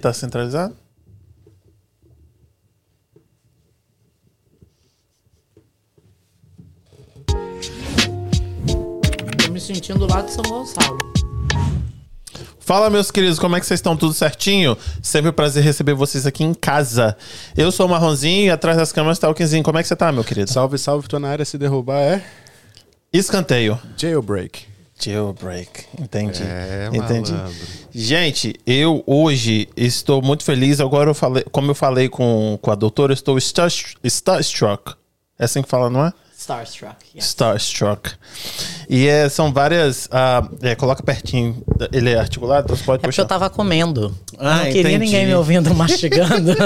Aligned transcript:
Aqui 0.00 0.08
tá 0.08 0.14
centralizado? 0.14 0.74
Tô 9.44 9.52
me 9.52 9.60
sentindo 9.60 10.06
lá 10.06 10.22
de 10.22 10.32
São 10.32 10.42
Gonçalo. 10.44 10.98
Fala, 12.58 12.88
meus 12.88 13.10
queridos, 13.10 13.38
como 13.38 13.56
é 13.56 13.60
que 13.60 13.66
vocês 13.66 13.78
estão? 13.78 13.94
Tudo 13.94 14.14
certinho? 14.14 14.74
Sempre 15.02 15.28
um 15.30 15.34
prazer 15.34 15.62
receber 15.62 15.92
vocês 15.92 16.26
aqui 16.26 16.44
em 16.44 16.54
casa. 16.54 17.14
Eu 17.54 17.70
sou 17.70 17.84
o 17.84 17.88
Marronzinho 17.90 18.46
e 18.46 18.50
atrás 18.50 18.78
das 18.78 18.92
câmeras 18.92 19.18
tá 19.18 19.28
o 19.28 19.34
Quinzinho. 19.34 19.62
Como 19.62 19.76
é 19.76 19.82
que 19.82 19.88
você 19.88 19.96
tá, 19.96 20.10
meu 20.10 20.24
querido? 20.24 20.50
Salve, 20.50 20.78
salve, 20.78 21.08
tô 21.08 21.18
na 21.18 21.28
área. 21.28 21.44
Se 21.44 21.58
derrubar 21.58 21.98
é 22.00 22.24
Escanteio. 23.12 23.78
jailbreak. 23.98 24.69
Jailbreak. 25.00 25.86
Entendi. 25.98 26.42
É, 26.42 26.88
Entendi. 26.92 27.32
malandro. 27.32 27.56
Gente, 27.92 28.54
eu 28.66 29.02
hoje 29.06 29.68
estou 29.76 30.22
muito 30.22 30.44
feliz. 30.44 30.80
Agora, 30.80 31.10
eu 31.10 31.14
falei, 31.14 31.44
como 31.50 31.70
eu 31.70 31.74
falei 31.74 32.08
com, 32.08 32.58
com 32.60 32.70
a 32.70 32.74
doutora, 32.74 33.12
eu 33.12 33.14
estou 33.14 33.38
star, 33.40 33.70
starstruck. 34.04 34.94
É 35.38 35.44
assim 35.44 35.62
que 35.62 35.68
fala, 35.68 35.88
não 35.88 36.04
é? 36.06 36.12
Starstruck. 36.50 36.96
yes. 37.14 37.24
Starstruck. 37.26 38.10
E 38.88 39.06
é, 39.06 39.28
são 39.28 39.52
várias. 39.52 40.08
ah, 40.10 40.46
é, 40.62 40.74
coloca 40.74 41.02
pertinho. 41.02 41.62
Ele 41.92 42.10
é 42.10 42.18
articulado, 42.18 42.64
então 42.64 42.76
você 42.76 42.82
pode 42.84 42.96
É 42.96 43.02
porque 43.02 43.08
puxar. 43.08 43.22
eu 43.22 43.26
tava 43.28 43.48
comendo. 43.48 44.14
Ah, 44.38 44.56
não 44.56 44.64
queria 44.64 44.80
entendi. 44.80 44.98
ninguém 44.98 45.26
me 45.26 45.34
ouvindo 45.34 45.72
mastigando. 45.74 46.54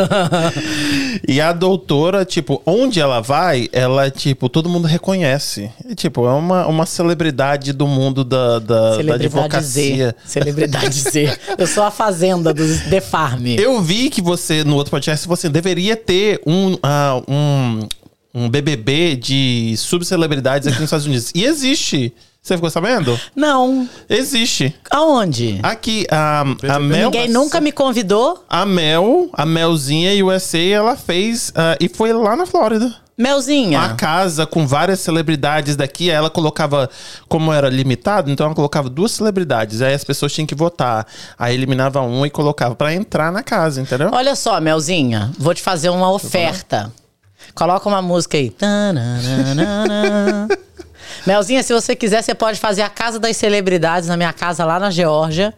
E 1.28 1.40
a 1.40 1.52
doutora, 1.52 2.24
tipo, 2.24 2.60
onde 2.66 3.00
ela 3.00 3.20
vai, 3.20 3.68
ela, 3.72 4.10
tipo, 4.10 4.48
todo 4.48 4.68
mundo 4.68 4.86
reconhece. 4.86 5.70
E, 5.88 5.94
tipo, 5.94 6.26
é 6.26 6.32
uma, 6.32 6.66
uma 6.66 6.86
celebridade 6.86 7.72
do 7.72 7.86
mundo 7.86 8.24
da, 8.24 8.58
da, 8.58 8.58
da 8.58 8.90
Celebridade 8.96 9.26
advocacia. 9.26 10.06
Z. 10.08 10.14
Celebridade 10.24 11.00
Z. 11.00 11.38
Eu 11.56 11.66
sou 11.66 11.84
a 11.84 11.90
fazenda 11.90 12.52
dos 12.52 12.80
The 12.90 13.00
Farm. 13.00 13.46
Eu 13.58 13.80
vi 13.80 14.10
que 14.10 14.20
você, 14.20 14.64
no 14.64 14.74
outro 14.76 14.90
podcast, 14.90 15.26
você 15.28 15.48
deveria 15.48 15.96
ter 15.96 16.40
um, 16.46 16.76
ah, 16.82 17.22
um, 17.28 17.86
um 18.34 18.48
BBB 18.48 19.14
de 19.14 19.74
subcelebridades 19.78 20.66
aqui 20.66 20.76
nos 20.76 20.86
Estados 20.86 21.06
Unidos. 21.06 21.30
E 21.34 21.44
existe. 21.44 22.12
Você 22.42 22.56
ficou 22.56 22.68
sabendo? 22.68 23.18
Não. 23.34 23.88
Existe. 24.06 24.74
Aonde? 24.90 25.60
Aqui, 25.62 26.06
a, 26.10 26.40
a 26.40 26.78
Mel... 26.78 27.10
Ninguém 27.10 27.30
nunca 27.30 27.58
me 27.58 27.72
convidou. 27.72 28.44
A 28.50 28.66
Mel, 28.66 29.30
a 29.32 29.46
Melzinha 29.46 30.22
USA, 30.22 30.58
ela 30.58 30.94
fez... 30.94 31.52
ah, 31.54 31.74
e 31.80 31.88
foi 31.88 32.12
lá 32.12 32.36
na 32.36 32.44
Flórida. 32.44 32.94
Melzinha. 33.16 33.78
Uma 33.78 33.94
casa 33.94 34.44
com 34.44 34.66
várias 34.66 34.98
celebridades 35.00 35.76
daqui, 35.76 36.10
aí 36.10 36.16
ela 36.16 36.28
colocava, 36.28 36.90
como 37.28 37.52
era 37.52 37.68
limitado, 37.68 38.30
então 38.30 38.46
ela 38.46 38.54
colocava 38.54 38.90
duas 38.90 39.12
celebridades, 39.12 39.80
aí 39.80 39.94
as 39.94 40.02
pessoas 40.02 40.32
tinham 40.32 40.46
que 40.46 40.54
votar. 40.54 41.06
Aí 41.38 41.54
eliminava 41.54 42.02
um 42.02 42.26
e 42.26 42.30
colocava 42.30 42.74
pra 42.74 42.92
entrar 42.92 43.30
na 43.30 43.42
casa, 43.42 43.80
entendeu? 43.80 44.10
Olha 44.12 44.34
só, 44.34 44.60
Melzinha, 44.60 45.30
vou 45.38 45.54
te 45.54 45.62
fazer 45.62 45.90
uma 45.90 46.10
oferta. 46.10 46.92
Coloca 47.54 47.88
uma 47.88 48.02
música 48.02 48.36
aí. 48.36 48.54
Melzinha, 51.26 51.62
se 51.62 51.72
você 51.72 51.94
quiser, 51.94 52.22
você 52.22 52.34
pode 52.34 52.58
fazer 52.58 52.82
a 52.82 52.88
Casa 52.88 53.18
das 53.18 53.36
Celebridades 53.36 54.08
na 54.08 54.16
minha 54.16 54.32
casa 54.32 54.64
lá 54.64 54.78
na 54.80 54.90
Geórgia. 54.90 55.54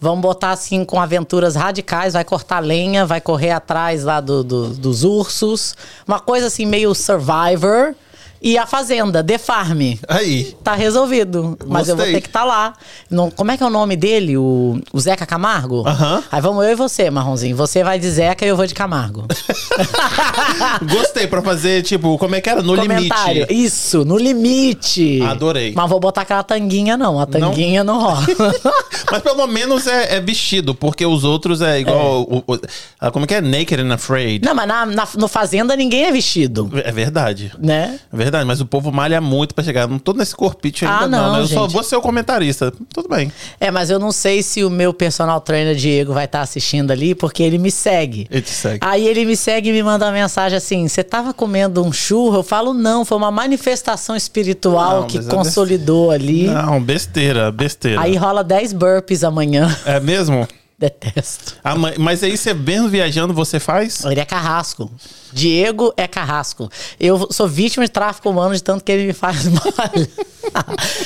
Vamos 0.00 0.20
botar 0.20 0.50
assim 0.50 0.84
com 0.84 1.00
aventuras 1.00 1.56
radicais. 1.56 2.12
Vai 2.14 2.24
cortar 2.24 2.60
lenha, 2.60 3.06
vai 3.06 3.20
correr 3.20 3.50
atrás 3.50 4.04
lá 4.04 4.20
do- 4.20 4.44
do- 4.44 4.68
dos 4.70 5.04
ursos. 5.04 5.74
Uma 6.06 6.20
coisa 6.20 6.46
assim 6.48 6.66
meio 6.66 6.94
Survivor. 6.94 7.94
E 8.40 8.56
a 8.56 8.66
Fazenda, 8.66 9.22
The 9.22 9.36
Farm. 9.38 9.80
Aí. 10.08 10.54
Tá 10.62 10.74
resolvido. 10.74 11.58
Mas 11.66 11.88
eu 11.88 11.96
vou 11.96 12.04
Gostei. 12.04 12.14
ter 12.14 12.20
que 12.22 12.28
estar 12.28 12.44
lá. 12.44 12.74
Não, 13.10 13.30
como 13.30 13.50
é 13.50 13.56
que 13.56 13.62
é 13.62 13.66
o 13.66 13.70
nome 13.70 13.96
dele? 13.96 14.36
O, 14.36 14.80
o 14.92 15.00
Zeca 15.00 15.26
Camargo? 15.26 15.86
Aham. 15.86 16.22
Aí 16.30 16.40
vamos 16.40 16.64
eu 16.64 16.70
e 16.70 16.74
você, 16.74 17.10
Marronzinho. 17.10 17.56
Você 17.56 17.82
vai 17.82 17.98
de 17.98 18.08
Zeca 18.10 18.44
e 18.44 18.48
eu 18.48 18.56
vou 18.56 18.66
de 18.66 18.74
Camargo. 18.74 19.26
Gostei 20.90 21.26
pra 21.26 21.42
fazer, 21.42 21.82
tipo, 21.82 22.16
como 22.18 22.34
é 22.34 22.40
que 22.40 22.48
era? 22.48 22.62
No 22.62 22.76
Comentário. 22.76 23.46
limite. 23.46 23.54
Isso, 23.64 24.04
no 24.04 24.16
limite. 24.16 25.20
Adorei. 25.22 25.72
Mas 25.74 25.88
vou 25.90 26.00
botar 26.00 26.22
aquela 26.22 26.42
tanguinha, 26.42 26.96
não. 26.96 27.18
A 27.20 27.26
tanguinha 27.26 27.82
não, 27.84 28.00
rola. 28.00 28.24
Mas 29.10 29.22
pelo 29.22 29.46
menos 29.46 29.86
é, 29.86 30.16
é 30.16 30.20
vestido, 30.20 30.74
porque 30.74 31.04
os 31.06 31.24
outros 31.24 31.60
é 31.62 31.80
igual. 31.80 32.22
o- 32.22 32.44
o- 32.46 32.58
ah, 33.00 33.10
como 33.10 33.24
é 33.24 33.28
que 33.28 33.34
é? 33.34 33.40
Naked 33.40 33.80
and 33.80 33.94
Afraid. 33.94 34.44
não, 34.44 34.54
mas 34.54 34.66
na, 34.68 34.84
na- 34.86 35.08
no 35.16 35.28
Fazenda 35.28 35.74
ninguém 35.76 36.04
é 36.04 36.12
vestido. 36.12 36.70
É 36.84 36.92
verdade. 36.92 37.52
Né? 37.58 37.98
É 38.12 38.16
verdade, 38.16 38.27
mas 38.46 38.60
o 38.60 38.66
povo 38.66 38.90
malha 38.92 39.20
muito 39.20 39.54
pra 39.54 39.64
chegar. 39.64 39.86
Não 39.88 39.98
tô 39.98 40.12
nesse 40.12 40.34
corpite 40.34 40.84
ainda, 40.84 41.04
Ah, 41.04 41.08
não. 41.08 41.22
não, 41.28 41.32
né? 41.36 41.40
Eu 41.42 41.46
só 41.48 41.66
vou 41.66 41.82
ser 41.82 41.96
o 41.96 42.00
comentarista. 42.00 42.72
Tudo 42.92 43.08
bem. 43.08 43.32
É, 43.60 43.70
mas 43.70 43.90
eu 43.90 43.98
não 43.98 44.12
sei 44.12 44.42
se 44.42 44.64
o 44.64 44.70
meu 44.70 44.92
personal 44.92 45.40
trainer 45.40 45.74
Diego 45.74 46.12
vai 46.12 46.24
estar 46.24 46.40
assistindo 46.40 46.90
ali, 46.90 47.14
porque 47.14 47.42
ele 47.42 47.58
me 47.58 47.70
segue. 47.70 48.26
Ele 48.30 48.42
te 48.42 48.50
segue. 48.50 48.78
Aí 48.80 49.06
ele 49.06 49.24
me 49.24 49.36
segue 49.36 49.70
e 49.70 49.72
me 49.72 49.82
manda 49.82 50.06
uma 50.06 50.12
mensagem 50.12 50.56
assim: 50.56 50.86
Você 50.88 51.02
tava 51.02 51.32
comendo 51.34 51.84
um 51.84 51.92
churro? 51.92 52.36
Eu 52.38 52.42
falo, 52.42 52.72
não, 52.74 53.04
foi 53.04 53.16
uma 53.16 53.30
manifestação 53.30 54.14
espiritual 54.16 55.00
Não, 55.00 55.06
que 55.06 55.18
é 55.18 55.22
consolidou 55.22 56.10
ali. 56.10 56.46
Não, 56.46 56.80
besteira, 56.82 57.50
besteira. 57.50 58.00
Aí 58.00 58.16
rola 58.16 58.42
10 58.44 58.72
burpees 58.72 59.24
amanhã. 59.24 59.74
É 59.84 59.98
mesmo? 60.00 60.46
Detesto. 60.78 61.56
Ah, 61.64 61.74
ma- 61.74 61.92
mas 61.98 62.22
aí 62.22 62.36
você 62.36 62.54
vendo 62.54 62.88
viajando, 62.88 63.34
você 63.34 63.58
faz? 63.58 64.04
Ele 64.04 64.20
é 64.20 64.24
carrasco. 64.24 64.88
Diego 65.32 65.92
é 65.96 66.06
carrasco. 66.06 66.70
Eu 67.00 67.26
sou 67.32 67.48
vítima 67.48 67.84
de 67.84 67.90
tráfico 67.90 68.30
humano 68.30 68.54
de 68.54 68.62
tanto 68.62 68.84
que 68.84 68.92
ele 68.92 69.06
me 69.08 69.12
faz 69.12 69.46
mal. 69.50 69.62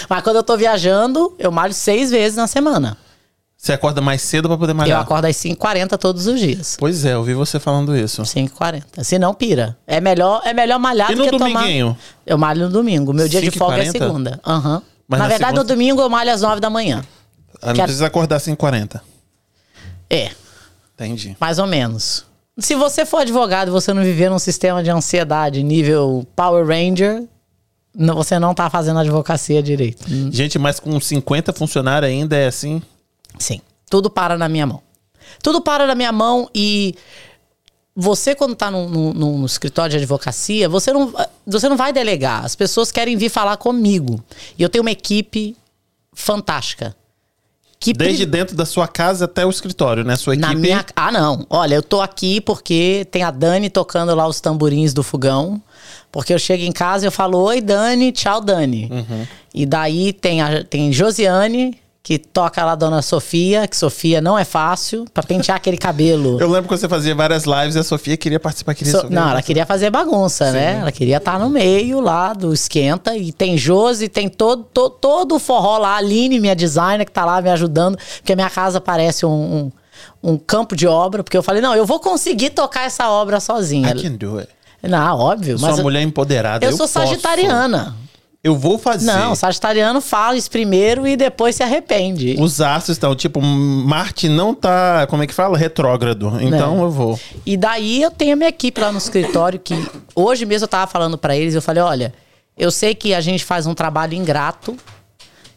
Mas 0.09 0.23
quando 0.23 0.37
eu 0.37 0.43
tô 0.43 0.57
viajando, 0.57 1.35
eu 1.39 1.51
malho 1.51 1.73
seis 1.73 2.11
vezes 2.11 2.37
na 2.37 2.47
semana. 2.47 2.99
Você 3.57 3.73
acorda 3.73 4.01
mais 4.01 4.21
cedo 4.23 4.49
pra 4.49 4.59
poder 4.59 4.73
Eu 4.73 4.77
malhar? 4.77 5.01
acordo 5.01 5.25
às 5.27 5.37
5h40 5.37 5.97
todos 5.97 6.27
os 6.27 6.39
dias. 6.41 6.77
Pois 6.79 7.05
é, 7.05 7.15
eu 7.15 7.23
vi 7.23 7.33
você 7.33 7.61
falando 7.61 7.97
isso. 7.97 8.21
5h40. 8.23 9.05
Se 9.05 9.19
não, 9.21 9.33
pira. 9.33 9.79
É 9.87 10.01
melhor, 10.01 10.43
é 10.45 10.53
melhor 10.53 10.81
malhar 10.81 11.13
E 11.13 11.15
do 11.15 11.23
que 11.25 11.31
dominguinho? 11.31 11.87
tomar... 11.87 11.99
Eu 12.27 12.37
malho 12.37 12.67
no 12.67 12.73
domingo. 12.73 13.13
Meu 13.13 13.29
dia 13.29 13.41
de 13.41 13.53
folga 13.53 13.79
é 13.79 13.85
5h40? 13.87 13.93
segunda. 13.93 14.41
Aham. 14.45 14.83
Mas 15.09 15.19
Na 15.19 15.25
na 15.25 15.29
verdade, 15.29 15.51
segunda- 15.53 15.63
no 15.63 15.69
domingo 15.69 16.03
eu 16.03 16.11
malho 16.11 16.33
às 16.33 16.43
9 16.43 16.61
da 16.61 16.69
manhã. 16.69 17.05
Ah, 17.63 17.69
não 17.69 17.75
Quero- 17.75 17.85
precisa 17.87 18.07
acordar 18.07 18.37
às 18.37 18.43
5h40. 18.43 19.01
É, 20.15 20.31
Entendi. 20.95 21.37
mais 21.41 21.59
ou 21.59 21.67
menos. 21.67 22.27
Se 22.59 22.75
você 22.75 23.07
for 23.07 23.19
advogado 23.23 23.69
e 23.69 23.71
você 23.71 23.95
não 23.95 24.03
viver 24.03 24.29
num 24.29 24.39
sistema 24.39 24.83
de 24.83 24.91
ansiedade 24.91 25.63
nível 25.63 26.27
Power 26.37 26.67
Ranger, 26.67 27.25
não- 27.95 28.15
você 28.15 28.39
não 28.39 28.55
tá 28.55 28.69
fazendo 28.69 28.99
advocacia 29.01 29.63
direito. 29.63 30.05
Gente, 30.31 30.59
mas 30.59 30.79
com 30.79 31.01
50 31.01 31.53
funcionários 31.55 32.11
ainda 32.11 32.37
é 32.37 32.47
assim? 32.47 32.83
Sim. 33.39 33.61
Tudo 33.89 34.11
para 34.11 34.37
na 34.37 34.49
minha 34.51 34.67
mão. 34.67 34.83
Tudo 35.43 35.63
para 35.63 35.87
na 35.87 35.95
minha 35.95 36.13
mão 36.13 36.49
e 36.55 36.95
você, 37.97 38.35
quando 38.35 38.55
tá 38.55 38.71
no, 38.71 38.87
no- 38.89 39.15
no- 39.15 39.39
no 39.39 39.47
escritório 39.47 39.91
de 39.93 39.97
advocacia, 39.97 40.69
você 40.69 40.93
não, 40.93 41.13
você 41.47 41.69
não 41.71 41.77
vai 41.77 41.91
delegar. 41.93 42.45
As 42.45 42.55
pessoas 42.55 42.93
querem 42.93 43.17
vir 43.17 43.31
falar 43.31 43.57
comigo. 43.57 44.23
E 44.59 44.63
eu 44.63 44.69
tenho 44.69 44.83
uma 44.85 44.91
equipe 44.91 45.57
fantástica. 46.13 46.95
Que 47.83 47.93
Desde 47.93 48.25
dentro 48.25 48.55
da 48.55 48.65
sua 48.65 48.87
casa 48.87 49.25
até 49.25 49.45
o 49.45 49.51
escritório, 49.51 50.05
né? 50.05 50.15
Sua 50.15 50.35
equipe. 50.35 50.47
na 50.47 50.55
minha... 50.55 50.87
Ah, 50.95 51.11
não. 51.11 51.45
Olha, 51.51 51.75
eu 51.75 51.83
tô 51.83 52.01
aqui 52.01 52.41
porque 52.41 53.05
tem 53.11 53.25
a 53.25 53.31
Dani 53.33 53.69
tocando 53.69 54.15
lá 54.15 54.25
os 54.29 54.41
tamborins 54.41 54.95
do 54.95 55.03
fogão. 55.03 55.61
Porque 56.13 56.33
eu 56.33 56.39
chego 56.39 56.63
em 56.63 56.71
casa 56.71 57.05
e 57.05 57.09
eu 57.09 57.11
falo, 57.11 57.39
oi, 57.39 57.61
Dani, 57.61 58.13
tchau, 58.13 58.41
Dani. 58.41 58.89
Uhum. 58.89 59.27
E 59.53 59.67
daí 59.67 60.13
tem, 60.13 60.41
a, 60.41 60.63
tem 60.63 60.93
Josiane, 60.93 61.77
que 62.05 62.19
toca 62.19 62.65
lá 62.65 62.73
a 62.73 62.75
Dona 62.75 63.01
Sofia, 63.01 63.69
que 63.69 63.77
Sofia 63.77 64.21
não 64.21 64.37
é 64.37 64.45
fácil, 64.45 65.05
pra 65.15 65.23
pentear 65.23 65.57
aquele 65.57 65.77
cabelo. 65.77 66.37
Eu 66.43 66.49
lembro 66.51 66.69
que 66.69 66.77
você 66.77 66.89
fazia 66.89 67.15
várias 67.15 67.45
lives 67.45 67.77
e 67.77 67.79
a 67.79 67.85
Sofia 67.85 68.17
queria 68.17 68.41
participar. 68.41 68.75
Queria 68.75 68.93
So- 68.93 69.07
não, 69.09 69.29
ela 69.31 69.41
queria 69.41 69.65
fazer 69.65 69.89
bagunça, 69.89 70.51
né? 70.51 70.79
Ela 70.81 70.91
queria 70.91 71.19
estar 71.19 71.39
no 71.39 71.49
meio 71.49 72.01
lá 72.01 72.33
do 72.33 72.53
esquenta. 72.53 73.17
E 73.17 73.31
tem 73.31 73.57
Josi, 73.57 74.09
tem 74.09 74.29
todo, 74.29 74.65
to- 74.65 74.91
todo 74.91 75.37
o 75.37 75.39
forró 75.39 75.79
lá. 75.79 75.91
A 75.91 75.97
Aline, 75.99 76.41
minha 76.41 76.57
designer, 76.57 77.05
que 77.05 77.13
tá 77.13 77.25
lá 77.25 77.41
me 77.41 77.51
ajudando. 77.51 77.97
Porque 78.17 78.33
a 78.33 78.37
minha 78.37 78.51
casa 78.51 78.81
parece 78.81 79.25
um, 79.25 79.71
um, 80.25 80.33
um 80.33 80.37
campo 80.37 80.75
de 80.75 80.89
obra. 80.89 81.23
Porque 81.23 81.37
eu 81.37 81.43
falei, 81.43 81.63
não, 81.63 81.73
eu 81.77 81.87
vou 81.87 82.01
conseguir 82.01 82.51
tocar 82.51 82.85
essa 82.85 83.09
obra 83.11 83.39
sozinha. 83.39 83.91
I 83.91 84.03
can 84.03 84.17
do 84.17 84.39
it. 84.39 84.49
Não, 84.83 85.17
óbvio. 85.21 85.53
Eu 85.53 85.59
sou 85.59 85.69
mas 85.69 85.77
uma 85.79 85.85
mulher 85.85 86.03
empoderada. 86.03 86.67
eu, 86.67 86.71
Eu, 86.73 86.77
sou 86.77 86.89
posso. 86.89 87.07
sagitariana. 87.07 87.95
Eu 88.45 88.57
vou 88.57 88.77
fazer. 88.77 89.07
Não, 89.07 89.37
sagitariano 89.37 90.01
fala 90.01 90.37
isso 90.37 90.51
primeiro 90.51 91.07
e 91.07 91.17
depois 91.17 91.55
se 91.55 91.63
arrepende. 91.63 92.35
Os 92.41 92.61
astros 92.61 92.97
estão, 92.97 93.15
tipo, 93.15 93.41
Marte 93.41 94.29
não 94.29 94.53
tá, 94.53 95.07
como 95.09 95.23
é 95.23 95.29
que 95.29 95.35
fala? 95.35 95.57
Retrógrado. 95.57 96.27
Então 96.41 96.77
Né. 96.77 96.83
eu 96.83 96.91
vou. 96.91 97.21
E 97.47 97.57
daí 97.57 98.03
eu 98.03 98.11
tenho 98.11 98.33
a 98.33 98.37
minha 98.37 98.49
equipe 98.49 98.81
lá 98.81 98.91
no 98.91 98.99
escritório 98.99 99.61
que 99.61 99.75
hoje 100.15 100.45
mesmo 100.45 100.65
eu 100.65 100.69
tava 100.69 100.91
falando 100.91 101.17
pra 101.17 101.37
eles, 101.37 101.55
eu 101.55 101.63
falei, 101.63 101.83
olha, 101.85 102.13
eu 102.59 102.73
sei 102.73 102.97
que 102.97 103.15
a 103.15 103.21
gente 103.21 103.45
faz 103.45 103.65
um 103.65 103.75
trabalho 103.75 104.15
ingrato, 104.15 104.77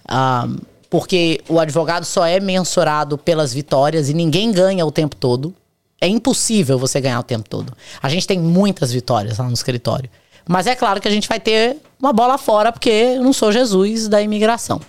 ah, 0.07 0.47
porque 0.87 1.41
o 1.49 1.59
advogado 1.59 2.05
só 2.05 2.23
é 2.23 2.39
mensurado 2.39 3.17
pelas 3.17 3.51
vitórias 3.51 4.09
e 4.09 4.13
ninguém 4.13 4.51
ganha 4.51 4.85
o 4.85 4.91
tempo 4.91 5.15
todo. 5.15 5.55
É 5.99 6.07
impossível 6.07 6.77
você 6.77 7.01
ganhar 7.01 7.19
o 7.19 7.23
tempo 7.23 7.49
todo. 7.49 7.73
A 7.99 8.09
gente 8.09 8.27
tem 8.27 8.37
muitas 8.37 8.91
vitórias 8.91 9.39
lá 9.39 9.45
no 9.45 9.53
escritório. 9.53 10.07
Mas 10.47 10.67
é 10.67 10.75
claro 10.75 11.01
que 11.01 11.07
a 11.07 11.11
gente 11.11 11.27
vai 11.27 11.39
ter 11.39 11.77
uma 11.99 12.13
bola 12.13 12.37
fora, 12.37 12.71
porque 12.71 12.89
eu 12.89 13.23
não 13.23 13.33
sou 13.33 13.51
Jesus 13.51 14.07
da 14.07 14.21
imigração. 14.21 14.79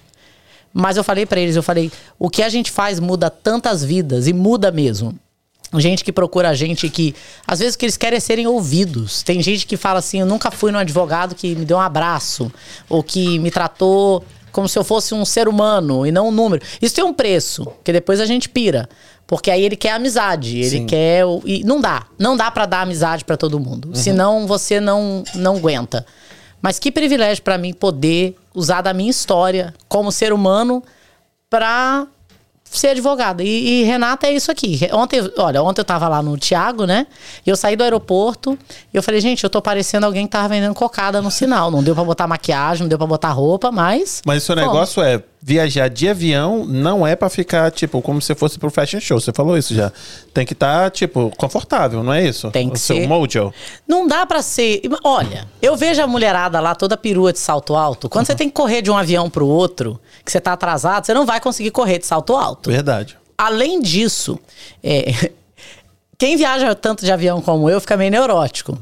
Mas 0.72 0.96
eu 0.96 1.04
falei 1.04 1.24
pra 1.24 1.40
eles, 1.40 1.56
eu 1.56 1.62
falei, 1.62 1.90
o 2.18 2.28
que 2.28 2.42
a 2.42 2.48
gente 2.48 2.70
faz 2.70 3.00
muda 3.00 3.30
tantas 3.30 3.82
vidas 3.82 4.26
e 4.26 4.32
muda 4.32 4.70
mesmo. 4.70 5.14
Gente 5.74 6.04
que 6.04 6.12
procura 6.12 6.50
a 6.50 6.54
gente 6.54 6.88
que, 6.88 7.14
às 7.46 7.58
vezes, 7.58 7.74
o 7.74 7.78
que 7.78 7.86
eles 7.86 7.96
querem 7.96 8.18
é 8.18 8.20
serem 8.20 8.46
ouvidos. 8.46 9.22
Tem 9.22 9.42
gente 9.42 9.66
que 9.66 9.76
fala 9.76 9.98
assim: 9.98 10.20
eu 10.20 10.26
nunca 10.26 10.50
fui 10.50 10.70
num 10.70 10.78
advogado 10.78 11.34
que 11.34 11.54
me 11.56 11.64
deu 11.64 11.76
um 11.76 11.80
abraço, 11.80 12.52
ou 12.88 13.02
que 13.02 13.38
me 13.38 13.50
tratou 13.50 14.24
como 14.52 14.68
se 14.68 14.78
eu 14.78 14.84
fosse 14.84 15.12
um 15.12 15.24
ser 15.24 15.48
humano 15.48 16.06
e 16.06 16.12
não 16.12 16.28
um 16.28 16.30
número. 16.30 16.64
Isso 16.80 16.94
tem 16.94 17.04
um 17.04 17.12
preço, 17.12 17.66
que 17.84 17.92
depois 17.92 18.20
a 18.20 18.26
gente 18.26 18.48
pira. 18.48 18.88
Porque 19.26 19.50
aí 19.50 19.62
ele 19.62 19.76
quer 19.76 19.90
amizade, 19.90 20.58
ele 20.58 20.70
Sim. 20.70 20.86
quer. 20.86 21.24
E 21.44 21.64
não 21.64 21.80
dá. 21.80 22.06
Não 22.18 22.36
dá 22.36 22.50
pra 22.50 22.64
dar 22.64 22.82
amizade 22.82 23.24
pra 23.24 23.36
todo 23.36 23.58
mundo. 23.58 23.90
Senão 23.94 24.46
você 24.46 24.78
não, 24.80 25.24
não 25.34 25.56
aguenta. 25.56 26.06
Mas 26.60 26.78
que 26.78 26.90
privilégio 26.90 27.42
pra 27.42 27.58
mim 27.58 27.72
poder 27.72 28.36
usar 28.54 28.80
da 28.82 28.92
minha 28.92 29.10
história 29.10 29.74
como 29.88 30.10
ser 30.10 30.32
humano 30.32 30.82
pra 31.48 32.06
ser 32.70 32.88
advogada. 32.88 33.42
E, 33.42 33.80
e 33.80 33.84
Renata 33.84 34.26
é 34.26 34.32
isso 34.32 34.50
aqui. 34.50 34.78
Ontem, 34.92 35.20
olha, 35.38 35.62
ontem 35.62 35.80
eu 35.80 35.84
tava 35.84 36.08
lá 36.08 36.22
no 36.22 36.36
Tiago, 36.36 36.84
né? 36.84 37.06
E 37.44 37.50
eu 37.50 37.56
saí 37.56 37.76
do 37.76 37.84
aeroporto 37.84 38.58
e 38.92 38.96
eu 38.96 39.02
falei, 39.02 39.20
gente, 39.20 39.44
eu 39.44 39.50
tô 39.50 39.62
parecendo 39.62 40.06
alguém 40.06 40.26
que 40.26 40.32
tava 40.32 40.48
vendendo 40.48 40.74
cocada 40.74 41.22
no 41.22 41.30
sinal. 41.30 41.70
Não 41.70 41.82
deu 41.82 41.94
pra 41.94 42.04
botar 42.04 42.26
maquiagem, 42.26 42.82
não 42.82 42.88
deu 42.88 42.98
pra 42.98 43.06
botar 43.06 43.30
roupa, 43.30 43.70
mas. 43.70 44.22
Mas 44.24 44.42
o 44.42 44.46
seu 44.46 44.56
negócio 44.56 45.02
é 45.02 45.22
viajar 45.46 45.86
de 45.86 46.08
avião 46.08 46.66
não 46.66 47.06
é 47.06 47.14
pra 47.14 47.30
ficar, 47.30 47.70
tipo, 47.70 48.02
como 48.02 48.20
se 48.20 48.34
fosse 48.34 48.58
pro 48.58 48.68
fashion 48.68 48.98
show. 48.98 49.20
Você 49.20 49.32
falou 49.32 49.56
isso 49.56 49.72
já. 49.72 49.92
Tem 50.34 50.44
que 50.44 50.54
estar, 50.54 50.90
tipo, 50.90 51.30
confortável, 51.36 52.02
não 52.02 52.12
é 52.12 52.26
isso? 52.26 52.50
Tem 52.50 52.68
que 52.68 52.74
o 52.74 52.78
seu 52.80 52.96
ser. 52.96 53.06
mojo. 53.06 53.54
Não 53.86 54.08
dá 54.08 54.26
pra 54.26 54.42
ser. 54.42 54.82
Olha, 55.04 55.46
eu 55.62 55.76
vejo 55.76 56.02
a 56.02 56.06
mulherada 56.08 56.58
lá 56.58 56.74
toda 56.74 56.96
perua 56.96 57.32
de 57.32 57.38
salto 57.38 57.76
alto. 57.76 58.08
Quando 58.08 58.26
você 58.26 58.34
tem 58.34 58.48
que 58.48 58.56
correr 58.56 58.82
de 58.82 58.90
um 58.90 58.98
avião 58.98 59.30
pro 59.30 59.46
outro, 59.46 60.00
que 60.24 60.32
você 60.32 60.40
tá 60.40 60.52
atrasado, 60.52 61.06
você 61.06 61.14
não 61.14 61.24
vai 61.24 61.40
conseguir 61.40 61.70
correr 61.70 62.00
de 62.00 62.06
salto 62.06 62.34
alto. 62.34 62.68
Verdade. 62.68 63.16
Além 63.38 63.80
disso, 63.80 64.40
é, 64.82 65.30
quem 66.18 66.36
viaja 66.36 66.74
tanto 66.74 67.04
de 67.04 67.12
avião 67.12 67.40
como 67.40 67.70
eu 67.70 67.80
fica 67.80 67.96
meio 67.96 68.10
neurótico. 68.10 68.76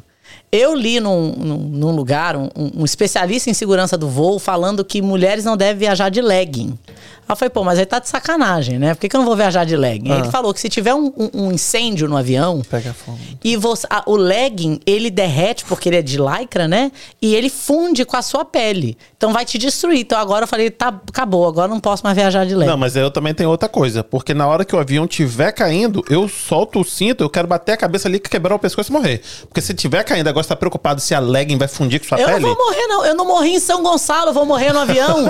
Eu 0.56 0.72
li 0.72 1.00
num, 1.00 1.32
num, 1.32 1.58
num 1.58 1.90
lugar, 1.90 2.36
um, 2.36 2.48
um 2.54 2.84
especialista 2.84 3.50
em 3.50 3.54
segurança 3.54 3.98
do 3.98 4.08
voo, 4.08 4.38
falando 4.38 4.84
que 4.84 5.02
mulheres 5.02 5.44
não 5.44 5.56
devem 5.56 5.80
viajar 5.80 6.10
de 6.10 6.20
legging. 6.20 6.78
Aí 7.26 7.32
eu 7.32 7.36
falei, 7.36 7.50
pô, 7.50 7.64
mas 7.64 7.78
aí 7.78 7.86
tá 7.86 7.98
de 7.98 8.08
sacanagem, 8.08 8.78
né? 8.78 8.94
Por 8.94 9.00
que, 9.00 9.08
que 9.08 9.16
eu 9.16 9.20
não 9.20 9.26
vou 9.26 9.34
viajar 9.36 9.64
de 9.64 9.76
legging? 9.76 10.10
Aí 10.10 10.16
Ah. 10.16 10.20
Ele 10.20 10.30
falou 10.30 10.52
que 10.52 10.60
se 10.60 10.68
tiver 10.68 10.94
um, 10.94 11.06
um- 11.16 11.30
um 11.46 11.52
incêndio 11.52 12.06
no 12.08 12.16
avião, 12.16 12.62
Pega 12.68 12.92
fogo. 12.92 13.18
e 13.42 13.56
você, 13.56 13.86
a- 13.88 14.02
o 14.06 14.14
legging, 14.16 14.78
ele 14.86 15.10
derrete 15.10 15.64
porque 15.64 15.88
ele 15.88 15.96
é 15.96 16.02
de 16.02 16.18
lycra, 16.20 16.68
né? 16.68 16.92
E 17.22 17.34
ele 17.34 17.48
funde 17.48 18.04
com 18.04 18.16
a 18.16 18.22
sua 18.22 18.44
pele. 18.44 18.96
Então 19.16 19.32
vai 19.32 19.44
te 19.44 19.56
destruir. 19.56 20.00
Então 20.00 20.18
agora 20.18 20.44
eu 20.44 20.48
falei, 20.48 20.70
tá, 20.70 20.88
acabou, 20.88 21.46
agora 21.48 21.66
não 21.68 21.80
posso 21.80 22.02
mais 22.04 22.14
viajar 22.16 22.44
de 22.44 22.54
legging. 22.54 22.70
Não, 22.70 22.76
mas 22.76 22.94
eu 22.96 23.10
também 23.10 23.32
tenho 23.32 23.48
outra 23.48 23.68
coisa. 23.68 24.04
Porque 24.04 24.34
na 24.34 24.46
hora 24.46 24.64
que 24.64 24.76
o 24.76 24.78
avião 24.78 25.04
estiver 25.06 25.50
caindo, 25.52 26.04
eu 26.10 26.28
solto 26.28 26.80
o 26.80 26.84
cinto, 26.84 27.24
eu 27.24 27.30
quero 27.30 27.48
bater 27.48 27.72
a 27.72 27.76
cabeça 27.76 28.06
ali, 28.06 28.18
quebrar 28.20 28.54
o 28.54 28.58
pescoço 28.58 28.90
e 28.90 28.92
morrer. 28.92 29.22
Porque 29.48 29.60
se 29.62 29.72
tiver 29.72 30.02
caindo, 30.04 30.28
agora 30.28 30.42
você 30.42 30.48
tá 30.50 30.56
preocupado 30.56 31.00
se 31.00 31.14
a 31.14 31.20
legging 31.20 31.56
vai 31.56 31.68
fundir 31.68 32.00
com 32.00 32.06
sua 32.06 32.20
Eu 32.20 32.26
pele. 32.26 32.40
não 32.40 32.54
vou 32.54 32.66
morrer, 32.66 32.86
não. 32.86 33.04
Eu 33.06 33.14
não 33.14 33.24
morri 33.26 33.54
em 33.54 33.60
São 33.60 33.82
Gonçalo, 33.82 34.28
eu 34.30 34.34
vou 34.34 34.44
morrer 34.44 34.72
no 34.72 34.80
avião. 34.80 35.24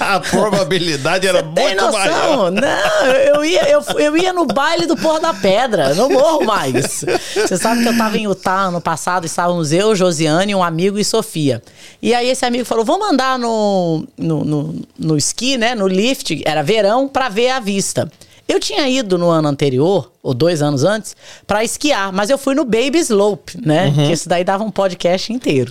a 0.00 0.18
probabilidade 0.30 0.87
era 0.94 1.42
Tem 1.42 1.68
muito 1.68 1.92
maior. 1.92 2.50
noção? 2.50 2.50
Não, 2.50 3.06
eu, 3.12 3.44
ia, 3.44 3.68
eu, 3.68 3.82
eu 3.98 4.16
ia 4.16 4.32
no 4.32 4.46
baile 4.46 4.86
do 4.86 4.96
Porto 4.96 5.22
da 5.22 5.34
Pedra. 5.34 5.94
Não 5.94 6.08
morro 6.08 6.44
mais. 6.44 7.04
Você 7.34 7.56
sabe 7.56 7.82
que 7.82 7.88
eu 7.88 7.96
tava 7.96 8.16
em 8.16 8.24
Utah 8.24 8.66
ano 8.66 8.80
passado, 8.80 9.24
estávamos 9.24 9.72
eu, 9.72 9.94
Josiane, 9.94 10.54
um 10.54 10.62
amigo 10.62 10.98
e 10.98 11.04
Sofia. 11.04 11.62
E 12.00 12.14
aí 12.14 12.28
esse 12.28 12.44
amigo 12.44 12.64
falou: 12.64 12.84
vamos 12.84 13.08
andar 13.08 13.38
no, 13.38 14.04
no, 14.16 14.44
no, 14.44 14.74
no 14.98 15.16
esqui, 15.16 15.56
né? 15.56 15.74
No 15.74 15.86
lift, 15.86 16.42
era 16.44 16.62
verão, 16.62 17.08
pra 17.08 17.28
ver 17.28 17.50
a 17.50 17.60
vista. 17.60 18.10
Eu 18.48 18.58
tinha 18.58 18.88
ido 18.88 19.18
no 19.18 19.28
ano 19.28 19.46
anterior, 19.46 20.10
ou 20.22 20.32
dois 20.32 20.62
anos 20.62 20.82
antes, 20.82 21.14
pra 21.46 21.62
esquiar, 21.62 22.10
mas 22.14 22.30
eu 22.30 22.38
fui 22.38 22.54
no 22.54 22.64
Baby 22.64 22.98
Slope, 23.00 23.58
né? 23.62 23.92
Que 23.94 24.12
esse 24.12 24.26
daí 24.26 24.42
dava 24.42 24.64
um 24.64 24.70
podcast 24.70 25.30
inteiro. 25.30 25.70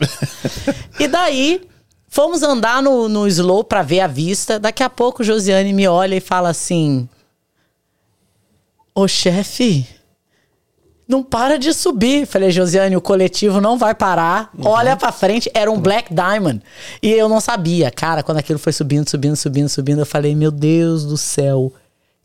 e 1.00 1.08
daí, 1.08 1.62
fomos 2.08 2.44
andar 2.44 2.82
no, 2.82 3.08
no 3.08 3.28
slope 3.28 3.70
pra 3.70 3.82
ver 3.82 4.02
a 4.02 4.08
vista. 4.08 4.60
Daqui 4.60 4.84
a 4.84 4.90
pouco, 4.90 5.24
Josiane 5.24 5.74
me 5.74 5.88
olha 5.88 6.16
e 6.16 6.22
fala 6.22 6.50
assim: 6.50 7.08
Ô 8.94 9.08
chefe, 9.08 9.88
não 11.08 11.24
para 11.24 11.58
de 11.58 11.74
subir. 11.74 12.26
Falei, 12.26 12.52
Josiane, 12.52 12.98
o 12.98 13.02
coletivo 13.02 13.62
não 13.62 13.78
vai 13.78 13.96
parar. 13.96 14.52
Olha 14.64 14.98
pra 14.98 15.12
frente, 15.12 15.50
era 15.54 15.72
um 15.72 15.80
Black 15.80 16.14
Diamond. 16.14 16.62
E 17.02 17.12
eu 17.12 17.30
não 17.30 17.40
sabia. 17.40 17.90
Cara, 17.90 18.22
quando 18.22 18.40
aquilo 18.40 18.60
foi 18.60 18.74
subindo, 18.74 19.10
subindo, 19.10 19.36
subindo, 19.36 19.70
subindo, 19.70 20.00
eu 20.00 20.06
falei, 20.06 20.36
meu 20.36 20.52
Deus 20.52 21.06
do 21.06 21.18
céu. 21.18 21.72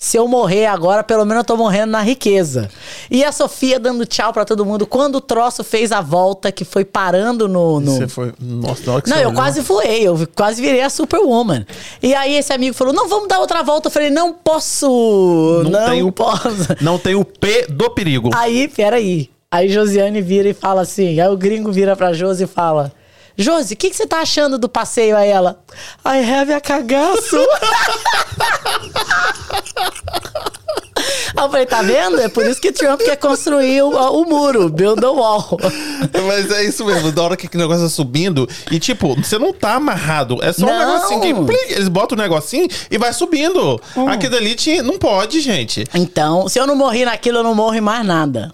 Se 0.03 0.17
eu 0.17 0.27
morrer 0.27 0.67
agora, 0.67 1.05
pelo 1.05 1.25
menos 1.25 1.43
eu 1.43 1.45
tô 1.45 1.57
morrendo 1.57 1.93
na 1.93 2.01
riqueza. 2.03 2.69
E 3.09 3.23
a 3.23 3.31
Sofia 3.31 3.79
dando 3.79 4.05
tchau 4.05 4.33
pra 4.33 4.45
todo 4.45 4.67
mundo. 4.67 4.85
Quando 4.85 5.15
o 5.15 5.21
troço 5.21 5.63
fez 5.63 5.93
a 5.93 6.01
volta, 6.01 6.51
que 6.51 6.65
foi 6.65 6.85
parando 6.85 7.47
no. 7.47 7.79
no... 7.79 7.93
Você 7.99 8.09
foi. 8.09 8.33
Nossa, 8.41 8.83
na 8.85 8.93
hora 8.95 9.03
que 9.03 9.09
Não, 9.09 9.17
eu 9.19 9.29
olhou- 9.29 9.35
quase 9.41 9.61
voei, 9.61 10.03
eu 10.03 10.29
quase 10.35 10.61
virei 10.61 10.81
a 10.83 10.91
Superwoman. 10.91 11.65
E 12.03 12.13
aí 12.17 12.35
esse 12.35 12.53
amigo 12.53 12.75
falou: 12.75 12.93
não, 12.93 13.09
vamos 13.09 13.29
dar 13.29 13.39
outra 13.39 13.63
volta. 13.63 13.87
Eu 13.87 13.93
falei, 13.93 14.11
não 14.11 14.33
posso. 14.33 15.63
Não, 15.67 15.71
Não 15.71 15.89
tem 15.89 16.03
o- 16.03 16.11
posso. 16.13 16.49
Não 16.81 16.99
tem 16.99 17.15
o 17.15 17.25
P 17.25 17.67
do 17.69 17.89
perigo. 17.91 18.31
Aí, 18.35 18.67
peraí. 18.67 19.31
Aí 19.53 19.69
Josiane 19.69 20.21
vira 20.21 20.49
e 20.49 20.53
fala 20.55 20.81
assim. 20.83 21.21
Aí 21.21 21.29
o 21.29 21.37
gringo 21.37 21.71
vira 21.71 21.95
pra 21.95 22.13
Josi 22.13 22.43
e 22.43 22.47
fala: 22.49 22.91
Josi, 23.37 23.75
o 23.75 23.77
que, 23.77 23.89
que 23.89 23.95
você 23.97 24.07
tá 24.09 24.19
achando 24.21 24.59
do 24.59 24.69
passeio? 24.69 25.17
Aí 25.17 25.29
ela, 25.31 25.61
I 26.05 26.29
have 26.29 26.53
a 26.53 26.61
cagaço. 26.61 27.37
Aí 31.35 31.45
eu 31.45 31.51
falei, 31.51 31.67
tá 31.67 31.83
vendo? 31.83 32.21
É 32.21 32.29
por 32.29 32.45
isso 32.47 32.61
que 32.61 32.71
Trump 32.73 33.01
quer 33.01 33.17
construir 33.17 33.83
o, 33.83 33.89
o 33.91 34.25
muro, 34.29 34.69
build 34.69 35.01
the 35.01 35.07
wall. 35.09 35.59
Mas 36.27 36.51
é 36.51 36.65
isso 36.65 36.85
mesmo, 36.85 37.11
da 37.11 37.23
hora 37.23 37.37
que 37.37 37.47
aquele 37.47 37.63
negócio 37.63 37.85
tá 37.85 37.89
subindo. 37.89 38.49
E 38.71 38.79
tipo, 38.79 39.17
você 39.17 39.39
não 39.39 39.53
tá 39.53 39.75
amarrado. 39.75 40.39
É 40.43 40.53
só 40.53 40.67
um 40.67 40.69
Não. 40.69 40.95
negocinho 40.95 41.21
que. 41.21 41.35
plim, 41.35 41.73
Eles 41.75 41.89
botam 41.89 42.17
o 42.17 42.21
negocinho 42.21 42.69
e 42.91 42.99
vai 42.99 43.13
subindo. 43.13 43.81
Aquilo 44.09 44.37
ali 44.37 44.55
não 44.83 44.99
pode, 44.99 45.41
gente. 45.41 45.85
Então, 45.95 46.49
se 46.49 46.59
eu 46.61 46.67
não 46.67 46.77
morri 46.77 47.05
naquilo, 47.05 47.39
eu 47.39 47.43
não 47.43 47.55
morro 47.55 47.75
em 47.75 47.81
mais 47.81 48.05
nada. 48.07 48.51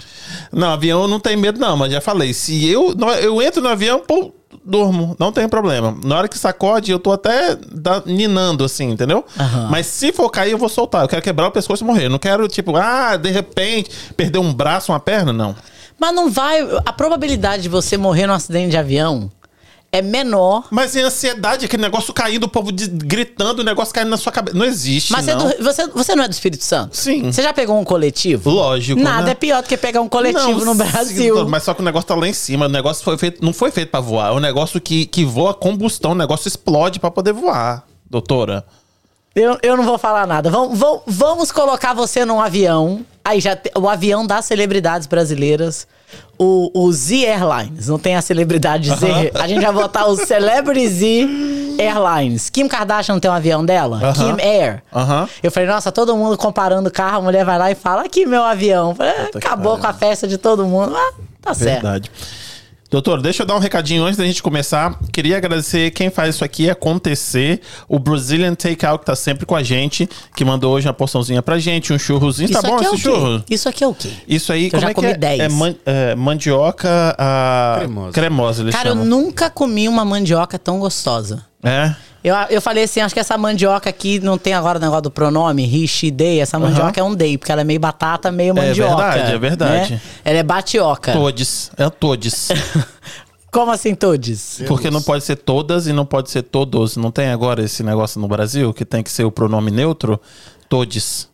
Não, 0.53 0.71
avião 0.73 1.09
não 1.09 1.19
tenho 1.21 1.39
medo, 1.39 1.59
não, 1.59 1.77
mas 1.77 1.93
já 1.93 2.01
falei. 2.01 2.33
Se 2.33 2.67
eu, 2.69 2.95
eu 3.21 3.43
entro 3.43 3.61
no 3.61 3.69
avião, 3.69 3.99
pô, 4.01 4.33
durmo, 4.69 5.17
não 5.19 5.33
tem 5.33 5.49
problema. 5.49 5.97
Na 6.05 6.19
hora 6.19 6.29
que 6.29 6.39
sacode, 6.39 6.93
eu 6.93 6.99
tô 6.99 7.11
até 7.11 7.57
da- 7.73 8.03
ninando, 8.05 8.63
assim, 8.65 8.91
entendeu? 8.91 9.25
Aham. 9.39 9.69
Mas 9.71 9.87
se 9.87 10.13
for 10.13 10.29
cair, 10.31 10.53
eu 10.53 10.59
vou 10.59 10.69
soltar. 10.69 11.03
Eu 11.03 11.09
quero 11.09 11.23
quebrar 11.23 11.49
o 11.49 11.51
pescoço 11.51 11.83
e 11.83 11.87
morrer. 11.87 12.05
Eu 12.07 12.11
não 12.11 12.19
quero, 12.19 12.47
tipo, 12.47 12.77
ah, 12.77 13.17
de 13.17 13.31
repente, 13.31 13.91
perder 14.17 14.39
um 14.39 14.53
braço, 14.53 14.93
uma 14.93 15.01
perna, 15.01 15.33
não. 15.33 15.57
Mas 15.99 16.15
não 16.15 16.31
vai. 16.31 16.61
A 16.87 16.93
probabilidade 16.93 17.63
de 17.65 17.69
você 17.69 17.97
morrer 17.97 18.27
num 18.27 18.35
acidente 18.35 18.71
de 18.71 18.77
avião 18.77 19.31
é 19.91 20.03
menor. 20.03 20.67
Mas 20.71 20.95
em 20.95 21.01
ansiedade, 21.01 21.65
aquele 21.65 21.83
negócio 21.83 22.13
caindo, 22.13 22.45
o 22.45 22.49
povo 22.49 22.71
de- 22.71 22.89
gritando, 22.89 23.61
o 23.61 23.65
negócio 23.65 23.95
caindo 23.95 24.11
na 24.11 24.17
sua 24.19 24.31
cabeça. 24.31 24.57
Não 24.57 24.67
existe, 24.67 25.13
Mas 25.13 25.25
você, 25.25 25.35
não. 25.35 25.49
é 25.49 25.55
do- 25.55 25.65
você, 25.65 25.87
você 25.89 26.15
não 26.15 26.25
é 26.25 26.29
do 26.29 26.33
Espírito 26.33 26.63
Santo? 26.63 26.97
Sim. 26.97 27.33
Você 27.33 27.43
já 27.43 27.53
pegou 27.55 27.79
um 27.81 27.85
coletivo? 27.85 28.51
Lógico, 28.51 29.01
Nada 29.01 29.25
né? 29.27 29.31
é 29.31 29.35
pior 29.35 29.63
do 29.63 29.69
que 29.69 29.77
pegar 29.77 30.01
um 30.03 30.09
coletivo 30.09 30.65
Não, 30.65 30.75
no 30.75 30.85
sim, 30.85 30.91
Brasil. 30.91 31.49
Mas 31.49 31.63
só 31.63 31.73
que 31.73 31.81
o 31.81 31.85
negócio 31.85 32.07
tá 32.07 32.15
lá 32.15 32.29
em 32.29 32.33
cima. 32.35 32.67
O 32.67 32.69
negócio 32.69 33.03
foi 33.03 33.17
feito, 33.17 33.43
não 33.45 33.53
foi 33.53 33.71
feito 33.71 33.91
pra 33.91 34.01
voar. 34.01 34.29
É 34.29 34.33
um 34.33 34.41
negócio 34.41 34.81
que, 34.81 35.07
que 35.07 35.25
voa 35.25 35.53
a 35.53 35.55
combustão. 35.55 36.13
O 36.13 36.15
negócio 36.15 36.49
explode 36.49 37.01
pra 37.01 37.11
poder 37.11 37.33
voar, 37.33 37.85
doutora. 38.11 38.65
Eu, 39.35 39.57
eu 39.63 39.77
não 39.77 39.85
vou 39.85 39.99
falar 39.99 40.27
nada. 40.27 40.51
Vamos, 40.51 40.79
vamos, 40.79 41.03
vamos 41.07 41.53
colocar 41.53 41.95
você 41.95 42.25
num 42.25 42.41
avião. 42.41 43.05
Aí 43.25 43.41
já 43.41 43.55
te- 43.55 43.71
o 43.79 43.89
avião 43.89 44.27
das 44.27 44.45
celebridades 44.47 45.07
brasileiras. 45.07 45.87
O, 46.39 46.71
o 46.75 46.93
Z 46.93 47.25
Airlines. 47.27 47.89
Não 47.89 47.99
tem 47.99 48.17
a 48.17 48.23
celebridade 48.23 48.89
Z. 48.95 49.33
A 49.35 49.47
gente 49.47 49.63
vai 49.63 49.73
botar 49.73 50.07
o 50.07 50.17
Celebrity 50.17 50.89
Z 50.89 51.29
Airlines. 51.79 52.49
Kim 52.49 52.67
Kardashian 52.67 53.15
não 53.15 53.21
tem 53.21 53.31
um 53.31 53.35
avião 53.35 53.65
dela? 53.65 54.01
Kim 54.15 54.41
Air. 54.43 54.83
Eu 55.43 55.51
falei, 55.53 55.69
nossa, 55.69 55.93
todo 55.93 56.17
mundo 56.17 56.37
comparando 56.39 56.89
o 56.89 56.93
carro. 56.93 57.19
A 57.19 57.21
mulher 57.23 57.45
vai 57.45 57.59
lá 57.59 57.71
e 57.71 57.75
fala, 57.75 58.03
aqui 58.03 58.25
meu 58.25 58.43
avião. 58.43 58.95
Falei, 58.95 59.13
"É, 59.13 59.25
Puta 59.27 59.41
que 59.41 59.47
acabou 59.47 59.77
com 59.79 59.87
a 59.87 59.93
festa 59.93 60.27
de 60.27 60.39
todo 60.39 60.65
mundo. 60.67 60.97
Ah, 60.97 61.13
tá 61.43 61.55
certo. 61.55 61.83
Verdade. 61.83 62.11
Doutor, 62.91 63.21
deixa 63.21 63.43
eu 63.43 63.47
dar 63.47 63.55
um 63.55 63.59
recadinho 63.59 64.03
antes 64.05 64.17
da 64.17 64.25
gente 64.25 64.43
começar. 64.43 64.99
Queria 65.13 65.37
agradecer 65.37 65.91
quem 65.91 66.09
faz 66.09 66.35
isso 66.37 66.43
aqui 66.45 66.71
acontecer. 66.71 67.61
O 67.87 67.99
Brazilian 67.99 68.55
Takeout 68.55 69.01
que 69.01 69.05
tá 69.05 69.15
sempre 69.15 69.45
com 69.45 69.55
a 69.55 69.63
gente, 69.63 70.09
que 70.35 70.43
mandou 70.43 70.73
hoje 70.73 70.87
uma 70.89 70.95
porçãozinha 70.95 71.43
pra 71.43 71.59
gente, 71.59 71.93
um 71.93 71.99
churrozinho. 71.99 72.51
tá 72.51 72.63
bom 72.63 72.77
aqui 72.77 72.87
é 72.87 72.89
esse 72.89 72.99
churro? 72.99 73.45
Isso 73.51 73.69
aqui 73.69 73.85
é 73.85 73.87
o 73.87 73.93
quê? 73.95 74.09
Isso 74.27 74.51
aí, 74.51 74.71
Que 74.71 74.77
eu 74.77 74.81
como 74.81 74.83
já 74.83 74.89
é 74.89 74.95
que 74.95 75.01
comi 75.03 75.09
é? 75.13 75.17
10. 75.19 75.41
É, 75.41 75.49
man- 75.51 75.75
é, 75.85 76.15
mandioca 76.15 77.15
ah, 77.19 77.77
Cremosa. 77.81 78.13
cremosa, 78.13 78.63
eles 78.63 78.75
Cara, 78.75 78.89
eu 78.89 78.93
chamam. 78.95 79.07
nunca 79.07 79.51
comi 79.51 79.87
uma 79.87 80.05
mandioca 80.07 80.59
tão 80.59 80.79
gostosa. 80.79 81.45
É? 81.63 81.95
Eu, 82.23 82.35
eu 82.51 82.61
falei 82.61 82.85
assim, 82.85 83.01
acho 83.01 83.15
que 83.15 83.21
essa 83.21 83.39
mandioca 83.39 83.89
aqui 83.89 84.19
não 84.21 84.37
tem 84.37 84.53
agora 84.53 84.79
o 84.79 84.81
negócio 84.81 85.03
do 85.03 85.11
pronome, 85.11 85.65
Rich 85.65 86.11
Day. 86.11 86.41
Essa 86.41 86.59
mandioca 86.59 87.01
é 87.01 87.03
um 87.03 87.15
day, 87.15 87.39
porque 87.39 87.51
ela 87.51 87.61
é 87.61 87.65
meio 87.65 87.81
batata, 87.81 88.31
meio 88.31 88.55
mandioca. 88.55 88.97
verdade, 88.97 89.33
é 89.33 89.39
verdade. 89.39 89.93
né? 89.95 90.01
Ela 90.25 90.39
é 90.39 90.43
batioca. 90.43 91.13
Todes. 91.13 91.71
É 91.77 91.89
todes. 91.89 92.49
Como 93.51 93.73
assim, 93.73 93.95
todes? 93.95 94.61
Porque 94.67 94.91
não 94.91 95.01
pode 95.01 95.25
ser 95.25 95.37
todas 95.37 95.87
e 95.87 95.93
não 95.93 96.05
pode 96.05 96.31
ser 96.31 96.43
todos. 96.43 96.97
Não 96.97 97.11
tem 97.11 97.29
agora 97.29 97.63
esse 97.63 97.83
negócio 97.83 98.21
no 98.21 98.29
Brasil 98.29 98.75
que 98.75 98.85
tem 98.85 99.03
que 99.03 99.11
ser 99.11 99.25
o 99.25 99.33
pronome 99.33 99.71
neutro? 99.71 100.21
Todes. 100.69 101.29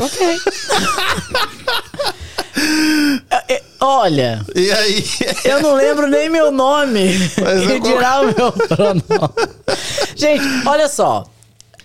Ok. 0.00 0.38
Olha, 3.86 4.40
E 4.54 4.70
aí? 4.72 5.04
eu 5.44 5.60
não 5.60 5.74
lembro 5.74 6.06
nem 6.06 6.28
meu 6.30 6.50
nome. 6.50 7.18
Mas 7.40 7.68
eu- 7.70 7.80
dirá 7.80 8.20
o 8.22 8.24
meu 8.26 8.52
pronome. 8.52 9.02
Gente, 10.16 10.42
olha 10.66 10.88
só. 10.88 11.24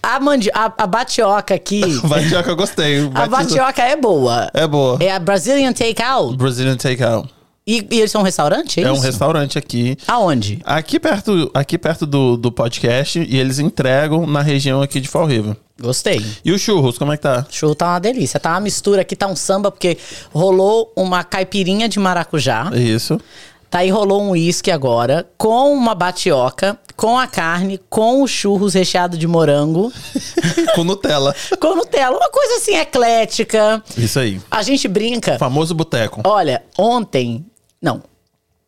A, 0.01 0.17
mandi 0.19 0.49
a, 0.53 0.71
a 0.77 0.87
batioca 0.87 1.53
aqui. 1.53 1.81
Batioca 2.07 2.49
eu 2.49 2.55
gostei. 2.55 3.11
A 3.13 3.27
batioca 3.27 3.83
é 3.83 3.97
boa. 3.97 4.49
É 4.53 4.65
boa. 4.65 4.97
É 5.01 5.11
a 5.11 5.19
Brazilian 5.19 5.73
Takeout. 5.73 6.37
Brazilian 6.37 6.77
Takeout. 6.77 7.29
E, 7.69 7.85
e 7.91 7.99
eles 7.99 8.09
são 8.09 8.21
um 8.21 8.23
restaurante? 8.23 8.79
É, 8.79 8.83
É 8.85 8.91
um 8.91 8.97
restaurante 8.97 9.55
aqui. 9.59 9.95
Aonde? 10.07 10.59
Aqui 10.65 10.99
perto, 10.99 11.51
aqui 11.53 11.77
perto 11.77 12.07
do, 12.07 12.35
do 12.35 12.51
podcast 12.51 13.19
e 13.19 13.37
eles 13.37 13.59
entregam 13.59 14.25
na 14.25 14.41
região 14.41 14.81
aqui 14.81 14.99
de 14.99 15.07
Fall 15.07 15.27
River. 15.27 15.55
Gostei. 15.79 16.25
E 16.43 16.51
os 16.51 16.59
churros, 16.59 16.97
como 16.97 17.13
é 17.13 17.17
que 17.17 17.21
tá? 17.21 17.45
Show 17.51 17.75
tá 17.75 17.89
uma 17.89 17.99
delícia. 17.99 18.39
Tá 18.39 18.49
uma 18.53 18.61
mistura 18.61 19.03
aqui, 19.03 19.15
tá 19.15 19.27
um 19.27 19.35
samba, 19.35 19.69
porque 19.69 19.99
rolou 20.33 20.91
uma 20.95 21.23
caipirinha 21.23 21.87
de 21.87 21.99
maracujá. 21.99 22.71
Isso. 22.73 23.21
Tá 23.69 23.79
aí 23.79 23.91
rolou 23.91 24.19
um 24.23 24.31
uísque 24.31 24.71
agora, 24.71 25.29
com 25.37 25.71
uma 25.71 25.93
batioca, 25.93 26.75
com 26.95 27.19
a 27.19 27.27
carne, 27.27 27.79
com 27.87 28.23
os 28.23 28.31
churros 28.31 28.73
recheado 28.73 29.15
de 29.15 29.27
morango, 29.27 29.93
Com 30.73 30.83
Nutella. 30.83 31.35
com 31.61 31.75
Nutella. 31.75 32.17
Uma 32.17 32.29
coisa 32.31 32.55
assim, 32.55 32.75
eclética. 32.75 33.83
Isso 33.95 34.17
aí. 34.17 34.41
A 34.49 34.63
gente 34.63 34.87
brinca. 34.87 35.37
Famoso 35.37 35.75
boteco. 35.75 36.21
Olha, 36.25 36.63
ontem. 36.75 37.45
Não. 37.81 38.03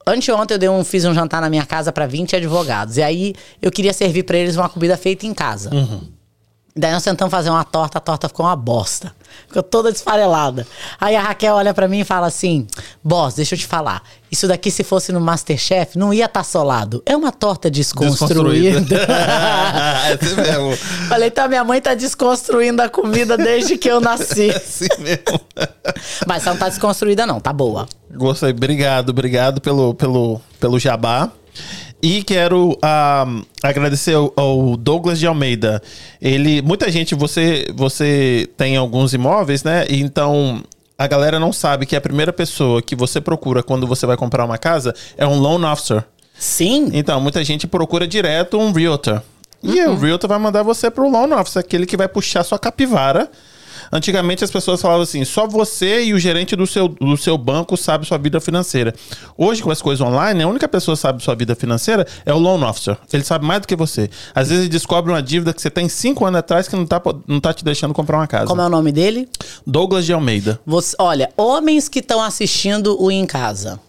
Anteontem 0.05 0.55
eu 0.55 0.59
dei 0.59 0.69
um, 0.69 0.83
fiz 0.83 1.05
um 1.05 1.13
jantar 1.13 1.41
na 1.41 1.49
minha 1.49 1.65
casa 1.65 1.91
pra 1.91 2.07
20 2.07 2.35
advogados. 2.35 2.97
E 2.97 3.03
aí 3.03 3.33
eu 3.61 3.71
queria 3.71 3.93
servir 3.93 4.23
pra 4.23 4.37
eles 4.37 4.55
uma 4.55 4.67
comida 4.69 4.97
feita 4.97 5.25
em 5.25 5.33
casa. 5.33 5.69
Daí 6.75 6.91
nós 6.93 7.03
tentamos 7.03 7.31
fazer 7.31 7.49
uma 7.49 7.65
torta, 7.65 7.97
a 7.97 8.01
torta 8.01 8.29
ficou 8.29 8.45
uma 8.45 8.55
bosta. 8.55 9.13
Ficou 9.47 9.61
toda 9.61 9.91
desfarelada. 9.91 10.65
Aí 10.99 11.15
a 11.17 11.21
Raquel 11.21 11.55
olha 11.55 11.73
pra 11.73 11.87
mim 11.87 11.99
e 11.99 12.03
fala 12.05 12.27
assim: 12.27 12.65
Boss, 13.03 13.33
deixa 13.33 13.55
eu 13.55 13.59
te 13.59 13.67
falar. 13.67 14.01
Isso 14.31 14.47
daqui, 14.47 14.71
se 14.71 14.81
fosse 14.83 15.11
no 15.11 15.19
Masterchef, 15.19 15.97
não 15.97 16.13
ia 16.13 16.25
estar 16.25 16.45
solado. 16.45 17.03
É 17.05 17.15
uma 17.15 17.31
torta 17.31 17.69
desconstruída. 17.69 18.95
é 20.07 20.13
assim 20.13 20.35
mesmo. 20.35 20.77
Falei, 21.09 21.27
então 21.27 21.49
minha 21.49 21.63
mãe 21.65 21.81
tá 21.81 21.93
desconstruindo 21.93 22.81
a 22.81 22.87
comida 22.87 23.37
desde 23.37 23.77
que 23.77 23.89
eu 23.89 23.99
nasci. 23.99 24.51
É 24.51 24.55
assim 24.55 24.87
mesmo. 24.99 25.41
Mas 26.25 26.45
ela 26.45 26.53
não 26.53 26.59
tá 26.59 26.69
desconstruída, 26.69 27.25
não, 27.25 27.39
tá 27.39 27.51
boa. 27.51 27.87
Gostei. 28.13 28.51
Obrigado, 28.51 29.09
obrigado 29.09 29.59
pelo, 29.59 29.93
pelo, 29.93 30.41
pelo 30.59 30.79
jabá. 30.79 31.29
E 32.01 32.23
quero 32.23 32.77
ah, 32.81 33.25
agradecer 33.61 34.15
ao, 34.15 34.33
ao 34.35 34.75
Douglas 34.77 35.19
de 35.19 35.27
Almeida. 35.27 35.81
Ele, 36.21 36.61
muita 36.61 36.89
gente, 36.91 37.13
você, 37.13 37.67
você 37.75 38.49
tem 38.57 38.75
alguns 38.75 39.13
imóveis, 39.13 39.63
né? 39.63 39.85
Então 39.89 40.63
a 40.97 41.07
galera 41.07 41.39
não 41.39 41.51
sabe 41.51 41.85
que 41.85 41.95
a 41.95 42.01
primeira 42.01 42.31
pessoa 42.31 42.81
que 42.81 42.95
você 42.95 43.19
procura 43.19 43.63
quando 43.63 43.87
você 43.87 44.05
vai 44.05 44.15
comprar 44.15 44.45
uma 44.45 44.57
casa 44.57 44.93
é 45.17 45.25
um 45.25 45.39
loan 45.39 45.71
officer. 45.71 46.03
Sim. 46.37 46.89
Então, 46.93 47.19
muita 47.19 47.43
gente 47.43 47.67
procura 47.67 48.07
direto 48.07 48.59
um 48.59 48.71
realtor. 48.71 49.21
E 49.63 49.79
o 49.81 49.95
realtor 49.95 50.27
vai 50.27 50.39
mandar 50.39 50.63
você 50.63 50.89
pro 50.89 51.09
loan 51.09 51.35
officer, 51.39 51.59
aquele 51.59 51.85
que 51.85 51.97
vai 51.97 52.07
puxar 52.07 52.43
sua 52.43 52.57
capivara. 52.57 53.29
Antigamente 53.91 54.43
as 54.43 54.49
pessoas 54.49 54.81
falavam 54.81 55.03
assim: 55.03 55.25
só 55.25 55.45
você 55.47 56.03
e 56.05 56.13
o 56.13 56.19
gerente 56.19 56.55
do 56.55 56.65
seu, 56.65 56.87
do 56.87 57.17
seu 57.17 57.37
banco 57.37 57.75
sabe 57.75 58.05
sua 58.05 58.17
vida 58.17 58.39
financeira. 58.39 58.93
Hoje, 59.37 59.61
com 59.61 59.69
as 59.69 59.81
coisas 59.81 60.05
online, 60.05 60.43
a 60.43 60.47
única 60.47 60.67
pessoa 60.67 60.95
que 60.95 61.01
sabe 61.01 61.21
sua 61.21 61.35
vida 61.35 61.55
financeira 61.55 62.07
é 62.25 62.33
o 62.33 62.37
loan 62.37 62.67
officer. 62.67 62.97
Ele 63.11 63.23
sabe 63.23 63.45
mais 63.45 63.61
do 63.61 63.67
que 63.67 63.75
você. 63.75 64.09
Às 64.33 64.49
vezes 64.49 64.63
ele 64.63 64.69
descobre 64.69 65.11
uma 65.11 65.21
dívida 65.21 65.53
que 65.53 65.61
você 65.61 65.69
tem 65.69 65.89
cinco 65.89 66.25
anos 66.25 66.39
atrás 66.39 66.67
que 66.67 66.75
não 66.75 66.85
tá, 66.85 67.01
não 67.27 67.39
tá 67.39 67.53
te 67.53 67.65
deixando 67.65 67.93
comprar 67.93 68.17
uma 68.17 68.27
casa. 68.27 68.45
Como 68.45 68.61
é 68.61 68.65
o 68.65 68.69
nome 68.69 68.91
dele? 68.91 69.27
Douglas 69.65 70.05
de 70.05 70.13
Almeida. 70.13 70.59
Você, 70.65 70.95
olha, 70.97 71.29
homens 71.35 71.89
que 71.89 71.99
estão 71.99 72.21
assistindo 72.21 73.01
o 73.01 73.11
Em 73.11 73.25
Casa, 73.25 73.79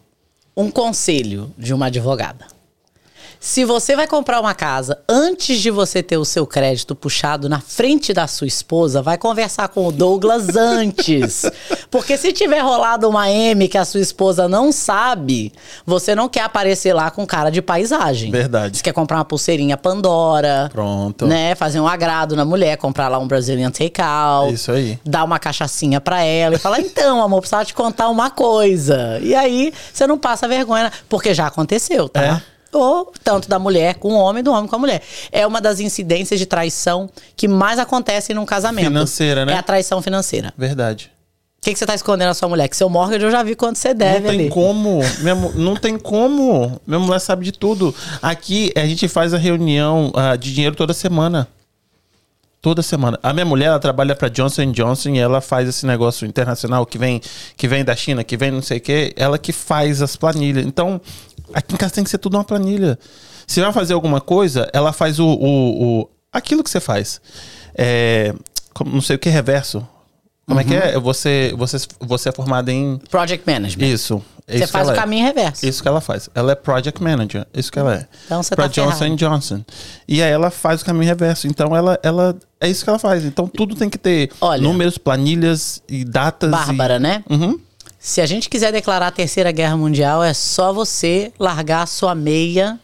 um 0.56 0.70
conselho 0.70 1.52
de 1.56 1.72
uma 1.72 1.86
advogada. 1.86 2.46
Se 3.44 3.64
você 3.64 3.96
vai 3.96 4.06
comprar 4.06 4.38
uma 4.38 4.54
casa, 4.54 5.00
antes 5.08 5.60
de 5.60 5.68
você 5.68 6.00
ter 6.00 6.16
o 6.16 6.24
seu 6.24 6.46
crédito 6.46 6.94
puxado 6.94 7.48
na 7.48 7.58
frente 7.58 8.14
da 8.14 8.28
sua 8.28 8.46
esposa, 8.46 9.02
vai 9.02 9.18
conversar 9.18 9.66
com 9.66 9.84
o 9.84 9.90
Douglas 9.90 10.54
antes. 10.54 11.44
Porque 11.90 12.16
se 12.16 12.32
tiver 12.32 12.60
rolado 12.60 13.08
uma 13.08 13.28
M 13.28 13.66
que 13.66 13.76
a 13.76 13.84
sua 13.84 13.98
esposa 13.98 14.48
não 14.48 14.70
sabe, 14.70 15.52
você 15.84 16.14
não 16.14 16.28
quer 16.28 16.42
aparecer 16.42 16.94
lá 16.94 17.10
com 17.10 17.26
cara 17.26 17.50
de 17.50 17.60
paisagem. 17.60 18.30
Verdade. 18.30 18.76
Você 18.76 18.82
quer 18.84 18.92
comprar 18.92 19.16
uma 19.16 19.24
pulseirinha 19.24 19.76
Pandora. 19.76 20.70
Pronto. 20.72 21.26
Né? 21.26 21.56
Fazer 21.56 21.80
um 21.80 21.88
agrado 21.88 22.36
na 22.36 22.44
mulher, 22.44 22.76
comprar 22.76 23.08
lá 23.08 23.18
um 23.18 23.26
Brazilian 23.26 23.72
Takeout 23.72 24.54
Isso 24.54 24.70
aí. 24.70 25.00
dar 25.04 25.24
uma 25.24 25.40
cachaçinha 25.40 26.00
pra 26.00 26.22
ela 26.22 26.54
e 26.54 26.58
falar: 26.60 26.78
então, 26.78 27.20
amor, 27.20 27.40
precisava 27.40 27.64
te 27.64 27.74
contar 27.74 28.08
uma 28.08 28.30
coisa. 28.30 29.18
E 29.20 29.34
aí 29.34 29.72
você 29.92 30.06
não 30.06 30.16
passa 30.16 30.46
vergonha, 30.46 30.92
porque 31.08 31.34
já 31.34 31.48
aconteceu, 31.48 32.08
tá? 32.08 32.22
É. 32.22 32.51
Ou 32.72 33.12
tanto 33.22 33.48
da 33.48 33.58
mulher 33.58 33.96
com 33.96 34.14
o 34.14 34.18
homem, 34.18 34.42
do 34.42 34.50
homem 34.50 34.68
com 34.68 34.76
a 34.76 34.78
mulher. 34.78 35.02
É 35.30 35.46
uma 35.46 35.60
das 35.60 35.78
incidências 35.78 36.40
de 36.40 36.46
traição 36.46 37.08
que 37.36 37.46
mais 37.46 37.78
acontece 37.78 38.32
num 38.32 38.46
casamento. 38.46 38.86
Financeira, 38.86 39.44
né? 39.44 39.52
É 39.52 39.56
a 39.56 39.62
traição 39.62 40.00
financeira. 40.00 40.52
Verdade. 40.56 41.10
O 41.62 41.64
que, 41.64 41.72
que 41.72 41.78
você 41.78 41.86
tá 41.86 41.94
escondendo 41.94 42.26
na 42.26 42.34
sua 42.34 42.48
mulher? 42.48 42.66
Que 42.66 42.76
seu 42.76 42.88
mortgage 42.88 43.24
eu 43.24 43.30
já 43.30 43.40
vi 43.40 43.54
quanto 43.54 43.78
você 43.78 43.94
deve 43.94 44.20
não 44.20 44.30
tem 44.30 44.40
ali. 44.40 44.48
como. 44.48 45.00
Minha 45.20 45.34
não 45.54 45.76
tem 45.76 45.96
como. 45.96 46.80
Minha 46.84 46.98
mulher 46.98 47.20
sabe 47.20 47.44
de 47.44 47.52
tudo. 47.52 47.94
Aqui 48.20 48.72
a 48.74 48.84
gente 48.84 49.06
faz 49.06 49.32
a 49.32 49.38
reunião 49.38 50.10
ah, 50.16 50.34
de 50.34 50.52
dinheiro 50.52 50.74
toda 50.74 50.92
semana. 50.92 51.46
Toda 52.60 52.82
semana. 52.82 53.18
A 53.22 53.32
minha 53.32 53.44
mulher, 53.44 53.66
ela 53.66 53.78
trabalha 53.78 54.16
pra 54.16 54.28
Johnson 54.28 54.72
Johnson 54.72 55.10
e 55.10 55.18
ela 55.18 55.40
faz 55.40 55.68
esse 55.68 55.86
negócio 55.86 56.26
internacional 56.26 56.84
que 56.84 56.98
vem, 56.98 57.20
que 57.56 57.68
vem 57.68 57.84
da 57.84 57.94
China, 57.94 58.24
que 58.24 58.36
vem 58.36 58.50
não 58.50 58.62
sei 58.62 58.78
o 58.78 58.80
quê. 58.80 59.12
Ela 59.16 59.38
que 59.38 59.52
faz 59.52 60.02
as 60.02 60.16
planilhas. 60.16 60.66
Então, 60.66 61.00
aqui 61.52 61.74
em 61.74 61.76
casa 61.78 61.94
tem 61.94 62.04
que 62.04 62.10
ser 62.10 62.18
tudo 62.18 62.36
uma 62.36 62.44
planilha. 62.44 62.98
Se 63.46 63.60
vai 63.60 63.72
fazer 63.72 63.94
alguma 63.94 64.20
coisa, 64.20 64.68
ela 64.72 64.92
faz 64.92 65.18
o. 65.18 65.26
o, 65.26 66.00
o- 66.02 66.08
aquilo 66.32 66.62
que 66.64 66.70
você 66.70 66.80
faz. 66.80 67.20
É, 67.74 68.34
não 68.86 69.00
sei 69.00 69.16
o 69.16 69.18
que, 69.18 69.28
reverso. 69.28 69.86
Como 70.46 70.58
é 70.60 70.64
que 70.64 70.74
é? 70.74 70.98
Você, 70.98 71.54
você, 71.56 71.76
você 72.00 72.28
é 72.28 72.32
formada 72.32 72.70
em. 72.72 72.98
Project 73.10 73.48
management. 73.50 73.86
Isso. 73.86 74.22
é 74.46 74.58
Você 74.58 74.66
faz 74.66 74.88
o 74.88 74.92
é. 74.92 74.94
caminho 74.94 75.24
reverso. 75.24 75.64
Isso 75.64 75.80
que 75.80 75.88
ela 75.88 76.00
faz. 76.00 76.28
Ela 76.34 76.52
é 76.52 76.54
project 76.54 77.00
manager. 77.02 77.46
Isso 77.54 77.70
que 77.70 77.78
ela 77.78 77.94
é. 77.94 78.08
Então 78.26 78.42
você 78.42 78.54
pra 78.54 78.64
tá 78.64 78.70
Johnson 78.70 78.98
ferrado. 78.98 79.16
Johnson. 79.16 79.64
E 80.06 80.20
aí 80.20 80.30
ela 80.30 80.50
faz 80.50 80.82
o 80.82 80.84
caminho 80.84 81.04
reverso. 81.06 81.46
Então 81.46 81.74
ela, 81.76 81.98
ela 82.02 82.36
é 82.60 82.68
isso 82.68 82.82
que 82.82 82.90
ela 82.90 82.98
faz. 82.98 83.24
Então 83.24 83.46
tudo 83.46 83.74
tem 83.76 83.88
que 83.88 83.96
ter 83.96 84.30
Olha. 84.40 84.60
números, 84.60 84.98
planilhas 84.98 85.80
e 85.88 86.04
datas. 86.04 86.50
Bárbara, 86.50 86.96
e... 86.96 87.00
né? 87.00 87.24
Uhum. 87.30 87.58
Se 88.04 88.20
a 88.20 88.26
gente 88.26 88.48
quiser 88.48 88.72
declarar 88.72 89.06
a 89.06 89.10
Terceira 89.12 89.52
Guerra 89.52 89.76
Mundial, 89.76 90.24
é 90.24 90.34
só 90.34 90.72
você 90.72 91.32
largar 91.38 91.82
a 91.82 91.86
sua 91.86 92.16
meia 92.16 92.80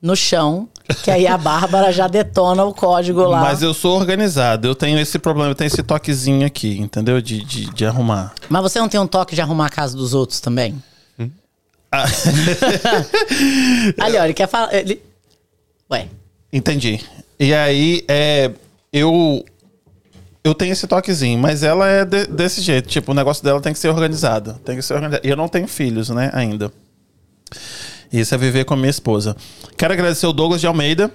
no 0.00 0.14
chão, 0.14 0.68
que 1.02 1.10
aí 1.10 1.26
a 1.26 1.38
Bárbara 1.40 1.90
já 1.90 2.06
detona 2.06 2.62
o 2.64 2.74
código 2.74 3.22
lá. 3.22 3.40
Mas 3.40 3.62
eu 3.62 3.72
sou 3.72 3.96
organizado. 3.98 4.68
Eu 4.68 4.74
tenho 4.74 4.98
esse 5.00 5.18
problema, 5.18 5.52
eu 5.52 5.54
tenho 5.54 5.68
esse 5.68 5.82
toquezinho 5.82 6.46
aqui, 6.46 6.78
entendeu? 6.78 7.18
De, 7.22 7.42
de, 7.42 7.72
de 7.72 7.86
arrumar. 7.86 8.34
Mas 8.50 8.60
você 8.60 8.78
não 8.78 8.90
tem 8.90 9.00
um 9.00 9.06
toque 9.06 9.34
de 9.34 9.40
arrumar 9.40 9.68
a 9.68 9.70
casa 9.70 9.96
dos 9.96 10.12
outros 10.12 10.38
também? 10.38 10.80
Ah. 11.90 12.04
Ali, 13.98 14.18
ó, 14.18 14.24
ele 14.24 14.34
quer 14.34 14.46
falar. 14.46 14.74
Ele... 14.74 15.00
Ué. 15.90 16.06
Entendi. 16.52 17.00
E 17.40 17.54
aí, 17.54 18.04
é, 18.06 18.50
eu 18.92 19.42
eu 20.48 20.54
tenho 20.54 20.72
esse 20.72 20.86
toquezinho, 20.86 21.38
mas 21.38 21.62
ela 21.62 21.86
é 21.86 22.04
de- 22.04 22.26
desse 22.26 22.60
jeito. 22.60 22.88
Tipo, 22.88 23.12
o 23.12 23.14
negócio 23.14 23.42
dela 23.44 23.60
tem 23.60 23.72
que 23.72 23.78
ser 23.78 23.88
organizado. 23.88 24.54
Tem 24.64 24.76
que 24.76 24.82
ser 24.82 24.94
organizado. 24.94 25.26
E 25.26 25.30
eu 25.30 25.36
não 25.36 25.48
tenho 25.48 25.68
filhos, 25.68 26.10
né, 26.10 26.30
ainda. 26.32 26.72
Isso 28.12 28.34
é 28.34 28.38
viver 28.38 28.64
com 28.64 28.74
a 28.74 28.76
minha 28.76 28.90
esposa. 28.90 29.36
Quero 29.76 29.92
agradecer 29.92 30.26
o 30.26 30.32
Douglas 30.32 30.60
de 30.60 30.66
Almeida. 30.66 31.10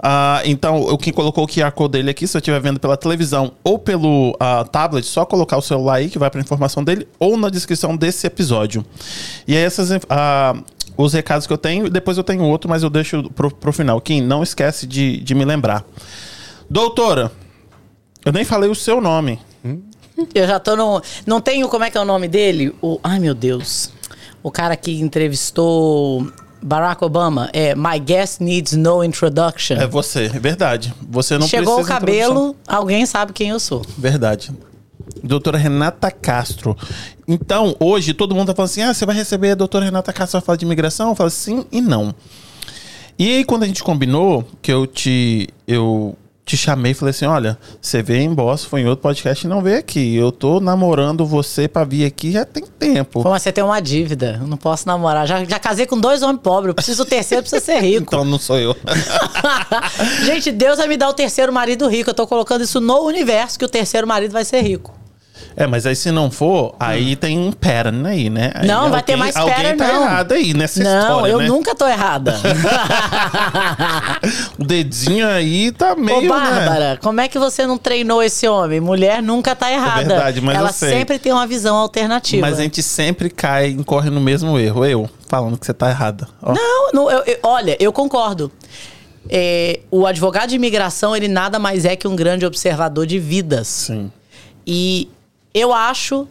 Ah, 0.00 0.40
então, 0.44 0.80
o 0.80 0.96
que 0.96 1.10
colocou 1.10 1.42
o 1.42 1.48
QR 1.48 1.72
Code 1.72 1.92
dele 1.92 2.10
aqui, 2.10 2.24
se 2.24 2.32
você 2.32 2.38
estiver 2.38 2.60
vendo 2.60 2.78
pela 2.78 2.96
televisão 2.96 3.52
ou 3.64 3.80
pelo 3.80 4.36
ah, 4.38 4.64
tablet, 4.64 5.04
só 5.04 5.24
colocar 5.26 5.56
o 5.56 5.62
celular 5.62 5.94
aí 5.94 6.08
que 6.08 6.18
vai 6.20 6.30
para 6.30 6.40
informação 6.40 6.84
dele 6.84 7.08
ou 7.18 7.36
na 7.36 7.48
descrição 7.48 7.96
desse 7.96 8.24
episódio. 8.24 8.84
E 9.46 9.56
aí, 9.56 9.62
essas, 9.62 9.90
ah, 10.08 10.54
os 10.96 11.12
recados 11.12 11.48
que 11.48 11.52
eu 11.52 11.58
tenho, 11.58 11.90
depois 11.90 12.16
eu 12.16 12.22
tenho 12.22 12.44
outro, 12.44 12.70
mas 12.70 12.84
eu 12.84 12.90
deixo 12.90 13.28
pro, 13.30 13.52
pro 13.52 13.72
final. 13.72 14.00
Kim, 14.00 14.20
não 14.20 14.42
esquece 14.42 14.86
de, 14.86 15.16
de 15.18 15.34
me 15.34 15.44
lembrar. 15.44 15.84
Doutora, 16.70 17.32
eu 18.24 18.32
nem 18.32 18.44
falei 18.44 18.68
o 18.68 18.74
seu 18.74 19.00
nome. 19.00 19.38
Eu 20.34 20.46
já 20.46 20.58
tô 20.58 20.74
no. 20.74 21.00
Não 21.26 21.40
tenho. 21.40 21.68
Como 21.68 21.84
é 21.84 21.90
que 21.90 21.98
é 21.98 22.00
o 22.00 22.04
nome 22.04 22.28
dele? 22.28 22.74
O... 22.82 22.98
Ai, 23.02 23.18
meu 23.18 23.34
Deus. 23.34 23.92
O 24.42 24.50
cara 24.50 24.76
que 24.76 25.00
entrevistou 25.00 26.26
Barack 26.62 27.04
Obama. 27.04 27.48
É 27.52 27.74
My 27.74 27.98
Guest 27.98 28.40
Needs 28.40 28.74
No 28.74 29.04
Introduction. 29.04 29.76
É 29.76 29.86
você, 29.86 30.24
é 30.24 30.38
verdade. 30.38 30.92
Você 31.08 31.38
não 31.38 31.46
Chegou 31.46 31.80
o 31.80 31.84
cabelo, 31.84 32.56
alguém 32.66 33.06
sabe 33.06 33.32
quem 33.32 33.50
eu 33.50 33.60
sou. 33.60 33.84
Verdade. 33.96 34.50
Doutora 35.22 35.58
Renata 35.58 36.10
Castro. 36.10 36.76
Então, 37.26 37.74
hoje, 37.80 38.14
todo 38.14 38.34
mundo 38.34 38.48
tá 38.48 38.54
falando 38.54 38.70
assim: 38.70 38.82
ah, 38.82 38.92
você 38.92 39.06
vai 39.06 39.14
receber 39.14 39.52
a 39.52 39.54
doutora 39.54 39.84
Renata 39.84 40.12
Castro 40.12 40.40
pra 40.40 40.46
falar 40.46 40.56
de 40.56 40.64
imigração? 40.64 41.10
Eu 41.10 41.14
falo 41.14 41.30
sim 41.30 41.64
e 41.70 41.80
não. 41.80 42.14
E 43.18 43.36
aí, 43.36 43.44
quando 43.44 43.64
a 43.64 43.66
gente 43.66 43.82
combinou, 43.82 44.44
que 44.60 44.72
eu 44.72 44.86
te. 44.86 45.48
Eu 45.66 46.16
te 46.48 46.56
chamei 46.56 46.92
e 46.92 46.94
falei 46.94 47.10
assim: 47.10 47.26
olha, 47.26 47.58
você 47.80 48.02
veio 48.02 48.22
em 48.22 48.34
Boston, 48.34 48.68
foi 48.68 48.80
em 48.80 48.86
outro 48.86 49.02
podcast 49.02 49.46
e 49.46 49.50
não 49.50 49.60
veio 49.60 49.78
aqui. 49.78 50.16
Eu 50.16 50.32
tô 50.32 50.60
namorando 50.60 51.26
você 51.26 51.68
pra 51.68 51.84
vir 51.84 52.04
aqui 52.06 52.32
já 52.32 52.44
tem 52.44 52.64
tempo. 52.64 53.22
Pô, 53.22 53.30
mas 53.30 53.42
você 53.42 53.52
tem 53.52 53.62
uma 53.62 53.80
dívida. 53.80 54.38
Eu 54.40 54.46
não 54.46 54.56
posso 54.56 54.86
namorar. 54.86 55.26
Já, 55.26 55.44
já 55.44 55.58
casei 55.58 55.86
com 55.86 55.98
dois 55.98 56.22
homens 56.22 56.40
pobres. 56.42 56.68
Eu 56.68 56.74
preciso 56.74 57.04
do 57.04 57.08
terceiro 57.08 57.42
pra 57.42 57.50
você 57.50 57.60
ser 57.60 57.80
rico. 57.80 58.08
Então 58.18 58.24
não 58.24 58.38
sou 58.38 58.58
eu. 58.58 58.74
Gente, 60.24 60.50
Deus 60.50 60.78
vai 60.78 60.88
me 60.88 60.96
dar 60.96 61.08
o 61.10 61.12
terceiro 61.12 61.52
marido 61.52 61.86
rico. 61.86 62.10
Eu 62.10 62.14
tô 62.14 62.26
colocando 62.26 62.64
isso 62.64 62.80
no 62.80 63.00
universo 63.02 63.58
que 63.58 63.64
o 63.64 63.68
terceiro 63.68 64.06
marido 64.06 64.32
vai 64.32 64.44
ser 64.44 64.62
rico. 64.62 64.94
É, 65.56 65.66
mas 65.66 65.86
aí 65.86 65.96
se 65.96 66.10
não 66.12 66.30
for, 66.30 66.74
aí 66.78 67.16
tem 67.16 67.38
um 67.38 67.50
pattern 67.52 68.06
aí, 68.06 68.30
né? 68.30 68.52
Aí 68.54 68.66
Não, 68.66 68.90
vai 68.90 69.02
ter 69.02 69.16
mais 69.16 69.34
Alguém 69.36 69.54
pattern, 69.54 69.76
tá 69.78 69.88
não. 69.88 70.02
errado 70.04 70.32
aí 70.32 70.54
nessa 70.54 70.82
não, 70.82 71.00
história, 71.00 71.32
eu 71.32 71.38
né? 71.38 71.46
nunca 71.48 71.74
tô 71.74 71.86
errada. 71.86 72.34
O 74.58 74.64
dedinho 74.64 75.26
aí 75.28 75.70
tá 75.72 75.92
Ô, 75.92 75.96
meio, 75.96 76.22
né? 76.22 76.28
Bárbara, 76.28 76.98
como 77.02 77.20
é 77.20 77.28
que 77.28 77.38
você 77.38 77.66
não 77.66 77.78
treinou 77.78 78.22
esse 78.22 78.46
homem? 78.48 78.80
Mulher 78.80 79.22
nunca 79.22 79.54
tá 79.54 79.70
errada. 79.70 80.04
verdade, 80.08 80.40
mas 80.40 80.56
Ela 80.56 80.68
eu 80.68 80.72
sei. 80.72 80.90
sempre 80.90 81.18
tem 81.18 81.32
uma 81.32 81.46
visão 81.46 81.76
alternativa. 81.76 82.46
Mas 82.46 82.58
a 82.58 82.62
gente 82.62 82.82
sempre 82.82 83.30
cai, 83.30 83.68
incorre 83.70 84.10
no 84.10 84.20
mesmo 84.20 84.58
erro. 84.58 84.84
Eu, 84.84 85.08
falando 85.28 85.56
que 85.58 85.66
você 85.66 85.74
tá 85.74 85.88
errada. 85.90 86.28
Ó. 86.42 86.52
Não, 86.54 86.90
não, 86.92 87.10
eu- 87.10 87.22
eu- 87.26 87.38
olha, 87.42 87.76
eu 87.80 87.92
concordo. 87.92 88.50
É, 89.30 89.80
o 89.90 90.06
advogado 90.06 90.48
de 90.50 90.56
imigração, 90.56 91.14
ele 91.14 91.28
nada 91.28 91.58
mais 91.58 91.84
é 91.84 91.94
que 91.94 92.08
um 92.08 92.16
grande 92.16 92.46
observador 92.46 93.06
de 93.06 93.18
vidas. 93.18 93.66
Sim. 93.68 94.10
E 94.66 95.08
eu 95.54 95.72
acho 95.72 96.26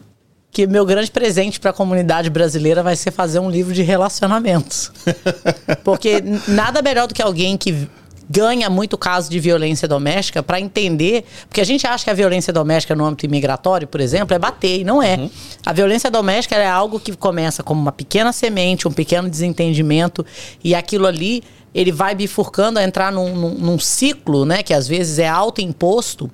que 0.51 0.65
meu 0.65 0.85
grande 0.85 1.11
presente 1.11 1.59
para 1.59 1.69
a 1.71 1.73
comunidade 1.73 2.29
brasileira 2.29 2.81
vai 2.81 2.95
ser 2.95 3.11
fazer 3.11 3.39
um 3.39 3.49
livro 3.49 3.73
de 3.73 3.83
relacionamentos. 3.83 4.91
Porque 5.83 6.23
nada 6.47 6.81
melhor 6.81 7.07
do 7.07 7.13
que 7.13 7.21
alguém 7.21 7.57
que 7.57 7.87
ganha 8.29 8.69
muito 8.69 8.97
caso 8.97 9.29
de 9.29 9.39
violência 9.39 9.87
doméstica 9.87 10.43
para 10.43 10.59
entender, 10.59 11.23
porque 11.47 11.61
a 11.61 11.63
gente 11.63 11.87
acha 11.87 12.03
que 12.03 12.09
a 12.09 12.13
violência 12.13 12.51
doméstica 12.51 12.93
no 12.93 13.05
âmbito 13.05 13.25
imigratório, 13.25 13.87
por 13.87 14.01
exemplo, 14.01 14.35
é 14.35 14.39
bater, 14.39 14.81
e 14.81 14.83
não 14.83 15.01
é. 15.01 15.29
A 15.65 15.71
violência 15.71 16.11
doméstica 16.11 16.55
é 16.55 16.67
algo 16.67 16.99
que 16.99 17.15
começa 17.15 17.63
como 17.63 17.79
uma 17.79 17.91
pequena 17.91 18.33
semente, 18.33 18.85
um 18.85 18.91
pequeno 18.91 19.29
desentendimento, 19.29 20.25
e 20.61 20.75
aquilo 20.75 21.07
ali 21.07 21.41
ele 21.73 21.91
vai 21.91 22.13
bifurcando 22.15 22.79
a 22.79 22.83
entrar 22.83 23.13
num, 23.13 23.33
num- 23.33 23.53
num 23.53 23.79
ciclo, 23.79 24.43
né, 24.43 24.61
que 24.61 24.73
às 24.73 24.89
vezes 24.89 25.19
é 25.19 25.27
autoimposto, 25.29 26.29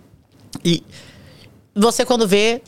e 0.65 0.83
você 1.75 2.03
quando 2.03 2.27
vê 2.27 2.61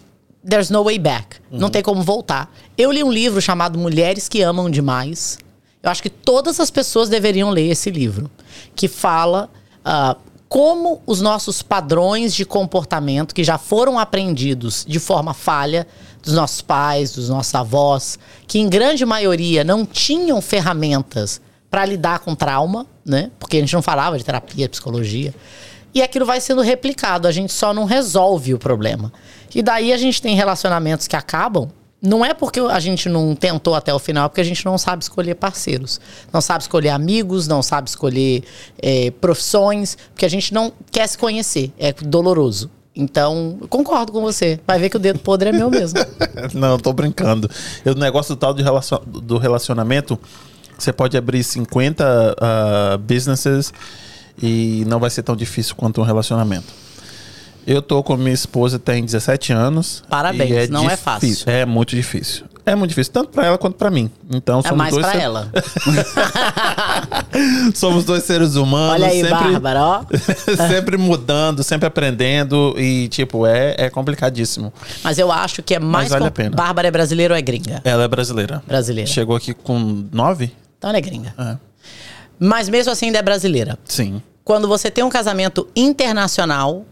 there's 0.48 0.70
no 0.70 0.84
way 0.84 1.00
back, 1.00 1.38
não 1.52 1.70
tem 1.70 1.82
como 1.82 2.04
voltar. 2.04 2.54
Eu 2.78 2.92
li 2.92 3.04
um 3.04 3.12
livro 3.12 3.42
chamado 3.42 3.80
Mulheres 3.80 4.30
que 4.30 4.42
amam 4.42 4.70
demais. 4.70 5.40
Eu 5.82 5.90
acho 5.90 6.02
que 6.02 6.10
todas 6.10 6.60
as 6.60 6.70
pessoas 6.70 7.10
deveriam 7.10 7.50
ler 7.50 7.70
esse 7.70 7.90
livro, 7.90 8.30
que 8.76 8.88
fala 8.88 9.50
ah, 9.84 10.16
como 10.48 11.02
os 11.06 11.22
nossos 11.22 11.62
padrões 11.62 12.34
de 12.34 12.46
comportamento 12.46 13.34
que 13.34 13.44
já 13.44 13.58
foram 13.58 14.00
aprendidos 14.00 14.86
de 14.88 15.00
forma 15.00 15.34
falha 15.34 15.88
dos 16.24 16.34
nossos 16.34 16.62
pais, 16.62 17.12
dos 17.12 17.30
nossos 17.30 17.54
avós, 17.54 18.18
que 18.48 18.60
em 18.60 18.68
grande 18.68 19.06
maioria 19.06 19.64
não 19.64 19.86
tinham 19.86 20.42
ferramentas 20.42 21.42
para 21.70 21.86
lidar 21.86 22.20
com 22.20 22.34
trauma, 22.34 22.88
né? 23.06 23.32
Porque 23.38 23.58
a 23.58 23.60
gente 23.60 23.74
não 23.74 23.82
falava 23.82 24.18
de 24.18 24.24
terapia, 24.24 24.70
psicologia. 24.70 25.34
E 25.94 26.02
aquilo 26.02 26.26
vai 26.26 26.42
sendo 26.42 26.62
replicado, 26.62 27.28
a 27.28 27.32
gente 27.32 27.54
só 27.54 27.74
não 27.74 27.86
resolve 27.86 28.54
o 28.54 28.60
problema. 28.60 29.12
E 29.56 29.64
daí 29.64 29.94
a 29.94 29.98
gente 29.98 30.22
tem 30.22 30.36
relacionamentos 30.36 31.08
que 31.08 31.16
acabam. 31.16 31.70
Não 32.02 32.24
é 32.26 32.34
porque 32.34 32.60
a 32.60 32.80
gente 32.80 33.08
não 33.08 33.34
tentou 33.34 33.74
até 33.74 33.92
o 33.94 33.98
final, 33.98 34.26
é 34.26 34.30
porque 34.30 34.42
a 34.42 34.46
gente 34.46 34.64
não 34.66 34.78
sabe 34.78 35.02
escolher 35.02 35.36
parceiros. 35.36 36.00
Não 36.32 36.42
sabe 36.42 36.64
escolher 36.64 36.90
amigos, 36.90 37.48
não 37.48 37.64
sabe 37.64 37.90
escolher 37.90 38.44
eh, 38.80 39.12
profissões, 39.22 39.98
porque 40.14 40.26
a 40.26 40.30
gente 40.30 40.54
não 40.54 40.74
quer 40.92 41.08
se 41.08 41.18
conhecer. 41.18 41.72
É 41.80 41.94
doloroso. 41.94 42.70
Então, 42.94 43.58
concordo 43.70 44.12
com 44.12 44.22
você. 44.22 44.60
Vai 44.68 44.78
ver 44.78 44.90
que 44.90 44.98
o 44.98 45.00
dedo 45.00 45.20
podre 45.20 45.50
é 45.50 45.52
meu 45.52 45.70
mesmo. 45.70 46.00
Não, 46.54 46.80
tô 46.80 46.94
brincando. 46.94 47.50
O 47.86 48.00
negócio 48.00 48.38
tal 48.38 48.54
do 48.54 49.38
relacionamento, 49.38 50.18
você 50.78 50.94
pode 50.94 51.18
abrir 51.18 51.44
50 51.44 52.36
ah, 52.40 52.98
businesses 52.98 53.74
e 54.42 54.86
não 54.88 54.98
vai 54.98 55.10
ser 55.10 55.24
tão 55.24 55.36
difícil 55.36 55.76
quanto 55.76 56.00
um 56.00 56.06
relacionamento. 56.06 56.85
Eu 57.68 57.82
tô 57.82 58.04
com 58.04 58.16
minha 58.16 58.34
esposa 58.34 58.78
tem 58.78 59.04
17 59.04 59.52
anos. 59.54 60.04
Parabéns, 60.10 60.70
e 60.70 60.72
não 60.72 60.90
é 60.90 60.96
fácil. 60.96 61.50
É 61.50 61.66
muito 61.66 61.96
difícil. 61.96 62.46
É 62.66 62.74
muito 62.74 62.90
difícil, 62.90 63.14
tanto 63.14 63.30
pra 63.30 63.46
ela 63.46 63.58
quanto 63.60 63.76
pra 63.76 63.92
mim. 63.92 64.10
Então, 64.30 64.60
É 64.60 64.64
somos 64.64 64.78
mais 64.78 64.92
dois 64.94 65.06
pra 65.06 65.14
ser- 65.16 65.22
ela. 65.22 65.52
somos 67.76 68.06
dois 68.06 68.24
seres 68.24 68.56
humanos. 68.56 68.94
Olha 68.94 69.08
aí, 69.08 69.22
sempre, 69.22 69.30
Bárbara, 69.52 69.84
ó. 69.84 70.04
sempre 70.68 70.98
mudando, 70.98 71.64
sempre 71.64 71.88
aprendendo. 71.88 72.76
E, 72.78 73.08
tipo, 73.10 73.46
é, 73.46 73.76
é 73.78 73.90
complicadíssimo. 73.90 74.74
Mas 75.04 75.18
eu 75.20 75.32
acho 75.32 75.62
que 75.62 75.76
é 75.76 75.80
mais. 75.80 76.10
vale 76.10 76.22
com- 76.24 76.28
a 76.28 76.32
pena. 76.32 76.56
Bárbara 76.56 76.88
é 76.88 76.92
brasileira 76.92 77.34
ou 77.34 77.38
é 77.38 77.42
gringa? 77.42 77.82
Ela 77.84 78.04
é 78.04 78.08
brasileira. 78.08 78.64
Brasileira. 78.68 79.10
Chegou 79.10 79.36
aqui 79.36 79.54
com 79.54 80.06
nove? 80.12 80.52
Então 80.78 80.90
ela 80.90 80.98
é 80.98 81.02
gringa. 81.02 81.34
É. 81.38 81.58
Mas 82.40 82.68
mesmo 82.68 82.92
assim 82.92 83.08
ainda 83.08 83.20
é 83.20 83.22
brasileira. 83.22 83.78
Sim. 83.86 84.22
Quando 84.44 84.68
você 84.68 84.92
tem 84.92 85.04
um 85.04 85.10
casamento 85.10 85.68
internacional, 85.76 86.86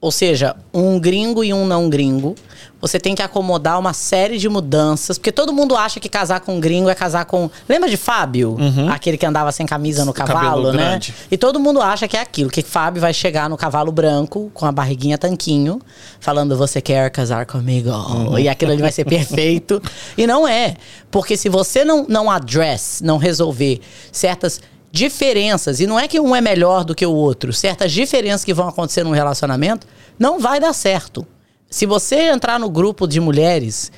ou 0.00 0.10
seja, 0.10 0.56
um 0.72 0.98
gringo 0.98 1.44
e 1.44 1.52
um 1.52 1.66
não 1.66 1.90
gringo, 1.90 2.34
você 2.80 2.98
tem 2.98 3.14
que 3.14 3.20
acomodar 3.20 3.78
uma 3.78 3.92
série 3.92 4.38
de 4.38 4.48
mudanças, 4.48 5.18
porque 5.18 5.30
todo 5.30 5.52
mundo 5.52 5.76
acha 5.76 6.00
que 6.00 6.08
casar 6.08 6.40
com 6.40 6.56
um 6.56 6.60
gringo 6.60 6.88
é 6.88 6.94
casar 6.94 7.26
com. 7.26 7.50
Lembra 7.68 7.90
de 7.90 7.98
Fábio? 7.98 8.56
Aquele 8.90 9.18
que 9.18 9.26
andava 9.26 9.52
sem 9.52 9.66
camisa 9.66 10.04
no 10.04 10.14
cavalo, 10.14 10.72
né? 10.72 10.78
grande. 10.78 11.14
E 11.30 11.36
todo 11.36 11.60
mundo 11.60 11.82
acha 11.82 12.08
que 12.08 12.16
é 12.16 12.20
aquilo, 12.20 12.48
que 12.48 12.62
Fábio 12.62 13.02
vai 13.02 13.12
chegar 13.12 13.50
no 13.50 13.56
cavalo 13.58 13.92
branco, 13.92 14.50
com 14.54 14.64
a 14.64 14.72
barriguinha 14.72 15.18
tanquinho, 15.18 15.80
falando: 16.18 16.56
Você 16.56 16.80
quer 16.80 17.10
casar 17.10 17.44
comigo? 17.44 17.90
E 18.38 18.48
aquilo 18.48 18.72
ali 18.72 18.80
vai 18.80 18.92
ser 18.92 19.04
perfeito. 19.04 19.82
E 20.16 20.26
não 20.26 20.46
é. 20.46 20.76
Porque 21.10 21.36
se 21.36 21.48
você 21.48 21.84
não, 21.84 22.06
não 22.08 22.30
address, 22.30 23.00
não 23.02 23.16
resolver 23.16 23.80
certas 24.12 24.60
diferenças, 24.92 25.80
e 25.80 25.86
não 25.86 25.98
é 25.98 26.08
que 26.08 26.18
um 26.20 26.34
é 26.34 26.40
melhor 26.40 26.84
do 26.84 26.94
que 26.94 27.06
o 27.06 27.12
outro, 27.12 27.52
certas 27.52 27.92
diferenças 27.92 28.44
que 28.44 28.54
vão 28.54 28.68
acontecer 28.68 29.04
num 29.04 29.12
relacionamento, 29.12 29.86
não 30.18 30.38
vai 30.38 30.58
dar 30.60 30.72
certo. 30.72 31.26
Se 31.68 31.86
você 31.86 32.30
entrar 32.30 32.58
no 32.58 32.68
grupo 32.68 33.06
de 33.06 33.20
mulheres, 33.20 33.92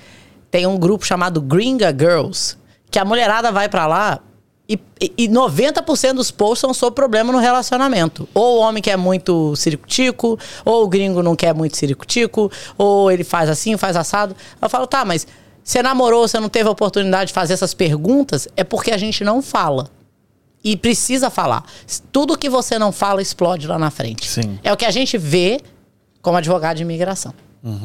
tem 0.51 0.67
um 0.67 0.77
grupo 0.79 1.07
chamado 1.07 1.41
Gringa 1.41 1.89
Girls, 1.91 2.57
que 2.91 2.99
a 2.99 3.05
mulherada 3.05 3.51
vai 3.51 3.69
pra 3.69 3.87
lá 3.87 4.21
e- 4.69 4.79
e 5.19 5.29
90% 5.29 6.17
dos 6.17 6.31
posts 6.31 6.61
são 6.61 6.73
sobre 6.75 6.95
problema 6.95 7.33
no 7.33 7.39
relacionamento. 7.39 8.29
Ou 8.35 8.59
o 8.59 8.61
homem 8.61 8.83
quer 8.83 8.97
muito 8.97 9.57
ciricutico, 9.57 10.39
ou 10.65 10.85
o 10.85 10.89
gringo 10.89 11.23
não 11.23 11.35
quer 11.35 11.55
muito 11.55 11.77
ciricutico, 11.77 12.51
ou 12.79 13.11
ele 13.11 13.25
faz 13.25 13.49
assim, 13.51 13.77
faz 13.77 13.97
assado. 13.97 14.37
Eu 14.61 14.69
falo, 14.69 14.87
tá, 14.87 15.05
mas 15.05 15.27
você 15.65 15.83
namorou, 15.83 16.29
você 16.29 16.39
não 16.39 16.49
teve 16.49 16.69
a 16.69 16.73
oportunidade 16.73 17.29
de 17.29 17.33
fazer 17.35 17.55
essas 17.55 17.75
perguntas, 17.75 18.47
é 18.57 18.63
porque 18.63 18.91
a 18.93 18.99
gente 18.99 19.25
não 19.25 19.41
fala. 19.43 19.89
E 20.65 20.77
precisa 20.77 21.29
falar. 21.31 21.65
Tudo 22.13 22.39
que 22.39 22.49
você 22.49 22.79
não 22.79 22.93
fala 22.93 23.21
explode 23.21 23.67
lá 23.67 23.79
na 23.79 23.91
frente. 23.91 24.29
Sim. 24.29 24.59
É 24.63 24.73
o 24.73 24.77
que 24.77 24.85
a 24.85 24.91
gente 24.91 25.19
vê 25.19 25.61
como 26.21 26.37
advogado 26.37 26.77
de 26.77 26.83
imigração. 26.83 27.35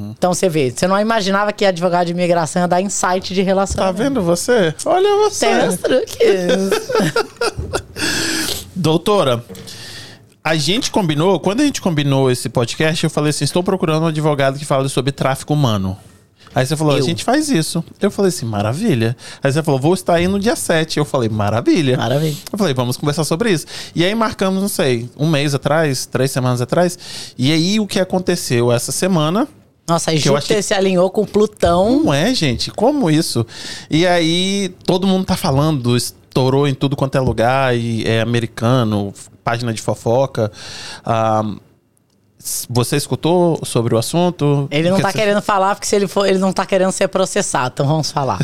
Então 0.10 0.34
você 0.34 0.50
vê, 0.50 0.72
você 0.72 0.88
não 0.88 1.00
imaginava 1.00 1.54
que 1.54 1.63
advogado 1.63 2.08
de 2.08 2.12
imigração 2.12 2.63
ia 2.63 2.68
dar 2.68 2.82
insight 2.82 3.32
de 3.32 3.42
Tá 3.42 3.46
relacionamento. 3.46 3.98
vendo 3.98 4.24
você? 4.24 4.74
Olha 4.84 5.08
você. 5.18 5.46
Tem 5.46 5.56
meus 5.56 5.78
truques. 5.78 6.18
Doutora, 8.76 9.44
a 10.44 10.56
gente 10.56 10.90
combinou, 10.92 11.40
quando 11.40 11.62
a 11.62 11.63
gente 11.63 11.80
combinou 11.82 12.32
esse 12.32 12.50
podcast, 12.50 13.04
eu 13.04 13.10
falei 13.10 13.30
assim: 13.30 13.44
estou 13.44 13.63
procurando 13.63 14.04
um 14.04 14.08
advogado 14.08 14.58
que 14.58 14.66
fale 14.66 14.90
sobre 14.90 15.12
tráfico 15.12 15.54
humano. 15.54 15.96
Aí 16.58 16.65
você 16.65 16.76
falou, 16.76 16.93
Eu. 16.98 17.04
a 17.04 17.06
gente 17.06 17.24
faz 17.24 17.50
isso. 17.50 17.84
Eu 18.02 18.10
falei 18.10 18.30
assim, 18.30 18.46
maravilha. 18.46 19.15
Aí 19.43 19.52
você 19.52 19.62
falou, 19.62 19.80
vou 19.80 19.93
estar 19.93 20.15
aí 20.15 20.28
no 20.28 20.39
dia 20.39 20.56
7. 20.56 20.98
Eu 20.98 21.06
falei, 21.06 21.30
maravilha. 21.30 21.96
Maravilha. 21.98 22.36
Eu 22.52 22.58
falei, 22.58 22.74
vamos 22.74 22.98
conversar 22.98 23.24
sobre 23.24 23.52
isso. 23.52 23.65
E 23.93 24.04
aí 24.04 24.15
marcamos, 24.15 24.60
não 24.62 24.67
sei, 24.70 25.08
um 25.17 25.30
mês 25.30 25.54
atrás, 25.54 26.06
três 26.06 26.32
semanas 26.32 26.60
atrás. 26.62 26.98
E 27.38 27.52
aí 27.52 27.80
o 27.80 27.86
que 27.86 28.00
aconteceu 28.00 28.72
essa 28.72 28.91
semana? 28.91 29.48
Nossa, 29.88 30.12
aí 30.12 30.17
Que 30.17 30.24
Júpiter 30.26 30.58
achei- 30.58 30.62
se 30.63 30.74
alinhou 30.74 31.10
com 31.12 31.26
Plutão. 31.26 32.04
Não 32.04 32.13
é, 32.13 32.34
gente? 32.34 32.72
Como 32.72 33.10
isso? 33.10 33.46
E 33.89 34.06
aí, 34.08 34.74
todo 34.86 35.06
mundo 35.08 35.26
tá 35.26 35.38
falando, 35.38 35.96
estourou 35.96 36.67
em 36.67 36.74
tudo 36.74 36.96
quanto 36.96 37.17
é 37.17 37.22
lugar, 37.22 37.78
e 37.78 38.04
é 38.06 38.20
americano, 38.20 39.13
página 39.46 39.74
de 39.74 39.82
fofoca. 39.82 40.52
Ah, 41.06 41.41
s- 41.46 41.58
você 42.69 42.95
escutou 42.95 43.60
sobre 43.63 43.95
o 43.95 43.97
assunto? 43.97 44.67
Ele 44.71 44.89
não 44.89 45.00
tá 45.00 45.12
você- 45.12 45.17
querendo 45.17 45.41
falar 45.41 45.76
porque 45.76 45.88
se 45.88 45.95
ele 45.95 46.08
for, 46.08 46.28
ele 46.28 46.38
não 46.38 46.54
tá 46.54 46.65
querendo 46.65 46.91
ser 46.91 47.08
processado, 47.08 47.71
então 47.73 47.88
vamos 47.88 48.12
falar. 48.12 48.39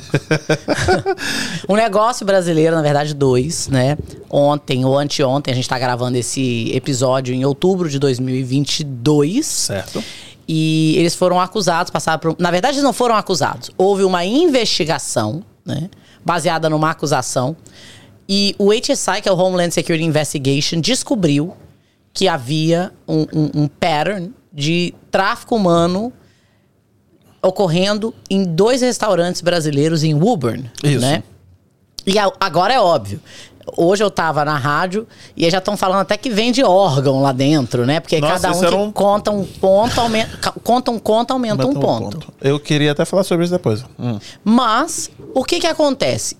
um 1.69 1.75
negócio 1.75 2.25
brasileiro, 2.25 2.75
na 2.75 2.81
verdade, 2.81 3.13
dois, 3.13 3.67
né? 3.67 3.97
Ontem 4.29 4.83
ou 4.83 4.97
anteontem, 4.97 5.51
a 5.51 5.55
gente 5.55 5.69
tá 5.69 5.77
gravando 5.77 6.17
esse 6.17 6.71
episódio 6.73 7.33
em 7.33 7.45
outubro 7.45 7.87
de 7.89 7.99
2022. 7.99 9.45
Certo. 9.45 10.03
E 10.47 10.95
eles 10.97 11.15
foram 11.15 11.39
acusados, 11.39 11.89
passaram 11.91 12.19
por. 12.19 12.35
Na 12.39 12.51
verdade, 12.51 12.75
eles 12.75 12.83
não 12.83 12.93
foram 12.93 13.15
acusados. 13.15 13.71
Houve 13.77 14.03
uma 14.03 14.25
investigação, 14.25 15.43
né? 15.65 15.89
Baseada 16.25 16.69
numa 16.69 16.89
acusação. 16.89 17.55
E 18.27 18.55
o 18.57 18.71
HSI, 18.73 19.21
que 19.21 19.29
é 19.29 19.31
o 19.31 19.37
Homeland 19.37 19.73
Security 19.73 20.03
Investigation, 20.03 20.79
descobriu 20.81 21.55
que 22.13 22.27
havia 22.27 22.91
um, 23.07 23.21
um, 23.33 23.49
um 23.63 23.67
pattern 23.67 24.33
de 24.51 24.93
tráfico 25.09 25.55
humano 25.55 26.13
ocorrendo 27.41 28.13
em 28.29 28.43
dois 28.43 28.81
restaurantes 28.81 29.41
brasileiros 29.41 30.03
em 30.03 30.13
Woburn, 30.13 30.69
Isso. 30.83 30.99
né? 31.01 31.23
E 32.05 32.17
a- 32.17 32.31
agora 32.39 32.73
é 32.73 32.79
óbvio. 32.79 33.19
Hoje 33.77 34.03
eu 34.03 34.11
tava 34.11 34.43
na 34.43 34.57
rádio 34.57 35.07
e 35.37 35.49
já 35.49 35.57
estão 35.59 35.77
falando 35.77 36.01
até 36.01 36.17
que 36.17 36.29
vende 36.29 36.61
órgão 36.63 37.21
lá 37.21 37.31
dentro, 37.31 37.85
né? 37.85 37.99
Porque 38.01 38.19
Nossa, 38.19 38.33
cada 38.49 38.57
um 38.57 38.59
que 38.61 38.75
um- 38.75 38.91
conta 38.91 39.31
um 39.31 39.45
ponto, 39.45 39.99
aumenta, 40.01 40.51
conta 40.63 40.91
um 40.91 40.99
conto, 40.99 41.31
aumenta 41.31 41.65
um 41.65 41.73
Bota 41.73 41.79
ponto. 41.79 42.33
Eu 42.41 42.59
queria 42.59 42.91
até 42.91 43.05
falar 43.05 43.23
sobre 43.23 43.45
isso 43.45 43.53
depois. 43.53 43.85
Hum. 43.97 44.19
Mas, 44.43 45.09
o 45.33 45.43
que 45.45 45.61
que 45.61 45.67
acontece? 45.67 46.35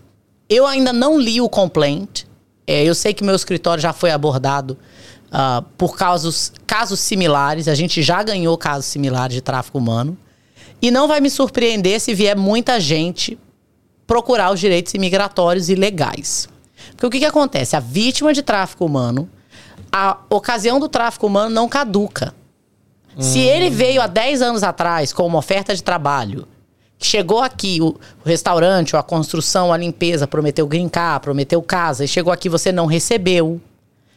Eu 0.49 0.67
ainda 0.67 0.91
não 0.91 1.17
li 1.17 1.39
o 1.39 1.47
complaint. 1.47 2.23
É, 2.67 2.83
eu 2.83 2.93
sei 2.93 3.13
que 3.13 3.23
meu 3.23 3.35
escritório 3.35 3.81
já 3.81 3.93
foi 3.93 4.11
abordado 4.11 4.77
ah, 5.33 5.63
por 5.75 5.97
casos, 5.97 6.53
casos 6.67 6.99
similares. 6.99 7.67
A 7.67 7.73
gente 7.73 8.03
já 8.03 8.21
ganhou 8.21 8.55
casos 8.55 8.85
similares 8.85 9.33
de 9.33 9.41
tráfico 9.41 9.79
humano. 9.79 10.15
E 10.79 10.91
não 10.91 11.07
vai 11.07 11.19
me 11.19 11.29
surpreender 11.29 11.99
se 11.99 12.13
vier 12.13 12.37
muita 12.37 12.79
gente 12.79 13.39
procurar 14.05 14.53
os 14.53 14.59
direitos 14.59 14.93
imigratórios 14.93 15.69
e 15.69 15.75
legais. 15.75 16.47
Porque 16.91 17.07
o 17.07 17.09
que, 17.09 17.19
que 17.19 17.25
acontece? 17.25 17.75
A 17.75 17.79
vítima 17.79 18.33
de 18.33 18.43
tráfico 18.43 18.85
humano, 18.85 19.27
a 19.91 20.19
ocasião 20.29 20.79
do 20.79 20.87
tráfico 20.87 21.25
humano 21.25 21.49
não 21.49 21.67
caduca. 21.67 22.33
Se 23.19 23.39
ele 23.39 23.69
veio 23.69 24.01
há 24.01 24.07
10 24.07 24.41
anos 24.41 24.63
atrás 24.63 25.13
com 25.13 25.25
uma 25.25 25.37
oferta 25.37 25.75
de 25.75 25.83
trabalho, 25.83 26.47
chegou 26.99 27.41
aqui, 27.41 27.79
o, 27.81 27.95
restaurante, 28.25 28.95
ou 28.95 28.99
a 28.99 29.03
construção, 29.03 29.71
a 29.71 29.77
limpeza, 29.77 30.27
prometeu 30.27 30.65
green 30.67 30.89
car, 30.89 31.19
prometeu 31.19 31.61
casa, 31.61 32.03
e 32.03 32.07
chegou 32.07 32.33
aqui 32.33 32.49
você 32.49 32.71
não 32.71 32.85
recebeu. 32.85 33.61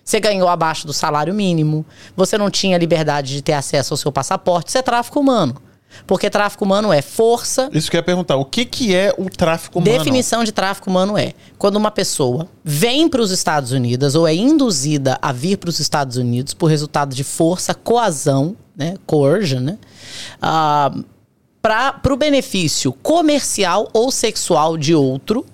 Você 0.07 0.21
ganhou 0.21 0.49
abaixo 0.49 0.87
do 0.87 0.93
salário 0.93 1.35
mínimo, 1.35 1.85
você 2.17 2.39
não 2.39 2.49
tinha 2.49 2.79
liberdade 2.79 3.35
de 3.35 3.43
ter 3.43 3.55
acesso 3.55 3.93
ao 3.93 3.99
seu 3.99 4.13
passaporte, 4.13 4.69
isso 4.69 4.79
é 4.79 4.83
tráfico 4.83 5.19
humano. 5.19 5.61
Porque 6.07 6.31
tráfico 6.31 6.65
humano 6.65 6.93
é 6.93 7.03
força, 7.03 7.69
Isso 7.73 7.91
que 7.91 7.97
eu 7.97 7.99
ia 7.99 8.05
perguntar. 8.05 8.37
O 8.37 8.45
que, 8.45 8.65
que 8.65 8.95
é 8.95 9.13
o 9.19 9.29
tráfico 9.29 9.79
humano? 9.79 9.99
Definição 9.99 10.45
de 10.45 10.53
tráfico 10.53 10.91
humano 10.91 11.19
é 11.19 11.33
quando 11.59 11.75
uma 11.75 11.91
pessoa 11.91 12.49
vem 12.63 13.09
para 13.09 13.21
os 13.21 13.33
Estados 13.33 13.73
Unidos 13.73 14.15
ou 14.15 14.29
é 14.29 14.35
induzida 14.35 15.19
a 15.21 15.33
vir 15.33 15.57
para 15.57 15.71
os 15.71 15.81
Estados 15.81 16.17
Unidos 16.17 16.55
por 16.55 16.67
resultado 16.67 17.15
de 17.15 17.25
força, 17.25 17.75
coazão, 17.75 18.57
né, 18.77 18.97
coercion, 19.07 19.61
né, 19.61 19.79
para 21.61 22.13
o 22.13 22.17
benefício 22.17 22.93
comercial 22.93 23.89
ou 23.93 24.13
sexual 24.13 24.77
de 24.77 24.95
outro 24.95 25.45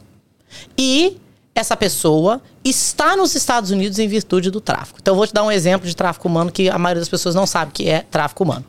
e 0.76 1.16
essa 1.54 1.76
pessoa 1.76 2.40
está 2.64 3.14
nos 3.16 3.34
Estados 3.34 3.70
Unidos 3.70 3.98
em 3.98 4.08
virtude 4.08 4.50
do 4.50 4.60
tráfico. 4.60 4.98
Então 5.00 5.12
eu 5.12 5.16
vou 5.16 5.26
te 5.26 5.34
dar 5.34 5.42
um 5.42 5.50
exemplo 5.50 5.86
de 5.86 5.94
tráfico 5.94 6.26
humano 6.28 6.50
que 6.50 6.68
a 6.70 6.78
maioria 6.78 7.00
das 7.00 7.08
pessoas 7.08 7.34
não 7.34 7.46
sabe 7.46 7.72
que 7.72 7.88
é 7.88 8.00
tráfico 8.10 8.42
humano. 8.44 8.64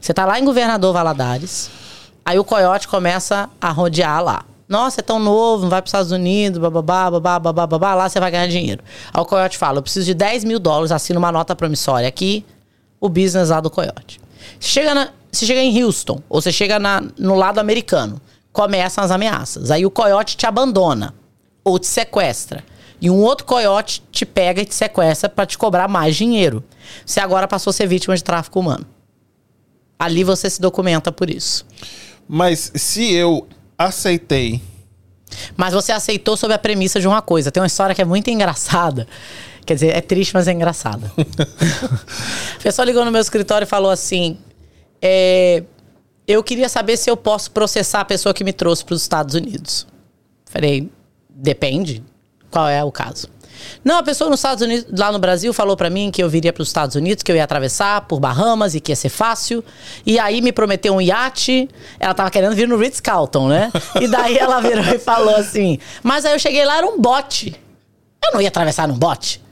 Você 0.00 0.12
tá 0.12 0.24
lá 0.26 0.38
em 0.38 0.44
Governador 0.44 0.92
Valadares, 0.92 1.70
aí 2.24 2.38
o 2.38 2.44
coiote 2.44 2.88
começa 2.88 3.48
a 3.60 3.70
rodear 3.70 4.22
lá. 4.22 4.44
Nossa, 4.68 5.00
é 5.00 5.02
tão 5.02 5.18
novo, 5.18 5.62
não 5.62 5.70
vai 5.70 5.80
para 5.80 5.86
os 5.86 5.90
Estados 5.90 6.10
Unidos, 6.12 6.58
bababá, 6.58 7.10
babá, 7.10 7.38
babá, 7.38 7.66
babá, 7.66 7.94
lá 7.94 8.08
você 8.08 8.18
vai 8.18 8.30
ganhar 8.30 8.46
dinheiro. 8.48 8.82
Aí 9.12 9.20
o 9.20 9.24
coiote 9.24 9.56
fala, 9.56 9.78
eu 9.78 9.82
preciso 9.82 10.06
de 10.06 10.14
10 10.14 10.42
mil 10.44 10.58
dólares, 10.58 10.90
assina 10.90 11.18
uma 11.18 11.30
nota 11.30 11.54
promissória 11.54 12.08
aqui, 12.08 12.44
o 13.00 13.08
business 13.08 13.50
lá 13.50 13.60
do 13.60 13.70
coiote. 13.70 14.20
Chega, 14.58 14.94
na, 14.94 15.08
você 15.30 15.46
chega 15.46 15.60
em 15.60 15.82
Houston, 15.82 16.20
ou 16.28 16.40
você 16.40 16.50
chega 16.50 16.78
na- 16.78 17.02
no 17.18 17.34
lado 17.34 17.58
americano, 17.58 18.20
começam 18.52 19.04
as 19.04 19.10
ameaças. 19.10 19.70
Aí 19.70 19.84
o 19.86 19.90
coiote 19.90 20.36
te 20.36 20.46
abandona 20.46 21.14
ou 21.64 21.78
te 21.78 21.86
sequestra. 21.86 22.62
E 23.00 23.10
um 23.10 23.20
outro 23.20 23.46
coiote 23.46 24.02
te 24.12 24.24
pega 24.24 24.62
e 24.62 24.64
te 24.64 24.74
sequestra 24.74 25.28
para 25.28 25.46
te 25.46 25.58
cobrar 25.58 25.88
mais 25.88 26.14
dinheiro. 26.14 26.62
Você 27.04 27.20
agora 27.20 27.48
passou 27.48 27.70
a 27.70 27.74
ser 27.74 27.86
vítima 27.86 28.16
de 28.16 28.22
tráfico 28.22 28.60
humano. 28.60 28.86
Ali 29.98 30.22
você 30.22 30.48
se 30.48 30.60
documenta 30.60 31.10
por 31.10 31.30
isso. 31.30 31.66
Mas 32.28 32.70
se 32.74 33.12
eu 33.12 33.46
aceitei. 33.76 34.62
Mas 35.56 35.74
você 35.74 35.92
aceitou 35.92 36.36
sob 36.36 36.54
a 36.54 36.58
premissa 36.58 37.00
de 37.00 37.08
uma 37.08 37.20
coisa. 37.20 37.50
Tem 37.50 37.60
uma 37.60 37.66
história 37.66 37.94
que 37.94 38.02
é 38.02 38.04
muito 38.04 38.30
engraçada. 38.30 39.06
Quer 39.66 39.74
dizer, 39.74 39.96
é 39.96 40.00
triste, 40.00 40.34
mas 40.34 40.46
é 40.46 40.52
engraçada. 40.52 41.10
a 42.56 42.62
pessoa 42.62 42.84
ligou 42.84 43.04
no 43.04 43.10
meu 43.10 43.20
escritório 43.20 43.64
e 43.64 43.68
falou 43.68 43.90
assim: 43.90 44.38
é, 45.00 45.62
Eu 46.26 46.42
queria 46.42 46.68
saber 46.68 46.96
se 46.96 47.10
eu 47.10 47.16
posso 47.16 47.50
processar 47.50 48.00
a 48.00 48.04
pessoa 48.04 48.34
que 48.34 48.44
me 48.44 48.52
trouxe 48.52 48.84
para 48.84 48.94
os 48.94 49.02
Estados 49.02 49.34
Unidos. 49.34 49.86
Falei: 50.46 50.90
Depende. 51.34 52.02
Qual 52.50 52.68
é 52.68 52.82
o 52.84 52.92
caso? 52.92 53.28
Não, 53.84 53.98
a 53.98 54.02
pessoa 54.02 54.30
nos 54.30 54.40
Estados 54.40 54.62
Unidos, 54.62 54.86
lá 54.96 55.12
no 55.12 55.18
Brasil, 55.18 55.52
falou 55.52 55.76
pra 55.76 55.90
mim 55.90 56.10
que 56.10 56.22
eu 56.22 56.28
viria 56.28 56.52
para 56.52 56.62
os 56.62 56.68
Estados 56.68 56.96
Unidos, 56.96 57.22
que 57.22 57.30
eu 57.30 57.36
ia 57.36 57.44
atravessar 57.44 58.02
por 58.02 58.20
Bahamas 58.20 58.74
e 58.74 58.80
que 58.80 58.92
ia 58.92 58.96
ser 58.96 59.08
fácil. 59.08 59.64
E 60.04 60.18
aí 60.18 60.40
me 60.40 60.52
prometeu 60.52 60.94
um 60.94 61.00
iate. 61.00 61.68
Ela 61.98 62.14
tava 62.14 62.30
querendo 62.30 62.54
vir 62.54 62.68
no 62.68 62.76
Ritz 62.76 63.00
Carlton, 63.00 63.48
né? 63.48 63.72
E 64.00 64.08
daí 64.08 64.38
ela 64.38 64.60
virou 64.60 64.84
e 64.84 64.98
falou 64.98 65.34
assim: 65.34 65.78
Mas 66.02 66.24
aí 66.24 66.32
eu 66.32 66.38
cheguei 66.38 66.64
lá, 66.64 66.78
era 66.78 66.86
um 66.86 67.00
bote. 67.00 67.60
Eu 68.24 68.32
não 68.32 68.40
ia 68.40 68.48
atravessar 68.48 68.88
num 68.88 68.98
bote. 68.98 69.42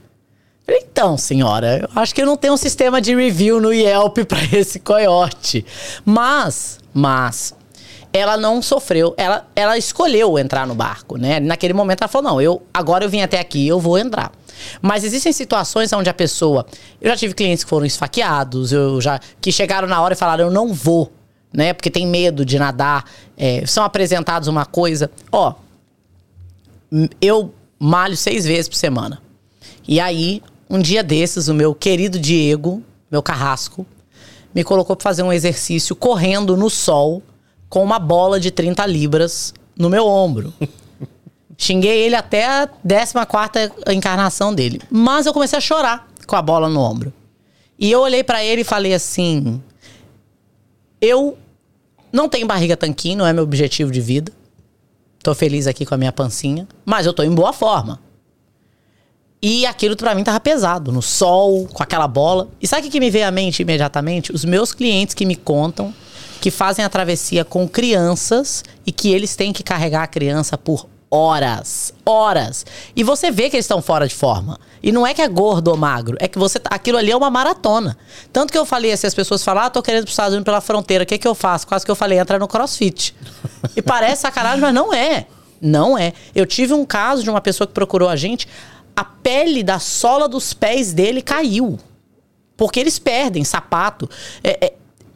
Então, 0.67 1.17
senhora, 1.17 1.79
eu 1.81 2.01
acho 2.01 2.15
que 2.15 2.21
eu 2.21 2.25
não 2.25 2.37
tenho 2.37 2.53
um 2.53 2.57
sistema 2.57 3.01
de 3.01 3.13
review 3.13 3.59
no 3.59 3.73
Yelp 3.73 4.19
pra 4.19 4.39
esse 4.51 4.79
coiote. 4.79 5.65
Mas, 6.05 6.79
mas, 6.93 7.53
ela 8.13 8.37
não 8.37 8.61
sofreu, 8.61 9.15
ela, 9.17 9.47
ela 9.55 9.75
escolheu 9.75 10.37
entrar 10.37 10.67
no 10.67 10.75
barco, 10.75 11.17
né? 11.17 11.39
Naquele 11.39 11.73
momento 11.73 12.03
ela 12.03 12.07
falou: 12.07 12.31
não, 12.31 12.41
eu 12.41 12.61
agora 12.71 13.03
eu 13.03 13.09
vim 13.09 13.21
até 13.21 13.39
aqui, 13.39 13.67
eu 13.67 13.79
vou 13.79 13.97
entrar. 13.97 14.31
Mas 14.79 15.03
existem 15.03 15.33
situações 15.33 15.91
onde 15.91 16.09
a 16.09 16.13
pessoa. 16.13 16.63
Eu 17.01 17.09
já 17.09 17.17
tive 17.17 17.33
clientes 17.33 17.63
que 17.63 17.69
foram 17.69 17.87
esfaqueados, 17.87 18.71
eu 18.71 19.01
já. 19.01 19.19
que 19.41 19.51
chegaram 19.51 19.87
na 19.87 19.99
hora 19.99 20.13
e 20.13 20.17
falaram, 20.17 20.45
eu 20.45 20.51
não 20.51 20.71
vou, 20.71 21.11
né? 21.51 21.73
Porque 21.73 21.89
tem 21.89 22.05
medo 22.05 22.45
de 22.45 22.59
nadar. 22.59 23.03
é, 23.35 23.65
são 23.65 23.83
apresentados 23.83 24.47
uma 24.47 24.65
coisa. 24.65 25.09
Ó, 25.31 25.55
eu 27.19 27.51
malho 27.79 28.15
seis 28.15 28.45
vezes 28.45 28.69
por 28.69 28.75
semana. 28.75 29.19
E 29.87 29.99
aí, 29.99 30.41
um 30.69 30.79
dia 30.79 31.03
desses, 31.03 31.47
o 31.47 31.53
meu 31.53 31.73
querido 31.73 32.19
Diego, 32.19 32.83
meu 33.09 33.23
carrasco, 33.23 33.87
me 34.53 34.63
colocou 34.63 34.95
pra 34.95 35.03
fazer 35.03 35.23
um 35.23 35.33
exercício 35.33 35.95
correndo 35.95 36.55
no 36.55 36.69
sol 36.69 37.23
com 37.73 37.83
uma 37.83 37.97
bola 37.97 38.39
de 38.39 38.51
30 38.51 38.85
libras 38.85 39.51
no 39.75 39.89
meu 39.89 40.05
ombro. 40.05 40.53
Xinguei 41.57 42.01
ele 42.01 42.15
até 42.15 42.45
a 42.45 42.67
14 42.67 43.73
encarnação 43.91 44.53
dele. 44.53 44.79
Mas 44.91 45.25
eu 45.25 45.33
comecei 45.33 45.57
a 45.57 45.61
chorar 45.61 46.07
com 46.27 46.35
a 46.35 46.41
bola 46.43 46.69
no 46.69 46.79
ombro. 46.79 47.11
E 47.79 47.91
eu 47.91 48.01
olhei 48.01 48.23
pra 48.23 48.43
ele 48.43 48.61
e 48.61 48.63
falei 48.63 48.93
assim: 48.93 49.59
Eu 51.01 51.35
não 52.11 52.29
tenho 52.29 52.45
barriga 52.45 52.77
tanquinho, 52.77 53.17
não 53.17 53.25
é 53.25 53.33
meu 53.33 53.43
objetivo 53.43 53.91
de 53.91 54.01
vida. 54.01 54.31
Tô 55.23 55.33
feliz 55.33 55.65
aqui 55.65 55.83
com 55.83 55.95
a 55.95 55.97
minha 55.97 56.11
pancinha, 56.11 56.67
mas 56.85 57.07
eu 57.07 57.13
tô 57.13 57.23
em 57.23 57.33
boa 57.33 57.53
forma. 57.53 57.99
E 59.41 59.65
aquilo 59.65 59.97
pra 59.97 60.13
mim 60.13 60.23
tava 60.23 60.39
pesado, 60.39 60.91
no 60.91 61.01
sol, 61.01 61.67
com 61.73 61.81
aquela 61.81 62.07
bola. 62.07 62.49
E 62.61 62.67
sabe 62.67 62.87
o 62.87 62.91
que 62.91 62.99
me 62.99 63.09
veio 63.09 63.27
à 63.27 63.31
mente 63.31 63.63
imediatamente? 63.63 64.31
Os 64.31 64.45
meus 64.45 64.75
clientes 64.75 65.15
que 65.15 65.25
me 65.25 65.35
contam 65.35 65.91
que 66.43 66.51
fazem 66.51 66.83
a 66.83 66.89
travessia 66.89 67.45
com 67.45 67.65
crianças 67.65 68.65
e 68.85 68.91
que 68.91 69.13
eles 69.13 69.33
têm 69.33 69.53
que 69.53 69.63
carregar 69.63 70.03
a 70.03 70.07
criança 70.07 70.57
por 70.57 70.89
horas, 71.09 71.93
horas. 72.05 72.65
E 72.93 73.01
você 73.01 73.31
vê 73.31 73.49
que 73.49 73.55
eles 73.55 73.63
estão 73.63 73.81
fora 73.81 74.05
de 74.05 74.13
forma. 74.13 74.59
E 74.81 74.91
não 74.91 75.07
é 75.07 75.13
que 75.13 75.21
é 75.21 75.27
gordo 75.29 75.69
ou 75.69 75.77
magro, 75.77 76.17
é 76.19 76.27
que 76.27 76.37
você 76.37 76.59
tá- 76.59 76.71
aquilo 76.75 76.97
ali 76.97 77.11
é 77.11 77.15
uma 77.15 77.29
maratona. 77.29 77.97
Tanto 78.33 78.51
que 78.51 78.57
eu 78.57 78.65
falei 78.65 78.91
assim, 78.91 79.07
as 79.07 79.13
pessoas 79.13 79.41
falam: 79.41 79.63
"Ah, 79.63 79.69
tô 79.69 79.81
querendo 79.81 80.01
ir 80.01 80.03
pros 80.03 80.11
Estados 80.11 80.33
Unidos 80.33 80.43
pela 80.43 80.59
fronteira, 80.59 81.05
o 81.05 81.07
que 81.07 81.17
que 81.17 81.25
eu 81.25 81.33
faço?" 81.33 81.65
Quase 81.65 81.85
que 81.85 81.91
eu 81.91 81.95
falei: 81.95 82.19
"Entra 82.19 82.37
no 82.37 82.45
CrossFit". 82.45 83.15
e 83.73 83.81
parece 83.81 84.23
sacanagem, 84.23 84.59
mas 84.59 84.73
não 84.73 84.93
é. 84.93 85.27
Não 85.61 85.97
é. 85.97 86.11
Eu 86.35 86.45
tive 86.45 86.73
um 86.73 86.83
caso 86.83 87.23
de 87.23 87.29
uma 87.29 87.39
pessoa 87.39 87.65
que 87.65 87.73
procurou 87.73 88.09
a 88.09 88.17
gente, 88.17 88.49
a 88.93 89.05
pele 89.05 89.63
da 89.63 89.79
sola 89.79 90.27
dos 90.27 90.53
pés 90.53 90.91
dele 90.91 91.21
caiu. 91.21 91.79
Porque 92.57 92.81
eles 92.81 92.99
perdem 92.99 93.45
sapato. 93.45 94.09
É, 94.43 94.65
é, 94.65 94.73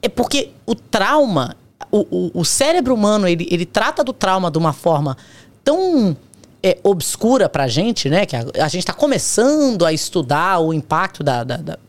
é 0.08 0.10
porque 0.10 0.50
o 0.66 0.74
trauma, 0.74 1.56
o, 1.92 2.00
o, 2.36 2.42
o 2.42 2.46
cérebro 2.46 2.94
humano, 2.94 3.28
ele, 3.28 3.48
ele 3.52 3.66
trata 3.66 4.04
do 4.04 4.14
trauma 4.14 4.50
de 4.50 4.58
uma 4.58 4.74
forma 4.74 5.16
tão 5.64 6.16
é, 6.64 6.78
obscura 6.84 7.48
pra 7.48 7.68
gente, 7.68 8.10
né? 8.10 8.26
Que 8.26 8.36
a, 8.36 8.46
a 8.64 8.68
gente 8.68 8.86
tá 8.86 8.94
começando 8.94 9.86
a 9.86 9.94
estudar 9.94 10.60
o 10.60 10.74
impacto 10.74 11.24
da, 11.24 11.44
da- 11.44 11.58
da- 11.58 11.80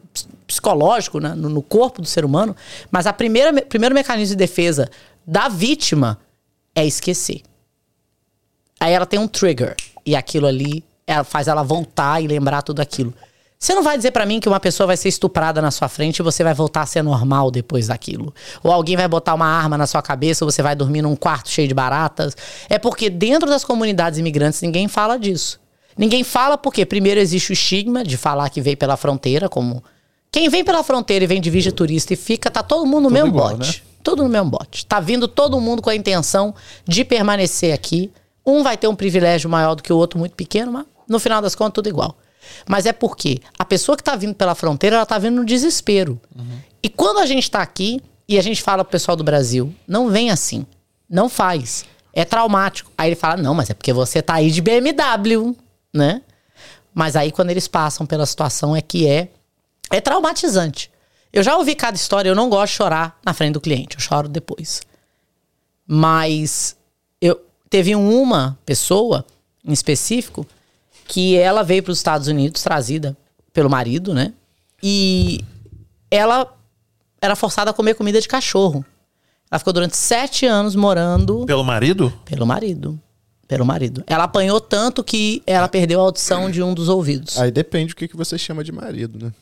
psicológico 0.47 1.21
né, 1.21 1.35
no, 1.35 1.49
no 1.49 1.63
corpo 1.63 2.01
do 2.01 2.09
ser 2.09 2.25
humano. 2.25 2.57
Mas 2.91 3.07
a 3.07 3.13
primeira, 3.13 3.53
me- 3.53 3.61
primeiro 3.63 3.95
mecanismo 3.95 4.35
de 4.35 4.37
defesa 4.37 4.89
da 5.27 5.49
vítima 5.49 6.19
é 6.75 6.87
esquecer. 6.87 7.43
Aí 8.81 8.93
ela 8.93 9.07
tem 9.07 9.19
um 9.19 9.29
trigger. 9.29 9.75
E 10.07 10.17
aquilo 10.17 10.47
ali 10.47 10.83
ela 11.07 11.25
faz 11.25 11.49
ela 11.49 11.63
voltar 11.63 12.23
e 12.23 12.27
lembrar 12.27 12.63
tudo 12.63 12.81
aquilo. 12.81 13.13
Você 13.59 13.75
não 13.75 13.83
vai 13.83 13.97
dizer 13.97 14.13
pra 14.13 14.25
mim 14.25 14.39
que 14.39 14.49
uma 14.49 14.61
pessoa 14.61 14.87
vai 14.87 14.97
ser 14.97 15.09
estuprada 15.09 15.61
na 15.61 15.73
sua 15.73 15.89
frente 15.89 16.21
e 16.21 16.23
você 16.23 16.45
vai 16.45 16.55
voltar 16.55 16.83
a 16.83 16.87
ser 16.87 17.03
normal 17.03 17.51
depois 17.51 17.89
daquilo. 17.89 18.33
Ou 18.63 18.71
alguém 18.73 18.97
vai 18.97 19.09
botar 19.09 19.35
uma 19.35 19.47
arma 19.47 19.77
na 19.77 19.85
sua 19.87 20.01
cabeça 20.01 20.45
ou 20.45 20.51
você 20.51 20.63
vai 20.63 20.77
dormir 20.77 21.03
num 21.03 21.17
quarto 21.17 21.51
cheio 21.51 21.67
de 21.67 21.75
baratas. 21.75 22.37
É 22.69 22.79
porque 22.79 23.11
dentro 23.11 23.49
das 23.49 23.65
comunidades 23.65 24.19
imigrantes 24.19 24.63
ninguém 24.63 24.87
fala 24.87 25.19
disso. 25.19 25.59
Ninguém 25.97 26.23
fala 26.23 26.57
porque, 26.57 26.87
primeiro, 26.87 27.19
existe 27.19 27.51
o 27.51 27.53
estigma 27.53 28.05
de 28.05 28.17
falar 28.17 28.49
que 28.51 28.61
veio 28.61 28.77
pela 28.77 28.97
fronteira, 28.97 29.49
como 29.49 29.83
Quem 30.31 30.49
vem 30.49 30.65
pela 30.65 30.85
fronteira 30.85 31.25
e 31.25 31.27
vem 31.27 31.41
de 31.41 31.51
vigia 31.51 31.73
turista 31.73 32.13
e 32.13 32.17
fica, 32.17 32.49
tá 32.53 32.63
todo 32.63 32.87
mundo 32.87 33.05
no 33.05 33.11
mesmo 33.11 33.29
igual, 33.29 33.57
bote. 33.57 33.79
né? 33.79 33.89
Tudo 34.05 34.23
no 34.23 34.29
mesmo 34.29 34.51
bote. 34.51 34.87
Tá 34.87 35.01
vindo 35.01 35.27
todo 35.27 35.61
mundo 35.61 35.83
com 35.83 35.91
a 35.91 35.97
intenção 35.97 36.55
de 36.87 37.05
permanecer 37.05 37.75
aqui. 37.75 38.13
Um 38.47 38.63
vai 38.63 38.77
ter 38.77 38.87
um 38.87 38.95
privilégio 38.95 39.51
maior 39.51 39.75
do 39.75 39.83
que 39.83 39.93
o 39.93 39.97
outro, 39.97 40.17
muito 40.17 40.37
pequeno, 40.37 40.71
mas 40.71 40.87
no 41.09 41.19
final 41.19 41.43
das 41.43 41.57
contas, 41.57 41.73
tudo 41.75 41.89
igual. 41.89 42.17
Mas 42.67 42.87
é 42.87 42.93
porque 42.93 43.41
a 43.59 43.65
pessoa 43.65 43.97
que 43.97 44.03
tá 44.03 44.17
vindo 44.17 44.35
pela 44.35 44.55
fronteira, 44.55 44.97
ela 44.97 45.07
tá 45.07 45.19
vindo 45.19 45.37
no 45.37 45.45
desespero. 45.45 46.21
E 46.83 46.89
quando 46.89 47.19
a 47.19 47.27
gente 47.27 47.51
tá 47.51 47.61
aqui 47.61 48.01
e 48.29 48.39
a 48.39 48.43
gente 48.43 48.63
fala 48.63 48.85
pro 48.85 48.93
pessoal 48.93 49.17
do 49.17 49.25
Brasil, 49.25 49.75
não 49.87 50.11
vem 50.11 50.31
assim. 50.31 50.67
Não 51.09 51.29
faz. 51.29 51.85
É 52.13 52.25
traumático. 52.25 52.91
Aí 52.97 53.11
ele 53.11 53.17
fala, 53.17 53.37
não, 53.37 53.55
mas 53.55 53.71
é 53.71 53.75
porque 53.75 53.93
você 53.93 54.23
tá 54.23 54.35
aí 54.35 54.51
de 54.51 54.61
BMW, 54.61 55.57
né? 55.93 56.23
Mas 56.95 57.17
aí 57.17 57.31
quando 57.31 57.51
eles 57.51 57.69
passam 57.69 58.07
pela 58.07 58.27
situação 58.27 58.75
é 58.75 58.83
que 58.83 59.07
é 59.07 59.29
é 59.91 60.01
traumatizante. 60.01 60.91
Eu 61.33 61.43
já 61.43 61.57
ouvi 61.57 61.75
cada 61.75 61.97
história, 61.97 62.29
eu 62.29 62.35
não 62.35 62.49
gosto 62.49 62.73
de 62.73 62.77
chorar 62.77 63.19
na 63.25 63.35
frente 63.35 63.55
do 63.55 63.61
cliente, 63.61 63.97
eu 63.97 64.01
choro 64.01 64.29
depois. 64.29 64.83
Mas 65.87 66.77
eu 67.21 67.41
teve 67.71 67.95
uma 67.95 68.59
pessoa 68.65 69.25
em 69.65 69.73
específico 69.73 70.47
que 71.09 71.37
ela 71.37 71.65
veio 71.65 71.83
para 71.83 71.91
os 71.91 71.99
Estados 71.99 72.29
Unidos 72.29 72.63
trazida 72.63 73.17
pelo 73.53 73.69
marido, 73.69 74.15
né? 74.15 74.33
E 74.83 75.41
ela 76.11 76.47
era 77.21 77.35
forçada 77.35 77.71
a 77.71 77.75
comer 77.75 77.95
comida 77.95 78.21
de 78.21 78.29
cachorro. 78.29 78.85
Ela 79.51 79.59
ficou 79.59 79.73
durante 79.73 79.97
sete 79.97 80.45
anos 80.47 80.77
morando 80.77 81.47
Pelo 81.47 81.65
marido? 81.65 82.13
pelo 82.25 82.47
marido. 82.47 83.01
Pelo 83.49 83.65
marido. 83.65 84.05
Ela 84.07 84.25
apanhou 84.25 84.61
tanto 84.61 85.03
que 85.03 85.43
ela 85.47 85.67
perdeu 85.67 86.01
a 86.01 86.03
audição 86.03 86.51
de 86.51 86.63
um 86.63 86.75
dos 86.75 86.91
ouvidos. 86.91 87.41
Aí 87.41 87.51
depende 87.51 87.95
do 87.95 87.97
que, 87.97 88.07
que 88.07 88.17
você 88.17 88.37
chama 88.37 88.63
de 88.63 88.71
marido, 88.71 89.25
né? 89.25 89.33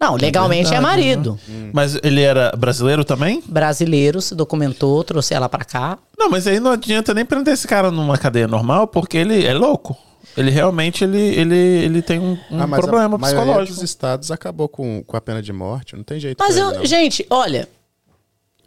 Não, 0.00 0.14
legalmente 0.14 0.68
é, 0.68 0.78
verdade, 0.78 0.82
marido. 0.86 1.40
Mas 1.72 1.98
ele 2.04 2.22
era 2.22 2.52
brasileiro 2.56 3.04
também? 3.04 3.42
Brasileiro 3.44 4.22
se 4.22 4.32
documentou, 4.36 5.02
trouxe 5.02 5.34
ela 5.34 5.48
pra 5.48 5.64
cá. 5.64 5.98
Não, 6.16 6.30
mas 6.30 6.46
aí 6.46 6.60
não 6.60 6.70
adianta 6.70 7.12
nem 7.12 7.24
prender 7.24 7.52
esse 7.54 7.66
cara 7.66 7.90
numa 7.90 8.16
cadeia 8.16 8.46
normal, 8.46 8.86
porque 8.86 9.16
ele 9.16 9.44
é 9.44 9.52
louco. 9.52 9.98
Ele 10.38 10.50
realmente 10.50 11.02
ele, 11.04 11.18
ele, 11.20 11.56
ele 11.56 12.02
tem 12.02 12.18
um, 12.18 12.38
um 12.50 12.60
Ah, 12.62 12.66
mas 12.66 12.80
problema 12.80 13.16
a 13.16 13.18
maioria 13.18 13.42
psicológico. 13.44 13.74
dos 13.74 13.82
estados 13.84 14.30
acabou 14.30 14.68
com, 14.68 15.02
com 15.06 15.16
a 15.16 15.20
pena 15.20 15.42
de 15.42 15.52
morte. 15.52 15.96
Não 15.96 16.02
tem 16.04 16.18
jeito 16.20 16.36
Mas 16.38 16.56
eu, 16.56 16.70
ele, 16.74 16.86
gente, 16.86 17.26
olha, 17.28 17.68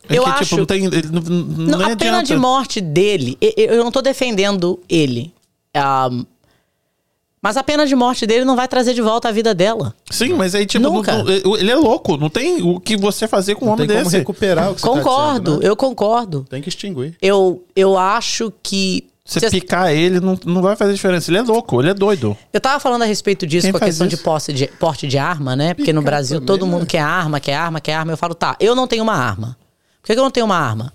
É 0.09 0.17
eu 0.17 0.23
que, 0.23 0.29
acho- 0.29 0.43
tipo, 0.45 0.57
não 0.57 0.65
tem. 0.65 0.81
Não, 0.87 1.21
não, 1.21 1.77
não, 1.77 1.85
a 1.91 1.95
pena 1.95 2.21
de 2.23 2.35
morte 2.35 2.81
dele, 2.81 3.37
e- 3.41 3.53
e- 3.57 3.65
eu 3.67 3.83
não 3.83 3.91
tô 3.91 4.01
defendendo 4.01 4.79
ele. 4.89 5.33
Ahm, 5.73 6.25
mas 7.41 7.57
a 7.57 7.63
pena 7.63 7.87
de 7.87 7.95
morte 7.95 8.27
dele 8.27 8.45
não 8.45 8.55
vai 8.55 8.67
trazer 8.67 8.93
de 8.93 9.01
volta 9.01 9.29
a 9.29 9.31
vida 9.31 9.55
dela. 9.55 9.95
Sim, 10.11 10.33
mas 10.33 10.53
aí, 10.53 10.65
tipo, 10.65 10.83
Nunca. 10.87 11.17
não- 11.17 11.23
não- 11.23 11.57
ele 11.57 11.71
é 11.71 11.75
louco. 11.75 12.15
Não 12.17 12.29
tem 12.29 12.61
o 12.61 12.79
que 12.79 12.95
você 12.95 13.27
fazer 13.27 13.55
com 13.55 13.65
um 13.65 13.69
homem 13.69 13.87
tem 13.87 13.95
como 13.95 14.03
desse. 14.03 14.17
recuperar 14.17 14.71
o 14.71 14.75
que 14.75 14.81
você 14.81 14.87
tá 14.87 14.93
Concordo, 14.93 15.41
dizendo, 15.43 15.63
né? 15.63 15.69
eu 15.69 15.75
concordo. 15.75 16.45
Tem 16.49 16.61
que 16.61 16.69
extinguir. 16.69 17.15
Eu, 17.21 17.63
eu 17.75 17.97
acho 17.97 18.51
que. 18.61 19.05
Você 19.23 19.39
se- 19.39 19.49
picar 19.51 19.91
ele 19.91 20.19
não, 20.19 20.37
não 20.45 20.61
vai 20.61 20.75
fazer 20.75 20.93
diferença. 20.93 21.29
Ele 21.29 21.37
é 21.37 21.41
louco, 21.41 21.79
ele 21.81 21.91
é 21.91 21.93
doido. 21.93 22.35
Eu 22.51 22.59
tava 22.59 22.79
falando 22.79 23.03
a 23.03 23.05
respeito 23.05 23.45
disso 23.45 23.65
Quem 23.65 23.71
com 23.71 23.77
a 23.77 23.81
questão 23.81 24.07
de, 24.07 24.17
posse 24.17 24.51
de 24.51 24.67
porte 24.67 25.07
de 25.07 25.17
arma, 25.17 25.55
né? 25.55 25.73
Porque 25.73 25.93
no 25.93 26.01
Brasil 26.01 26.39
também, 26.39 26.47
todo 26.47 26.65
né? 26.65 26.71
mundo 26.71 26.85
quer 26.85 27.01
arma, 27.01 27.39
quer 27.39 27.53
arma, 27.55 27.79
quer 27.79 27.93
arma. 27.93 28.11
Eu 28.11 28.17
falo, 28.17 28.33
tá, 28.33 28.55
eu 28.59 28.75
não 28.75 28.87
tenho 28.87 29.03
uma 29.03 29.15
arma. 29.15 29.55
Por 30.01 30.07
que, 30.07 30.13
que 30.13 30.19
eu 30.19 30.23
não 30.23 30.31
tenho 30.31 30.45
uma 30.47 30.57
arma? 30.57 30.91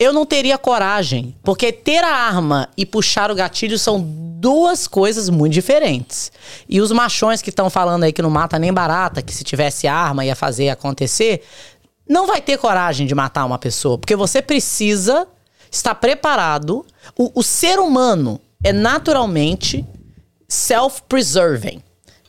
Eu 0.00 0.12
não 0.12 0.24
teria 0.24 0.56
coragem, 0.58 1.34
porque 1.42 1.72
ter 1.72 2.04
a 2.04 2.08
arma 2.14 2.68
e 2.76 2.86
puxar 2.86 3.30
o 3.32 3.34
gatilho 3.34 3.76
são 3.78 4.00
duas 4.00 4.86
coisas 4.86 5.28
muito 5.28 5.52
diferentes. 5.52 6.30
E 6.68 6.80
os 6.80 6.92
machões 6.92 7.42
que 7.42 7.50
estão 7.50 7.68
falando 7.68 8.04
aí 8.04 8.12
que 8.12 8.22
não 8.22 8.30
mata 8.30 8.58
nem 8.60 8.72
barata, 8.72 9.22
que 9.22 9.34
se 9.34 9.42
tivesse 9.42 9.88
arma 9.88 10.24
ia 10.24 10.36
fazer 10.36 10.68
acontecer, 10.68 11.42
não 12.08 12.28
vai 12.28 12.40
ter 12.40 12.58
coragem 12.58 13.08
de 13.08 13.14
matar 13.14 13.44
uma 13.44 13.58
pessoa, 13.58 13.98
porque 13.98 14.14
você 14.14 14.40
precisa 14.40 15.26
estar 15.70 15.94
preparado. 15.94 16.84
O, 17.16 17.40
o 17.40 17.42
ser 17.42 17.78
humano 17.78 18.40
é 18.62 18.72
naturalmente 18.72 19.84
self-preserving. 20.48 21.82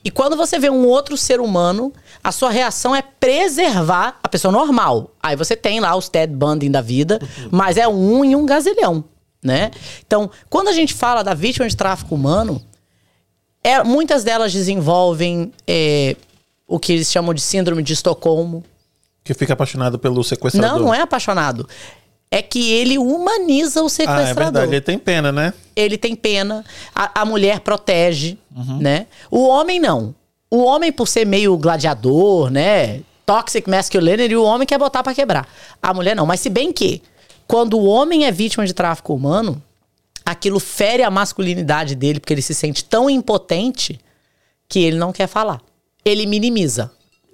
E 0.04 0.10
quando 0.10 0.38
você 0.38 0.58
vê 0.58 0.70
um 0.70 0.86
outro 0.86 1.18
ser 1.18 1.42
humano, 1.42 1.92
a 2.24 2.32
sua 2.32 2.50
reação 2.50 2.96
é 2.96 3.02
preservar 3.02 4.18
a 4.24 4.30
pessoa 4.30 4.52
normal. 4.52 5.12
Aí 5.22 5.36
você 5.36 5.56
tem 5.56 5.80
lá 5.80 5.96
os 5.96 6.08
Ted 6.08 6.34
Bundy 6.34 6.70
da 6.70 6.82
vida, 6.82 7.20
mas 7.52 7.78
é 7.78 7.88
um 7.88 8.24
em 8.24 8.36
um 8.36 8.46
gazilhão, 8.46 9.04
né? 9.44 9.72
Então, 10.06 10.30
quando 10.50 10.70
a 10.70 10.72
gente 10.72 10.94
fala 10.94 11.22
da 11.22 11.34
vítima 11.34 11.68
de 11.68 11.76
tráfico 11.76 12.16
humano, 12.16 12.62
é, 13.64 13.84
muitas 13.84 14.24
delas 14.24 14.54
desenvolvem 14.54 15.52
é, 15.68 16.16
o 16.66 16.80
que 16.80 16.94
eles 16.94 17.12
chamam 17.12 17.34
de 17.34 17.42
síndrome 17.42 17.84
de 17.84 17.94
Estocolmo. 17.94 18.64
Que 19.24 19.34
fica 19.34 19.54
apaixonado 19.54 20.00
pelo 20.00 20.24
sequestrador. 20.24 20.80
Não, 20.80 20.86
não 20.86 20.94
é 20.94 21.02
apaixonado. 21.02 21.68
É 22.32 22.42
que 22.44 22.72
ele 22.74 22.98
humaniza 23.00 23.82
o 23.82 23.86
Ah, 23.86 23.88
é 23.88 23.90
sequestrador 23.90 24.36
verdade. 24.36 24.72
Ele 24.76 24.82
tem 24.82 25.00
pena, 25.00 25.32
né? 25.32 25.54
ele 25.76 25.98
tem 25.98 26.16
pena, 26.16 26.64
a, 26.94 27.22
a 27.22 27.26
mulher 27.26 27.60
protege, 27.62 28.38
Uhum. 28.56 28.78
né? 28.78 29.08
O 29.32 29.48
homem 29.48 29.80
não. 29.80 30.14
O 30.52 30.64
homem, 30.64 30.92
por 30.92 31.08
ser 31.08 31.26
meio 31.26 31.56
gladiador, 31.58 32.50
né? 32.52 33.02
Toxic 33.26 33.68
masculinity, 33.70 34.36
o 34.36 34.44
homem 34.44 34.68
quer 34.68 34.78
botar 34.78 35.02
pra 35.04 35.14
quebrar. 35.14 35.48
A 35.82 35.94
mulher 35.94 36.16
não. 36.16 36.26
Mas 36.26 36.40
se 36.40 36.50
bem 36.50 36.72
que, 36.74 37.02
quando 37.48 37.78
o 37.80 37.86
homem 37.86 38.26
é 38.26 38.32
vítima 38.32 38.66
de 38.66 38.74
tráfico 38.74 39.14
humano, 39.14 39.62
aquilo 40.26 40.60
fere 40.60 41.04
a 41.04 41.10
masculinidade 41.12 41.96
dele, 41.96 42.20
porque 42.20 42.34
ele 42.34 42.42
se 42.42 42.54
sente 42.54 42.84
tão 42.84 43.10
impotente 43.10 44.00
que 44.68 44.80
ele 44.80 44.98
não 44.98 45.12
quer 45.12 45.28
falar. 45.28 45.62
Ele 46.04 46.26
minimiza. 46.26 46.92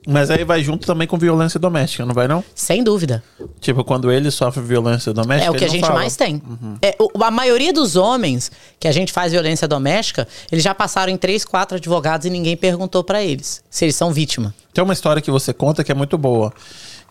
Mas 0.07 0.29
aí 0.29 0.43
vai 0.43 0.61
junto 0.63 0.85
também 0.85 1.07
com 1.07 1.17
violência 1.17 1.59
doméstica, 1.59 2.05
não 2.05 2.13
vai 2.13 2.27
não? 2.27 2.43
Sem 2.53 2.83
dúvida. 2.83 3.23
Tipo, 3.59 3.83
quando 3.83 4.11
ele 4.11 4.29
sofre 4.29 4.61
violência 4.61 5.11
doméstica, 5.13 5.47
É 5.47 5.51
o 5.51 5.55
que 5.57 5.65
a 5.65 5.67
gente 5.67 5.81
fala. 5.81 5.95
mais 5.95 6.15
tem. 6.15 6.41
É, 6.81 6.95
o- 6.99 7.23
a 7.23 7.31
maioria 7.31 7.73
dos 7.73 7.95
homens 7.95 8.51
que 8.79 8.87
a 8.87 8.91
gente 8.91 9.11
faz 9.11 9.31
violência 9.31 9.67
doméstica, 9.67 10.27
eles 10.51 10.63
já 10.63 10.75
passaram 10.75 11.11
em 11.11 11.17
três, 11.17 11.43
quatro 11.43 11.77
advogados 11.77 12.25
e 12.27 12.29
ninguém 12.29 12.55
perguntou 12.55 13.03
pra 13.03 13.23
eles 13.23 13.63
se 13.69 13.85
eles 13.85 13.95
são 13.95 14.13
vítima. 14.13 14.53
Tem 14.73 14.83
uma 14.83 14.93
história 14.93 15.21
que 15.21 15.31
você 15.31 15.53
conta 15.53 15.83
que 15.83 15.91
é 15.91 15.95
muito 15.95 16.17
boa. 16.17 16.53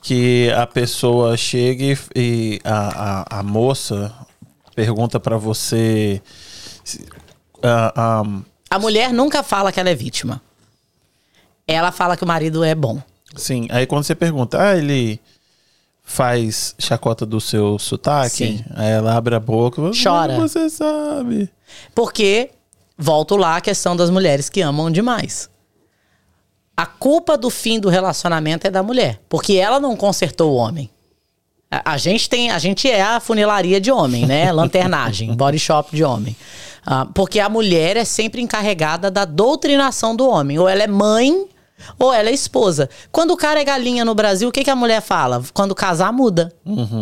Que 0.02 0.50
a 0.52 0.66
pessoa 0.66 1.36
chega 1.36 1.98
e, 2.14 2.60
a, 2.62 3.24
a, 3.36 3.40
a 3.40 3.42
moça 3.42 4.12
pergunta 4.76 5.18
pra 5.18 5.36
você. 5.38 6.20
se- 6.84 7.06
ah, 7.62 7.92
ah, 7.96 8.22
A 8.70 8.78
mulher 8.78 9.12
nunca 9.12 9.42
fala 9.42 9.72
que 9.72 9.80
ela 9.80 9.88
é 9.90 9.94
vítima. 9.94 10.40
Ela 11.66 11.90
fala 11.92 12.16
que 12.16 12.24
o 12.24 12.26
marido 12.26 12.62
é 12.64 12.74
bom. 12.74 13.00
sim, 13.36 13.66
aí 13.70 13.86
quando 13.86 14.04
você 14.04 14.14
pergunta, 14.14 14.60
ah, 14.60 14.76
ele 14.76 15.20
faz 16.04 16.74
chacota 16.78 17.24
do 17.24 17.40
seu 17.40 17.78
sotaque? 17.78 18.36
Sim. 18.36 18.64
Aí 18.74 18.90
ela 18.90 19.16
abre 19.16 19.34
a 19.34 19.40
boca 19.40 19.80
e 19.80 20.02
Chora. 20.02 20.34
"Como 20.34 20.46
Você 20.48 20.68
sabe. 20.68 21.48
Porque, 21.94 22.50
volto 22.96 23.36
lá 23.36 23.56
à 23.56 23.60
questão 23.60 23.96
das 23.96 24.10
mulheres 24.10 24.48
que 24.50 24.60
amam 24.60 24.90
demais. 24.90 25.48
A 26.76 26.84
culpa 26.86 27.38
do 27.38 27.48
fim 27.50 27.78
do 27.80 27.88
relacionamento 27.88 28.66
é 28.66 28.70
da 28.70 28.82
mulher. 28.82 29.20
Porque 29.28 29.54
ela 29.54 29.80
não 29.80 29.96
consertou 29.96 30.52
o 30.52 30.56
homem. 30.56 30.90
A, 31.70 31.92
a 31.92 31.96
gente 31.96 32.28
tem, 32.28 32.50
a 32.50 32.58
gente 32.58 32.90
é 32.90 33.00
a 33.00 33.18
funilaria 33.20 33.80
de 33.80 33.90
homem, 33.90 34.26
né? 34.26 34.50
Lanternagem, 34.52 35.34
body 35.34 35.58
shop 35.58 35.96
de 35.96 36.04
homem. 36.04 36.36
Ah, 36.84 37.06
porque 37.14 37.40
a 37.40 37.48
mulher 37.48 37.96
é 37.96 38.04
sempre 38.04 38.42
encarregada 38.42 39.10
da 39.10 39.24
doutrinação 39.24 40.14
do 40.14 40.28
homem. 40.28 40.58
Ou 40.58 40.68
ela 40.68 40.82
é 40.82 40.86
mãe, 40.86 41.46
ou 41.98 42.12
ela 42.12 42.28
é 42.28 42.32
esposa. 42.32 42.88
Quando 43.10 43.32
o 43.32 43.36
cara 43.36 43.60
é 43.60 43.64
galinha 43.64 44.04
no 44.04 44.14
Brasil, 44.14 44.48
o 44.48 44.52
que, 44.52 44.64
que 44.64 44.70
a 44.70 44.76
mulher 44.76 45.00
fala? 45.00 45.42
Quando 45.52 45.74
casar, 45.74 46.12
muda. 46.12 46.52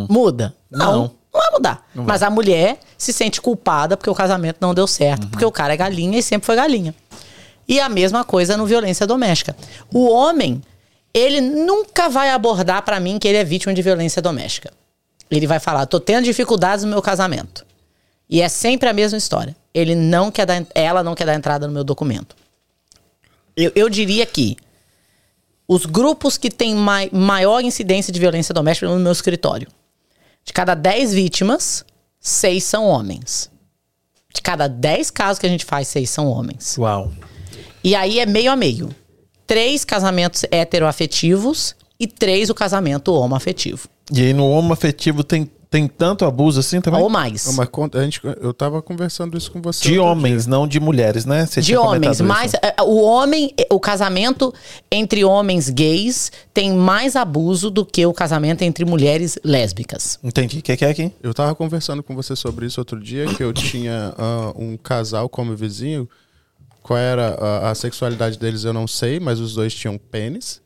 Muda. 0.08 0.54
Não. 0.70 0.92
Não. 0.92 1.22
Não 1.32 1.40
vai 1.40 1.50
mudar. 1.50 1.88
Mas 1.94 2.22
a 2.22 2.28
mulher 2.28 2.78
se 2.98 3.12
sente 3.12 3.40
culpada 3.40 3.96
porque 3.96 4.10
o 4.10 4.14
casamento 4.14 4.58
não 4.60 4.74
deu 4.74 4.86
certo. 4.86 5.26
Porque 5.28 5.44
o 5.44 5.50
cara 5.50 5.72
é 5.72 5.76
galinha 5.76 6.18
e 6.18 6.22
sempre 6.22 6.44
foi 6.44 6.56
galinha. 6.56 6.94
E 7.66 7.80
a 7.80 7.88
mesma 7.88 8.22
coisa 8.22 8.56
no 8.56 8.66
violência 8.66 9.06
doméstica. 9.06 9.56
O 9.92 10.10
homem, 10.10 10.60
ele 11.14 11.40
nunca 11.40 12.10
vai 12.10 12.28
abordar 12.30 12.82
pra 12.82 13.00
mim 13.00 13.18
que 13.18 13.26
ele 13.26 13.38
é 13.38 13.44
vítima 13.44 13.72
de 13.72 13.80
violência 13.80 14.20
doméstica. 14.20 14.70
Ele 15.30 15.46
vai 15.46 15.58
falar: 15.58 15.86
tô 15.86 15.98
tendo 15.98 16.24
dificuldades 16.24 16.84
no 16.84 16.90
meu 16.90 17.00
casamento. 17.00 17.64
E 18.28 18.42
é 18.42 18.48
sempre 18.48 18.88
a 18.88 18.92
mesma 18.92 19.16
história. 19.16 19.56
Ele 19.72 19.94
não 19.94 20.30
quer 20.30 20.44
dar, 20.44 20.62
ela 20.74 21.02
não 21.02 21.14
quer 21.14 21.24
dar 21.24 21.34
entrada 21.34 21.66
no 21.66 21.72
meu 21.72 21.84
documento. 21.84 22.36
Eu, 23.56 23.72
eu 23.74 23.88
diria 23.88 24.26
que 24.26 24.56
os 25.72 25.86
grupos 25.86 26.36
que 26.36 26.50
têm 26.50 26.74
mai- 26.74 27.08
maior 27.12 27.62
incidência 27.62 28.12
de 28.12 28.20
violência 28.20 28.52
doméstica 28.52 28.88
no 28.88 28.98
meu 28.98 29.12
escritório. 29.12 29.68
De 30.44 30.52
cada 30.52 30.74
10 30.74 31.14
vítimas, 31.14 31.84
6 32.20 32.62
são 32.64 32.86
homens. 32.86 33.50
De 34.34 34.40
cada 34.42 34.66
10 34.68 35.10
casos 35.10 35.38
que 35.38 35.46
a 35.46 35.48
gente 35.48 35.64
faz, 35.64 35.88
6 35.88 36.08
são 36.10 36.26
homens. 36.26 36.76
Uau. 36.78 37.12
E 37.84 37.94
aí 37.94 38.18
é 38.20 38.26
meio 38.26 38.50
a 38.50 38.56
meio. 38.56 38.94
Três 39.46 39.84
casamentos 39.84 40.44
heteroafetivos 40.50 41.74
e 41.98 42.06
três 42.06 42.48
o 42.50 42.54
casamento 42.54 43.12
homoafetivo. 43.12 43.88
E 44.12 44.20
aí 44.20 44.32
no 44.32 44.46
homo 44.48 44.72
afetivo 44.72 45.22
tem 45.22 45.50
Tem 45.72 45.88
tanto 45.88 46.26
abuso 46.26 46.60
assim 46.60 46.82
também? 46.82 47.00
Ou 47.00 47.08
mais. 47.08 47.46
Não, 47.46 47.54
mas 47.54 47.66
a 47.94 48.04
gente, 48.04 48.20
eu 48.42 48.52
tava 48.52 48.82
conversando 48.82 49.38
isso 49.38 49.50
com 49.50 49.62
você. 49.62 49.88
De 49.88 49.98
homens, 49.98 50.46
não 50.46 50.68
de 50.68 50.78
mulheres, 50.78 51.24
né? 51.24 51.46
Você 51.46 51.62
de 51.62 51.74
homens, 51.74 52.20
mas 52.20 52.52
é, 52.52 52.82
o 52.82 53.00
homem, 53.00 53.54
o 53.70 53.80
casamento 53.80 54.52
entre 54.90 55.24
homens 55.24 55.70
gays 55.70 56.30
tem 56.52 56.74
mais 56.74 57.16
abuso 57.16 57.70
do 57.70 57.86
que 57.86 58.04
o 58.04 58.12
casamento 58.12 58.60
entre 58.60 58.84
mulheres 58.84 59.38
lésbicas. 59.42 60.18
Entendi. 60.22 60.58
O 60.58 60.62
que, 60.62 60.76
que 60.76 60.84
é 60.84 60.90
aqui? 60.90 61.10
Eu 61.22 61.32
tava 61.32 61.54
conversando 61.54 62.02
com 62.02 62.14
você 62.14 62.36
sobre 62.36 62.66
isso 62.66 62.78
outro 62.78 63.00
dia, 63.00 63.24
que 63.34 63.42
eu 63.42 63.50
tinha 63.54 64.12
ah, 64.18 64.52
um 64.54 64.76
casal 64.76 65.26
como 65.26 65.56
vizinho. 65.56 66.06
Qual 66.82 66.98
era 66.98 67.28
a, 67.28 67.70
a 67.70 67.74
sexualidade 67.74 68.38
deles, 68.38 68.64
eu 68.64 68.74
não 68.74 68.86
sei, 68.86 69.18
mas 69.18 69.40
os 69.40 69.54
dois 69.54 69.72
tinham 69.72 69.96
pênis. 69.96 70.60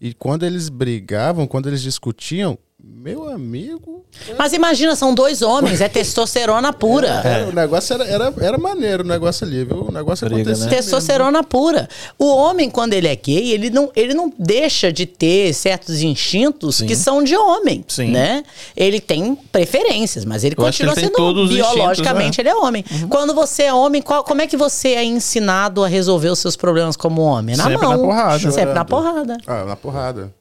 E 0.00 0.14
quando 0.14 0.44
eles 0.44 0.70
brigavam, 0.70 1.46
quando 1.46 1.68
eles 1.68 1.82
discutiam, 1.82 2.58
meu 2.84 3.28
amigo. 3.28 4.04
Mas 4.36 4.52
imagina, 4.52 4.96
são 4.96 5.14
dois 5.14 5.40
homens, 5.40 5.80
é 5.80 5.88
testosterona 5.88 6.72
pura. 6.72 7.20
era- 7.24 7.46
o 7.48 7.52
negócio 7.52 7.94
era, 7.94 8.04
era, 8.04 8.34
era 8.40 8.58
maneiro, 8.58 9.04
o 9.04 9.06
negócio 9.06 9.46
ali, 9.46 9.64
viu? 9.64 9.84
O 9.88 9.92
negócio 9.92 10.26
Briga, 10.26 10.42
acontecia. 10.50 10.66
né? 10.70 10.76
Testosterona 10.76 11.42
pura. 11.44 11.88
O 12.18 12.26
homem, 12.26 12.68
quando 12.68 12.92
ele 12.94 13.06
é 13.08 13.14
gay, 13.16 13.52
ele 13.52 13.70
não, 13.70 13.90
ele 13.94 14.14
não 14.14 14.32
deixa 14.38 14.92
de 14.92 15.06
ter 15.06 15.52
certos 15.54 16.02
instintos 16.02 16.76
Sim. 16.76 16.86
que 16.86 16.96
são 16.96 17.22
de 17.22 17.36
homem, 17.36 17.84
Sim. 17.86 18.10
né? 18.10 18.42
Ele 18.76 19.00
tem 19.00 19.34
preferências, 19.36 20.24
mas 20.24 20.42
ele 20.44 20.54
Eu 20.58 20.64
continua 20.64 20.92
ele 20.92 21.00
tem 21.00 21.04
sendo 21.04 21.16
todos 21.16 21.50
os 21.50 21.54
biologicamente 21.56 22.28
instintos, 22.30 22.44
né? 22.44 22.50
ele 22.50 22.60
é 22.60 22.66
homem. 22.66 22.84
Quando 23.08 23.32
você 23.34 23.64
é 23.64 23.74
homem, 23.74 24.02
qual- 24.02 24.24
como 24.24 24.42
é 24.42 24.46
que 24.46 24.56
você 24.56 24.88
é 24.90 25.04
ensinado 25.04 25.84
a 25.84 25.88
resolver 25.88 26.28
os 26.30 26.38
seus 26.40 26.56
problemas 26.56 26.96
como 26.96 27.22
homem? 27.22 27.56
Na 27.56 27.64
Sempre 27.64 27.78
mão. 27.86 27.92
na 27.92 27.98
porrada. 27.98 28.50
Sempre 28.50 28.74
na 28.74 28.84
porrada. 28.84 29.38
Ah, 29.46 29.64
na 29.64 29.76
porrada. 29.76 30.32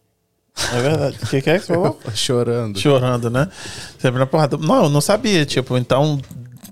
É 0.74 0.82
verdade. 0.82 1.18
O 1.22 1.28
que, 1.28 1.42
que 1.42 1.50
é 1.50 1.60
que 1.60 1.66
você 1.66 1.74
falou? 1.74 2.00
Chorando. 2.14 2.80
Chorando, 2.80 3.30
né? 3.30 3.50
Sempre 3.98 4.20
na 4.20 4.26
porrada. 4.26 4.58
Não, 4.58 4.84
eu 4.84 4.90
não 4.90 5.02
sabia. 5.02 5.46
Tipo, 5.46 5.78
então, 5.78 6.20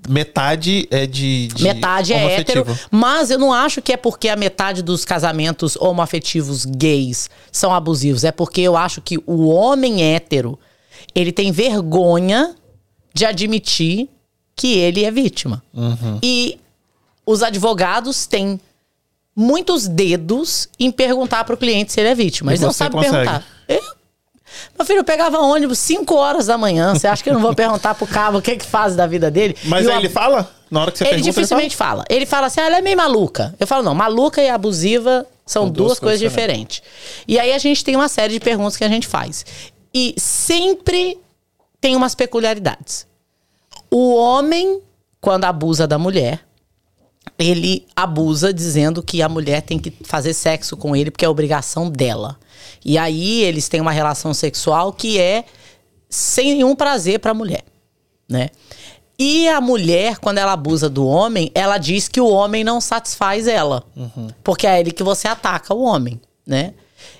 metade 0.07 0.87
é 0.91 1.05
de. 1.07 1.47
de 1.47 1.63
Metade 1.63 2.13
é 2.13 2.39
hétero, 2.39 2.65
mas 2.91 3.31
eu 3.31 3.39
não 3.39 3.53
acho 3.53 3.81
que 3.81 3.93
é 3.93 3.97
porque 3.97 4.29
a 4.29 4.35
metade 4.35 4.81
dos 4.81 5.05
casamentos 5.05 5.75
homoafetivos 5.77 6.65
gays 6.65 7.29
são 7.51 7.73
abusivos. 7.73 8.23
É 8.23 8.31
porque 8.31 8.61
eu 8.61 8.75
acho 8.75 9.01
que 9.01 9.17
o 9.25 9.47
homem 9.47 10.03
hétero, 10.03 10.59
ele 11.15 11.31
tem 11.31 11.51
vergonha 11.51 12.55
de 13.13 13.25
admitir 13.25 14.09
que 14.55 14.77
ele 14.77 15.03
é 15.05 15.11
vítima. 15.11 15.63
Uhum. 15.73 16.19
E 16.21 16.59
os 17.25 17.41
advogados 17.41 18.25
têm 18.27 18.59
muitos 19.35 19.87
dedos 19.87 20.67
em 20.77 20.91
perguntar 20.91 21.43
pro 21.45 21.55
cliente 21.55 21.93
se 21.93 21.99
ele 22.01 22.09
é 22.09 22.15
vítima. 22.15 22.51
E 22.51 22.53
Eles 22.53 22.61
não 22.61 22.73
sabem 22.73 22.97
consegue? 22.97 23.15
perguntar. 23.15 23.45
Eu- 24.67 24.77
meu 24.79 24.85
filho, 24.85 24.99
eu 24.99 25.03
pegava 25.03 25.39
ônibus 25.39 25.79
5 25.79 26.15
horas 26.15 26.45
da 26.47 26.57
manhã. 26.57 26.93
Você 26.95 27.07
acha 27.07 27.23
que 27.23 27.29
eu 27.29 27.33
não 27.33 27.41
vou 27.41 27.53
perguntar 27.55 27.95
pro 27.95 28.05
cabo 28.07 28.37
o 28.39 28.41
que 28.41 28.55
que 28.55 28.65
faz 28.65 28.95
da 28.95 29.05
vida 29.07 29.29
dele? 29.31 29.55
Mas 29.65 29.87
aí 29.87 29.95
o 29.95 29.99
ele 29.99 30.09
fala? 30.09 30.49
Na 30.69 30.81
hora 30.81 30.91
que 30.91 30.97
você 30.99 31.03
ele 31.05 31.11
pergunta, 31.15 31.31
dificilmente 31.31 31.75
fala. 31.75 32.03
Ele 32.09 32.25
fala 32.25 32.47
assim, 32.47 32.61
ah, 32.61 32.65
ela 32.65 32.77
é 32.77 32.81
meio 32.81 32.95
maluca. 32.97 33.55
Eu 33.59 33.65
falo, 33.65 33.83
não, 33.83 33.95
maluca 33.95 34.41
e 34.41 34.49
abusiva 34.49 35.25
são, 35.45 35.63
São 35.63 35.69
duas, 35.71 35.87
duas 35.87 35.99
coisas 35.99 36.19
coisas 36.19 36.19
diferentes. 36.19 36.83
E 37.27 37.39
aí 37.39 37.51
a 37.53 37.57
gente 37.57 37.83
tem 37.83 37.95
uma 37.95 38.07
série 38.07 38.33
de 38.33 38.39
perguntas 38.39 38.77
que 38.77 38.83
a 38.83 38.87
gente 38.89 39.07
faz. 39.07 39.45
E 39.93 40.13
sempre 40.17 41.17
tem 41.81 41.95
umas 41.95 42.13
peculiaridades. 42.13 43.07
O 43.89 44.13
homem, 44.15 44.79
quando 45.19 45.45
abusa 45.45 45.87
da 45.87 45.97
mulher, 45.97 46.39
ele 47.39 47.87
abusa 47.95 48.53
dizendo 48.53 49.01
que 49.01 49.21
a 49.21 49.29
mulher 49.29 49.61
tem 49.61 49.79
que 49.79 49.93
fazer 50.03 50.33
sexo 50.33 50.75
com 50.75 50.93
ele 50.93 51.09
porque 51.09 51.23
é 51.23 51.29
obrigação 51.29 51.89
dela. 51.89 52.37
E 52.83 52.97
aí 52.97 53.41
eles 53.43 53.69
têm 53.69 53.79
uma 53.79 53.91
relação 53.91 54.33
sexual 54.33 54.91
que 54.91 55.17
é 55.17 55.45
sem 56.09 56.55
nenhum 56.55 56.75
prazer 56.75 57.19
para 57.19 57.31
a 57.31 57.33
mulher, 57.33 57.63
né? 58.27 58.49
E 59.17 59.47
a 59.49 59.59
mulher, 59.59 60.17
quando 60.17 60.37
ela 60.37 60.53
abusa 60.53 60.89
do 60.89 61.05
homem, 61.05 61.51
ela 61.53 61.77
diz 61.77 62.07
que 62.07 62.21
o 62.21 62.29
homem 62.29 62.63
não 62.63 62.79
satisfaz 62.79 63.47
ela. 63.47 63.83
Porque 64.43 64.65
é 64.65 64.79
ele 64.79 64.91
que 64.91 65.03
você 65.03 65.27
ataca 65.27 65.73
o 65.73 65.81
homem, 65.81 66.19
né? 66.47 66.73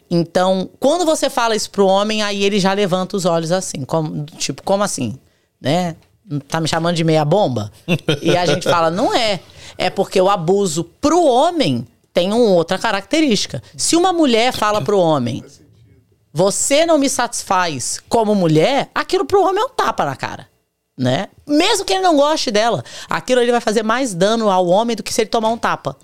Então, 0.09 0.69
quando 0.79 1.05
você 1.05 1.29
fala 1.29 1.55
isso 1.55 1.69
pro 1.69 1.85
homem, 1.85 2.23
aí 2.23 2.43
ele 2.43 2.59
já 2.59 2.73
levanta 2.73 3.15
os 3.15 3.25
olhos 3.25 3.51
assim, 3.51 3.83
como, 3.83 4.23
tipo, 4.37 4.63
como 4.63 4.81
assim? 4.81 5.19
Né? 5.61 5.95
Tá 6.47 6.59
me 6.59 6.67
chamando 6.67 6.95
de 6.95 7.03
meia 7.03 7.25
bomba? 7.25 7.71
e 8.21 8.35
a 8.35 8.45
gente 8.45 8.63
fala, 8.63 8.89
não 8.89 9.13
é. 9.13 9.39
É 9.81 9.89
porque 9.89 10.19
o 10.19 10.29
abuso 10.29 10.83
pro 10.83 11.23
homem 11.23 11.87
tem 12.13 12.33
uma 12.33 12.51
outra 12.51 12.77
característica. 12.77 13.63
Se 13.77 13.95
uma 13.95 14.11
mulher 14.11 14.51
fala 14.51 14.81
pro 14.81 14.99
homem, 14.99 15.41
você 16.33 16.85
não 16.85 16.97
me 16.97 17.09
satisfaz 17.09 18.03
como 18.09 18.35
mulher, 18.35 18.91
aquilo 18.93 19.23
pro 19.23 19.41
homem 19.41 19.63
é 19.63 19.65
um 19.65 19.69
tapa 19.69 20.03
na 20.03 20.17
cara. 20.17 20.49
Né? 20.97 21.29
Mesmo 21.47 21.85
que 21.85 21.93
ele 21.93 22.03
não 22.03 22.17
goste 22.17 22.51
dela, 22.51 22.83
aquilo 23.09 23.39
ele 23.39 23.53
vai 23.53 23.61
fazer 23.61 23.81
mais 23.81 24.13
dano 24.13 24.49
ao 24.49 24.67
homem 24.67 24.97
do 24.97 25.01
que 25.01 25.13
se 25.13 25.21
ele 25.21 25.29
tomar 25.29 25.47
um 25.47 25.57
tapa. 25.57 25.95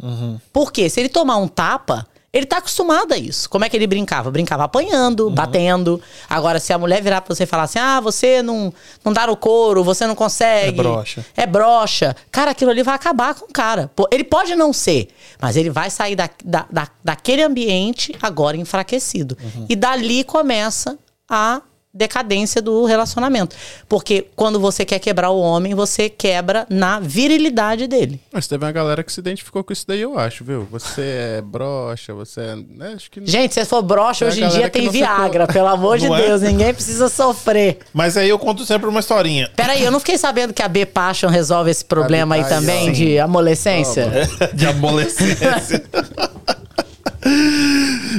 Por 0.53 0.71
quê? 0.71 0.89
Se 0.89 1.01
ele 1.01 1.09
tomar 1.09 1.35
um 1.35 1.49
tapa, 1.49 2.07
ele 2.35 2.45
tá 2.45 2.57
acostumado 2.57 3.13
a 3.13 3.17
isso. 3.17 3.49
Como 3.49 3.63
é 3.65 3.69
que 3.69 3.75
ele 3.77 3.87
brincava? 3.87 4.29
Brincava 4.29 4.65
apanhando, 4.65 5.29
batendo. 5.29 6.01
Agora, 6.29 6.59
se 6.59 6.73
a 6.73 6.77
mulher 6.77 7.01
virar 7.01 7.21
pra 7.21 7.33
você 7.33 7.43
e 7.43 7.47
falar 7.47 7.63
assim: 7.63 7.79
ah, 7.79 7.99
você 8.01 8.43
não, 8.43 8.73
não 9.03 9.13
dá 9.13 9.29
o 9.31 9.37
couro, 9.37 9.83
você 9.83 10.05
não 10.05 10.13
consegue. 10.15 10.67
É 10.79 10.83
broxa. 10.83 11.25
É 11.37 11.45
broxa. 11.47 12.15
Cara, 12.31 12.51
aquilo 12.51 12.69
ali 12.71 12.83
vai 12.83 12.93
acabar 12.95 13.33
com 13.35 13.45
o 13.45 13.51
cara. 13.53 13.89
Ele 14.11 14.23
pode 14.25 14.53
não 14.55 14.73
ser, 14.73 15.07
mas 15.41 15.55
ele 15.55 15.69
vai 15.69 15.89
sair 15.89 16.15
da, 16.15 16.29
da, 16.43 16.65
da- 16.69 16.89
daquele 17.03 17.41
ambiente 17.41 18.13
agora 18.21 18.57
enfraquecido. 18.57 19.37
E 19.69 19.75
dali 19.75 20.23
começa 20.23 20.97
a 21.29 21.61
decadência 21.95 22.61
do 22.61 22.83
relacionamento. 22.85 23.55
Porque 23.87 24.27
quando 24.35 24.59
você 24.59 24.83
quer 24.83 24.99
quebrar 24.99 25.29
o 25.29 25.39
homem, 25.39 25.73
você 25.73 26.09
quebra 26.09 26.67
na 26.69 26.99
virilidade 26.99 27.87
dele. 27.87 28.19
Mas 28.31 28.47
teve 28.47 28.65
uma 28.65 28.71
galera 28.71 29.03
que 29.03 29.11
se 29.11 29.19
identificou 29.21 29.63
com 29.63 29.71
isso 29.71 29.85
daí, 29.87 30.01
eu 30.01 30.19
acho, 30.19 30.43
viu? 30.43 30.67
Você 30.69 31.01
é 31.37 31.41
broxa, 31.41 32.13
você 32.13 32.41
é. 32.41 32.55
Né? 32.55 32.93
Acho 32.95 33.09
que. 33.09 33.21
Gente, 33.25 33.53
se 33.53 33.63
for 33.65 33.81
broxa, 33.81 34.25
hoje 34.25 34.43
em 34.43 34.49
dia 34.49 34.69
tem 34.69 34.85
não 34.85 34.91
ficou- 34.91 35.07
Viagra, 35.07 35.47
pelo 35.47 35.67
amor 35.67 35.97
de 35.97 36.09
Não 36.09 36.15
é? 36.15 36.27
Deus. 36.27 36.41
Ninguém 36.41 36.73
precisa 36.73 37.07
sofrer. 37.07 37.79
Mas 37.93 38.17
aí 38.17 38.27
eu 38.27 38.37
conto 38.37 38.65
sempre 38.65 38.89
uma 38.89 38.99
historinha. 38.99 39.49
Peraí, 39.55 39.83
eu 39.83 39.91
não 39.91 39.99
fiquei 39.99 40.17
sabendo 40.17 40.53
que 40.53 40.61
a 40.61 40.67
B 40.67 40.85
Passion 40.85 41.29
resolve 41.29 41.71
esse 41.71 41.85
problema 41.85 42.35
aí 42.35 42.43
Aí, 42.43 42.49
também 42.49 42.89
ó. 42.89 42.91
de 42.91 43.19
amolescência? 43.19 44.11
de 44.53 44.67
adolescência. 44.67 45.83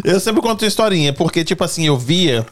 eu 0.05 0.21
sempre 0.21 0.41
conto 0.43 0.63
uma 0.63 0.69
historinha, 0.69 1.13
porque, 1.13 1.45
tipo 1.45 1.63
assim, 1.65 1.87
eu 1.87 1.97
via 1.97 2.45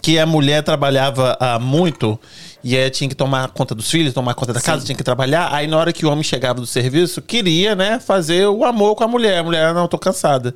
que 0.00 0.18
a 0.18 0.26
mulher 0.26 0.62
trabalhava 0.62 1.36
ah, 1.40 1.58
muito 1.58 2.18
e 2.62 2.76
aí 2.76 2.90
tinha 2.90 3.08
que 3.08 3.14
tomar 3.14 3.48
conta 3.48 3.74
dos 3.74 3.90
filhos, 3.90 4.12
tomar 4.12 4.34
conta 4.34 4.52
da 4.52 4.60
casa, 4.60 4.84
tinha 4.84 4.96
que 4.96 5.04
trabalhar. 5.04 5.52
Aí 5.52 5.66
na 5.66 5.76
hora 5.76 5.92
que 5.92 6.04
o 6.04 6.10
homem 6.10 6.24
chegava 6.24 6.60
do 6.60 6.66
serviço, 6.66 7.22
queria, 7.22 7.74
né, 7.74 8.00
fazer 8.00 8.46
o 8.46 8.64
amor 8.64 8.94
com 8.94 9.04
a 9.04 9.08
mulher. 9.08 9.38
A 9.38 9.42
mulher, 9.42 9.74
não, 9.74 9.86
tô 9.86 9.98
cansada. 9.98 10.54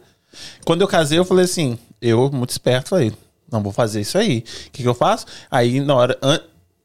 Quando 0.64 0.80
eu 0.80 0.88
casei, 0.88 1.18
eu 1.18 1.24
falei 1.24 1.44
assim, 1.44 1.78
eu, 2.00 2.30
muito 2.32 2.50
esperto, 2.50 2.90
falei, 2.90 3.12
não 3.50 3.62
vou 3.62 3.72
fazer 3.72 4.00
isso 4.00 4.18
aí. 4.18 4.38
O 4.38 4.70
que, 4.70 4.82
que 4.82 4.88
eu 4.88 4.94
faço? 4.94 5.26
Aí 5.50 5.80
na 5.80 5.94
hora, 5.94 6.18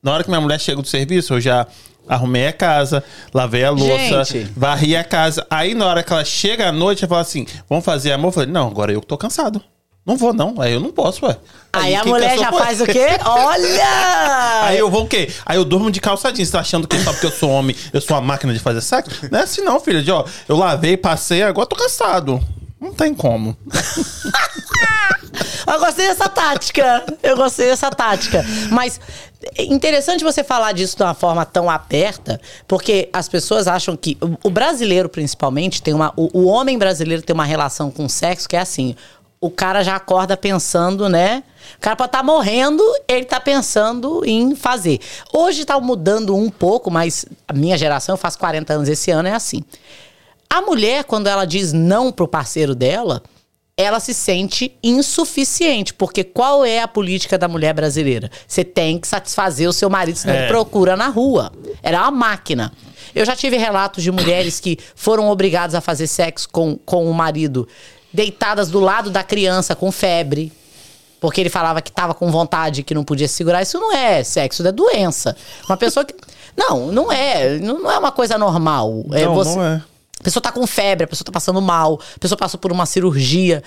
na 0.03 0.13
hora 0.13 0.23
que 0.23 0.29
minha 0.29 0.41
mulher 0.41 0.59
chega 0.59 0.81
do 0.81 0.87
serviço, 0.87 1.33
eu 1.33 1.41
já 1.41 1.65
arrumei 2.07 2.47
a 2.47 2.53
casa, 2.53 3.03
lavei 3.33 3.63
a 3.63 3.71
louça, 3.71 4.23
Gente. 4.25 4.51
varri 4.55 4.95
a 4.95 5.03
casa. 5.03 5.45
Aí 5.49 5.73
na 5.73 5.85
hora 5.85 6.03
que 6.03 6.13
ela 6.13 6.23
chega 6.23 6.67
à 6.67 6.71
noite, 6.71 7.03
ela 7.03 7.09
fala 7.09 7.21
assim: 7.21 7.45
vamos 7.69 7.83
fazer 7.83 8.11
amor? 8.11 8.29
Eu 8.29 8.31
falei, 8.33 8.49
não, 8.51 8.67
agora 8.67 8.91
eu 8.91 9.01
que 9.01 9.07
tô 9.07 9.17
cansado. 9.17 9.61
Não 10.07 10.15
vou, 10.15 10.33
não. 10.33 10.55
Aí 10.59 10.71
eu 10.73 10.79
não 10.79 10.89
posso, 10.91 11.25
ué. 11.25 11.37
Aí 11.73 11.93
a 11.93 12.01
quem 12.01 12.13
mulher 12.13 12.39
já 12.39 12.49
foi- 12.49 12.59
faz 12.61 12.79
o 12.81 12.85
quê? 12.85 13.07
Olha! 13.25 14.63
Aí 14.63 14.77
eu 14.79 14.89
vou 14.89 15.03
o 15.03 15.07
quê? 15.07 15.29
Aí 15.45 15.57
eu 15.57 15.65
durmo 15.65 15.91
de 15.91 15.99
calça 15.99 16.31
jeans. 16.31 16.47
Você 16.47 16.53
tá 16.53 16.61
achando 16.61 16.87
que 16.87 16.97
só 17.03 17.11
porque 17.11 17.25
eu 17.25 17.31
sou 17.31 17.49
homem, 17.49 17.75
eu 17.91 17.99
sou 17.99 18.15
uma 18.15 18.21
máquina 18.23 18.53
de 18.53 18.59
fazer 18.59 18.79
sexo? 18.81 19.11
Não 19.29 19.39
é 19.39 19.43
assim 19.43 19.61
não, 19.61 19.79
filha. 19.81 20.01
De, 20.01 20.09
ó, 20.09 20.23
eu 20.47 20.55
lavei, 20.55 20.95
passei, 20.95 21.43
agora 21.43 21.67
tô 21.67 21.75
cansado. 21.75 22.41
Não 22.79 22.93
tem 22.93 23.13
como. 23.13 23.57
Eu 25.67 25.79
gostei 25.79 26.07
dessa 26.07 26.29
tática. 26.29 27.03
Eu 27.21 27.35
gostei 27.35 27.67
dessa 27.67 27.89
tática. 27.91 28.43
Mas 28.71 28.99
é 29.57 29.63
interessante 29.65 30.23
você 30.23 30.43
falar 30.43 30.71
disso 30.71 30.95
de 30.95 31.03
uma 31.03 31.13
forma 31.13 31.45
tão 31.45 31.69
aberta, 31.69 32.39
porque 32.67 33.09
as 33.11 33.27
pessoas 33.27 33.67
acham 33.67 33.95
que. 33.97 34.17
o- 34.21 34.37
O 34.47 34.49
brasileiro, 34.49 35.09
principalmente, 35.09 35.81
tem 35.81 35.93
uma. 35.93 36.13
O, 36.15 36.29
o 36.41 36.45
homem 36.45 36.77
brasileiro 36.77 37.21
tem 37.21 37.33
uma 37.33 37.43
relação 37.45 37.91
com 37.91 38.05
o 38.05 38.09
sexo 38.09 38.47
que 38.47 38.55
é 38.55 38.59
assim. 38.59 38.95
O 39.39 39.51
cara 39.51 39.83
já 39.83 39.95
acorda 39.95 40.35
pensando, 40.35 41.07
né? 41.07 41.43
O 41.77 41.79
cara 41.79 41.95
pode 41.95 42.09
estar 42.09 42.23
morrendo, 42.23 42.83
ele 43.07 43.25
tá 43.25 43.39
pensando 43.39 44.23
em 44.25 44.55
fazer. 44.55 44.99
Hoje 45.31 45.63
tá 45.63 45.79
mudando 45.79 46.35
um 46.35 46.49
pouco, 46.49 46.89
mas 46.89 47.25
a 47.47 47.53
minha 47.53 47.77
geração, 47.77 48.13
eu 48.13 48.17
faço 48.17 48.39
40 48.39 48.73
anos 48.73 48.89
esse 48.89 49.11
ano, 49.11 49.27
é 49.27 49.33
assim. 49.33 49.63
A 50.49 50.61
mulher, 50.61 51.03
quando 51.03 51.27
ela 51.27 51.45
diz 51.45 51.71
não 51.73 52.11
pro 52.11 52.27
parceiro 52.27 52.73
dela, 52.73 53.21
ela 53.75 53.99
se 53.99 54.11
sente 54.13 54.75
insuficiente. 54.81 55.93
Porque 55.93 56.23
qual 56.23 56.65
é 56.65 56.79
a 56.81 56.87
política 56.87 57.37
da 57.37 57.47
mulher 57.47 57.73
brasileira? 57.73 58.31
Você 58.47 58.63
tem 58.63 58.97
que 58.97 59.07
satisfazer 59.07 59.69
o 59.69 59.73
seu 59.73 59.89
marido, 59.89 60.15
senão 60.17 60.33
É. 60.33 60.39
ele 60.39 60.47
procura 60.47 60.95
na 60.95 61.09
rua. 61.09 61.51
Era 61.83 62.01
uma 62.01 62.11
máquina. 62.11 62.71
Eu 63.13 63.25
já 63.25 63.35
tive 63.35 63.57
relatos 63.57 64.03
de 64.03 64.11
mulheres 64.11 64.59
que 64.59 64.79
foram 64.95 65.29
obrigadas 65.29 65.75
a 65.75 65.81
fazer 65.81 66.07
sexo 66.07 66.47
com, 66.49 66.75
com 66.77 67.09
o 67.09 67.13
marido, 67.13 67.67
deitadas 68.17 68.71
do 68.71 68.79
lado 68.79 69.11
da 69.11 69.23
criança 69.23 69.75
com 69.75 69.91
febre. 69.91 70.51
Porque 71.21 71.39
ele 71.39 71.49
falava 71.49 71.81
que 71.81 71.91
tava 71.91 72.15
com 72.15 72.31
vontade, 72.31 72.81
que 72.81 72.93
não 72.95 73.03
podia 73.03 73.27
se 73.27 73.35
segurar. 73.35 73.61
Isso 73.61 73.79
não 73.79 73.95
é 73.95 74.23
sexo, 74.23 74.61
isso 74.61 74.67
é 74.67 74.71
doença. 74.71 75.37
Uma 75.69 75.77
pessoa 75.77 76.03
que. 76.03 76.15
Não, 76.55 76.91
não 76.91 77.11
é. 77.11 77.59
Não 77.59 77.79
não 77.79 77.91
é 77.91 77.97
uma 77.97 78.11
coisa 78.11 78.37
normal. 78.37 79.05
É 79.11 79.25
não, 79.25 79.35
você... 79.35 79.55
não 79.55 79.63
é. 79.63 79.83
A 80.19 80.23
pessoa 80.23 80.41
tá 80.41 80.51
com 80.51 80.65
febre, 80.65 81.05
a 81.05 81.07
pessoa 81.07 81.23
tá 81.23 81.31
passando 81.31 81.61
mal, 81.61 81.99
a 82.15 82.19
pessoa 82.19 82.37
passou 82.37 82.59
por 82.59 82.71
uma 82.71 82.87
cirurgia. 82.87 83.63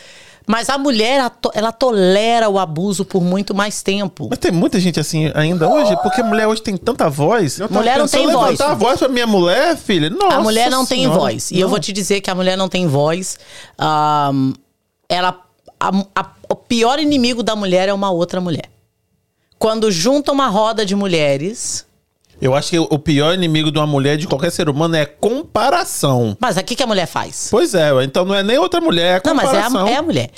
Mas 0.46 0.68
a 0.68 0.76
mulher, 0.78 1.18
ela, 1.18 1.30
to- 1.30 1.50
ela 1.54 1.70
tolera 1.70 2.48
o 2.48 2.58
abuso 2.58 3.04
por 3.04 3.22
muito 3.22 3.54
mais 3.54 3.82
tempo. 3.82 4.26
Mas 4.30 4.38
tem 4.38 4.50
muita 4.50 4.80
gente 4.80 4.98
assim 4.98 5.30
ainda 5.34 5.68
hoje, 5.68 5.96
porque 6.02 6.20
a 6.20 6.24
mulher 6.24 6.46
hoje 6.48 6.60
tem 6.62 6.76
tanta 6.76 7.08
voz. 7.08 7.60
Mulher 7.70 7.98
não 7.98 8.08
tem 8.08 8.24
em 8.24 8.32
voz. 8.32 8.50
levantar 8.58 8.70
a 8.70 8.74
voz 8.74 8.98
pra 8.98 9.08
minha 9.08 9.26
mulher, 9.26 9.76
filha. 9.76 10.10
Nossa 10.10 10.36
a 10.36 10.40
mulher 10.40 10.70
não 10.70 10.84
tem 10.84 11.02
Senhora. 11.02 11.18
voz. 11.18 11.50
E 11.50 11.60
eu 11.60 11.68
vou 11.68 11.78
te 11.78 11.92
dizer 11.92 12.20
que 12.20 12.30
a 12.30 12.34
mulher 12.34 12.56
não 12.56 12.68
tem 12.68 12.86
voz. 12.88 13.38
Ahn, 13.78 14.52
ela, 15.08 15.40
a- 15.78 16.04
a- 16.16 16.30
o 16.48 16.56
pior 16.56 16.98
inimigo 16.98 17.42
da 17.42 17.54
mulher 17.54 17.88
é 17.88 17.92
uma 17.92 18.10
outra 18.10 18.40
mulher. 18.40 18.68
Quando 19.58 19.90
junta 19.92 20.32
uma 20.32 20.48
roda 20.48 20.84
de 20.86 20.96
mulheres. 20.96 21.86
Eu 22.40 22.54
acho 22.54 22.70
que 22.70 22.78
o 22.78 22.98
pior 22.98 23.34
inimigo 23.34 23.70
de 23.70 23.78
uma 23.78 23.86
mulher, 23.86 24.16
de 24.16 24.26
qualquer 24.26 24.50
ser 24.50 24.68
humano, 24.68 24.96
é 24.96 25.04
comparação. 25.04 26.36
Mas 26.40 26.56
o 26.56 26.62
que, 26.64 26.74
que 26.74 26.82
a 26.82 26.86
mulher 26.86 27.06
faz? 27.06 27.48
Pois 27.50 27.74
é, 27.74 27.90
então 28.02 28.24
não 28.24 28.34
é 28.34 28.42
nem 28.42 28.56
outra 28.58 28.80
mulher, 28.80 29.20
é 29.24 29.28
Não, 29.28 29.34
mas 29.34 29.46
é 29.52 29.62
comparação. 29.62 29.86
a, 29.86 29.90
é 29.90 29.96
a 29.96 30.02
mulher. 30.02 30.30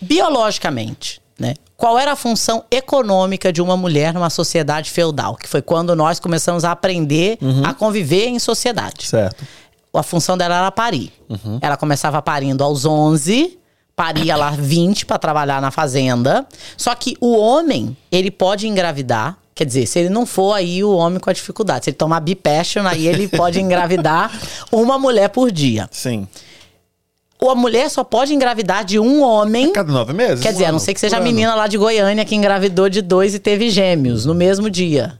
Biologicamente, 0.00 1.20
né? 1.38 1.54
Qual 1.76 1.98
era 1.98 2.12
a 2.12 2.16
função 2.16 2.64
econômica 2.70 3.52
de 3.52 3.60
uma 3.60 3.76
mulher 3.76 4.14
numa 4.14 4.30
sociedade 4.30 4.90
feudal? 4.90 5.36
Que 5.36 5.46
foi 5.46 5.60
quando 5.60 5.94
nós 5.94 6.18
começamos 6.18 6.64
a 6.64 6.70
aprender 6.72 7.36
Uhum. 7.42 7.62
a 7.66 7.74
conviver 7.74 8.28
em 8.28 8.38
sociedade. 8.38 9.06
Certo. 9.06 9.44
A 9.92 10.02
função 10.02 10.36
dela 10.38 10.56
era 10.56 10.70
parir. 10.72 11.12
Uhum. 11.28 11.58
Ela 11.60 11.76
começava 11.76 12.20
parindo 12.22 12.64
aos 12.64 12.84
11, 12.86 13.58
paria 13.94 14.36
lá 14.36 14.50
20 14.50 15.04
para 15.04 15.18
trabalhar 15.18 15.60
na 15.60 15.70
fazenda. 15.70 16.46
Só 16.78 16.94
que 16.94 17.16
o 17.20 17.36
homem, 17.36 17.94
ele 18.10 18.30
pode 18.30 18.66
engravidar. 18.66 19.36
Quer 19.56 19.64
dizer, 19.64 19.86
se 19.86 19.98
ele 19.98 20.10
não 20.10 20.26
for 20.26 20.52
aí 20.52 20.84
o 20.84 20.94
homem 20.94 21.18
com 21.18 21.30
a 21.30 21.32
dificuldade, 21.32 21.86
se 21.86 21.90
ele 21.90 21.96
tomar 21.96 22.20
bipassion, 22.20 22.86
aí 22.86 23.08
ele 23.08 23.26
pode 23.26 23.58
engravidar 23.58 24.30
uma 24.70 24.98
mulher 24.98 25.30
por 25.30 25.50
dia. 25.50 25.88
Sim. 25.90 26.28
Ou 27.40 27.48
a 27.48 27.54
mulher 27.54 27.88
só 27.88 28.04
pode 28.04 28.34
engravidar 28.34 28.84
de 28.84 28.98
um 28.98 29.22
homem. 29.22 29.72
Cada 29.72 29.90
nove 29.90 30.12
meses? 30.12 30.42
Quer 30.42 30.52
dizer, 30.52 30.66
a 30.66 30.72
não 30.72 30.78
ser 30.78 30.92
que 30.92 31.00
seja 31.00 31.16
a 31.16 31.18
ano. 31.18 31.24
menina 31.24 31.54
lá 31.54 31.66
de 31.66 31.78
Goiânia 31.78 32.22
que 32.22 32.34
engravidou 32.34 32.90
de 32.90 33.00
dois 33.00 33.34
e 33.34 33.38
teve 33.38 33.70
gêmeos 33.70 34.26
no 34.26 34.34
mesmo 34.34 34.68
dia. 34.68 35.18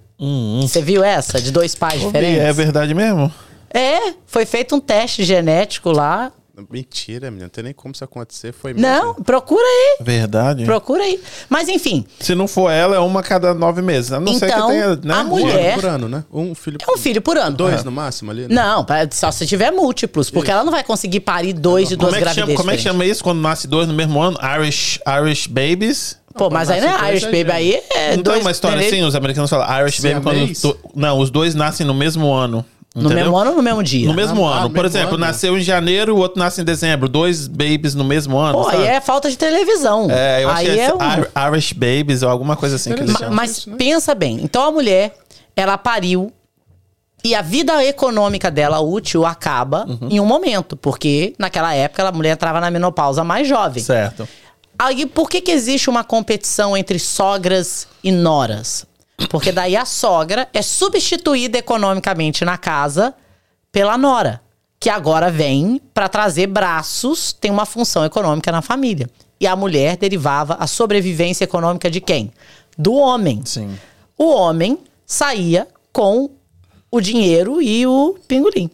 Você 0.60 0.82
viu 0.82 1.02
essa? 1.02 1.40
De 1.40 1.50
dois 1.50 1.74
pais 1.74 2.02
Ouvi, 2.02 2.06
diferentes? 2.06 2.42
É 2.42 2.52
verdade 2.52 2.92
mesmo? 2.92 3.32
É, 3.72 4.12
foi 4.26 4.44
feito 4.44 4.76
um 4.76 4.80
teste 4.80 5.24
genético 5.24 5.90
lá. 5.90 6.30
Mentira, 6.70 7.30
menina. 7.30 7.44
Não 7.46 7.50
tem 7.50 7.64
nem 7.64 7.72
como 7.74 7.92
isso 7.92 8.02
acontecer. 8.02 8.52
Foi 8.52 8.72
mesmo. 8.72 8.86
Não, 8.88 9.14
procura 9.14 9.62
aí. 9.62 9.96
Verdade. 10.00 10.64
Procura 10.64 11.02
aí. 11.02 11.20
Mas 11.48 11.68
enfim, 11.68 12.04
Se 12.18 12.34
não 12.34 12.48
for 12.48 12.70
ela, 12.70 12.96
é 12.96 12.98
uma 12.98 13.20
a 13.20 13.22
cada 13.22 13.52
nove 13.54 13.82
meses. 13.82 14.12
A 14.12 14.18
não 14.20 14.34
ser 14.34 14.46
que 14.46 14.52
Então, 14.52 14.68
tenha, 14.68 14.96
né? 14.96 15.14
a 15.14 15.20
Um 15.20 15.24
mulher- 15.24 15.74
por 15.74 15.84
ano, 15.84 16.08
né? 16.08 16.24
Um 16.32 16.54
filho 16.54 16.78
é 16.80 16.90
um 16.92 16.96
filho 16.96 17.20
por 17.20 17.36
ano. 17.36 17.56
Dois 17.56 17.84
no 17.84 17.92
máximo 17.92 18.30
ali? 18.30 18.42
né? 18.48 18.54
Não, 18.54 18.86
só 19.12 19.30
se 19.30 19.46
tiver 19.46 19.70
múltiplos, 19.70 20.30
porque 20.30 20.50
ela 20.50 20.64
não 20.64 20.72
vai 20.72 20.82
conseguir 20.82 21.20
parir 21.20 21.52
dois 21.52 21.88
de 21.88 21.96
duas 21.96 22.14
Como 22.14 22.16
é, 22.16 22.20
chama, 22.20 22.34
gravidezes. 22.34 22.56
como 22.60 22.70
é 22.70 22.76
que 22.76 22.82
chama 22.82 23.04
isso 23.04 23.22
quando 23.22 23.40
nasce 23.40 23.66
dois 23.68 23.86
no 23.86 23.94
mesmo 23.94 24.20
ano? 24.20 24.38
Irish, 24.58 24.98
Irish 25.22 25.46
babies? 25.46 26.18
Pô, 26.34 26.50
mas 26.50 26.68
aí 26.70 26.80
não 26.82 26.88
é 26.88 27.10
Irish 27.12 27.24
é 27.24 27.30
Baby, 27.32 27.50
aí 27.50 27.80
é 27.94 28.14
não 28.16 28.22
dois. 28.22 28.36
tem 28.36 28.44
uma 28.44 28.50
história 28.50 28.86
assim? 28.86 29.02
Os 29.02 29.14
americanos 29.14 29.48
falam 29.48 29.80
Irish 29.80 30.00
baby 30.00 30.20
quando... 30.20 30.52
To- 30.60 30.78
Não, 30.94 31.18
os 31.18 31.30
dois 31.30 31.54
nascem 31.54 31.86
no 31.86 31.94
mesmo 31.94 32.30
ano. 32.30 32.62
No 32.96 33.02
entendeu? 33.06 33.24
mesmo 33.24 33.36
ano 33.38 33.50
ou 33.50 33.56
no 33.56 33.62
mesmo 33.62 33.82
dia? 33.82 34.08
No 34.08 34.14
mesmo 34.14 34.48
Ah, 34.48 34.60
ano. 34.60 34.70
Por 34.70 34.82
mesmo 34.82 34.86
exemplo, 34.86 35.14
ano. 35.16 35.26
nasceu 35.26 35.56
em 35.58 35.60
janeiro, 35.60 36.16
o 36.16 36.18
outro 36.18 36.38
nasce 36.38 36.62
em 36.62 36.64
dezembro. 36.64 37.08
Dois 37.08 37.46
babies 37.46 37.94
no 37.94 38.02
mesmo 38.04 38.38
ano. 38.38 38.56
Pô, 38.58 38.64
sabe? 38.64 38.78
aí 38.78 38.86
é 38.86 39.00
falta 39.00 39.30
de 39.30 39.36
televisão. 39.36 40.08
É, 40.10 40.42
eu 40.42 40.48
acho 40.48 40.60
aí 40.60 40.66
que 40.66 40.78
é, 40.80 40.84
é 40.86 40.94
um... 40.94 40.98
Ir- 40.98 41.30
Irish 41.52 41.72
Babies 41.74 42.22
ou 42.22 42.30
alguma 42.30 42.56
coisa 42.56 42.76
assim 42.76 42.94
que 42.94 43.00
eles 43.00 43.12
Ma- 43.12 43.18
chamam. 43.18 43.34
Mas 43.34 43.50
isso, 43.58 43.70
né? 43.70 43.76
pensa 43.76 44.14
bem, 44.14 44.40
então 44.42 44.64
a 44.64 44.72
mulher, 44.72 45.14
ela 45.54 45.76
pariu 45.76 46.32
e 47.22 47.34
a 47.34 47.42
vida 47.42 47.84
econômica 47.84 48.50
dela 48.50 48.80
útil 48.80 49.26
acaba 49.26 49.84
Uhum. 49.86 50.08
em 50.10 50.18
um 50.20 50.24
momento, 50.26 50.76
porque 50.76 51.34
naquela 51.38 51.74
época 51.74 52.08
a 52.08 52.12
mulher 52.12 52.32
entrava 52.32 52.60
na 52.60 52.70
menopausa 52.70 53.22
mais 53.22 53.46
jovem. 53.46 53.82
Certo. 53.82 54.26
Aí 54.78 55.04
por 55.06 55.28
que 55.28 55.40
que 55.40 55.50
existe 55.50 55.90
uma 55.90 56.04
competição 56.04 56.76
entre 56.76 56.98
sogras 56.98 57.88
e 58.04 58.10
noras? 58.12 58.86
Porque 59.30 59.50
daí 59.50 59.76
a 59.76 59.84
sogra 59.84 60.48
é 60.52 60.62
substituída 60.62 61.58
economicamente 61.58 62.44
na 62.44 62.58
casa 62.58 63.14
pela 63.72 63.96
nora, 63.96 64.40
que 64.78 64.90
agora 64.90 65.30
vem 65.30 65.80
para 65.92 66.08
trazer 66.08 66.46
braços, 66.46 67.32
tem 67.32 67.50
uma 67.50 67.66
função 67.66 68.04
econômica 68.04 68.52
na 68.52 68.62
família. 68.62 69.08
E 69.40 69.46
a 69.46 69.56
mulher 69.56 69.96
derivava 69.96 70.54
a 70.60 70.66
sobrevivência 70.66 71.44
econômica 71.44 71.90
de 71.90 72.00
quem? 72.00 72.32
Do 72.76 72.94
homem. 72.94 73.42
Sim. 73.44 73.78
O 74.16 74.30
homem 74.30 74.78
saía 75.04 75.68
com 75.92 76.30
o 76.90 77.00
dinheiro 77.00 77.60
e 77.60 77.86
o 77.86 78.16
pingolim. 78.26 78.70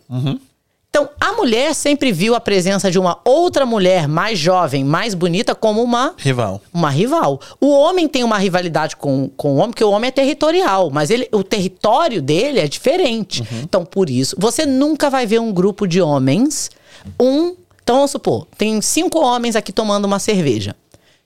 Então, 0.94 1.08
a 1.18 1.32
mulher 1.32 1.74
sempre 1.74 2.12
viu 2.12 2.34
a 2.34 2.40
presença 2.40 2.90
de 2.90 2.98
uma 2.98 3.18
outra 3.24 3.64
mulher 3.64 4.06
mais 4.06 4.38
jovem, 4.38 4.84
mais 4.84 5.14
bonita, 5.14 5.54
como 5.54 5.82
uma 5.82 6.14
Rival. 6.18 6.60
uma 6.70 6.90
rival. 6.90 7.40
O 7.58 7.70
homem 7.70 8.06
tem 8.06 8.22
uma 8.22 8.36
rivalidade 8.36 8.94
com, 8.96 9.30
com 9.34 9.52
o 9.52 9.56
homem, 9.56 9.70
porque 9.70 9.82
o 9.82 9.90
homem 9.90 10.08
é 10.08 10.10
territorial, 10.10 10.90
mas 10.90 11.08
ele, 11.08 11.26
o 11.32 11.42
território 11.42 12.20
dele 12.20 12.60
é 12.60 12.68
diferente. 12.68 13.42
Então, 13.62 13.86
por 13.86 14.10
isso, 14.10 14.36
você 14.38 14.66
nunca 14.66 15.08
vai 15.08 15.24
ver 15.24 15.40
um 15.40 15.50
grupo 15.50 15.86
de 15.88 15.98
homens, 16.02 16.70
um. 17.18 17.56
Então, 17.82 17.96
vamos 17.96 18.10
supor, 18.10 18.46
tem 18.58 18.82
cinco 18.82 19.18
homens 19.18 19.56
aqui 19.56 19.72
tomando 19.72 20.04
uma 20.04 20.18
cerveja. 20.18 20.76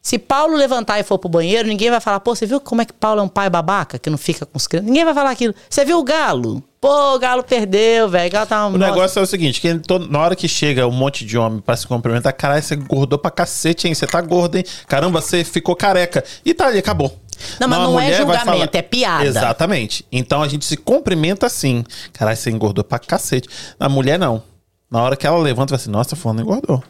Se 0.06 0.20
Paulo 0.20 0.56
levantar 0.56 1.00
e 1.00 1.02
for 1.02 1.18
pro 1.18 1.28
banheiro, 1.28 1.66
ninguém 1.66 1.90
vai 1.90 1.98
falar, 1.98 2.20
pô, 2.20 2.32
você 2.32 2.46
viu 2.46 2.60
como 2.60 2.80
é 2.80 2.84
que 2.84 2.92
Paulo 2.92 3.20
é 3.20 3.24
um 3.24 3.28
pai 3.28 3.50
babaca 3.50 3.98
que 3.98 4.08
não 4.08 4.16
fica 4.16 4.46
com 4.46 4.56
os 4.56 4.68
crianças? 4.68 4.86
Ninguém 4.86 5.04
vai 5.04 5.12
falar 5.12 5.30
aquilo. 5.30 5.52
Você 5.68 5.84
viu 5.84 5.98
o 5.98 6.04
Galo? 6.04 6.62
Pô, 6.80 7.16
o 7.16 7.18
Galo 7.18 7.42
perdeu, 7.42 8.08
velho. 8.08 8.28
O 8.28 8.32
Galo 8.32 8.46
tá 8.46 8.66
O 8.68 8.78
negócio 8.78 9.18
é 9.18 9.22
o 9.22 9.26
seguinte, 9.26 9.60
que 9.60 9.68
na 10.08 10.20
hora 10.20 10.36
que 10.36 10.46
chega 10.46 10.86
um 10.86 10.92
monte 10.92 11.24
de 11.24 11.36
homem 11.36 11.58
pra 11.58 11.76
se 11.76 11.88
cumprimentar, 11.88 12.32
caralho, 12.34 12.62
você 12.62 12.76
engordou 12.76 13.18
pra 13.18 13.32
cacete, 13.32 13.88
hein? 13.88 13.94
Você 13.94 14.06
tá 14.06 14.20
gordo, 14.20 14.54
hein? 14.58 14.64
Caramba, 14.86 15.20
você 15.20 15.42
ficou 15.42 15.74
careca. 15.74 16.22
E 16.44 16.54
tá 16.54 16.68
ali, 16.68 16.78
acabou. 16.78 17.12
Não, 17.58 17.66
mas 17.66 17.80
a 17.80 17.82
não 17.82 18.00
é 18.00 18.12
julgamento, 18.12 18.76
é 18.76 18.82
piada. 18.82 19.24
Exatamente. 19.24 20.06
Então 20.12 20.40
a 20.40 20.46
gente 20.46 20.64
se 20.66 20.76
cumprimenta 20.76 21.46
assim. 21.46 21.84
Caralho, 22.12 22.36
você 22.36 22.48
engordou 22.52 22.84
pra 22.84 23.00
cacete. 23.00 23.48
A 23.80 23.88
mulher 23.88 24.20
não. 24.20 24.40
Na 24.88 25.02
hora 25.02 25.16
que 25.16 25.26
ela 25.26 25.38
levanta, 25.38 25.70
vai 25.70 25.80
assim, 25.80 25.90
nossa, 25.90 26.14
fulano 26.14 26.42
engordou. 26.42 26.80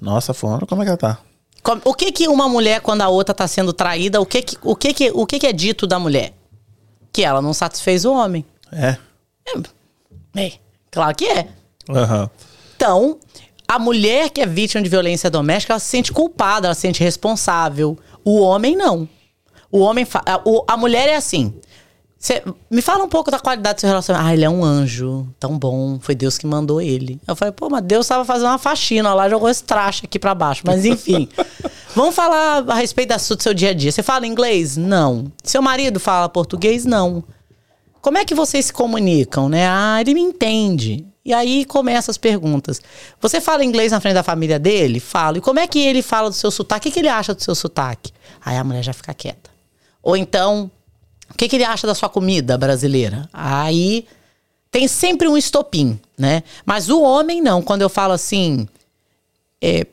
Nossa, 0.00 0.32
fulano, 0.32 0.66
como 0.66 0.80
é 0.80 0.86
que 0.86 0.88
ela 0.88 0.96
tá? 0.96 1.18
O 1.84 1.94
que 1.94 2.12
que 2.12 2.28
uma 2.28 2.48
mulher, 2.48 2.80
quando 2.80 3.02
a 3.02 3.08
outra 3.08 3.34
tá 3.34 3.46
sendo 3.48 3.72
traída, 3.72 4.20
o 4.20 4.26
que 4.26 4.42
que, 4.42 4.56
o 4.62 4.76
que, 4.76 4.92
que, 4.94 5.10
o 5.14 5.26
que, 5.26 5.38
que 5.38 5.46
é 5.46 5.52
dito 5.52 5.86
da 5.86 5.98
mulher? 5.98 6.32
Que 7.12 7.24
ela 7.24 7.40
não 7.42 7.52
satisfez 7.52 8.04
o 8.04 8.12
homem. 8.12 8.44
É. 8.72 8.96
É, 10.36 10.52
claro 10.90 11.14
que 11.16 11.24
é. 11.26 11.48
Aham. 11.88 12.28
Então, 12.76 13.18
a 13.66 13.78
mulher 13.78 14.30
que 14.30 14.40
é 14.40 14.46
vítima 14.46 14.82
de 14.82 14.88
violência 14.88 15.30
doméstica, 15.30 15.72
ela 15.72 15.80
se 15.80 15.86
sente 15.88 16.12
culpada, 16.12 16.68
ela 16.68 16.74
se 16.74 16.82
sente 16.82 17.02
responsável. 17.02 17.98
O 18.24 18.40
homem 18.40 18.76
não. 18.76 19.08
O 19.70 19.80
homem. 19.80 20.04
fa- 20.04 20.22
a 20.68 20.76
mulher 20.76 21.08
é 21.08 21.16
assim. 21.16 21.54
Cê- 22.26 22.42
me 22.68 22.82
fala 22.82 23.04
um 23.04 23.08
pouco 23.08 23.30
da 23.30 23.38
qualidade 23.38 23.76
do 23.76 23.80
seu 23.82 23.88
relacionamento. 23.88 24.28
Ah, 24.28 24.34
ele 24.34 24.44
é 24.44 24.50
um 24.50 24.64
anjo, 24.64 25.28
tão 25.38 25.56
bom. 25.56 26.00
Foi 26.00 26.12
Deus 26.12 26.36
que 26.36 26.44
mandou 26.44 26.80
ele. 26.80 27.20
Eu 27.24 27.36
falei, 27.36 27.52
pô, 27.52 27.70
mas 27.70 27.84
Deus 27.84 28.04
tava 28.04 28.24
fazendo 28.24 28.48
uma 28.48 28.58
faxina 28.58 29.14
lá, 29.14 29.28
jogou 29.28 29.48
esse 29.48 29.62
traste 29.62 30.06
aqui 30.06 30.18
pra 30.18 30.34
baixo. 30.34 30.62
Mas 30.66 30.84
enfim. 30.84 31.28
Vamos 31.94 32.16
falar 32.16 32.68
a 32.68 32.74
respeito 32.74 33.14
do 33.16 33.40
seu 33.40 33.54
dia 33.54 33.70
a 33.70 33.72
dia. 33.72 33.92
Você 33.92 34.02
fala 34.02 34.26
inglês? 34.26 34.76
Não. 34.76 35.30
Seu 35.44 35.62
marido 35.62 36.00
fala 36.00 36.28
português? 36.28 36.84
Não. 36.84 37.22
Como 38.02 38.18
é 38.18 38.24
que 38.24 38.34
vocês 38.34 38.66
se 38.66 38.72
comunicam, 38.72 39.48
né? 39.48 39.64
Ah, 39.68 40.00
ele 40.00 40.12
me 40.12 40.20
entende. 40.20 41.06
E 41.24 41.32
aí 41.32 41.64
começam 41.64 42.10
as 42.10 42.18
perguntas. 42.18 42.82
Você 43.20 43.40
fala 43.40 43.64
inglês 43.64 43.92
na 43.92 44.00
frente 44.00 44.14
da 44.14 44.24
família 44.24 44.58
dele? 44.58 44.98
Fala. 44.98 45.38
E 45.38 45.40
como 45.40 45.60
é 45.60 45.68
que 45.68 45.78
ele 45.78 46.02
fala 46.02 46.28
do 46.28 46.34
seu 46.34 46.50
sotaque? 46.50 46.88
O 46.88 46.90
que, 46.90 46.94
que 46.94 46.98
ele 46.98 47.08
acha 47.08 47.32
do 47.32 47.40
seu 47.42 47.54
sotaque? 47.54 48.10
Aí 48.44 48.56
a 48.56 48.64
mulher 48.64 48.82
já 48.82 48.92
fica 48.92 49.14
quieta. 49.14 49.48
Ou 50.02 50.16
então, 50.16 50.68
o 51.30 51.34
que, 51.34 51.48
que 51.48 51.56
ele 51.56 51.64
acha 51.64 51.86
da 51.86 51.94
sua 51.94 52.08
comida 52.08 52.56
brasileira? 52.56 53.28
Aí 53.32 54.06
tem 54.70 54.88
sempre 54.88 55.28
um 55.28 55.36
estopim, 55.36 55.98
né? 56.18 56.42
Mas 56.64 56.88
o 56.88 57.00
homem 57.02 57.40
não. 57.40 57.62
Quando 57.62 57.82
eu 57.82 57.88
falo 57.88 58.12
assim, 58.12 58.68
é, 59.60 59.86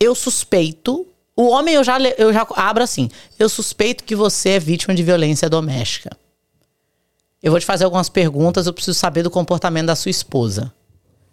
eu 0.00 0.14
suspeito. 0.14 1.06
O 1.36 1.48
homem 1.48 1.74
eu 1.74 1.84
já, 1.84 2.00
eu 2.00 2.32
já 2.32 2.46
abro 2.56 2.82
assim. 2.82 3.08
Eu 3.38 3.48
suspeito 3.48 4.04
que 4.04 4.16
você 4.16 4.50
é 4.50 4.58
vítima 4.58 4.94
de 4.94 5.02
violência 5.02 5.48
doméstica. 5.48 6.16
Eu 7.42 7.50
vou 7.50 7.60
te 7.60 7.66
fazer 7.66 7.84
algumas 7.84 8.08
perguntas, 8.08 8.66
eu 8.66 8.72
preciso 8.72 8.98
saber 8.98 9.22
do 9.22 9.30
comportamento 9.30 9.86
da 9.86 9.96
sua 9.96 10.10
esposa. 10.10 10.72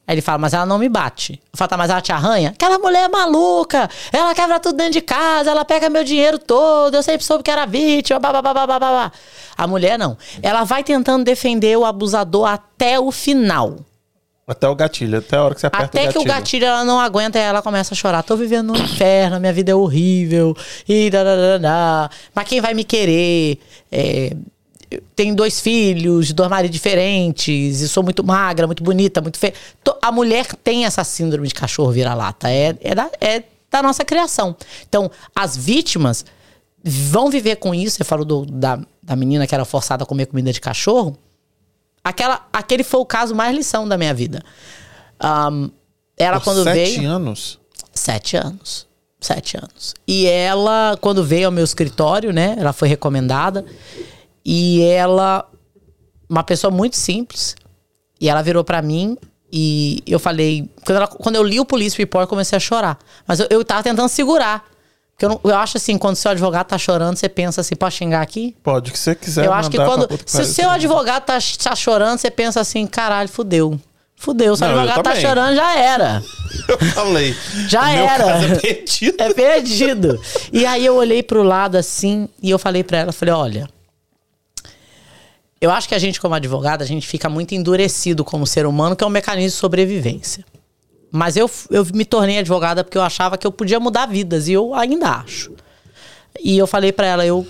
Aí 0.09 0.15
ele 0.15 0.23
fala, 0.23 0.39
mas 0.39 0.55
ela 0.55 0.65
não 0.65 0.79
me 0.79 0.89
bate. 0.89 1.33
Eu 1.33 1.55
falo, 1.55 1.69
tá, 1.69 1.77
mas 1.77 1.91
ela 1.91 2.01
te 2.01 2.11
arranha? 2.11 2.49
Aquela 2.49 2.79
mulher 2.79 3.03
é 3.03 3.07
maluca, 3.07 3.87
ela 4.11 4.33
quebra 4.33 4.59
tudo 4.59 4.75
dentro 4.75 4.93
de 4.93 5.01
casa, 5.01 5.51
ela 5.51 5.63
pega 5.63 5.87
meu 5.87 6.03
dinheiro 6.03 6.39
todo, 6.39 6.95
eu 6.95 7.03
sempre 7.03 7.23
soube 7.23 7.43
que 7.43 7.51
era 7.51 7.67
vítima. 7.67 8.19
A 9.55 9.67
mulher 9.67 9.99
não. 9.99 10.17
Ela 10.41 10.63
vai 10.63 10.83
tentando 10.83 11.23
defender 11.23 11.77
o 11.77 11.85
abusador 11.85 12.47
até 12.47 12.99
o 12.99 13.11
final. 13.11 13.85
Até 14.47 14.67
o 14.67 14.73
gatilho, 14.73 15.19
até 15.19 15.37
a 15.37 15.43
hora 15.43 15.53
que 15.53 15.61
você 15.61 15.67
aperta 15.67 15.85
Até 15.85 15.99
o 15.99 16.01
que 16.01 16.07
gatilho. 16.07 16.21
o 16.23 16.25
gatilho 16.25 16.65
ela 16.65 16.83
não 16.83 16.99
aguenta 16.99 17.37
e 17.37 17.41
ela 17.43 17.61
começa 17.61 17.93
a 17.93 17.95
chorar. 17.95 18.23
Tô 18.23 18.35
vivendo 18.35 18.73
no 18.73 18.79
inferno, 18.79 19.39
minha 19.39 19.53
vida 19.53 19.71
é 19.71 19.75
horrível. 19.75 20.57
E 20.87 21.11
da, 21.11 21.23
da, 21.23 21.35
da, 21.35 21.57
da. 21.59 22.09
Mas 22.33 22.47
quem 22.47 22.59
vai 22.59 22.73
me 22.73 22.83
querer? 22.83 23.59
É, 23.91 24.35
tenho 25.15 25.35
dois 25.35 25.59
filhos, 25.59 26.27
de 26.27 26.33
dois 26.33 26.49
maridos 26.49 26.73
diferentes, 26.73 27.81
e 27.81 27.87
sou 27.89 28.01
muito 28.03 28.23
magra, 28.23 28.65
muito 28.67 28.83
bonita, 28.83 29.21
muito 29.21 29.37
feia. 29.37 29.53
A 30.01 30.11
mulher 30.11 30.47
tem 30.63 30.85
essa 30.85 31.03
síndrome 31.03 31.47
de 31.47 31.53
cachorro 31.53 31.91
vira-lata. 31.91 32.49
É, 32.49 32.75
é, 32.81 32.95
da, 32.95 33.09
é 33.21 33.43
da 33.69 33.83
nossa 33.83 34.03
criação. 34.03 34.55
Então, 34.87 35.11
as 35.35 35.55
vítimas 35.55 36.25
vão 36.83 37.29
viver 37.29 37.57
com 37.57 37.73
isso. 37.75 37.97
Você 37.97 38.03
falou 38.03 38.25
do- 38.25 38.45
da, 38.45 38.79
da 39.03 39.15
menina 39.15 39.45
que 39.45 39.53
era 39.53 39.65
forçada 39.65 40.03
a 40.03 40.07
comer 40.07 40.25
comida 40.25 40.51
de 40.51 40.59
cachorro. 40.61 41.15
Aquela, 42.03 42.47
aquele 42.51 42.83
foi 42.83 42.99
o 43.01 43.05
caso 43.05 43.35
mais 43.35 43.55
lição 43.55 43.87
da 43.87 43.97
minha 43.97 44.13
vida. 44.13 44.41
Ahn, 45.19 45.69
ela, 46.17 46.39
Por 46.39 46.45
quando 46.45 46.63
sete 46.63 46.97
veio. 46.97 47.09
anos. 47.09 47.59
Sete 47.93 48.37
anos. 48.37 48.87
Sete 49.21 49.57
anos. 49.57 49.93
E 50.07 50.25
ela, 50.25 50.97
quando 51.01 51.23
veio 51.23 51.47
ao 51.47 51.51
meu 51.51 51.63
escritório, 51.63 52.31
né? 52.31 52.55
Ela 52.57 52.71
foi 52.73 52.87
recomendada. 52.87 53.65
E 54.45 54.81
ela, 54.83 55.45
uma 56.29 56.43
pessoa 56.43 56.71
muito 56.71 56.95
simples. 56.97 57.55
E 58.19 58.27
ela 58.29 58.41
virou 58.41 58.63
pra 58.63 58.81
mim 58.81 59.17
e 59.51 60.03
eu 60.05 60.19
falei. 60.19 60.69
Quando, 60.85 60.97
ela- 60.97 61.07
quando 61.07 61.35
eu 61.35 61.43
li 61.43 61.59
o 61.59 61.65
Police 61.65 61.97
Report, 61.97 62.23
eu 62.23 62.27
comecei 62.27 62.55
a 62.55 62.59
chorar. 62.59 62.97
Mas 63.27 63.39
eu, 63.39 63.47
eu 63.49 63.63
tava 63.63 63.83
tentando 63.83 64.09
segurar. 64.09 64.65
Porque 65.13 65.25
eu, 65.25 65.29
não- 65.29 65.39
eu 65.43 65.57
acho 65.57 65.77
assim, 65.77 65.97
quando 65.97 66.15
seu 66.15 66.31
advogado 66.31 66.67
tá 66.67 66.77
chorando, 66.77 67.15
você 67.17 67.27
pensa 67.29 67.61
assim, 67.61 67.75
pode 67.75 67.95
xingar 67.95 68.21
aqui? 68.21 68.55
Pode, 68.63 68.89
o 68.89 68.93
que 68.93 68.99
você 68.99 69.15
quiser. 69.15 69.45
eu 69.45 69.53
acho 69.53 69.69
que 69.69 69.77
quando. 69.77 70.07
Se 70.25 70.41
o 70.41 70.45
seu 70.45 70.69
advogado 70.69 71.23
tá, 71.25 71.37
tá 71.63 71.75
chorando, 71.75 72.17
você 72.19 72.29
pensa 72.31 72.59
assim, 72.61 72.85
caralho, 72.87 73.29
fudeu. 73.29 73.79
Fudeu, 74.15 74.53
seu 74.57 74.67
Não, 74.67 74.75
advogado 74.79 75.03
tá 75.03 75.15
chorando, 75.15 75.55
já 75.55 75.77
era. 75.77 76.21
Eu 76.67 76.77
falei. 76.77 77.33
Já 77.69 77.89
era. 77.91 78.25
é 78.43 78.55
perdido. 78.55 79.15
É 79.23 79.33
perdido. 79.33 80.21
E 80.51 80.65
aí 80.65 80.85
eu 80.85 80.95
olhei 80.95 81.23
pro 81.23 81.41
lado 81.41 81.77
assim 81.77 82.27
e 82.43 82.49
eu 82.49 82.59
falei 82.59 82.83
pra 82.83 82.97
ela, 82.97 83.11
falei, 83.13 83.33
olha, 83.33 83.69
eu 85.61 85.71
acho 85.71 85.87
que 85.87 85.95
a 85.95 85.99
gente 85.99 86.21
como 86.21 86.35
advogado, 86.35 86.81
a 86.81 86.85
gente 86.85 87.07
fica 87.07 87.29
muito 87.29 87.53
endurecido 87.53 88.23
como 88.23 88.47
ser 88.47 88.65
humano, 88.65 88.95
que 88.95 89.03
é 89.03 89.07
um 89.07 89.11
mecanismo 89.11 89.49
de 89.49 89.55
sobrevivência. 89.55 90.45
Mas 91.11 91.35
eu, 91.35 91.49
eu 91.69 91.85
me 91.93 92.05
tornei 92.05 92.37
advogada 92.37 92.83
porque 92.83 92.97
eu 92.97 93.01
achava 93.01 93.37
que 93.37 93.45
eu 93.45 93.51
podia 93.51 93.79
mudar 93.79 94.05
vidas 94.05 94.47
e 94.47 94.53
eu 94.53 94.73
ainda 94.73 95.09
acho. 95.09 95.53
E 96.39 96.57
eu 96.57 96.67
falei 96.67 96.91
pra 96.91 97.07
ela, 97.07 97.25
eu 97.25 97.47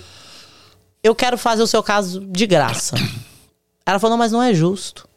eu 1.02 1.14
quero 1.14 1.38
fazer 1.38 1.62
o 1.62 1.66
seu 1.66 1.82
caso 1.82 2.20
de 2.20 2.46
graça. 2.46 2.94
Ela 3.86 3.98
falou, 3.98 4.16
mas 4.16 4.32
não 4.32 4.42
é 4.42 4.52
justo. 4.52 5.08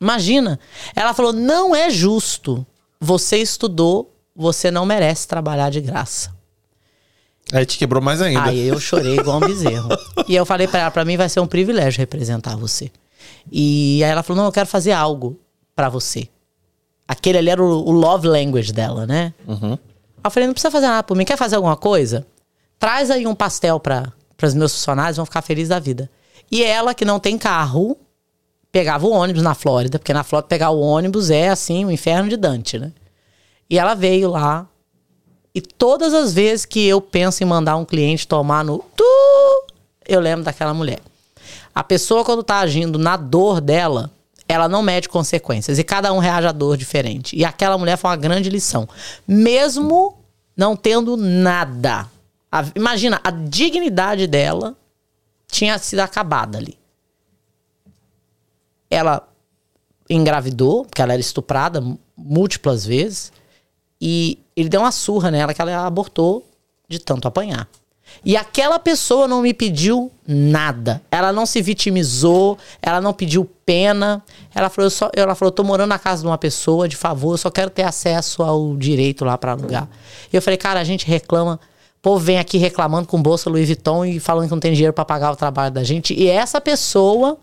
Imagina. 0.00 0.58
Ela 0.94 1.12
falou: 1.12 1.32
não 1.32 1.74
é 1.74 1.90
justo. 1.90 2.66
Você 3.00 3.38
estudou, 3.38 4.14
você 4.34 4.70
não 4.70 4.86
merece 4.86 5.26
trabalhar 5.26 5.70
de 5.70 5.80
graça. 5.80 6.34
Aí 7.52 7.64
te 7.64 7.78
quebrou 7.78 8.02
mais 8.02 8.20
ainda. 8.20 8.44
Aí 8.44 8.68
eu 8.68 8.78
chorei 8.78 9.16
igual 9.18 9.38
um 9.38 9.40
bezerro. 9.40 9.88
e 10.26 10.34
eu 10.36 10.44
falei 10.44 10.66
pra 10.68 10.80
ela: 10.80 10.90
pra 10.90 11.04
mim 11.04 11.16
vai 11.16 11.28
ser 11.28 11.40
um 11.40 11.46
privilégio 11.46 11.98
representar 11.98 12.56
você. 12.56 12.90
E 13.50 14.02
aí 14.04 14.10
ela 14.10 14.22
falou: 14.22 14.42
não, 14.42 14.48
eu 14.48 14.52
quero 14.52 14.66
fazer 14.68 14.92
algo 14.92 15.38
pra 15.74 15.88
você. 15.88 16.28
Aquele 17.06 17.38
ali 17.38 17.48
era 17.50 17.62
o, 17.62 17.66
o 17.88 17.90
love 17.90 18.28
language 18.28 18.72
dela, 18.72 19.06
né? 19.06 19.32
Eu 20.22 20.30
falei: 20.30 20.46
não 20.46 20.52
precisa 20.54 20.70
fazer 20.70 20.86
nada 20.86 21.02
por 21.02 21.16
mim. 21.16 21.24
Quer 21.24 21.36
fazer 21.38 21.56
alguma 21.56 21.76
coisa? 21.76 22.26
Traz 22.78 23.10
aí 23.10 23.26
um 23.26 23.34
pastel 23.34 23.80
para 23.80 24.12
os 24.42 24.54
meus 24.54 24.72
funcionários, 24.72 25.16
vão 25.16 25.24
ficar 25.26 25.42
felizes 25.42 25.70
da 25.70 25.78
vida. 25.78 26.10
E 26.50 26.62
ela, 26.62 26.94
que 26.94 27.04
não 27.04 27.18
tem 27.18 27.36
carro, 27.36 27.96
pegava 28.70 29.06
o 29.06 29.10
ônibus 29.10 29.42
na 29.42 29.54
Flórida, 29.54 29.98
porque 29.98 30.12
na 30.12 30.22
Flórida 30.22 30.48
pegar 30.48 30.70
o 30.70 30.80
ônibus 30.80 31.30
é 31.30 31.48
assim, 31.48 31.84
o 31.84 31.90
inferno 31.90 32.28
de 32.28 32.36
Dante, 32.36 32.78
né? 32.78 32.92
E 33.70 33.78
ela 33.78 33.94
veio 33.94 34.30
lá. 34.30 34.66
E 35.58 35.60
todas 35.60 36.14
as 36.14 36.32
vezes 36.32 36.64
que 36.64 36.86
eu 36.86 37.00
penso 37.00 37.42
em 37.42 37.46
mandar 37.46 37.74
um 37.76 37.84
cliente 37.84 38.28
tomar 38.28 38.64
no 38.64 38.78
tu, 38.94 39.66
eu 40.06 40.20
lembro 40.20 40.44
daquela 40.44 40.72
mulher. 40.72 41.00
A 41.74 41.82
pessoa, 41.82 42.24
quando 42.24 42.44
tá 42.44 42.60
agindo 42.60 42.96
na 42.96 43.16
dor 43.16 43.60
dela, 43.60 44.08
ela 44.48 44.68
não 44.68 44.84
mede 44.84 45.08
consequências. 45.08 45.76
E 45.76 45.82
cada 45.82 46.12
um 46.12 46.20
reage 46.20 46.46
à 46.46 46.52
dor 46.52 46.76
diferente. 46.76 47.34
E 47.36 47.44
aquela 47.44 47.76
mulher 47.76 47.96
foi 47.96 48.08
uma 48.08 48.16
grande 48.16 48.48
lição. 48.48 48.88
Mesmo 49.26 50.16
não 50.56 50.76
tendo 50.76 51.16
nada. 51.16 52.08
A- 52.52 52.66
imagina, 52.76 53.20
a 53.24 53.32
dignidade 53.32 54.28
dela 54.28 54.76
tinha 55.50 55.76
sido 55.76 55.98
acabada 55.98 56.56
ali. 56.56 56.78
Ela 58.88 59.28
engravidou, 60.08 60.84
porque 60.84 61.02
ela 61.02 61.14
era 61.14 61.20
estuprada 61.20 61.82
múltiplas 62.16 62.86
vezes. 62.86 63.32
E 64.00 64.38
ele 64.56 64.68
deu 64.68 64.80
uma 64.80 64.92
surra 64.92 65.30
nela 65.30 65.52
que 65.52 65.60
ela 65.60 65.86
abortou 65.86 66.46
de 66.88 66.98
tanto 66.98 67.28
apanhar. 67.28 67.68
E 68.24 68.36
aquela 68.36 68.78
pessoa 68.78 69.28
não 69.28 69.42
me 69.42 69.54
pediu 69.54 70.10
nada. 70.26 71.00
Ela 71.10 71.32
não 71.32 71.46
se 71.46 71.60
vitimizou, 71.62 72.58
ela 72.82 73.00
não 73.00 73.12
pediu 73.12 73.48
pena. 73.64 74.22
Ela 74.54 74.68
falou, 74.68 74.86
eu 74.86 74.90
só, 74.90 75.10
ela 75.14 75.34
falou, 75.34 75.52
tô 75.52 75.62
morando 75.62 75.90
na 75.90 75.98
casa 75.98 76.22
de 76.22 76.28
uma 76.28 76.38
pessoa, 76.38 76.88
de 76.88 76.96
favor, 76.96 77.34
eu 77.34 77.38
só 77.38 77.50
quero 77.50 77.70
ter 77.70 77.82
acesso 77.82 78.42
ao 78.42 78.76
direito 78.76 79.24
lá 79.24 79.36
para 79.38 79.52
alugar. 79.52 79.88
E 80.32 80.36
eu 80.36 80.42
falei, 80.42 80.56
cara, 80.56 80.80
a 80.80 80.84
gente 80.84 81.06
reclama, 81.06 81.60
o 81.98 82.00
povo 82.02 82.18
vem 82.18 82.38
aqui 82.38 82.58
reclamando 82.58 83.06
com 83.06 83.20
bolsa 83.20 83.48
Louis 83.50 83.66
Vuitton 83.66 84.04
e 84.04 84.18
falando 84.18 84.46
que 84.46 84.52
não 84.52 84.60
tem 84.60 84.72
dinheiro 84.72 84.92
para 84.92 85.04
pagar 85.04 85.32
o 85.32 85.36
trabalho 85.36 85.72
da 85.72 85.84
gente. 85.84 86.14
E 86.14 86.26
essa 86.28 86.60
pessoa 86.60 87.38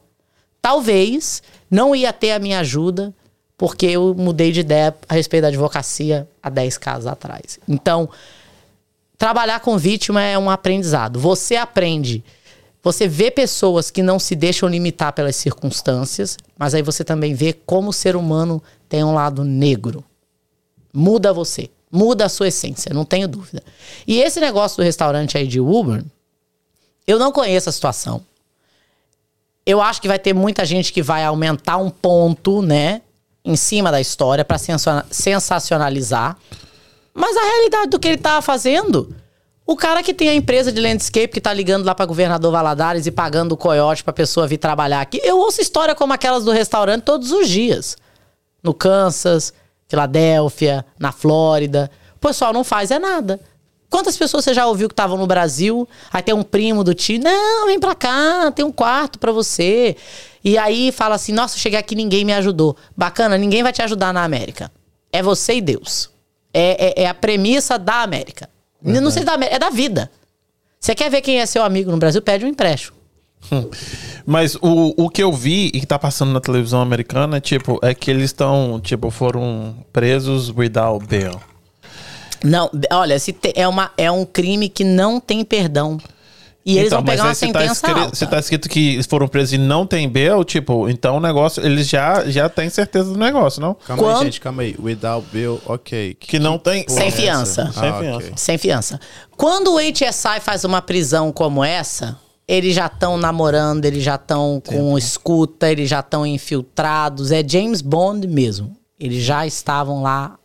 talvez 0.62 1.42
não 1.70 1.96
ia 1.96 2.12
ter 2.12 2.32
a 2.32 2.40
minha 2.40 2.60
ajuda 2.60 3.14
porque 3.58 3.86
eu 3.86 4.14
mudei 4.14 4.52
de 4.52 4.62
ideia 4.62 4.96
a 5.08 5.14
respeito 5.14 5.44
da 5.44 5.48
advocacia 5.48 6.28
há 6.42 6.50
10 6.50 6.78
casos 6.78 7.08
atrás. 7.08 7.60
Então, 7.68 8.10
trabalhar 9.18 9.60
com 9.62 9.78
vítima 9.78 10.22
é 10.22 10.38
um 10.38 10.50
aprendizado. 10.50 11.20
Você 11.20 11.56
aprende. 11.56 12.24
Você 12.84 13.08
vê 13.08 13.32
pessoas 13.32 13.90
que 13.90 14.04
não 14.04 14.20
se 14.20 14.36
deixam 14.36 14.70
limitar 14.70 15.14
pelas 15.14 15.36
circunstâncias, 15.36 16.38
mas 16.58 16.76
aí 16.76 16.84
você 16.84 17.04
também 17.04 17.34
vê 17.34 17.54
como 17.54 17.90
o 17.90 17.94
ser 17.94 18.16
humano 18.16 18.62
tem 18.88 19.04
um 19.04 19.14
lado 19.14 19.44
negro. 19.44 20.04
Muda 20.94 21.34
você. 21.34 21.70
Muda 21.92 22.26
a 22.26 22.30
sua 22.30 22.50
essência, 22.50 22.94
não 22.94 23.06
tenho 23.06 23.28
dúvida. 23.28 23.64
E 24.06 24.20
esse 24.20 24.40
negócio 24.40 24.78
do 24.78 24.84
restaurante 24.84 25.38
aí 25.38 25.48
de 25.48 25.62
Uber, 25.62 26.04
eu 27.08 27.18
não 27.18 27.32
conheço 27.32 27.70
a 27.70 27.72
situação. 27.72 28.22
Eu 29.66 29.82
acho 29.82 30.02
que 30.02 30.08
vai 30.08 30.20
ter 30.20 30.34
muita 30.34 30.66
gente 30.66 30.92
que 30.92 31.02
vai 31.02 31.24
aumentar 31.24 31.78
um 31.78 31.90
ponto, 31.90 32.62
né? 32.62 33.02
Em 33.46 33.56
cima 33.56 33.92
da 33.92 34.02
história 34.02 34.44
para 34.44 34.58
sensacionalizar. 34.58 36.36
Mas 37.14 37.38
a 37.38 37.42
realidade 37.42 37.90
do 37.92 38.00
que 38.00 38.08
ele 38.08 38.18
tava 38.18 38.42
fazendo, 38.42 39.16
o 39.66 39.76
cara 39.76 40.04
que 40.04 40.14
tem 40.14 40.30
a 40.30 40.34
empresa 40.34 40.72
de 40.72 40.82
landscape 40.82 41.30
que 41.30 41.40
tá 41.40 41.54
ligando 41.54 41.86
lá 41.86 41.96
para 41.96 42.06
governador 42.06 42.52
Valadares 42.52 43.08
e 43.08 43.12
pagando 43.12 43.54
o 43.54 43.58
coiote 43.58 44.04
pra 44.04 44.12
pessoa 44.12 44.48
vir 44.48 44.58
trabalhar 44.58 45.02
aqui. 45.02 45.22
Eu 45.24 45.38
ouço 45.38 45.62
história 45.62 45.96
como 45.96 46.12
aquelas 46.12 46.44
do 46.44 46.52
restaurante 46.52 47.04
todos 47.04 47.32
os 47.32 47.48
dias. 47.48 47.96
No 48.62 48.74
Kansas, 48.74 49.54
Filadélfia, 49.88 50.86
na 51.00 51.12
Flórida. 51.12 51.90
O 52.16 52.20
pessoal 52.20 52.52
não 52.52 52.64
faz 52.64 52.92
é 52.92 53.00
nada. 53.00 53.40
Quantas 53.90 54.18
pessoas 54.18 54.44
você 54.44 54.54
já 54.54 54.68
ouviu 54.68 54.90
que 54.90 54.94
estavam 54.94 55.18
no 55.18 55.26
Brasil? 55.26 55.88
Aí 56.12 56.22
tem 56.22 56.34
um 56.34 56.44
primo 56.44 56.84
do 56.84 56.94
tio, 56.94 57.20
não, 57.20 57.68
vem 57.68 57.80
pra 57.80 57.96
cá, 57.96 58.52
tem 58.52 58.66
um 58.66 58.72
quarto 58.72 59.18
pra 59.18 59.32
você. 59.32 59.96
E 60.46 60.58
aí 60.60 60.92
fala 60.92 61.16
assim: 61.16 61.34
nossa, 61.34 61.58
cheguei 61.58 61.80
aqui 61.80 61.96
ninguém 61.96 62.24
me 62.24 62.32
ajudou. 62.34 62.78
Bacana, 62.96 63.38
ninguém 63.38 63.64
vai 63.64 63.74
te 63.74 63.82
ajudar 63.82 64.14
na 64.14 64.24
América. 64.24 64.72
É 65.12 65.22
você 65.24 65.56
e 65.56 65.62
Deus. 65.62 66.10
É, 66.54 67.02
é- 67.02 67.04
é 67.04 67.08
a 67.10 67.14
premissa 67.16 67.78
da 67.80 68.04
América. 68.04 68.48
Não 68.82 69.10
sei 69.10 69.24
da 69.24 69.34
América, 69.34 69.56
é 69.56 69.60
da 69.60 69.70
vida. 69.72 70.12
Você 70.80 70.94
quer 70.94 71.10
ver 71.10 71.22
quem 71.22 71.40
é 71.42 71.46
seu 71.48 71.64
amigo 71.64 71.90
no 71.90 71.98
Brasil? 71.98 72.22
Pede 72.22 72.46
um 72.46 72.48
empréstimo. 72.48 72.96
Mas 74.26 74.56
o, 74.56 74.94
o 75.06 75.10
que 75.10 75.22
eu 75.24 75.32
vi 75.34 75.68
e 75.74 75.80
que 75.80 75.86
tá 75.86 75.98
passando 76.00 76.32
na 76.32 76.40
televisão 76.40 76.82
americana, 76.82 77.40
tipo, 77.42 77.80
é 77.82 77.94
que 77.94 78.10
eles 78.12 78.26
estão, 78.26 78.80
tipo, 78.80 79.10
foram 79.10 79.76
presos 79.92 80.50
without 80.56 81.06
bail. 81.08 81.40
Não, 82.44 82.70
olha, 82.92 83.18
se 83.20 83.34
te- 83.34 83.54
é, 83.56 83.68
uma, 83.68 83.92
é 83.98 84.12
um 84.12 84.26
crime 84.26 84.70
que 84.70 84.84
não 84.84 85.20
tem 85.20 85.44
perdão. 85.44 85.98
E 86.66 86.80
eles 86.80 86.90
vão 86.90 87.04
pegar 87.04 87.26
uma 87.26 87.32
Então, 87.32 87.52
tá, 87.52 87.60
sentença 87.60 87.74
escrito, 87.74 88.00
alta. 88.00 88.16
se 88.16 88.26
tá 88.26 88.40
escrito 88.40 88.68
que 88.68 89.00
foram 89.08 89.28
presos 89.28 89.54
e 89.54 89.58
não 89.60 89.86
tem 89.86 90.10
bail, 90.10 90.44
tipo, 90.44 90.90
então 90.90 91.18
o 91.18 91.20
negócio, 91.20 91.64
eles 91.64 91.88
já, 91.88 92.26
já 92.28 92.50
têm 92.50 92.70
certeza 92.72 93.14
do 93.14 93.20
negócio, 93.20 93.62
não? 93.62 93.76
Calma 93.76 94.02
Quando- 94.02 94.18
aí, 94.18 94.24
gente, 94.26 94.42
calma 94.42 94.64
aí. 94.64 94.76
Without 94.80 95.28
bill, 95.32 95.62
ok. 95.68 96.16
Que 96.20 96.40
não 96.40 96.58
tem... 96.58 96.84
porra 96.86 97.00
Sem 97.02 97.08
é 97.08 97.12
fiança. 97.12 97.72
Sem 97.72 97.90
Ah, 97.90 98.00
fiança. 98.00 98.18
ok. 98.18 98.34
Sem 98.36 98.58
fiança. 98.58 99.00
Quando 99.38 99.76
o 99.76 99.80
HSI 99.80 100.40
faz 100.42 100.64
uma 100.64 100.82
prisão 100.82 101.32
como 101.32 101.64
essa, 101.64 102.18
eles 102.48 102.74
já 102.76 102.88
estão 102.88 103.16
namorando, 103.16 103.86
eles 103.86 104.04
já 104.04 104.16
estão 104.16 104.60
com 104.66 104.98
escuta, 104.98 105.70
eles 105.72 105.88
já 105.88 106.00
estão 106.00 106.26
infiltrados. 106.26 107.32
É 107.32 107.48
James 107.48 107.82
Bond 107.82 108.28
mesmo. 108.28 108.76
Eles 109.00 109.24
já 109.24 109.46
estavam 109.46 110.02
lá 110.02 110.36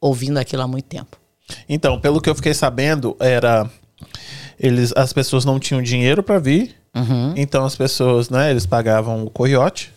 ouvindo 0.00 0.36
aquilo 0.36 0.60
há 0.62 0.66
muito 0.68 0.84
tempo. 0.86 1.16
Então, 1.68 1.98
pelo 1.98 2.20
que 2.20 2.28
eu 2.28 2.34
fiquei 2.34 2.52
sabendo, 2.52 3.16
era 3.20 3.70
eles 4.62 4.92
as 4.96 5.12
pessoas 5.12 5.44
não 5.44 5.58
tinham 5.58 5.82
dinheiro 5.82 6.22
pra 6.22 6.38
vir. 6.38 6.74
Uhum. 6.94 7.34
Então 7.36 7.64
as 7.64 7.74
pessoas, 7.74 8.30
né, 8.30 8.50
eles 8.50 8.64
pagavam 8.64 9.24
o 9.24 9.30
coiote. 9.30 9.92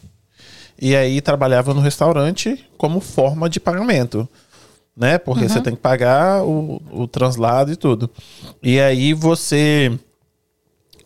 e 0.82 0.96
aí 0.96 1.22
trabalhava 1.22 1.74
no 1.74 1.80
restaurante 1.80 2.66
como 2.78 3.00
forma 3.00 3.48
de 3.48 3.60
pagamento. 3.60 4.28
Né? 4.98 5.18
Porque 5.18 5.48
você 5.48 5.60
tem 5.62 5.76
que 5.76 5.82
pagar 5.82 6.42
o, 6.44 6.82
o 6.90 7.08
translado 7.08 7.72
e 7.72 7.76
tudo. 7.76 8.10
E 8.64 8.80
aí 8.80 9.14
você. 9.14 9.92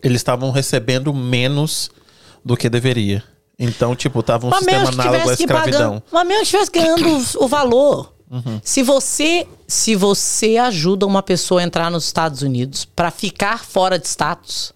Eles 0.02 0.20
estavam 0.20 0.50
recebendo 0.50 1.12
menos 1.12 1.90
do 2.44 2.56
que 2.56 2.70
deveria. 2.70 3.22
Então, 3.58 3.94
tipo, 3.94 4.22
tava 4.22 4.46
um 4.46 4.50
Mas 4.50 4.60
sistema 4.60 4.88
análogo 4.88 5.28
à 5.28 5.34
escravidão. 5.34 6.00
pagando, 6.00 6.02
mas 6.10 6.26
mesmo 6.26 6.38
que 6.38 6.56
estivesse 6.56 6.70
ganhando 6.70 7.22
o 7.38 7.46
valor. 7.48 8.14
Uhum. 8.30 8.60
Se 8.62 8.82
você 8.82 9.46
se 9.66 9.96
você 9.96 10.56
ajuda 10.56 11.06
uma 11.06 11.22
pessoa 11.22 11.60
a 11.60 11.64
entrar 11.64 11.90
nos 11.90 12.04
Estados 12.04 12.42
Unidos 12.42 12.84
pra 12.84 13.10
ficar 13.10 13.64
fora 13.64 13.98
de 13.98 14.06
status, 14.06 14.72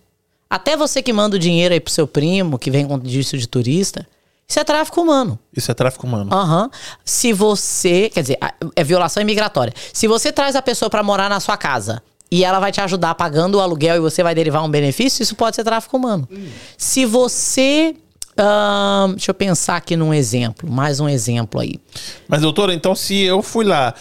até 0.50 0.76
você 0.76 1.02
que 1.02 1.12
manda 1.12 1.36
o 1.36 1.38
dinheiro 1.38 1.72
aí 1.72 1.80
pro 1.80 1.92
seu 1.92 2.06
primo, 2.06 2.58
que 2.58 2.70
vem 2.70 2.86
com 2.86 2.98
disso 2.98 3.38
de 3.38 3.46
turista, 3.46 4.06
isso 4.48 4.60
é 4.60 4.64
tráfico 4.64 5.00
humano. 5.00 5.38
Isso 5.56 5.70
é 5.70 5.74
tráfico 5.74 6.06
humano. 6.06 6.32
Aham. 6.32 6.70
Se 7.04 7.32
você. 7.32 8.10
Quer 8.10 8.20
dizer, 8.20 8.38
é 8.76 8.84
violação 8.84 9.22
imigratória. 9.22 9.72
Se 9.92 10.06
você 10.06 10.32
traz 10.32 10.54
a 10.54 10.62
pessoa 10.62 10.90
pra 10.90 11.02
morar 11.02 11.30
na 11.30 11.40
sua 11.40 11.56
casa 11.56 12.02
e 12.30 12.44
ela 12.44 12.60
vai 12.60 12.70
te 12.70 12.80
ajudar 12.80 13.14
pagando 13.14 13.56
o 13.56 13.60
aluguel 13.60 13.96
e 13.96 14.00
você 14.00 14.22
vai 14.22 14.34
derivar 14.34 14.62
um 14.62 14.68
benefício, 14.68 15.22
isso 15.22 15.34
pode 15.34 15.56
ser 15.56 15.64
tráfico 15.64 15.96
humano. 15.96 16.28
Se 16.76 17.06
você. 17.06 17.96
Deixa 18.36 19.30
eu 19.30 19.34
pensar 19.34 19.76
aqui 19.76 19.96
num 19.96 20.12
exemplo. 20.12 20.70
Mais 20.70 21.00
um 21.00 21.08
exemplo 21.08 21.60
aí. 21.60 21.80
Mas, 22.28 22.42
doutora, 22.42 22.74
então 22.74 22.94
se 22.94 23.20
eu 23.22 23.42
fui 23.42 23.64
lá, 23.64 23.94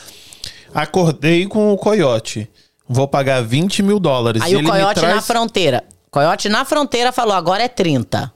acordei 0.74 1.46
com 1.46 1.72
o 1.72 1.78
coiote, 1.78 2.50
vou 2.88 3.08
pagar 3.08 3.44
20 3.44 3.84
mil 3.84 4.00
dólares. 4.00 4.42
Aí 4.42 4.56
o 4.56 4.64
coiote 4.64 5.02
na 5.02 5.10
traz... 5.10 5.28
fronteira. 5.28 5.84
Coiote 6.10 6.50
na 6.50 6.66
fronteira 6.66 7.12
falou: 7.12 7.34
agora 7.34 7.64
é 7.64 7.68
30. 7.68 8.32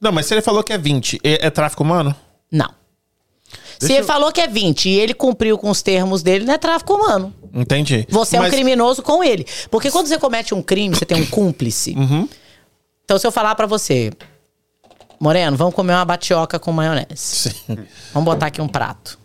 Não, 0.00 0.12
mas 0.12 0.26
se 0.26 0.34
ele 0.34 0.42
falou 0.42 0.62
que 0.62 0.72
é 0.72 0.78
20, 0.78 1.20
é, 1.22 1.46
é 1.46 1.50
tráfico 1.50 1.82
humano? 1.82 2.14
Não. 2.50 2.80
Se 3.78 3.92
ele 3.94 4.04
falou 4.04 4.30
que 4.30 4.40
é 4.40 4.46
20 4.46 4.88
e 4.88 5.00
ele 5.00 5.14
cumpriu 5.14 5.56
com 5.56 5.70
os 5.70 5.80
termos 5.80 6.22
dele, 6.22 6.44
não 6.44 6.54
é 6.54 6.58
tráfico 6.58 6.94
humano. 6.94 7.34
Entendi. 7.52 8.06
Você 8.10 8.36
é 8.36 8.40
um 8.40 8.42
Mas- 8.42 8.52
criminoso 8.52 9.02
com 9.02 9.24
ele. 9.24 9.46
Porque 9.70 9.90
quando 9.90 10.06
você 10.06 10.18
comete 10.18 10.54
um 10.54 10.62
crime, 10.62 10.94
você 10.94 11.06
tem 11.06 11.20
um 11.20 11.26
cúmplice. 11.26 11.94
Uhum. 11.96 12.28
Então, 13.04 13.18
se 13.18 13.26
eu 13.26 13.32
falar 13.32 13.54
pra 13.54 13.66
você, 13.66 14.12
Moreno, 15.20 15.54
vamos 15.54 15.74
comer 15.74 15.92
uma 15.92 16.04
batioca 16.04 16.58
com 16.58 16.72
maionese. 16.72 17.06
Sim. 17.14 17.78
Vamos 18.14 18.24
botar 18.24 18.46
aqui 18.46 18.62
um 18.62 18.68
prato. 18.68 19.18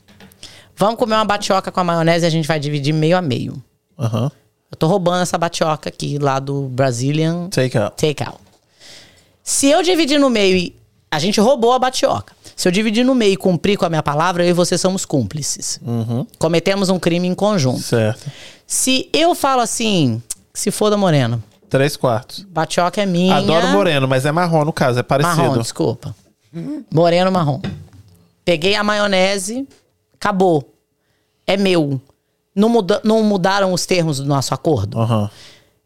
Vamos 0.76 0.98
comer 0.98 1.16
uma 1.16 1.24
batioca 1.24 1.72
com 1.72 1.80
a 1.80 1.84
maionese 1.86 2.26
e 2.26 2.28
a 2.28 2.30
gente 2.30 2.46
vai 2.46 2.60
dividir 2.60 2.94
meio 2.94 3.16
a 3.18 3.22
meio. 3.22 3.64
Aham. 3.98 4.30
Eu 4.70 4.78
tô 4.78 4.88
roubando 4.88 5.22
essa 5.22 5.38
batioca 5.38 5.88
aqui 5.88 6.18
lá 6.18 6.38
do 6.38 6.64
Brazilian 6.64 7.48
Take 7.48 7.78
out. 7.78 7.96
Takeout. 7.96 8.40
Se 9.42 9.68
eu 9.68 9.82
dividir 9.82 10.20
no 10.20 10.30
meio 10.30 10.58
e. 10.58 10.76
A 11.10 11.20
gente 11.20 11.40
roubou 11.40 11.72
a 11.72 11.80
batioca. 11.80 12.36
Se 12.58 12.68
eu 12.68 12.72
dividir 12.74 13.06
no 13.06 13.16
meio 13.16 13.34
e 13.34 13.38
cumprir 13.38 13.78
com 13.78 13.86
a 13.86 13.90
minha 13.90 14.04
palavra, 14.04 14.44
eu 14.44 14.50
e 14.50 14.54
você 14.54 14.78
somos 14.78 15.06
cúmplices. 15.06 15.80
Cometemos 16.38 16.90
um 16.90 17.00
crime 17.00 17.26
em 17.26 17.34
conjunto. 17.34 17.80
Certo. 17.80 18.30
Se 18.68 19.08
eu 19.14 19.34
falo 19.34 19.62
assim, 19.62 20.22
se 20.54 20.72
foda 20.72 20.98
moreno, 20.98 21.42
Três 21.70 21.98
quartos. 21.98 22.42
batioca 22.44 23.02
é 23.02 23.06
minha. 23.06 23.36
Adoro 23.36 23.68
moreno, 23.68 24.08
mas 24.08 24.26
é 24.26 24.32
marrom 24.32 24.64
no 24.66 24.74
caso, 24.74 25.00
é 25.00 25.04
parecido. 25.04 25.38
Marrom, 25.38 25.58
desculpa. 25.58 26.16
Moreno 26.94 27.32
marrom. 27.32 27.62
Peguei 28.46 28.76
a 28.76 28.84
maionese, 28.84 29.68
acabou. 30.14 30.74
É 31.48 31.58
meu. 31.58 32.00
Não, 32.56 32.70
muda- 32.70 33.02
não 33.04 33.22
mudaram 33.24 33.74
os 33.74 33.86
termos 33.86 34.20
do 34.20 34.26
nosso 34.26 34.54
acordo? 34.54 35.00
Aham. 35.00 35.30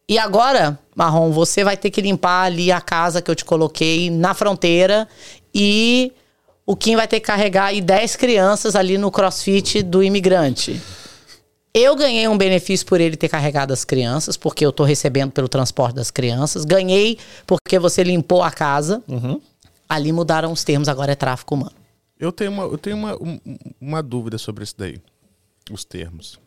E 0.08 0.18
agora, 0.18 0.78
Marrom, 0.96 1.32
você 1.32 1.64
vai 1.64 1.78
ter 1.78 1.90
que 1.92 2.02
limpar 2.02 2.44
ali 2.46 2.72
a 2.72 2.82
casa 2.82 3.22
que 3.22 3.30
eu 3.30 3.36
te 3.36 3.46
coloquei 3.46 4.10
na 4.10 4.34
fronteira 4.34 5.08
e 5.54 6.12
o 6.66 6.76
Kim 6.76 6.96
vai 6.96 7.08
ter 7.08 7.20
que 7.20 7.28
carregar 7.28 7.66
aí 7.66 7.80
10 7.80 8.16
crianças 8.16 8.76
ali 8.76 8.98
no 8.98 9.12
crossfit 9.12 9.82
do 9.84 10.02
imigrante. 10.04 10.82
Eu 11.74 11.96
ganhei 11.96 12.28
um 12.28 12.38
benefício 12.38 12.86
por 12.86 13.00
ele 13.00 13.16
ter 13.16 13.30
carregado 13.30 13.72
as 13.72 13.86
crianças, 13.86 14.36
porque 14.36 14.66
eu 14.66 14.72
tô 14.72 14.84
recebendo 14.84 15.32
pelo 15.32 15.48
transporte 15.48 15.96
das 15.96 16.10
crianças. 16.10 16.66
Ganhei 16.66 17.18
porque 17.46 17.78
você 17.78 18.04
limpou 18.04 18.42
a 18.44 18.50
casa. 18.52 19.04
Ali 19.88 20.12
mudaram 20.12 20.52
os 20.52 20.64
termos, 20.64 20.88
agora 20.90 21.12
é 21.12 21.16
tráfico 21.16 21.56
humano. 21.56 21.72
Eu 22.20 22.32
tenho 22.32 22.52
uma, 22.52 22.64
eu 22.64 22.78
tenho 22.78 22.98
uma, 22.98 23.16
um- 23.16 23.40
uma 23.80 24.04
dúvida 24.04 24.38
sobre 24.38 24.64
isso 24.64 24.76
daí. 24.78 25.00
Os 25.72 25.86
termos. 25.86 26.40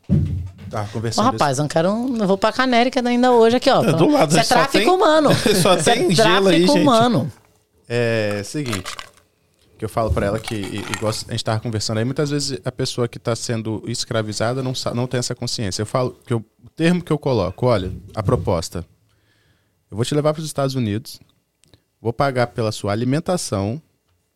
Tá, 0.69 0.83
Ô, 0.83 0.87
conversando. 0.93 1.25
rapaz, 1.27 1.59
eu 1.59 1.63
não 1.63 1.69
quero. 1.69 1.89
Eu 1.89 2.27
vou 2.27 2.37
pra 2.37 2.53
Canérica 2.53 3.01
ainda 3.09 3.31
hoje 3.33 3.57
aqui, 3.57 3.71
ó. 3.71 3.83
É, 3.85 3.93
do 3.93 4.09
lado, 4.11 4.31
Isso 4.31 4.41
é 4.41 4.45
tráfico 4.45 4.79
tem- 4.79 4.89
humano. 4.89 5.31
só 5.63 5.75
é 5.75 5.83
tem 5.83 6.13
gelo 6.15 6.49
aí, 6.49 6.67
gente. 6.67 6.71
humano. 6.81 7.31
É 7.89 8.43
seguinte, 8.45 8.91
que 9.83 9.87
eu 9.87 9.89
falo 9.89 10.13
pra 10.13 10.25
ela 10.27 10.39
que, 10.39 10.55
igual 10.55 11.11
a 11.11 11.33
gente 11.33 11.45
tava 11.45 11.59
conversando 11.59 11.99
aí, 11.99 12.05
muitas 12.05 12.31
vezes 12.31 12.57
a 12.65 12.71
pessoa 12.71 13.09
que 13.09 13.19
tá 13.19 13.35
sendo 13.35 13.83
escravizada 13.89 14.63
não, 14.63 14.73
não 14.95 15.09
tem 15.09 15.19
essa 15.19 15.35
consciência. 15.35 15.83
Eu 15.83 15.87
falo 15.87 16.17
que 16.25 16.33
eu- 16.33 16.45
o 16.65 16.71
termo 16.71 17.03
que 17.03 17.13
eu 17.13 17.19
coloco, 17.19 17.67
olha, 17.67 17.91
a 18.15 18.23
proposta. 18.23 18.87
Eu 19.91 19.97
vou 19.97 20.05
te 20.05 20.15
levar 20.15 20.33
para 20.35 20.39
os 20.41 20.47
Estados 20.47 20.77
Unidos, 20.77 21.19
vou 22.01 22.13
pagar 22.13 22.47
pela 22.47 22.71
sua 22.71 22.93
alimentação, 22.93 23.83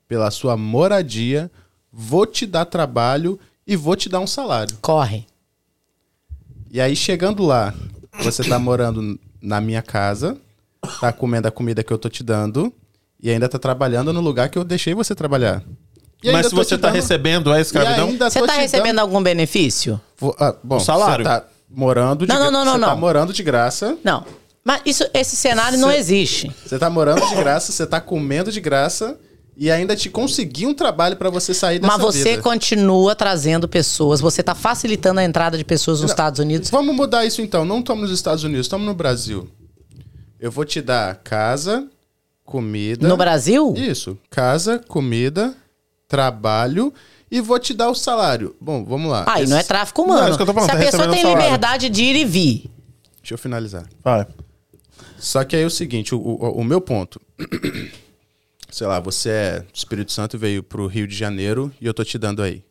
pela 0.08 0.32
sua 0.32 0.56
moradia, 0.56 1.48
vou 1.92 2.26
te 2.26 2.44
dar 2.44 2.64
trabalho 2.64 3.38
e 3.64 3.76
vou 3.76 3.94
te 3.94 4.08
dar 4.08 4.18
um 4.18 4.26
salário. 4.26 4.76
Corre. 4.82 5.28
E 6.72 6.80
aí, 6.80 6.96
chegando 6.96 7.44
lá, 7.44 7.72
você 8.20 8.42
tá 8.42 8.58
morando 8.58 9.16
na 9.40 9.60
minha 9.60 9.80
casa, 9.80 10.36
tá 11.00 11.12
comendo 11.12 11.46
a 11.46 11.52
comida 11.52 11.84
que 11.84 11.92
eu 11.92 11.98
tô 11.98 12.08
te 12.08 12.24
dando, 12.24 12.72
e 13.22 13.30
ainda 13.30 13.48
tá 13.48 13.58
trabalhando 13.58 14.12
no 14.12 14.20
lugar 14.20 14.48
que 14.48 14.58
eu 14.58 14.64
deixei 14.64 14.94
você 14.94 15.14
trabalhar. 15.14 15.62
E 16.22 16.32
Mas 16.32 16.46
se 16.46 16.54
você 16.54 16.76
tá 16.78 16.88
dando- 16.88 16.96
recebendo 16.96 17.52
a 17.52 17.60
escravidão, 17.60 18.08
ainda 18.08 18.30
Você 18.30 18.40
tá 18.40 18.54
te 18.54 18.60
recebendo 18.60 18.86
dando- 18.96 19.00
algum 19.00 19.22
benefício? 19.22 20.00
Vo- 20.18 20.34
ah, 20.40 20.54
bom, 20.64 20.76
Um 20.76 20.80
salário. 20.80 21.24
Você 21.24 21.30
tá 21.30 21.44
morando 21.70 22.26
de 22.26 22.32
Não, 22.32 22.36
não, 22.40 22.50
gra- 22.50 22.50
não, 22.52 22.64
não, 22.64 22.72
Você 22.74 22.80
tá 22.80 22.86
não. 22.88 22.96
morando 22.96 23.32
de 23.32 23.42
graça. 23.42 23.96
Não. 24.02 24.24
Mas 24.64 24.80
isso, 24.84 25.04
esse 25.14 25.36
cenário 25.36 25.78
não 25.78 25.90
existe. 25.92 26.50
Você 26.64 26.78
tá 26.78 26.90
morando 26.90 27.24
de 27.28 27.34
graça, 27.36 27.70
você 27.70 27.86
tá 27.86 28.00
comendo 28.00 28.50
de 28.50 28.60
graça 28.60 29.16
e 29.56 29.70
ainda 29.70 29.94
te 29.94 30.10
consegui 30.10 30.66
um 30.66 30.74
trabalho 30.74 31.16
pra 31.16 31.30
você 31.30 31.54
sair 31.54 31.78
dessa 31.78 31.92
Mas 31.92 32.02
você 32.02 32.30
vida. 32.30 32.42
continua 32.42 33.14
trazendo 33.14 33.68
pessoas, 33.68 34.20
você 34.20 34.42
tá 34.42 34.54
facilitando 34.54 35.20
a 35.20 35.24
entrada 35.24 35.56
de 35.56 35.64
pessoas 35.64 36.00
nos 36.00 36.10
Estados 36.10 36.40
Unidos. 36.40 36.68
Vamos 36.70 36.96
mudar 36.96 37.24
isso 37.24 37.40
então. 37.42 37.64
Não 37.64 37.78
estamos 37.78 38.02
nos 38.10 38.18
Estados 38.18 38.42
Unidos, 38.42 38.66
estamos 38.66 38.86
no 38.86 38.94
Brasil. 38.94 39.48
Eu 40.40 40.50
vou 40.50 40.64
te 40.64 40.82
dar 40.82 41.14
casa, 41.22 41.86
comida. 42.46 43.06
No 43.06 43.16
Brasil? 43.16 43.74
Isso. 43.76 44.16
Casa, 44.30 44.78
comida, 44.78 45.54
trabalho 46.08 46.94
e 47.30 47.40
vou 47.40 47.58
te 47.58 47.74
dar 47.74 47.90
o 47.90 47.94
salário. 47.94 48.56
Bom, 48.60 48.84
vamos 48.84 49.10
lá. 49.10 49.24
Aí 49.28 49.42
Esse- 49.42 49.50
não 49.50 49.58
é 49.58 49.62
tráfico 49.62 50.02
Não, 50.02 50.08
é 50.08 50.12
humano. 50.12 50.28
isso 50.28 50.38
que 50.38 50.42
eu 50.42 50.46
tô 50.46 50.54
falando, 50.54 50.70
Se 50.70 50.76
a 50.76 50.78
tá 50.78 50.84
pessoa 50.84 51.08
tem 51.10 51.28
liberdade 51.28 51.88
de 51.90 52.02
ir 52.04 52.16
e 52.16 52.24
vir. 52.24 52.70
Deixa 53.20 53.34
eu 53.34 53.38
finalizar. 53.38 53.84
vai. 54.02 54.26
Só 55.18 55.42
que 55.44 55.56
aí 55.56 55.62
é 55.62 55.66
o 55.66 55.70
seguinte, 55.70 56.14
o, 56.14 56.18
o, 56.18 56.60
o 56.60 56.64
meu 56.64 56.80
ponto. 56.80 57.20
Sei 58.70 58.86
lá, 58.86 59.00
você 59.00 59.30
é 59.30 59.60
do 59.60 59.66
Espírito 59.74 60.12
Santo 60.12 60.36
e 60.36 60.38
veio 60.38 60.62
pro 60.62 60.86
Rio 60.86 61.06
de 61.06 61.14
Janeiro 61.16 61.72
e 61.80 61.86
eu 61.86 61.94
tô 61.94 62.04
te 62.04 62.18
dando 62.18 62.42
aí 62.42 62.62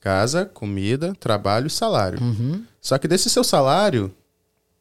casa, 0.00 0.44
comida, 0.44 1.14
trabalho 1.20 1.68
e 1.68 1.70
salário. 1.70 2.18
Só 2.80 2.98
que 2.98 3.06
desse 3.06 3.30
seu 3.30 3.44
salário, 3.44 4.12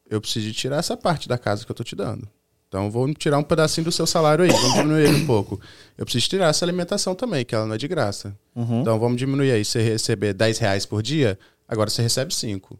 eu 0.10 0.20
preciso 0.20 0.52
tirar 0.52 0.78
essa 0.78 0.97
parte 0.97 1.30
da 1.30 1.38
casa 1.38 1.64
que 1.64 1.72
eu 1.72 1.76
tô 1.76 1.84
te 1.84 1.95
dando. 1.95 2.28
Então 2.72 2.89
vou 2.89 3.13
tirar 3.13 3.38
um 3.38 3.43
pedacinho 3.43 3.84
do 3.84 3.91
seu 3.91 4.07
salário 4.07 4.45
aí, 4.45 4.49
vamos 4.49 4.74
diminuir 4.76 5.03
ele 5.03 5.24
um 5.24 5.26
pouco. 5.26 5.59
Eu 5.97 6.05
preciso 6.05 6.30
tirar 6.30 6.47
essa 6.47 6.63
alimentação 6.63 7.13
também, 7.13 7.43
que 7.43 7.53
ela 7.53 7.65
não 7.65 7.76
é 7.76 7.78
de 7.78 7.86
graça. 7.86 8.34
Então 8.80 8.97
vamos 8.97 9.17
diminuir 9.17 9.51
aí. 9.51 9.65
Você 9.65 9.82
receber 9.82 10.34
10 10.34 10.57
reais 10.59 10.86
por 10.86 11.03
dia, 11.03 11.38
agora 11.67 11.89
você 11.89 12.01
recebe 12.01 12.34
5. 12.34 12.80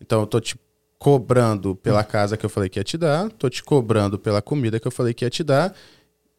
Então 0.00 0.22
eu 0.22 0.26
tô 0.26 0.40
te 0.40 0.56
cobrando 0.98 1.76
pela 1.76 2.02
casa 2.02 2.36
que 2.36 2.44
eu 2.44 2.50
falei 2.50 2.68
que 2.68 2.80
ia 2.80 2.82
te 2.82 2.98
dar, 2.98 3.30
tô 3.30 3.48
te 3.48 3.62
cobrando 3.62 4.18
pela 4.18 4.42
comida 4.42 4.80
que 4.80 4.88
eu 4.88 4.90
falei 4.90 5.14
que 5.14 5.24
ia 5.24 5.30
te 5.30 5.44
dar 5.44 5.72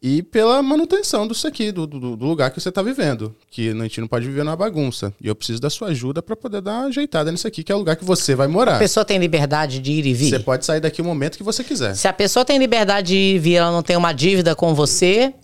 e 0.03 0.23
pela 0.23 0.63
manutenção 0.63 1.27
disso 1.27 1.47
aqui, 1.47 1.71
do, 1.71 1.85
do, 1.85 2.15
do 2.15 2.25
lugar 2.25 2.49
que 2.49 2.59
você 2.59 2.71
tá 2.71 2.81
vivendo. 2.81 3.35
Que 3.51 3.69
a 3.69 3.73
gente 3.83 4.01
não 4.01 4.07
pode 4.07 4.25
viver 4.25 4.43
numa 4.43 4.55
bagunça. 4.55 5.13
E 5.21 5.27
eu 5.27 5.35
preciso 5.35 5.61
da 5.61 5.69
sua 5.69 5.89
ajuda 5.89 6.23
para 6.23 6.35
poder 6.35 6.59
dar 6.59 6.79
uma 6.79 6.87
ajeitada 6.87 7.31
nisso 7.31 7.47
aqui, 7.47 7.63
que 7.63 7.71
é 7.71 7.75
o 7.75 7.77
lugar 7.77 7.95
que 7.95 8.03
você 8.03 8.33
vai 8.33 8.47
morar. 8.47 8.77
A 8.77 8.79
pessoa 8.79 9.05
tem 9.05 9.19
liberdade 9.19 9.79
de 9.79 9.91
ir 9.91 10.05
e 10.07 10.13
vir. 10.13 10.29
Você 10.31 10.39
pode 10.39 10.65
sair 10.65 10.79
daqui 10.79 11.03
o 11.03 11.05
momento 11.05 11.37
que 11.37 11.43
você 11.43 11.63
quiser. 11.63 11.93
Se 11.95 12.07
a 12.07 12.13
pessoa 12.13 12.43
tem 12.43 12.57
liberdade 12.57 13.09
de 13.09 13.15
ir 13.15 13.35
e 13.35 13.39
vir, 13.39 13.55
ela 13.57 13.71
não 13.71 13.83
tem 13.83 13.95
uma 13.95 14.11
dívida 14.11 14.55
com 14.55 14.73
você, 14.73 15.35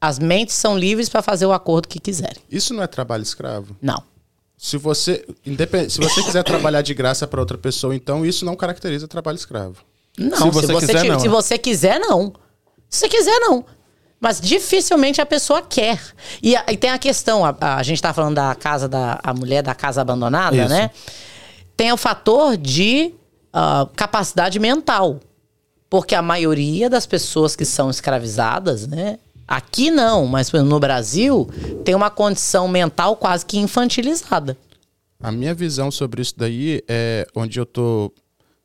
as 0.00 0.18
mentes 0.18 0.54
são 0.54 0.78
livres 0.78 1.08
para 1.08 1.20
fazer 1.20 1.46
o 1.46 1.52
acordo 1.52 1.88
que 1.88 1.98
quiserem. 1.98 2.40
Isso 2.48 2.72
não 2.72 2.84
é 2.84 2.86
trabalho 2.86 3.24
escravo. 3.24 3.76
Não. 3.82 4.00
Se 4.56 4.76
você, 4.76 5.26
independ... 5.44 5.90
se 5.90 5.98
você 6.00 6.22
quiser 6.22 6.44
trabalhar 6.44 6.82
de 6.82 6.94
graça 6.94 7.26
para 7.26 7.40
outra 7.40 7.58
pessoa, 7.58 7.96
então 7.96 8.24
isso 8.24 8.44
não 8.44 8.54
caracteriza 8.54 9.08
trabalho 9.08 9.34
escravo. 9.34 9.78
Não, 10.16 10.36
Se 10.36 10.50
você 10.50 10.74
quiser, 10.76 11.02
ti- 11.02 11.08
não. 11.08 11.18
se 11.18 11.28
você 11.28 11.58
quiser, 11.58 11.98
não. 11.98 12.32
Se 12.92 13.08
quiser, 13.08 13.38
não. 13.40 13.64
Mas 14.20 14.40
dificilmente 14.40 15.20
a 15.20 15.26
pessoa 15.26 15.62
quer. 15.62 15.98
E, 16.42 16.54
a- 16.54 16.64
e 16.70 16.76
tem 16.76 16.90
a 16.90 16.98
questão, 16.98 17.44
a, 17.44 17.56
a 17.76 17.82
gente 17.82 18.00
tá 18.00 18.12
falando 18.12 18.36
da 18.36 18.54
casa 18.54 18.86
da 18.86 19.18
a 19.22 19.32
mulher 19.34 19.62
da 19.62 19.74
casa 19.74 20.00
abandonada, 20.02 20.56
Isso. 20.56 20.68
né? 20.68 20.90
Tem 21.76 21.90
o 21.90 21.96
fator 21.96 22.56
de 22.56 23.12
ah, 23.52 23.88
capacidade 23.96 24.58
mental. 24.60 25.18
Porque 25.90 26.14
a 26.14 26.22
maioria 26.22 26.88
das 26.88 27.04
pessoas 27.06 27.56
que 27.56 27.64
são 27.64 27.90
escravizadas, 27.90 28.86
né? 28.86 29.18
Aqui 29.48 29.90
não, 29.90 30.26
mas 30.26 30.50
no 30.52 30.78
Brasil 30.78 31.48
tem 31.84 31.94
uma 31.94 32.08
condição 32.10 32.68
mental 32.68 33.16
quase 33.16 33.44
que 33.44 33.58
infantilizada. 33.58 34.56
A 35.20 35.30
minha 35.32 35.54
visão 35.54 35.90
sobre 35.90 36.22
isso 36.22 36.34
daí 36.36 36.82
é 36.88 37.26
onde 37.34 37.58
eu 37.58 37.66
tô. 37.66 38.12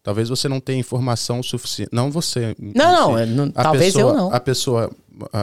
Talvez 0.08 0.30
você 0.30 0.48
não 0.48 0.62
tenha 0.62 0.80
informação 0.80 1.44
suficiente. 1.44 1.90
Não 1.92 2.10
você. 2.10 2.56
Não, 2.58 3.10
não, 3.12 3.18
é, 3.18 3.26
não- 3.26 3.52
talvez 3.52 3.94
pessoa- 3.94 4.14
eu 4.14 4.18
não. 4.18 4.34
A 4.34 4.40
pessoa 4.40 4.90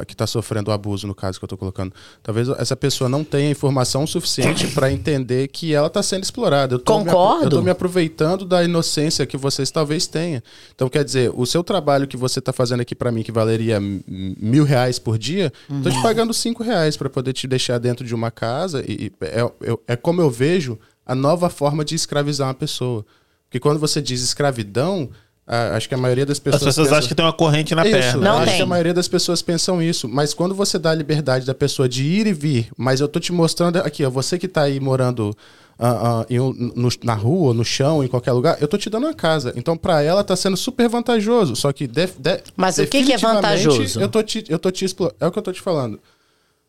que 0.06 0.14
está 0.14 0.26
sofrendo 0.26 0.70
o 0.70 0.72
abuso, 0.72 1.06
no 1.06 1.14
caso 1.14 1.38
que 1.38 1.44
eu 1.44 1.46
estou 1.46 1.58
colocando. 1.58 1.92
Talvez 2.22 2.48
essa 2.48 2.74
pessoa 2.74 3.06
não 3.10 3.22
tenha 3.22 3.50
informação 3.50 4.06
suficiente 4.06 4.68
para 4.68 4.90
entender 4.90 5.48
que 5.48 5.74
ela 5.74 5.88
está 5.88 6.02
sendo 6.02 6.22
explorada. 6.22 6.76
Eu 6.76 6.78
tô 6.78 7.00
me 7.00 7.04
Concordo. 7.04 7.42
eu 7.42 7.48
estou 7.48 7.62
me 7.62 7.70
aproveitando 7.70 8.46
da 8.46 8.64
inocência 8.64 9.26
que 9.26 9.36
vocês 9.36 9.70
talvez 9.70 10.06
tenham. 10.06 10.40
Então, 10.74 10.88
quer 10.88 11.04
dizer, 11.04 11.30
o 11.34 11.44
seu 11.44 11.62
trabalho 11.62 12.06
que 12.08 12.16
você 12.16 12.38
está 12.38 12.52
fazendo 12.52 12.80
aqui 12.80 12.94
para 12.94 13.12
mim, 13.12 13.22
que 13.22 13.32
valeria 13.32 13.78
mil 14.08 14.64
reais 14.64 14.98
por 14.98 15.18
dia, 15.18 15.52
estou 15.68 15.92
Uhum. 15.92 15.98
te 15.98 16.02
pagando 16.02 16.32
cinco 16.32 16.62
reais 16.62 16.96
para 16.96 17.10
poder 17.10 17.34
te 17.34 17.46
deixar 17.46 17.76
dentro 17.78 18.06
de 18.06 18.14
uma 18.14 18.30
casa. 18.30 18.82
E, 18.88 19.06
e 19.06 19.12
é, 19.26 19.92
é 19.94 19.96
como 19.96 20.22
eu 20.22 20.30
vejo 20.30 20.78
a 21.04 21.14
nova 21.14 21.50
forma 21.50 21.84
de 21.84 21.94
escravizar 21.96 22.48
uma 22.48 22.54
pessoa. 22.54 23.04
Porque 23.54 23.60
quando 23.60 23.78
você 23.78 24.02
diz 24.02 24.20
escravidão, 24.20 25.08
a- 25.46 25.76
acho 25.76 25.88
que 25.88 25.94
a 25.94 25.98
maioria 25.98 26.26
das 26.26 26.38
As 26.38 26.40
pessoas. 26.40 26.64
pessoas 26.64 26.88
pensa- 26.88 26.98
acham 26.98 27.08
que 27.08 27.14
tem 27.14 27.24
uma 27.24 27.32
corrente 27.32 27.72
na 27.72 27.82
isso, 27.86 27.92
perna. 27.96 28.20
Não 28.20 28.38
acho 28.38 28.46
tem. 28.46 28.56
que 28.56 28.62
a 28.62 28.66
maioria 28.66 28.92
das 28.92 29.06
pessoas 29.06 29.42
pensam 29.42 29.80
isso. 29.80 30.08
Mas 30.08 30.34
quando 30.34 30.56
você 30.56 30.76
dá 30.76 30.90
a 30.90 30.94
liberdade 30.94 31.46
da 31.46 31.54
pessoa 31.54 31.88
de 31.88 32.02
ir 32.02 32.26
e 32.26 32.32
vir, 32.32 32.68
mas 32.76 33.00
eu 33.00 33.06
tô 33.06 33.20
te 33.20 33.32
mostrando 33.32 33.76
aqui, 33.76 34.04
ó, 34.04 34.10
você 34.10 34.36
que 34.40 34.48
tá 34.48 34.62
aí 34.62 34.80
morando 34.80 35.36
em 36.28 36.40
um- 36.40 36.52
no- 36.74 36.88
na 37.04 37.14
rua, 37.14 37.54
no 37.54 37.64
chão, 37.64 38.02
em 38.02 38.08
qualquer 38.08 38.32
lugar, 38.32 38.56
eu 38.60 38.66
tô 38.66 38.76
te 38.76 38.90
dando 38.90 39.04
uma 39.06 39.14
casa. 39.14 39.52
Então, 39.54 39.76
pra 39.76 40.02
ela 40.02 40.24
tá 40.24 40.34
sendo 40.34 40.56
super 40.56 40.88
vantajoso. 40.88 41.54
Só 41.54 41.72
que. 41.72 41.86
def- 41.86 42.16
de- 42.18 42.40
Mas 42.56 42.78
o 42.78 42.86
que 42.88 43.04
que 43.04 43.12
é 43.12 43.18
vantajoso? 43.18 44.00
Eu 44.00 44.08
tô 44.08 44.20
te, 44.20 44.44
eu 44.48 44.58
tô 44.58 44.72
te 44.72 44.84
explo- 44.84 45.12
É 45.20 45.26
o 45.28 45.30
que 45.30 45.38
eu 45.38 45.42
tô 45.44 45.52
te 45.52 45.60
falando. 45.60 46.00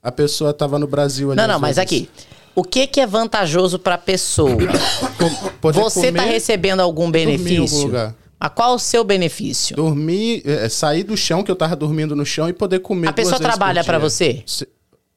A 0.04 0.12
pessoa 0.12 0.54
tava 0.54 0.78
no 0.78 0.86
Brasil 0.86 1.32
ali. 1.32 1.38
Não, 1.42 1.48
não, 1.48 1.60
mas 1.60 1.78
vezes, 1.78 1.80
aqui. 1.92 2.10
O 2.56 2.64
que, 2.64 2.88
que 2.88 3.02
é 3.02 3.06
vantajoso 3.06 3.78
para 3.78 3.96
a 3.96 3.98
pessoa? 3.98 4.56
poder 5.60 5.80
Você 5.82 6.08
está 6.08 6.24
recebendo 6.24 6.80
algum 6.80 7.12
benefício? 7.12 7.92
Mas 8.40 8.52
qual 8.56 8.76
o 8.76 8.80
seu 8.80 9.04
benefício? 9.04 9.76
Dormir, 9.76 10.42
é, 10.46 10.70
sair 10.70 11.04
do 11.04 11.18
chão, 11.18 11.44
que 11.44 11.52
eu 11.52 11.56
tava 11.56 11.76
dormindo 11.76 12.16
no 12.16 12.26
chão, 12.26 12.48
e 12.48 12.54
poder 12.54 12.80
comer 12.80 13.10
A 13.10 13.14
pessoa 13.14 13.40
trabalha 13.40 13.84
pra 13.84 13.98
dia. 13.98 14.10
você? 14.10 14.44
Se- 14.46 14.68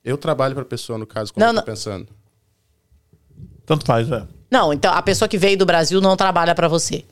Eu 0.04 0.16
trabalho 0.16 0.54
pra 0.54 0.64
pessoa, 0.64 0.98
no 0.98 1.06
caso, 1.06 1.32
como 1.32 1.44
Não, 1.44 1.50
eu 1.50 1.54
tô 1.54 1.60
não. 1.60 1.64
pensando. 1.66 2.08
Tanto 3.66 3.84
faz, 3.84 4.10
é. 4.10 4.26
Não, 4.50 4.72
então 4.72 4.92
a 4.92 5.02
pessoa 5.02 5.28
que 5.28 5.36
veio 5.36 5.58
do 5.58 5.66
Brasil 5.66 6.00
não 6.00 6.16
trabalha 6.16 6.54
para 6.54 6.68
você. 6.68 7.04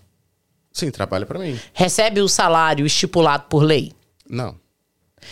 Sim, 0.72 0.90
trabalha 0.90 1.26
pra 1.26 1.38
mim. 1.38 1.58
Recebe 1.72 2.20
o 2.20 2.28
salário 2.28 2.86
estipulado 2.86 3.44
por 3.48 3.62
lei. 3.62 3.92
Não. 4.28 4.56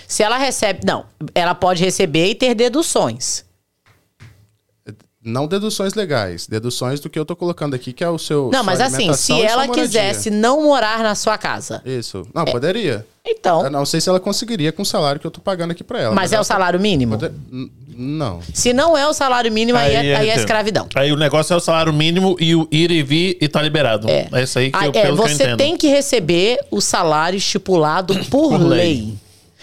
Se 0.07 0.23
ela 0.23 0.37
recebe. 0.39 0.81
Não, 0.85 1.07
ela 1.35 1.55
pode 1.55 1.83
receber 1.85 2.27
e 2.27 2.35
ter 2.35 2.55
deduções. 2.55 3.45
Não 5.25 5.47
deduções 5.47 5.95
legais, 5.95 6.47
deduções 6.47 7.01
do 7.01 7.09
que 7.09 7.19
eu 7.19 7.25
tô 7.25 7.35
colocando 7.35 7.73
aqui, 7.75 7.95
que 7.95 8.05
é 8.05 8.09
o 8.11 8.19
seu. 8.19 8.51
Não, 8.53 8.63
mas 8.63 8.79
assim, 8.79 9.11
se 9.15 9.33
ela 9.41 9.67
quisesse 9.67 10.29
não 10.29 10.63
morar 10.65 11.03
na 11.03 11.15
sua 11.15 11.39
casa. 11.39 11.81
Isso. 11.85 12.27
Não, 12.35 12.45
poderia. 12.45 13.07
Então. 13.27 13.65
Eu 13.65 13.71
não 13.71 13.87
sei 13.87 14.03
se 14.03 14.09
ela 14.11 14.21
conseguiria 14.21 14.71
com 14.71 14.83
o 14.83 14.85
salário 14.85 15.19
que 15.19 15.27
eu 15.27 15.31
tô 15.31 15.41
pagando 15.41 15.71
aqui 15.71 15.83
pra 15.83 15.99
ela. 15.99 16.15
Mas 16.15 16.31
é 16.33 16.35
ela 16.35 16.43
o 16.43 16.45
salário 16.45 16.79
mínimo? 16.79 17.19
Não. 17.97 18.41
Se 18.53 18.75
não 18.75 18.99
é 18.99 19.07
o 19.07 19.15
salário 19.15 19.51
mínimo, 19.51 19.79
aí, 19.79 19.95
é, 19.95 20.15
aí 20.17 20.29
é 20.29 20.37
escravidão. 20.37 20.89
Aí 20.95 21.11
o 21.11 21.17
negócio 21.17 21.55
é 21.55 21.57
o 21.57 21.61
salário 21.61 21.93
mínimo 21.93 22.37
e 22.39 22.55
o 22.55 22.69
ir 22.71 22.91
e 22.91 23.03
vir 23.03 23.39
e 23.41 23.49
tá 23.49 23.63
liberado. 23.63 24.07
É, 24.11 24.29
isso 24.43 24.59
aí 24.59 24.71
que 24.71 24.77
Ah, 24.77 24.85
eu, 24.87 24.91
é, 24.91 25.03
pelo 25.03 25.17
que 25.17 25.23
eu 25.23 25.29
você 25.29 25.43
entendo. 25.45 25.57
tem 25.57 25.75
que 25.75 25.89
receber 25.89 26.59
o 26.71 26.83
salário 26.83 27.39
estipulado 27.39 28.15
por, 28.29 28.51
Por 28.51 28.61
lei. 28.61 28.79
lei. 28.79 29.15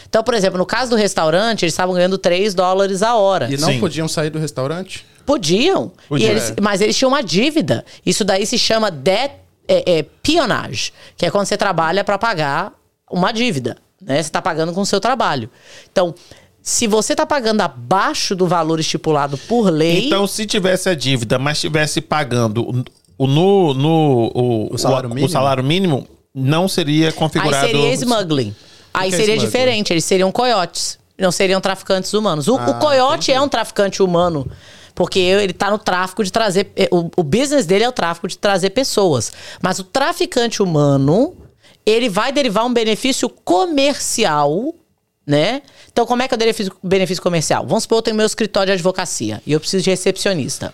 Então, 0.09 0.24
por 0.24 0.34
exemplo, 0.34 0.57
no 0.57 0.66
caso 0.66 0.89
do 0.89 0.95
restaurante, 0.97 1.64
eles 1.64 1.74
estavam 1.74 1.93
ganhando 1.93 2.18
3 2.18 2.53
dólares 2.55 3.03
a 3.03 3.16
hora. 3.16 3.47
E 3.49 3.57
não 3.57 3.70
Sim. 3.70 3.80
podiam 3.80 4.07
sair 4.07 4.30
do 4.32 4.39
restaurante? 4.39 5.05
Podiam. 5.26 5.91
Podia. 6.09 6.28
E 6.28 6.30
eles- 6.32 6.53
mas 6.61 6.82
eles 6.82 6.95
tinham 6.97 7.09
uma 7.09 7.22
dívida. 7.24 7.86
Isso 8.05 8.24
daí 8.24 8.45
se 8.45 8.57
chama 8.57 8.89
debt, 8.91 9.36
é, 9.67 9.99
é, 9.99 10.03
peonage, 10.24 10.91
que 11.15 11.26
é 11.26 11.32
quando 11.32 11.45
você 11.45 11.57
trabalha 11.57 12.03
para 12.03 12.17
pagar 12.17 12.74
uma 13.09 13.32
dívida. 13.32 13.78
Né? 14.01 14.15
Você 14.15 14.22
está 14.22 14.41
pagando 14.41 14.74
com 14.74 14.82
o 14.82 14.86
seu 14.86 14.99
trabalho. 14.99 15.49
Então, 15.91 16.13
se 16.61 16.88
você 16.88 17.13
está 17.13 17.26
pagando 17.26 17.61
abaixo 17.61 18.36
do 18.36 18.47
valor 18.47 18.80
estipulado 18.80 19.38
por 19.38 19.69
lei. 19.69 20.07
Então, 20.07 20.26
se 20.28 20.45
tivesse 20.45 20.89
a 20.89 20.95
dívida, 20.95 21.38
mas 21.39 21.57
estivesse 21.57 22.01
pagando 22.01 22.84
o, 23.17 23.28
no, 23.28 23.74
no 23.74 24.32
o, 24.34 24.74
O 24.74 24.78
salário 24.78 25.07
o- 25.07 25.13
mínimo? 25.13 25.28
o 25.28 25.30
salário 25.30 25.63
mínimo, 25.63 26.07
não 26.34 26.67
seria 26.67 27.07
Aí 27.07 27.13
configurado. 27.13 27.67
seria 27.67 27.93
smuggling. 27.93 28.55
Aí 28.93 29.07
é 29.07 29.11
seria 29.11 29.26
smuggling? 29.36 29.45
diferente, 29.45 29.93
eles 29.93 30.03
seriam 30.05 30.32
coiotes. 30.32 30.99
Não 31.17 31.32
seriam 31.32 31.61
traficantes 31.61 32.13
humanos. 32.15 32.47
O, 32.47 32.55
o 32.55 32.59
Ah, 32.59 32.74
coiote 32.76 33.32
é 33.32 33.39
um 33.39 33.47
traficante 33.47 34.01
humano. 34.01 34.49
Porque 34.94 35.20
ele 35.20 35.54
tá 35.54 35.70
no 35.72 35.78
tráfico 35.78 36.24
de 36.24 36.32
trazer. 36.32 36.72
eh, 36.76 36.89
O, 36.92 37.10
o 37.18 37.24
business 37.24 37.66
dele 37.66 37.84
é 37.84 37.89
o 37.89 37.92
tráfico 37.92 38.28
de 38.28 38.38
trazer 38.38 38.72
pessoas. 38.72 39.32
Mas 39.62 39.80
o 39.80 39.84
traficante 39.84 40.62
humano, 40.62 41.36
ele 41.86 42.10
vai 42.10 42.32
derivar 42.32 42.66
um 42.66 42.74
benefício 42.74 43.30
comercial, 43.30 44.74
né? 45.26 45.62
Então, 45.92 46.06
como 46.06 46.22
é 46.22 46.28
que 46.28 46.34
é 46.34 46.36
o 46.36 46.39
benefício, 46.39 46.74
benefício 46.84 47.24
comercial? 47.24 47.66
Vamos 47.66 47.84
supor, 47.84 48.00
eu 48.00 48.02
tenho 48.02 48.18
meu 48.18 48.26
escritório 48.26 48.68
de 48.68 48.74
advocacia 48.74 49.42
e 49.46 49.54
eu 49.54 49.60
preciso 49.60 49.84
de 49.84 49.89
recepcionista. 49.89 50.74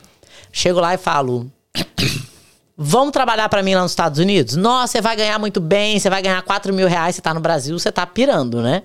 Chego 0.52 0.80
lá 0.80 0.94
e 0.94 0.98
falo: 0.98 1.52
Vamos 2.76 3.12
trabalhar 3.12 3.50
pra 3.50 3.64
mim 3.64 3.74
lá 3.76 3.82
nos 3.82 3.92
Estados 3.92 4.20
Unidos? 4.20 4.56
Nossa, 4.56 4.94
você 4.94 5.02
vai 5.02 5.16
ganhar 5.16 5.40
muito 5.40 5.60
bem, 5.60 6.00
você 6.00 6.10
vai 6.10 6.22
ganhar 6.22 6.42
4 6.44 6.74
mil 6.74 6.88
reais, 6.88 7.16
você 7.16 7.22
tá 7.22 7.34
no 7.34 7.40
Brasil, 7.40 7.78
você 7.78 7.92
tá 7.92 8.06
pirando, 8.06 8.62
né? 8.62 8.84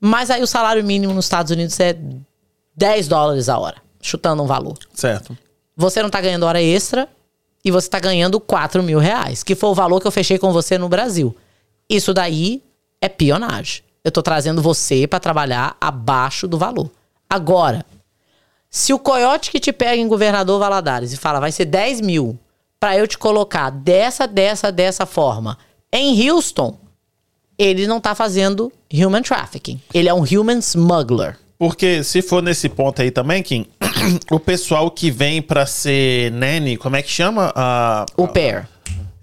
Mas 0.00 0.30
aí 0.30 0.42
o 0.42 0.46
salário 0.46 0.82
mínimo 0.84 1.12
nos 1.12 1.26
Estados 1.26 1.50
Unidos 1.50 1.78
é 1.80 1.96
10 2.74 3.08
dólares 3.08 3.48
a 3.48 3.58
hora, 3.58 3.76
chutando 4.00 4.42
um 4.42 4.46
valor. 4.46 4.78
Certo. 4.94 5.36
Você 5.76 6.02
não 6.02 6.10
tá 6.10 6.20
ganhando 6.20 6.44
hora 6.44 6.62
extra 6.62 7.08
e 7.64 7.70
você 7.70 7.88
tá 7.88 7.98
ganhando 7.98 8.40
4 8.40 8.82
mil 8.82 8.98
reais, 8.98 9.42
que 9.42 9.54
foi 9.54 9.70
o 9.70 9.74
valor 9.74 10.00
que 10.00 10.06
eu 10.06 10.12
fechei 10.12 10.38
com 10.38 10.52
você 10.52 10.78
no 10.78 10.88
Brasil. 10.88 11.36
Isso 11.88 12.14
daí 12.14 12.62
é 13.00 13.08
pionagem. 13.08 13.82
Eu 14.04 14.12
tô 14.12 14.22
trazendo 14.22 14.62
você 14.62 15.06
pra 15.06 15.18
trabalhar 15.18 15.76
abaixo 15.80 16.46
do 16.46 16.56
valor. 16.56 16.90
Agora, 17.28 17.84
se 18.70 18.92
o 18.92 18.98
coiote 18.98 19.50
que 19.50 19.58
te 19.58 19.72
pega 19.72 20.00
em 20.00 20.08
Governador 20.08 20.58
Valadares 20.58 21.12
e 21.12 21.16
fala 21.16 21.40
vai 21.40 21.50
ser 21.50 21.64
10 21.64 22.00
mil 22.00 22.38
pra 22.78 22.96
eu 22.96 23.06
te 23.06 23.18
colocar 23.18 23.70
dessa, 23.70 24.26
dessa, 24.26 24.70
dessa 24.70 25.06
forma 25.06 25.58
em 25.92 26.30
Houston, 26.30 26.78
ele 27.58 27.86
não 27.86 28.00
tá 28.00 28.14
fazendo 28.14 28.72
human 28.92 29.22
trafficking. 29.22 29.80
Ele 29.92 30.08
é 30.08 30.14
um 30.14 30.22
human 30.22 30.58
smuggler. 30.58 31.38
Porque 31.58 32.04
se 32.04 32.20
for 32.22 32.42
nesse 32.42 32.68
ponto 32.68 33.00
aí 33.00 33.10
também, 33.10 33.42
Kim, 33.42 33.66
o 34.30 34.38
pessoal 34.38 34.90
que 34.90 35.10
vem 35.10 35.40
pra 35.40 35.64
ser 35.66 36.30
nanny, 36.32 36.76
como 36.76 36.96
é 36.96 37.02
que 37.02 37.10
chama? 37.10 37.52
Ah, 37.56 38.04
O 38.16 38.28
pair. 38.28 38.68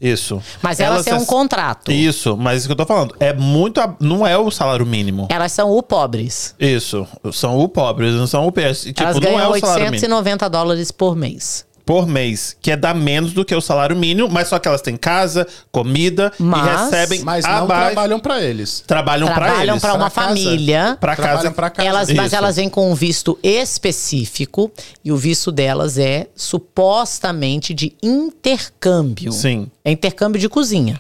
isso. 0.01 0.41
Mas 0.61 0.79
elas 0.79 1.05
têm 1.05 1.13
um 1.13 1.25
contrato. 1.25 1.91
Isso, 1.91 2.35
mas 2.35 2.59
isso 2.59 2.67
que 2.67 2.71
eu 2.71 2.75
tô 2.75 2.85
falando. 2.85 3.15
É 3.19 3.33
muito. 3.33 3.79
a- 3.79 3.95
Não 3.99 4.25
é 4.25 4.35
o 4.37 4.49
salário 4.49 4.85
mínimo. 4.85 5.27
Elas 5.29 5.51
são 5.51 5.69
o 5.71 5.83
pobres. 5.83 6.55
Isso. 6.59 7.07
São 7.31 7.57
o 7.59 7.69
pobres, 7.69 8.13
não 8.15 8.25
são 8.27 8.47
o 8.47 8.51
PS. 8.51 8.85
Tipo, 8.85 9.03
Elas 9.03 9.15
não 9.15 9.21
ganham 9.21 9.39
é 9.39 9.47
o 9.47 9.59
salário 9.59 9.85
mínimo. 9.85 9.95
890 9.95 10.49
dólares 10.49 10.91
por 10.91 11.15
mês. 11.15 11.65
Por 11.85 12.07
mês, 12.07 12.55
que 12.61 12.71
é 12.71 12.77
dar 12.77 12.93
menos 12.95 13.33
do 13.33 13.43
que 13.43 13.53
o 13.53 13.59
salário 13.59 13.93
mínimo, 13.95 14.29
mas 14.29 14.47
só 14.47 14.57
que 14.57 14.67
elas 14.69 14.81
têm 14.81 14.95
casa, 14.95 15.45
comida 15.71 16.31
Mas- 16.39 16.65
e 16.65 16.83
recebem 16.85 17.21
Mas 17.23 17.43
não 17.45 17.63
abaixo. 17.63 17.85
trabalham 17.93 18.19
pra 18.21 18.41
eles. 18.41 18.83
Trabalham 18.87 19.27
pra 19.27 19.35
Trabalham 19.35 19.73
eles. 19.75 19.81
para 19.81 19.93
uma 19.93 20.09
Pra 20.09 20.23
família. 20.23 20.97
Pra 20.99 21.15
casa. 21.15 21.27
Trabalham 21.27 21.53
pra 21.53 21.69
casa. 21.69 21.87
Elas, 21.89 22.09
mas 22.13 22.31
elas 22.31 22.55
vêm 22.55 22.69
com 22.69 22.89
um 22.89 22.95
visto 22.95 23.37
específico 23.43 24.71
e 25.03 25.11
o 25.11 25.17
visto 25.17 25.51
delas 25.51 25.97
é 25.97 26.27
supostamente 26.35 27.73
de 27.73 27.93
intercâmbio. 28.01 29.31
Sim. 29.31 29.67
É 29.83 29.91
intercâmbio 29.91 30.39
de 30.39 30.47
cozinha. 30.47 30.99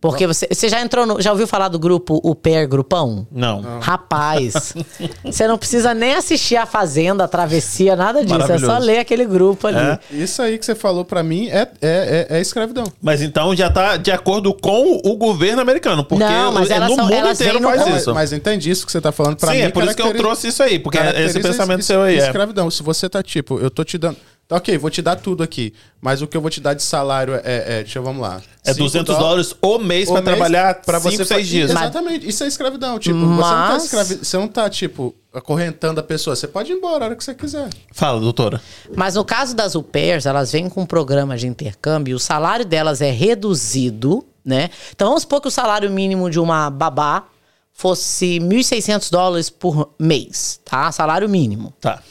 Porque 0.00 0.26
você, 0.26 0.48
você 0.50 0.68
já 0.68 0.80
entrou 0.80 1.04
no, 1.04 1.20
já 1.20 1.30
ouviu 1.30 1.46
falar 1.46 1.68
do 1.68 1.78
grupo 1.78 2.18
O 2.24 2.34
Pair 2.34 2.66
Grupão? 2.66 3.26
Não. 3.30 3.80
Rapaz, 3.80 4.72
você 5.24 5.46
não 5.46 5.58
precisa 5.58 5.92
nem 5.92 6.14
assistir 6.14 6.56
a 6.56 6.64
Fazenda, 6.64 7.24
a 7.24 7.28
Travessia, 7.28 7.94
nada 7.94 8.24
disso. 8.24 8.50
É 8.52 8.58
só 8.58 8.78
ler 8.78 8.98
aquele 8.98 9.26
grupo 9.26 9.66
ali. 9.66 9.76
É? 9.78 9.98
Isso 10.10 10.40
aí 10.40 10.58
que 10.58 10.64
você 10.64 10.74
falou 10.74 11.04
pra 11.04 11.22
mim 11.22 11.48
é, 11.48 11.68
é, 11.82 12.26
é, 12.30 12.38
é 12.38 12.40
escravidão. 12.40 12.84
Mas 13.02 13.20
então 13.20 13.54
já 13.54 13.68
tá 13.70 13.96
de 13.98 14.10
acordo 14.10 14.54
com 14.54 15.00
o 15.04 15.16
governo 15.16 15.60
americano. 15.60 16.02
Porque 16.02 16.24
Não, 16.24 16.50
mas 16.52 16.70
é 16.70 16.74
elas 16.76 16.88
no 16.90 16.94
são- 16.96 17.04
mundo 17.04 17.14
elas 17.14 17.40
inteiro 17.40 17.60
no 17.60 17.68
faz 17.68 17.82
con- 17.82 17.96
isso. 17.96 18.14
Mas 18.14 18.32
entende 18.32 18.70
isso 18.70 18.86
que 18.86 18.92
você 18.92 19.00
tá 19.00 19.12
falando 19.12 19.36
pra 19.36 19.50
Sim, 19.50 19.58
mim. 19.58 19.62
é 19.64 19.68
por 19.68 19.84
isso 19.84 19.94
que 19.94 20.02
eu 20.02 20.14
trouxe 20.16 20.48
isso 20.48 20.62
aí. 20.62 20.78
Porque 20.78 20.96
esse 20.98 21.40
pensamento 21.40 21.80
es- 21.80 21.86
seu 21.86 22.02
aí 22.02 22.14
é. 22.18 22.26
Escravidão. 22.26 22.70
Se 22.70 22.82
você 22.82 23.08
tá 23.08 23.22
tipo, 23.22 23.58
eu 23.58 23.70
tô 23.70 23.84
te 23.84 23.98
dando. 23.98 24.16
Tá, 24.50 24.56
ok, 24.56 24.76
vou 24.78 24.90
te 24.90 25.00
dar 25.00 25.14
tudo 25.14 25.44
aqui. 25.44 25.72
Mas 26.00 26.20
o 26.22 26.26
que 26.26 26.36
eu 26.36 26.40
vou 26.40 26.50
te 26.50 26.60
dar 26.60 26.74
de 26.74 26.82
salário 26.82 27.34
é. 27.34 27.40
é 27.44 27.76
deixa 27.84 28.00
eu 28.00 28.02
vamos 28.02 28.20
lá. 28.20 28.42
É 28.64 28.72
Cinco 28.72 28.84
200 28.84 29.16
dólares 29.16 29.54
o 29.62 29.78
mês 29.78 30.10
mês 30.10 30.24
trabalhar 30.24 30.74
pra 30.74 30.82
pra 30.84 30.98
você 30.98 31.18
5, 31.18 31.24
6 31.28 31.46
fa- 31.46 31.50
dias. 31.52 31.70
Exatamente. 31.70 32.28
Isso 32.28 32.42
é 32.42 32.48
escravidão. 32.48 32.98
Tipo, 32.98 33.16
você, 33.20 33.26
não 33.26 33.38
tá 33.38 33.68
Mas- 33.68 33.84
escravi... 33.84 34.14
você 34.16 34.36
não 34.36 34.48
tá, 34.48 34.68
tipo, 34.68 35.14
acorrentando 35.32 36.00
a 36.00 36.02
pessoa. 36.02 36.34
Você 36.34 36.48
pode 36.48 36.72
ir 36.72 36.74
embora 36.74 37.04
a 37.04 37.06
hora 37.06 37.16
que 37.16 37.22
você 37.22 37.32
quiser. 37.32 37.68
Fala, 37.92 38.18
doutora. 38.20 38.60
Mas 38.96 39.14
no 39.14 39.24
caso 39.24 39.54
das 39.54 39.76
au 39.76 39.84
pairs, 39.84 40.26
elas 40.26 40.50
vêm 40.50 40.68
com 40.68 40.82
um 40.82 40.86
programa 40.86 41.36
de 41.36 41.46
intercâmbio, 41.46 42.16
o 42.16 42.20
salário 42.20 42.64
delas 42.64 43.00
é 43.00 43.10
reduzido, 43.12 44.26
né? 44.44 44.68
Então 44.92 45.06
vamos 45.06 45.22
supor 45.22 45.40
que 45.40 45.46
o 45.46 45.50
salário 45.50 45.88
mínimo 45.92 46.28
de 46.28 46.40
uma 46.40 46.68
babá 46.68 47.28
fosse 47.72 48.40
1.600 48.40 49.10
dólares 49.12 49.48
por 49.48 49.90
mês, 49.96 50.60
tá? 50.64 50.90
Salário 50.90 51.28
mínimo. 51.28 51.72
Tá. 51.80 52.02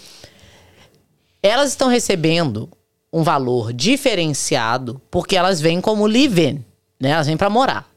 Elas 1.41 1.69
estão 1.69 1.87
recebendo 1.87 2.69
um 3.11 3.23
valor 3.23 3.73
diferenciado 3.73 5.01
porque 5.09 5.35
elas 5.35 5.59
vêm 5.61 5.79
como 5.81 6.05
live-in, 6.05 6.63
né? 6.99 7.09
Elas 7.11 7.27
vêm 7.27 7.37
para 7.37 7.49
morar. 7.49 7.87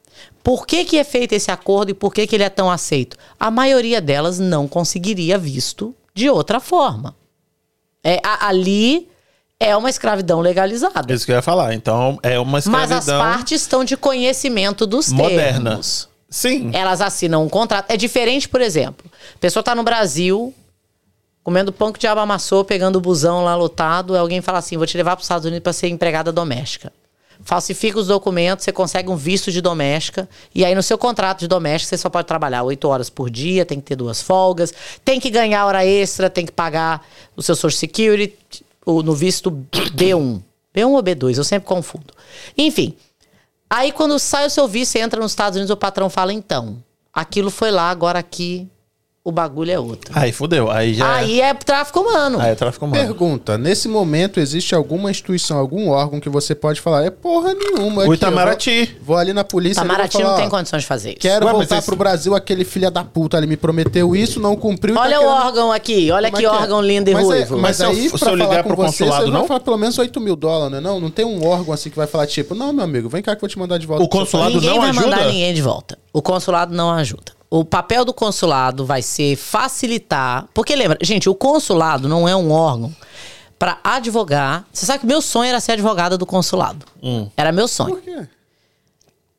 Por 0.42 0.66
que, 0.66 0.84
que 0.84 0.98
é 0.98 1.04
feito 1.04 1.32
esse 1.32 1.50
acordo 1.50 1.90
e 1.90 1.94
por 1.94 2.12
que, 2.12 2.26
que 2.26 2.34
ele 2.36 2.42
é 2.44 2.48
tão 2.48 2.70
aceito? 2.70 3.16
A 3.38 3.50
maioria 3.50 4.00
delas 4.00 4.38
não 4.38 4.66
conseguiria 4.66 5.38
visto 5.38 5.94
de 6.14 6.28
outra 6.28 6.60
forma. 6.60 7.14
É, 8.02 8.20
a- 8.24 8.48
ali 8.48 9.08
é 9.60 9.76
uma 9.76 9.88
escravidão 9.88 10.40
legalizada. 10.40 11.12
Isso 11.14 11.24
que 11.24 11.32
eu 11.32 11.36
ia 11.36 11.42
falar. 11.42 11.72
Então, 11.74 12.18
é 12.22 12.38
uma 12.38 12.52
Mas 12.52 12.66
escravidão 12.66 12.98
as 12.98 13.06
partes 13.06 13.62
estão 13.62 13.84
de 13.84 13.96
conhecimento 13.96 14.86
dos 14.86 15.12
moderna. 15.12 15.70
termos. 15.70 16.08
Sim. 16.28 16.70
Elas 16.74 17.00
assinam 17.00 17.44
um 17.44 17.48
contrato. 17.48 17.90
É 17.90 17.96
diferente, 17.96 18.48
por 18.48 18.60
exemplo, 18.60 19.10
a 19.34 19.38
pessoa 19.38 19.62
tá 19.62 19.74
no 19.74 19.82
Brasil, 19.84 20.52
comendo 21.44 21.72
pão 21.72 21.92
que 21.92 21.98
o 21.98 22.00
diabo 22.00 22.20
amassou, 22.20 22.64
pegando 22.64 22.96
o 22.96 23.00
busão 23.00 23.44
lá 23.44 23.54
lotado, 23.56 24.16
alguém 24.16 24.40
fala 24.40 24.58
assim: 24.58 24.76
vou 24.76 24.86
te 24.86 24.96
levar 24.96 25.16
para 25.16 25.20
os 25.20 25.24
Estados 25.24 25.44
Unidos 25.46 25.62
para 25.62 25.72
ser 25.72 25.88
empregada 25.88 26.32
doméstica. 26.32 26.92
Falsifica 27.44 27.98
os 27.98 28.06
documentos, 28.06 28.64
você 28.64 28.70
consegue 28.70 29.08
um 29.10 29.16
visto 29.16 29.50
de 29.50 29.60
doméstica, 29.60 30.28
e 30.54 30.64
aí 30.64 30.74
no 30.76 30.82
seu 30.82 30.96
contrato 30.96 31.40
de 31.40 31.48
doméstica 31.48 31.88
você 31.96 32.00
só 32.00 32.08
pode 32.08 32.28
trabalhar 32.28 32.62
oito 32.62 32.86
horas 32.86 33.10
por 33.10 33.28
dia, 33.28 33.66
tem 33.66 33.80
que 33.80 33.86
ter 33.86 33.96
duas 33.96 34.22
folgas, 34.22 34.72
tem 35.04 35.18
que 35.18 35.28
ganhar 35.28 35.66
hora 35.66 35.84
extra, 35.84 36.30
tem 36.30 36.46
que 36.46 36.52
pagar 36.52 37.04
o 37.36 37.42
seu 37.42 37.56
Social 37.56 37.78
Security 37.80 38.64
o- 38.86 39.02
no 39.02 39.12
visto 39.12 39.50
B1. 39.50 40.40
B1 40.72 40.92
ou 40.92 41.02
B2, 41.02 41.36
eu 41.38 41.44
sempre 41.44 41.66
confundo. 41.68 42.14
Enfim, 42.56 42.94
Aí 43.74 43.90
quando 43.90 44.18
sai 44.18 44.46
o 44.46 44.50
seu 44.50 44.68
visto, 44.68 44.92
você 44.92 44.98
entra 44.98 45.18
nos 45.18 45.32
Estados 45.32 45.56
Unidos, 45.56 45.70
o 45.70 45.76
patrão 45.78 46.10
fala, 46.10 46.30
então, 46.30 46.76
aquilo 47.10 47.50
foi 47.50 47.70
lá, 47.70 47.88
agora 47.88 48.18
aqui 48.18 48.68
o 49.24 49.30
bagulho 49.30 49.70
é 49.70 49.78
outro. 49.78 50.10
Aí 50.16 50.32
fudeu. 50.32 50.68
Aí 50.68 50.94
já. 50.94 51.14
Aí 51.14 51.40
é 51.40 51.54
tráfico 51.54 52.00
humano. 52.00 52.40
Aí 52.40 52.50
é 52.50 52.54
tráfico 52.56 52.84
humano. 52.86 53.00
Pergunta: 53.00 53.56
nesse 53.56 53.86
momento 53.88 54.40
existe 54.40 54.74
alguma 54.74 55.12
instituição, 55.12 55.58
algum 55.58 55.90
órgão 55.90 56.18
que 56.18 56.28
você 56.28 56.56
pode 56.56 56.80
falar? 56.80 57.04
É 57.04 57.10
porra 57.10 57.54
nenhuma. 57.54 58.02
O 58.04 58.12
Itamaraty. 58.14 58.84
Vou, 58.96 59.06
vou 59.06 59.16
ali 59.16 59.32
na 59.32 59.44
polícia. 59.44 59.80
e 59.80 59.84
Itamaraty 59.84 60.16
falar, 60.18 60.28
não 60.30 60.36
tem 60.36 60.48
condições 60.48 60.80
de 60.82 60.86
fazer 60.88 61.10
isso. 61.10 61.18
Quero 61.20 61.46
Ué, 61.46 61.52
mas 61.52 61.60
voltar 61.60 61.78
esse- 61.78 61.86
pro 61.86 61.94
Brasil, 61.94 62.34
aquele 62.34 62.64
filho 62.64 62.90
da 62.90 63.04
puta, 63.04 63.36
ele 63.38 63.46
me 63.46 63.56
prometeu 63.56 64.16
isso, 64.16 64.40
não 64.40 64.56
cumpriu. 64.56 64.96
tá 64.96 65.02
Olha 65.02 65.20
o 65.20 65.22
querendo- 65.22 65.46
órgão 65.46 65.72
aqui, 65.72 66.10
olha 66.10 66.28
Como 66.28 66.38
é 66.38 66.40
que 66.40 66.46
é? 66.46 66.50
órgão 66.60 66.82
lindo 66.82 67.08
e 67.10 67.14
mas 67.14 67.22
é- 67.22 67.26
ruivo. 67.26 67.54
mas 67.58 67.62
Mas 67.62 67.76
se 67.76 67.82
eu- 67.84 67.90
aí, 67.90 68.18
se 68.18 68.24
eu 68.28 68.34
ligar 68.34 68.64
pro 68.64 68.74
você, 68.74 68.86
consulado, 69.04 69.24
você 69.26 69.30
vai 69.30 69.40
não? 69.40 69.46
falar 69.46 69.60
pelo 69.60 69.76
menos 69.78 69.96
8 69.98 70.20
mil 70.20 70.34
dólares, 70.34 70.72
né? 70.72 70.80
Não, 70.80 70.98
não 70.98 71.10
tem 71.10 71.24
um 71.24 71.46
órgão 71.46 71.72
assim 71.72 71.90
que 71.90 71.96
vai 71.96 72.08
falar, 72.08 72.26
tipo, 72.26 72.56
não, 72.56 72.72
meu 72.72 72.84
amigo, 72.84 73.08
vem 73.08 73.22
cá 73.22 73.32
que 73.36 73.38
eu 73.38 73.40
vou 73.42 73.48
te 73.48 73.58
mandar 73.58 73.78
de 73.78 73.86
volta. 73.86 74.02
O 74.02 74.08
consulado 74.08 74.50
país. 74.50 74.62
Ninguém 74.62 74.74
não 74.74 74.80
vai 74.80 74.90
ajuda? 74.90 75.06
mandar 75.16 75.26
ninguém 75.28 75.54
de 75.54 75.62
volta. 75.62 75.96
O 76.12 76.20
consulado 76.20 76.74
não 76.74 76.90
ajuda. 76.90 77.40
O 77.54 77.66
papel 77.66 78.02
do 78.02 78.14
consulado 78.14 78.86
vai 78.86 79.02
ser 79.02 79.36
facilitar. 79.36 80.48
Porque 80.54 80.74
lembra, 80.74 80.96
gente, 81.02 81.28
o 81.28 81.34
consulado 81.34 82.08
não 82.08 82.26
é 82.26 82.34
um 82.34 82.50
órgão 82.50 82.90
para 83.58 83.78
advogar. 83.84 84.64
Você 84.72 84.86
sabe 84.86 85.00
que 85.00 85.06
meu 85.06 85.20
sonho 85.20 85.50
era 85.50 85.60
ser 85.60 85.72
advogada 85.72 86.16
do 86.16 86.24
consulado. 86.24 86.86
Hum. 87.02 87.28
Era 87.36 87.52
meu 87.52 87.68
sonho. 87.68 87.96
Por 87.96 88.00
quê? 88.02 88.26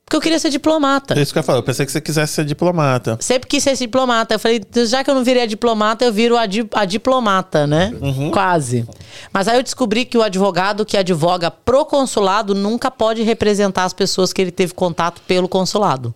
Porque 0.05 0.15
eu 0.17 0.21
queria 0.21 0.37
ser 0.37 0.51
diplomata. 0.51 1.17
É 1.17 1.23
isso 1.23 1.33
que 1.33 1.39
eu 1.39 1.41
ia 1.41 1.43
falar. 1.43 1.57
Eu 1.57 1.63
pensei 1.63 1.87
que 1.87 1.91
você 1.91 1.99
quisesse 1.99 2.33
ser 2.33 2.45
diplomata. 2.45 3.17
Sempre 3.19 3.49
quis 3.49 3.63
ser 3.63 3.75
diplomata. 3.75 4.35
Eu 4.35 4.39
falei, 4.39 4.61
já 4.85 5.03
que 5.03 5.09
eu 5.09 5.15
não 5.15 5.23
virei 5.23 5.41
a 5.41 5.47
diplomata, 5.47 6.05
eu 6.05 6.13
viro 6.13 6.37
a, 6.37 6.45
di- 6.45 6.69
a 6.71 6.85
diplomata, 6.85 7.65
né? 7.65 7.91
Quase. 8.31 8.87
Mas 9.33 9.47
aí 9.47 9.57
eu 9.57 9.63
descobri 9.63 10.05
que 10.05 10.19
o 10.19 10.21
advogado 10.21 10.85
que 10.85 10.97
advoga 10.97 11.49
pro 11.49 11.83
consulado 11.83 12.53
nunca 12.53 12.91
pode 12.91 13.23
representar 13.23 13.85
as 13.85 13.93
pessoas 13.93 14.31
que 14.31 14.39
ele 14.39 14.51
teve 14.51 14.75
contato 14.75 15.19
pelo 15.25 15.49
consulado. 15.49 16.13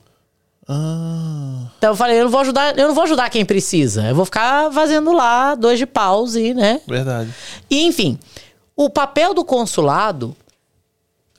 Ah. 0.68 1.68
Então 1.78 1.91
eu 1.91 1.95
falei, 1.95 2.20
eu 2.20 2.26
não 2.26 2.32
vou 2.32 2.41
ajudar, 2.41 2.78
eu 2.78 2.88
não 2.88 2.95
vou 2.95 3.03
ajudar 3.03 3.30
quem 3.30 3.45
precisa. 3.45 4.03
Eu 4.07 4.15
vou 4.15 4.26
ficar 4.26 4.72
fazendo 4.72 5.13
lá 5.13 5.55
dois 5.55 5.80
de 5.80 5.86
paus 5.86 6.36
e, 6.36 6.53
né? 6.53 6.82
Verdade. 6.88 7.34
E, 7.70 7.86
enfim, 7.86 8.20
o 8.76 8.89
papel 8.89 9.34
do 9.34 9.45
consulado 9.45 10.36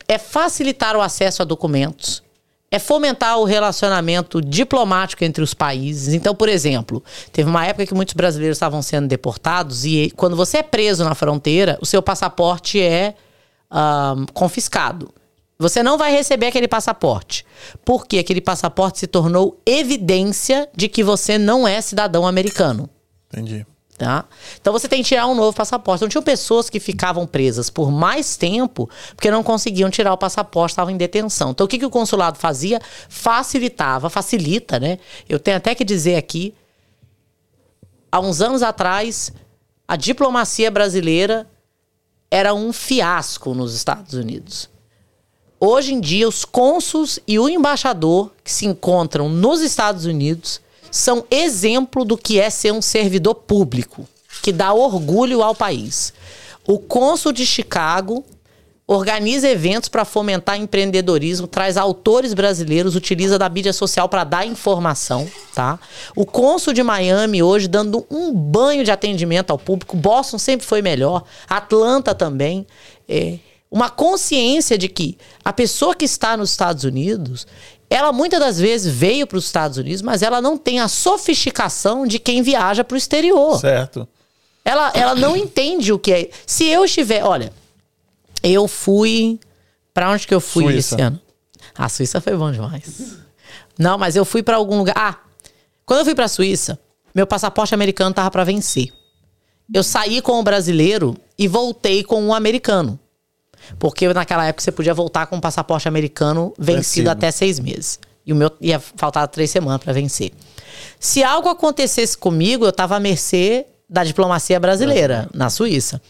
é 0.07 0.17
facilitar 0.17 0.97
o 0.97 1.03
acesso 1.03 1.43
a 1.43 1.45
documentos, 1.45 2.23
é 2.71 2.79
fomentar 2.79 3.39
o 3.39 3.45
relacionamento 3.45 4.41
diplomático 4.41 5.23
entre 5.25 5.43
os 5.43 5.53
países. 5.53 6.15
Então, 6.15 6.35
por 6.35 6.49
exemplo, 6.49 7.03
teve 7.31 7.49
uma 7.49 7.67
época 7.67 7.87
que 7.87 7.95
muitos 7.95 8.15
brasileiros 8.15 8.57
estavam 8.57 8.81
sendo 8.81 9.07
deportados 9.07 9.85
e 9.85 10.11
quando 10.17 10.37
você 10.37 10.59
é 10.59 10.63
preso 10.63 11.05
na 11.05 11.15
fronteira, 11.15 11.79
o 11.81 11.87
seu 11.87 12.03
passaporte 12.03 12.81
é 12.81 13.15
ahn, 13.71 14.25
confiscado. 14.33 15.11
Você 15.61 15.83
não 15.83 15.99
vai 15.99 16.13
receber 16.13 16.47
aquele 16.47 16.69
passaporte. 16.69 17.45
Porque 17.85 18.19
aquele 18.19 18.41
passaporte 18.41 19.01
se 19.01 19.09
tornou 19.09 19.61
evidência 19.67 20.69
de 20.75 20.89
que 20.89 21.03
você 21.03 21.37
não 21.37 21.67
é 21.67 21.81
cidadão 21.81 22.27
americano. 22.27 22.89
Entendi. 23.27 23.67
Tá? 23.97 24.27
Então 24.61 24.73
você 24.73 24.87
tem 24.87 25.03
que 25.03 25.09
tirar 25.09 25.27
um 25.27 25.35
novo 25.35 25.57
passaporte. 25.57 25.99
Então 25.99 26.09
tinham 26.09 26.23
pessoas 26.23 26.71
que 26.71 26.79
ficavam 26.79 27.27
presas 27.27 27.69
por 27.69 27.91
mais 27.91 28.37
tempo 28.37 28.89
porque 29.17 29.29
não 29.29 29.43
conseguiam 29.43 29.91
tirar 29.91 30.13
o 30.13 30.17
passaporte, 30.17 30.71
estavam 30.71 30.95
em 30.95 30.97
detenção. 30.97 31.51
Então 31.51 31.67
o 31.67 31.69
que, 31.69 31.81
que 31.81 31.87
o 31.87 31.91
consulado 31.91 32.39
fazia? 32.39 32.81
Facilitava, 33.09 34.09
facilita, 34.09 34.79
né? 34.79 35.01
Eu 35.29 35.41
tenho 35.41 35.57
até 35.57 35.75
que 35.75 35.85
dizer 35.85 36.15
aqui, 36.15 36.55
há 38.13 38.21
uns 38.21 38.41
anos 38.41 38.63
atrás, 38.63 39.33
a 39.89 39.97
diplomacia 39.97 40.71
brasileira 40.71 41.51
era 42.31 42.55
um 42.55 42.73
fiasco 42.73 43.53
nos 43.53 43.75
Estados 43.75 44.15
Unidos. 44.15 44.71
Hoje 45.61 45.93
em 45.93 46.01
dia, 46.01 46.29
os 46.29 46.45
cônsuls 46.45 47.19
e 47.27 47.39
o 47.39 47.49
embaixador 47.49 48.31
que 48.45 48.53
se 48.53 48.65
encontram 48.65 49.29
nos 49.29 49.61
Estados 49.61 50.05
Unidos 50.05 50.61
são 50.91 51.25
exemplo 51.31 52.05
do 52.05 52.17
que 52.17 52.39
é 52.39 52.49
ser 52.49 52.73
um 52.73 52.81
servidor 52.81 53.35
público, 53.35 54.09
que 54.41 54.53
dá 54.53 54.73
orgulho 54.73 55.43
ao 55.43 55.55
país. 55.55 56.13
O 56.67 56.79
cônsul 56.79 57.33
de 57.33 57.45
Chicago 57.45 58.25
organiza 58.87 59.49
eventos 59.49 59.89
para 59.89 60.05
fomentar 60.05 60.57
empreendedorismo, 60.57 61.47
traz 61.47 61.77
autores 61.77 62.33
brasileiros, 62.33 62.95
utiliza 62.97 63.39
da 63.39 63.49
mídia 63.49 63.73
social 63.73 64.09
para 64.09 64.25
dar 64.25 64.47
informação, 64.47 65.29
tá? 65.55 65.79
O 66.17 66.25
cônsul 66.25 66.73
de 66.73 66.83
Miami 66.83 67.43
hoje 67.43 67.69
dando 67.69 68.07
um 68.09 68.33
banho 68.33 68.85
de 68.85 68.91
atendimento 68.91 69.51
ao 69.51 69.59
público. 69.59 69.97
Boston 69.97 70.39
sempre 70.39 70.67
foi 70.67 70.81
melhor, 70.81 71.25
Atlanta 71.49 72.15
também. 72.15 72.67
É, 73.07 73.39
uma 73.71 73.91
consciência 73.91 74.79
de 74.79 74.89
que 74.89 75.19
a 75.45 75.53
pessoa 75.53 75.95
que 75.95 76.05
está 76.05 76.37
nos 76.37 76.51
Estados 76.51 76.85
Unidos, 76.85 77.47
ela 77.91 78.13
muitas 78.13 78.41
das 78.41 78.59
vezes 78.59 78.93
veio 78.93 79.27
para 79.27 79.39
os 79.39 79.45
Estados 79.47 79.79
Unidos, 79.79 80.03
mas 80.03 80.23
ela 80.23 80.41
não 80.41 80.57
tem 80.57 80.81
a 80.81 80.89
sofisticação 80.89 82.07
de 82.07 82.19
quem 82.19 82.43
viaja 82.43 82.85
para 82.85 82.95
o 82.95 82.99
exterior. 82.99 83.59
Certo. 83.59 84.09
Ela, 84.65 84.93
ela 84.95 85.15
não 85.15 85.37
entende 85.37 85.93
o 85.93 85.99
que 85.99 86.13
é. 86.13 86.31
Se 86.47 86.65
eu 86.67 86.85
estiver. 86.85 87.25
Olha, 87.25 87.53
eu 88.43 88.69
fui. 88.69 89.41
Pra 89.95 90.11
onde 90.11 90.27
que 90.27 90.35
eu 90.35 90.41
fui 90.41 90.65
Suíça. 90.65 90.95
esse 90.95 91.03
ano? 91.03 91.21
A 91.77 91.89
Suíça 91.89 92.21
foi 92.21 92.37
bom 92.37 92.53
demais. 92.53 93.17
Não, 93.79 93.97
mas 93.97 94.15
eu 94.15 94.25
fui 94.25 94.43
pra 94.43 94.57
algum 94.57 94.79
lugar. 94.79 94.95
Ah, 94.97 95.19
quando 95.87 96.01
eu 96.01 96.05
fui 96.05 96.15
pra 96.15 96.29
Suíça, 96.29 96.79
meu 97.15 97.27
passaporte 97.27 97.75
americano 97.75 98.15
tava 98.15 98.31
pra 98.31 98.45
vencer. 98.45 98.93
Eu 99.73 99.83
saí 99.83 100.21
com 100.21 100.39
o 100.39 100.43
brasileiro 100.43 101.17
e 101.39 101.49
voltei 101.49 102.05
com 102.05 102.27
o 102.27 102.35
americano. 102.35 102.99
Porque 103.79 104.13
naquela 104.13 104.47
época 104.47 104.63
você 104.63 104.73
podia 104.73 104.95
voltar 104.95 105.27
com 105.27 105.37
o 105.37 105.41
passaporte 105.41 105.89
americano 105.89 106.53
vencido, 106.59 107.11
até 107.11 107.31
seis 107.31 107.59
meses. 107.59 107.99
E 108.25 108.33
o 108.33 108.37
meu 108.37 108.51
ia 108.61 108.79
faltar 108.79 109.27
três 109.29 109.51
semanas 109.51 109.83
pra 109.83 109.93
vencer. 109.93 110.33
Se 111.01 111.23
algo 111.23 111.49
acontecesse 111.49 112.17
comigo, 112.17 112.65
eu 112.65 112.73
tava 112.73 112.97
à 112.97 113.01
mercê 113.01 113.67
da 113.89 114.05
diplomacia 114.05 114.61
brasileira, 114.61 115.29
na 115.33 115.49
Suíça. 115.49 116.01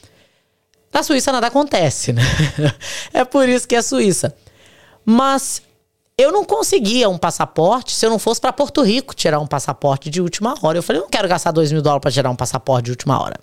Na 0.93 1.03
Suíça 1.03 1.31
nada 1.31 1.47
acontece, 1.47 2.13
né? 2.13 2.23
é 3.13 3.25
por 3.25 3.49
isso 3.49 3.69
que 3.69 3.77
é 3.77 3.83
Suíça. 3.83 4.35
Mas 5.05 5.63
eu 6.17 6.33
não 6.33 6.45
conseguia 6.45 7.09
um 7.09 7.17
passaporte 7.17 7.95
se 7.95 8.05
eu 8.05 8.11
não 8.11 8.19
fosse 8.19 8.41
para 8.41 8.53
Porto 8.53 8.83
Rico 8.83 9.15
tirar 9.15 9.39
um 9.39 9.47
passaporte 9.47 10.11
de 10.11 10.21
última 10.21 10.55
hora. 10.61 10.79
Eu 10.79 10.83
falei, 10.83 11.01
eu 11.01 11.05
não 11.05 11.11
quero 11.11 11.29
gastar 11.29 11.53
dois 11.53 11.71
mil 11.71 11.81
dólares 11.81 12.03
para 12.03 12.11
tirar 12.11 12.31
um 12.31 12.37
passaporte 12.37 12.87
de 12.87 12.91
última 12.91 13.23
hora. 13.23 13.39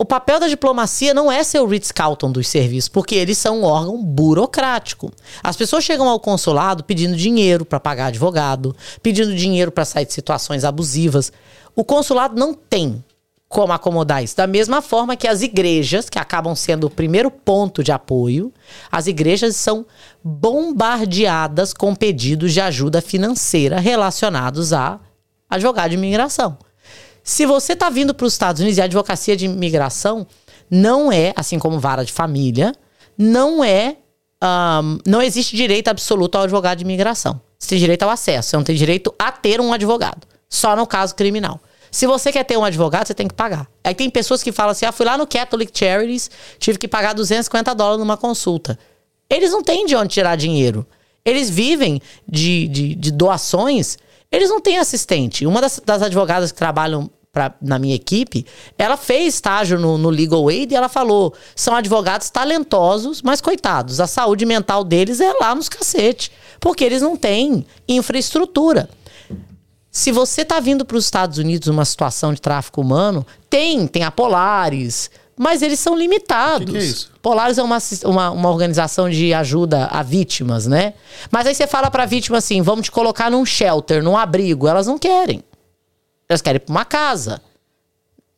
O 0.00 0.04
papel 0.04 0.38
da 0.38 0.46
diplomacia 0.46 1.12
não 1.12 1.30
é 1.30 1.42
ser 1.42 1.58
o 1.58 1.66
Ritz-Carlton 1.66 2.30
dos 2.30 2.46
serviços, 2.46 2.88
porque 2.88 3.16
eles 3.16 3.36
são 3.36 3.58
um 3.58 3.64
órgão 3.64 4.00
burocrático. 4.00 5.10
As 5.42 5.56
pessoas 5.56 5.82
chegam 5.82 6.08
ao 6.08 6.20
consulado 6.20 6.84
pedindo 6.84 7.16
dinheiro 7.16 7.64
para 7.64 7.80
pagar 7.80 8.06
advogado, 8.06 8.76
pedindo 9.02 9.34
dinheiro 9.34 9.72
para 9.72 9.84
sair 9.84 10.06
de 10.06 10.12
situações 10.12 10.64
abusivas. 10.64 11.32
O 11.74 11.84
consulado 11.84 12.38
não 12.38 12.54
tem 12.54 13.04
como 13.48 13.72
acomodar 13.72 14.22
isso. 14.22 14.36
Da 14.36 14.46
mesma 14.46 14.80
forma 14.80 15.16
que 15.16 15.26
as 15.26 15.42
igrejas, 15.42 16.08
que 16.08 16.20
acabam 16.20 16.54
sendo 16.54 16.86
o 16.86 16.90
primeiro 16.90 17.28
ponto 17.28 17.82
de 17.82 17.90
apoio, 17.90 18.54
as 18.92 19.08
igrejas 19.08 19.56
são 19.56 19.84
bombardeadas 20.22 21.74
com 21.74 21.92
pedidos 21.92 22.52
de 22.52 22.60
ajuda 22.60 23.02
financeira 23.02 23.80
relacionados 23.80 24.72
a 24.72 25.00
advogado 25.50 25.90
de 25.90 25.96
imigração. 25.96 26.56
Se 27.28 27.44
você 27.44 27.74
está 27.74 27.90
vindo 27.90 28.14
para 28.14 28.24
os 28.24 28.32
Estados 28.32 28.58
Unidos 28.58 28.78
e 28.78 28.80
a 28.80 28.84
advocacia 28.84 29.36
de 29.36 29.44
imigração 29.44 30.26
não 30.70 31.12
é, 31.12 31.34
assim 31.36 31.58
como 31.58 31.78
vara 31.78 32.02
de 32.02 32.10
família, 32.10 32.74
não 33.18 33.62
é. 33.62 33.98
ahn, 34.40 34.98
não 35.06 35.20
existe 35.20 35.54
direito 35.54 35.88
absoluto 35.88 36.36
ao 36.36 36.44
advogado 36.44 36.78
de 36.78 36.84
imigração. 36.84 37.38
Você 37.58 37.68
tem 37.68 37.78
direito 37.80 38.02
ao 38.04 38.08
acesso, 38.08 38.48
você 38.48 38.56
não 38.56 38.64
tem 38.64 38.74
direito 38.74 39.14
a 39.18 39.30
ter 39.30 39.60
um 39.60 39.74
advogado. 39.74 40.26
Só 40.48 40.74
no 40.74 40.86
caso 40.86 41.14
criminal. 41.14 41.60
Se 41.90 42.06
você 42.06 42.32
quer 42.32 42.44
ter 42.44 42.56
um 42.56 42.64
advogado, 42.64 43.06
você 43.06 43.14
tem 43.14 43.28
que 43.28 43.34
pagar. 43.34 43.68
Aí 43.84 43.94
tem 43.94 44.08
pessoas 44.08 44.42
que 44.42 44.50
falam 44.50 44.72
assim: 44.72 44.86
ah, 44.86 44.92
fui 44.92 45.04
lá 45.04 45.18
no 45.18 45.26
Catholic 45.26 45.70
Charities, 45.78 46.30
tive 46.58 46.78
que 46.78 46.88
pagar 46.88 47.12
250 47.12 47.74
dólares 47.74 48.00
numa 48.00 48.16
consulta. 48.16 48.78
Eles 49.28 49.50
não 49.50 49.62
têm 49.62 49.84
de 49.84 49.94
onde 49.94 50.14
tirar 50.14 50.34
dinheiro. 50.34 50.86
Eles 51.26 51.50
vivem 51.50 52.00
de, 52.26 52.68
de, 52.68 52.94
de 52.94 53.12
doações, 53.12 53.98
eles 54.32 54.48
não 54.48 54.62
têm 54.62 54.78
assistente. 54.78 55.44
Uma 55.44 55.60
das, 55.60 55.78
das 55.84 56.00
advogadas 56.00 56.50
que 56.50 56.56
trabalham 56.56 57.10
pra, 57.32 57.54
na 57.60 57.78
minha 57.78 57.94
equipe, 57.94 58.46
ela 58.76 58.96
fez 58.96 59.34
estágio 59.34 59.78
no, 59.78 59.98
no 59.98 60.10
Legal 60.10 60.48
Aid 60.48 60.72
e 60.72 60.76
ela 60.76 60.88
falou: 60.88 61.34
são 61.54 61.74
advogados 61.74 62.30
talentosos, 62.30 63.22
mas 63.22 63.40
coitados, 63.40 64.00
a 64.00 64.06
saúde 64.06 64.44
mental 64.46 64.84
deles 64.84 65.20
é 65.20 65.32
lá 65.34 65.54
nos 65.54 65.68
cacete. 65.68 66.32
Porque 66.60 66.82
eles 66.82 67.02
não 67.02 67.16
têm 67.16 67.64
infraestrutura. 67.88 68.88
Se 69.90 70.12
você 70.12 70.44
tá 70.44 70.60
vindo 70.60 70.84
para 70.84 70.96
os 70.96 71.04
Estados 71.04 71.38
Unidos 71.38 71.68
numa 71.68 71.84
situação 71.84 72.34
de 72.34 72.40
tráfico 72.40 72.80
humano, 72.80 73.26
tem, 73.48 73.86
tem 73.86 74.02
a 74.04 74.10
Polaris, 74.10 75.10
mas 75.36 75.62
eles 75.62 75.78
são 75.78 75.96
limitados. 75.96 76.66
Que 76.66 76.72
que 76.72 76.78
é 76.78 76.84
isso? 76.84 77.12
Polaris 77.22 77.58
é 77.58 77.62
uma, 77.62 77.78
uma, 78.04 78.30
uma 78.30 78.50
organização 78.50 79.08
de 79.08 79.32
ajuda 79.32 79.86
a 79.86 80.02
vítimas, 80.02 80.66
né? 80.66 80.94
Mas 81.30 81.46
aí 81.46 81.54
você 81.54 81.66
fala 81.66 81.90
pra 81.90 82.06
vítima 82.06 82.38
assim: 82.38 82.60
vamos 82.60 82.86
te 82.86 82.90
colocar 82.90 83.30
num 83.30 83.46
shelter, 83.46 84.02
num 84.02 84.16
abrigo. 84.16 84.66
Elas 84.66 84.86
não 84.86 84.98
querem. 84.98 85.42
Elas 86.28 86.42
querem 86.42 86.56
ir 86.56 86.60
pra 86.60 86.72
uma 86.72 86.84
casa. 86.84 87.40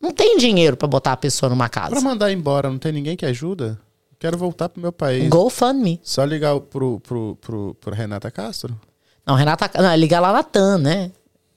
Não 0.00 0.12
tem 0.12 0.38
dinheiro 0.38 0.76
pra 0.76 0.88
botar 0.88 1.12
a 1.12 1.16
pessoa 1.16 1.50
numa 1.50 1.68
Pra 1.68 1.82
casa. 1.82 2.00
mandar 2.00 2.32
embora, 2.32 2.70
não 2.70 2.78
tem 2.78 2.92
ninguém 2.92 3.16
que 3.16 3.26
ajuda? 3.26 3.78
Quero 4.18 4.36
voltar 4.36 4.68
pro 4.68 4.80
meu 4.80 4.92
país. 4.92 5.28
GoFundMe. 5.28 5.98
Só 6.02 6.24
ligar 6.24 6.58
pro, 6.60 7.00
pro, 7.00 7.36
pro, 7.40 7.74
pro 7.74 7.94
Renata 7.94 8.30
Castro? 8.30 8.78
Não, 9.26 9.34
Renata. 9.34 9.70
Não, 9.82 9.94
liga 9.94 10.20
lá 10.20 10.32
na 10.32 10.42
TAM, 10.42 10.78
né? 10.78 11.10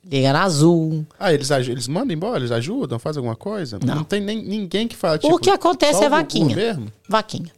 Liga 0.06 0.34
na 0.34 0.44
Azul. 0.44 1.06
Ah, 1.18 1.34
eles, 1.34 1.50
eles 1.52 1.88
mandam 1.88 2.14
embora? 2.14 2.40
Eles 2.40 2.52
ajudam? 2.52 3.00
Fazem 3.00 3.20
alguma 3.20 3.36
coisa? 3.36 3.80
Não. 3.86 4.04
tem 4.04 4.20
nem, 4.22 4.44
ninguém 4.44 4.88
que 4.88 4.96
fala, 4.96 5.18
tipo... 5.18 5.34
o 5.34 5.40
que 5.40 5.50
acontece 5.50 6.04
é 6.04 6.08
o 6.08 6.10
vaquinha. 6.10 6.50
governo 6.50 6.92
Vaquinha. 7.08 7.52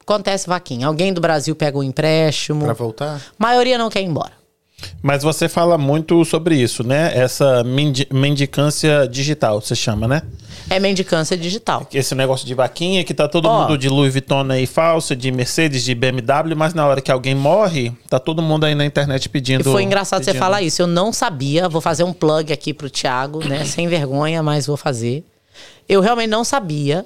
Acontece 0.00 0.48
vaquinha. 0.48 0.86
Alguém 0.86 1.12
do 1.12 1.20
Brasil 1.20 1.54
pega 1.54 1.78
um 1.78 1.82
empréstimo. 1.82 2.64
Pra 2.64 2.72
voltar? 2.72 3.20
maioria 3.38 3.78
não 3.78 3.88
quer 3.90 4.00
ir 4.00 4.06
embora. 4.06 4.32
Mas 5.02 5.22
você 5.22 5.48
fala 5.48 5.76
muito 5.78 6.24
sobre 6.24 6.54
isso, 6.56 6.82
né? 6.86 7.12
Essa 7.16 7.62
mendi- 7.64 8.06
mendicância 8.12 9.06
digital, 9.08 9.60
você 9.60 9.74
chama, 9.74 10.06
né? 10.08 10.22
É 10.70 10.78
mendicância 10.78 11.36
digital. 11.36 11.86
Esse 11.92 12.14
negócio 12.14 12.46
de 12.46 12.54
vaquinha 12.54 13.02
que 13.04 13.12
tá 13.12 13.28
todo 13.28 13.46
Ó. 13.46 13.62
mundo 13.62 13.76
de 13.76 13.88
Louis 13.88 14.12
Vuitton 14.12 14.46
aí 14.50 14.66
falso, 14.66 15.14
de 15.14 15.30
Mercedes, 15.30 15.82
de 15.84 15.94
BMW, 15.94 16.54
mas 16.56 16.72
na 16.72 16.86
hora 16.86 17.00
que 17.00 17.10
alguém 17.10 17.34
morre, 17.34 17.92
tá 18.08 18.18
todo 18.18 18.40
mundo 18.40 18.64
aí 18.64 18.74
na 18.74 18.84
internet 18.84 19.28
pedindo. 19.28 19.60
E 19.60 19.64
foi 19.64 19.82
engraçado 19.82 20.20
você 20.22 20.30
pedindo. 20.30 20.40
falar 20.40 20.62
isso. 20.62 20.80
Eu 20.80 20.86
não 20.86 21.12
sabia. 21.12 21.68
Vou 21.68 21.80
fazer 21.80 22.04
um 22.04 22.12
plug 22.12 22.52
aqui 22.52 22.72
pro 22.72 22.88
Thiago, 22.88 23.46
né? 23.46 23.64
Sem 23.66 23.88
vergonha, 23.88 24.42
mas 24.42 24.66
vou 24.66 24.76
fazer. 24.76 25.24
Eu 25.88 26.00
realmente 26.00 26.30
não 26.30 26.44
sabia 26.44 27.04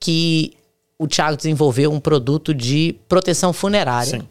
que 0.00 0.52
o 0.98 1.06
Thiago 1.06 1.36
desenvolveu 1.36 1.92
um 1.92 2.00
produto 2.00 2.52
de 2.52 2.96
proteção 3.08 3.52
funerária. 3.52 4.20
Sim. 4.20 4.28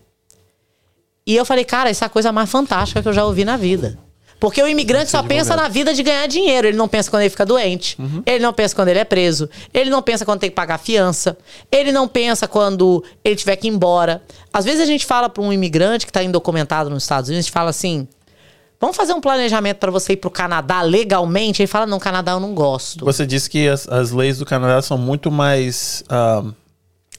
E 1.27 1.35
eu 1.35 1.43
falei, 1.43 1.65
cara, 1.65 1.89
essa 1.89 2.05
é 2.05 2.07
a 2.07 2.09
coisa 2.09 2.31
mais 2.31 2.49
fantástica 2.49 3.01
que 3.01 3.07
eu 3.09 3.13
já 3.13 3.25
ouvi 3.25 3.43
na 3.43 3.57
vida. 3.57 3.99
Porque 4.39 4.61
o 4.61 4.67
imigrante 4.67 5.09
só 5.09 5.21
pensa 5.23 5.55
na 5.55 5.67
vida 5.67 5.93
de 5.93 6.03
ganhar 6.03 6.25
dinheiro. 6.27 6.67
Ele 6.67 6.77
não 6.77 6.87
pensa 6.87 7.09
quando 7.09 7.23
ele 7.23 7.29
fica 7.29 7.45
doente. 7.45 7.97
Ele 8.25 8.39
não 8.39 8.53
pensa 8.53 8.75
quando 8.75 8.87
ele 8.87 8.99
é 8.99 9.03
preso. 9.03 9.49
Ele 9.73 9.89
não 9.89 10.01
pensa 10.01 10.23
quando 10.23 10.39
tem 10.39 10.49
que 10.49 10.55
pagar 10.55 10.77
fiança. 10.77 11.37
Ele 11.71 11.91
não 11.91 12.07
pensa 12.07 12.47
quando 12.47 13.03
ele 13.25 13.35
tiver 13.35 13.55
que 13.55 13.67
ir 13.67 13.71
embora. 13.71 14.21
Às 14.53 14.63
vezes 14.63 14.79
a 14.79 14.85
gente 14.85 15.05
fala 15.05 15.27
para 15.27 15.43
um 15.43 15.51
imigrante 15.51 16.05
que 16.05 16.11
está 16.11 16.23
indocumentado 16.23 16.89
nos 16.89 17.03
Estados 17.03 17.29
Unidos, 17.29 17.39
a 17.39 17.47
gente 17.47 17.51
fala 17.51 17.71
assim: 17.71 18.07
vamos 18.79 18.95
fazer 18.95 19.13
um 19.13 19.21
planejamento 19.21 19.77
para 19.77 19.91
você 19.91 20.13
ir 20.13 20.17
para 20.17 20.27
o 20.27 20.31
Canadá 20.31 20.83
legalmente? 20.83 21.63
Ele 21.63 21.67
fala: 21.67 21.87
não, 21.87 21.99
Canadá 21.99 22.33
eu 22.33 22.39
não 22.39 22.53
gosto. 22.53 23.03
Você 23.05 23.25
disse 23.25 23.49
que 23.49 23.67
as, 23.67 23.87
as 23.89 24.11
leis 24.11 24.37
do 24.37 24.45
Canadá 24.45 24.81
são 24.83 24.99
muito 24.99 25.31
mais 25.31 26.03
ah, 26.07 26.43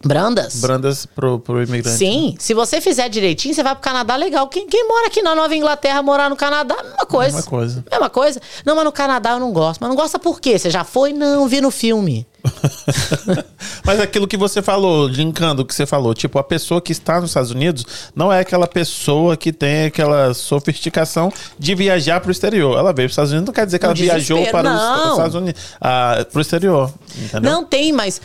Brandas? 0.04 0.60
brandas 0.60 1.06
pro, 1.06 1.40
pro 1.40 1.62
imigrante. 1.62 1.98
Sim, 1.98 2.36
se 2.38 2.54
você 2.54 2.80
fizer 2.80 3.08
direitinho, 3.08 3.54
você 3.54 3.62
vai 3.62 3.74
pro 3.74 3.82
Canadá 3.82 4.16
legal. 4.16 4.46
Quem, 4.48 4.66
quem 4.66 4.86
mora 4.86 5.08
aqui 5.08 5.22
na 5.22 5.34
Nova 5.34 5.54
Inglaterra, 5.54 6.02
morar 6.02 6.30
no 6.30 6.36
Canadá, 6.36 6.76
mesma 6.82 7.06
coisa. 7.06 7.36
Mesma 7.36 7.50
coisa. 7.50 7.84
Mesma 7.90 8.10
coisa. 8.10 8.40
Não, 8.64 8.76
mas 8.76 8.84
no 8.84 8.92
Canadá 8.92 9.32
eu 9.32 9.40
não 9.40 9.52
gosto. 9.52 9.80
Mas 9.80 9.88
não 9.88 9.96
gosta 9.96 10.18
por 10.18 10.40
quê? 10.40 10.58
Você 10.58 10.70
já 10.70 10.84
foi? 10.84 11.12
Não, 11.12 11.48
vi 11.48 11.60
no 11.60 11.70
filme. 11.70 12.26
Mas 13.84 14.00
aquilo 14.00 14.26
que 14.26 14.36
você 14.36 14.62
falou, 14.62 15.06
linkando 15.06 15.62
o 15.62 15.64
que 15.64 15.74
você 15.74 15.86
falou, 15.86 16.14
tipo, 16.14 16.38
a 16.38 16.44
pessoa 16.44 16.80
que 16.80 16.92
está 16.92 17.20
nos 17.20 17.30
Estados 17.30 17.50
Unidos 17.50 17.84
não 18.14 18.32
é 18.32 18.40
aquela 18.40 18.66
pessoa 18.66 19.36
que 19.36 19.52
tem 19.52 19.86
aquela 19.86 20.34
sofisticação 20.34 21.32
de 21.58 21.74
viajar 21.74 22.20
para 22.20 22.28
o 22.28 22.32
exterior. 22.32 22.78
Ela 22.78 22.92
veio 22.92 22.94
para 22.94 23.04
os 23.06 23.12
Estados 23.12 23.32
Unidos, 23.32 23.46
não 23.46 23.54
quer 23.54 23.66
dizer 23.66 23.78
que 23.78 23.86
Um 23.86 23.88
ela 23.88 23.94
viajou 23.94 24.46
para 24.46 24.68
os 24.68 24.74
não. 24.74 25.10
Estados 25.12 25.34
Unidos, 25.34 25.62
ah, 25.80 26.26
para 26.30 26.38
o 26.38 26.42
exterior. 26.42 26.92
Entendeu? 27.16 27.50
Não 27.50 27.64
tem, 27.64 27.92
mas 27.92 28.20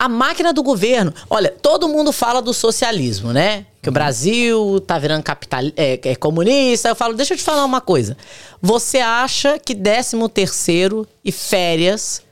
a 0.00 0.08
máquina 0.08 0.50
do 0.50 0.62
governo. 0.62 1.12
Olha, 1.28 1.50
todo 1.50 1.86
mundo 1.86 2.10
fala 2.10 2.40
do 2.40 2.54
socialismo, 2.54 3.34
né? 3.34 3.66
Que 3.82 3.90
o 3.90 3.92
Brasil 3.92 4.80
tá 4.86 4.98
virando 4.98 5.22
capital, 5.22 5.60
é, 5.76 6.00
é 6.02 6.16
comunista. 6.16 6.88
Eu 6.88 6.96
falo, 6.96 7.12
deixa 7.12 7.34
eu 7.34 7.36
te 7.36 7.42
falar 7.42 7.66
uma 7.66 7.82
coisa. 7.82 8.16
Você 8.62 8.96
acha 8.96 9.58
que 9.58 9.74
13 9.74 10.16
terceiro 10.30 11.06
e 11.22 11.30
férias 11.30 12.22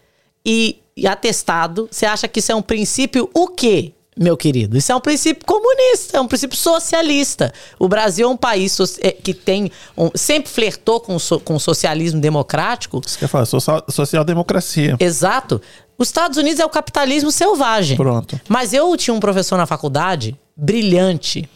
e, 0.43 0.79
e 0.97 1.07
atestado, 1.07 1.87
você 1.91 2.07
acha 2.07 2.27
que 2.27 2.39
isso 2.39 2.51
é 2.51 2.55
um 2.55 2.63
princípio 2.63 3.29
o 3.35 3.49
quê? 3.49 3.93
Meu 4.19 4.37
querido, 4.37 4.77
isso 4.77 4.91
é 4.91 4.97
um 4.97 5.01
princípio 5.01 5.45
comunista, 5.47 6.17
é 6.17 6.21
um 6.21 6.27
princípio 6.27 6.57
socialista. 6.57 7.53
O 7.79 7.87
Brasil 7.89 8.27
é 8.29 8.31
um 8.31 8.37
país 8.37 8.73
so- 8.73 8.85
é, 9.01 9.13
que 9.13 9.33
tem 9.33 9.71
um- 9.97 10.11
sempre 10.15 10.51
flertou 10.51 10.99
com, 11.01 11.15
o 11.15 11.21
so- 11.21 11.39
com 11.41 11.59
socialismo 11.59 12.21
democrático, 12.21 13.01
Você 13.05 13.19
quer 13.19 13.29
falar 13.29 13.47
social, 13.47 13.85
social-democracia. 13.89 14.97
Exato. 14.99 15.61
Os 15.97 16.09
Estados 16.09 16.37
Unidos 16.39 16.61
é 16.61 16.65
o 16.65 16.69
capitalismo 16.69 17.31
selvagem. 17.31 17.97
Pronto. 17.97 18.41
Mas 18.49 18.73
eu 18.73 18.97
tinha 18.97 19.15
um 19.15 19.21
professor 19.21 19.57
na 19.57 19.67
faculdade, 19.67 20.37
brilhante. 20.57 21.49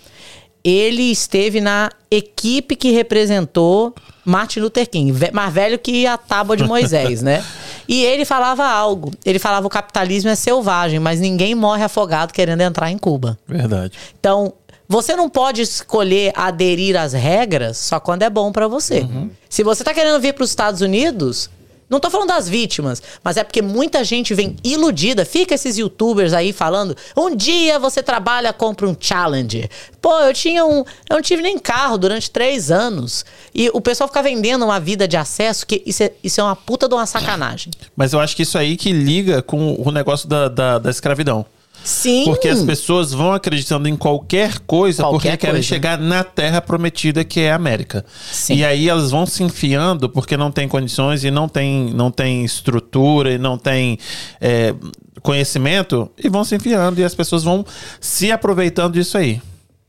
Ele 0.65 1.11
esteve 1.11 1.61
na 1.61 1.91
equipe 2.11 2.77
que 2.77 2.91
representou 2.91 3.95
Martin 4.25 4.61
Luther 4.61 4.89
King, 4.89 5.13
mais 5.33 5.53
velho 5.53 5.79
que 5.79 6.07
a 6.07 6.17
tábua 6.17 6.57
de 6.57 6.65
Moisés, 6.65 7.23
né? 7.23 7.45
E 7.89 8.05
ele 8.05 8.25
falava 8.25 8.65
algo. 8.65 9.13
Ele 9.25 9.41
falava 9.41 9.67
o 9.67 9.69
capitalismo 9.69 10.31
é 10.31 10.37
selvagem, 10.37 11.01
mas 11.01 11.19
ninguém 11.19 11.53
morre 11.53 11.83
afogado 11.83 12.33
querendo 12.33 12.61
entrar 12.61 12.91
em 12.91 12.97
Cuba. 12.97 13.37
Verdade. 13.47 13.99
Então, 14.19 14.55
você 14.89 15.17
não 15.17 15.29
pode 15.29 15.63
escolher 15.63 16.33
aderir 16.37 16.97
às 16.97 17.13
regras 17.13 17.77
só 17.79 17.99
quando 17.99 18.23
é 18.23 18.31
bom 18.31 18.53
pra 18.53 18.69
você. 18.69 19.07
Se 19.49 19.63
você 19.63 19.83
tá 19.83 19.93
querendo 19.93 20.21
vir 20.21 20.33
para 20.33 20.45
os 20.45 20.51
Estados 20.51 20.81
Unidos, 20.81 21.51
não 21.93 22.01
tô 22.01 22.09
falando 22.09 22.29
das 22.29 22.49
vítimas, 22.49 23.03
mas 23.23 23.37
é 23.37 23.45
porque 23.45 23.61
muita 23.61 24.03
gente 24.03 24.33
vem 24.33 24.57
iludida. 24.65 25.27
Fica 25.27 25.55
esses 25.55 25.77
youtubers 25.77 26.33
aí 26.33 26.51
falando: 26.51 26.97
um 27.15 27.37
dia 27.37 27.79
você 27.79 28.03
trabalha, 28.03 28.51
compra 28.51 28.89
um 28.89 28.97
Challenger. 28.99 29.69
Pô, 30.01 30.19
eu 30.21 30.33
tinha 30.33 30.65
um. 30.65 30.79
Eu 30.79 31.17
não 31.17 31.21
tive 31.23 31.43
nem 31.43 31.59
carro 31.59 31.99
durante 31.99 32.31
três 32.31 32.71
anos. 32.71 33.27
E 33.55 33.71
o 33.75 33.81
pessoal 33.81 34.09
fica 34.09 34.23
vendendo 34.23 34.65
uma 34.65 34.81
vida 34.81 35.07
de 35.07 35.19
acesso, 35.19 35.67
que 35.67 35.83
isso 35.85 36.03
é, 36.03 36.13
isso 36.25 36.41
é 36.41 36.45
uma 36.45 36.57
puta 36.57 36.89
de 36.89 36.95
uma 36.95 37.05
sacanagem. 37.05 37.71
Mas 37.95 38.15
eu 38.15 38.21
acho 38.21 38.35
que 38.35 38.43
isso 38.43 38.57
aí 38.57 38.75
que 38.79 38.91
liga 38.91 39.43
com 39.43 39.75
o 39.79 39.91
negócio 39.93 40.27
da, 40.27 40.49
da, 40.49 40.79
da 40.79 40.91
escravidão. 40.91 41.45
Sim. 41.85 42.25
Porque 42.25 42.49
as 42.49 42.63
pessoas 42.63 43.13
vão 43.13 43.33
acreditando 43.33 43.89
em 43.89 43.97
qualquer 43.97 44.61
coisa 44.61 45.03
Qualquer 45.03 45.31
porque 45.31 45.37
querem 45.39 45.55
coisa. 45.57 45.67
chegar 45.67 45.99
na 45.99 46.23
terra 46.23 46.61
prometida 46.61 47.25
que 47.25 47.41
é 47.41 47.53
a 47.53 47.57
América. 47.57 48.05
Sim. 48.31 48.57
E 48.57 48.65
aí 48.65 48.89
elas 48.89 49.11
vão 49.11 49.27
se 49.27 49.43
enfiando 49.43 50.09
porque 50.09 50.37
não 50.37 50.51
tem 50.53 50.69
condições 50.69 51.25
e 51.25 51.31
não 51.31 51.49
tem, 51.49 51.93
não 51.93 52.11
tem 52.11 52.45
estrutura 52.45 53.33
e 53.33 53.39
não 53.39 53.59
tem 53.59 53.99
é, 54.41 54.75
conhecimento 55.23 56.11
e 56.23 56.29
vão 56.29 56.45
se 56.45 56.55
enfiando 56.55 57.01
e 57.01 57.05
as 57.05 57.15
pessoas 57.15 57.43
vão 57.43 57.65
se 58.01 58.31
aproveitando 58.31 58.95
disso 58.95 59.19
aí. 59.19 59.41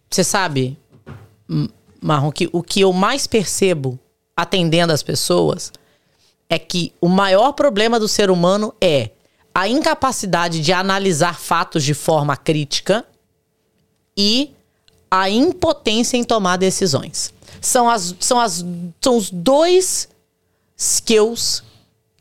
Você 0.10 0.24
sabe, 0.24 0.78
Marrom, 2.02 2.32
que 2.32 2.50
o 2.52 2.62
que 2.62 2.82
eu 2.82 2.94
mais 2.94 3.28
percebo 3.28 4.00
atendendo 4.36 4.94
as 4.94 5.04
pessoas 5.04 5.72
é 6.50 6.60
que 6.60 6.94
o 7.02 7.08
maior 7.08 7.54
problema 7.54 8.00
do 8.00 8.08
ser 8.08 8.30
humano 8.30 8.74
é 8.80 9.12
a 9.54 9.68
incapacidade 9.68 10.62
de 10.62 10.74
analisar 10.74 11.40
fatos 11.40 11.84
de 11.84 11.94
forma 11.94 12.36
crítica 12.36 13.06
e 14.18 14.52
a 15.10 15.30
impotência 15.30 16.18
em 16.18 16.24
tomar 16.24 16.58
decisões. 16.58 17.34
São, 17.62 17.90
as, 17.90 18.16
são, 18.20 18.40
as, 18.40 18.66
são 19.00 19.18
os 19.18 19.30
dois 19.30 20.10
skills 20.76 21.64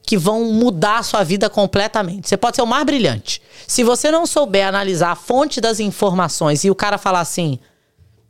que 0.03 0.19
vão 0.19 0.53
mudar 0.53 0.99
a 0.99 1.03
sua 1.03 1.25
vida 1.25 1.49
completamente. 1.49 2.29
Você 2.29 2.37
pode 2.37 2.57
ser 2.57 2.63
o 2.63 2.67
mais 2.67 2.85
brilhante. 2.85 3.41
Se 3.67 3.83
você 3.83 4.11
não 4.11 4.27
souber 4.27 4.67
analisar 4.67 5.13
a 5.13 5.17
fonte 5.17 5.61
das 5.61 5.81
informações 5.81 6.65
e 6.65 6.71
o 6.71 6.75
cara 6.75 6.99
falar 6.99 7.21
assim, 7.21 7.59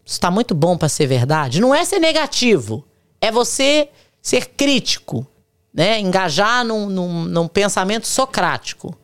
isso 0.05 0.21
tá 0.21 0.31
muito 0.31 0.55
bom 0.55 0.77
para 0.77 0.89
ser 0.89 1.07
verdade, 1.07 1.61
não 1.61 1.75
é 1.75 1.85
ser 1.85 1.99
negativo, 1.99 2.85
é 3.21 3.33
você 3.33 3.89
ser 4.21 4.51
crítico, 4.51 5.27
né? 5.73 5.99
Engajar 5.99 6.65
num, 6.65 6.89
num, 6.89 7.25
num 7.25 7.49
pensamento 7.49 8.07
socrático. 8.07 8.97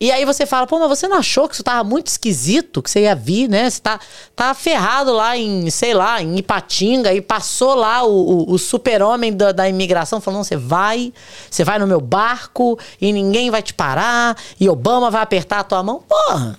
E 0.00 0.12
aí 0.12 0.24
você 0.24 0.46
fala, 0.46 0.64
pô, 0.64 0.78
mas 0.78 0.88
você 0.88 1.08
não 1.08 1.16
achou 1.16 1.48
que 1.48 1.54
isso 1.54 1.64
tava 1.64 1.82
muito 1.82 2.06
esquisito, 2.06 2.80
que 2.80 2.88
você 2.88 3.00
ia 3.00 3.16
vir, 3.16 3.48
né? 3.48 3.68
Você 3.68 3.80
tá, 3.80 3.98
tá 4.34 4.54
ferrado 4.54 5.12
lá 5.12 5.36
em, 5.36 5.68
sei 5.70 5.92
lá, 5.92 6.22
em 6.22 6.36
Ipatinga 6.36 7.12
e 7.12 7.20
passou 7.20 7.74
lá 7.74 8.04
o, 8.04 8.12
o, 8.12 8.52
o 8.52 8.58
super-homem 8.58 9.36
da, 9.36 9.50
da 9.50 9.68
imigração 9.68 10.20
falando, 10.20 10.44
você 10.44 10.56
vai, 10.56 11.12
você 11.50 11.64
vai 11.64 11.80
no 11.80 11.86
meu 11.86 12.00
barco 12.00 12.78
e 13.00 13.12
ninguém 13.12 13.50
vai 13.50 13.60
te 13.60 13.74
parar 13.74 14.36
e 14.60 14.68
Obama 14.68 15.10
vai 15.10 15.20
apertar 15.20 15.58
a 15.60 15.64
tua 15.64 15.82
mão. 15.82 16.00
Porra, 16.08 16.56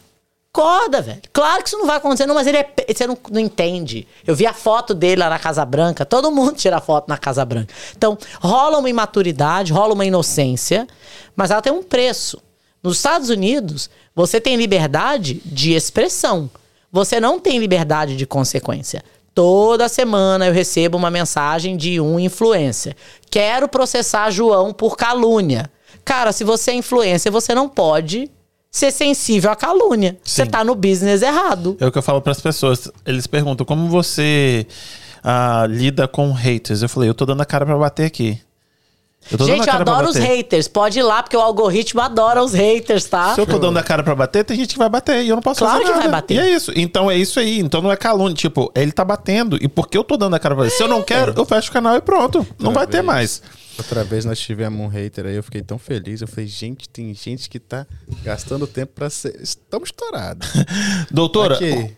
acorda, 0.60 1.02
velho. 1.02 1.22
Claro 1.32 1.64
que 1.64 1.70
isso 1.70 1.78
não 1.78 1.86
vai 1.86 1.98
acontecer, 1.98 2.26
não, 2.26 2.36
mas 2.36 2.46
ele 2.46 2.58
é, 2.58 2.70
você 2.94 3.08
não, 3.08 3.18
não 3.32 3.40
entende. 3.40 4.06
Eu 4.28 4.36
vi 4.36 4.46
a 4.46 4.54
foto 4.54 4.94
dele 4.94 5.22
lá 5.22 5.30
na 5.30 5.40
Casa 5.40 5.64
Branca, 5.64 6.06
todo 6.06 6.32
mundo 6.32 6.54
tira 6.54 6.82
foto 6.82 7.08
na 7.08 7.18
Casa 7.18 7.46
Branca. 7.46 7.74
Então, 7.98 8.18
rola 8.42 8.78
uma 8.78 8.90
imaturidade, 8.90 9.72
rola 9.72 9.94
uma 9.94 10.06
inocência, 10.06 10.88
mas 11.36 11.52
ela 11.52 11.62
tem 11.62 11.72
um 11.72 11.82
preço. 11.82 12.42
Nos 12.84 12.98
Estados 12.98 13.30
Unidos, 13.30 13.90
você 14.16 14.40
tem 14.40 14.56
liberdade 14.56 15.42
de 15.46 15.74
expressão. 15.74 16.50
Você 16.92 17.20
não 17.20 17.40
tem 17.40 17.60
liberdade 17.60 18.16
de 18.16 18.26
consequência. 18.26 19.04
Toda 19.34 19.88
semana 19.88 20.48
eu 20.48 20.54
recebo 20.54 20.98
uma 20.98 21.12
mensagem 21.12 21.78
de 21.78 22.02
um 22.02 22.20
influencer. 22.20 22.96
Quero 23.30 23.70
processar 23.70 24.32
João 24.32 24.74
por 24.74 24.98
calúnia. 24.98 25.70
Cara, 26.04 26.32
se 26.32 26.44
você 26.44 26.72
é 26.72 26.76
influencer, 26.76 27.32
você 27.32 27.54
não 27.54 27.70
pode 27.70 28.30
ser 28.72 28.92
sensível 28.92 29.52
à 29.52 29.56
calúnia. 29.56 30.18
Você 30.24 30.46
tá 30.46 30.64
no 30.64 30.76
business 30.76 31.22
errado. 31.22 31.76
É 31.80 31.88
o 31.88 31.92
que 31.92 31.98
eu 31.98 32.04
falo 32.04 32.22
para 32.22 32.32
as 32.32 32.42
pessoas. 32.42 32.90
Eles 33.06 33.28
perguntam 33.28 33.66
como 33.66 33.88
você 33.90 34.66
ah, 35.24 35.66
lida 35.68 36.08
com 36.08 36.32
haters. 36.32 36.82
Eu 36.82 36.90
falei, 36.90 37.10
eu 37.10 37.14
tô 37.14 37.26
dando 37.26 37.42
a 37.42 37.46
cara 37.46 37.66
para 37.66 37.78
bater 37.78 38.06
aqui. 38.06 38.40
Eu 39.32 39.46
Gente, 39.46 39.68
eu 39.68 39.74
adoro 39.74 40.08
os 40.08 40.16
bater. 40.16 40.28
haters. 40.28 40.68
Pode 40.68 40.98
ir 40.98 41.04
lá, 41.04 41.22
porque 41.22 41.36
o 41.36 41.42
algoritmo 41.42 42.02
adora 42.02 42.42
os 42.42 42.54
haters, 42.54 43.06
tá? 43.06 43.36
Se 43.36 43.42
eu 43.42 43.46
tô 43.46 43.60
dando 43.60 43.78
a 43.78 43.84
cara 43.84 44.02
pra 44.02 44.16
bater, 44.16 44.44
tem 44.46 44.56
gente 44.58 44.74
que 44.74 44.80
vai 44.80 44.90
bater 44.90 45.24
e 45.24 45.30
eu 45.30 45.36
não 45.36 45.44
posso 45.44 45.60
Claro 45.60 45.74
fazer 45.74 45.84
que 45.86 45.90
nada. 45.92 46.02
vai 46.04 46.12
bater. 46.22 46.36
E 46.36 46.40
é 46.40 46.50
isso. 46.50 46.72
Então 46.76 47.12
é 47.12 47.18
isso 47.18 47.40
aí. 47.40 47.60
Então 47.60 47.82
não 47.82 47.92
é 47.92 47.98
calúnia. 47.98 48.34
Tipo, 48.34 48.72
ele 48.74 48.92
tá 48.92 49.04
batendo. 49.04 49.58
E 49.62 49.68
porque 49.68 49.98
eu 49.98 50.04
tô 50.04 50.16
dando 50.16 50.36
a 50.36 50.40
cara 50.40 50.56
pra 50.56 50.66
ele? 50.66 50.74
Se 50.74 50.82
eu 50.82 50.88
não 50.88 51.04
quero, 51.04 51.34
eu 51.36 51.46
fecho 51.46 51.70
o 51.70 51.74
canal 51.74 51.96
e 51.96 52.02
pronto. 52.02 52.48
Não 52.58 52.72
vai 52.72 52.88
ter 52.88 53.02
mais. 53.02 53.42
Outra 53.80 54.04
vez 54.04 54.26
nós 54.26 54.38
tivemos 54.38 54.78
um 54.78 54.88
hater 54.88 55.26
aí, 55.26 55.36
eu 55.36 55.44
fiquei 55.44 55.62
tão 55.62 55.80
feliz. 55.80 56.20
Eu 56.20 56.28
falei, 56.28 56.48
gente, 56.48 56.90
tem 56.90 57.14
gente 57.14 57.50
que 57.50 57.60
tá 57.60 57.88
gastando 58.24 58.68
tempo 58.68 58.92
pra 58.94 59.10
ser. 59.10 59.40
Estamos 59.42 59.88
estourados. 59.88 60.50
Doutora. 61.10 61.56
Aqui. 61.56 61.96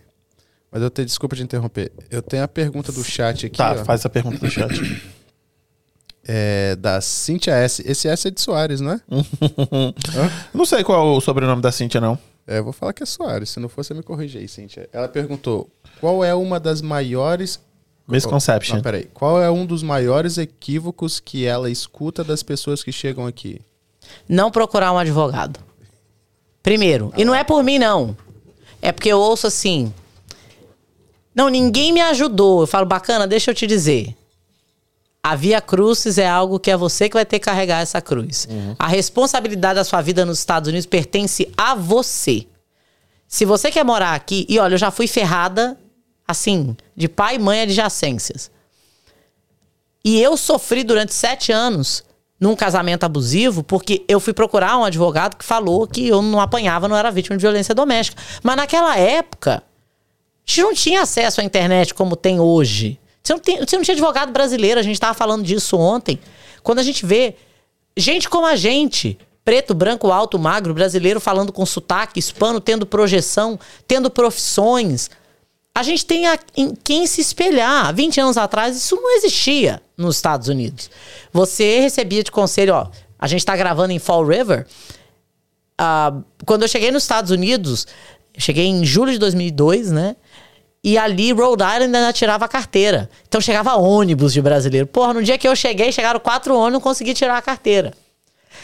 Mas 0.72 0.82
eu 0.84 0.91
tenho, 0.91 1.08
desculpa 1.08 1.36
te 1.36 1.41
interromper. 1.41 1.91
Eu 2.10 2.22
tenho 2.22 2.44
a 2.44 2.48
pergunta 2.48 2.91
do 2.91 3.03
chat 3.03 3.48
aqui, 3.48 3.58
Tá, 3.58 3.74
ó, 3.74 3.84
faz 3.84 4.06
a 4.06 4.10
pergunta 4.10 4.38
no 4.40 4.49
chat. 4.49 4.72
é, 6.24 6.76
da 6.76 7.02
Cintia 7.02 7.56
S. 7.56 7.84
Esse 7.86 8.08
S 8.08 8.28
é 8.28 8.32
de 8.32 8.40
Soares, 8.40 8.80
não 8.80 8.91
é? 8.91 9.02
não 10.53 10.66
sei 10.66 10.84
qual 10.84 11.16
é 11.16 11.18
o 11.18 11.20
sobrenome 11.20 11.64
da 11.64 11.72
Cintia, 11.72 11.99
não. 11.99 12.18
É, 12.45 12.60
eu 12.60 12.64
vou 12.64 12.74
falar 12.74 12.94
que 12.94 13.02
é 13.02 13.06
Soares. 13.08 13.49
Se 13.49 13.60
não 13.60 13.68
for, 13.68 13.84
você 13.84 13.94
me 13.95 14.03
corrige 14.03 14.38
aí, 14.38 14.48
Cintia. 14.48 14.88
Ela 14.94 15.08
perguntou: 15.08 15.68
qual 15.99 16.24
é 16.24 16.34
uma 16.36 16.60
das 16.60 16.80
maiores. 16.80 17.60
Misconception. 18.07 18.76
Não, 18.76 18.84
peraí. 18.84 19.06
Qual 19.14 19.41
é 19.41 19.49
um 19.49 19.65
dos 19.65 19.84
maiores 19.84 20.38
equívocos 20.38 21.19
que 21.19 21.45
ela 21.45 21.69
escuta 21.69 22.23
das 22.23 22.44
pessoas 22.44 22.84
que 22.84 22.91
chegam 22.91 23.26
aqui? 23.26 23.61
Não 24.28 24.52
procurar 24.52 24.91
um 24.91 24.98
advogado. 24.98 25.60
Primeiro. 26.61 27.14
E 27.15 27.23
não 27.23 27.34
é 27.34 27.44
por 27.44 27.64
mim, 27.64 27.80
não. 27.80 28.15
É 28.82 28.91
porque 28.91 29.10
eu 29.10 29.19
ouço 29.19 29.48
assim. 29.48 29.94
Não, 31.34 31.49
ninguém 31.49 31.94
me 31.94 32.02
ajudou. 32.02 32.61
Eu 32.61 32.68
falo, 32.68 32.86
bacana, 32.86 33.28
deixa 33.28 33.52
eu 33.52 33.56
te 33.56 33.65
dizer. 33.65 34.15
A 35.23 35.36
Via 35.36 35.61
Crucis 35.61 36.18
é 36.18 36.28
algo 36.28 36.60
que 36.60 36.72
é 36.72 36.76
você 36.76 37.07
que 37.07 37.14
vai 37.14 37.26
ter 37.26 37.38
que 37.38 37.45
carregar 37.45 37.80
essa 37.80 38.02
cruz. 38.02 38.48
A 38.78 38.88
responsabilidade 38.88 39.76
da 39.76 39.84
sua 39.84 40.02
vida 40.02 40.26
nos 40.26 40.40
Estados 40.40 40.68
Unidos 40.68 40.88
pertence 40.88 41.49
a 41.56 41.76
você. 41.76 42.48
Se 43.28 43.45
você 43.45 43.72
quer 43.72 43.86
morar 43.86 44.14
aqui, 44.14 44.45
e 44.49 44.60
olha, 44.60 44.73
eu 44.73 44.80
já 44.80 44.90
fui 44.90 45.07
ferrada, 45.07 45.78
assim, 46.32 46.76
de 46.95 47.08
pai 47.08 47.36
e 47.36 47.40
mãe 47.40 47.62
adjacências. 47.62 48.49
E 50.03 50.20
eu 50.22 50.36
sofri 50.36 50.84
durante 50.84 51.14
sete 51.14 51.52
anos 51.52 52.03
num 52.40 52.56
casamento 52.56 53.03
abusivo 53.03 53.62
porque 53.64 54.03
eu 54.08 54.20
fui 54.20 54.34
procurar 54.34 54.78
um 54.78 54.84
advogado 54.84 55.38
que 55.38 55.45
falou 55.45 55.86
que 55.88 56.08
eu 56.08 56.22
não 56.24 56.40
apanhava, 56.41 56.88
não 56.88 56.95
era 56.98 57.12
vítima 57.12 57.38
de 57.38 57.41
violência 57.41 57.76
doméstica. 57.76 58.22
Mas 58.41 58.56
naquela 58.56 58.98
época, 58.98 59.62
a 59.62 59.62
gente 60.45 60.62
não 60.64 60.74
tinha 60.74 61.02
acesso 61.03 61.40
à 61.40 61.44
internet 61.44 61.94
como 61.94 62.16
tem 62.16 62.40
hoje. 62.40 62.99
Você 63.24 63.34
não, 63.34 63.40
tem- 63.40 63.60
você 63.60 63.76
não 63.76 63.84
tinha 63.84 63.94
advogado 63.94 64.32
brasileiro, 64.32 64.80
a 64.80 64.84
gente 64.84 64.95
estava 64.95 65.14
falando 65.14 65.44
disso 65.44 65.78
ontem. 65.78 66.20
Quando 66.64 66.80
a 66.80 66.84
gente 66.84 67.06
vê 67.06 67.36
gente 67.95 68.28
como 68.28 68.48
a 68.48 68.56
gente, 68.56 69.20
preto, 69.45 69.76
branco, 69.76 70.12
alto, 70.12 70.40
magro, 70.40 70.74
brasileiro 70.74 71.20
falando 71.20 71.52
com 71.53 71.64
sotaque, 71.64 72.18
hispano, 72.20 72.60
tendo 72.60 72.88
projeção, 72.88 73.60
tendo 73.88 74.10
profissões. 74.10 75.12
A 75.73 75.84
gente 75.84 76.06
tem 76.06 76.27
a- 76.27 76.38
em 76.56 76.73
quem 76.76 77.07
se 77.07 77.22
espelhar. 77.22 77.93
20 77.95 78.19
anos 78.19 78.38
atrás, 78.38 78.76
isso 78.76 78.95
não 78.95 79.15
existia 79.15 79.81
nos 79.98 80.18
Estados 80.18 80.48
Unidos. 80.48 80.89
Você 81.31 81.80
recebia 81.80 82.23
de 82.23 82.31
conselho, 82.31 82.73
ó, 82.76 82.88
a 83.18 83.27
gente 83.27 83.45
tá 83.45 83.56
gravando 83.56 83.93
em 83.93 83.99
Fall 83.99 84.26
River. 84.26 84.68
Ah, 85.77 86.14
quando 86.45 86.64
eu 86.64 86.68
cheguei 86.68 86.91
nos 86.91 87.03
Estados 87.03 87.31
Unidos, 87.31 87.88
cheguei 88.38 88.65
em 88.68 88.84
julho 88.85 89.11
de 89.11 89.18
2002, 89.18 89.91
né? 89.91 90.15
E 90.84 90.98
ali, 90.98 91.31
Rhode 91.31 91.64
Island 91.64 91.95
ainda 91.95 92.11
tirava 92.11 92.45
a 92.45 92.48
carteira. 92.48 93.10
Então 93.27 93.39
chegava 93.39 93.76
ônibus 93.76 94.34
de 94.34 94.41
brasileiro. 94.41 94.88
Porra, 94.88 95.14
no 95.14 95.23
dia 95.23 95.38
que 95.38 95.48
eu 95.48 95.56
cheguei, 95.56 95.91
chegaram 95.91 96.19
quatro 96.19 96.56
ônibus, 96.56 96.73
não 96.73 96.81
consegui 96.81 97.14
tirar 97.14 97.38
a 97.38 97.41
carteira. 97.41 97.93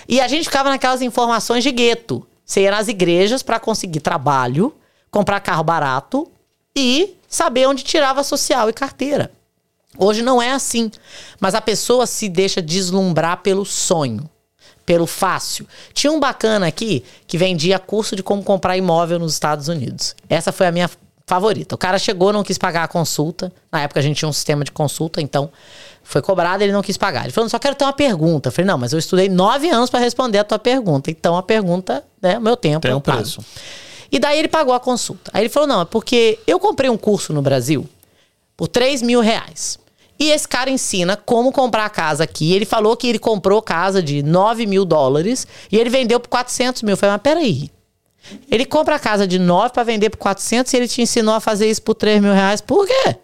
E 0.10 0.20
a 0.20 0.28
gente 0.28 0.46
ficava 0.46 0.70
naquelas 0.70 1.02
informações 1.02 1.64
de 1.64 1.72
gueto. 1.72 2.28
Você 2.44 2.62
ia 2.62 2.72
nas 2.72 2.88
igrejas 2.88 3.44
para 3.44 3.60
conseguir 3.60 4.00
trabalho, 4.00 4.74
comprar 5.12 5.40
carro 5.40 5.64
barato 5.64 6.30
e 6.80 7.18
saber 7.28 7.68
onde 7.68 7.84
tirava 7.84 8.24
social 8.24 8.70
e 8.70 8.74
carteira. 8.74 9.32
Hoje 9.98 10.22
não 10.22 10.42
é 10.42 10.52
assim. 10.52 10.92
Mas 11.40 11.56
a 11.56 11.62
pessoa 11.62 12.06
se 12.06 12.30
deixa 12.30 12.62
deslumbrar 12.62 13.42
pelo 13.42 13.66
sonho, 13.66 14.30
pelo 14.86 15.08
fácil. 15.08 15.68
Tinha 15.94 16.14
um 16.14 16.20
bacana 16.20 16.68
aqui 16.68 17.04
que 17.26 17.38
vendia 17.38 17.80
curso 17.80 18.16
de 18.16 18.22
como 18.22 18.44
comprar 18.44 18.78
imóvel 18.78 19.18
nos 19.18 19.34
Estados 19.34 19.68
Unidos. 19.68 20.16
Essa 20.30 20.52
foi 20.52 20.68
a 20.68 20.72
minha 20.72 20.90
favorita. 21.26 21.76
O 21.76 21.78
cara 21.78 21.98
chegou, 21.98 22.32
não 22.32 22.44
quis 22.44 22.58
pagar 22.58 22.84
a 22.84 22.88
consulta. 22.88 23.52
Na 23.72 23.82
época 23.82 24.00
a 24.00 24.04
gente 24.04 24.18
tinha 24.18 24.30
um 24.30 24.34
sistema 24.34 24.64
de 24.64 24.72
consulta, 24.72 25.20
então 25.20 25.50
foi 26.04 26.22
cobrado, 26.22 26.64
ele 26.64 26.72
não 26.72 26.82
quis 26.82 26.96
pagar. 26.96 27.24
Ele 27.24 27.34
falou, 27.34 27.50
só 27.50 27.60
quero 27.60 27.76
ter 27.76 27.84
uma 27.84 27.92
pergunta. 27.92 28.48
Eu 28.48 28.52
falei, 28.54 28.68
não, 28.68 28.78
mas 28.78 28.94
eu 28.94 29.00
estudei 29.00 29.28
nove 29.28 29.68
anos 29.70 29.90
para 29.90 30.00
responder 30.00 30.38
a 30.38 30.44
tua 30.44 30.60
pergunta. 30.60 31.10
Então 31.10 31.36
a 31.36 31.44
pergunta, 31.44 32.06
né, 32.22 32.38
o 32.38 32.42
meu 32.42 32.56
tempo. 32.56 32.82
Tem 32.82 32.92
eu 32.92 32.98
um 32.98 33.02
pago. 33.02 33.18
preço. 33.18 33.44
E 34.12 34.20
daí 34.20 34.40
ele 34.40 34.48
pagou 34.48 34.74
a 34.74 34.80
consulta. 34.80 35.32
Aí 35.34 35.44
ele 35.44 35.50
falou: 35.50 35.68
não, 35.68 35.82
é 35.82 35.86
porque 35.86 36.40
eu 36.48 36.60
comprei 36.60 36.90
um 36.90 36.98
curso 36.98 37.34
no 37.34 37.42
Brasil 37.42 37.88
por 38.56 38.68
3 38.68 39.02
mil 39.02 39.20
reais. 39.20 39.80
E 40.20 40.32
esse 40.32 40.48
cara 40.48 40.70
ensina 40.70 41.16
como 41.16 41.52
comprar 41.52 41.88
casa 41.90 42.24
aqui. 42.24 42.52
Ele 42.54 42.66
falou 42.66 42.98
que 42.98 43.08
ele 43.08 43.20
comprou 43.20 43.62
casa 43.62 44.02
de 44.02 44.24
9 44.24 44.66
mil 44.66 44.84
dólares 44.84 45.46
e 45.72 45.78
ele 45.78 45.90
vendeu 45.90 46.20
por 46.20 46.30
400 46.30 46.82
mil. 46.82 46.94
Eu 46.94 46.98
falei, 46.98 47.14
mas 47.14 47.22
peraí. 47.22 47.72
Ele 48.50 48.66
compra 48.66 48.96
a 48.96 49.00
casa 49.00 49.28
de 49.28 49.38
9 49.38 49.74
para 49.74 49.84
vender 49.84 50.10
por 50.10 50.18
400 50.18 50.74
e 50.74 50.78
ele 50.78 50.88
te 50.88 51.02
ensinou 51.02 51.36
a 51.36 51.40
fazer 51.40 51.70
isso 51.70 51.82
por 51.82 51.94
3 51.94 52.22
mil 52.22 52.34
reais. 52.34 52.62
Por 52.62 52.88
quê? 52.88 53.16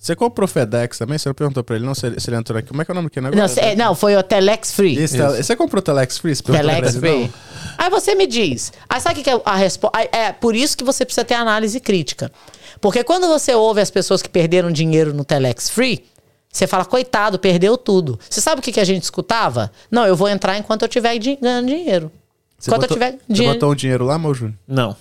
Você 0.00 0.16
comprou 0.16 0.48
FedEx 0.48 0.96
também? 0.96 1.18
Você 1.18 1.28
não 1.28 1.34
perguntou 1.34 1.62
pra 1.62 1.76
ele, 1.76 1.84
não? 1.84 1.94
Se 1.94 2.06
ele, 2.06 2.18
se 2.18 2.30
ele 2.30 2.36
entrou 2.38 2.58
aqui. 2.58 2.68
Como 2.68 2.80
é 2.80 2.86
que 2.86 2.90
é 2.90 2.92
o 2.92 2.94
nome 2.94 3.08
do 3.08 3.10
que 3.12 3.20
negócio? 3.20 3.38
Não, 3.38 3.48
cê- 3.48 3.74
não, 3.76 3.94
foi 3.94 4.16
o 4.16 4.22
Telex 4.22 4.72
Free. 4.72 4.96
Esse 4.96 5.18
tele- 5.18 5.42
Você 5.42 5.54
comprou 5.54 5.82
Telex 5.82 6.16
Free? 6.16 6.34
Você 6.34 6.42
Telex 6.42 6.94
ele, 6.94 7.00
Free. 7.00 7.32
Aí 7.76 7.90
você 7.90 8.14
me 8.14 8.26
diz. 8.26 8.72
Aí 8.88 8.98
sabe 8.98 9.20
o 9.20 9.22
que 9.22 9.28
é 9.28 9.38
a 9.44 9.56
resposta? 9.56 9.98
É 10.10 10.32
por 10.32 10.56
isso 10.56 10.74
que 10.74 10.82
você 10.82 11.04
precisa 11.04 11.22
ter 11.22 11.34
análise 11.34 11.78
crítica. 11.80 12.32
Porque 12.80 13.04
quando 13.04 13.28
você 13.28 13.54
ouve 13.54 13.82
as 13.82 13.90
pessoas 13.90 14.22
que 14.22 14.28
perderam 14.30 14.72
dinheiro 14.72 15.12
no 15.12 15.22
Telex 15.22 15.68
Free, 15.68 16.02
você 16.50 16.66
fala, 16.66 16.86
coitado, 16.86 17.38
perdeu 17.38 17.76
tudo. 17.76 18.18
Você 18.28 18.40
sabe 18.40 18.60
o 18.60 18.62
que, 18.62 18.72
que 18.72 18.80
a 18.80 18.84
gente 18.84 19.02
escutava? 19.02 19.70
Não, 19.90 20.06
eu 20.06 20.16
vou 20.16 20.30
entrar 20.30 20.56
enquanto 20.56 20.80
eu 20.80 20.86
estiver 20.88 21.18
di- 21.18 21.36
ganhando 21.36 21.66
dinheiro. 21.66 22.10
Você 22.58 22.70
enquanto 22.70 22.88
botou, 22.88 22.96
eu 22.96 23.02
tiver 23.02 23.12
Você 23.18 23.32
dinheiro. 23.34 23.54
botou 23.54 23.70
um 23.70 23.74
dinheiro 23.74 24.04
lá, 24.06 24.18
meu 24.18 24.32
Júnior? 24.32 24.56
Não. 24.66 24.96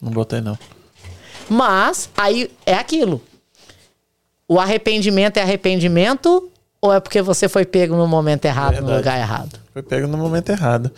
Não 0.00 0.10
botei, 0.10 0.40
não. 0.40 0.58
Mas 1.48 2.08
aí 2.16 2.50
é 2.64 2.72
aquilo. 2.74 3.20
O 4.48 4.60
arrependimento 4.60 5.36
é 5.38 5.42
arrependimento 5.42 6.50
ou 6.80 6.92
é 6.92 7.00
porque 7.00 7.22
você 7.22 7.48
foi 7.48 7.64
pego 7.64 7.96
no 7.96 8.06
momento 8.06 8.44
errado, 8.44 8.74
no 8.80 8.86
Verdade. 8.88 8.96
lugar 8.98 9.18
errado? 9.18 9.58
Foi 9.72 9.82
pego 9.82 10.06
no 10.06 10.18
momento 10.18 10.50
errado. 10.50 10.90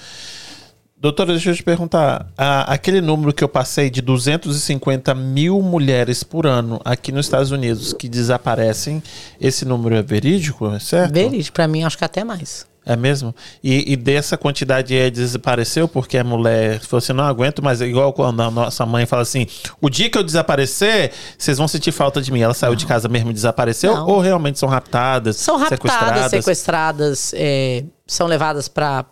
Doutora, 0.98 1.32
deixa 1.32 1.50
eu 1.50 1.54
te 1.54 1.62
perguntar. 1.62 2.26
a- 2.36 2.72
aquele 2.72 3.00
número 3.00 3.32
que 3.32 3.44
eu 3.44 3.48
passei 3.48 3.88
de 3.90 4.00
250 4.00 5.14
mil 5.14 5.60
mulheres 5.62 6.22
por 6.24 6.46
ano 6.46 6.80
aqui 6.84 7.12
nos 7.12 7.26
Estados 7.26 7.50
Unidos 7.52 7.92
que 7.92 8.08
desaparecem, 8.08 9.02
esse 9.40 9.64
número 9.64 9.94
é 9.94 10.02
verídico, 10.02 10.72
é 10.74 10.78
certo? 10.80 11.12
Verídico, 11.12 11.54
pra 11.54 11.68
mim 11.68 11.84
acho 11.84 11.98
que 11.98 12.04
até 12.04 12.24
mais. 12.24 12.66
É 12.88 12.94
mesmo? 12.94 13.34
E, 13.64 13.92
e 13.92 13.96
dessa 13.96 14.38
quantidade 14.38 14.96
é 14.96 15.10
desapareceu 15.10 15.88
porque 15.88 16.16
a 16.16 16.22
mulher 16.22 16.78
falou 16.78 16.98
assim: 16.98 17.12
não 17.12 17.24
aguento, 17.24 17.60
mas 17.60 17.82
é 17.82 17.86
igual 17.86 18.12
quando 18.12 18.40
a 18.40 18.48
nossa 18.48 18.86
mãe 18.86 19.04
fala 19.04 19.22
assim: 19.22 19.44
o 19.80 19.90
dia 19.90 20.08
que 20.08 20.16
eu 20.16 20.22
desaparecer, 20.22 21.12
vocês 21.36 21.58
vão 21.58 21.66
sentir 21.66 21.90
falta 21.90 22.22
de 22.22 22.30
mim. 22.30 22.40
Ela 22.40 22.54
saiu 22.54 22.76
de 22.76 22.86
casa 22.86 23.08
mesmo 23.08 23.30
e 23.30 23.34
desapareceu? 23.34 23.92
Não. 23.92 24.06
Ou 24.06 24.20
realmente 24.20 24.60
são 24.60 24.68
raptadas? 24.68 25.34
São 25.34 25.56
raptadas, 25.56 25.80
sequestradas? 25.80 26.30
sequestradas, 26.30 27.34
é, 27.36 27.84
são 28.06 28.28
levadas 28.28 28.68
pra, 28.68 29.04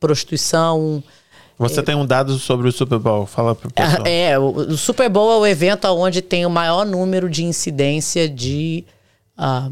prostituição. 0.00 1.00
Você 1.58 1.82
tem 1.84 1.94
um 1.94 2.06
dado 2.06 2.38
sobre 2.38 2.66
o 2.66 2.72
Super 2.72 2.98
Bowl? 2.98 3.24
Fala 3.24 3.54
pro 3.54 3.70
pessoal. 3.70 4.02
É, 4.08 4.36
o, 4.36 4.46
o 4.46 4.76
Super 4.76 5.08
Bowl 5.08 5.32
é 5.32 5.36
o 5.36 5.46
evento 5.46 5.86
onde 5.88 6.22
tem 6.22 6.44
o 6.44 6.50
maior 6.50 6.84
número 6.84 7.30
de 7.30 7.44
incidência 7.44 8.28
de 8.28 8.84
ah, 9.38 9.70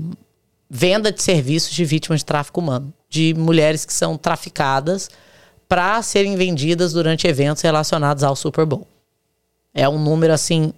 venda 0.70 1.10
de 1.10 1.20
serviços 1.20 1.72
de 1.72 1.84
vítimas 1.84 2.20
de 2.20 2.26
tráfico 2.26 2.60
humano, 2.60 2.92
de 3.08 3.34
mulheres 3.34 3.84
que 3.84 3.92
são 3.92 4.16
traficadas 4.16 5.08
para 5.68 6.00
serem 6.02 6.36
vendidas 6.36 6.92
durante 6.92 7.26
eventos 7.26 7.62
relacionados 7.62 8.22
ao 8.24 8.34
Super 8.36 8.64
Bowl. 8.66 8.86
É 9.74 9.88
um 9.88 9.98
número 10.02 10.32
assim 10.32 10.72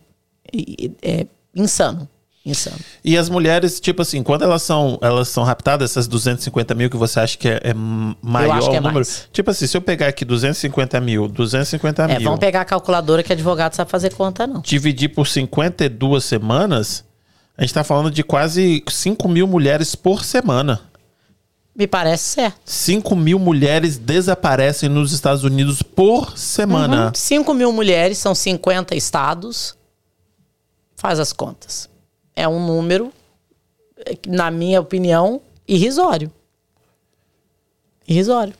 i- 0.53 0.93
é 1.03 1.27
insano, 1.55 2.09
insano. 2.45 2.77
E 3.05 3.17
as 3.17 3.29
mulheres, 3.29 3.79
tipo 3.81 4.03
assim, 4.03 4.23
quando 4.23 4.43
elas 4.43 4.63
são, 4.63 4.99
elas 5.01 5.29
são 5.29 5.45
raptadas, 5.45 5.91
essas 5.93 6.09
250 6.09 6.75
mil 6.75 6.91
que 6.91 6.97
você 6.97 7.21
acha 7.21 7.39
que 7.39 7.49
é, 7.49 7.61
é 7.65 7.75
maior 7.75 8.59
que 8.61 8.67
é 8.67 8.71
o 8.71 8.75
número. 8.83 8.95
mais. 8.95 9.29
Tipo 9.33 9.51
assim, 9.53 9.67
se 9.67 9.77
eu 9.77 9.81
pegar 9.81 10.09
aqui 10.09 10.25
250 10.25 11.01
mil, 11.01 11.29
250 11.29 12.03
É, 12.05 12.07
mil, 12.19 12.25
vamos 12.25 12.41
pegar 12.41 12.63
a 12.63 12.65
calculadora 12.65 13.23
que 13.23 13.33
advogado 13.33 13.75
sabe 13.75 13.91
fazer 13.91 14.13
conta 14.15 14.47
não. 14.47 14.61
dividir 14.61 15.09
por 15.11 15.27
52 15.27 16.25
semanas, 16.25 17.05
a 17.57 17.63
gente 17.63 17.75
tá 17.75 17.85
falando 17.85 18.11
de 18.11 18.23
quase 18.25 18.83
5 18.89 19.29
mil 19.29 19.47
mulheres 19.47 19.95
por 19.95 20.25
semana. 20.25 20.81
Me 21.75 21.87
parece 21.87 22.25
certo. 22.25 22.61
5 22.65 23.15
mil 23.17 23.39
mulheres 23.39 23.97
desaparecem 23.97 24.89
nos 24.89 25.13
Estados 25.13 25.45
Unidos 25.45 25.83
por 25.83 26.37
semana. 26.37 27.13
5 27.15 27.55
mil 27.55 27.73
mulheres, 27.73 28.19
são 28.19 28.35
50 28.35 28.95
estados. 28.97 29.77
Faz 30.97 31.19
as 31.19 31.33
contas. 31.33 31.89
É 32.37 32.47
um 32.47 32.65
número, 32.67 33.13
na 34.27 34.51
minha 34.51 34.81
opinião, 34.81 35.41
irrisório. 35.67 36.31
Irrisório. 38.07 38.53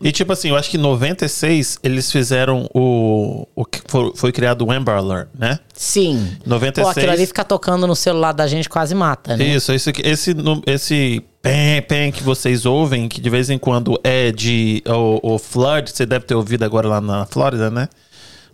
E 0.00 0.12
tipo 0.12 0.32
assim, 0.32 0.48
eu 0.50 0.56
acho 0.56 0.70
que 0.70 0.76
em 0.76 0.80
96 0.80 1.78
eles 1.82 2.10
fizeram 2.10 2.68
o. 2.72 3.46
o 3.54 3.64
que 3.64 3.80
foi, 3.86 4.12
foi 4.14 4.32
criado 4.32 4.64
o 4.64 4.70
Amber 4.70 4.94
Alert, 4.94 5.28
né? 5.36 5.58
Sim. 5.74 6.36
96. 6.46 6.84
Pô, 6.84 6.90
aquilo 7.00 7.12
ali 7.12 7.26
ficar 7.26 7.44
tocando 7.44 7.84
no 7.86 7.96
celular 7.96 8.32
da 8.32 8.46
gente 8.46 8.68
quase 8.68 8.94
mata, 8.94 9.36
né? 9.36 9.44
Isso, 9.44 9.72
esse, 9.72 10.34
nu- 10.34 10.62
esse 10.66 11.22
pem, 11.42 11.82
pem 11.82 12.12
que 12.12 12.22
vocês 12.22 12.66
ouvem, 12.66 13.08
que 13.08 13.20
de 13.20 13.30
vez 13.30 13.50
em 13.50 13.58
quando 13.58 13.98
é 14.04 14.30
de. 14.32 14.82
O, 14.86 15.34
o 15.34 15.38
flood, 15.38 15.90
você 15.90 16.04
deve 16.06 16.24
ter 16.24 16.34
ouvido 16.34 16.64
agora 16.64 16.88
lá 16.88 17.00
na 17.00 17.26
Flórida, 17.26 17.70
né? 17.70 17.88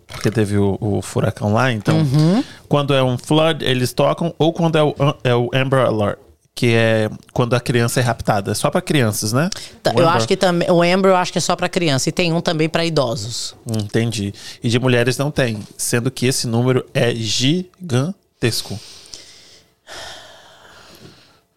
Porque 0.07 0.29
teve 0.29 0.57
o, 0.57 0.77
o 0.79 1.01
furacão 1.01 1.51
lá, 1.53 1.71
então. 1.71 1.97
Uhum. 1.97 2.43
Quando 2.69 2.93
é 2.93 3.03
um 3.03 3.17
flood, 3.17 3.65
eles 3.65 3.91
tocam, 3.91 4.33
ou 4.37 4.53
quando 4.53 4.77
é 4.77 4.83
o, 4.83 4.95
é 5.23 5.35
o 5.35 5.49
Amber 5.53 5.79
Alert, 5.79 6.19
que 6.53 6.67
é 6.75 7.09
quando 7.33 7.55
a 7.55 7.59
criança 7.59 7.99
é 7.99 8.03
raptada. 8.03 8.51
É 8.51 8.53
só 8.53 8.69
pra 8.69 8.81
crianças, 8.81 9.33
né? 9.33 9.49
Tá, 9.81 9.91
Eu 9.91 10.03
Amber- 10.03 10.09
acho 10.15 10.27
que 10.27 10.37
também. 10.37 10.69
O 10.69 10.81
Amber 10.83 11.11
eu 11.11 11.15
acho 11.15 11.31
que 11.31 11.39
é 11.39 11.41
só 11.41 11.55
pra 11.55 11.67
criança. 11.67 12.07
E 12.07 12.11
tem 12.11 12.31
um 12.31 12.39
também 12.39 12.69
pra 12.69 12.85
idosos. 12.85 13.55
Entendi. 13.67 14.31
E 14.63 14.69
de 14.69 14.79
mulheres 14.79 15.17
não 15.17 15.31
tem, 15.31 15.57
sendo 15.75 16.09
que 16.11 16.27
esse 16.27 16.45
número 16.47 16.85
é 16.93 17.13
gigantesco. 17.15 18.79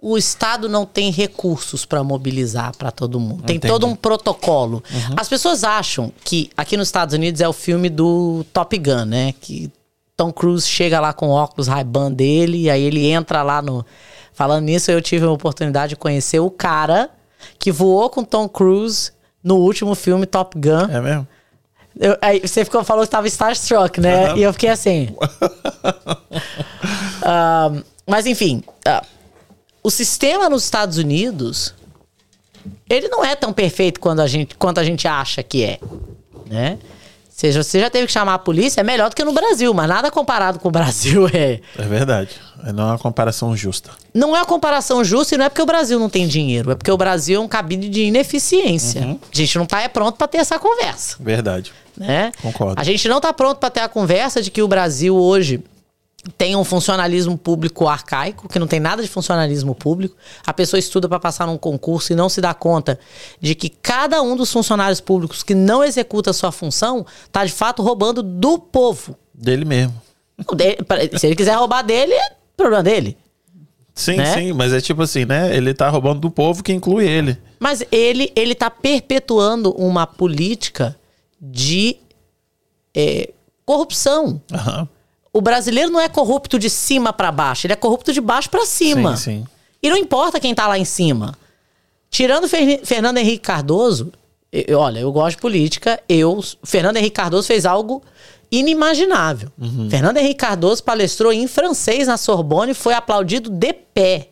O 0.01 0.17
Estado 0.17 0.69
não 0.69 0.87
tem 0.87 1.11
recursos 1.11 1.85
para 1.85 2.05
mobilizar 2.05 2.77
para 2.77 2.91
todo 2.91 3.19
mundo. 3.19 3.43
Tem 3.43 3.57
Entendi. 3.57 3.73
todo 3.73 3.87
um 3.87 3.97
protocolo. 3.97 4.83
As 5.17 5.29
pessoas 5.29 5.65
acham 5.65 6.13
que 6.25 6.51
aqui 6.57 6.77
nos 6.77 6.89
Estados 6.89 7.15
Unidos 7.15 7.41
é 7.41 7.49
o 7.49 7.53
filme 7.53 7.89
do 7.91 8.45
Top 8.53 8.77
Gun, 8.79 9.05
né? 9.07 9.35
Que 9.41 9.71
Tom 10.17 10.33
Cruise 10.33 10.67
chega 10.69 11.01
lá 11.01 11.13
com 11.13 11.29
óculos 11.31 11.67
Ray-Ban 11.67 12.13
dele 12.13 12.63
e 12.63 12.71
aí 12.71 12.83
ele 12.83 13.07
entra 13.07 13.43
lá 13.43 13.61
no. 13.61 13.85
Falando 14.33 14.65
nisso, 14.67 14.91
eu 14.91 15.03
tive 15.03 15.25
a 15.27 15.31
oportunidade 15.31 15.91
de 15.91 15.97
conhecer 15.97 16.39
o 16.39 16.51
cara 16.51 17.11
que 17.59 17.73
voou 17.73 18.09
com 18.09 18.23
Tom 18.23 18.49
Cruise 18.49 19.11
no 19.43 19.57
último 19.57 19.97
filme 19.97 20.27
Top 20.27 20.57
Gun. 20.59 20.93
É 20.95 21.01
mesmo? 21.01 21.27
Eu- 21.99 22.17
aí 22.23 22.39
você 22.41 22.65
ficou, 22.65 22.85
falou 22.85 23.03
que 23.03 23.09
estava 23.09 23.27
Starstruck, 23.27 24.01
né? 24.01 24.27
Aham. 24.27 24.37
E 24.39 24.43
eu 24.45 24.53
fiquei 24.53 24.69
assim. 24.71 25.09
Ah, 27.23 27.71
mas 28.07 28.27
enfim, 28.27 28.63
ah, 28.87 29.03
o 29.83 29.91
sistema 29.91 30.49
nos 30.49 30.65
Estados 30.65 30.99
Unidos 30.99 31.75
ele 32.89 33.09
não 33.09 33.25
é 33.25 33.35
tão 33.35 33.53
perfeito 33.53 34.01
quanto 34.01 34.21
a 34.21 34.27
gente, 34.27 34.55
quanto 34.57 34.79
a 34.79 34.85
gente 34.85 35.07
acha 35.07 35.43
que 35.43 35.65
é, 35.65 35.79
né? 36.47 36.79
Ou 36.83 37.41
seja, 37.41 37.63
você 37.63 37.79
já 37.79 37.89
teve 37.89 38.07
que 38.09 38.13
chamar 38.13 38.35
a 38.35 38.39
polícia, 38.39 38.81
é 38.81 38.85
melhor 38.85 39.11
do 39.11 39.15
que 39.15 39.23
no 39.23 39.33
Brasil, 39.33 39.73
mas 39.73 39.89
nada 39.89 40.11
comparado 40.11 40.59
com 40.59 40.69
o 40.69 40.73
Brasil 40.73 41.29
é. 41.33 41.61
É 41.79 41.83
verdade. 41.83 42.31
Não 42.75 42.83
é 42.83 42.87
uma 42.89 42.99
comparação 42.99 43.57
justa. 43.57 43.91
Não 44.13 44.35
é 44.35 44.41
uma 44.41 44.45
comparação 44.45 45.05
justa 45.05 45.37
e 45.37 45.39
não 45.39 45.45
é 45.45 45.49
porque 45.49 45.63
o 45.63 45.67
Brasil 45.67 46.01
não 46.01 46.11
tem 46.11 46.27
dinheiro, 46.27 46.73
é 46.73 46.75
porque 46.75 46.91
o 46.91 46.97
Brasil 46.97 47.41
é 47.41 47.45
um 47.45 47.47
cabide 47.47 47.89
de 47.89 48.03
ineficiência. 48.03 49.17
A 49.33 49.37
gente 49.37 49.57
não 49.57 49.67
tá 49.67 49.81
é 49.81 49.87
pronto 49.87 50.17
para 50.17 50.27
ter 50.27 50.39
essa 50.39 50.59
conversa. 50.59 51.17
Verdade. 51.21 51.73
né? 51.97 52.33
Concordo. 52.43 52.81
A 52.81 52.83
gente 52.83 53.09
não 53.09 53.19
está 53.19 53.33
pronto 53.33 53.59
para 53.59 53.71
ter 53.71 53.81
a 53.81 53.89
conversa 53.89 54.43
de 54.43 54.51
que 54.51 54.61
o 54.61 54.67
Brasil 54.67 55.15
hoje 55.15 55.63
tem 56.37 56.57
um 56.57 56.65
funcionalismo 56.65 57.39
público 57.39 57.87
arcaico, 57.87 58.49
que 58.49 58.59
não 58.59 58.67
tem 58.67 58.81
nada 58.81 59.03
de 59.03 59.09
funcionalismo 59.09 59.75
público. 59.75 60.17
A 60.45 60.53
pessoa 60.53 60.79
estuda 60.79 61.09
para 61.09 61.21
passar 61.21 61.47
num 61.47 61.57
concurso 61.57 62.13
e 62.13 62.17
não 62.17 62.29
se 62.29 62.41
dá 62.41 62.53
conta 62.53 62.99
de 63.41 63.55
que 63.55 63.69
cada 63.69 64.21
um 64.21 64.37
dos 64.37 64.53
funcionários 64.53 65.01
públicos 65.01 65.43
que 65.43 65.55
não 65.55 65.85
executa 65.85 66.31
a 66.31 66.35
sua 66.35 66.51
função 66.51 67.07
está 67.25 67.45
de 67.45 67.53
fato 67.53 67.83
roubando 67.83 68.23
do 68.23 68.59
povo. 68.59 69.17
Dele 69.33 69.65
mesmo. 69.65 69.95
Se 71.19 71.27
ele 71.27 71.37
quiser 71.37 71.55
roubar 71.57 71.83
dele, 71.83 72.13
é 72.13 72.33
problema 72.57 72.83
dele. 72.83 73.17
Sim, 73.95 74.17
Né? 74.17 74.35
sim, 74.35 74.53
mas 74.53 74.73
é 74.73 74.81
tipo 74.81 75.03
assim, 75.03 75.25
né? 75.25 75.57
Ele 75.57 75.75
tá 75.75 75.89
roubando 75.89 76.21
do 76.21 76.31
povo 76.31 76.63
que 76.63 76.73
inclui 76.73 77.07
ele. 77.09 77.37
Mas 77.59 77.85
ele 77.91 78.31
ele 78.37 78.53
está 78.53 78.71
perpetuando 78.71 79.73
uma 79.73 80.07
política 80.07 80.97
de 81.41 81.97
eh, 82.95 83.31
corrupção. 83.65 84.41
Aham. 84.53 84.89
O 85.39 85.41
brasileiro 85.41 85.89
não 85.91 86.01
é 86.01 86.09
corrupto 86.09 86.59
de 86.59 86.69
cima 86.69 87.13
pra 87.13 87.31
baixo, 87.31 87.67
ele 87.67 87.73
é 87.73 87.77
corrupto 87.77 88.13
de 88.13 88.21
baixo 88.21 88.51
pra 88.51 88.67
cima. 88.67 89.17
Sim, 89.17 89.23
sim. 89.43 89.47
E 89.81 89.89
não 89.89 89.97
importa 89.97 90.41
quem 90.41 90.53
tá 90.53 90.67
lá 90.67 90.77
em 90.77 90.85
cima. 90.85 91.39
Tirando 92.11 92.49
Fer- 92.49 92.81
Fernando 92.85 93.19
Henrique 93.19 93.39
Cardoso, 93.45 94.11
eu- 94.53 94.79
olha, 94.81 94.99
eu 94.99 95.13
gosto 95.13 95.37
de 95.37 95.43
política, 95.43 96.01
eu 96.09 96.43
Fernando 96.65 96.97
Henrique 96.97 97.15
Cardoso 97.15 97.47
fez 97.47 97.65
algo 97.65 98.03
inimaginável. 98.51 99.51
Fernando 99.91 100.17
Henrique 100.17 100.35
Cardoso 100.41 100.83
palestrou 100.83 101.33
em 101.33 101.47
francês 101.47 102.09
na 102.09 102.17
Sorbonne 102.17 102.73
e 102.73 102.75
foi 102.75 102.95
aplaudido 102.95 103.49
de 103.51 103.73
pé. 103.73 104.29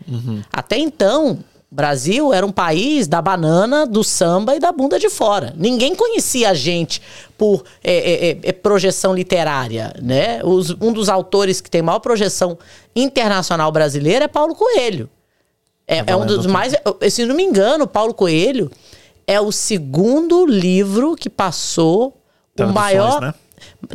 Até 0.53 0.77
então, 0.79 1.39
Brasil 1.77 2.33
era 2.33 2.47
um 2.47 2.51
país 2.51 3.07
da 3.07 3.21
banana, 3.21 3.87
do 3.87 4.03
samba 4.03 4.57
e 4.57 4.59
da 4.59 4.73
bunda 4.73 4.99
de 4.99 5.11
fora. 5.11 5.53
Ninguém 5.59 5.95
conhecia 5.95 6.49
a 6.51 6.55
gente 6.55 7.03
por 7.37 7.65
é, 7.85 7.93
é, 7.93 8.31
é, 8.31 8.39
é, 8.45 8.53
projeção 8.53 9.15
literária, 9.15 9.95
né? 10.03 10.41
Os- 10.43 10.71
um 10.81 10.91
dos 10.91 11.11
autores 11.11 11.61
que 11.61 11.71
tem 11.71 11.83
maior 11.83 11.99
projeção 11.99 12.57
internacional 12.95 13.71
brasileira 13.71 14.25
é 14.25 14.29
Paulo 14.29 14.55
Coelho. 14.55 15.11
É, 15.87 16.03
é 16.07 16.17
um 16.17 16.25
dos 16.25 16.47
mais. 16.47 16.73
Se 17.11 17.27
não 17.27 17.35
me 17.37 17.43
engano, 17.43 17.87
Paulo 17.87 18.15
Coelho 18.15 18.71
é 19.27 19.39
o 19.39 19.53
segundo 19.53 20.47
livro 20.47 21.15
que 21.15 21.29
passou 21.29 22.09
o 22.09 22.13
Traduções, 22.57 22.75
maior. 22.75 23.21
né? 23.21 23.35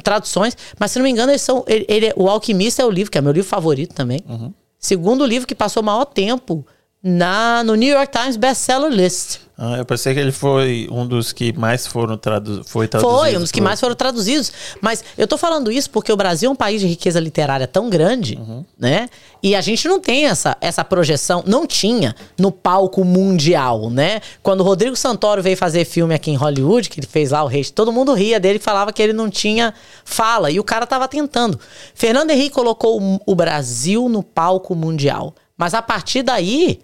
Traduções, 0.04 0.56
mas 0.80 0.92
se 0.92 1.00
não 1.00 1.04
me 1.04 1.10
engano, 1.10 1.32
eles 1.32 1.42
são, 1.42 1.64
ele, 1.68 1.86
ele 1.90 2.14
o 2.16 2.30
Alquimista 2.30 2.84
é 2.84 2.86
o 2.86 2.92
livro, 2.92 3.12
que 3.12 3.18
é 3.18 3.22
meu 3.22 3.32
livro 3.32 3.50
favorito 3.50 3.96
também. 3.96 4.20
Uhum. 4.30 4.54
Segundo 4.78 5.26
livro 5.26 5.48
que 5.48 5.56
passou 5.56 5.82
o 5.82 5.86
maior 5.86 6.06
tempo 6.06 6.64
na, 7.04 7.64
no 7.64 7.76
New 7.76 7.94
York 7.94 8.12
Times 8.12 8.38
Bestseller 8.38 8.92
List. 8.92 9.40
Ah, 9.64 9.78
eu 9.78 9.86
pensei 9.86 10.12
que 10.16 10.20
ele 10.20 10.32
foi 10.32 10.88
um 10.92 11.06
dos 11.06 11.32
que 11.32 11.54
mais 11.54 11.86
foram 11.86 12.18
tradu 12.18 12.64
foi 12.66 12.88
traduzidos. 12.88 13.20
Foi, 13.20 13.38
um 13.38 13.40
dos 13.40 13.52
que 13.52 13.62
mais 13.62 13.80
foram 13.80 13.94
traduzidos. 13.94 14.52
Mas 14.82 15.04
eu 15.16 15.28
tô 15.28 15.38
falando 15.38 15.72
isso 15.72 15.88
porque 15.92 16.12
o 16.12 16.18
Brasil 16.18 16.50
é 16.50 16.52
um 16.52 16.56
país 16.56 16.82
de 16.82 16.88
riqueza 16.88 17.20
literária 17.20 17.68
tão 17.68 17.88
grande, 17.88 18.40
né? 18.76 19.08
E 19.44 19.56
a 19.56 19.62
gente 19.62 19.88
não 19.88 20.00
tem 20.00 20.26
essa, 20.26 20.58
essa 20.60 20.84
projeção, 20.84 21.44
não 21.46 21.68
tinha 21.68 22.16
no 22.40 22.52
palco 22.52 23.06
mundial, 23.06 23.92
né? 23.92 24.20
Quando 24.42 24.62
o 24.62 24.64
Rodrigo 24.64 24.96
Santoro 24.96 25.44
veio 25.44 25.56
fazer 25.56 25.86
filme 25.86 26.16
aqui 26.16 26.32
em 26.32 26.36
Hollywood, 26.36 26.90
que 26.90 27.00
ele 27.00 27.08
fez 27.08 27.30
lá 27.30 27.44
o 27.44 27.48
Rei, 27.48 27.64
todo 27.66 27.92
mundo 27.92 28.16
ria 28.16 28.40
dele 28.40 28.58
e 28.58 28.60
falava 28.60 28.92
que 28.92 29.02
ele 29.02 29.14
não 29.14 29.30
tinha 29.30 29.76
fala. 30.04 30.50
E 30.50 30.60
o 30.60 30.64
cara 30.64 30.88
tava 30.88 31.08
tentando. 31.08 31.60
Fernando 31.94 32.32
Henrique 32.32 32.56
colocou 32.56 33.22
o 33.24 33.36
Brasil 33.36 34.10
no 34.10 34.24
palco 34.24 34.74
mundial. 34.74 35.36
Mas 35.56 35.76
a 35.76 35.84
partir 35.84 36.24
daí, 36.24 36.80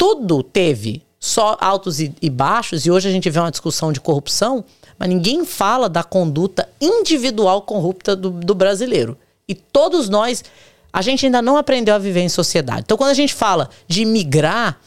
tudo 0.00 0.42
teve 0.42 1.02
só 1.18 1.58
altos 1.60 2.00
e, 2.00 2.14
e 2.22 2.30
baixos, 2.30 2.86
e 2.86 2.90
hoje 2.90 3.06
a 3.06 3.12
gente 3.12 3.28
vê 3.28 3.38
uma 3.38 3.50
discussão 3.50 3.92
de 3.92 4.00
corrupção, 4.00 4.64
mas 4.98 5.10
ninguém 5.10 5.44
fala 5.44 5.90
da 5.90 6.02
conduta 6.02 6.66
individual 6.80 7.60
corrupta 7.60 8.16
do, 8.16 8.30
do 8.30 8.54
brasileiro. 8.54 9.18
E 9.46 9.54
todos 9.54 10.08
nós, 10.08 10.42
a 10.90 11.02
gente 11.02 11.26
ainda 11.26 11.42
não 11.42 11.58
aprendeu 11.58 11.94
a 11.94 11.98
viver 11.98 12.20
em 12.20 12.30
sociedade. 12.30 12.80
Então, 12.80 12.96
quando 12.96 13.10
a 13.10 13.14
gente 13.14 13.34
fala 13.34 13.68
de 13.86 14.06
migrar 14.06 14.80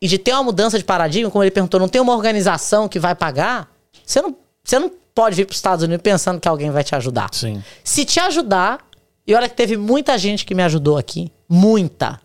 e 0.00 0.08
de 0.08 0.16
ter 0.16 0.32
uma 0.32 0.44
mudança 0.44 0.78
de 0.78 0.84
paradigma, 0.84 1.30
como 1.30 1.44
ele 1.44 1.50
perguntou, 1.50 1.78
não 1.78 1.88
tem 1.88 2.00
uma 2.00 2.14
organização 2.14 2.88
que 2.88 2.98
vai 2.98 3.14
pagar, 3.14 3.70
você 4.02 4.22
não, 4.22 4.34
você 4.64 4.78
não 4.78 4.90
pode 5.14 5.36
vir 5.36 5.44
para 5.44 5.52
os 5.52 5.58
Estados 5.58 5.84
Unidos 5.84 6.02
pensando 6.02 6.40
que 6.40 6.48
alguém 6.48 6.70
vai 6.70 6.82
te 6.82 6.94
ajudar. 6.94 7.28
Sim. 7.32 7.62
Se 7.82 8.06
te 8.06 8.18
ajudar, 8.18 8.78
e 9.26 9.34
olha 9.34 9.46
que 9.46 9.56
teve 9.56 9.76
muita 9.76 10.16
gente 10.16 10.46
que 10.46 10.54
me 10.54 10.62
ajudou 10.62 10.96
aqui, 10.96 11.30
muita. 11.46 12.23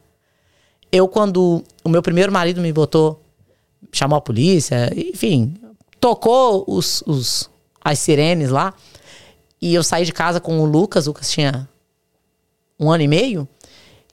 Eu, 0.91 1.07
quando 1.07 1.64
o 1.84 1.90
meu 1.90 2.02
primeiro 2.02 2.32
marido 2.32 2.61
me 2.61 2.74
botou, 2.74 3.22
chamou 3.91 4.18
a 4.18 4.22
polícia, 4.22 4.91
enfim, 4.95 5.56
tocou 5.99 6.64
os, 6.68 7.03
os, 7.06 7.49
as 7.84 7.99
sirenes 7.99 8.49
lá. 8.49 8.74
E 9.61 9.74
eu 9.74 9.84
saí 9.84 10.06
de 10.06 10.14
casa 10.14 10.40
com 10.40 10.60
o 10.60 10.66
Lucas. 10.66 11.06
O 11.06 11.10
Lucas 11.10 11.30
tinha 11.30 11.68
um 12.80 12.90
ano 12.90 13.03
e 13.03 13.07
meio. 13.07 13.48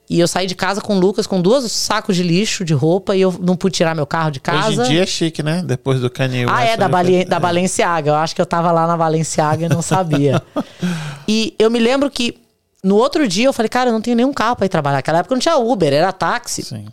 E 0.09 0.19
eu 0.19 0.27
saí 0.27 0.47
de 0.47 0.55
casa 0.55 0.79
com 0.79 0.95
o 0.95 0.99
Lucas 0.99 1.27
com 1.27 1.41
duas 1.41 1.69
sacos 1.69 2.15
de 2.15 2.23
lixo 2.23 2.63
de 2.63 2.73
roupa 2.73 3.13
e 3.13 3.21
eu 3.21 3.35
não 3.41 3.57
pude 3.57 3.75
tirar 3.75 3.93
meu 3.93 4.05
carro 4.05 4.31
de 4.31 4.39
casa. 4.39 4.81
Hoje 4.81 4.91
em 4.91 4.93
dia 4.93 5.03
é 5.03 5.05
chique, 5.05 5.43
né? 5.43 5.61
Depois 5.65 5.99
do 5.99 6.09
Kanye 6.09 6.45
Ah, 6.47 6.63
é, 6.63 6.77
da, 6.77 6.85
ali, 6.85 6.91
Bali, 6.91 7.15
é. 7.15 7.25
da 7.25 7.39
Balenciaga. 7.39 8.11
Eu 8.11 8.15
acho 8.15 8.33
que 8.33 8.41
eu 8.41 8.45
tava 8.45 8.71
lá 8.71 8.87
na 8.87 8.95
Balenciaga 8.95 9.65
e 9.65 9.69
não 9.69 9.81
sabia. 9.81 10.41
e 11.27 11.53
eu 11.59 11.69
me 11.69 11.79
lembro 11.79 12.09
que 12.09 12.37
no 12.83 12.95
outro 12.95 13.27
dia 13.27 13.45
eu 13.45 13.53
falei, 13.53 13.69
cara, 13.69 13.89
eu 13.89 13.93
não 13.93 14.01
tenho 14.01 14.15
nenhum 14.15 14.33
carro 14.33 14.55
pra 14.55 14.65
ir 14.65 14.69
trabalhar. 14.69 14.97
Naquela 14.97 15.19
época 15.19 15.35
não 15.35 15.39
tinha 15.39 15.57
Uber, 15.57 15.91
era 15.93 16.11
táxi. 16.11 16.63
Sim. 16.63 16.87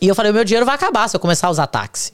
E 0.00 0.08
eu 0.08 0.14
falei, 0.14 0.30
o 0.30 0.34
meu 0.34 0.44
dinheiro 0.44 0.66
vai 0.66 0.74
acabar 0.74 1.08
se 1.08 1.16
eu 1.16 1.20
começar 1.20 1.46
a 1.46 1.50
usar 1.50 1.66
táxi. 1.66 2.12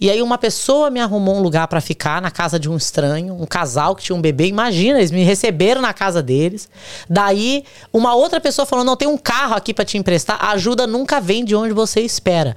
E 0.00 0.10
aí 0.10 0.20
uma 0.20 0.38
pessoa 0.38 0.90
me 0.90 1.00
arrumou 1.00 1.36
um 1.36 1.42
lugar 1.42 1.66
pra 1.68 1.80
ficar 1.80 2.20
na 2.20 2.30
casa 2.30 2.58
de 2.58 2.68
um 2.68 2.76
estranho, 2.76 3.34
um 3.34 3.46
casal 3.46 3.96
que 3.96 4.02
tinha 4.02 4.16
um 4.16 4.20
bebê. 4.20 4.46
Imagina, 4.46 4.98
eles 4.98 5.10
me 5.10 5.22
receberam 5.22 5.80
na 5.80 5.92
casa 5.92 6.22
deles. 6.22 6.68
Daí 7.08 7.64
uma 7.92 8.14
outra 8.14 8.40
pessoa 8.40 8.66
falou: 8.66 8.84
"Não 8.84 8.96
tem 8.96 9.08
um 9.08 9.18
carro 9.18 9.54
aqui 9.54 9.72
pra 9.72 9.84
te 9.84 9.96
emprestar. 9.96 10.38
A 10.40 10.50
ajuda 10.50 10.86
nunca 10.86 11.20
vem 11.20 11.44
de 11.44 11.54
onde 11.54 11.72
você 11.72 12.00
espera". 12.00 12.56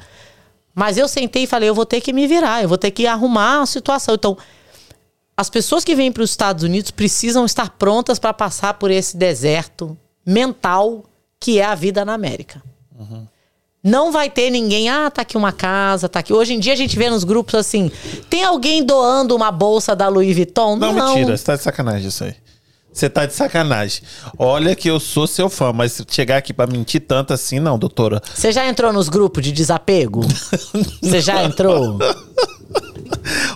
Mas 0.75 0.97
eu 0.97 1.07
sentei 1.07 1.43
e 1.43 1.47
falei: 1.47 1.69
"Eu 1.69 1.75
vou 1.75 1.85
ter 1.85 2.01
que 2.01 2.11
me 2.11 2.27
virar, 2.27 2.61
eu 2.61 2.69
vou 2.69 2.77
ter 2.77 2.91
que 2.91 3.07
arrumar 3.07 3.61
a 3.61 3.65
situação". 3.65 4.15
Então, 4.15 4.37
as 5.35 5.49
pessoas 5.49 5.83
que 5.83 5.95
vêm 5.95 6.11
para 6.11 6.23
os 6.23 6.29
Estados 6.29 6.63
Unidos 6.63 6.91
precisam 6.91 7.45
estar 7.45 7.69
prontas 7.71 8.19
para 8.19 8.33
passar 8.33 8.73
por 8.75 8.91
esse 8.91 9.17
deserto 9.17 9.97
mental 10.25 11.03
que 11.39 11.59
é 11.59 11.65
a 11.65 11.75
vida 11.75 12.05
na 12.05 12.13
América. 12.13 12.61
Não 13.83 14.13
vai 14.13 14.29
ter 14.29 14.49
ninguém, 14.49 14.87
ah, 14.87 15.11
tá 15.11 15.23
aqui 15.23 15.35
uma 15.35 15.51
casa, 15.51 16.07
tá 16.07 16.19
aqui. 16.19 16.31
Hoje 16.31 16.53
em 16.53 16.59
dia 16.59 16.71
a 16.71 16.75
gente 16.75 16.97
vê 16.97 17.09
nos 17.09 17.25
grupos 17.25 17.55
assim: 17.55 17.91
tem 18.29 18.41
alguém 18.41 18.81
doando 18.81 19.35
uma 19.35 19.51
bolsa 19.51 19.93
da 19.93 20.07
Louis 20.07 20.33
Vuitton? 20.33 20.77
Não, 20.77 20.93
mentira, 20.93 21.35
você 21.35 21.43
tá 21.43 21.55
de 21.57 21.63
sacanagem 21.63 22.07
isso 22.07 22.23
aí. 22.23 22.33
Você 22.93 23.09
tá 23.09 23.25
de 23.25 23.33
sacanagem. 23.33 24.03
Olha 24.37 24.75
que 24.75 24.87
eu 24.87 24.99
sou 24.99 25.25
seu 25.25 25.49
fã, 25.49 25.73
mas 25.73 25.99
chegar 26.09 26.37
aqui 26.37 26.53
pra 26.53 26.67
mentir 26.67 27.01
tanto 27.01 27.33
assim, 27.33 27.59
não, 27.59 27.77
doutora. 27.79 28.21
Você 28.35 28.51
já 28.51 28.67
entrou 28.67 28.93
nos 28.93 29.09
grupos 29.09 29.43
de 29.43 29.51
desapego? 29.51 30.21
Você 31.01 31.19
já 31.19 31.43
entrou? 31.43 31.97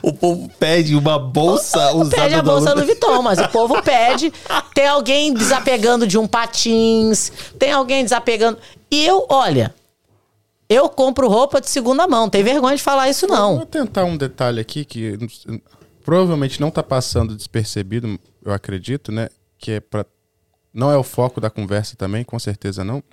O 0.01 0.13
povo 0.13 0.49
pede 0.59 0.95
uma 0.95 1.19
bolsa 1.19 1.91
usada 1.93 2.15
Pede 2.23 2.35
a 2.35 2.41
bolsa 2.41 2.73
Louis- 2.73 2.87
Louis 2.87 2.87
Vuitton, 2.87 3.21
mas 3.21 3.39
o 3.39 3.47
povo 3.49 3.81
pede. 3.81 4.31
Tem 4.73 4.87
alguém 4.87 5.33
desapegando 5.33 6.07
de 6.07 6.17
um 6.17 6.25
patins, 6.27 7.31
tem 7.59 7.71
alguém 7.71 8.03
desapegando. 8.03 8.57
E 8.89 9.05
eu, 9.05 9.25
olha, 9.29 9.73
eu 10.69 10.87
compro 10.89 11.27
roupa 11.27 11.59
de 11.59 11.69
segunda 11.69 12.07
mão, 12.07 12.29
tem 12.29 12.43
vergonha 12.43 12.75
de 12.75 12.81
falar 12.83 13.09
isso 13.09 13.27
não. 13.27 13.57
Vou 13.57 13.65
tentar 13.65 14.03
um 14.05 14.15
detalhe 14.17 14.59
aqui 14.61 14.85
que 14.85 15.17
provavelmente 16.07 16.61
não 16.61 16.71
tá 16.71 16.81
passando 16.81 17.35
despercebido, 17.35 18.17
eu 18.41 18.53
acredito, 18.53 19.11
né? 19.11 19.27
Que 19.57 19.73
é 19.73 19.79
para 19.81 20.05
não 20.73 20.89
é 20.89 20.95
o 20.95 21.03
foco 21.03 21.41
da 21.41 21.49
conversa 21.49 21.97
também, 21.97 22.23
com 22.23 22.39
certeza 22.39 22.81
não. 22.81 23.03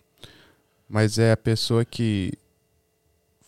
Mas 0.88 1.18
é 1.18 1.32
a 1.32 1.36
pessoa 1.36 1.84
que 1.84 2.32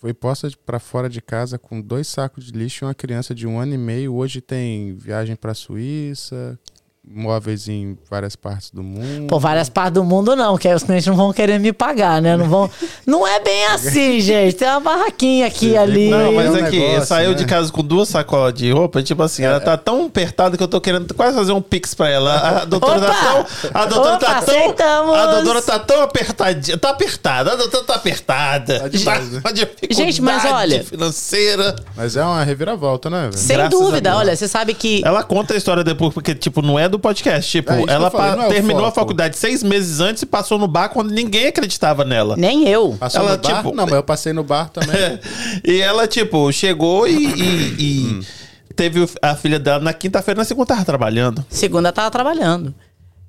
foi 0.01 0.12
posta 0.12 0.51
para 0.64 0.81
fora 0.81 1.09
de 1.09 1.20
casa 1.20 1.60
com 1.60 1.81
dois 1.81 2.09
sacos 2.09 2.47
de 2.47 2.59
lixo 2.59 2.82
e 2.82 2.86
uma 2.86 2.94
criança 2.94 3.32
de 3.32 3.47
um 3.47 3.60
ano 3.60 3.74
e 3.74 3.78
meio. 3.78 4.16
Hoje 4.16 4.40
tem 4.40 4.97
viagem 4.97 5.36
para 5.36 5.55
Suíça, 5.55 6.59
móveis 7.08 7.68
em 7.68 7.96
várias 8.10 8.34
partes 8.34 8.70
do 8.70 8.82
mundo. 8.82 9.28
Pô, 9.28 9.38
várias 9.38 9.68
partes 9.68 9.94
do 9.94 10.04
mundo 10.04 10.34
não, 10.34 10.58
que 10.58 10.66
aí 10.66 10.74
os 10.74 10.82
clientes 10.82 11.06
não 11.06 11.14
vão 11.14 11.32
querer 11.32 11.58
me 11.60 11.72
pagar, 11.72 12.20
né? 12.20 12.36
Não 12.36 12.48
vão. 12.48 12.70
Não 13.06 13.26
é 13.26 13.38
bem 13.40 13.66
assim, 13.66 14.20
gente. 14.20 14.56
Tem 14.56 14.68
uma 14.68 14.80
barraquinha 14.80 15.46
aqui 15.46 15.66
e 15.66 15.70
vê 15.70 15.78
ali. 15.78 16.10
Não, 16.10 16.32
mas 16.32 16.50
um 16.50 16.56
é 16.56 16.70
que 16.70 16.78
negócio, 16.78 17.06
saiu 17.06 17.30
né? 17.30 17.36
de 17.36 17.44
casa 17.44 17.70
com 17.70 17.82
duas 17.84 18.08
sacolas 18.08 18.52
de 18.52 18.70
roupa, 18.72 19.00
tipo 19.02 19.22
assim, 19.22 19.44
ela 19.44 19.60
tá 19.60 19.76
tão 19.76 20.06
apertada 20.06 20.56
que 20.56 20.62
eu 20.62 20.66
tô 20.68 20.80
querendo 20.80 21.14
quase 21.14 21.36
fazer 21.36 21.52
um 21.52 21.62
pix 21.62 21.94
pra 21.94 22.08
ela. 22.08 22.62
A 22.62 22.64
doutora 22.64 22.98
Opa! 22.98 23.06
tá 23.06 23.22
tão. 23.22 23.46
A 23.72 23.86
doutora 23.86 24.16
Opa, 24.16 24.26
tá 24.26 24.42
tão. 24.42 24.54
aceitamos! 24.56 25.14
A 25.14 25.26
doutora 25.34 25.62
tá 25.62 25.78
tão 25.78 26.02
apertadinha. 26.02 26.76
Tá 26.78 26.90
apertada, 26.90 27.52
a 27.52 27.56
doutora 27.56 27.84
tá 27.84 27.94
apertada. 27.94 28.80
Tá 28.80 28.88
demais, 28.88 29.30
né? 29.30 29.40
com 29.40 29.52
dificuldade 29.52 29.94
Gente, 29.94 30.22
mas 30.22 30.44
olha- 30.44 30.82
financeira. 30.84 31.76
Mas 31.96 32.16
é 32.16 32.24
uma 32.24 32.42
reviravolta, 32.42 33.08
né, 33.08 33.22
velho? 33.30 33.38
Sem 33.38 33.56
Graças 33.56 33.78
dúvida, 33.78 34.16
olha, 34.16 34.34
você 34.34 34.48
sabe 34.48 34.74
que. 34.74 35.02
Ela 35.04 35.22
conta 35.22 35.54
a 35.54 35.56
história 35.56 35.84
depois, 35.84 36.12
porque, 36.12 36.34
tipo, 36.34 36.60
não 36.60 36.78
é 36.78 36.88
do 36.88 36.95
podcast. 36.98 37.51
Tipo, 37.51 37.73
É 37.73 37.77
isso 37.78 37.86
que 37.86 37.93
ela 37.93 38.10
falei, 38.10 38.31
pa- 38.31 38.36
não 38.36 38.44
é 38.44 38.47
o 38.47 38.51
terminou 38.51 38.82
a 38.82 38.85
foco. 38.86 38.94
faculdade 39.01 39.36
seis 39.36 39.62
meses 39.62 40.01
antes 40.01 40.23
e 40.23 40.27
passou 40.27 40.59
no 40.59 40.66
bar 40.68 40.89
quando 40.89 41.10
ninguém 41.10 41.47
acreditava 41.48 42.05
nela. 42.05 42.36
Nem 42.36 42.68
eu. 42.68 42.97
Passou 42.98 43.20
Ela, 43.23 43.36
no 43.36 43.43
bar? 43.43 43.56
tipo- 43.56 43.74
Não, 43.74 43.85
mas 43.85 43.94
eu 43.94 44.02
passei 44.02 44.32
no 44.32 44.43
bar 44.44 44.68
também. 44.70 45.18
E 45.64 45.81
ela, 45.81 46.06
tipo, 46.06 46.51
chegou 46.52 47.06
e, 47.09 47.14
e- 47.27 47.77
e 47.78 48.74
teve 48.74 49.01
o- 49.01 49.09
a 49.23 49.35
filha 49.35 49.59
dela 49.59 49.81
na 49.81 49.93
quinta-feira, 49.93 50.39
na 50.39 50.44
segunda 50.44 50.66
tava 50.66 50.85
trabalhando. 50.85 51.44
Segunda 51.48 51.93
tava 51.93 52.10
trabalhando. 52.10 52.74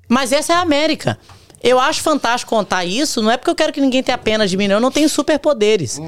Mas 0.08 0.32
essa 0.32 0.52
é 0.52 0.56
a 0.56 0.60
América. 0.60 1.18
Eu 1.62 1.80
acho 1.80 2.02
fantástico 2.02 2.50
contar 2.50 2.84
isso, 2.84 3.20
não 3.20 3.30
é 3.30 3.36
porque 3.36 3.50
eu 3.50 3.54
quero 3.54 3.72
que 3.72 3.80
ninguém 3.80 4.02
tenha 4.02 4.16
pena 4.16 4.46
de 4.46 4.56
mim, 4.56 4.68
não. 4.68 4.76
Eu 4.76 4.80
não 4.80 4.90
tenho 4.92 5.08
superpoderes. 5.08 6.00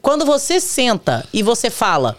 Quando 0.00 0.24
você 0.24 0.60
senta 0.60 1.24
e 1.32 1.42
você 1.42 1.70
fala, 1.70 2.16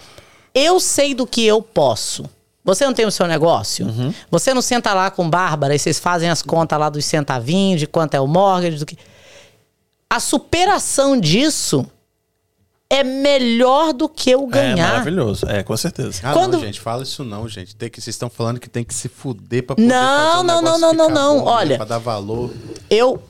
eu 0.53 0.79
sei 0.79 1.13
do 1.15 1.25
que 1.25 1.45
eu 1.45 1.61
posso. 1.61 2.25
Você 2.63 2.85
não 2.85 2.93
tem 2.93 3.05
o 3.05 3.11
seu 3.11 3.27
negócio? 3.27 3.87
Você 4.31 4.53
não 4.53 4.61
senta 4.61 4.93
lá 4.93 5.11
com 5.11 5.29
Bárbara 5.29 5.75
e 5.75 5.79
vocês 5.79 5.99
fazem 5.99 6.29
as 6.29 6.41
contas 6.41 6.79
lá 6.79 6.89
dos 6.89 7.03
centavinhos, 7.05 7.79
de 7.79 7.87
quanto 7.87 8.13
é 8.15 8.19
o 8.21 8.27
mortgage, 8.27 8.77
do 8.77 8.85
que. 8.85 8.97
A 10.09 10.19
superação 10.19 11.19
disso 11.19 11.85
é 12.89 13.03
melhor 13.03 13.91
do 13.91 14.07
que 14.07 14.29
eu 14.29 14.43
É 14.45 14.51
ganhar. 14.51 14.89
maravilhoso. 14.91 15.45
É, 15.47 15.63
com 15.63 15.75
certeza. 15.75 16.21
Ah, 16.23 16.31
Quando- 16.33 16.53
não, 16.53 16.59
gente, 16.61 16.79
fala 16.79 17.03
isso 17.03 17.23
não, 17.23 17.47
gente. 17.49 17.75
Tem 17.75 17.89
que, 17.89 17.99
vocês 17.99 18.13
estão 18.13 18.29
falando 18.29 18.59
que 18.59 18.69
tem 18.69 18.83
que 18.83 18.93
se 18.93 19.09
fuder 19.09 19.63
pra 19.65 19.75
poder 19.75 19.87
Não, 19.87 19.97
fazer 20.29 20.39
um 20.39 20.43
não, 20.43 20.61
não, 20.61 20.93
não, 20.93 21.09
não, 21.09 21.39
bom, 21.39 21.45
né? 21.45 21.51
olha. 21.51 21.75
Pra 21.77 21.85
dar 21.85 21.97
valor. 21.97 22.51
eu 22.89 23.21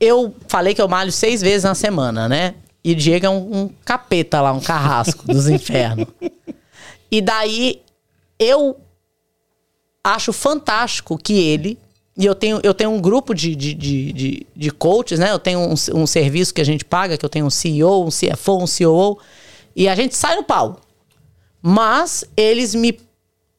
eu 0.00 0.34
falei 0.48 0.74
que 0.74 0.82
eu 0.82 0.88
malho 0.88 1.12
seis 1.12 1.40
vezes 1.40 1.62
na 1.62 1.74
semana, 1.76 2.28
né? 2.28 2.54
E 2.82 2.92
Diego 2.92 3.26
é 3.26 3.30
um, 3.30 3.56
um 3.64 3.70
capeta 3.84 4.40
lá, 4.40 4.52
um 4.52 4.58
carrasco 4.60 5.26
dos 5.26 5.48
infernos. 5.48 6.06
E 7.14 7.20
daí 7.20 7.82
eu 8.42 8.76
acho 10.02 10.32
fantástico 10.32 11.16
que 11.16 11.34
ele. 11.34 11.78
E 12.16 12.26
eu 12.26 12.34
tenho, 12.34 12.60
eu 12.62 12.74
tenho 12.74 12.90
um 12.90 13.00
grupo 13.00 13.34
de, 13.34 13.54
de, 13.54 13.72
de, 13.72 14.12
de, 14.12 14.46
de 14.54 14.70
coaches, 14.70 15.18
né? 15.18 15.30
Eu 15.30 15.38
tenho 15.38 15.60
um, 15.60 15.74
um 15.94 16.06
serviço 16.06 16.52
que 16.52 16.60
a 16.60 16.64
gente 16.64 16.84
paga, 16.84 17.16
que 17.16 17.24
eu 17.24 17.30
tenho 17.30 17.46
um 17.46 17.50
CEO, 17.50 18.04
um 18.04 18.10
CFO, 18.10 18.62
um 18.62 18.66
COO. 18.66 19.18
E 19.74 19.88
a 19.88 19.94
gente 19.94 20.14
sai 20.14 20.36
no 20.36 20.44
pau. 20.44 20.80
Mas 21.62 22.24
eles 22.36 22.74
me 22.74 22.98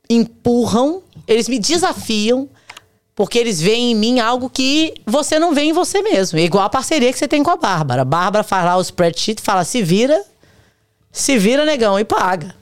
empurram, 0.10 1.02
eles 1.28 1.50
me 1.50 1.58
desafiam, 1.58 2.48
porque 3.16 3.40
eles 3.40 3.62
veem 3.62 3.92
em 3.92 3.96
mim 3.96 4.20
algo 4.20 4.50
que 4.50 4.94
você 5.06 5.40
não 5.40 5.54
vê 5.54 5.62
em 5.62 5.74
você 5.74 6.02
mesmo. 6.02 6.38
Igual 6.38 6.66
a 6.66 6.70
parceria 6.70 7.12
que 7.12 7.18
você 7.18 7.28
tem 7.28 7.42
com 7.42 7.52
a 7.52 7.58
Bárbara. 7.58 8.02
A 8.04 8.06
Bárbara 8.06 8.44
faz 8.44 8.66
lá 8.66 8.78
o 8.78 8.82
spreadsheet 8.82 9.42
fala: 9.42 9.64
se 9.64 9.82
vira, 9.82 10.24
se 11.12 11.38
vira, 11.38 11.66
negão, 11.66 12.00
e 12.00 12.04
paga. 12.04 12.56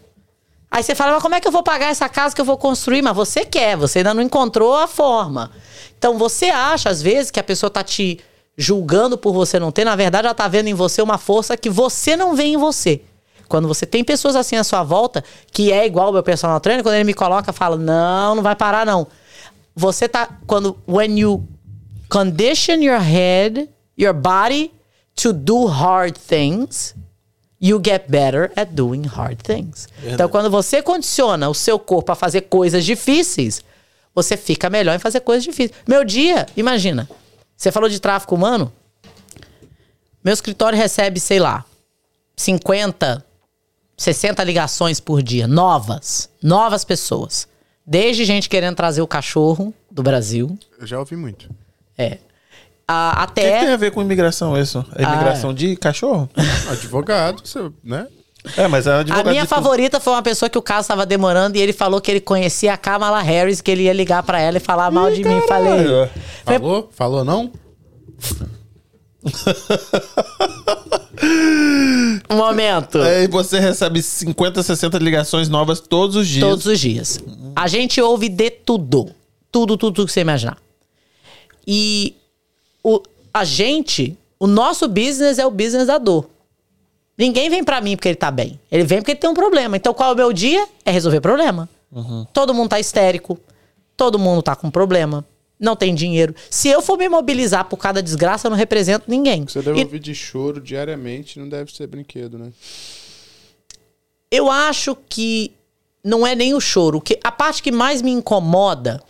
Aí 0.72 0.82
você 0.82 0.96
fala, 0.96 1.12
mas 1.12 1.22
como 1.22 1.36
é 1.36 1.42
que 1.42 1.48
eu 1.48 1.52
vou 1.52 1.64
pagar 1.64 1.88
essa 1.88 2.08
casa 2.08 2.34
que 2.34 2.40
eu 2.40 2.46
vou 2.46 2.58
construir? 2.58 3.02
Mas 3.02 3.14
você 3.14 3.44
quer, 3.44 3.76
você 3.76 4.00
ainda 4.00 4.14
não 4.14 4.22
encontrou 4.22 4.74
a 4.74 4.88
forma. 4.88 5.52
Então 5.98 6.18
você 6.18 6.46
acha, 6.46 6.90
às 6.90 7.02
vezes, 7.02 7.30
que 7.30 7.42
a 7.42 7.44
pessoa 7.44 7.70
tá 7.70 7.84
te 7.84 8.20
julgando 8.58 9.18
por 9.18 9.34
você 9.34 9.60
não 9.60 9.70
ter, 9.70 9.84
na 9.84 9.96
verdade, 9.98 10.28
ela 10.28 10.34
tá 10.34 10.48
vendo 10.48 10.68
em 10.68 10.74
você 10.74 11.02
uma 11.02 11.18
força 11.18 11.58
que 11.58 11.70
você 11.70 12.16
não 12.16 12.36
vê 12.36 12.44
em 12.44 12.58
você. 12.58 13.02
Quando 13.50 13.68
você 13.68 13.86
tem 13.86 14.02
pessoas 14.02 14.38
assim 14.38 14.56
à 14.56 14.64
sua 14.64 14.82
volta, 14.82 15.22
que 15.52 15.74
é 15.74 15.86
igual 15.86 16.10
o 16.10 16.14
meu 16.14 16.24
personal 16.24 16.58
trainer, 16.62 16.84
quando 16.84 16.96
ele 16.96 17.04
me 17.04 17.14
coloca, 17.14 17.52
fala: 17.52 17.76
Não, 17.76 18.36
não 18.36 18.42
vai 18.42 18.56
parar, 18.56 18.86
não. 18.86 19.08
Você 19.76 20.08
tá. 20.08 20.40
Quando. 20.48 20.78
When 20.88 21.20
you 21.20 21.46
condition 22.08 22.82
your 22.82 23.02
head, 23.02 23.70
your 24.00 24.14
body 24.14 24.72
to 25.18 25.34
do 25.34 25.66
hard 25.66 26.18
things, 26.18 26.96
you 27.62 27.80
get 27.84 28.06
better 28.10 28.52
at 28.56 28.72
doing 28.74 29.04
hard 29.06 29.40
things. 29.44 29.88
Então, 30.04 30.28
quando 30.28 30.50
você 30.50 30.82
condiciona 30.82 31.48
o 31.50 31.54
seu 31.54 31.78
corpo 31.78 32.12
a 32.12 32.16
fazer 32.16 32.42
coisas 32.42 32.84
difíceis, 32.84 33.64
você 34.16 34.36
fica 34.36 34.70
melhor 34.70 34.96
em 34.96 35.00
fazer 35.00 35.20
coisas 35.22 35.44
difíceis. 35.44 35.72
Meu 35.88 36.04
dia, 36.04 36.48
imagina. 36.58 37.08
Você 37.56 37.72
falou 37.72 37.88
de 37.90 38.00
tráfico 38.00 38.34
humano? 38.36 38.72
Meu 40.24 40.34
escritório 40.34 40.78
recebe, 40.78 41.20
sei 41.20 41.40
lá, 41.40 41.64
50, 42.36 43.24
60 43.98 44.44
ligações 44.44 45.00
por 45.00 45.22
dia, 45.22 45.48
novas, 45.48 46.30
novas 46.42 46.84
pessoas. 46.84 47.48
Desde 47.86 48.26
gente 48.26 48.50
querendo 48.50 48.76
trazer 48.76 49.02
o 49.02 49.08
cachorro 49.08 49.74
do 49.90 50.02
Brasil, 50.04 50.58
Eu 50.80 50.88
já 50.88 51.00
ouvi 51.00 51.16
muito. 51.16 51.50
é, 51.98 52.18
a- 52.92 53.24
O 53.24 53.28
que, 53.28 53.42
que 53.42 53.42
tem 53.42 53.56
até 53.58 53.74
a 53.74 53.78
ver 53.78 53.92
com 53.92 54.02
imigração 54.02 54.58
isso? 54.60 54.86
É 54.96 55.04
imigração 55.04 55.54
de 55.54 55.76
cachorro? 55.76 56.30
Advogado, 56.70 57.42
você, 57.44 57.70
né? 57.84 58.08
É, 58.58 58.68
mas 58.68 58.88
é 58.88 58.92
a 58.92 59.00
advogado 59.02 59.30
minha 59.30 59.44
de 59.44 59.48
tudo. 59.48 59.56
favorita 59.56 60.00
foi 60.00 60.14
uma 60.14 60.24
pessoa 60.24 60.50
que 60.50 60.58
o 60.58 60.62
caso 60.64 60.82
estava 60.82 61.06
demorando 61.06 61.58
e 61.58 61.62
ele 61.62 61.74
falou 61.74 62.02
que 62.02 62.10
ele 62.10 62.20
conhecia 62.22 62.74
a 62.74 62.78
Kamala 62.78 63.22
Harris, 63.22 63.62
que 63.62 63.70
ele 63.70 63.84
ia 63.84 63.94
ligar 63.94 64.24
pra 64.24 64.40
ela 64.40 64.58
e 64.58 64.60
falar 64.60 64.90
mal 64.90 65.12
de 65.12 65.24
mim. 65.24 65.40
Falei, 65.48 65.72
caralho. 65.86 66.10
Foi- 66.46 66.54
Falou? 66.60 66.90
Falou 66.92 67.24
não? 67.24 67.52
Um 72.30 72.36
momento. 72.36 72.98
É, 73.04 73.24
e 73.24 73.28
você 73.28 73.60
recebe 73.60 74.02
50, 74.02 74.64
60 74.64 74.98
ligações 74.98 75.50
novas 75.50 75.80
todos 75.80 76.16
os 76.16 76.28
dias. 76.28 76.44
Todos 76.44 76.66
os 76.66 76.80
dias. 76.80 77.20
A 77.56 77.68
gente 77.68 78.02
ouve 78.02 78.30
de 78.30 78.50
tudo. 78.50 79.12
Tudo, 79.52 79.78
tudo, 79.78 79.94
tudo 79.94 80.08
que 80.08 80.14
você 80.14 80.22
imaginar. 80.22 80.58
E 81.68 82.16
o, 82.84 83.02
a 83.34 83.44
gente, 83.44 84.18
o 84.40 84.48
nosso 84.48 84.88
business 84.88 85.40
é 85.40 85.46
o 85.46 85.52
business 85.52 85.88
da 85.88 85.98
dor. 85.98 86.30
Ninguém 87.18 87.50
vem 87.50 87.64
pra 87.64 87.82
mim 87.82 87.96
porque 87.96 88.08
ele 88.10 88.16
tá 88.16 88.32
bem. 88.32 88.60
Ele 88.72 88.84
vem 88.84 89.00
porque 89.00 89.12
ele 89.12 89.20
tem 89.20 89.30
um 89.30 89.34
problema. 89.34 89.78
Então 89.78 89.94
qual 89.94 90.10
é 90.10 90.14
o 90.14 90.16
meu 90.18 90.34
dia? 90.34 90.68
É 90.86 90.92
resolver 90.92 91.22
problema. 91.22 91.70
Todo 92.34 92.54
mundo 92.54 92.70
tá 92.70 92.80
histérico. 92.80 93.38
Todo 93.96 94.18
mundo 94.18 94.42
tá 94.42 94.56
com 94.56 94.72
problema. 94.72 95.24
Não 95.60 95.76
tem 95.76 95.94
dinheiro. 95.94 96.34
Se 96.50 96.70
eu 96.70 96.82
for 96.82 96.98
me 96.98 97.08
mobilizar 97.08 97.66
por 97.66 97.78
cada 97.78 98.02
desgraça, 98.02 98.48
eu 98.48 98.50
não 98.50 98.58
represento 98.58 99.06
ninguém. 99.08 99.46
Você 99.46 99.62
deve 99.62 99.80
E- 99.80 99.84
ouvir 99.84 100.00
de 100.00 100.16
choro 100.16 100.60
diariamente, 100.60 101.38
não 101.38 101.48
deve 101.48 101.72
ser 101.72 101.86
brinquedo, 101.86 102.40
né? 102.40 102.52
Eu 104.32 104.50
acho 104.50 104.96
que 105.08 105.52
não 106.04 106.26
é 106.26 106.34
nem 106.34 106.54
o 106.56 106.60
choro. 106.62 107.00
Que 107.02 107.20
a 107.24 107.32
parte 107.32 107.62
que 107.62 107.72
mais 107.72 108.02
me 108.02 108.10
incomoda 108.12 109.04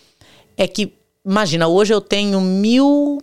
é 0.58 0.68
que, 0.68 0.94
imagina, 1.26 1.68
hoje 1.68 1.94
eu 1.94 2.02
tenho 2.02 2.42
mil. 2.42 3.22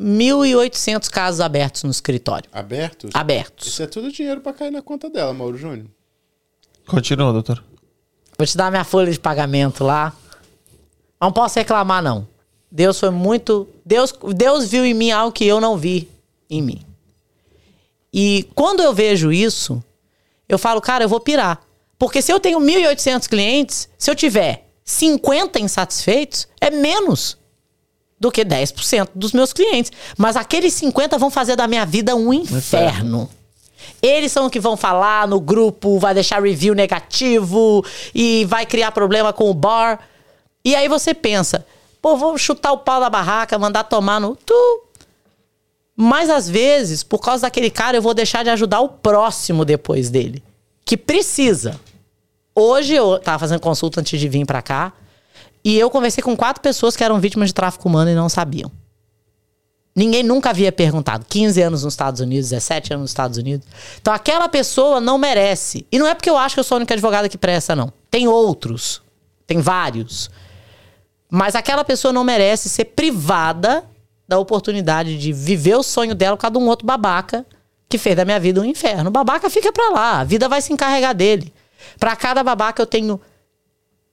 1.800 0.00 1.08
casos 1.08 1.40
abertos 1.40 1.84
no 1.84 1.90
escritório. 1.90 2.48
Abertos? 2.52 3.10
Abertos. 3.14 3.68
Isso 3.68 3.82
é 3.82 3.86
tudo 3.86 4.10
dinheiro 4.10 4.40
pra 4.40 4.52
cair 4.52 4.70
na 4.70 4.82
conta 4.82 5.08
dela, 5.08 5.32
Mauro 5.32 5.56
Júnior. 5.56 5.86
Continua, 6.86 7.32
doutor. 7.32 7.62
Vou 8.36 8.46
te 8.46 8.56
dar 8.56 8.70
minha 8.70 8.84
folha 8.84 9.10
de 9.10 9.20
pagamento 9.20 9.84
lá. 9.84 10.12
Não 11.20 11.32
posso 11.32 11.58
reclamar, 11.58 12.02
não. 12.02 12.26
Deus 12.70 12.98
foi 12.98 13.10
muito. 13.10 13.68
Deus, 13.86 14.12
Deus 14.34 14.68
viu 14.68 14.84
em 14.84 14.92
mim 14.92 15.10
algo 15.10 15.32
que 15.32 15.46
eu 15.46 15.60
não 15.60 15.76
vi 15.76 16.10
em 16.50 16.60
mim. 16.60 16.82
E 18.12 18.48
quando 18.54 18.82
eu 18.82 18.92
vejo 18.92 19.32
isso, 19.32 19.82
eu 20.48 20.58
falo, 20.58 20.80
cara, 20.80 21.04
eu 21.04 21.08
vou 21.08 21.20
pirar. 21.20 21.60
Porque 21.98 22.20
se 22.20 22.32
eu 22.32 22.40
tenho 22.40 22.60
1.800 22.60 23.28
clientes, 23.28 23.88
se 23.96 24.10
eu 24.10 24.14
tiver 24.14 24.68
50 24.84 25.60
insatisfeitos, 25.60 26.48
é 26.60 26.70
menos 26.70 27.38
do 28.24 28.32
que 28.32 28.42
10% 28.42 29.10
dos 29.14 29.32
meus 29.32 29.52
clientes. 29.52 29.92
Mas 30.16 30.34
aqueles 30.34 30.72
50 30.72 31.18
vão 31.18 31.30
fazer 31.30 31.56
da 31.56 31.68
minha 31.68 31.84
vida 31.84 32.16
um 32.16 32.32
inferno. 32.32 33.28
Eles 34.00 34.32
são 34.32 34.46
os 34.46 34.50
que 34.50 34.58
vão 34.58 34.78
falar 34.78 35.28
no 35.28 35.38
grupo, 35.38 35.98
vai 35.98 36.14
deixar 36.14 36.42
review 36.42 36.74
negativo 36.74 37.84
e 38.14 38.46
vai 38.46 38.64
criar 38.64 38.92
problema 38.92 39.30
com 39.30 39.50
o 39.50 39.54
bar. 39.54 40.00
E 40.64 40.74
aí 40.74 40.88
você 40.88 41.12
pensa, 41.12 41.66
pô, 42.00 42.16
vou 42.16 42.38
chutar 42.38 42.72
o 42.72 42.78
pau 42.78 42.98
da 42.98 43.10
barraca, 43.10 43.58
mandar 43.58 43.84
tomar 43.84 44.18
no. 44.18 44.34
Tu. 44.36 44.82
Mas 45.94 46.30
às 46.30 46.48
vezes, 46.48 47.02
por 47.02 47.18
causa 47.18 47.42
daquele 47.42 47.68
cara, 47.68 47.98
eu 47.98 48.02
vou 48.02 48.14
deixar 48.14 48.42
de 48.42 48.48
ajudar 48.48 48.80
o 48.80 48.88
próximo 48.88 49.66
depois 49.66 50.08
dele. 50.08 50.42
Que 50.82 50.96
precisa. 50.96 51.78
Hoje 52.54 52.94
eu 52.94 53.18
tava 53.18 53.38
fazendo 53.38 53.60
consulta 53.60 54.00
antes 54.00 54.18
de 54.18 54.28
vir 54.28 54.46
pra 54.46 54.62
cá. 54.62 54.94
E 55.64 55.78
eu 55.78 55.88
conversei 55.88 56.22
com 56.22 56.36
quatro 56.36 56.62
pessoas 56.62 56.94
que 56.94 57.02
eram 57.02 57.18
vítimas 57.18 57.48
de 57.48 57.54
tráfico 57.54 57.88
humano 57.88 58.10
e 58.10 58.14
não 58.14 58.28
sabiam. 58.28 58.70
Ninguém 59.96 60.22
nunca 60.22 60.50
havia 60.50 60.72
perguntado. 60.72 61.24
15 61.28 61.62
anos 61.62 61.84
nos 61.84 61.94
Estados 61.94 62.20
Unidos, 62.20 62.50
17 62.50 62.92
anos 62.92 63.02
nos 63.02 63.10
Estados 63.10 63.38
Unidos. 63.38 63.66
Então 64.00 64.12
aquela 64.12 64.48
pessoa 64.48 65.00
não 65.00 65.16
merece. 65.16 65.86
E 65.90 65.98
não 65.98 66.06
é 66.06 66.14
porque 66.14 66.28
eu 66.28 66.36
acho 66.36 66.56
que 66.56 66.60
eu 66.60 66.64
sou 66.64 66.76
a 66.76 66.78
única 66.78 66.94
advogada 66.94 67.28
que 67.28 67.38
presta, 67.38 67.76
não. 67.76 67.92
Tem 68.10 68.26
outros. 68.26 69.00
Tem 69.46 69.60
vários. 69.60 70.30
Mas 71.30 71.54
aquela 71.54 71.84
pessoa 71.84 72.12
não 72.12 72.24
merece 72.24 72.68
ser 72.68 72.86
privada 72.86 73.84
da 74.26 74.38
oportunidade 74.38 75.16
de 75.16 75.32
viver 75.32 75.76
o 75.76 75.82
sonho 75.82 76.14
dela 76.14 76.36
por 76.36 76.42
causa 76.42 76.58
de 76.58 76.58
um 76.58 76.68
outro 76.68 76.86
babaca 76.86 77.46
que 77.88 77.96
fez 77.96 78.16
da 78.16 78.24
minha 78.24 78.40
vida 78.40 78.60
um 78.60 78.64
inferno. 78.64 79.08
O 79.08 79.12
babaca 79.12 79.48
fica 79.48 79.72
pra 79.72 79.90
lá. 79.90 80.20
A 80.20 80.24
vida 80.24 80.48
vai 80.48 80.60
se 80.60 80.72
encarregar 80.72 81.14
dele. 81.14 81.54
Pra 81.98 82.16
cada 82.16 82.42
babaca 82.42 82.82
eu 82.82 82.86
tenho 82.86 83.20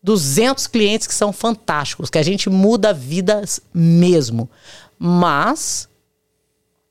200 0.03 0.67
clientes 0.67 1.05
que 1.07 1.13
são 1.13 1.31
fantásticos, 1.31 2.09
que 2.09 2.17
a 2.17 2.23
gente 2.23 2.49
muda 2.49 2.93
vidas 2.93 3.59
mesmo. 3.73 4.49
Mas 4.97 5.87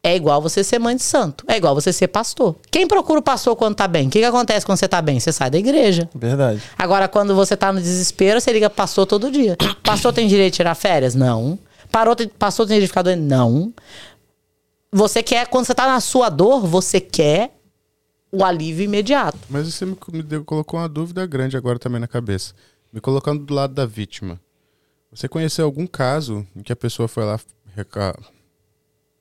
é 0.03 0.17
igual 0.17 0.41
você 0.41 0.63
ser 0.65 0.79
mãe 0.79 0.97
de 0.97 1.03
santo. 1.03 1.45
É 1.49 1.57
igual 1.57 1.75
você 1.75 1.93
ser 1.93 2.09
pastor. 2.09 2.57
Quem 2.71 2.87
procura 2.87 3.21
o 3.21 3.23
pastor 3.23 3.55
quando 3.57 3.75
tá 3.75 3.87
bem? 3.89 4.07
O 4.07 4.11
que, 4.11 4.19
que 4.21 4.25
acontece 4.25 4.65
quando 4.65 4.79
você 4.79 4.89
tá 4.89 5.03
bem? 5.03 5.19
Você 5.21 5.33
sai 5.33 5.51
da 5.51 5.59
igreja. 5.59 6.09
Verdade. 6.15 6.63
Agora, 6.79 7.07
quando 7.09 7.35
você 7.35 7.57
tá 7.57 7.73
no 7.73 7.81
desespero, 7.81 8.41
você 8.41 8.53
liga 8.53 8.71
pro 8.71 8.77
pastor 8.77 9.07
todo 9.07 9.31
dia. 9.31 9.57
Pastor 9.83 10.13
tem 10.13 10.29
direito 10.29 10.53
de 10.53 10.57
tirar 10.59 10.75
férias? 10.77 11.15
Não. 11.15 11.59
Parou, 11.91 12.15
tem- 12.15 12.29
pastor 12.29 12.65
tem 12.67 12.75
direito 12.77 12.87
de 12.87 12.93
ficar 12.93 13.03
doente? 13.03 13.21
Não. 13.23 13.73
Você 14.93 15.23
quer, 15.23 15.47
quando 15.49 15.67
você 15.67 15.75
tá 15.75 15.87
na 15.87 16.01
sua 16.01 16.29
dor, 16.29 16.67
você 16.67 17.01
quer 17.01 17.57
o 18.33 18.45
alívio 18.45 18.85
imediato. 18.85 19.39
Mas 19.49 19.73
você 19.73 19.85
me, 19.85 19.97
me 20.13 20.23
deu- 20.23 20.45
colocou 20.45 20.79
uma 20.81 20.89
dúvida 20.89 21.27
grande 21.27 21.57
agora 21.57 21.79
também 21.79 22.01
na 22.01 22.07
cabeça. 22.09 22.55
Me 22.93 23.01
colocando 23.01 23.45
do 23.45 23.55
lado 23.55 23.75
da 23.75 23.87
vítima. 23.87 24.41
Você 25.13 25.29
conheceu 25.29 25.65
algum 25.65 25.87
caso 25.87 26.47
em 26.55 26.63
que 26.63 26.73
a 26.73 26.77
pessoa 26.77 27.09
foi 27.09 27.25
lá, 27.25 27.39
reca- 27.75 28.19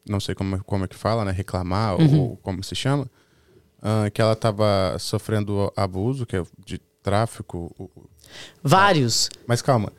não 0.07 0.19
sei 0.19 0.33
como, 0.35 0.63
como 0.63 0.85
é 0.85 0.87
que 0.87 0.95
fala, 0.95 1.23
né? 1.25 1.31
Reclamar 1.31 1.95
ou 1.99 2.37
como 2.37 2.63
se 2.63 2.75
chama, 2.75 3.09
ah, 3.81 4.09
que 4.11 4.21
ela 4.21 4.33
estava 4.33 4.97
sofrendo 4.99 5.71
abuso, 5.75 6.25
que 6.25 6.35
é 6.35 6.43
de 6.65 6.79
tráfico. 7.01 7.73
Vários. 8.63 9.29
Mas 9.47 9.61
calma. 9.61 9.91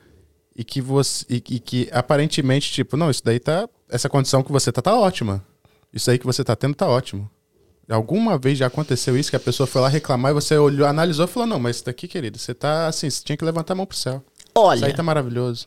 E 0.54 0.64
que 0.64 0.80
você. 0.80 1.24
E, 1.28 1.36
e 1.36 1.60
que 1.60 1.88
aparentemente, 1.92 2.70
tipo, 2.72 2.96
não, 2.96 3.10
isso 3.10 3.24
daí 3.24 3.40
tá. 3.40 3.68
Essa 3.88 4.08
condição 4.08 4.42
que 4.42 4.52
você 4.52 4.70
tá, 4.70 4.82
tá 4.82 4.96
ótima. 4.98 5.44
Isso 5.92 6.10
aí 6.10 6.18
que 6.18 6.26
você 6.26 6.44
tá 6.44 6.54
tendo 6.54 6.74
tá 6.74 6.88
ótimo. 6.88 7.28
Alguma 7.90 8.38
vez 8.38 8.56
já 8.56 8.66
aconteceu 8.66 9.18
isso 9.18 9.30
que 9.30 9.36
a 9.36 9.40
pessoa 9.40 9.66
foi 9.66 9.82
lá 9.82 9.88
reclamar 9.88 10.30
e 10.30 10.34
você 10.34 10.56
olhou, 10.56 10.86
analisou 10.86 11.24
e 11.24 11.28
falou: 11.28 11.48
Não, 11.48 11.58
mas 11.58 11.76
isso 11.76 11.86
daqui, 11.86 12.06
querido, 12.06 12.38
você 12.38 12.54
tá 12.54 12.86
assim, 12.86 13.10
você 13.10 13.22
tinha 13.24 13.36
que 13.36 13.44
levantar 13.44 13.74
a 13.74 13.76
mão 13.76 13.86
pro 13.86 13.96
céu. 13.96 14.22
Isso 14.38 14.52
Olha, 14.54 14.86
aí 14.86 14.92
tá 14.92 15.02
maravilhoso. 15.02 15.66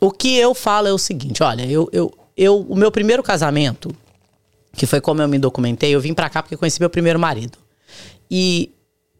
o 0.00 0.10
que 0.10 0.36
eu 0.36 0.54
falo 0.54 0.88
é 0.88 0.92
o 0.92 0.98
seguinte: 0.98 1.42
olha, 1.42 1.64
eu, 1.64 1.88
eu, 1.92 2.12
eu, 2.36 2.60
o 2.68 2.74
meu 2.74 2.90
primeiro 2.90 3.22
casamento, 3.22 3.94
que 4.72 4.86
foi 4.86 5.00
como 5.00 5.22
eu 5.22 5.28
me 5.28 5.38
documentei, 5.38 5.94
eu 5.94 6.00
vim 6.00 6.12
pra 6.12 6.28
cá 6.28 6.42
porque 6.42 6.56
conheci 6.56 6.80
meu 6.80 6.90
primeiro 6.90 7.18
marido. 7.18 7.58
E 8.30 8.70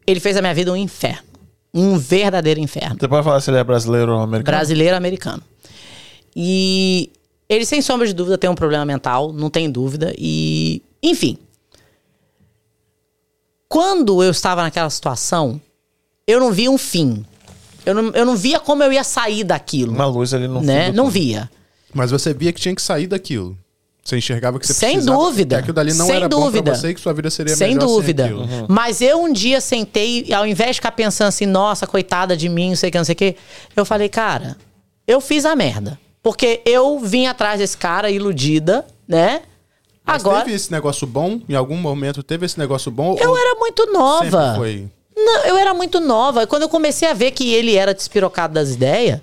ele 0.05 0.19
fez 0.19 0.35
a 0.37 0.41
minha 0.41 0.53
vida 0.53 0.71
um 0.71 0.75
inferno. 0.75 1.29
Um 1.73 1.97
verdadeiro 1.97 2.59
inferno. 2.59 2.97
Você 2.99 3.07
pode 3.07 3.23
falar 3.23 3.39
se 3.39 3.49
ele 3.49 3.57
é 3.57 3.63
brasileiro 3.63 4.11
ou 4.11 4.19
americano? 4.19 4.57
brasileiro 4.57 4.95
americano. 4.95 5.41
E 6.35 7.11
ele, 7.47 7.65
sem 7.65 7.81
sombra 7.81 8.07
de 8.07 8.13
dúvida, 8.13 8.37
tem 8.37 8.49
um 8.49 8.55
problema 8.55 8.85
mental, 8.85 9.31
não 9.31 9.49
tem 9.49 9.69
dúvida. 9.69 10.13
E, 10.17 10.81
enfim. 11.01 11.37
Quando 13.71 14.21
eu 14.21 14.31
estava 14.31 14.61
naquela 14.63 14.89
situação, 14.89 15.61
eu 16.27 16.41
não 16.41 16.51
via 16.51 16.69
um 16.69 16.77
fim. 16.77 17.25
Eu 17.85 17.95
não, 17.95 18.09
eu 18.09 18.25
não 18.25 18.35
via 18.35 18.59
como 18.59 18.83
eu 18.83 18.91
ia 18.91 19.01
sair 19.01 19.45
daquilo. 19.45 19.93
Uma 19.93 20.05
luz 20.07 20.33
ali 20.33 20.45
no 20.45 20.61
né? 20.61 20.91
Não 20.91 21.09
via. 21.09 21.49
Mas 21.93 22.11
você 22.11 22.33
via 22.33 22.51
que 22.51 22.59
tinha 22.59 22.75
que 22.75 22.81
sair 22.81 23.07
daquilo. 23.07 23.57
Você 24.03 24.17
enxergava 24.17 24.59
que 24.59 24.67
você 24.67 24.73
Sem 24.73 24.95
precisava, 24.95 25.17
dúvida. 25.17 25.55
Que 25.55 25.61
aquilo 25.61 25.73
dali 25.73 25.93
não 25.93 26.05
Sem 26.05 26.15
era 26.17 26.27
bom 26.27 26.41
dúvida. 26.41 26.71
pra 26.71 26.75
você 26.75 26.89
e 26.89 26.93
que 26.93 26.99
sua 26.99 27.13
vida 27.13 27.29
seria 27.29 27.55
Sem 27.55 27.75
melhor 27.75 27.87
dúvida. 27.87 28.27
sem 28.27 28.41
aquilo. 28.43 28.65
Mas 28.67 28.99
eu 28.99 29.23
um 29.23 29.31
dia 29.31 29.61
sentei, 29.61 30.25
e 30.27 30.33
ao 30.33 30.45
invés 30.45 30.71
de 30.71 30.75
ficar 30.75 30.91
pensando 30.91 31.29
assim, 31.29 31.45
nossa, 31.45 31.87
coitada 31.87 32.35
de 32.35 32.49
mim, 32.49 32.71
não 32.71 32.75
sei 32.75 32.89
o 32.89 32.91
que, 32.91 32.97
não 32.97 33.05
sei 33.05 33.13
o 33.13 33.15
que, 33.15 33.37
eu 33.73 33.85
falei, 33.85 34.09
cara, 34.09 34.57
eu 35.07 35.21
fiz 35.21 35.45
a 35.45 35.55
merda. 35.55 35.97
Porque 36.21 36.61
eu 36.65 36.99
vim 36.99 37.25
atrás 37.25 37.59
desse 37.59 37.77
cara 37.77 38.11
iludida, 38.11 38.85
né? 39.07 39.43
Mas 40.05 40.21
Agora. 40.25 40.43
teve 40.43 40.55
esse 40.55 40.71
negócio 40.71 41.05
bom? 41.05 41.39
Em 41.47 41.53
algum 41.55 41.77
momento 41.77 42.23
teve 42.23 42.45
esse 42.45 42.57
negócio 42.57 42.91
bom? 42.91 43.15
Eu 43.19 43.37
era 43.37 43.55
muito 43.55 43.85
nova. 43.91 44.55
foi? 44.55 44.89
Não, 45.15 45.43
eu 45.45 45.57
era 45.57 45.73
muito 45.73 45.99
nova. 45.99 46.47
Quando 46.47 46.63
eu 46.63 46.69
comecei 46.69 47.07
a 47.07 47.13
ver 47.13 47.31
que 47.31 47.53
ele 47.53 47.75
era 47.75 47.93
despirocado 47.93 48.53
das 48.53 48.71
ideias, 48.71 49.19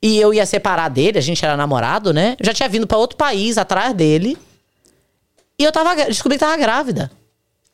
e 0.00 0.18
eu 0.18 0.32
ia 0.32 0.46
separar 0.46 0.88
dele, 0.88 1.18
a 1.18 1.22
gente 1.22 1.44
era 1.44 1.56
namorado, 1.56 2.12
né? 2.12 2.36
Eu 2.38 2.46
já 2.46 2.54
tinha 2.54 2.68
vindo 2.68 2.86
pra 2.86 2.96
outro 2.96 3.16
país 3.16 3.58
atrás 3.58 3.92
dele. 3.94 4.38
E 5.58 5.64
eu 5.64 5.72
tava, 5.72 5.96
descobri 6.04 6.38
que 6.38 6.44
tava 6.44 6.56
grávida. 6.56 7.10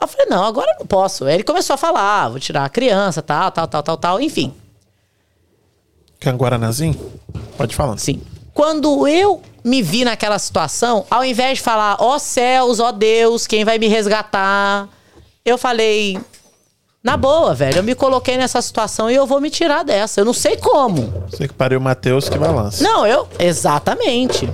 Eu 0.01 0.07
falei, 0.07 0.25
não, 0.25 0.43
agora 0.43 0.71
eu 0.73 0.79
não 0.79 0.87
posso. 0.87 1.23
Aí 1.25 1.35
ele 1.35 1.43
começou 1.43 1.75
a 1.75 1.77
falar, 1.77 2.23
"Ah, 2.23 2.29
vou 2.29 2.39
tirar 2.39 2.65
a 2.65 2.69
criança, 2.69 3.21
tal, 3.21 3.51
tal, 3.51 3.67
tal, 3.67 3.83
tal, 3.83 3.97
tal, 3.97 4.21
enfim. 4.21 4.53
Quer 6.19 6.33
um 6.33 6.37
Guaranazinho? 6.37 6.99
Pode 7.57 7.75
falar. 7.75 7.97
Sim. 7.97 8.21
Quando 8.53 9.07
eu 9.07 9.41
me 9.65 9.81
vi 9.81 10.05
naquela 10.05 10.37
situação, 10.37 11.07
ao 11.09 11.25
invés 11.25 11.57
de 11.57 11.63
falar, 11.63 11.97
ó 11.99 12.19
céus, 12.19 12.79
ó 12.79 12.91
Deus, 12.91 13.47
quem 13.47 13.65
vai 13.65 13.79
me 13.79 13.87
resgatar? 13.87 14.87
Eu 15.43 15.57
falei, 15.57 16.19
na 17.03 17.17
boa, 17.17 17.55
velho, 17.55 17.77
eu 17.77 17.83
me 17.83 17.95
coloquei 17.95 18.37
nessa 18.37 18.61
situação 18.61 19.09
e 19.09 19.15
eu 19.15 19.25
vou 19.25 19.41
me 19.41 19.49
tirar 19.49 19.83
dessa. 19.83 20.21
Eu 20.21 20.25
não 20.25 20.33
sei 20.33 20.55
como. 20.55 21.25
Você 21.31 21.47
que 21.47 21.53
pariu 21.55 21.79
o 21.79 21.81
Matheus 21.81 22.29
que 22.29 22.37
balança. 22.37 22.83
Não, 22.83 23.07
eu. 23.07 23.27
Exatamente. 23.39 24.47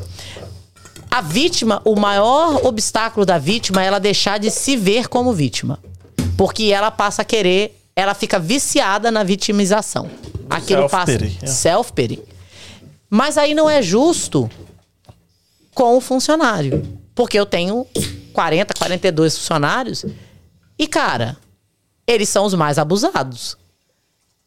A 1.09 1.19
vítima, 1.19 1.81
o 1.83 1.97
maior 1.97 2.65
obstáculo 2.65 3.25
da 3.25 3.37
vítima 3.37 3.83
é 3.83 3.87
ela 3.87 3.99
deixar 3.99 4.39
de 4.39 4.49
se 4.49 4.77
ver 4.77 5.09
como 5.09 5.33
vítima. 5.33 5.77
Porque 6.37 6.65
ela 6.65 6.89
passa 6.89 7.21
a 7.21 7.25
querer, 7.25 7.77
ela 7.93 8.13
fica 8.13 8.39
viciada 8.39 9.11
na 9.11 9.23
vitimização. 9.23 10.09
Aquilo 10.49 10.89
passa. 10.89 11.11
Self-pity, 11.11 11.39
é. 11.41 11.47
Self-pity. 11.47 12.19
Mas 13.09 13.37
aí 13.37 13.53
não 13.53 13.69
é 13.69 13.81
justo 13.81 14.49
com 15.73 15.97
o 15.97 16.01
funcionário. 16.01 16.99
Porque 17.13 17.37
eu 17.37 17.45
tenho 17.45 17.85
40, 18.33 18.73
42 18.77 19.37
funcionários 19.37 20.05
e, 20.77 20.87
cara, 20.87 21.37
eles 22.07 22.29
são 22.29 22.45
os 22.45 22.53
mais 22.53 22.77
abusados. 22.77 23.57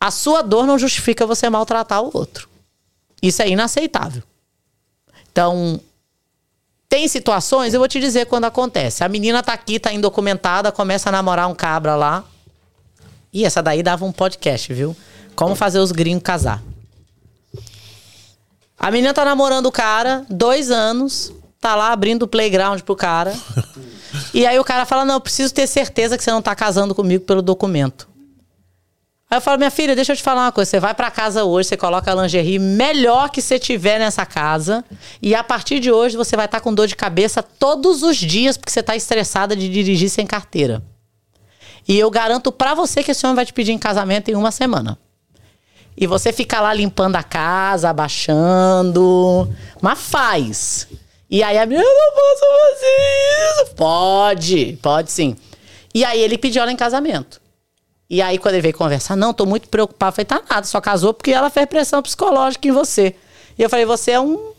A 0.00 0.10
sua 0.10 0.42
dor 0.42 0.66
não 0.66 0.78
justifica 0.78 1.26
você 1.26 1.48
maltratar 1.48 2.02
o 2.02 2.10
outro. 2.12 2.48
Isso 3.22 3.40
é 3.40 3.48
inaceitável. 3.48 4.22
Então, 5.30 5.80
tem 6.88 7.08
situações, 7.08 7.72
eu 7.72 7.80
vou 7.80 7.88
te 7.88 7.98
dizer 7.98 8.26
quando 8.26 8.44
acontece. 8.44 9.02
A 9.02 9.08
menina 9.08 9.42
tá 9.42 9.52
aqui, 9.52 9.80
tá 9.80 9.92
indocumentada, 9.92 10.70
começa 10.70 11.08
a 11.08 11.12
namorar 11.12 11.48
um 11.48 11.54
cabra 11.54 11.96
lá. 11.96 12.24
E 13.32 13.44
essa 13.44 13.62
daí 13.62 13.82
dava 13.82 14.04
um 14.04 14.12
podcast, 14.12 14.72
viu? 14.72 14.96
Como 15.34 15.56
fazer 15.56 15.80
os 15.80 15.90
gringos 15.90 16.22
casar. 16.22 16.62
A 18.84 18.90
menina 18.90 19.14
tá 19.14 19.24
namorando 19.24 19.64
o 19.64 19.72
cara, 19.72 20.26
dois 20.28 20.70
anos, 20.70 21.32
tá 21.58 21.74
lá 21.74 21.90
abrindo 21.90 22.24
o 22.24 22.28
playground 22.28 22.82
pro 22.82 22.94
cara. 22.94 23.32
e 24.34 24.46
aí 24.46 24.58
o 24.58 24.62
cara 24.62 24.84
fala: 24.84 25.06
Não, 25.06 25.14
eu 25.14 25.20
preciso 25.22 25.54
ter 25.54 25.66
certeza 25.66 26.18
que 26.18 26.22
você 26.22 26.30
não 26.30 26.42
tá 26.42 26.54
casando 26.54 26.94
comigo 26.94 27.24
pelo 27.24 27.40
documento. 27.40 28.06
Aí 29.30 29.38
eu 29.38 29.40
falo, 29.40 29.56
minha 29.56 29.70
filha, 29.70 29.96
deixa 29.96 30.12
eu 30.12 30.16
te 30.18 30.22
falar 30.22 30.42
uma 30.42 30.52
coisa. 30.52 30.70
Você 30.70 30.80
vai 30.80 30.92
para 30.92 31.10
casa 31.10 31.44
hoje, 31.44 31.70
você 31.70 31.78
coloca 31.78 32.12
a 32.12 32.14
lingerie 32.14 32.58
melhor 32.58 33.30
que 33.30 33.40
você 33.40 33.58
tiver 33.58 33.98
nessa 33.98 34.26
casa. 34.26 34.84
E 35.22 35.34
a 35.34 35.42
partir 35.42 35.80
de 35.80 35.90
hoje 35.90 36.14
você 36.14 36.36
vai 36.36 36.44
estar 36.44 36.58
tá 36.58 36.62
com 36.62 36.74
dor 36.74 36.86
de 36.86 36.94
cabeça 36.94 37.42
todos 37.42 38.02
os 38.02 38.18
dias, 38.18 38.58
porque 38.58 38.70
você 38.70 38.82
tá 38.82 38.94
estressada 38.94 39.56
de 39.56 39.66
dirigir 39.66 40.10
sem 40.10 40.26
carteira. 40.26 40.82
E 41.88 41.98
eu 41.98 42.10
garanto 42.10 42.52
para 42.52 42.74
você 42.74 43.02
que 43.02 43.12
esse 43.12 43.24
homem 43.24 43.36
vai 43.36 43.46
te 43.46 43.52
pedir 43.54 43.72
em 43.72 43.78
casamento 43.78 44.30
em 44.30 44.34
uma 44.34 44.50
semana. 44.50 44.98
E 45.96 46.06
você 46.06 46.32
fica 46.32 46.60
lá 46.60 46.74
limpando 46.74 47.16
a 47.16 47.22
casa, 47.22 47.90
abaixando. 47.90 49.48
Mas 49.80 49.98
faz. 49.98 50.88
E 51.30 51.42
aí 51.42 51.58
a 51.58 51.66
menina, 51.66 51.86
eu 51.86 51.94
não 51.94 52.12
posso 52.14 52.44
fazer 52.60 53.64
isso. 53.64 53.74
Pode, 53.74 54.78
pode 54.82 55.12
sim. 55.12 55.36
E 55.94 56.04
aí 56.04 56.20
ele 56.20 56.36
pediu 56.36 56.62
ela 56.62 56.72
em 56.72 56.76
casamento. 56.76 57.40
E 58.08 58.20
aí, 58.20 58.38
quando 58.38 58.54
ele 58.54 58.62
veio 58.62 58.74
conversar, 58.74 59.16
não, 59.16 59.32
tô 59.32 59.46
muito 59.46 59.68
preocupado. 59.68 60.10
Eu 60.10 60.14
falei, 60.14 60.24
tá 60.26 60.42
nada, 60.54 60.66
só 60.66 60.80
casou 60.80 61.14
porque 61.14 61.30
ela 61.30 61.48
fez 61.48 61.66
pressão 61.66 62.02
psicológica 62.02 62.68
em 62.68 62.72
você. 62.72 63.14
E 63.58 63.62
eu 63.62 63.70
falei, 63.70 63.86
você 63.86 64.12
é 64.12 64.20
um, 64.20 64.52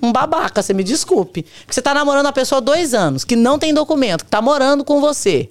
um 0.00 0.10
babaca, 0.10 0.62
você 0.62 0.72
me 0.72 0.82
desculpe. 0.82 1.42
Porque 1.42 1.74
você 1.74 1.82
tá 1.82 1.92
namorando 1.92 2.26
uma 2.26 2.32
pessoa 2.32 2.58
há 2.58 2.60
dois 2.60 2.94
anos, 2.94 3.22
que 3.22 3.36
não 3.36 3.58
tem 3.58 3.74
documento, 3.74 4.24
que 4.24 4.30
tá 4.30 4.40
morando 4.40 4.84
com 4.84 5.00
você. 5.00 5.50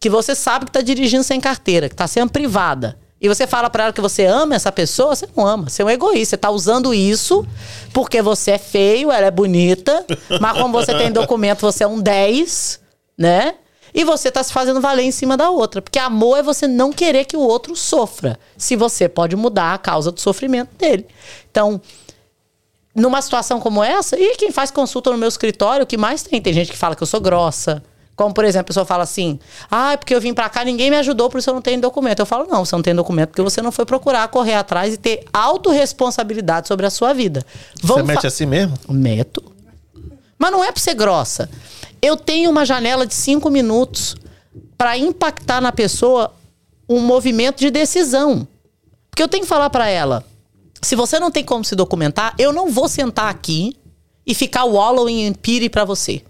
Que 0.00 0.10
você 0.10 0.34
sabe 0.34 0.66
que 0.66 0.72
tá 0.72 0.82
dirigindo 0.82 1.22
sem 1.22 1.40
carteira, 1.40 1.88
que 1.88 1.94
tá 1.94 2.08
sendo 2.08 2.30
privada. 2.30 2.98
E 3.22 3.28
você 3.28 3.46
fala 3.46 3.70
para 3.70 3.84
ela 3.84 3.92
que 3.92 4.00
você 4.00 4.26
ama 4.26 4.56
essa 4.56 4.72
pessoa, 4.72 5.14
você 5.14 5.28
não 5.36 5.46
ama. 5.46 5.70
Você 5.70 5.80
é 5.80 5.84
um 5.84 5.90
egoísta. 5.90 6.30
Você 6.30 6.36
tá 6.36 6.50
usando 6.50 6.92
isso 6.92 7.46
porque 7.92 8.20
você 8.20 8.50
é 8.52 8.58
feio, 8.58 9.12
ela 9.12 9.26
é 9.26 9.30
bonita, 9.30 10.04
mas 10.40 10.58
como 10.58 10.72
você 10.72 10.92
tem 10.92 11.12
documento, 11.12 11.60
você 11.60 11.84
é 11.84 11.86
um 11.86 12.00
10, 12.00 12.80
né? 13.16 13.54
E 13.94 14.02
você 14.02 14.28
tá 14.28 14.42
se 14.42 14.52
fazendo 14.52 14.80
valer 14.80 15.04
em 15.04 15.12
cima 15.12 15.36
da 15.36 15.50
outra. 15.50 15.80
Porque 15.80 16.00
amor 16.00 16.38
é 16.38 16.42
você 16.42 16.66
não 16.66 16.92
querer 16.92 17.24
que 17.24 17.36
o 17.36 17.40
outro 17.40 17.76
sofra. 17.76 18.36
Se 18.56 18.74
você 18.74 19.08
pode 19.08 19.36
mudar 19.36 19.74
a 19.74 19.78
causa 19.78 20.10
do 20.10 20.18
sofrimento 20.18 20.74
dele. 20.76 21.06
Então, 21.48 21.80
numa 22.92 23.22
situação 23.22 23.60
como 23.60 23.84
essa, 23.84 24.18
e 24.18 24.36
quem 24.36 24.50
faz 24.50 24.72
consulta 24.72 25.10
no 25.12 25.18
meu 25.18 25.28
escritório, 25.28 25.84
o 25.84 25.86
que 25.86 25.96
mais 25.96 26.24
tem? 26.24 26.40
Tem 26.40 26.52
gente 26.52 26.72
que 26.72 26.76
fala 26.76 26.96
que 26.96 27.02
eu 27.02 27.06
sou 27.06 27.20
grossa. 27.20 27.84
Como, 28.22 28.32
por 28.32 28.44
exemplo, 28.44 28.66
a 28.66 28.68
pessoa 28.68 28.86
fala 28.86 29.02
assim: 29.02 29.40
ah, 29.68 29.96
porque 29.98 30.14
eu 30.14 30.20
vim 30.20 30.32
para 30.32 30.48
cá, 30.48 30.64
ninguém 30.64 30.90
me 30.90 30.96
ajudou, 30.96 31.28
por 31.28 31.38
isso 31.38 31.50
eu 31.50 31.54
não 31.54 31.60
tenho 31.60 31.80
documento. 31.80 32.20
Eu 32.20 32.26
falo: 32.26 32.46
não, 32.48 32.64
você 32.64 32.76
não 32.76 32.82
tem 32.82 32.94
documento 32.94 33.30
porque 33.30 33.42
você 33.42 33.60
não 33.60 33.72
foi 33.72 33.84
procurar 33.84 34.28
correr 34.28 34.54
atrás 34.54 34.94
e 34.94 34.96
ter 34.96 35.24
autorresponsabilidade 35.32 36.68
sobre 36.68 36.86
a 36.86 36.90
sua 36.90 37.12
vida. 37.12 37.44
Vamos 37.82 38.06
você 38.06 38.14
mete 38.14 38.26
assim 38.28 38.46
mesmo? 38.46 38.78
Meto. 38.88 39.42
Mas 40.38 40.52
não 40.52 40.62
é 40.62 40.70
pra 40.70 40.80
ser 40.80 40.94
grossa. 40.94 41.50
Eu 42.00 42.16
tenho 42.16 42.48
uma 42.48 42.64
janela 42.64 43.04
de 43.04 43.14
cinco 43.14 43.50
minutos 43.50 44.14
para 44.78 44.96
impactar 44.96 45.60
na 45.60 45.72
pessoa 45.72 46.32
um 46.88 47.00
movimento 47.00 47.58
de 47.58 47.72
decisão. 47.72 48.46
Porque 49.10 49.22
eu 49.22 49.28
tenho 49.28 49.42
que 49.42 49.48
falar 49.48 49.68
para 49.68 49.88
ela: 49.88 50.24
se 50.80 50.94
você 50.94 51.18
não 51.18 51.32
tem 51.32 51.44
como 51.44 51.64
se 51.64 51.74
documentar, 51.74 52.36
eu 52.38 52.52
não 52.52 52.70
vou 52.70 52.88
sentar 52.88 53.28
aqui 53.28 53.76
e 54.24 54.32
ficar 54.32 54.62
wallowing 54.62 55.22
em 55.22 55.32
pire 55.32 55.68
para 55.68 55.84
você. 55.84 56.22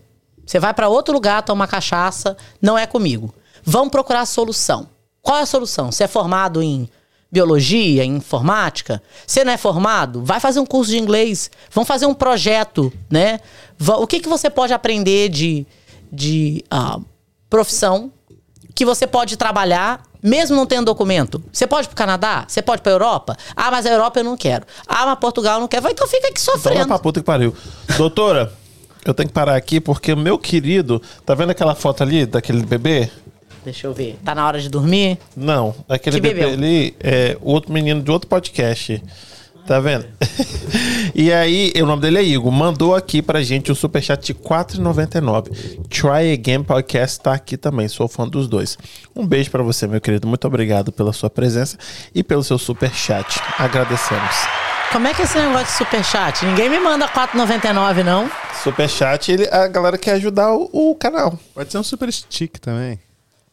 Você 0.47 0.59
vai 0.59 0.75
para 0.75 0.89
outro 0.89 1.15
lugar 1.15 1.43
tomar 1.43 1.67
cachaça, 1.67 2.37
não 2.61 2.77
é 2.77 2.87
comigo. 2.87 3.35
Vamos 3.65 3.91
procurar 3.91 4.21
a 4.21 4.27
solução. 4.27 4.89
Qual 5.21 5.39
é 5.39 5.43
a 5.43 5.47
solução? 5.47 5.93
Você 5.93 6.05
é 6.05 6.09
formado 6.09 6.63
em 6.63 6.89
biologia, 7.31 8.05
em 8.05 8.17
informática? 8.17 9.03
Você 9.27 9.45
não 9.45 9.53
é 9.53 9.57
formado? 9.57 10.23
Vai 10.25 10.41
fazer 10.41 10.61
um 10.61 10.67
curso 10.67 10.91
de 10.91 10.99
inglês. 10.99 11.51
Vamos 11.71 11.89
fazer 11.89 12.07
um 12.07 12.15
projeto, 12.15 12.93
né? 13.11 13.41
O 13.99 14.07
que, 14.07 14.21
que 14.21 14.29
você 14.29 14.51
pode 14.51 14.73
aprender 14.73 15.29
de, 15.29 15.67
de 16.11 16.65
uh, 16.73 17.03
profissão 17.49 18.13
que 18.75 18.85
você 18.85 19.07
pode 19.07 19.37
trabalhar 19.37 20.03
mesmo 20.23 20.57
não 20.57 20.67
tendo 20.67 20.87
documento? 20.87 21.43
Você 21.53 21.67
pode 21.67 21.87
ir 21.87 21.89
pro 21.89 21.97
Canadá? 21.97 22.45
Você 22.47 22.63
pode 22.63 22.81
ir 22.81 22.83
pra 22.83 22.93
Europa? 22.93 23.37
Ah, 23.57 23.71
mas 23.71 23.87
a 23.87 23.91
Europa 23.91 24.21
eu 24.21 24.25
não 24.25 24.37
quero. 24.37 24.67
Ah, 24.87 25.07
mas 25.07 25.19
Portugal 25.19 25.55
eu 25.55 25.61
não 25.61 25.69
quero. 25.69 25.83
Vai, 25.83 25.93
então 25.93 26.07
fica 26.07 26.29
aqui 26.29 26.41
sofrendo. 26.41 26.77
Então 26.77 26.89
pra 26.89 26.99
puta 26.99 27.21
que 27.21 27.27
pariu. 27.27 27.55
Doutora, 27.97 28.53
eu 29.05 29.15
tenho 29.15 29.29
que 29.29 29.35
parar 29.35 29.57
aqui 29.57 29.81
porque 29.81 30.13
o 30.13 30.17
meu 30.17 30.39
querido... 30.39 31.01
Tá 31.25 31.35
vendo 31.35 31.51
aquela 31.51 31.75
foto 31.75 32.03
ali 32.03 32.27
daquele 32.27 32.65
bebê? 32.65 33.11
Deixa 33.65 33.87
eu 33.87 33.93
ver. 33.93 34.19
Tá 34.25 34.35
na 34.35 34.47
hora 34.47 34.61
de 34.61 34.69
dormir? 34.69 35.19
Não. 35.37 35.75
Aquele 35.89 36.17
que 36.17 36.23
bebê 36.23 36.41
bebeu? 36.41 36.55
ali 36.55 36.97
é 37.01 37.37
outro 37.41 37.73
menino 37.73 38.03
de 38.03 38.11
outro 38.11 38.29
podcast. 38.29 39.03
Tá 39.67 39.79
vendo? 39.79 40.05
e 41.15 41.33
aí, 41.33 41.73
o 41.77 41.87
nome 41.87 42.03
dele 42.03 42.19
é 42.19 42.23
Igor. 42.23 42.51
Mandou 42.51 42.97
aqui 42.97 43.23
pra 43.23 43.43
gente 43.43 43.71
o 43.71 43.75
superchat 43.75 44.27
de 44.27 44.33
R$4,99. 44.33 45.87
Try 45.89 46.33
Again 46.33 46.65
Podcast 46.65 47.21
tá 47.21 47.33
aqui 47.33 47.57
também. 47.57 47.87
Sou 47.87 48.09
fã 48.09 48.27
dos 48.27 48.49
dois. 48.49 48.77
Um 49.15 49.25
beijo 49.25 49.51
para 49.51 49.63
você, 49.63 49.87
meu 49.87 50.01
querido. 50.01 50.27
Muito 50.27 50.47
obrigado 50.47 50.91
pela 50.91 51.13
sua 51.13 51.31
presença 51.31 51.79
e 52.13 52.25
pelo 52.25 52.43
seu 52.43 52.59
superchat. 52.59 53.41
Agradecemos. 53.57 54.72
Como 54.93 55.09
é 55.09 55.15
que 55.15 55.23
é 55.23 55.25
esse 55.25 55.39
negócio 55.39 55.65
de 55.65 55.73
superchat? 55.73 56.45
Ninguém 56.45 56.69
me 56.69 56.79
manda 56.79 57.07
R$4,99, 57.07 58.05
não? 58.05 58.31
Superchat, 58.63 59.33
ele, 59.33 59.49
a 59.51 59.67
galera 59.67 59.97
quer 59.97 60.13
ajudar 60.13 60.53
o, 60.53 60.69
o 60.71 60.95
canal. 60.95 61.39
Pode 61.55 61.73
ser 61.73 61.79
um 61.79 61.83
super 61.83 62.13
stick 62.13 62.59
também. 62.59 63.01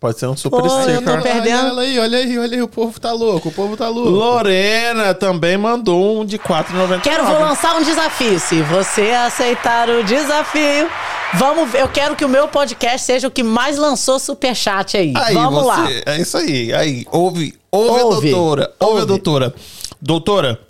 Pode 0.01 0.19
ser 0.19 0.27
um 0.27 0.35
super 0.35 0.61
Pô, 0.61 0.69
sticker. 0.69 0.95
Eu 0.95 1.01
tô 1.01 1.21
perdendo. 1.21 1.67
Olha 1.67 1.81
aí, 1.81 1.97
olha 1.99 2.17
aí, 2.17 2.39
olha 2.39 2.55
aí, 2.57 2.61
o 2.61 2.67
povo 2.67 2.99
tá 2.99 3.13
louco, 3.13 3.47
o 3.47 3.51
povo 3.53 3.77
tá 3.77 3.87
louco. 3.87 4.09
Lorena 4.09 5.13
também 5.13 5.57
mandou 5.57 6.19
um 6.19 6.25
de 6.25 6.37
4,99. 6.37 7.01
Quero, 7.01 7.23
vou 7.23 7.39
lançar 7.39 7.73
um 7.77 7.83
desafio. 7.83 8.37
Se 8.37 8.61
você 8.63 9.11
aceitar 9.11 9.89
o 9.89 10.03
desafio, 10.03 10.89
vamos 11.35 11.71
ver. 11.71 11.83
Eu 11.83 11.87
quero 11.87 12.17
que 12.17 12.25
o 12.25 12.29
meu 12.29 12.49
podcast 12.49 13.05
seja 13.05 13.29
o 13.29 13.31
que 13.31 13.43
mais 13.43 13.77
lançou 13.77 14.19
superchat 14.19 14.97
aí. 14.97 15.13
aí 15.15 15.33
vamos 15.33 15.63
você, 15.63 15.67
lá. 15.69 15.87
É 16.05 16.19
isso 16.19 16.37
aí. 16.37 16.73
Aí, 16.73 17.05
ouve, 17.09 17.57
ouve, 17.71 17.89
ouve 17.89 17.99
a 17.99 18.03
doutora. 18.03 18.73
Ouve, 18.77 18.91
ouve 18.91 19.01
a 19.01 19.05
doutora. 19.05 19.55
Doutora, 20.01 20.68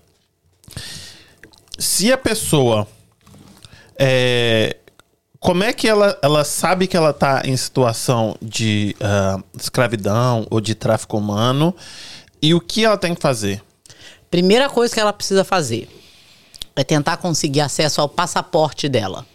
se 1.79 2.11
a 2.11 2.17
pessoa 2.17 2.87
é, 3.97 4.77
como 5.39 5.63
é 5.63 5.71
que 5.71 5.87
ela, 5.87 6.17
ela 6.21 6.43
sabe 6.43 6.85
que 6.85 6.97
ela 6.97 7.11
está 7.11 7.41
em 7.45 7.55
situação 7.55 8.35
de 8.41 8.95
uh, 8.99 9.43
escravidão 9.57 10.45
ou 10.49 10.59
de 10.59 10.75
tráfico 10.75 11.17
humano 11.17 11.73
e 12.41 12.53
o 12.53 12.59
que 12.59 12.83
ela 12.83 12.97
tem 12.97 13.15
que 13.15 13.21
fazer? 13.21 13.63
Primeira 14.29 14.69
coisa 14.69 14.93
que 14.93 14.99
ela 14.99 15.13
precisa 15.13 15.43
fazer 15.43 15.89
é 16.75 16.83
tentar 16.83 17.17
conseguir 17.17 17.61
acesso 17.61 18.01
ao 18.01 18.09
passaporte 18.09 18.89
dela. 18.89 19.25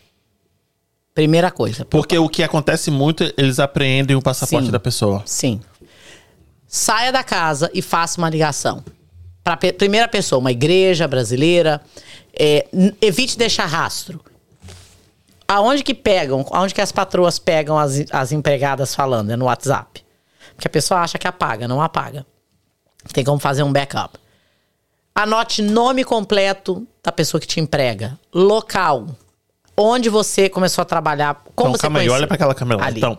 Primeira 1.15 1.51
coisa. 1.51 1.85
Porque 1.85 2.19
o 2.19 2.29
que 2.29 2.43
acontece 2.43 2.91
muito, 2.91 3.25
eles 3.37 3.59
apreendem 3.59 4.17
o 4.17 4.23
passaporte 4.23 4.67
sim, 4.67 4.73
da 4.73 4.81
pessoa. 4.81 5.23
Sim. 5.25 5.61
Saia 6.67 7.13
da 7.13 7.23
casa 7.23 7.71
e 7.73 7.81
faça 7.81 8.21
uma 8.21 8.29
ligação. 8.29 8.85
Para 9.43 9.57
primeira 9.57 10.09
pessoa, 10.09 10.39
uma 10.41 10.51
igreja 10.51 11.07
brasileira. 11.07 11.81
É, 12.39 12.67
evite 13.01 13.39
deixar 13.39 13.67
rastro 13.67 14.21
aonde 15.47 15.83
que 15.83 15.95
pegam, 15.95 16.45
aonde 16.51 16.75
que 16.75 16.81
as 16.81 16.93
patroas 16.93 17.39
pegam 17.39 17.79
as, 17.79 18.05
as 18.11 18.33
empregadas 18.33 18.95
falando? 18.95 19.31
É 19.31 19.37
no 19.37 19.47
WhatsApp. 19.47 20.05
Porque 20.55 20.69
a 20.69 20.71
pessoa 20.71 21.01
acha 21.01 21.19
que 21.19 21.27
apaga, 21.27 21.67
não 21.69 21.81
apaga. 21.81 22.27
Tem 23.13 23.25
como 23.25 23.39
fazer 23.39 23.63
um 23.63 23.73
backup. 23.73 24.19
Anote 25.15 25.63
nome 25.63 26.05
completo 26.05 26.87
da 27.03 27.13
pessoa 27.13 27.41
que 27.41 27.47
te 27.47 27.61
emprega, 27.61 28.19
local, 28.33 29.07
onde 29.77 30.09
você 30.09 30.49
começou 30.49 30.83
a 30.83 30.85
trabalhar, 30.85 31.43
como 31.55 31.71
então, 31.71 31.73
você 31.73 31.83
calma 31.83 32.01
aí, 32.01 32.09
olha 32.09 32.27
para 32.27 32.35
aquela 32.35 32.55
câmera 32.55 32.85
ali. 32.85 32.99
Então. 32.99 33.19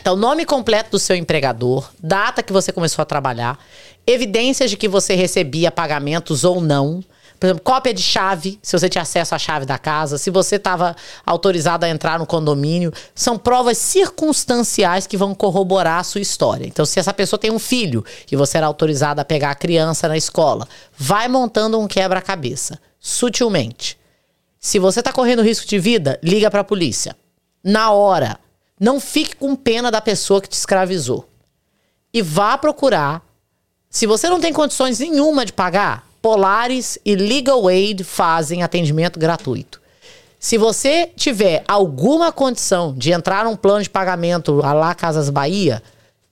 então, 0.00 0.14
nome 0.14 0.44
completo 0.44 0.92
do 0.92 0.98
seu 0.98 1.16
empregador, 1.16 1.90
data 2.00 2.42
que 2.42 2.52
você 2.52 2.70
começou 2.70 3.02
a 3.02 3.06
trabalhar, 3.06 3.58
evidências 4.06 4.70
de 4.70 4.76
que 4.76 4.86
você 4.86 5.14
recebia 5.14 5.72
pagamentos 5.72 6.44
ou 6.44 6.60
não, 6.60 7.02
por 7.38 7.46
exemplo, 7.46 7.62
cópia 7.62 7.92
de 7.92 8.02
chave, 8.02 8.58
se 8.62 8.78
você 8.78 8.88
tinha 8.88 9.02
acesso 9.02 9.34
à 9.34 9.38
chave 9.38 9.66
da 9.66 9.78
casa, 9.78 10.18
se 10.18 10.30
você 10.30 10.56
estava 10.56 10.96
autorizado 11.24 11.84
a 11.84 11.88
entrar 11.88 12.18
no 12.18 12.26
condomínio. 12.26 12.92
São 13.14 13.36
provas 13.38 13.78
circunstanciais 13.78 15.06
que 15.06 15.16
vão 15.16 15.34
corroborar 15.34 16.00
a 16.00 16.04
sua 16.04 16.20
história. 16.20 16.66
Então, 16.66 16.84
se 16.84 16.98
essa 16.98 17.12
pessoa 17.12 17.38
tem 17.38 17.50
um 17.50 17.58
filho 17.58 18.04
e 18.30 18.36
você 18.36 18.56
era 18.56 18.66
autorizado 18.66 19.20
a 19.20 19.24
pegar 19.24 19.50
a 19.50 19.54
criança 19.54 20.08
na 20.08 20.16
escola, 20.16 20.66
vai 20.96 21.28
montando 21.28 21.78
um 21.78 21.86
quebra-cabeça, 21.86 22.78
sutilmente. 22.98 23.98
Se 24.58 24.78
você 24.78 25.02
tá 25.02 25.12
correndo 25.12 25.42
risco 25.42 25.66
de 25.66 25.78
vida, 25.78 26.18
liga 26.22 26.50
pra 26.50 26.64
polícia. 26.64 27.16
Na 27.62 27.90
hora. 27.90 28.38
Não 28.78 29.00
fique 29.00 29.34
com 29.34 29.56
pena 29.56 29.90
da 29.90 30.02
pessoa 30.02 30.40
que 30.40 30.48
te 30.48 30.52
escravizou. 30.52 31.26
E 32.12 32.20
vá 32.20 32.58
procurar. 32.58 33.22
Se 33.88 34.06
você 34.06 34.28
não 34.28 34.38
tem 34.40 34.52
condições 34.52 34.98
nenhuma 34.98 35.46
de 35.46 35.52
pagar, 35.52 36.05
Polaris 36.26 36.98
e 37.04 37.14
Legal 37.14 37.68
Aid 37.68 38.02
fazem 38.02 38.64
atendimento 38.64 39.16
gratuito. 39.16 39.80
Se 40.40 40.58
você 40.58 41.08
tiver 41.14 41.62
alguma 41.68 42.32
condição 42.32 42.92
de 42.92 43.12
entrar 43.12 43.44
num 43.44 43.54
plano 43.54 43.84
de 43.84 43.88
pagamento 43.88 44.60
a 44.64 44.72
lá 44.72 44.92
Casas 44.92 45.30
Bahia, 45.30 45.80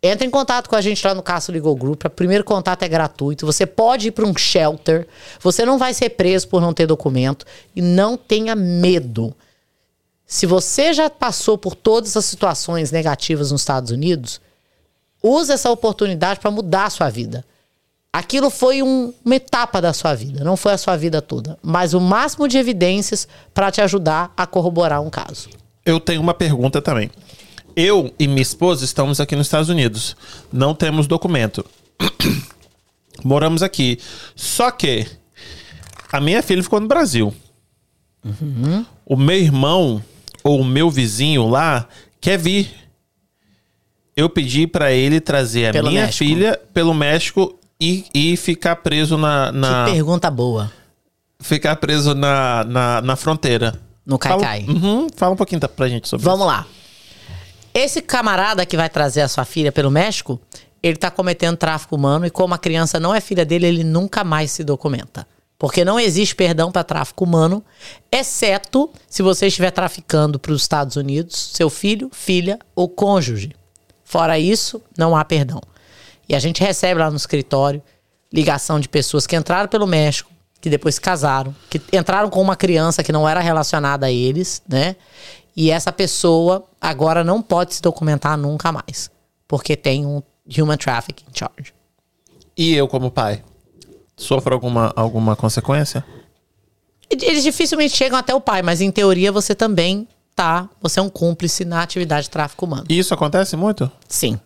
entre 0.02 0.26
em 0.26 0.30
contato 0.30 0.68
com 0.68 0.74
a 0.74 0.80
gente 0.80 1.06
lá 1.06 1.14
no 1.14 1.22
Caso 1.22 1.52
Legal 1.52 1.76
Group. 1.76 2.06
O 2.06 2.10
primeiro 2.10 2.42
contato 2.42 2.82
é 2.82 2.88
gratuito. 2.88 3.46
Você 3.46 3.64
pode 3.64 4.08
ir 4.08 4.10
para 4.10 4.26
um 4.26 4.36
shelter. 4.36 5.06
Você 5.38 5.64
não 5.64 5.78
vai 5.78 5.94
ser 5.94 6.10
preso 6.10 6.48
por 6.48 6.60
não 6.60 6.74
ter 6.74 6.88
documento. 6.88 7.46
E 7.76 7.80
não 7.80 8.16
tenha 8.16 8.56
medo. 8.56 9.32
Se 10.26 10.44
você 10.44 10.92
já 10.92 11.08
passou 11.08 11.56
por 11.56 11.76
todas 11.76 12.16
as 12.16 12.24
situações 12.24 12.90
negativas 12.90 13.52
nos 13.52 13.60
Estados 13.60 13.92
Unidos, 13.92 14.40
use 15.22 15.52
essa 15.52 15.70
oportunidade 15.70 16.40
para 16.40 16.50
mudar 16.50 16.86
a 16.86 16.90
sua 16.90 17.08
vida. 17.10 17.44
Aquilo 18.16 18.48
foi 18.48 18.80
um- 18.80 19.12
uma 19.24 19.34
etapa 19.34 19.82
da 19.82 19.92
sua 19.92 20.14
vida, 20.14 20.44
não 20.44 20.56
foi 20.56 20.72
a 20.72 20.78
sua 20.78 20.96
vida 20.96 21.20
toda, 21.20 21.58
mas 21.60 21.94
o 21.94 22.00
máximo 22.00 22.46
de 22.46 22.56
evidências 22.56 23.26
para 23.52 23.72
te 23.72 23.80
ajudar 23.80 24.32
a 24.36 24.46
corroborar 24.46 25.02
um 25.02 25.10
caso. 25.10 25.48
Eu 25.84 25.98
tenho 25.98 26.20
uma 26.20 26.32
pergunta 26.32 26.80
também. 26.80 27.10
Eu 27.74 28.14
e 28.16 28.28
minha 28.28 28.40
esposa 28.40 28.84
estamos 28.84 29.18
aqui 29.18 29.34
nos 29.34 29.48
Estados 29.48 29.68
Unidos. 29.68 30.16
Não 30.52 30.76
temos 30.76 31.08
documento. 31.08 31.66
Moramos 33.24 33.64
aqui. 33.64 33.98
Só 34.36 34.70
que 34.70 35.06
a 36.12 36.20
minha 36.20 36.40
filha 36.40 36.62
ficou 36.62 36.78
no 36.78 36.86
Brasil. 36.86 37.34
O 39.04 39.16
meu 39.16 39.36
irmão 39.36 40.00
ou 40.44 40.60
o 40.60 40.64
meu 40.64 40.88
vizinho 40.88 41.48
lá 41.48 41.88
quer 42.20 42.38
vir. 42.38 42.70
Eu 44.16 44.30
pedi 44.30 44.66
pra 44.68 44.92
ele 44.92 45.20
trazer 45.20 45.66
a 45.66 45.72
Pelo 45.72 45.88
minha 45.90 46.06
México. 46.06 46.24
filha 46.24 46.60
pelo 46.72 46.94
México 46.94 47.58
e, 47.80 48.04
e 48.14 48.36
ficar 48.36 48.76
preso 48.76 49.16
na, 49.16 49.52
na 49.52 49.84
Que 49.86 49.92
pergunta 49.92 50.30
boa. 50.30 50.70
ficar 51.40 51.76
preso 51.76 52.14
na, 52.14 52.64
na, 52.64 53.00
na 53.02 53.16
fronteira. 53.16 53.80
No 54.06 54.18
Fala, 54.22 54.42
Caicai. 54.42 54.66
Uhum, 54.68 55.06
fala 55.16 55.32
um 55.32 55.36
pouquinho 55.36 55.60
pra 55.60 55.88
gente 55.88 56.08
sobre 56.08 56.24
Vamos 56.24 56.46
lá. 56.46 56.66
Esse 57.72 58.00
camarada 58.02 58.64
que 58.64 58.76
vai 58.76 58.88
trazer 58.88 59.22
a 59.22 59.28
sua 59.28 59.44
filha 59.44 59.72
pelo 59.72 59.90
México, 59.90 60.40
ele 60.82 60.96
tá 60.96 61.10
cometendo 61.10 61.56
tráfico 61.56 61.96
humano 61.96 62.26
e 62.26 62.30
como 62.30 62.54
a 62.54 62.58
criança 62.58 63.00
não 63.00 63.14
é 63.14 63.20
filha 63.20 63.44
dele, 63.44 63.66
ele 63.66 63.82
nunca 63.82 64.22
mais 64.22 64.50
se 64.50 64.62
documenta. 64.62 65.26
Porque 65.58 65.84
não 65.84 65.98
existe 65.98 66.34
perdão 66.34 66.70
para 66.70 66.84
tráfico 66.84 67.24
humano, 67.24 67.64
exceto 68.12 68.90
se 69.08 69.22
você 69.22 69.46
estiver 69.46 69.70
traficando 69.70 70.38
para 70.38 70.52
os 70.52 70.62
Estados 70.62 70.96
Unidos, 70.96 71.50
seu 71.54 71.70
filho, 71.70 72.10
filha 72.12 72.58
ou 72.76 72.88
cônjuge. 72.88 73.52
Fora 74.04 74.38
isso, 74.38 74.82
não 74.98 75.16
há 75.16 75.24
perdão. 75.24 75.60
E 76.28 76.34
a 76.34 76.38
gente 76.38 76.62
recebe 76.62 77.00
lá 77.00 77.10
no 77.10 77.16
escritório 77.16 77.82
ligação 78.32 78.80
de 78.80 78.88
pessoas 78.88 79.26
que 79.26 79.36
entraram 79.36 79.68
pelo 79.68 79.86
México, 79.86 80.30
que 80.60 80.68
depois 80.68 80.96
se 80.96 81.00
casaram, 81.00 81.54
que 81.70 81.80
entraram 81.92 82.28
com 82.30 82.40
uma 82.40 82.56
criança 82.56 83.02
que 83.02 83.12
não 83.12 83.28
era 83.28 83.40
relacionada 83.40 84.06
a 84.06 84.10
eles, 84.10 84.62
né? 84.68 84.96
E 85.56 85.70
essa 85.70 85.92
pessoa 85.92 86.64
agora 86.80 87.22
não 87.22 87.40
pode 87.40 87.74
se 87.74 87.82
documentar 87.82 88.36
nunca 88.36 88.72
mais, 88.72 89.10
porque 89.46 89.76
tem 89.76 90.04
um 90.04 90.22
human 90.46 90.76
trafficking 90.76 91.26
charge. 91.32 91.72
E 92.56 92.74
eu, 92.74 92.88
como 92.88 93.10
pai, 93.10 93.44
sofro 94.16 94.54
alguma, 94.54 94.92
alguma 94.96 95.36
consequência? 95.36 96.04
Eles 97.10 97.42
dificilmente 97.42 97.96
chegam 97.96 98.18
até 98.18 98.34
o 98.34 98.40
pai, 98.40 98.62
mas 98.62 98.80
em 98.80 98.90
teoria 98.90 99.30
você 99.30 99.54
também 99.54 100.08
tá, 100.34 100.68
você 100.80 100.98
é 100.98 101.02
um 101.02 101.08
cúmplice 101.08 101.64
na 101.64 101.82
atividade 101.82 102.24
de 102.24 102.30
tráfico 102.30 102.64
humano. 102.64 102.86
E 102.88 102.98
isso 102.98 103.14
acontece 103.14 103.56
muito? 103.56 103.90
Sim. 104.08 104.40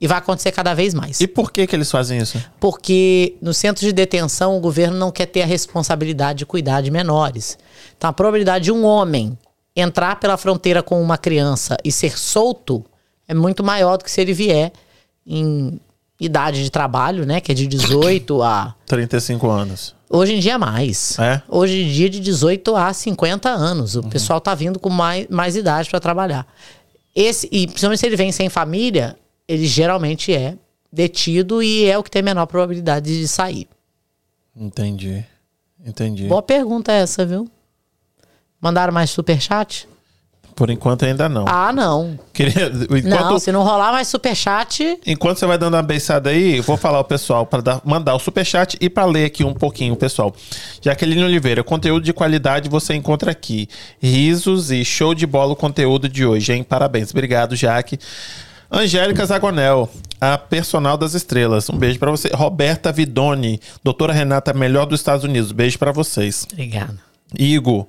E 0.00 0.06
vai 0.06 0.18
acontecer 0.18 0.52
cada 0.52 0.74
vez 0.74 0.94
mais. 0.94 1.20
E 1.20 1.26
por 1.26 1.50
que 1.50 1.66
que 1.66 1.74
eles 1.74 1.90
fazem 1.90 2.18
isso? 2.18 2.38
porque 2.60 3.34
no 3.42 3.52
centro 3.52 3.84
de 3.84 3.92
detenção 3.92 4.56
o 4.56 4.60
governo 4.60 4.96
não 4.96 5.10
quer 5.10 5.26
ter 5.26 5.42
a 5.42 5.46
responsabilidade 5.46 6.40
de 6.40 6.46
cuidar 6.46 6.80
de 6.82 6.90
menores. 6.90 7.58
Então 7.96 8.08
a 8.08 8.12
probabilidade 8.12 8.64
de 8.66 8.72
um 8.72 8.84
homem 8.84 9.36
entrar 9.74 10.20
pela 10.20 10.36
fronteira 10.36 10.82
com 10.82 11.02
uma 11.02 11.18
criança 11.18 11.76
e 11.84 11.90
ser 11.90 12.18
solto 12.18 12.84
é 13.26 13.34
muito 13.34 13.62
maior 13.64 13.96
do 13.96 14.04
que 14.04 14.10
se 14.10 14.20
ele 14.20 14.32
vier 14.32 14.72
em 15.26 15.80
idade 16.20 16.64
de 16.64 16.70
trabalho, 16.70 17.24
né, 17.24 17.40
que 17.40 17.52
é 17.52 17.54
de 17.54 17.66
18 17.66 18.42
a 18.42 18.74
35 18.86 19.48
anos. 19.48 19.94
Hoje 20.10 20.34
em 20.34 20.40
dia 20.40 20.54
é 20.54 20.58
mais. 20.58 21.18
É? 21.18 21.42
Hoje 21.48 21.82
em 21.82 21.92
dia 21.92 22.08
de 22.08 22.18
18 22.18 22.74
a 22.74 22.92
50 22.92 23.48
anos. 23.48 23.94
O 23.94 24.02
pessoal 24.04 24.40
tá 24.40 24.54
vindo 24.54 24.78
com 24.78 24.88
mais, 24.88 25.26
mais 25.28 25.54
idade 25.54 25.90
para 25.90 26.00
trabalhar. 26.00 26.46
Esse, 27.14 27.48
e 27.52 27.66
principalmente 27.66 28.00
se 28.00 28.06
ele 28.06 28.16
vem 28.16 28.32
sem 28.32 28.48
família, 28.48 29.16
ele 29.48 29.66
geralmente 29.66 30.32
é 30.32 30.56
detido 30.92 31.62
e 31.62 31.86
é 31.86 31.96
o 31.96 32.02
que 32.02 32.10
tem 32.10 32.22
menor 32.22 32.46
probabilidade 32.46 33.18
de 33.18 33.26
sair. 33.26 33.66
Entendi. 34.54 35.24
Entendi. 35.84 36.26
Boa 36.26 36.42
pergunta 36.42 36.92
essa, 36.92 37.24
viu? 37.24 37.48
Mandaram 38.60 38.92
mais 38.92 39.10
superchat? 39.10 39.88
Por 40.58 40.70
enquanto 40.70 41.04
ainda 41.04 41.28
não. 41.28 41.44
Ah, 41.46 41.72
não. 41.72 42.18
Queria, 42.32 42.66
enquanto, 42.66 43.04
Não, 43.04 43.38
se 43.38 43.52
não 43.52 43.62
rolar 43.62 43.92
mais 43.92 44.08
superchat, 44.08 44.98
enquanto 45.06 45.38
você 45.38 45.46
vai 45.46 45.56
dando 45.56 45.74
uma 45.74 45.82
beiçada 45.84 46.30
aí, 46.30 46.60
vou 46.60 46.76
falar 46.76 46.98
o 46.98 47.04
pessoal 47.04 47.46
para 47.46 47.80
mandar 47.84 48.16
o 48.16 48.18
superchat 48.18 48.76
e 48.80 48.90
para 48.90 49.04
ler 49.04 49.26
aqui 49.26 49.44
um 49.44 49.54
pouquinho, 49.54 49.94
pessoal. 49.94 50.34
Jaqueline 50.82 51.22
Oliveira, 51.22 51.62
conteúdo 51.62 52.02
de 52.02 52.12
qualidade 52.12 52.68
você 52.68 52.94
encontra 52.94 53.30
aqui. 53.30 53.68
Risos 54.02 54.72
e 54.72 54.84
show 54.84 55.14
de 55.14 55.28
bola 55.28 55.52
o 55.52 55.56
conteúdo 55.56 56.08
de 56.08 56.26
hoje, 56.26 56.52
hein? 56.52 56.64
Parabéns. 56.64 57.12
Obrigado, 57.12 57.54
Jaque. 57.54 57.96
Angélica 58.70 59.24
Zagonel, 59.24 59.88
a 60.20 60.36
personal 60.36 60.98
das 60.98 61.14
estrelas. 61.14 61.68
Um 61.70 61.76
beijo 61.78 61.98
para 61.98 62.10
você. 62.10 62.28
Roberta 62.34 62.92
Vidoni, 62.92 63.60
doutora 63.82 64.12
Renata, 64.12 64.52
melhor 64.52 64.84
dos 64.84 65.00
Estados 65.00 65.24
Unidos. 65.24 65.52
Beijo 65.52 65.78
para 65.78 65.90
vocês. 65.90 66.46
obrigado. 66.52 66.98
Igor. 67.38 67.86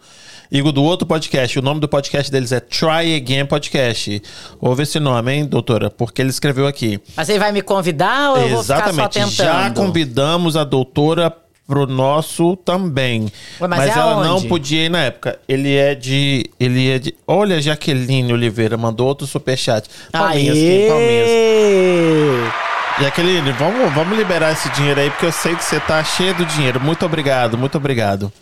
Igor 0.51 0.71
do 0.71 0.81
outro 0.83 1.05
podcast. 1.05 1.59
O 1.59 1.61
nome 1.61 1.79
do 1.79 1.87
podcast 1.87 2.31
deles 2.31 2.51
é 2.51 2.59
Try 2.59 3.15
Again 3.15 3.45
Podcast. 3.45 4.21
Ouve 4.59 4.83
esse 4.83 4.99
nome, 4.99 5.33
hein, 5.33 5.45
doutora? 5.45 5.89
Porque 5.89 6.21
ele 6.21 6.29
escreveu 6.29 6.65
aqui. 6.65 6.99
Mas 7.15 7.29
ele 7.29 7.39
vai 7.39 7.51
me 7.51 7.61
convidar 7.61 8.31
ou 8.31 8.37
eu 8.37 8.49
vou 8.49 8.63
ficar 8.63 8.85
só 8.85 8.89
Exatamente. 8.89 9.13
tentando? 9.13 9.35
Já 9.37 9.71
convidamos 9.71 10.55
a 10.57 10.63
doutora 10.63 11.33
pro 11.69 11.85
nosso 11.85 12.55
também. 12.55 13.31
Ué, 13.61 13.67
mas 13.67 13.95
é 13.95 13.99
ela 13.99 14.23
não 14.25 14.41
podia 14.41 14.85
ir 14.85 14.89
na 14.89 15.03
época. 15.03 15.37
Ele 15.47 15.75
é 15.75 15.93
de. 15.93 16.49
Ele 16.59 16.89
é 16.89 16.97
de. 16.97 17.13
Olha, 17.27 17.61
Jaqueline 17.61 18.33
Oliveira 18.33 18.75
mandou 18.75 19.07
outro 19.07 19.27
superchat. 19.27 19.87
Palminhas, 20.11 20.57
aqui, 20.57 20.87
palminhas. 20.89 21.27
Aê! 21.27 23.03
Jaqueline, 23.03 23.51
vamos, 23.51 23.93
vamos 23.93 24.17
liberar 24.17 24.51
esse 24.51 24.67
dinheiro 24.71 24.99
aí, 24.99 25.11
porque 25.11 25.27
eu 25.27 25.31
sei 25.31 25.55
que 25.55 25.63
você 25.63 25.79
tá 25.79 26.03
cheio 26.03 26.33
do 26.33 26.43
dinheiro. 26.43 26.81
Muito 26.81 27.05
obrigado, 27.05 27.55
muito 27.55 27.77
obrigado. 27.77 28.33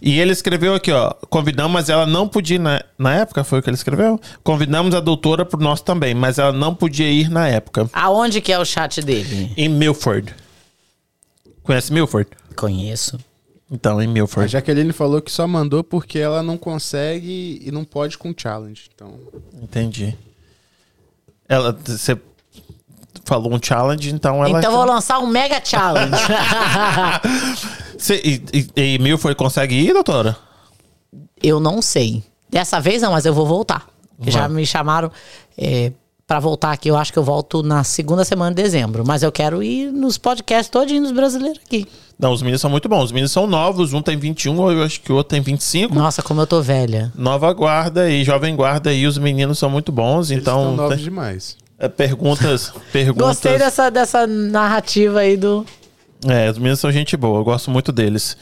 E 0.00 0.18
ele 0.18 0.32
escreveu 0.32 0.74
aqui, 0.74 0.90
ó. 0.90 1.12
Convidamos, 1.28 1.70
mas 1.70 1.90
ela 1.90 2.06
não 2.06 2.26
podia 2.26 2.56
ir 2.56 2.58
na, 2.58 2.82
na 2.98 3.16
época, 3.16 3.44
foi 3.44 3.58
o 3.58 3.62
que 3.62 3.68
ele 3.68 3.76
escreveu? 3.76 4.18
Convidamos 4.42 4.94
a 4.94 5.00
doutora 5.00 5.44
pro 5.44 5.60
nosso 5.60 5.84
também, 5.84 6.14
mas 6.14 6.38
ela 6.38 6.52
não 6.52 6.74
podia 6.74 7.10
ir 7.10 7.28
na 7.28 7.46
época. 7.46 7.88
Aonde 7.92 8.40
que 8.40 8.50
é 8.50 8.58
o 8.58 8.64
chat 8.64 9.02
dele? 9.02 9.52
Em 9.58 9.68
Milford. 9.68 10.34
Conhece 11.62 11.92
Milford? 11.92 12.28
Conheço. 12.56 13.18
Então, 13.70 14.02
em 14.02 14.06
A 14.06 14.10
Milford. 14.10 14.50
Jaqueline 14.50 14.92
falou 14.92 15.20
que 15.22 15.30
só 15.30 15.46
mandou 15.46 15.84
porque 15.84 16.18
ela 16.18 16.42
não 16.42 16.58
consegue 16.58 17.60
e 17.64 17.70
não 17.70 17.84
pode 17.84 18.18
com 18.18 18.34
challenge. 18.36 18.90
Então, 18.94 19.14
Entendi. 19.62 20.16
Ela, 21.48 21.72
você 21.84 22.18
falou 23.24 23.54
um 23.54 23.60
challenge, 23.62 24.12
então 24.12 24.44
ela. 24.44 24.58
Então 24.58 24.72
eu 24.72 24.76
vou 24.76 24.86
lançar 24.86 25.20
um 25.20 25.26
mega 25.26 25.60
challenge. 25.64 26.16
Cê- 27.98 28.20
e, 28.24 28.68
e, 28.76 28.94
e 28.94 28.98
Milford 28.98 29.36
consegue 29.36 29.74
ir, 29.74 29.92
doutora? 29.92 30.36
eu 31.42 31.58
não 31.60 31.80
sei. 31.80 32.22
Dessa 32.48 32.80
vez 32.80 33.02
não, 33.02 33.12
mas 33.12 33.24
eu 33.24 33.32
vou 33.32 33.46
voltar. 33.46 33.88
Vai. 34.18 34.30
Já 34.30 34.48
me 34.48 34.66
chamaram 34.66 35.10
é, 35.56 35.92
para 36.30 36.38
voltar 36.38 36.70
aqui. 36.70 36.88
Eu 36.88 36.96
acho 36.96 37.12
que 37.12 37.18
eu 37.18 37.24
volto 37.24 37.60
na 37.60 37.82
segunda 37.82 38.24
semana 38.24 38.54
de 38.54 38.62
dezembro. 38.62 39.02
Mas 39.04 39.24
eu 39.24 39.32
quero 39.32 39.64
ir 39.64 39.90
nos 39.90 40.16
podcasts 40.16 40.68
todinhos 40.70 41.08
dos 41.08 41.12
brasileiros 41.12 41.58
aqui. 41.66 41.88
Não, 42.16 42.32
os 42.32 42.40
meninos 42.40 42.60
são 42.60 42.70
muito 42.70 42.88
bons. 42.88 43.06
Os 43.06 43.10
meninos 43.12 43.32
são 43.32 43.48
novos, 43.48 43.92
um 43.92 44.00
tem 44.00 44.16
21, 44.16 44.70
eu 44.70 44.84
acho 44.84 45.00
que 45.00 45.10
o 45.10 45.16
outro 45.16 45.30
tem 45.30 45.40
25. 45.40 45.92
Nossa, 45.92 46.22
como 46.22 46.40
eu 46.40 46.46
tô 46.46 46.62
velha. 46.62 47.12
Nova 47.16 47.52
guarda 47.52 48.08
e 48.08 48.22
jovem 48.22 48.54
guarda 48.54 48.92
e 48.92 49.08
os 49.08 49.18
meninos 49.18 49.58
são 49.58 49.68
muito 49.68 49.90
bons, 49.90 50.30
eles 50.30 50.42
estão 50.42 50.62
então 50.62 50.76
novos 50.76 50.94
tem- 50.94 51.04
demais. 51.04 51.56
é, 51.80 51.88
perguntas, 51.88 52.72
perguntas. 52.92 53.26
Gostei 53.26 53.58
dessa, 53.58 53.90
dessa 53.90 54.24
narrativa 54.24 55.18
aí 55.20 55.36
do. 55.36 55.66
É, 56.28 56.48
os 56.48 56.58
meninos 56.58 56.78
são 56.78 56.92
gente 56.92 57.16
boa, 57.16 57.40
eu 57.40 57.44
gosto 57.44 57.72
muito 57.72 57.90
deles. 57.90 58.36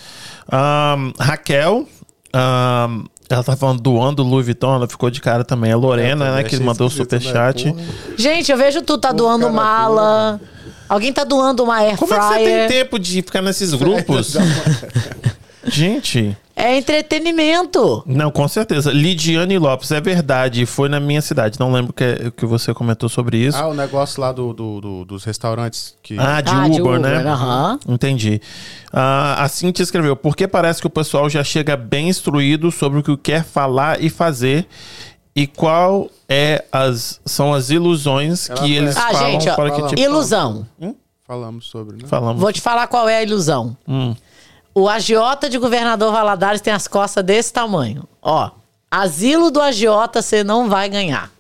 Ahn, 0.53 1.13
Raquel, 1.19 1.89
ahn, 2.35 3.05
ela 3.29 3.45
tá 3.45 3.57
falando 3.57 3.81
doando 3.81 4.23
Louis 4.23 4.45
Vuitton, 4.47 4.75
ela 4.75 4.89
ficou 4.89 5.11
de 5.11 5.21
cara 5.21 5.45
também. 5.45 5.73
A 5.73 5.77
Lorena, 5.77 6.27
Eu 6.27 6.33
né, 6.35 6.43
também 6.43 6.45
que 6.45 6.59
mandou 6.61 6.87
o 6.87 6.91
né? 6.91 6.97
superchat. 6.97 7.71
Porra. 7.71 7.85
Gente, 8.17 8.51
eu 8.51 8.57
vejo 8.59 8.83
tu 8.83 8.97
tá 8.99 9.13
doando 9.13 9.47
cara 9.47 9.57
mala. 9.57 10.41
Alguém 10.89 11.13
tá 11.13 11.23
doando 11.23 11.63
uma 11.65 11.77
air 11.77 11.99
Como 11.99 12.15
é 12.15 12.19
que 12.19 12.25
você 12.25 12.35
tem 12.35 12.45
fryer. 12.45 12.69
tempo 12.69 12.99
de 12.99 13.21
ficar 13.21 13.43
nesses 13.43 13.75
grupos? 13.75 14.35
Gente, 15.71 16.37
É 16.57 16.77
entretenimento. 16.77 18.03
Não, 18.05 18.31
com 18.33 18.49
certeza. 18.49 18.91
Lidiane 18.91 19.59
Lopes, 19.59 19.93
é 19.93 20.01
verdade. 20.01 20.67
Foi 20.67 20.89
na 20.89 20.99
minha 20.99 21.23
cidade. 21.23 21.59
Não 21.61 21.71
lembro 21.73 21.91
o 21.91 21.93
que, 21.93 22.33
que 22.33 22.45
você 22.47 22.75
comentou 22.75 23.09
sobre 23.09 23.37
isso. 23.37 23.57
Ah, 23.57 23.69
o 23.69 23.75
negócio 23.75 24.21
lá 24.21 24.33
do, 24.33 24.53
do- 24.53 24.81
do- 24.81 25.05
dos 25.05 25.23
restaurantes 25.25 25.95
que. 26.03 26.17
Ah, 26.19 26.41
de 26.41 26.51
Ah, 26.51 26.65
Uber, 26.67 26.71
de 26.73 26.81
Uber, 26.83 26.99
né? 27.01 27.17
aham. 27.31 27.79
Entendi. 27.89 28.41
Ah, 28.93 29.45
a 29.45 29.49
Cintia 29.49 29.83
escreveu, 29.85 30.17
porque 30.17 30.49
parece 30.49 30.81
que 30.81 30.87
o 30.87 30.91
pessoal 30.91 31.31
já 31.31 31.45
chega 31.45 31.77
bem 31.77 32.09
instruído 32.09 32.73
sobre 32.73 32.99
o 32.99 33.03
que 33.05 33.17
quer 33.17 33.45
falar 33.45 34.03
e 34.03 34.11
fazer 34.11 34.67
e 35.37 35.47
qual 35.47 36.11
é 36.29 36.65
as, 36.73 37.21
são 37.25 37.55
as 37.55 37.71
ilusões 37.71 38.51
Ela 38.51 38.59
que 38.61 38.75
eles 38.75 38.97
Ah, 38.97 39.11
falam 39.13 39.31
gente, 39.31 39.49
ó, 39.49 39.55
para 39.55 39.71
que 39.71 39.83
tipo... 39.91 40.01
Ilusão. 40.01 40.67
Falamos 41.25 41.67
sobre, 41.67 41.99
né? 41.99 42.05
Falamos. 42.09 42.41
Vou 42.41 42.51
te 42.53 42.61
falar 42.61 42.87
qual 42.87 43.09
é 43.09 43.19
a 43.19 43.23
ilusão. 43.23 43.77
Hum. 43.87 44.17
O 44.79 44.89
agiota 44.89 45.51
de 45.51 45.59
governador 45.59 46.13
Valadares 46.13 46.61
tem 46.61 46.73
as 46.73 46.87
costas 46.87 47.25
desse 47.25 47.53
tamanho. 47.53 48.05
Ó, 48.23 48.49
asilo 48.89 49.51
do 49.51 49.61
agiota 49.61 50.23
você 50.23 50.45
não 50.45 50.69
vai 50.69 50.89
ganhar. 50.89 51.33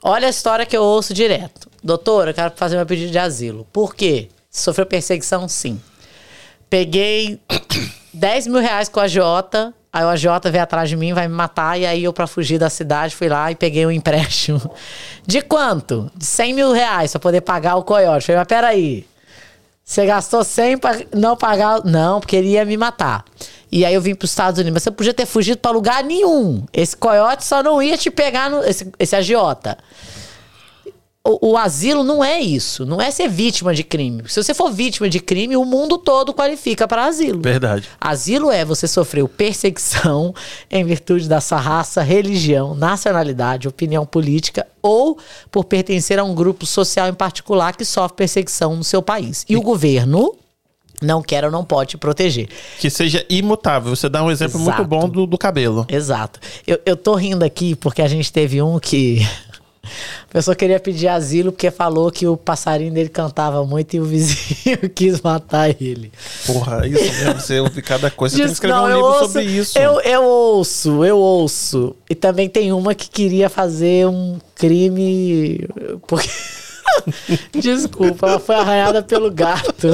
Olha 0.00 0.28
a 0.28 0.30
história 0.30 0.64
que 0.64 0.76
eu 0.76 0.82
ouço 0.84 1.12
direto. 1.12 1.68
Doutor, 1.82 2.28
eu 2.28 2.34
quero 2.34 2.52
fazer 2.54 2.76
meu 2.76 2.86
pedido 2.86 3.10
de 3.10 3.18
asilo. 3.18 3.66
Por 3.72 3.96
quê? 3.96 4.28
Sofreu 4.48 4.86
perseguição? 4.86 5.48
Sim. 5.48 5.80
Peguei 6.70 7.40
10 8.14 8.46
mil 8.46 8.60
reais 8.60 8.88
com 8.88 9.00
o 9.00 9.02
agiota. 9.02 9.74
Aí 9.92 10.04
o 10.04 10.08
agiota 10.08 10.48
veio 10.48 10.62
atrás 10.62 10.88
de 10.88 10.94
mim, 10.94 11.12
vai 11.12 11.26
me 11.26 11.34
matar. 11.34 11.76
E 11.76 11.84
aí 11.84 12.04
eu, 12.04 12.12
pra 12.12 12.28
fugir 12.28 12.58
da 12.58 12.70
cidade, 12.70 13.16
fui 13.16 13.28
lá 13.28 13.50
e 13.50 13.56
peguei 13.56 13.84
um 13.84 13.90
empréstimo. 13.90 14.60
De 15.26 15.42
quanto? 15.42 16.08
De 16.14 16.24
100 16.24 16.54
mil 16.54 16.70
reais 16.70 17.10
pra 17.10 17.18
poder 17.18 17.40
pagar 17.40 17.74
o 17.74 17.82
coiote. 17.82 18.26
Falei, 18.26 18.38
mas 18.38 18.46
peraí. 18.46 19.13
Você 19.84 20.06
gastou 20.06 20.42
100 20.42 20.78
pra 20.78 20.98
não 21.14 21.36
pagar. 21.36 21.84
Não, 21.84 22.18
porque 22.18 22.36
ele 22.36 22.48
ia 22.48 22.64
me 22.64 22.76
matar. 22.76 23.24
E 23.70 23.84
aí 23.84 23.92
eu 23.92 24.00
vim 24.00 24.14
pros 24.14 24.30
Estados 24.30 24.58
Unidos. 24.58 24.74
Mas 24.74 24.82
você 24.84 24.90
podia 24.90 25.12
ter 25.12 25.26
fugido 25.26 25.58
pra 25.58 25.70
lugar 25.70 26.02
nenhum. 26.02 26.64
Esse 26.72 26.96
coiote 26.96 27.44
só 27.44 27.62
não 27.62 27.82
ia 27.82 27.98
te 27.98 28.10
pegar, 28.10 28.48
no, 28.48 28.64
esse, 28.64 28.90
esse 28.98 29.14
agiota. 29.14 29.76
O, 31.26 31.52
o 31.52 31.56
asilo 31.56 32.04
não 32.04 32.22
é 32.22 32.38
isso. 32.38 32.84
Não 32.84 33.00
é 33.00 33.10
ser 33.10 33.28
vítima 33.28 33.74
de 33.74 33.82
crime. 33.82 34.22
Se 34.28 34.42
você 34.42 34.52
for 34.52 34.70
vítima 34.70 35.08
de 35.08 35.20
crime, 35.20 35.56
o 35.56 35.64
mundo 35.64 35.96
todo 35.96 36.34
qualifica 36.34 36.86
para 36.86 37.06
asilo. 37.06 37.40
Verdade. 37.40 37.88
Asilo 37.98 38.50
é 38.50 38.62
você 38.62 38.86
sofreu 38.86 39.26
perseguição 39.26 40.34
em 40.70 40.84
virtude 40.84 41.26
da 41.26 41.40
sua 41.40 41.58
raça, 41.58 42.02
religião, 42.02 42.74
nacionalidade, 42.74 43.66
opinião 43.66 44.04
política 44.04 44.66
ou 44.82 45.18
por 45.50 45.64
pertencer 45.64 46.18
a 46.18 46.24
um 46.24 46.34
grupo 46.34 46.66
social 46.66 47.08
em 47.08 47.14
particular 47.14 47.74
que 47.74 47.86
sofre 47.86 48.18
perseguição 48.18 48.76
no 48.76 48.84
seu 48.84 49.00
país. 49.00 49.46
E 49.48 49.56
o 49.56 49.62
governo 49.62 50.34
não 51.00 51.22
quer 51.22 51.42
ou 51.42 51.50
não 51.50 51.64
pode 51.64 51.90
te 51.90 51.96
proteger. 51.96 52.48
Que 52.78 52.90
seja 52.90 53.24
imutável. 53.30 53.96
Você 53.96 54.10
dá 54.10 54.22
um 54.22 54.30
exemplo 54.30 54.58
muito 54.60 54.74
Exato. 54.74 54.88
bom 54.88 55.08
do, 55.08 55.26
do 55.26 55.38
cabelo. 55.38 55.86
Exato. 55.88 56.38
Eu, 56.66 56.78
eu 56.84 56.96
tô 56.96 57.14
rindo 57.14 57.44
aqui 57.44 57.74
porque 57.74 58.02
a 58.02 58.08
gente 58.08 58.30
teve 58.30 58.60
um 58.60 58.78
que. 58.78 59.26
A 60.28 60.32
pessoa 60.32 60.54
queria 60.54 60.80
pedir 60.80 61.08
asilo 61.08 61.52
porque 61.52 61.70
falou 61.70 62.10
que 62.10 62.26
o 62.26 62.36
passarinho 62.36 62.92
dele 62.92 63.08
cantava 63.08 63.64
muito 63.64 63.94
e 63.94 64.00
o 64.00 64.04
vizinho 64.04 64.88
quis 64.94 65.20
matar 65.20 65.70
ele. 65.80 66.10
Porra, 66.46 66.86
isso 66.86 67.04
mesmo. 67.04 67.40
Você 67.40 67.60
ouve 67.60 67.80
cada 67.82 68.10
coisa. 68.10 68.34
Você 68.34 68.42
tem 68.42 68.46
que 68.48 68.52
escrever 68.54 68.74
um 68.78 68.88
eu 68.88 68.96
livro 68.96 69.04
ouço- 69.06 69.26
sobre 69.26 69.44
isso. 69.44 69.78
Eu, 69.78 70.00
eu 70.00 70.22
ouço, 70.24 71.04
eu 71.04 71.18
ouço. 71.18 71.94
E 72.10 72.14
também 72.14 72.48
tem 72.48 72.72
uma 72.72 72.94
que 72.94 73.08
queria 73.08 73.48
fazer 73.48 74.06
um 74.06 74.38
crime. 74.54 75.66
Porque. 76.06 76.28
Desculpa, 77.54 78.28
ela 78.28 78.38
foi 78.40 78.54
arranhada 78.54 79.02
pelo 79.02 79.30
gato. 79.30 79.88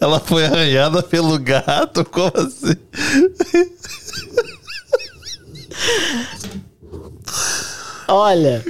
Ela 0.00 0.20
foi 0.20 0.44
arranhada 0.46 1.02
pelo 1.02 1.38
gato? 1.38 2.04
Como 2.04 2.32
assim? 2.36 2.76
Olha. 8.10 8.64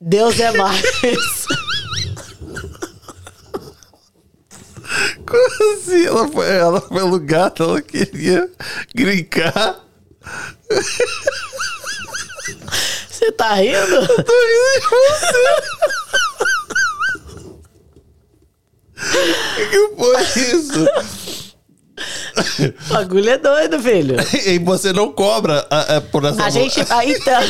Deus 0.00 0.40
é 0.40 0.50
mais. 0.52 0.82
Como 5.26 5.74
assim? 5.74 6.06
Ela 6.06 6.28
foi 6.28 6.46
arranhada 6.46 6.80
pelo 6.80 7.20
gato? 7.20 7.62
Ela 7.64 7.82
queria 7.82 8.50
grincar? 8.94 9.84
Você 13.10 13.30
tá 13.32 13.54
rindo? 13.54 14.06
Tô 14.06 14.32
rindo 14.32 14.72
de 14.74 14.86
você. 14.88 15.42
O 19.58 19.70
que 19.70 19.96
foi 19.96 20.22
isso? 20.56 20.86
O 22.90 22.92
bagulho 22.94 23.30
é 23.30 23.38
doido, 23.38 23.78
filho. 23.80 24.16
E 24.46 24.58
você 24.58 24.92
não 24.92 25.12
cobra 25.12 25.66
a- 25.70 25.96
a- 25.96 26.00
por 26.00 26.24
essa 26.24 26.44
A 26.44 26.50
gente. 26.50 26.80
Então. 26.80 27.40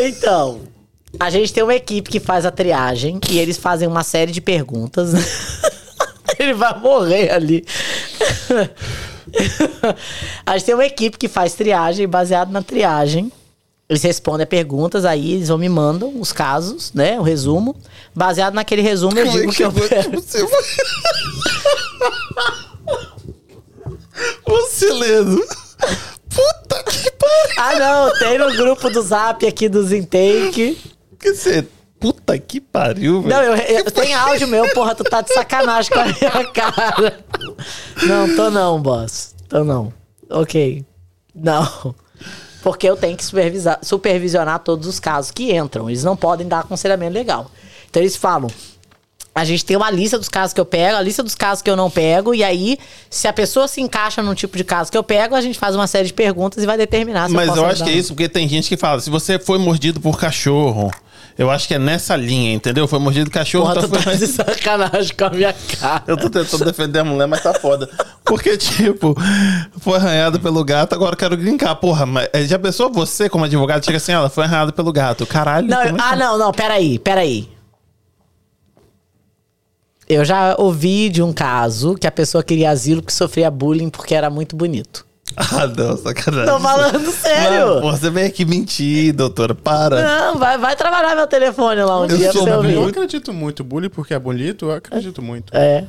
Então, 0.00 0.60
a 1.18 1.30
gente 1.30 1.52
tem 1.52 1.62
uma 1.62 1.74
equipe 1.74 2.10
que 2.10 2.20
faz 2.20 2.44
a 2.44 2.50
triagem 2.50 3.18
e 3.30 3.38
eles 3.38 3.56
fazem 3.56 3.88
uma 3.88 4.02
série 4.02 4.32
de 4.32 4.40
perguntas. 4.40 5.12
Ele 6.38 6.54
vai 6.54 6.78
morrer 6.78 7.30
ali. 7.32 7.64
A 10.46 10.56
gente 10.56 10.66
tem 10.66 10.74
uma 10.74 10.86
equipe 10.86 11.18
que 11.18 11.26
faz 11.26 11.54
triagem, 11.54 12.06
baseado 12.06 12.50
na 12.52 12.62
triagem. 12.62 13.32
Eles 13.88 14.02
respondem 14.02 14.44
a 14.44 14.46
perguntas, 14.46 15.06
aí 15.06 15.32
eles 15.32 15.48
vão 15.48 15.56
me 15.56 15.68
mandam 15.68 16.20
os 16.20 16.30
casos, 16.30 16.92
né? 16.92 17.18
O 17.18 17.22
resumo. 17.22 17.74
Baseado 18.14 18.52
naquele 18.54 18.82
resumo, 18.82 19.18
eu 19.18 19.24
Como 19.24 19.38
é 19.38 19.40
digo 19.40 19.50
que 19.52 19.56
que 19.56 19.64
eu 19.64 19.72
possível? 19.72 20.48
Você 24.46 24.92
lendo. 24.92 25.40
Puta 26.28 26.82
que 26.84 27.10
pariu. 27.12 27.54
Ah, 27.56 27.78
não, 27.78 28.18
tem 28.18 28.38
no 28.38 28.56
grupo 28.56 28.90
do 28.90 29.00
zap 29.00 29.46
aqui 29.46 29.68
dos 29.68 29.92
intake. 29.92 30.78
Que 31.18 31.34
você... 31.34 31.66
Puta 32.00 32.38
que 32.38 32.60
pariu, 32.60 33.22
velho. 33.22 33.34
Não, 33.34 33.42
eu, 33.42 33.56
eu 33.56 33.90
tenho 33.90 34.16
áudio 34.16 34.46
meu, 34.46 34.68
porra, 34.72 34.94
tu 34.94 35.02
tá 35.02 35.20
de 35.20 35.32
sacanagem 35.32 35.90
com 35.90 35.98
a 35.98 36.04
minha 36.04 36.44
cara. 36.54 37.18
Não, 38.06 38.36
tô 38.36 38.50
não, 38.50 38.80
boss. 38.80 39.34
Tô 39.48 39.64
não. 39.64 39.92
Ok. 40.30 40.84
Não. 41.34 41.94
Porque 42.62 42.88
eu 42.88 42.96
tenho 42.96 43.16
que 43.16 43.24
supervisar, 43.24 43.78
supervisionar 43.82 44.58
todos 44.60 44.86
os 44.86 44.98
casos 44.98 45.30
que 45.30 45.56
entram. 45.56 45.88
Eles 45.88 46.04
não 46.04 46.16
podem 46.16 46.46
dar 46.46 46.60
aconselhamento 46.60 47.14
legal. 47.14 47.50
Então 47.88 48.02
eles 48.02 48.16
falam. 48.16 48.50
A 49.34 49.44
gente 49.44 49.64
tem 49.64 49.76
uma 49.76 49.88
lista 49.88 50.18
dos 50.18 50.28
casos 50.28 50.52
que 50.52 50.60
eu 50.60 50.64
pego, 50.64 50.96
a 50.96 51.00
lista 51.00 51.22
dos 51.22 51.36
casos 51.36 51.62
que 51.62 51.70
eu 51.70 51.76
não 51.76 51.88
pego, 51.88 52.34
e 52.34 52.42
aí, 52.42 52.76
se 53.08 53.28
a 53.28 53.32
pessoa 53.32 53.68
se 53.68 53.80
encaixa 53.80 54.20
num 54.20 54.34
tipo 54.34 54.56
de 54.56 54.64
caso 54.64 54.90
que 54.90 54.98
eu 54.98 55.02
pego, 55.04 55.36
a 55.36 55.40
gente 55.40 55.56
faz 55.56 55.76
uma 55.76 55.86
série 55.86 56.08
de 56.08 56.12
perguntas 56.12 56.64
e 56.64 56.66
vai 56.66 56.76
determinar 56.76 57.28
se 57.28 57.34
Mas 57.34 57.48
eu 57.50 57.56
eu, 57.56 57.66
acho 57.66 57.84
que 57.84 57.90
é 57.90 57.92
isso, 57.92 58.14
porque 58.14 58.28
tem 58.28 58.48
gente 58.48 58.68
que 58.68 58.76
fala, 58.76 59.00
se 59.00 59.08
você 59.08 59.38
foi 59.38 59.58
mordido 59.58 60.00
por 60.00 60.18
cachorro, 60.18 60.90
eu 61.38 61.50
acho 61.50 61.68
que 61.68 61.74
é 61.74 61.78
nessa 61.78 62.16
linha, 62.16 62.52
entendeu? 62.52 62.88
Foi 62.88 62.98
mordido 62.98 63.30
cachorro, 63.30 63.72
Porra, 63.72 63.80
tu 63.80 63.86
então 63.86 64.02
tá 64.02 64.14
de 64.14 64.26
sacanagem 64.26 65.14
com 65.16 65.24
a 65.24 65.30
minha 65.30 65.54
cara. 65.80 66.02
Eu 66.08 66.16
tô 66.16 66.28
tentando 66.28 66.64
defender 66.64 66.98
a 66.98 67.04
mulher, 67.04 67.28
mas 67.28 67.40
tá 67.40 67.54
foda. 67.54 67.88
Porque, 68.24 68.56
tipo, 68.58 69.14
foi 69.78 69.96
arranhado 69.96 70.40
pelo 70.40 70.64
gato, 70.64 70.94
agora 70.94 71.12
eu 71.12 71.16
quero 71.16 71.36
brincar. 71.36 71.76
Porra, 71.76 72.04
mas 72.04 72.28
eh, 72.32 72.44
já 72.44 72.58
pensou 72.58 72.92
você, 72.92 73.28
como 73.28 73.44
advogado, 73.44 73.84
chega 73.84 73.98
assim, 73.98 74.10
ela 74.10 74.28
foi 74.28 74.44
arranhada 74.44 74.72
pelo 74.72 74.92
gato. 74.92 75.24
Caralho. 75.24 75.68
Não, 75.68 75.80
eu- 75.82 75.94
é 75.94 75.98
ah, 76.00 76.16
não, 76.16 76.36
não, 76.36 76.52
peraí, 76.52 76.98
peraí. 76.98 77.48
Eu 80.08 80.24
já 80.24 80.56
ouvi 80.58 81.08
de 81.10 81.22
um 81.22 81.32
caso 81.32 81.94
que 81.94 82.06
a 82.06 82.10
pessoa 82.10 82.42
queria 82.42 82.70
asilo 82.70 83.02
que 83.02 83.12
sofria 83.12 83.50
bullying 83.50 83.90
porque 83.90 84.14
era 84.14 84.28
muito 84.28 84.56
bonito. 84.56 85.06
Ah, 85.36 85.66
não, 85.66 85.96
sacanagem. 85.96 86.46
Tô 86.52 86.60
falando 86.60 87.10
sério. 87.12 87.80
Não, 87.80 87.80
você 87.82 88.10
vem 88.10 88.24
aqui 88.24 88.44
mentir, 88.44 89.12
doutora. 89.14 89.54
Para. 89.54 90.02
Não, 90.02 90.38
vai, 90.38 90.58
vai 90.58 90.74
trabalhar 90.74 91.14
meu 91.14 91.26
telefone 91.26 91.80
lá 91.82 92.00
um 92.00 92.06
Eu 92.06 92.16
dia 92.16 92.30
pra 92.32 92.40
você 92.40 92.50
Eu 92.50 92.56
ouvir. 92.56 92.88
acredito 92.88 93.32
muito. 93.32 93.62
Bullying 93.62 93.88
porque 93.90 94.14
é 94.14 94.18
bonito, 94.18 94.66
eu 94.66 94.72
acredito 94.72 95.22
muito. 95.22 95.56
É. 95.56 95.84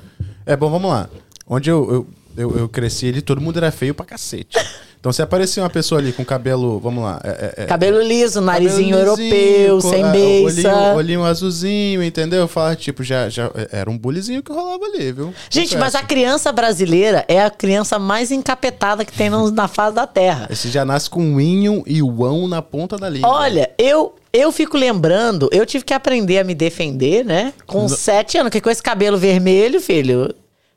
É 0.46 0.56
bom, 0.56 0.70
vamos 0.70 0.90
lá. 0.92 1.10
Onde 1.48 1.70
eu, 1.70 1.92
eu, 1.92 2.08
eu, 2.52 2.58
eu 2.60 2.70
cresci 2.70 3.08
ali, 3.10 3.22
todo 3.22 3.42
mundo 3.42 3.58
era 3.58 3.72
feio 3.72 3.94
pra 3.96 4.06
cacete. 4.06 4.58
Então, 5.00 5.14
se 5.14 5.22
aparecia 5.22 5.64
uma 5.64 5.70
pessoa 5.70 6.02
ali 6.02 6.12
com 6.12 6.26
cabelo, 6.26 6.78
vamos 6.80 7.02
lá. 7.02 7.22
é- 7.24 7.54
é- 7.58 7.64
é- 7.64 7.66
Cabelo 7.66 8.02
liso, 8.02 8.42
narizinho 8.42 8.98
cabelo 8.98 9.12
europeu, 9.18 9.80
sem 9.82 10.04
é, 10.04 10.12
beiça. 10.12 10.68
Olhinho, 10.76 10.96
olhinho 10.96 11.24
azulzinho, 11.24 12.04
entendeu? 12.04 12.48
Fala, 12.50 12.76
tipo, 12.76 13.02
já, 13.02 13.30
já 13.30 13.50
era 13.72 13.90
um 13.90 13.98
bullyzinho 13.98 14.44
que 14.44 14.52
rolava 14.52 14.84
ali, 14.84 15.12
viu? 15.14 15.34
Gente, 15.50 15.78
mas 15.78 15.96
a 15.96 16.04
criança 16.04 16.52
brasileira 16.52 17.24
é 17.30 17.42
a 17.42 17.50
criança 17.50 17.98
mais 17.98 18.30
encapetada 18.30 19.06
que 19.06 19.14
tem 19.14 19.30
no- 19.30 19.50
na 19.52 19.70
face 19.70 19.96
da 19.96 20.06
terra. 20.06 20.48
Esse 20.50 20.68
já 20.70 20.84
nasce 20.84 21.10
com 21.10 21.22
um 21.24 21.40
inho 21.40 21.82
e 21.88 22.04
o 22.04 22.26
ão 22.26 22.46
na 22.46 22.62
ponta 22.62 22.98
da 22.98 23.08
língua. 23.08 23.30
Olha, 23.30 23.72
eu, 23.78 24.16
eu 24.34 24.52
fico 24.52 24.76
lembrando, 24.78 25.48
eu 25.54 25.66
tive 25.66 25.86
que 25.86 25.94
aprender 25.94 26.40
a 26.40 26.44
me 26.44 26.54
defender, 26.54 27.24
né? 27.24 27.54
Com 27.66 27.88
sete 27.88 28.38
anos, 28.38 28.52
que 28.52 28.60
com 28.60 28.70
esse 28.70 28.84
cabelo 28.84 29.18
vermelho, 29.18 29.80
filho. 29.80 30.36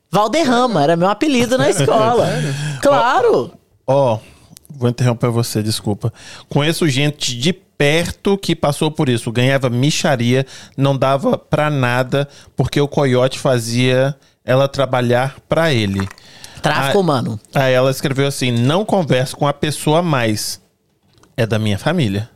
Valderrama, 0.09 0.81
era 0.81 0.95
meu 0.95 1.09
apelido 1.09 1.57
na 1.57 1.67
escola. 1.69 2.25
Claro. 2.81 3.51
Ó, 3.85 4.19
vou 4.69 4.89
interromper 4.89 5.29
você, 5.29 5.61
desculpa. 5.61 6.13
Conheço 6.49 6.87
gente 6.87 7.37
de 7.37 7.53
perto 7.53 8.37
que 8.37 8.55
passou 8.55 8.89
por 8.89 9.09
isso. 9.09 9.31
Ganhava 9.31 9.69
micharia, 9.69 10.45
não 10.77 10.97
dava 10.97 11.37
pra 11.37 11.69
nada, 11.69 12.27
porque 12.55 12.79
o 12.79 12.87
coiote 12.87 13.39
fazia 13.39 14.15
ela 14.45 14.67
trabalhar 14.67 15.37
pra 15.47 15.73
ele. 15.73 16.07
Tráfico 16.61 16.99
humano. 16.99 17.39
Aí 17.53 17.73
ela 17.73 17.91
escreveu 17.91 18.27
assim: 18.27 18.51
não 18.51 18.85
converso 18.85 19.35
com 19.35 19.47
a 19.47 19.53
pessoa 19.53 20.01
mais. 20.01 20.61
É 21.35 21.45
da 21.45 21.59
minha 21.59 21.77
família. 21.77 22.29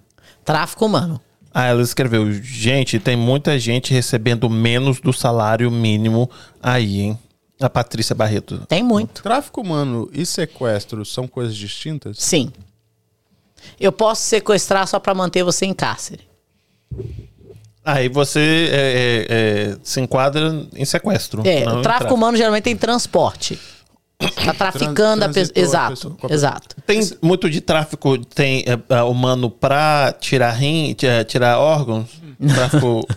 Tráfico 0.44 0.86
humano. 0.86 1.22
Aí 1.53 1.69
ela 1.69 1.82
escreveu: 1.82 2.32
gente, 2.32 2.99
tem 2.99 3.15
muita 3.15 3.57
gente 3.57 3.94
recebendo 3.94 4.49
menos 4.49 4.99
do 4.99 5.14
salário 5.14 5.72
mínimo 5.72 6.30
aí, 6.61 7.02
hein? 7.02 7.19
A 7.59 7.69
Patrícia 7.69 8.13
Barreto. 8.15 8.59
Tem 8.67 8.84
muito. 8.84 9.23
Tráfico 9.23 9.61
humano 9.61 10.09
e 10.13 10.25
sequestro 10.25 11.03
são 11.05 11.27
coisas 11.27 11.55
distintas? 11.55 12.17
Sim. 12.19 12.51
Eu 13.79 13.91
posso 13.91 14.21
sequestrar 14.21 14.88
só 14.88 14.99
pra 14.99 15.13
manter 15.15 15.43
você 15.43 15.65
em 15.65 15.73
cárcere. 15.73 16.27
Aí 17.84 18.09
você 18.09 18.69
é, 18.71 18.75
é, 18.75 19.25
é, 19.71 19.77
se 19.81 19.99
enquadra 20.01 20.67
em 20.75 20.85
sequestro. 20.85 21.41
É, 21.47 21.65
não 21.65 21.79
o 21.79 21.81
tráfico 21.81 22.13
humano 22.13 22.38
geralmente 22.38 22.63
tem 22.65 22.75
transporte. 22.75 23.57
Tá 24.43 24.53
traficando 24.53 25.23
a 25.25 25.29
pessoa. 25.29 25.53
Exato, 25.55 26.11
pessoa 26.11 26.34
exato. 26.34 26.75
Tem 26.85 26.99
muito 27.21 27.49
de 27.49 27.61
tráfico 27.61 28.17
tem 28.17 28.63
é, 28.67 28.95
é, 28.95 29.03
humano 29.03 29.49
pra 29.49 30.13
tirar 30.19 30.51
rim, 30.51 30.93
ti- 30.93 31.05
tirar 31.27 31.59
órgãos? 31.59 32.09
Tráfico. 32.53 33.07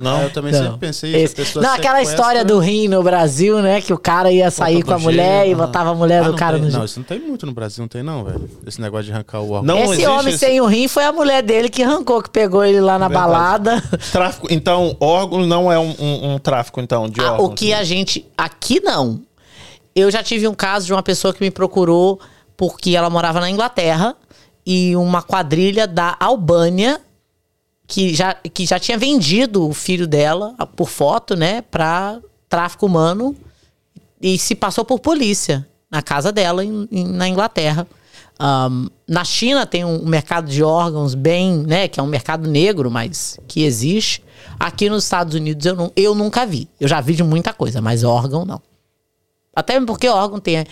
Não? 0.00 0.16
Ah, 0.16 0.22
eu 0.22 0.32
também 0.32 0.50
Não. 0.50 0.62
sempre 0.62 0.78
pensei 0.78 1.14
Esse- 1.14 1.34
pessoa 1.34 1.62
não, 1.62 1.74
aquela 1.74 1.96
sequestra- 1.98 2.14
história 2.16 2.44
do 2.44 2.58
rim 2.58 2.88
no 2.88 3.02
Brasil, 3.02 3.60
né? 3.60 3.82
Que 3.82 3.92
o 3.92 3.98
cara 3.98 4.32
ia 4.32 4.50
sair 4.50 4.82
com 4.82 4.94
a 4.94 4.98
mulher 4.98 5.42
gelo, 5.44 5.52
e 5.52 5.54
botava 5.54 5.90
a 5.90 5.94
mulher 5.94 6.22
Ah, 6.22 6.28
do 6.30 6.34
cara 6.34 6.58
tem- 6.58 6.66
no 6.70 6.72
Não, 6.72 6.84
isso 6.86 6.98
não 6.98 7.04
tem 7.04 7.18
muito 7.20 7.44
no 7.44 7.52
Brasil, 7.52 7.82
não 7.82 7.88
tem 7.88 8.02
não, 8.02 8.24
velho. 8.24 8.48
Esse 8.66 8.80
negócio 8.80 9.04
de 9.04 9.12
arrancar 9.12 9.40
o 9.40 9.50
órgão. 9.52 9.62
Não 9.76 9.92
Esse 9.92 10.06
homem 10.06 10.28
esse- 10.30 10.38
sem 10.38 10.58
o 10.58 10.64
rim 10.66 10.88
foi 10.88 11.04
a 11.04 11.12
mulher 11.12 11.42
dele 11.42 11.68
que 11.68 11.82
arrancou, 11.82 12.22
que 12.22 12.30
pegou 12.30 12.64
ele 12.64 12.80
lá 12.80 12.98
na 12.98 13.08
Verdade. 13.08 13.26
balada. 13.30 13.82
Tráfico. 14.10 14.46
Então, 14.50 14.96
órgão 14.98 15.46
não 15.46 15.70
é 15.70 15.78
um, 15.78 15.94
um- 16.00 16.32
um 16.34 16.38
tráfico, 16.38 16.80
então, 16.80 17.06
de 17.06 17.20
Ah, 17.20 17.32
órgãos. 17.32 17.50
o 17.50 17.54
que 17.54 17.74
a 17.74 17.84
gente. 17.84 18.26
Aqui 18.38 18.80
não. 18.80 19.20
Eu 19.94 20.10
já 20.10 20.22
tive 20.22 20.48
um 20.48 20.54
caso 20.54 20.86
de 20.86 20.92
uma 20.94 21.02
pessoa 21.02 21.34
que 21.34 21.42
me 21.42 21.50
procurou 21.50 22.18
porque 22.56 22.96
ela 22.96 23.10
morava 23.10 23.38
na 23.38 23.50
Inglaterra 23.50 24.16
e 24.64 24.96
uma 24.96 25.20
quadrilha 25.20 25.86
da 25.86 26.16
Albânia 26.18 27.00
que 27.90 28.14
já, 28.14 28.34
que 28.34 28.64
já 28.64 28.78
tinha 28.78 28.96
vendido 28.96 29.68
o 29.68 29.74
filho 29.74 30.06
dela 30.06 30.54
por 30.76 30.88
foto, 30.88 31.34
né, 31.34 31.60
pra 31.62 32.20
tráfico 32.48 32.86
humano 32.86 33.34
e 34.22 34.38
se 34.38 34.54
passou 34.54 34.84
por 34.84 35.00
polícia 35.00 35.66
na 35.90 36.00
casa 36.00 36.30
dela 36.30 36.64
em- 36.64 36.86
em- 36.92 37.08
na 37.08 37.28
Inglaterra. 37.28 37.84
Ahn, 38.38 38.86
na 39.08 39.24
China 39.24 39.66
tem 39.66 39.84
um 39.84 40.06
mercado 40.06 40.48
de 40.48 40.62
órgãos 40.62 41.14
bem, 41.16 41.58
né, 41.66 41.88
que 41.88 41.98
é 41.98 42.02
um 42.02 42.06
mercado 42.06 42.48
negro, 42.48 42.88
mas 42.90 43.38
que 43.48 43.64
existe. 43.64 44.22
Aqui 44.58 44.88
nos 44.88 45.02
Estados 45.04 45.34
Unidos 45.34 45.66
eu, 45.66 45.74
não, 45.74 45.92
eu 45.96 46.14
nunca 46.14 46.46
vi. 46.46 46.68
Eu 46.78 46.86
já 46.86 47.00
vi 47.00 47.14
de 47.14 47.24
muita 47.24 47.52
coisa, 47.52 47.82
mas 47.82 48.04
órgão 48.04 48.44
não. 48.44 48.62
Até 49.54 49.80
porque 49.80 50.08
órgão 50.08 50.38
tem. 50.38 50.58
é, 50.58 50.66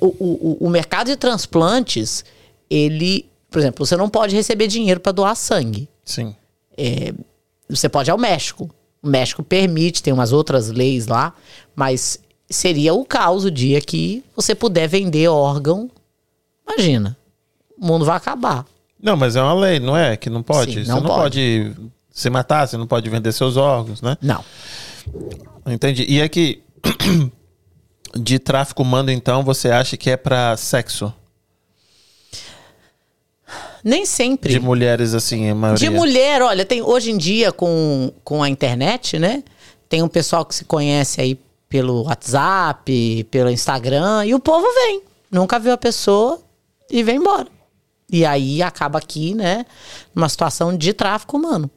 o, 0.00 0.06
o, 0.06 0.56
o 0.60 0.70
mercado 0.70 1.08
de 1.08 1.16
transplantes, 1.16 2.24
ele. 2.70 3.26
Por 3.50 3.58
exemplo, 3.58 3.84
você 3.84 3.96
não 3.96 4.08
pode 4.08 4.34
receber 4.36 4.68
dinheiro 4.68 5.00
para 5.00 5.12
doar 5.12 5.34
sangue. 5.36 5.88
Sim. 6.06 6.34
Você 7.68 7.88
pode 7.88 8.08
ir 8.08 8.12
ao 8.12 8.18
México. 8.18 8.70
O 9.02 9.08
México 9.08 9.42
permite, 9.42 10.02
tem 10.02 10.12
umas 10.12 10.32
outras 10.32 10.70
leis 10.70 11.06
lá, 11.06 11.34
mas 11.74 12.18
seria 12.48 12.94
o 12.94 13.04
caos 13.04 13.44
o 13.44 13.50
dia 13.50 13.80
que 13.80 14.24
você 14.34 14.54
puder 14.54 14.88
vender 14.88 15.28
órgão. 15.28 15.90
Imagina. 16.66 17.16
O 17.78 17.86
mundo 17.86 18.04
vai 18.04 18.16
acabar. 18.16 18.64
Não, 19.00 19.16
mas 19.16 19.36
é 19.36 19.42
uma 19.42 19.54
lei, 19.54 19.78
não 19.78 19.96
é? 19.96 20.16
Que 20.16 20.30
não 20.30 20.42
pode. 20.42 20.72
Sim, 20.72 20.84
você 20.84 20.90
não 20.90 21.00
não 21.00 21.10
pode. 21.10 21.74
se 22.10 22.30
matar, 22.30 22.66
você 22.66 22.76
não 22.76 22.86
pode 22.86 23.10
vender 23.10 23.30
seus 23.32 23.56
órgãos, 23.56 24.00
né? 24.00 24.16
Não. 24.22 24.42
Entendi. 25.66 26.06
E 26.08 26.20
é 26.20 26.28
que 26.28 26.62
de 28.16 28.38
tráfico 28.38 28.82
humano, 28.82 29.10
então, 29.10 29.42
você 29.44 29.70
acha 29.70 29.96
que 29.96 30.10
é 30.10 30.16
pra 30.16 30.56
sexo? 30.56 31.12
Nem 33.88 34.04
sempre. 34.04 34.50
De 34.52 34.58
mulheres, 34.58 35.14
assim, 35.14 35.48
a 35.48 35.54
maioria. 35.54 35.88
De 35.88 35.94
mulher, 35.94 36.42
olha, 36.42 36.64
tem 36.64 36.82
hoje 36.82 37.12
em 37.12 37.16
dia 37.16 37.52
com, 37.52 38.10
com 38.24 38.42
a 38.42 38.48
internet, 38.48 39.16
né? 39.16 39.44
Tem 39.88 40.02
um 40.02 40.08
pessoal 40.08 40.44
que 40.44 40.56
se 40.56 40.64
conhece 40.64 41.20
aí 41.20 41.38
pelo 41.68 42.02
WhatsApp, 42.02 43.24
pelo 43.30 43.48
Instagram, 43.48 44.24
e 44.26 44.34
o 44.34 44.40
povo 44.40 44.66
vem. 44.74 45.02
Nunca 45.30 45.60
viu 45.60 45.70
a 45.72 45.76
pessoa 45.76 46.40
e 46.90 47.04
vem 47.04 47.18
embora. 47.18 47.46
E 48.10 48.26
aí 48.26 48.60
acaba 48.60 48.98
aqui, 48.98 49.34
né? 49.34 49.64
Numa 50.12 50.28
situação 50.28 50.76
de 50.76 50.92
tráfico 50.92 51.36
humano. 51.36 51.70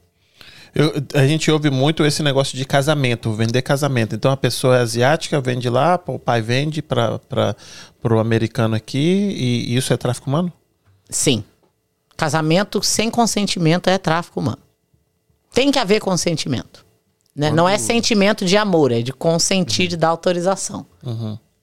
Eu- 0.74 0.92
a 1.14 1.28
gente 1.28 1.52
ouve 1.52 1.70
muito 1.70 2.04
esse 2.04 2.24
negócio 2.24 2.58
de 2.58 2.66
casamento, 2.66 3.32
vender 3.34 3.62
casamento. 3.62 4.16
Então 4.16 4.32
a 4.32 4.38
pessoa 4.38 4.78
é 4.78 4.82
asiática, 4.82 5.40
vende 5.40 5.70
lá, 5.70 6.00
o 6.08 6.18
pai 6.18 6.42
vende 6.42 6.82
para 6.82 7.20
o 8.04 8.18
americano 8.18 8.76
aqui, 8.76 8.98
e 9.38 9.76
isso 9.76 9.94
é 9.94 9.98
tráfico 9.98 10.28
humano? 10.28 10.52
Sim. 11.08 11.44
Casamento 12.20 12.84
sem 12.84 13.10
consentimento 13.10 13.90
é 13.90 13.98
tráfico 13.98 14.42
humano. 14.42 14.60
Tem 15.54 15.72
que 15.72 15.80
haver 15.80 16.02
consentimento. 16.02 16.86
Né? 17.34 17.50
Não 17.50 17.68
é 17.68 17.78
sentimento 17.78 18.44
de 18.44 18.58
amor, 18.58 18.92
é 18.92 19.02
de 19.02 19.14
consentir, 19.14 19.88
de 19.88 19.96
dar 19.96 20.10
autorização. 20.10 20.86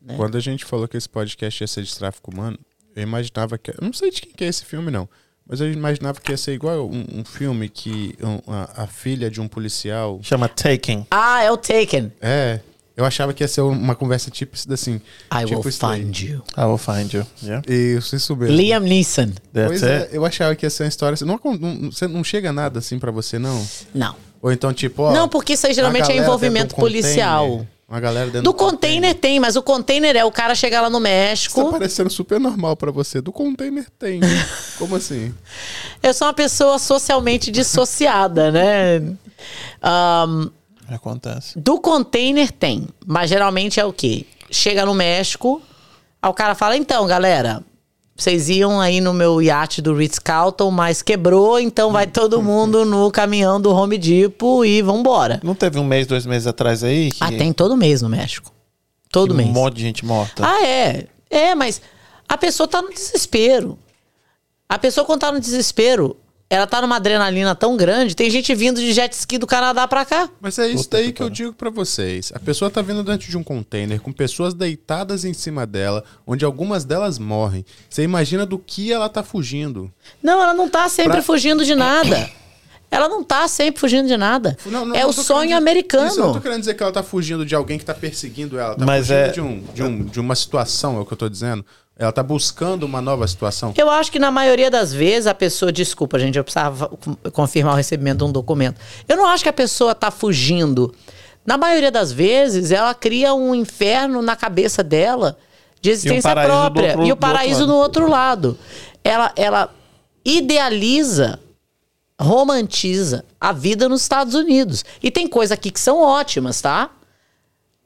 É. 0.08 0.16
Quando 0.16 0.36
a 0.38 0.40
gente 0.40 0.64
falou 0.64 0.88
que 0.88 0.96
esse 0.96 1.06
podcast 1.08 1.62
ia 1.62 1.66
ser 1.68 1.82
de 1.82 1.94
tráfico 1.94 2.30
humano, 2.30 2.58
eu 2.94 3.02
imaginava 3.02 3.58
que. 3.58 3.70
Eu 3.70 3.76
não 3.82 3.92
sei 3.92 4.10
de 4.10 4.22
quem 4.22 4.32
que 4.32 4.44
é 4.44 4.46
esse 4.48 4.64
filme, 4.64 4.90
não. 4.90 5.06
Mas 5.46 5.60
eu 5.60 5.70
imaginava 5.70 6.18
que 6.20 6.30
ia 6.32 6.38
ser 6.38 6.54
igual 6.54 6.88
um, 6.88 7.04
um 7.20 7.22
filme 7.24 7.68
que 7.68 8.16
um- 8.22 8.50
a, 8.50 8.84
a 8.84 8.86
filha 8.86 9.30
de 9.30 9.42
um 9.42 9.46
policial. 9.46 10.18
Chama 10.22 10.48
taking. 10.48 11.06
Ah, 11.10 11.42
é 11.42 11.52
o 11.52 11.58
Taken. 11.58 12.10
É. 12.18 12.60
Eu 12.96 13.04
achava 13.04 13.34
que 13.34 13.44
ia 13.44 13.48
ser 13.48 13.60
uma 13.60 13.94
conversa 13.94 14.30
tipo 14.30 14.56
assim. 14.72 15.00
I 15.30 15.44
tipo 15.44 15.60
will 15.60 15.70
find 15.72 16.16
you. 16.18 16.42
I 16.56 16.62
will 16.62 16.78
find 16.78 17.12
you. 17.12 17.26
Yeah. 17.42 17.62
Isso, 17.70 18.16
isso 18.16 18.34
mesmo. 18.34 18.56
Liam 18.56 18.80
Neeson. 18.80 19.32
That's 19.52 19.68
Pois 19.68 19.82
é, 19.82 20.08
eu 20.12 20.24
achava 20.24 20.54
que 20.56 20.64
ia 20.64 20.70
ser 20.70 20.84
uma 20.84 20.88
história. 20.88 21.14
assim. 21.14 21.26
Não, 21.26 21.38
não, 21.60 21.90
você 21.92 22.08
não 22.08 22.24
chega 22.24 22.52
nada 22.52 22.78
assim 22.78 22.98
pra 22.98 23.10
você, 23.10 23.38
não? 23.38 23.66
Não. 23.94 24.16
Ou 24.40 24.50
então, 24.50 24.72
tipo, 24.72 25.02
ó. 25.02 25.12
Não, 25.12 25.28
porque 25.28 25.52
isso 25.52 25.66
aí 25.66 25.74
geralmente 25.74 26.10
é 26.10 26.16
envolvimento 26.16 26.74
um 26.74 26.78
policial. 26.78 27.44
container, 27.46 27.68
Uma 27.88 28.00
galera 28.00 28.26
dentro 28.26 28.42
Do 28.42 28.56
de 28.56 28.62
um 28.64 28.66
container 28.66 29.14
tem, 29.14 29.40
mas 29.40 29.56
o 29.56 29.62
container 29.62 30.16
é 30.16 30.24
o 30.24 30.32
cara 30.32 30.54
chegar 30.54 30.80
lá 30.80 30.88
no 30.88 30.96
Isso 30.98 31.04
tá 31.04 31.10
México. 31.10 31.70
parecendo 31.70 32.08
super 32.10 32.40
normal 32.40 32.76
pra 32.76 32.90
você. 32.90 33.20
Do 33.20 33.30
container 33.32 33.86
tem. 33.98 34.20
Como 34.78 34.96
assim? 34.96 35.34
Eu 36.02 36.14
sou 36.14 36.26
uma 36.28 36.34
pessoa 36.34 36.78
socialmente 36.78 37.50
dissociada, 37.50 38.50
né? 38.50 39.02
Ahn, 39.82 40.48
Acontece. 40.88 41.58
do 41.58 41.80
container 41.80 42.50
tem, 42.52 42.86
mas 43.06 43.28
geralmente 43.30 43.80
é 43.80 43.84
o 43.84 43.92
quê? 43.92 44.26
Chega 44.50 44.84
no 44.86 44.94
México, 44.94 45.60
aí 46.22 46.30
o 46.30 46.34
cara 46.34 46.54
fala: 46.54 46.76
então, 46.76 47.06
galera, 47.06 47.62
vocês 48.16 48.48
iam 48.48 48.80
aí 48.80 49.00
no 49.00 49.12
meu 49.12 49.42
iate 49.42 49.82
do 49.82 49.94
Ritz-Carlton, 49.94 50.70
mas 50.70 51.02
quebrou, 51.02 51.58
então 51.60 51.92
vai 51.92 52.06
todo 52.06 52.40
mundo 52.42 52.84
no 52.84 53.10
caminhão 53.10 53.60
do 53.60 53.70
Home 53.74 53.98
Depot 53.98 54.64
e 54.64 54.80
vambora. 54.82 55.40
Não 55.42 55.54
teve 55.54 55.78
um 55.78 55.84
mês, 55.84 56.06
dois 56.06 56.24
meses 56.24 56.46
atrás 56.46 56.82
aí? 56.84 57.10
Que, 57.10 57.22
Ah, 57.22 57.28
tem 57.28 57.52
todo 57.52 57.76
mês 57.76 58.00
no 58.02 58.08
México. 58.08 58.52
Todo 59.10 59.30
que 59.32 59.36
mês. 59.36 59.48
um 59.48 59.52
monte 59.52 59.74
de 59.74 59.82
gente 59.82 60.04
morta. 60.04 60.46
Ah, 60.46 60.64
é. 60.64 61.06
É, 61.28 61.54
mas 61.54 61.82
a 62.28 62.38
pessoa 62.38 62.66
tá 62.68 62.80
no 62.80 62.90
desespero. 62.92 63.78
A 64.68 64.78
pessoa, 64.78 65.04
quando 65.04 65.20
tá 65.20 65.30
no 65.32 65.40
desespero, 65.40 66.16
ela 66.48 66.66
tá 66.66 66.80
numa 66.80 66.96
adrenalina 66.96 67.54
tão 67.54 67.76
grande. 67.76 68.14
Tem 68.14 68.30
gente 68.30 68.54
vindo 68.54 68.80
de 68.80 68.92
jet 68.92 69.12
ski 69.12 69.36
do 69.38 69.46
Canadá 69.46 69.86
pra 69.88 70.04
cá. 70.04 70.28
Mas 70.40 70.58
é 70.58 70.68
isso 70.68 70.88
daí 70.88 71.12
que 71.12 71.22
eu 71.22 71.28
digo 71.28 71.52
pra 71.52 71.70
vocês. 71.70 72.30
A 72.34 72.38
pessoa 72.38 72.70
tá 72.70 72.80
vindo 72.82 73.02
dentro 73.02 73.28
de 73.28 73.36
um 73.36 73.42
container 73.42 74.00
com 74.00 74.12
pessoas 74.12 74.54
deitadas 74.54 75.24
em 75.24 75.32
cima 75.34 75.66
dela, 75.66 76.04
onde 76.26 76.44
algumas 76.44 76.84
delas 76.84 77.18
morrem. 77.18 77.64
Você 77.90 78.02
imagina 78.02 78.46
do 78.46 78.58
que 78.58 78.92
ela 78.92 79.08
tá 79.08 79.22
fugindo. 79.24 79.92
Não, 80.22 80.40
ela 80.42 80.54
não 80.54 80.68
tá 80.68 80.88
sempre 80.88 81.14
Pra- 81.14 81.22
fugindo 81.22 81.64
de 81.64 81.74
nada. 81.74 82.30
Ela 82.88 83.08
não 83.08 83.24
tá 83.24 83.48
sempre 83.48 83.80
fugindo 83.80 84.06
de 84.06 84.16
nada. 84.16 84.56
Não, 84.66 84.84
não, 84.86 84.94
é 84.94 85.02
não 85.02 85.10
o 85.10 85.12
sonho 85.12 85.56
americano. 85.56 86.06
Isso, 86.06 86.20
eu 86.20 86.26
não 86.26 86.32
tô 86.34 86.40
querendo 86.40 86.60
dizer 86.60 86.74
que 86.74 86.82
ela 86.84 86.92
tá 86.92 87.02
fugindo 87.02 87.44
de 87.44 87.52
alguém 87.56 87.76
que 87.78 87.84
tá 87.84 87.92
perseguindo 87.92 88.56
ela. 88.56 88.76
Tá 88.76 88.86
Mas 88.86 89.08
fugindo 89.08 89.18
é- 89.18 89.28
de, 89.32 89.40
um, 89.40 89.60
de, 89.74 89.82
um, 89.82 90.04
de 90.04 90.20
uma 90.20 90.36
situação, 90.36 90.96
é 90.96 91.00
o 91.00 91.04
que 91.04 91.12
eu 91.12 91.16
tô 91.16 91.28
dizendo. 91.28 91.66
Ela 91.98 92.12
tá 92.12 92.22
buscando 92.22 92.82
uma 92.84 93.00
nova 93.00 93.26
situação. 93.26 93.72
Eu 93.76 93.88
acho 93.90 94.12
que 94.12 94.18
na 94.18 94.30
maioria 94.30 94.70
das 94.70 94.92
vezes 94.92 95.26
a 95.26 95.34
pessoa. 95.34 95.72
Desculpa, 95.72 96.18
gente, 96.18 96.36
eu 96.36 96.44
precisava 96.44 96.90
confirmar 97.32 97.72
o 97.72 97.76
recebimento 97.76 98.18
de 98.18 98.24
um 98.24 98.32
documento. 98.32 98.78
Eu 99.08 99.16
não 99.16 99.26
acho 99.26 99.42
que 99.42 99.48
a 99.48 99.52
pessoa 99.52 99.94
tá 99.94 100.10
fugindo. 100.10 100.94
Na 101.44 101.56
maioria 101.56 101.90
das 101.90 102.12
vezes, 102.12 102.70
ela 102.70 102.92
cria 102.92 103.32
um 103.32 103.54
inferno 103.54 104.20
na 104.20 104.36
cabeça 104.36 104.82
dela 104.84 105.38
de 105.80 105.90
existência 105.90 106.22
paraíso 106.34 106.52
do 106.52 106.56
própria. 106.60 106.88
outro- 106.88 107.00
e 107.02 107.04
o 107.04 107.08
outro 107.10 107.16
paraíso 107.16 107.60
lado. 107.60 107.66
no 107.68 107.74
outro 107.76 108.10
lado. 108.10 108.58
Ela, 109.02 109.32
ela 109.36 109.74
idealiza, 110.24 111.38
romantiza 112.20 113.24
a 113.40 113.52
vida 113.52 113.88
nos 113.88 114.02
Estados 114.02 114.34
Unidos. 114.34 114.84
E 115.02 115.10
tem 115.10 115.26
coisas 115.26 115.52
aqui 115.52 115.70
que 115.70 115.80
são 115.80 116.00
ótimas, 116.00 116.60
tá? 116.60 116.90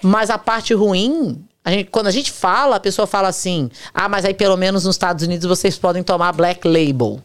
Mas 0.02 0.30
a 0.30 0.38
parte 0.38 0.72
ruim, 0.74 1.44
a 1.64 1.70
gente- 1.70 1.90
quando 1.90 2.06
a 2.06 2.10
gente 2.10 2.30
fala, 2.32 2.76
a 2.76 2.80
pessoa 2.80 3.06
fala 3.06 3.28
assim: 3.28 3.70
ah, 3.92 4.08
mas 4.08 4.24
aí 4.24 4.34
pelo 4.34 4.56
menos 4.56 4.84
nos 4.84 4.94
Estados 4.94 5.24
Unidos 5.24 5.46
vocês 5.48 5.76
podem 5.78 6.02
tomar 6.02 6.32
Black 6.32 6.66
Label. 6.66 7.20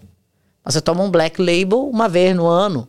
Você 0.65 0.81
toma 0.81 1.03
um 1.03 1.11
Black 1.11 1.39
Label 1.41 1.87
uma 1.89 2.09
vez 2.09 2.35
no 2.35 2.47
ano. 2.47 2.87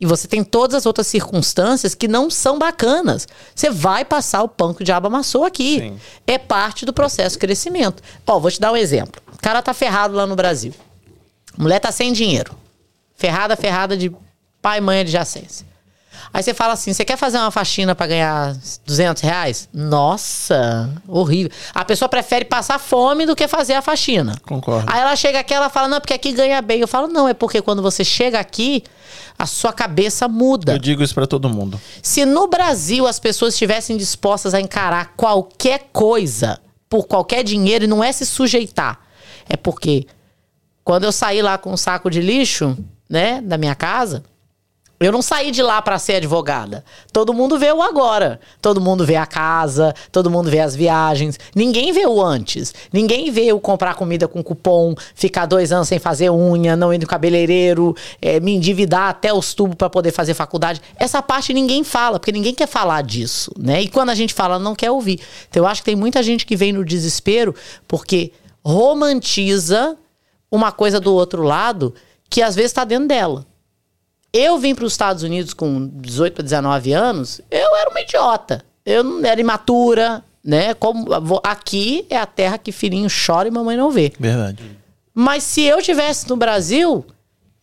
E 0.00 0.06
você 0.06 0.26
tem 0.26 0.42
todas 0.42 0.74
as 0.74 0.84
outras 0.86 1.06
circunstâncias 1.06 1.94
que 1.94 2.08
não 2.08 2.28
são 2.28 2.58
bacanas. 2.58 3.28
Você 3.54 3.70
vai 3.70 4.04
passar 4.04 4.42
o 4.42 4.48
pão 4.48 4.74
que 4.74 4.82
o 4.82 4.84
diabo 4.84 5.06
amassou 5.06 5.44
aqui. 5.44 5.78
Sim. 5.78 6.00
É 6.26 6.38
parte 6.38 6.84
do 6.84 6.92
processo 6.92 7.36
de 7.36 7.40
crescimento. 7.40 8.02
Ó, 8.26 8.38
vou 8.40 8.50
te 8.50 8.60
dar 8.60 8.72
um 8.72 8.76
exemplo. 8.76 9.22
O 9.32 9.38
cara 9.40 9.62
tá 9.62 9.72
ferrado 9.72 10.14
lá 10.16 10.26
no 10.26 10.34
Brasil. 10.34 10.74
A 11.56 11.62
mulher 11.62 11.78
tá 11.78 11.92
sem 11.92 12.12
dinheiro. 12.12 12.52
Ferrada, 13.14 13.54
ferrada 13.56 13.96
de 13.96 14.10
pai 14.60 14.78
e 14.78 14.80
mãe 14.80 15.00
adjacência. 15.00 15.64
Aí 16.34 16.42
você 16.42 16.54
fala 16.54 16.72
assim: 16.72 16.92
você 16.92 17.04
quer 17.04 17.16
fazer 17.16 17.38
uma 17.38 17.50
faxina 17.50 17.94
pra 17.94 18.06
ganhar 18.06 18.56
200 18.86 19.22
reais? 19.22 19.68
Nossa, 19.72 20.90
horrível. 21.06 21.52
A 21.74 21.84
pessoa 21.84 22.08
prefere 22.08 22.44
passar 22.44 22.78
fome 22.78 23.26
do 23.26 23.36
que 23.36 23.46
fazer 23.46 23.74
a 23.74 23.82
faxina. 23.82 24.34
Concordo. 24.46 24.90
Aí 24.90 25.00
ela 25.00 25.14
chega 25.14 25.40
aqui 25.40 25.52
ela 25.52 25.68
fala: 25.68 25.88
não, 25.88 26.00
porque 26.00 26.14
aqui 26.14 26.32
ganha 26.32 26.62
bem. 26.62 26.80
Eu 26.80 26.88
falo: 26.88 27.08
não, 27.08 27.28
é 27.28 27.34
porque 27.34 27.60
quando 27.60 27.82
você 27.82 28.02
chega 28.02 28.40
aqui, 28.40 28.82
a 29.38 29.44
sua 29.44 29.72
cabeça 29.72 30.26
muda. 30.26 30.72
Eu 30.72 30.78
digo 30.78 31.02
isso 31.02 31.14
pra 31.14 31.26
todo 31.26 31.48
mundo. 31.48 31.80
Se 32.02 32.24
no 32.24 32.46
Brasil 32.46 33.06
as 33.06 33.18
pessoas 33.18 33.52
estivessem 33.52 33.96
dispostas 33.96 34.54
a 34.54 34.60
encarar 34.60 35.12
qualquer 35.16 35.90
coisa 35.92 36.58
por 36.88 37.06
qualquer 37.06 37.42
dinheiro 37.42 37.84
e 37.84 37.88
não 37.88 38.02
é 38.02 38.10
se 38.12 38.24
sujeitar, 38.24 39.00
é 39.48 39.56
porque 39.56 40.06
quando 40.84 41.04
eu 41.04 41.12
saí 41.12 41.42
lá 41.42 41.58
com 41.58 41.72
um 41.72 41.76
saco 41.76 42.10
de 42.10 42.20
lixo, 42.20 42.76
né, 43.08 43.40
da 43.42 43.58
minha 43.58 43.74
casa, 43.74 44.22
eu 45.06 45.12
não 45.12 45.22
saí 45.22 45.50
de 45.50 45.62
lá 45.62 45.80
pra 45.80 45.98
ser 45.98 46.16
advogada. 46.16 46.84
Todo 47.12 47.32
mundo 47.32 47.58
vê 47.58 47.72
o 47.72 47.82
agora. 47.82 48.40
Todo 48.60 48.80
mundo 48.80 49.04
vê 49.04 49.16
a 49.16 49.26
casa, 49.26 49.94
todo 50.10 50.30
mundo 50.30 50.50
vê 50.50 50.60
as 50.60 50.74
viagens. 50.74 51.38
Ninguém 51.54 51.92
vê 51.92 52.06
o 52.06 52.22
antes. 52.22 52.74
Ninguém 52.92 53.30
vê 53.30 53.52
o 53.52 53.60
comprar 53.60 53.94
comida 53.94 54.28
com 54.28 54.42
cupom, 54.42 54.94
ficar 55.14 55.46
dois 55.46 55.72
anos 55.72 55.88
sem 55.88 55.98
fazer 55.98 56.30
unha, 56.30 56.76
não 56.76 56.92
ir 56.92 56.98
no 56.98 57.06
cabeleireiro, 57.06 57.96
eh, 58.20 58.40
me 58.40 58.54
endividar 58.54 59.08
até 59.08 59.32
os 59.32 59.54
tubos 59.54 59.76
pra 59.76 59.90
poder 59.90 60.12
fazer 60.12 60.34
faculdade. 60.34 60.80
Essa 60.96 61.22
parte 61.22 61.54
ninguém 61.54 61.82
fala, 61.84 62.18
porque 62.18 62.32
ninguém 62.32 62.54
quer 62.54 62.68
falar 62.68 63.02
disso, 63.02 63.50
né? 63.58 63.82
E 63.82 63.88
quando 63.88 64.10
a 64.10 64.14
gente 64.14 64.34
fala, 64.34 64.58
não 64.58 64.74
quer 64.74 64.90
ouvir. 64.90 65.20
Então 65.48 65.62
eu 65.62 65.66
acho 65.66 65.82
que 65.82 65.86
tem 65.86 65.96
muita 65.96 66.22
gente 66.22 66.46
que 66.46 66.56
vem 66.56 66.72
no 66.72 66.84
desespero 66.84 67.54
porque 67.88 68.32
romantiza 68.64 69.96
uma 70.50 70.70
coisa 70.70 71.00
do 71.00 71.14
outro 71.14 71.42
lado 71.42 71.94
que 72.28 72.42
às 72.42 72.54
vezes 72.54 72.70
está 72.70 72.84
dentro 72.84 73.08
dela. 73.08 73.46
Eu 74.32 74.58
vim 74.58 74.74
para 74.74 74.84
os 74.84 74.92
Estados 74.92 75.22
Unidos 75.22 75.52
com 75.52 75.88
18 75.88 76.34
para 76.34 76.42
19 76.42 76.92
anos, 76.92 77.40
eu 77.50 77.76
era 77.76 77.90
uma 77.90 78.00
idiota. 78.00 78.64
Eu 78.84 79.04
não 79.04 79.24
era 79.24 79.40
imatura, 79.40 80.24
né? 80.42 80.72
Como 80.74 81.06
aqui 81.44 82.06
é 82.08 82.16
a 82.16 82.26
terra 82.26 82.56
que 82.56 82.72
filhinho 82.72 83.08
chora 83.10 83.46
e 83.46 83.50
mamãe 83.50 83.76
não 83.76 83.90
vê. 83.90 84.12
Verdade. 84.18 84.62
Mas 85.14 85.42
se 85.44 85.62
eu 85.62 85.82
tivesse 85.82 86.28
no 86.28 86.36
Brasil, 86.36 87.04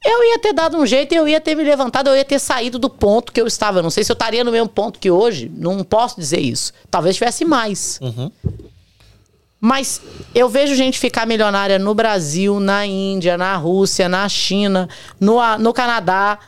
eu 0.05 0.23
ia 0.23 0.39
ter 0.39 0.53
dado 0.53 0.77
um 0.77 0.85
jeito, 0.85 1.13
eu 1.13 1.27
ia 1.27 1.41
ter 1.41 1.55
me 1.55 1.63
levantado, 1.63 2.07
eu 2.07 2.15
ia 2.15 2.23
ter 2.23 2.39
saído 2.39 2.77
do 2.77 2.89
ponto 2.89 3.33
que 3.33 3.41
eu 3.41 3.47
estava. 3.47 3.79
Eu 3.79 3.83
não 3.83 3.89
sei 3.89 4.03
se 4.03 4.11
eu 4.11 4.13
estaria 4.13 4.43
no 4.43 4.51
mesmo 4.51 4.69
ponto 4.69 4.99
que 4.99 5.09
hoje, 5.09 5.51
não 5.53 5.83
posso 5.83 6.19
dizer 6.19 6.39
isso. 6.39 6.71
Talvez 6.89 7.15
tivesse 7.15 7.43
mais. 7.43 7.99
Mas 9.59 10.01
eu 10.33 10.47
vejo 10.47 10.73
gente 10.73 10.97
ficar 10.97 11.25
milionária 11.25 11.77
no 11.77 11.93
Brasil, 11.93 12.59
na 12.59 12.85
Índia, 12.85 13.37
na 13.37 13.57
Rússia, 13.57 14.07
na 14.07 14.29
China, 14.29 14.87
no, 15.19 15.39
no 15.57 15.73
Canadá. 15.73 16.39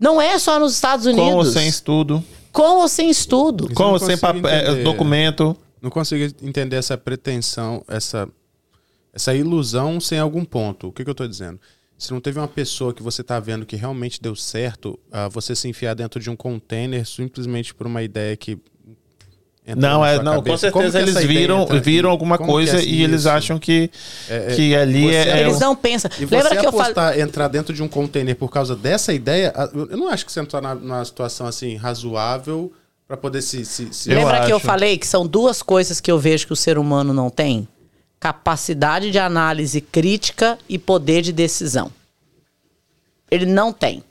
Não 0.00 0.20
é 0.20 0.38
só 0.38 0.58
nos 0.58 0.72
Estados 0.72 1.04
Unidos. 1.04 1.28
Com 1.28 1.36
ou 1.36 1.44
sem 1.44 1.68
estudo. 1.68 2.24
Com 2.50 2.80
ou 2.80 2.88
sem 2.88 3.10
estudo. 3.10 3.66
Isso 3.66 3.74
Com 3.74 3.84
ou 3.84 3.98
sem 3.98 4.16
papel, 4.16 4.46
entender. 4.46 4.82
documento. 4.82 5.56
Não 5.82 5.90
consigo 5.90 6.34
entender 6.42 6.76
essa 6.76 6.96
pretensão, 6.96 7.84
essa, 7.86 8.28
essa 9.12 9.34
ilusão 9.34 10.00
sem 10.00 10.18
algum 10.18 10.44
ponto. 10.44 10.88
O 10.88 10.92
que, 10.92 11.04
que 11.04 11.10
eu 11.10 11.14
tô 11.14 11.28
dizendo? 11.28 11.60
Se 11.98 12.12
não 12.12 12.20
teve 12.20 12.38
uma 12.38 12.48
pessoa 12.48 12.94
que 12.94 13.02
você 13.02 13.22
tá 13.22 13.38
vendo 13.38 13.66
que 13.66 13.76
realmente 13.76 14.22
deu 14.22 14.34
certo, 14.34 14.98
ah, 15.12 15.28
você 15.28 15.54
se 15.54 15.68
enfiar 15.68 15.94
dentro 15.94 16.18
de 16.18 16.30
um 16.30 16.36
container 16.36 17.06
simplesmente 17.06 17.74
por 17.74 17.86
uma 17.86 18.02
ideia 18.02 18.34
que. 18.36 18.58
Não, 19.76 20.00
na 20.00 20.08
é, 20.10 20.22
não, 20.22 20.36
com 20.36 20.42
cabeça. 20.42 20.70
Certeza 20.70 20.98
que 21.02 21.10
eles 21.10 21.24
viram, 21.24 21.66
viram 21.66 22.10
alguma 22.10 22.36
Como 22.38 22.50
coisa 22.50 22.78
é 22.78 22.84
e 22.84 23.02
eles 23.02 23.20
isso? 23.22 23.30
acham 23.30 23.58
que, 23.58 23.90
É, 24.28 24.52
é, 24.52 24.54
que 24.56 24.74
ali 24.74 25.04
você- 25.06 25.14
é, 25.14 25.28
é 25.28 25.40
Eles 25.42 25.58
não 25.60 25.74
pensam. 25.76 26.10
E 26.18 26.24
você 26.24 26.36
Lembra 26.36 26.56
que 26.56 26.66
eu 26.66 26.72
falei. 26.72 26.80
apostar, 26.92 27.18
entrar 27.18 27.48
dentro 27.48 27.74
de 27.74 27.82
um 27.82 27.88
container 27.88 28.34
por 28.36 28.48
causa 28.50 28.74
dessa 28.76 29.12
ideia, 29.12 29.52
eu 29.72 29.96
não 29.96 30.08
acho 30.08 30.24
que 30.26 30.32
você 30.32 30.40
está 30.40 30.60
numa 30.74 31.04
situação 31.04 31.46
assim 31.46 31.76
razoável 31.76 32.72
para 33.06 33.16
poder 33.16 33.42
se, 33.42 33.64
se, 33.64 33.92
se- 33.92 34.10
Eu 34.10 34.18
Lembra 34.18 34.44
que 34.46 34.52
eu 34.52 34.56
acho. 34.56 34.64
falei 34.66 34.96
que 34.96 35.06
são 35.06 35.26
duas 35.26 35.62
coisas 35.62 36.00
que 36.00 36.10
eu 36.10 36.18
vejo 36.18 36.46
que 36.46 36.52
o 36.52 36.56
ser 36.56 36.78
humano 36.78 37.12
não 37.12 37.28
tem? 37.28 37.66
Capacidade 38.20 39.10
de 39.10 39.18
análise 39.18 39.80
crítica 39.80 40.58
e 40.68 40.78
poder 40.78 41.22
de 41.22 41.32
decisão. 41.32 41.90
Ele 43.30 43.46
não 43.46 43.72
tem. 43.72 44.02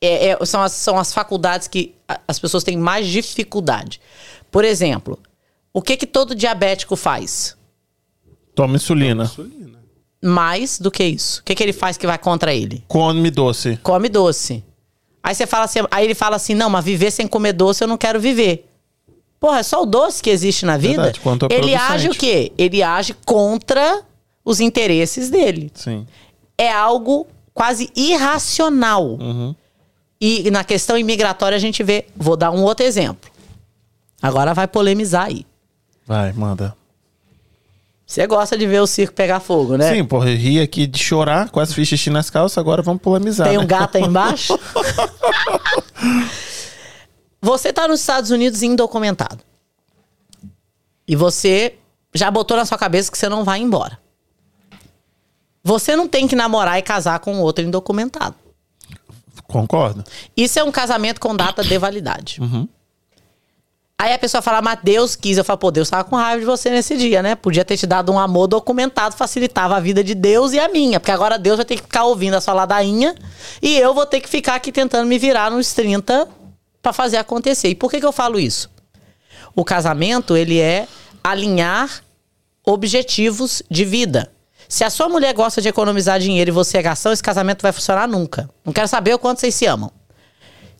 É- 0.00 0.28
é- 0.30 0.46
são, 0.46 0.62
as, 0.62 0.72
são 0.72 0.98
as 0.98 1.12
faculdades 1.12 1.68
que 1.68 1.94
as 2.26 2.38
pessoas 2.38 2.64
têm 2.64 2.76
mais 2.76 3.06
dificuldade. 3.06 4.00
Por 4.50 4.64
exemplo, 4.64 5.18
o 5.72 5.80
que, 5.80 5.96
que 5.96 6.06
todo 6.06 6.34
diabético 6.34 6.96
faz? 6.96 7.56
Toma 8.54 8.76
insulina. 8.76 9.24
Insulina. 9.24 9.78
Mais 10.22 10.78
do 10.78 10.90
que 10.90 11.04
isso. 11.04 11.40
O 11.40 11.44
que, 11.44 11.54
que 11.54 11.62
ele 11.62 11.72
faz 11.72 11.96
que 11.96 12.06
vai 12.06 12.18
contra 12.18 12.52
ele? 12.52 12.84
Come 12.88 13.30
doce. 13.30 13.78
come 13.82 14.08
doce. 14.08 14.62
Aí 15.22 15.34
você 15.34 15.46
fala 15.46 15.64
assim, 15.64 15.80
aí 15.90 16.04
ele 16.04 16.14
fala 16.14 16.36
assim: 16.36 16.54
"Não, 16.54 16.68
mas 16.68 16.84
viver 16.84 17.10
sem 17.10 17.26
comer 17.26 17.52
doce 17.52 17.84
eu 17.84 17.88
não 17.88 17.96
quero 17.96 18.20
viver". 18.20 18.66
Porra, 19.38 19.60
é 19.60 19.62
só 19.62 19.82
o 19.82 19.86
doce 19.86 20.22
que 20.22 20.28
existe 20.28 20.66
na 20.66 20.76
vida. 20.76 21.02
Verdade, 21.04 21.20
ele 21.50 21.72
producente. 21.72 21.92
age 21.92 22.08
o 22.10 22.14
quê? 22.14 22.52
Ele 22.58 22.82
age 22.82 23.14
contra 23.24 24.02
os 24.44 24.60
interesses 24.60 25.30
dele. 25.30 25.70
Sim. 25.74 26.06
É 26.58 26.70
algo 26.70 27.26
quase 27.54 27.90
irracional. 27.96 29.16
Uhum. 29.18 29.54
E 30.20 30.50
na 30.50 30.62
questão 30.62 30.98
imigratória 30.98 31.56
a 31.56 31.58
gente 31.58 31.82
vê, 31.82 32.04
vou 32.14 32.36
dar 32.36 32.50
um 32.50 32.62
outro 32.62 32.84
exemplo. 32.84 33.29
Agora 34.22 34.54
vai 34.54 34.66
polemizar 34.66 35.26
aí. 35.26 35.46
Vai, 36.06 36.32
manda. 36.32 36.76
Você 38.10 38.26
gosta 38.26 38.58
de 38.58 38.66
ver 38.66 38.80
o 38.80 38.86
circo 38.88 39.14
pegar 39.14 39.38
fogo, 39.38 39.76
né? 39.76 39.94
Sim, 39.94 40.04
porra, 40.04 40.30
eu 40.30 40.36
ri 40.36 40.60
aqui 40.60 40.84
de 40.84 40.98
chorar, 40.98 41.48
quase 41.48 41.72
fiz 41.72 41.86
xixi 41.86 42.10
nas 42.10 42.28
calças, 42.28 42.58
agora 42.58 42.82
vamos 42.82 43.00
polemizar. 43.00 43.46
Tem 43.46 43.56
um 43.56 43.60
né? 43.60 43.66
gato 43.68 43.96
aí 43.96 44.02
embaixo? 44.02 44.58
você 47.40 47.72
tá 47.72 47.86
nos 47.86 48.00
Estados 48.00 48.32
Unidos 48.32 48.64
indocumentado. 48.64 49.38
E 51.06 51.14
você 51.14 51.76
já 52.12 52.28
botou 52.32 52.56
na 52.56 52.64
sua 52.64 52.76
cabeça 52.76 53.12
que 53.12 53.16
você 53.16 53.28
não 53.28 53.44
vai 53.44 53.60
embora. 53.60 53.98
Você 55.62 55.94
não 55.94 56.08
tem 56.08 56.26
que 56.26 56.34
namorar 56.34 56.78
e 56.80 56.82
casar 56.82 57.20
com 57.20 57.38
outro 57.40 57.64
indocumentado. 57.64 58.34
Concordo. 59.46 60.04
Isso 60.36 60.58
é 60.58 60.64
um 60.64 60.72
casamento 60.72 61.20
com 61.20 61.36
data 61.36 61.62
de 61.62 61.78
validade. 61.78 62.40
Aí 64.00 64.14
a 64.14 64.18
pessoa 64.18 64.40
fala, 64.40 64.62
mas 64.62 64.78
Deus 64.82 65.14
quis. 65.14 65.36
Eu 65.36 65.44
falo, 65.44 65.58
pô, 65.58 65.70
Deus 65.70 65.90
tava 65.90 66.04
com 66.04 66.16
raiva 66.16 66.40
de 66.40 66.46
você 66.46 66.70
nesse 66.70 66.96
dia, 66.96 67.22
né? 67.22 67.34
Podia 67.34 67.66
ter 67.66 67.76
te 67.76 67.86
dado 67.86 68.10
um 68.10 68.18
amor 68.18 68.46
documentado, 68.46 69.14
facilitava 69.14 69.76
a 69.76 69.80
vida 69.80 70.02
de 70.02 70.14
Deus 70.14 70.54
e 70.54 70.58
a 70.58 70.70
minha. 70.70 70.98
Porque 70.98 71.10
agora 71.12 71.36
Deus 71.38 71.58
vai 71.58 71.66
ter 71.66 71.76
que 71.76 71.82
ficar 71.82 72.04
ouvindo 72.04 72.32
a 72.32 72.40
sua 72.40 72.54
ladainha 72.54 73.14
e 73.60 73.76
eu 73.76 73.92
vou 73.92 74.06
ter 74.06 74.22
que 74.22 74.28
ficar 74.30 74.54
aqui 74.54 74.72
tentando 74.72 75.06
me 75.06 75.18
virar 75.18 75.50
nos 75.50 75.74
30 75.74 76.26
pra 76.80 76.94
fazer 76.94 77.18
acontecer. 77.18 77.68
E 77.68 77.74
por 77.74 77.90
que, 77.90 78.00
que 78.00 78.06
eu 78.06 78.10
falo 78.10 78.40
isso? 78.40 78.70
O 79.54 79.66
casamento, 79.66 80.34
ele 80.34 80.58
é 80.58 80.88
alinhar 81.22 82.02
objetivos 82.64 83.62
de 83.70 83.84
vida. 83.84 84.32
Se 84.66 84.82
a 84.82 84.88
sua 84.88 85.10
mulher 85.10 85.34
gosta 85.34 85.60
de 85.60 85.68
economizar 85.68 86.18
dinheiro 86.18 86.48
e 86.48 86.52
você 86.52 86.78
é 86.78 86.82
gastão, 86.82 87.12
esse 87.12 87.22
casamento 87.22 87.60
vai 87.60 87.70
funcionar 87.70 88.08
nunca. 88.08 88.48
Não 88.64 88.72
quero 88.72 88.88
saber 88.88 89.12
o 89.12 89.18
quanto 89.18 89.40
vocês 89.40 89.54
se 89.54 89.66
amam. 89.66 89.92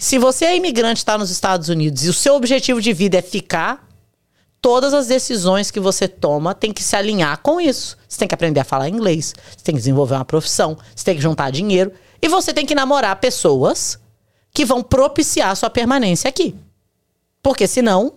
Se 0.00 0.16
você 0.16 0.46
é 0.46 0.56
imigrante 0.56 1.02
está 1.02 1.18
nos 1.18 1.30
Estados 1.30 1.68
Unidos 1.68 2.06
e 2.06 2.08
o 2.08 2.14
seu 2.14 2.34
objetivo 2.34 2.80
de 2.80 2.90
vida 2.90 3.18
é 3.18 3.22
ficar, 3.22 3.86
todas 4.58 4.94
as 4.94 5.08
decisões 5.08 5.70
que 5.70 5.78
você 5.78 6.08
toma 6.08 6.54
tem 6.54 6.72
que 6.72 6.82
se 6.82 6.96
alinhar 6.96 7.36
com 7.42 7.60
isso. 7.60 7.98
Você 8.08 8.20
tem 8.20 8.26
que 8.26 8.34
aprender 8.34 8.60
a 8.60 8.64
falar 8.64 8.88
inglês, 8.88 9.34
você 9.50 9.62
tem 9.62 9.74
que 9.74 9.80
desenvolver 9.80 10.14
uma 10.14 10.24
profissão, 10.24 10.78
você 10.96 11.04
tem 11.04 11.16
que 11.16 11.20
juntar 11.20 11.50
dinheiro 11.50 11.92
e 12.22 12.28
você 12.28 12.54
tem 12.54 12.64
que 12.64 12.74
namorar 12.74 13.14
pessoas 13.16 13.98
que 14.54 14.64
vão 14.64 14.82
propiciar 14.82 15.50
a 15.50 15.54
sua 15.54 15.68
permanência 15.68 16.30
aqui. 16.30 16.56
Porque 17.42 17.66
senão, 17.66 18.14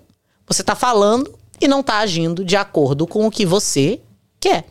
você 0.48 0.62
está 0.62 0.76
falando 0.76 1.38
e 1.60 1.68
não 1.68 1.82
está 1.82 1.98
agindo 1.98 2.46
de 2.46 2.56
acordo 2.56 3.06
com 3.06 3.28
o 3.28 3.32
que 3.32 3.46
você 3.46 4.00
quer. 4.40 4.64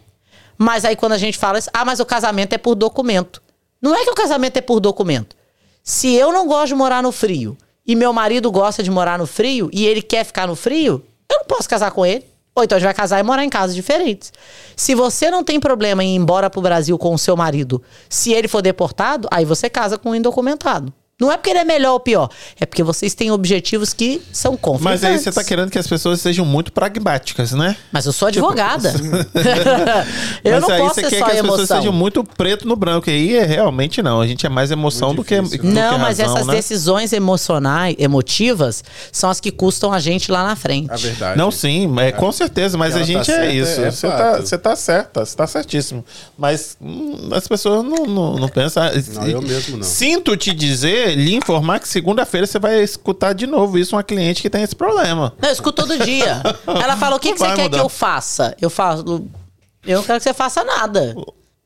Mas 0.56 0.82
aí 0.82 0.96
quando 0.96 1.12
a 1.12 1.18
gente 1.18 1.36
fala, 1.36 1.58
assim, 1.58 1.68
ah, 1.74 1.84
mas 1.84 2.00
o 2.00 2.06
casamento 2.06 2.54
é 2.54 2.58
por 2.58 2.74
documento. 2.74 3.42
Não 3.82 3.94
é 3.94 4.02
que 4.02 4.10
o 4.10 4.14
casamento 4.14 4.56
é 4.56 4.62
por 4.62 4.80
documento. 4.80 5.41
Se 5.82 6.14
eu 6.14 6.32
não 6.32 6.46
gosto 6.46 6.68
de 6.68 6.74
morar 6.74 7.02
no 7.02 7.10
frio 7.10 7.56
e 7.86 7.96
meu 7.96 8.12
marido 8.12 8.50
gosta 8.50 8.82
de 8.82 8.90
morar 8.90 9.18
no 9.18 9.26
frio 9.26 9.68
e 9.72 9.84
ele 9.84 10.00
quer 10.00 10.24
ficar 10.24 10.46
no 10.46 10.54
frio, 10.54 11.04
eu 11.28 11.38
não 11.38 11.44
posso 11.44 11.68
casar 11.68 11.90
com 11.90 12.06
ele. 12.06 12.24
Ou 12.54 12.62
então 12.62 12.76
a 12.76 12.78
gente 12.78 12.86
vai 12.86 12.94
casar 12.94 13.18
e 13.18 13.22
morar 13.22 13.44
em 13.44 13.48
casas 13.48 13.74
diferentes. 13.74 14.32
Se 14.76 14.94
você 14.94 15.30
não 15.30 15.42
tem 15.42 15.58
problema 15.58 16.04
em 16.04 16.14
ir 16.14 16.16
embora 16.16 16.50
pro 16.50 16.60
Brasil 16.60 16.96
com 16.98 17.14
o 17.14 17.18
seu 17.18 17.36
marido, 17.36 17.82
se 18.08 18.32
ele 18.32 18.46
for 18.46 18.60
deportado, 18.60 19.26
aí 19.30 19.44
você 19.44 19.70
casa 19.70 19.96
com 19.96 20.10
um 20.10 20.14
indocumentado. 20.14 20.92
Não 21.22 21.30
é 21.30 21.36
porque 21.36 21.50
ele 21.50 21.60
é 21.60 21.64
melhor 21.64 21.92
ou 21.92 22.00
pior. 22.00 22.28
É 22.60 22.66
porque 22.66 22.82
vocês 22.82 23.14
têm 23.14 23.30
objetivos 23.30 23.94
que 23.94 24.20
são 24.32 24.56
conflitantes. 24.56 25.02
Mas 25.02 25.04
aí 25.04 25.18
você 25.18 25.30
tá 25.30 25.44
querendo 25.44 25.70
que 25.70 25.78
as 25.78 25.86
pessoas 25.86 26.20
sejam 26.20 26.44
muito 26.44 26.72
pragmáticas, 26.72 27.52
né? 27.52 27.76
Mas 27.92 28.06
eu 28.06 28.12
sou 28.12 28.26
advogada. 28.26 28.92
eu 30.42 30.52
Mas 30.52 30.62
não 30.62 30.70
aí 30.70 30.80
posso 30.80 30.94
você 30.96 31.02
ser 31.02 31.10
quer 31.10 31.18
só 31.20 31.24
que 31.26 31.30
as 31.30 31.40
pessoas 31.40 31.58
emoção. 31.60 31.76
sejam 31.76 31.92
muito 31.92 32.24
preto 32.24 32.66
no 32.66 32.74
branco. 32.74 33.08
E 33.08 33.12
aí 33.12 33.36
é 33.36 33.44
realmente 33.44 34.02
não. 34.02 34.20
A 34.20 34.26
gente 34.26 34.44
é 34.44 34.48
mais 34.48 34.72
emoção 34.72 35.14
do 35.14 35.22
que, 35.22 35.40
do 35.40 35.48
que 35.48 35.64
Não, 35.64 35.96
mas 35.96 36.18
razão, 36.18 36.34
essas 36.34 36.46
né? 36.48 36.54
decisões 36.54 37.12
emocionais, 37.12 37.94
emotivas, 38.00 38.82
são 39.12 39.30
as 39.30 39.38
que 39.38 39.52
custam 39.52 39.92
a 39.92 40.00
gente 40.00 40.32
lá 40.32 40.42
na 40.44 40.56
frente. 40.56 40.90
A 40.90 40.96
verdade. 40.96 41.38
Não, 41.38 41.52
sim, 41.52 41.88
é, 42.00 42.10
com 42.10 42.32
certeza, 42.32 42.76
mas 42.76 42.94
Ela 42.94 43.04
a 43.04 43.06
tá 43.06 43.12
gente 43.12 43.26
certa, 43.26 43.44
é 43.46 43.54
isso. 43.54 43.80
é 43.80 43.90
você, 43.92 44.08
tá, 44.08 44.18
fato. 44.18 44.40
você 44.40 44.58
tá 44.58 44.76
certa, 44.76 45.24
você 45.24 45.36
tá 45.36 45.46
certíssimo. 45.46 46.04
Mas 46.36 46.76
hum, 46.80 47.28
as 47.30 47.46
pessoas 47.46 47.84
não, 47.84 48.06
não, 48.06 48.36
não 48.38 48.48
pensam. 48.48 48.82
Não, 49.14 49.26
eu 49.28 49.40
mesmo 49.40 49.76
não. 49.76 49.84
Sinto 49.84 50.36
te 50.36 50.52
dizer, 50.52 51.11
lhe 51.14 51.34
informar 51.34 51.80
que 51.80 51.88
segunda-feira 51.88 52.46
você 52.46 52.58
vai 52.58 52.82
escutar 52.82 53.32
de 53.32 53.46
novo 53.46 53.78
isso 53.78 53.94
uma 53.96 54.02
cliente 54.02 54.42
que 54.42 54.50
tem 54.50 54.62
esse 54.62 54.74
problema. 54.76 55.32
Não, 55.40 55.48
eu 55.48 55.52
escuto 55.52 55.86
todo 55.86 55.98
dia. 56.04 56.42
Ela 56.66 56.96
fala: 56.96 57.16
o 57.16 57.20
que, 57.20 57.32
que 57.32 57.38
você 57.38 57.52
quer 57.54 57.62
mudar. 57.64 57.78
que 57.78 57.84
eu 57.84 57.88
faça? 57.88 58.56
Eu 58.60 58.70
falo. 58.70 59.28
Eu 59.86 59.98
não 59.98 60.04
quero 60.04 60.18
que 60.18 60.24
você 60.24 60.34
faça 60.34 60.62
nada. 60.64 61.14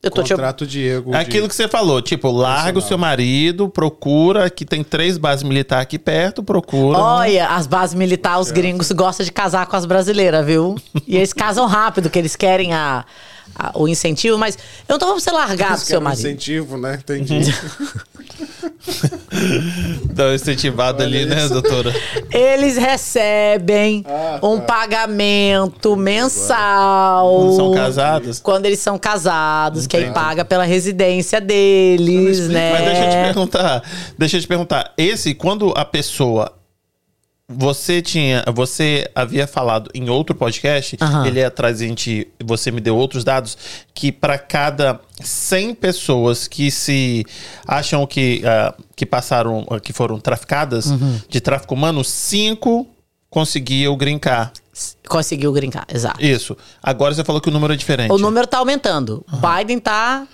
Eu 0.03 0.11
tô 0.11 0.23
te. 0.23 0.31
Contrato 0.35 0.67
Diego. 0.67 1.11
de- 1.11 1.17
Aquilo 1.17 1.49
que 1.49 1.55
você 1.55 1.67
falou, 1.67 2.01
tipo, 2.01 2.31
larga 2.31 2.79
o 2.79 2.83
seu 2.83 2.97
marido, 2.97 3.69
procura, 3.69 4.49
que 4.49 4.65
tem 4.65 4.85
três 4.85 5.19
bases 5.19 5.43
militares 5.43 5.83
aqui 5.83 5.99
perto, 5.99 6.43
procura. 6.43 6.97
Olha, 6.99 7.49
as 7.49 7.67
bases 7.67 7.95
militares, 7.95 8.47
os 8.47 8.51
gringos 8.53 8.93
gostam 8.93 9.25
de 9.25 9.33
casar 9.33 9.67
com 9.67 9.75
as 9.77 9.85
brasileiras, 9.85 10.47
viu? 10.47 10.77
E 11.07 11.17
eles 11.17 11.33
casam 11.33 11.67
rápido, 11.67 12.09
que 12.09 12.19
eles 12.19 12.37
querem 12.37 12.73
a, 12.73 13.05
a- 13.59 13.73
o 13.75 13.89
incentivo, 13.89 14.39
mas 14.39 14.57
eu 14.89 14.93
não 14.95 14.99
tô 14.99 15.07
falando 15.07 15.23
pra 15.23 15.31
você 15.31 15.37
largar 15.37 15.71
do 15.73 15.77
Isso 15.79 15.87
seu 15.87 16.01
um 16.01 16.03
marido. 16.03 16.21
incentivo, 16.21 16.77
né? 16.77 16.99
Entendi. 17.03 17.41
Dá 20.13 20.27
uma 20.27 20.35
incentivada 20.35 21.03
ali, 21.05 21.25
né, 21.27 21.49
doutora? 21.49 21.93
Eles 22.31 22.77
recebem 22.77 24.05
Ah, 24.07 24.39
um 24.43 24.59
tá. 24.59 24.65
pagamento 24.67 25.97
mensal. 25.97 27.31
Quando 27.31 27.57
são 27.57 27.75
casados? 27.75 28.41
Quando 28.41 28.67
eles 28.67 28.79
são 28.79 28.99
casados, 28.99 29.87
que 29.87 29.97
aí 29.97 30.11
paga 30.13 30.45
pela 30.45 30.65
residência 30.65 31.41
deles, 31.41 32.49
né? 32.49 32.73
Mas 32.73 32.85
deixa 32.85 33.05
eu 33.05 33.11
te 33.11 33.17
perguntar, 33.25 33.83
deixa 34.19 34.37
eu 34.37 34.41
te 34.41 34.47
perguntar, 34.47 34.93
esse 34.97 35.35
quando 35.35 35.73
a 35.77 35.85
pessoa 35.85 36.53
você 37.49 38.03
tinha, 38.03 38.45
você 38.53 39.09
havia 39.15 39.47
falado 39.47 39.89
em 39.95 40.11
outro 40.11 40.35
podcast, 40.35 40.97
Aham. 41.01 41.27
ele 41.27 41.43
atrás 41.45 41.81
a 41.81 41.87
gente, 41.87 42.27
você 42.45 42.73
me 42.73 42.81
deu 42.81 42.97
outros 42.97 43.23
dados 43.23 43.57
que 43.95 44.11
para 44.11 44.37
cada 44.37 45.01
100 45.23 45.75
pessoas 45.77 46.49
que 46.49 46.71
se 46.73 47.25
acham 47.67 48.05
que 48.07 48.43
ah, 48.45 48.75
que 48.97 49.07
passaram, 49.07 49.65
ah, 49.71 49.79
que 49.79 49.93
foram 49.93 50.19
traficadas 50.19 50.87
Uhum. 50.87 51.21
de 51.29 51.41
tráfico 51.41 51.75
humano, 51.75 52.03
5 52.03 52.87
conseguiam 53.31 53.97
grincar. 53.97 54.53
Conseguiu 55.09 55.53
grincar, 55.53 55.87
exato. 55.93 56.23
Isso. 56.25 56.57
Agora 56.83 57.15
você 57.15 57.25
falou 57.25 57.41
que 57.41 57.49
o 57.49 57.53
número 57.53 57.73
é 57.73 57.77
diferente. 57.77 58.11
O 58.11 58.19
número 58.19 58.47
tá 58.47 58.59
aumentando. 58.59 59.25
Biden 59.59 59.79
tá 59.79 60.27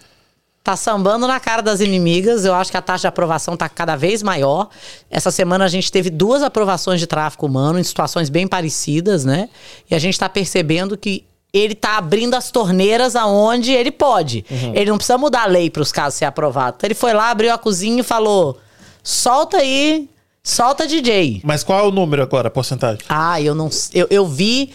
tá 0.62 0.76
sambando 0.76 1.26
na 1.26 1.40
cara 1.40 1.60
das 1.62 1.80
inimigas. 1.80 2.44
Eu 2.44 2.54
acho 2.54 2.70
que 2.70 2.76
a 2.76 2.82
taxa 2.82 3.02
de 3.02 3.06
aprovação 3.08 3.56
tá 3.56 3.68
cada 3.68 3.96
vez 3.96 4.22
maior. 4.22 4.68
Essa 5.10 5.30
semana 5.30 5.64
a 5.64 5.68
gente 5.68 5.90
teve 5.90 6.08
duas 6.08 6.42
aprovações 6.42 7.00
de 7.00 7.06
tráfico 7.06 7.46
humano 7.46 7.78
em 7.78 7.82
situações 7.82 8.28
bem 8.28 8.46
parecidas, 8.46 9.24
né? 9.24 9.48
E 9.90 9.94
a 9.94 9.98
gente 9.98 10.18
tá 10.18 10.28
percebendo 10.28 10.96
que 10.96 11.24
ele 11.52 11.74
tá 11.74 11.98
abrindo 11.98 12.34
as 12.34 12.50
torneiras 12.50 13.14
aonde 13.14 13.72
ele 13.72 13.90
pode. 13.90 14.44
Ele 14.72 14.90
não 14.90 14.96
precisa 14.96 15.18
mudar 15.18 15.42
a 15.42 15.46
lei 15.46 15.68
para 15.68 15.82
os 15.82 15.92
casos 15.92 16.18
ser 16.18 16.24
aprovados. 16.24 16.76
Então 16.78 16.86
ele 16.88 16.94
foi 16.94 17.12
lá, 17.12 17.30
abriu 17.30 17.52
a 17.52 17.58
cozinha 17.58 18.00
e 18.00 18.04
falou: 18.04 18.58
"Solta 19.02 19.58
aí, 19.58 20.08
solta 20.42 20.86
DJ". 20.86 21.42
Mas 21.44 21.62
qual 21.62 21.80
é 21.80 21.82
o 21.82 21.90
número 21.90 22.22
agora, 22.22 22.48
a 22.48 22.50
porcentagem? 22.50 23.02
Ah, 23.08 23.38
eu 23.40 23.54
não. 23.54 23.68
Eu, 23.92 24.06
eu 24.10 24.26
vi. 24.26 24.72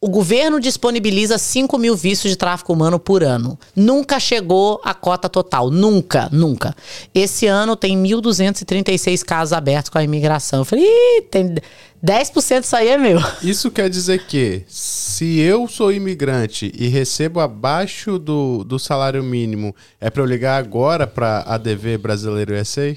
O, 0.00 0.08
governo 0.08 0.60
disponibiliza 0.60 1.38
5 1.38 1.76
mil 1.76 1.96
vistos 1.96 2.30
de 2.30 2.36
tráfico 2.36 2.72
humano 2.72 3.00
por 3.00 3.22
ano. 3.24 3.58
Nunca 3.74 4.20
chegou 4.20 4.80
à 4.84 4.94
cota 4.94 5.28
total. 5.28 5.70
Nunca, 5.70 6.28
nunca. 6.30 6.74
Esse 7.12 7.46
ano 7.46 7.74
tem 7.74 8.00
1.236 8.00 9.24
casos 9.24 9.52
abertos 9.52 9.90
com 9.90 9.98
a 9.98 10.04
imigração. 10.04 10.60
Eu 10.60 10.64
falei, 10.64 10.84
Ih, 10.84 11.22
tem 11.22 11.56
10% 12.04 12.60
disso 12.60 12.76
aí 12.76 12.88
é 12.88 12.96
meu. 12.98 13.18
Isso 13.42 13.70
quer 13.72 13.90
dizer 13.90 14.24
que 14.26 14.62
se 14.68 15.40
eu 15.40 15.66
sou 15.66 15.92
imigrante 15.92 16.70
e 16.78 16.86
recebo 16.86 17.40
abaixo 17.40 18.18
do, 18.20 18.62
do 18.62 18.78
salário 18.78 19.22
mínimo, 19.24 19.74
é 20.00 20.08
pra 20.10 20.22
eu 20.22 20.26
ligar 20.26 20.58
agora 20.58 21.08
pra 21.08 21.40
ADV 21.40 21.98
Brasileiro 21.98 22.54
USA? 22.54 22.96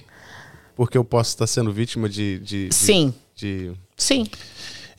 Porque 0.75 0.97
eu 0.97 1.03
posso 1.03 1.31
estar 1.31 1.47
sendo 1.47 1.71
vítima 1.73 2.07
de. 2.07 2.37
de- 2.39 2.67
de- 2.69 2.75
Sim. 2.75 3.13
de- 3.35 3.71
Sim. 3.97 4.27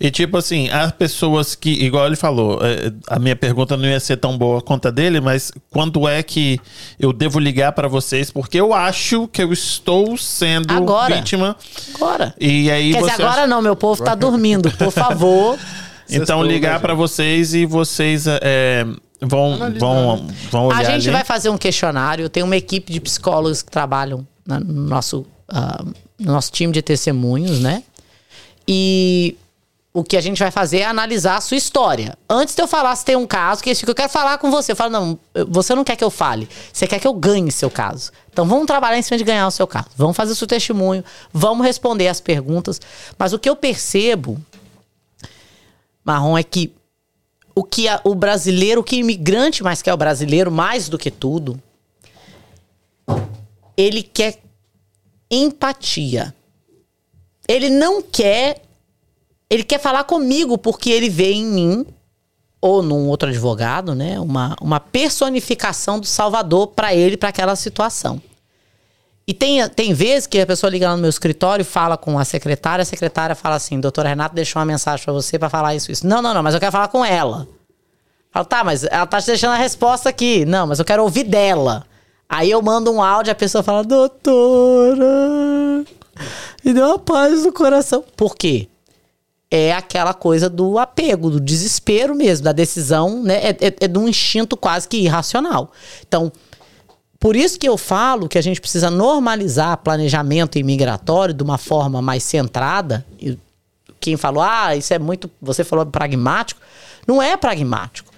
E 0.02 0.10
tipo 0.10 0.36
assim, 0.36 0.68
as 0.68 0.90
pessoas 0.90 1.54
que, 1.54 1.70
igual 1.70 2.08
ele 2.08 2.16
falou, 2.16 2.58
é, 2.60 2.92
a 3.06 3.20
minha 3.20 3.36
pergunta 3.36 3.76
não 3.76 3.84
ia 3.84 4.00
ser 4.00 4.16
tão 4.16 4.36
boa 4.36 4.60
quanto 4.60 4.88
a 4.88 4.90
dele, 4.90 5.20
mas 5.20 5.52
quando 5.70 6.08
é 6.08 6.24
que 6.24 6.58
eu 6.98 7.12
devo 7.12 7.38
ligar 7.38 7.70
pra 7.70 7.86
vocês? 7.86 8.28
Porque 8.28 8.58
eu 8.58 8.74
acho 8.74 9.28
que 9.28 9.40
eu 9.40 9.52
estou 9.52 10.16
sendo 10.16 10.72
Agora. 10.72 11.14
vítima. 11.14 11.56
Agora. 11.94 12.34
E 12.40 12.68
aí 12.68 12.92
Quer 12.92 12.98
você 13.00 13.10
dizer, 13.12 13.22
agora 13.22 13.46
não, 13.46 13.62
meu 13.62 13.76
povo 13.76 14.02
tá 14.02 14.16
dormindo. 14.16 14.72
Por 14.72 14.90
favor. 14.90 15.56
então 16.10 16.42
ligar 16.42 16.80
pra 16.80 16.94
gente? 16.94 16.98
vocês 16.98 17.54
e 17.54 17.64
vocês 17.64 18.24
é, 18.26 18.84
vão, 19.20 19.56
vão, 19.78 20.26
vão 20.50 20.66
olhar 20.66 20.80
A 20.80 20.82
gente 20.82 21.08
ali. 21.08 21.10
vai 21.12 21.24
fazer 21.24 21.48
um 21.48 21.56
questionário. 21.56 22.28
Tem 22.28 22.42
uma 22.42 22.56
equipe 22.56 22.92
de 22.92 23.00
psicólogos 23.00 23.62
que 23.62 23.70
trabalham 23.70 24.26
no 24.44 24.82
nosso, 24.82 25.24
ah, 25.48 25.84
no 26.18 26.32
nosso 26.32 26.50
time 26.50 26.72
de 26.72 26.82
testemunhos, 26.82 27.60
né? 27.60 27.84
E 28.66 29.36
o 29.94 30.02
que 30.02 30.16
a 30.16 30.20
gente 30.22 30.38
vai 30.38 30.50
fazer 30.50 30.78
é 30.78 30.84
analisar 30.86 31.36
a 31.36 31.40
sua 31.40 31.56
história. 31.56 32.16
Antes 32.28 32.54
de 32.54 32.62
eu 32.62 32.66
falar 32.66 32.96
se 32.96 33.04
tem 33.04 33.14
um 33.14 33.26
caso, 33.26 33.62
que 33.62 33.74
que 33.74 33.90
eu 33.90 33.94
quero 33.94 34.08
falar 34.08 34.38
com 34.38 34.50
você. 34.50 34.72
Eu 34.72 34.76
falo, 34.76 34.90
não, 34.90 35.18
você 35.48 35.74
não 35.74 35.84
quer 35.84 35.96
que 35.96 36.04
eu 36.04 36.10
fale. 36.10 36.48
Você 36.72 36.86
quer 36.86 36.98
que 36.98 37.06
eu 37.06 37.12
ganhe 37.12 37.52
seu 37.52 37.70
caso. 37.70 38.10
Então 38.32 38.46
vamos 38.46 38.66
trabalhar 38.66 38.96
em 38.98 39.02
cima 39.02 39.18
de 39.18 39.24
ganhar 39.24 39.46
o 39.46 39.50
seu 39.50 39.66
caso. 39.66 39.88
Vamos 39.94 40.16
fazer 40.16 40.32
o 40.32 40.34
seu 40.34 40.46
testemunho. 40.46 41.04
Vamos 41.30 41.66
responder 41.66 42.08
as 42.08 42.20
perguntas. 42.22 42.80
Mas 43.18 43.34
o 43.34 43.38
que 43.38 43.48
eu 43.50 43.54
percebo, 43.54 44.40
Marrom, 46.02 46.38
é 46.38 46.42
que 46.42 46.72
o 47.54 47.62
que 47.62 47.86
a- 47.86 48.00
o 48.02 48.14
brasileiro, 48.14 48.80
o 48.80 48.84
que 48.84 48.96
o 48.96 49.00
imigrante 49.00 49.62
mais 49.62 49.82
quer 49.82 49.92
o 49.92 49.96
brasileiro, 49.98 50.50
mais 50.50 50.88
do 50.88 50.96
que 50.98 51.10
tudo, 51.10 51.60
ele 53.76 54.02
quer 54.02 54.38
empatia. 55.30 56.34
Ele 57.46 57.68
não 57.68 58.00
quer. 58.00 58.62
Ele 59.52 59.62
quer 59.62 59.78
falar 59.78 60.04
comigo 60.04 60.56
porque 60.56 60.88
ele 60.88 61.10
vê 61.10 61.30
em 61.32 61.44
mim, 61.44 61.86
ou 62.58 62.82
num 62.82 63.06
outro 63.08 63.28
advogado, 63.28 63.94
né? 63.94 64.18
Uma, 64.18 64.56
uma 64.62 64.80
personificação 64.80 66.00
do 66.00 66.06
Salvador 66.06 66.68
para 66.68 66.94
ele, 66.94 67.18
para 67.18 67.28
aquela 67.28 67.54
situação. 67.54 68.18
E 69.26 69.34
tem, 69.34 69.68
tem 69.68 69.92
vezes 69.92 70.26
que 70.26 70.40
a 70.40 70.46
pessoa 70.46 70.70
liga 70.70 70.88
lá 70.88 70.96
no 70.96 71.02
meu 71.02 71.10
escritório, 71.10 71.66
fala 71.66 71.98
com 71.98 72.18
a 72.18 72.24
secretária, 72.24 72.82
a 72.82 72.86
secretária 72.86 73.34
fala 73.34 73.56
assim: 73.56 73.78
doutora 73.78 74.08
Renata 74.08 74.34
deixou 74.34 74.58
uma 74.58 74.64
mensagem 74.64 75.04
para 75.04 75.12
você 75.12 75.38
para 75.38 75.50
falar 75.50 75.74
isso, 75.74 75.92
isso. 75.92 76.06
Não, 76.06 76.22
não, 76.22 76.32
não, 76.32 76.42
mas 76.42 76.54
eu 76.54 76.60
quero 76.60 76.72
falar 76.72 76.88
com 76.88 77.04
ela. 77.04 77.46
Falo, 78.30 78.46
tá, 78.46 78.64
mas 78.64 78.84
ela 78.84 79.04
tá 79.04 79.20
te 79.20 79.26
deixando 79.26 79.52
a 79.52 79.56
resposta 79.56 80.08
aqui. 80.08 80.46
Não, 80.46 80.66
mas 80.66 80.78
eu 80.78 80.84
quero 80.86 81.02
ouvir 81.02 81.24
dela. 81.24 81.84
Aí 82.26 82.50
eu 82.50 82.62
mando 82.62 82.90
um 82.90 83.02
áudio, 83.02 83.32
a 83.32 83.34
pessoa 83.34 83.62
fala, 83.62 83.84
doutora, 83.84 85.04
me 86.64 86.72
deu 86.72 86.86
uma 86.86 86.98
paz 86.98 87.44
no 87.44 87.52
coração. 87.52 88.02
Por 88.16 88.34
quê? 88.34 88.70
É 89.54 89.70
aquela 89.74 90.14
coisa 90.14 90.48
do 90.48 90.78
apego, 90.78 91.28
do 91.28 91.38
desespero 91.38 92.14
mesmo, 92.14 92.44
da 92.44 92.52
decisão, 92.52 93.22
né? 93.22 93.34
É, 93.34 93.50
é, 93.50 93.74
é 93.80 93.86
de 93.86 93.98
um 93.98 94.08
instinto 94.08 94.56
quase 94.56 94.88
que 94.88 94.96
irracional. 94.96 95.70
Então, 96.08 96.32
por 97.20 97.36
isso 97.36 97.58
que 97.58 97.68
eu 97.68 97.76
falo 97.76 98.30
que 98.30 98.38
a 98.38 98.42
gente 98.42 98.62
precisa 98.62 98.90
normalizar 98.90 99.76
planejamento 99.76 100.58
imigratório 100.58 101.34
de 101.34 101.42
uma 101.42 101.58
forma 101.58 102.00
mais 102.00 102.22
centrada. 102.22 103.04
E 103.20 103.38
quem 104.00 104.16
falou, 104.16 104.42
ah, 104.42 104.74
isso 104.74 104.94
é 104.94 104.98
muito. 104.98 105.30
Você 105.42 105.62
falou 105.64 105.84
pragmático. 105.84 106.58
Não 107.06 107.22
é 107.22 107.36
pragmático. 107.36 108.10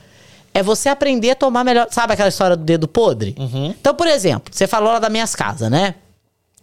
É 0.54 0.62
você 0.62 0.88
aprender 0.88 1.32
a 1.32 1.34
tomar 1.34 1.64
melhor. 1.64 1.88
Sabe 1.90 2.12
aquela 2.12 2.28
história 2.28 2.56
do 2.56 2.62
dedo 2.62 2.86
podre? 2.86 3.34
Então, 3.80 3.92
por 3.92 4.06
exemplo, 4.06 4.54
você 4.54 4.68
falou 4.68 4.92
lá 4.92 5.00
das 5.00 5.10
minhas 5.10 5.34
casas, 5.34 5.68
né? 5.68 5.96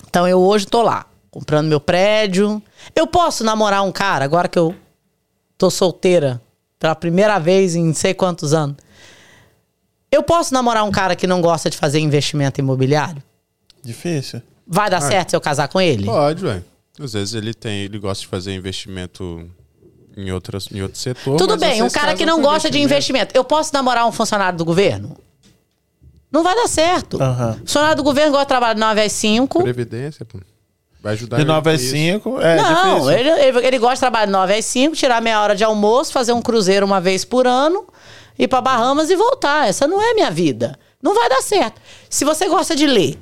Então 0.09 0.25
eu 0.25 0.39
hoje 0.39 0.65
tô 0.65 0.81
lá, 0.81 1.05
comprando 1.29 1.67
meu 1.67 1.81
prédio. 1.81 2.63
Eu 2.95 3.07
posso 3.07 3.43
namorar 3.43 3.83
um 3.83 3.91
cara 3.91 4.25
agora 4.25 4.47
que 4.47 4.59
eu 4.59 4.75
tô 5.57 5.69
solteira 5.69 6.41
pela 6.79 6.95
primeira 6.95 7.39
vez 7.39 7.75
em 7.75 7.85
não 7.85 7.93
sei 7.93 8.13
quantos 8.13 8.53
anos. 8.53 8.77
Eu 10.11 10.23
posso 10.23 10.53
namorar 10.53 10.83
um 10.83 10.91
cara 10.91 11.15
que 11.15 11.25
não 11.25 11.41
gosta 11.41 11.69
de 11.69 11.77
fazer 11.77 11.99
investimento 11.99 12.59
imobiliário? 12.59 13.23
Difícil. 13.83 14.41
Vai 14.67 14.89
dar 14.89 15.01
certo 15.01 15.29
se 15.29 15.35
eu 15.35 15.41
casar 15.41 15.67
com 15.67 15.79
ele? 15.79 16.05
Pode, 16.05 16.41
velho. 16.41 16.65
Às 16.99 17.13
vezes 17.13 17.33
ele 17.33 17.53
tem, 17.53 17.83
ele 17.83 17.97
gosta 17.97 18.21
de 18.21 18.27
fazer 18.27 18.53
investimento 18.53 19.49
em, 20.15 20.31
outras, 20.31 20.67
em 20.71 20.81
outro 20.81 20.99
setor. 20.99 21.37
Tudo 21.37 21.51
mas 21.51 21.59
bem, 21.59 21.83
um 21.83 21.89
cara 21.89 22.15
que 22.15 22.25
não 22.25 22.41
gosta 22.41 22.69
de 22.69 22.79
investimento. 22.79 23.35
Eu 23.35 23.43
posso 23.43 23.73
namorar 23.73 24.05
um 24.05 24.11
funcionário 24.11 24.57
do 24.57 24.65
governo? 24.65 25.17
Não 26.31 26.43
vai 26.43 26.55
dar 26.55 26.67
certo. 26.67 27.21
Aham. 27.21 27.57
Funcionário 27.59 27.97
do 27.97 28.03
governo 28.03 28.31
gosta 28.31 28.45
de 28.45 28.49
trabalhar 28.49 28.73
de 28.73 28.79
9 28.79 29.01
às 29.01 29.11
5. 29.11 29.63
Previdência, 29.63 30.25
pô. 30.25 30.39
Vai 31.01 31.13
ajudar 31.13 31.37
De 31.37 31.41
ele 31.43 31.47
9 31.51 31.61
com 31.63 31.69
às 31.75 31.81
isso. 31.81 31.91
5, 31.91 32.41
é 32.41 32.55
não, 32.57 32.73
difícil. 32.99 33.11
ele, 33.11 33.29
ele, 33.29 33.67
ele 33.67 33.79
gosta 33.79 33.95
de 33.95 33.99
trabalhar 34.01 34.25
de 34.27 34.31
9 34.31 34.53
às 34.53 34.65
5, 34.65 34.95
tirar 34.95 35.21
meia 35.21 35.41
hora 35.41 35.55
de 35.55 35.63
almoço, 35.63 36.11
fazer 36.11 36.31
um 36.33 36.41
cruzeiro 36.41 36.85
uma 36.85 37.01
vez 37.01 37.25
por 37.25 37.47
ano, 37.47 37.87
ir 38.37 38.47
pra 38.47 38.61
Bahamas 38.61 39.09
e 39.09 39.15
voltar. 39.15 39.67
Essa 39.67 39.87
não 39.87 39.99
é 40.01 40.13
minha 40.13 40.29
vida. 40.29 40.77
Não 41.01 41.15
vai 41.15 41.27
dar 41.27 41.41
certo. 41.41 41.81
Se 42.09 42.23
você 42.23 42.47
gosta 42.47 42.75
de 42.75 42.85
ler, 42.85 43.17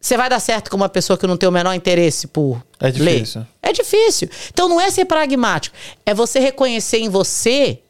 você 0.00 0.16
vai 0.16 0.28
dar 0.28 0.40
certo 0.40 0.70
com 0.70 0.76
uma 0.76 0.88
pessoa 0.88 1.16
que 1.16 1.26
não 1.26 1.36
tem 1.36 1.48
o 1.48 1.52
menor 1.52 1.72
interesse 1.74 2.26
por 2.26 2.60
É 2.80 2.90
difícil. 2.90 3.40
ler? 3.42 3.48
É 3.62 3.72
difícil. 3.72 4.28
Então 4.52 4.68
não 4.68 4.80
é 4.80 4.90
ser 4.90 5.04
pragmático, 5.04 5.74
é 6.04 6.12
você 6.14 6.38
reconhecer 6.40 6.98
em 6.98 7.08
você 7.08 7.80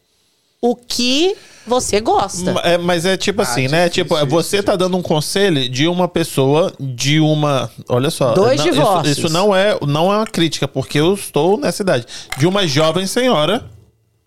o 0.61 0.75
que 0.75 1.37
você 1.67 2.01
gosta. 2.01 2.53
É, 2.63 2.79
mas 2.79 3.05
é 3.05 3.17
tipo 3.17 3.43
assim, 3.43 3.69
né? 3.69 3.89
difícil 3.89 4.05
Tipo, 4.05 4.17
isso, 4.17 4.27
você 4.27 4.63
tá 4.63 4.77
dando 4.77 4.97
um 4.97 5.03
conselho 5.03 5.69
de 5.69 5.87
uma 5.89 6.09
pessoa 6.09 6.73
de 6.79 7.19
uma. 7.21 7.71
Olha 7.89 8.11
só. 8.11 8.33
Dois 8.33 8.59
não, 8.59 8.67
isso- 8.67 8.75
divórcios. 8.79 9.19
Isso, 9.19 9.29
não, 9.29 9.55
é, 9.55 9.79
não 9.87 10.13
é 10.13 10.17
uma 10.17 10.27
crítica, 10.27 10.67
porque 10.69 10.99
eu 10.99 11.15
estou 11.15 11.59
nessa 11.59 11.83
idade. 11.83 12.07
De 12.39 12.47
uma 12.47 12.67
jovem 12.67 13.07
senhora. 13.07 13.65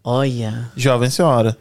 Olha, 0.03 0.71
Jovem 0.75 1.09
senhora. 1.09 1.57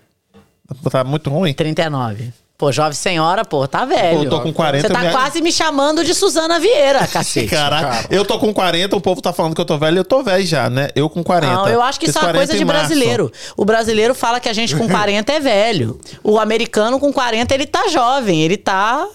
Tá 0.90 1.02
muito 1.02 1.30
ruim. 1.30 1.52
39. 1.54 2.32
Pô, 2.59 2.72
jovem 2.72 2.93
senhora, 2.93 3.44
pô, 3.44 3.68
tá 3.68 3.85
velho. 3.85 4.18
Pô, 4.18 4.24
eu 4.24 4.30
tô 4.30 4.40
com 4.40 4.52
40, 4.52 4.89
Você 4.89 4.93
tá 4.93 4.98
me- 5.05 5.12
quase 5.12 5.40
me 5.40 5.52
chamando 5.52 6.02
de 6.05 6.12
Suzana 6.12 6.59
Vieira, 6.59 7.06
cacete. 7.06 7.47
Caraca, 7.55 8.09
eu 8.10 8.24
tô 8.24 8.36
com 8.36 8.52
40, 8.52 8.97
o 8.97 9.01
povo 9.01 9.22
tá 9.22 9.32
falando 9.32 9.55
que 9.55 9.60
eu 9.60 9.64
tô 9.64 9.78
velho, 9.78 9.98
eu 9.98 10.05
tô 10.05 10.24
velho 10.24 10.44
já, 10.44 10.68
né? 10.68 10.89
Eu 10.97 11.09
com 11.09 11.22
40. 11.22 11.55
Não, 11.55 11.68
eu 11.68 11.80
acho 11.80 12.01
que 12.01 12.06
Fiz 12.06 12.16
isso 12.16 12.18
é 12.18 12.26
uma 12.26 12.32
40 12.32 12.47
coisa 12.48 12.59
de 12.59 12.64
brasileiro. 12.64 13.32
O 13.56 13.64
brasileiro 13.64 14.12
fala 14.12 14.40
que 14.40 14.48
a 14.48 14.52
gente 14.52 14.74
com 14.74 14.89
40 14.90 15.32
é 15.32 15.39
velho. 15.39 16.01
O 16.24 16.36
americano 16.36 16.98
com 16.98 17.12
40, 17.12 17.55
ele 17.55 17.64
tá 17.64 17.86
jovem, 17.86 18.43
ele 18.43 18.56
tá 18.56 19.06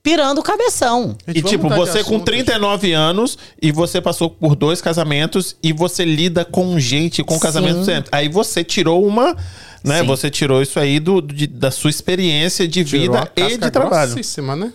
pirando 0.00 0.38
o 0.38 0.42
cabeção. 0.44 1.16
Gente, 1.26 1.38
E 1.40 1.42
tipo, 1.42 1.68
você 1.68 2.04
com 2.04 2.10
assunto. 2.14 2.24
39 2.26 2.92
anos 2.92 3.36
e 3.60 3.72
você 3.72 4.00
passou 4.00 4.30
por 4.30 4.54
dois 4.54 4.80
casamentos 4.80 5.56
e 5.60 5.72
você 5.72 6.04
lida 6.04 6.44
com 6.44 6.78
gente, 6.78 7.24
com 7.24 7.36
casamento 7.40 7.84
sempre. 7.84 8.08
Aí 8.12 8.28
você 8.28 8.62
tirou 8.62 9.04
uma, 9.04 9.36
né? 9.86 10.00
Sim. 10.00 10.06
Você 10.06 10.28
tirou 10.30 10.60
isso 10.60 10.78
aí 10.78 10.98
do, 11.00 11.20
de- 11.22 11.46
da 11.46 11.70
sua 11.70 11.90
experiência 11.90 12.66
de 12.68 12.84
Tirou 12.84 13.02
vida 13.16 13.32
e 13.36 13.56
de 13.56 13.70
trabalho. 13.70 14.12
grossíssima, 14.12 14.54
né? 14.56 14.72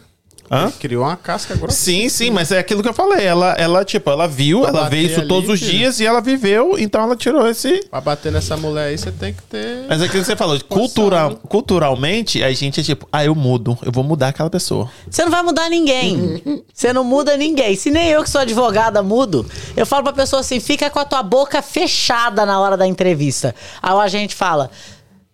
Hã? 0.54 0.70
Criou 0.82 1.06
uma 1.06 1.16
casca 1.16 1.56
grossa. 1.56 1.78
Sim, 1.78 2.10
sim, 2.10 2.30
mas 2.30 2.52
é 2.52 2.60
aquilo 2.60 2.84
que 2.84 2.90
eu 2.90 2.94
falei. 2.94 3.26
Ela, 3.26 3.54
ela 3.54 3.86
tipo, 3.86 4.10
ela 4.10 4.28
viu, 4.28 4.60
Pra 4.60 4.70
ela 4.70 4.90
vê 4.90 5.00
isso 5.00 5.20
ali, 5.22 5.28
todos 5.30 5.50
os 5.50 5.58
filho. 5.62 5.72
dias 5.72 6.02
e 6.02 6.06
ela 6.06 6.20
viveu, 6.20 6.76
então 6.78 7.02
ela 7.04 7.16
tirou 7.16 7.48
esse. 7.48 7.86
Pra 7.90 8.02
bater 8.02 8.34
nessa 8.34 8.58
mulher 8.58 8.88
aí, 8.90 8.98
você 8.98 9.14
tem 9.14 9.32
que 9.34 9.42
ter. 9.44 9.86
Mas 9.88 10.02
é 10.02 10.06
aquilo 10.08 10.20
que 10.22 10.26
você 10.28 10.36
falou, 10.36 10.60
cultural, 10.68 11.38
culturalmente, 11.48 12.44
a 12.44 12.52
gente 12.52 12.82
é 12.82 12.84
tipo, 12.84 13.08
ah, 13.14 13.24
eu 13.24 13.34
mudo, 13.34 13.78
eu 13.82 13.94
vou 13.94 14.04
mudar 14.04 14.28
aquela 14.28 14.50
pessoa. 14.50 14.92
Você 15.10 15.24
não 15.24 15.32
vai 15.32 15.42
mudar 15.42 15.70
ninguém. 15.70 16.44
Você 16.74 16.92
não 16.92 17.06
muda 17.06 17.38
ninguém. 17.38 17.76
Se 17.78 17.90
nem 17.90 18.10
eu 18.10 18.22
que 18.22 18.30
sou 18.30 18.42
advogada 18.42 19.02
mudo, 19.02 19.46
eu 19.78 19.86
falo 19.86 20.04
pra 20.04 20.12
pessoa 20.12 20.42
assim: 20.42 20.60
fica 20.60 20.90
com 20.90 21.00
a 21.00 21.06
tua 21.06 21.24
boca 21.24 21.62
fechada 21.62 22.46
na 22.46 22.60
hora 22.60 22.76
da 22.76 22.86
entrevista. 22.86 23.56
Aí 23.82 23.94
o 23.94 24.00
agente 24.02 24.36
fala: 24.36 24.70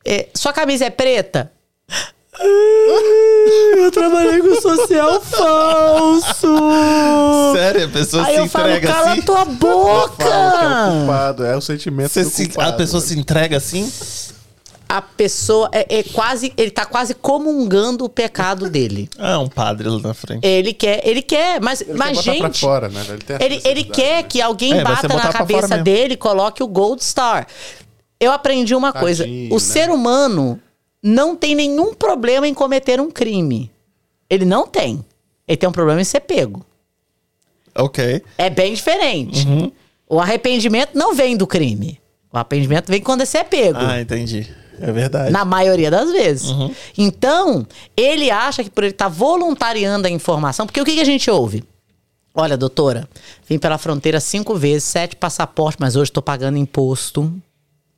"É, 0.07 0.27
sua 0.33 0.53
camisa 0.53 0.85
é 0.85 0.89
preta? 0.89 1.51
Eu 3.77 3.91
trabalhei 3.91 4.39
com 4.41 4.61
social 4.61 5.19
falso. 5.25 6.47
Sério, 7.55 7.85
a 7.85 7.89
pessoa 7.89 8.25
Aí 8.25 8.35
se 8.35 8.39
eu 8.41 8.47
falo, 8.47 8.67
entrega 8.69 8.87
cala 8.93 9.11
assim. 9.11 9.19
a 9.19 9.23
tua 9.23 9.35
Fala 9.37 9.45
que 9.47 9.51
é 9.51 9.53
o 9.53 9.55
boca! 9.55 10.91
culpado, 10.99 11.45
é 11.45 11.55
o 11.57 11.61
sentimento 11.61 12.09
Você 12.11 12.23
do 12.23 12.29
se- 12.29 12.45
culpado. 12.45 12.69
a 12.69 12.73
pessoa 12.73 13.01
né? 13.01 13.07
se 13.07 13.19
entrega 13.19 13.57
assim? 13.57 13.91
A 14.89 15.01
pessoa 15.01 15.69
é, 15.73 15.99
é 15.99 16.03
quase. 16.03 16.53
Ele 16.55 16.71
tá 16.71 16.85
quase 16.85 17.13
comungando 17.13 18.05
o 18.05 18.09
pecado 18.09 18.69
dele. 18.69 19.09
Ah, 19.19 19.37
um 19.39 19.49
padre 19.49 19.89
lá 19.89 19.99
na 19.99 20.13
frente. 20.13 20.47
Ele 20.47 20.73
quer, 20.73 21.05
ele 21.05 21.21
quer, 21.21 21.59
mas, 21.59 21.81
Ele 21.81 21.93
mas 21.93 22.21
quer 22.21 22.31
botar 22.31 22.37
pra 22.39 22.47
gente. 22.47 22.59
fora, 22.61 22.87
né? 22.87 23.01
Ele, 23.09 23.43
Ele, 23.55 23.61
ele 23.65 23.83
quer 23.83 24.17
né? 24.17 24.23
que 24.23 24.41
alguém 24.41 24.79
É, 24.79 24.83
bata 24.83 25.07
na 25.09 25.27
cabeça 25.33 25.77
dele 25.79 26.13
e 26.13 26.17
coloque 26.17 26.63
o 26.63 26.67
Gold 26.67 27.03
Star. 27.03 27.47
Eu 28.19 28.31
aprendi 28.31 28.75
uma 28.75 28.91
coisa: 28.91 29.23
Tadinho, 29.23 29.51
o 29.51 29.55
né? 29.55 29.59
ser 29.59 29.89
humano 29.89 30.59
não 31.01 31.35
tem 31.35 31.55
nenhum 31.55 31.93
problema 31.93 32.47
em 32.47 32.53
cometer 32.53 32.99
um 32.99 33.11
crime. 33.11 33.71
Ele 34.29 34.45
não 34.45 34.67
tem. 34.67 35.03
Ele 35.47 35.57
tem 35.57 35.69
um 35.69 35.71
problema 35.71 36.01
em 36.01 36.03
ser 36.03 36.21
pego. 36.21 36.65
Ok. 37.75 38.21
É 38.37 38.49
bem 38.49 38.73
diferente. 38.73 39.47
Uhum. 39.47 39.71
O 40.09 40.19
arrependimento 40.19 40.91
não 40.95 41.13
vem 41.13 41.37
do 41.37 41.45
crime. 41.45 41.99
O 42.31 42.37
arrependimento 42.37 42.87
vem 42.87 43.01
quando 43.01 43.25
você 43.25 43.39
é 43.39 43.43
pego. 43.43 43.79
Ah, 43.79 44.01
entendi. 44.01 44.49
É 44.79 44.91
verdade. 44.91 45.31
Na 45.31 45.45
maioria 45.45 45.89
das 45.89 46.11
vezes. 46.11 46.49
Uhum. 46.49 46.73
Então, 46.97 47.65
ele 47.95 48.29
acha 48.29 48.63
que 48.63 48.69
por 48.69 48.83
ele 48.83 48.91
estar 48.91 49.07
voluntariando 49.07 50.07
a 50.07 50.09
informação, 50.09 50.65
porque 50.65 50.81
o 50.81 50.85
que, 50.85 50.95
que 50.95 51.01
a 51.01 51.05
gente 51.05 51.29
ouve? 51.29 51.63
Olha, 52.33 52.55
doutora, 52.55 53.09
vim 53.47 53.57
pela 53.57 53.79
fronteira 53.79 54.19
cinco 54.19 54.55
vezes, 54.55 54.83
sete 54.83 55.15
passaportes, 55.15 55.79
mas 55.79 55.95
hoje 55.95 56.11
estou 56.11 56.21
pagando 56.21 56.57
imposto, 56.57 57.33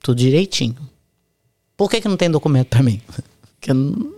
tudo 0.02 0.18
direitinho. 0.18 0.76
Por 1.76 1.90
que, 1.90 2.02
que 2.02 2.08
não 2.08 2.18
tem 2.18 2.30
documento 2.30 2.68
para 2.68 2.84
mim? 2.84 3.02
Porque 3.60 3.72
eu 3.72 3.76
não, 3.76 4.12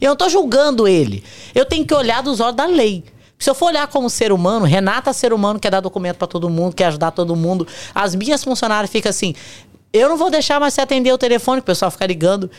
eu 0.00 0.08
não 0.10 0.16
tô 0.16 0.28
julgando 0.28 0.86
ele. 0.86 1.22
Eu 1.54 1.64
tenho 1.64 1.84
que 1.86 1.94
olhar 1.94 2.22
dos 2.22 2.40
olhos 2.40 2.56
da 2.56 2.66
lei. 2.66 3.04
Se 3.38 3.50
eu 3.50 3.54
for 3.54 3.66
olhar 3.66 3.86
como 3.88 4.08
ser 4.08 4.32
humano, 4.32 4.64
Renata, 4.64 5.12
ser 5.12 5.32
humano, 5.32 5.60
quer 5.60 5.70
dar 5.70 5.80
documento 5.80 6.16
para 6.16 6.26
todo 6.26 6.48
mundo, 6.48 6.74
quer 6.74 6.86
ajudar 6.86 7.10
todo 7.10 7.36
mundo. 7.36 7.66
As 7.94 8.14
minhas 8.14 8.42
funcionárias 8.42 8.90
ficam 8.90 9.10
assim: 9.10 9.34
eu 9.92 10.08
não 10.08 10.16
vou 10.16 10.30
deixar 10.30 10.58
mais 10.58 10.72
você 10.74 10.80
atender 10.80 11.12
o 11.12 11.18
telefone, 11.18 11.60
o 11.60 11.62
pessoal 11.62 11.90
fica 11.90 12.06
ligando. 12.06 12.50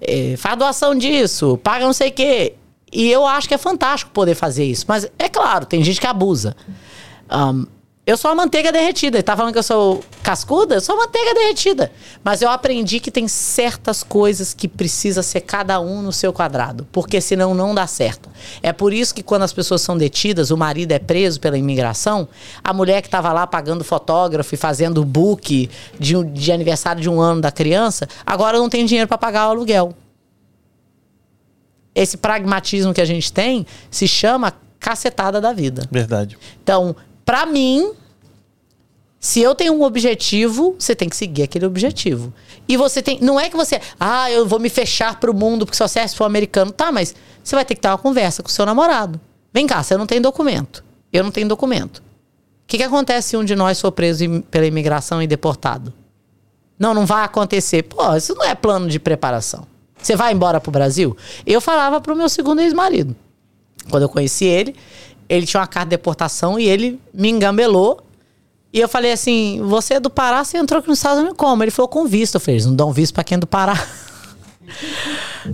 eh, 0.00 0.34
faz 0.36 0.56
doação 0.58 0.94
disso, 0.94 1.58
paga 1.62 1.84
não 1.84 1.92
sei 1.92 2.08
o 2.10 2.12
quê. 2.12 2.54
E 2.92 3.10
eu 3.10 3.26
acho 3.26 3.46
que 3.48 3.54
é 3.54 3.58
fantástico 3.58 4.10
poder 4.12 4.34
fazer 4.34 4.64
isso. 4.64 4.84
Mas 4.88 5.08
é 5.18 5.28
claro, 5.28 5.64
tem 5.66 5.82
gente 5.84 6.00
que 6.00 6.06
abusa. 6.06 6.56
Ahn, 7.28 7.64
eu 8.06 8.16
sou 8.16 8.30
a 8.30 8.34
manteiga 8.34 8.72
derretida. 8.72 9.18
Ele 9.18 9.22
tá 9.22 9.36
falando 9.36 9.52
que 9.52 9.58
eu 9.58 9.62
sou 9.62 10.02
cascuda? 10.22 10.74
Eu 10.74 10.80
sou 10.80 10.94
a 10.96 10.98
manteiga 10.98 11.34
derretida. 11.34 11.92
Mas 12.24 12.40
eu 12.40 12.48
aprendi 12.48 12.98
que 12.98 13.10
tem 13.10 13.28
certas 13.28 14.02
coisas 14.02 14.54
que 14.54 14.66
precisa 14.66 15.22
ser 15.22 15.42
cada 15.42 15.80
um 15.80 16.00
no 16.00 16.12
seu 16.12 16.32
quadrado. 16.32 16.88
Porque 16.90 17.20
senão 17.20 17.54
não 17.54 17.74
dá 17.74 17.86
certo. 17.86 18.28
É 18.62 18.72
por 18.72 18.92
isso 18.92 19.14
que 19.14 19.22
quando 19.22 19.42
as 19.42 19.52
pessoas 19.52 19.82
são 19.82 19.98
detidas, 19.98 20.50
o 20.50 20.56
marido 20.56 20.92
é 20.92 20.98
preso 20.98 21.38
pela 21.38 21.58
imigração, 21.58 22.26
a 22.64 22.72
mulher 22.72 23.02
que 23.02 23.08
estava 23.08 23.32
lá 23.32 23.46
pagando 23.46 23.84
fotógrafo 23.84 24.54
e 24.54 24.58
fazendo 24.58 25.04
book 25.04 25.68
de, 25.98 26.24
de 26.24 26.52
aniversário 26.52 27.02
de 27.02 27.08
um 27.08 27.20
ano 27.20 27.42
da 27.42 27.52
criança, 27.52 28.08
agora 28.24 28.58
não 28.58 28.68
tem 28.68 28.86
dinheiro 28.86 29.06
para 29.06 29.18
pagar 29.18 29.48
o 29.48 29.50
aluguel. 29.50 29.94
Esse 31.94 32.16
pragmatismo 32.16 32.94
que 32.94 33.00
a 33.00 33.04
gente 33.04 33.32
tem 33.32 33.66
se 33.90 34.08
chama 34.08 34.54
cacetada 34.80 35.40
da 35.40 35.52
vida. 35.52 35.86
Verdade. 35.90 36.38
Então, 36.62 36.96
pra 37.30 37.46
mim, 37.46 37.92
se 39.20 39.40
eu 39.40 39.54
tenho 39.54 39.74
um 39.74 39.84
objetivo, 39.84 40.74
você 40.76 40.96
tem 40.96 41.08
que 41.08 41.14
seguir 41.14 41.44
aquele 41.44 41.64
objetivo. 41.64 42.34
E 42.66 42.76
você 42.76 43.00
tem. 43.00 43.20
Não 43.20 43.38
é 43.38 43.48
que 43.48 43.56
você. 43.56 43.80
Ah, 44.00 44.28
eu 44.32 44.44
vou 44.44 44.58
me 44.58 44.68
fechar 44.68 45.20
pro 45.20 45.32
mundo 45.32 45.64
porque 45.64 45.76
só 45.76 45.86
serve 45.86 46.08
se 46.08 46.16
for 46.16 46.24
americano. 46.24 46.72
Tá, 46.72 46.90
mas 46.90 47.14
você 47.40 47.54
vai 47.54 47.64
ter 47.64 47.76
que 47.76 47.80
ter 47.80 47.86
uma 47.86 47.98
conversa 47.98 48.42
com 48.42 48.48
o 48.48 48.50
seu 48.50 48.66
namorado. 48.66 49.20
Vem 49.54 49.64
cá, 49.64 49.80
você 49.80 49.96
não 49.96 50.08
tem 50.08 50.20
documento. 50.20 50.82
Eu 51.12 51.22
não 51.22 51.30
tenho 51.30 51.46
documento. 51.46 51.98
O 51.98 52.02
que, 52.66 52.78
que 52.78 52.82
acontece 52.82 53.28
se 53.28 53.36
um 53.36 53.44
de 53.44 53.54
nós 53.54 53.80
for 53.80 53.92
preso 53.92 54.42
pela 54.50 54.66
imigração 54.66 55.22
e 55.22 55.26
deportado? 55.28 55.94
Não, 56.76 56.92
não 56.92 57.06
vai 57.06 57.24
acontecer. 57.24 57.84
Pô, 57.84 58.12
isso 58.16 58.34
não 58.34 58.44
é 58.44 58.56
plano 58.56 58.88
de 58.88 58.98
preparação. 58.98 59.68
Você 59.96 60.16
vai 60.16 60.32
embora 60.32 60.60
pro 60.60 60.72
Brasil? 60.72 61.16
Eu 61.46 61.60
falava 61.60 62.00
pro 62.00 62.16
meu 62.16 62.28
segundo 62.28 62.60
ex-marido. 62.60 63.14
Quando 63.88 64.02
eu 64.02 64.08
conheci 64.08 64.46
ele, 64.46 64.74
ele 65.30 65.46
tinha 65.46 65.60
uma 65.60 65.66
carta 65.66 65.86
de 65.86 65.90
deportação 65.96 66.58
e 66.58 66.68
ele 66.68 67.00
me 67.14 67.30
engambelou. 67.30 68.00
E 68.72 68.78
eu 68.80 68.88
falei 68.88 69.12
assim: 69.12 69.60
você 69.64 69.94
é 69.94 70.00
do 70.00 70.10
Pará, 70.10 70.44
você 70.44 70.58
entrou 70.58 70.78
aqui 70.80 70.88
nos 70.88 70.98
Estados 70.98 71.18
Unidos 71.20 71.36
como? 71.38 71.62
Ele 71.64 71.70
falou 71.70 71.88
com 71.88 72.06
visto. 72.06 72.34
Eu 72.34 72.40
falei: 72.40 72.56
eles 72.56 72.66
não 72.66 72.74
dão 72.74 72.92
visto 72.92 73.14
pra 73.14 73.24
quem 73.24 73.36
é 73.36 73.38
do 73.38 73.46
Pará. 73.46 73.74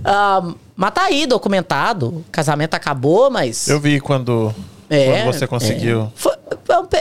Ah, 0.03 0.53
mas 0.75 0.91
tá 0.91 1.03
aí, 1.05 1.25
documentado. 1.25 2.07
O 2.09 2.25
casamento 2.31 2.73
acabou, 2.75 3.29
mas. 3.31 3.67
Eu 3.67 3.79
vi 3.79 3.99
quando, 3.99 4.53
É, 4.89 5.23
quando 5.23 5.33
você 5.33 5.47
conseguiu. 5.47 6.11
Foi- 6.15 6.35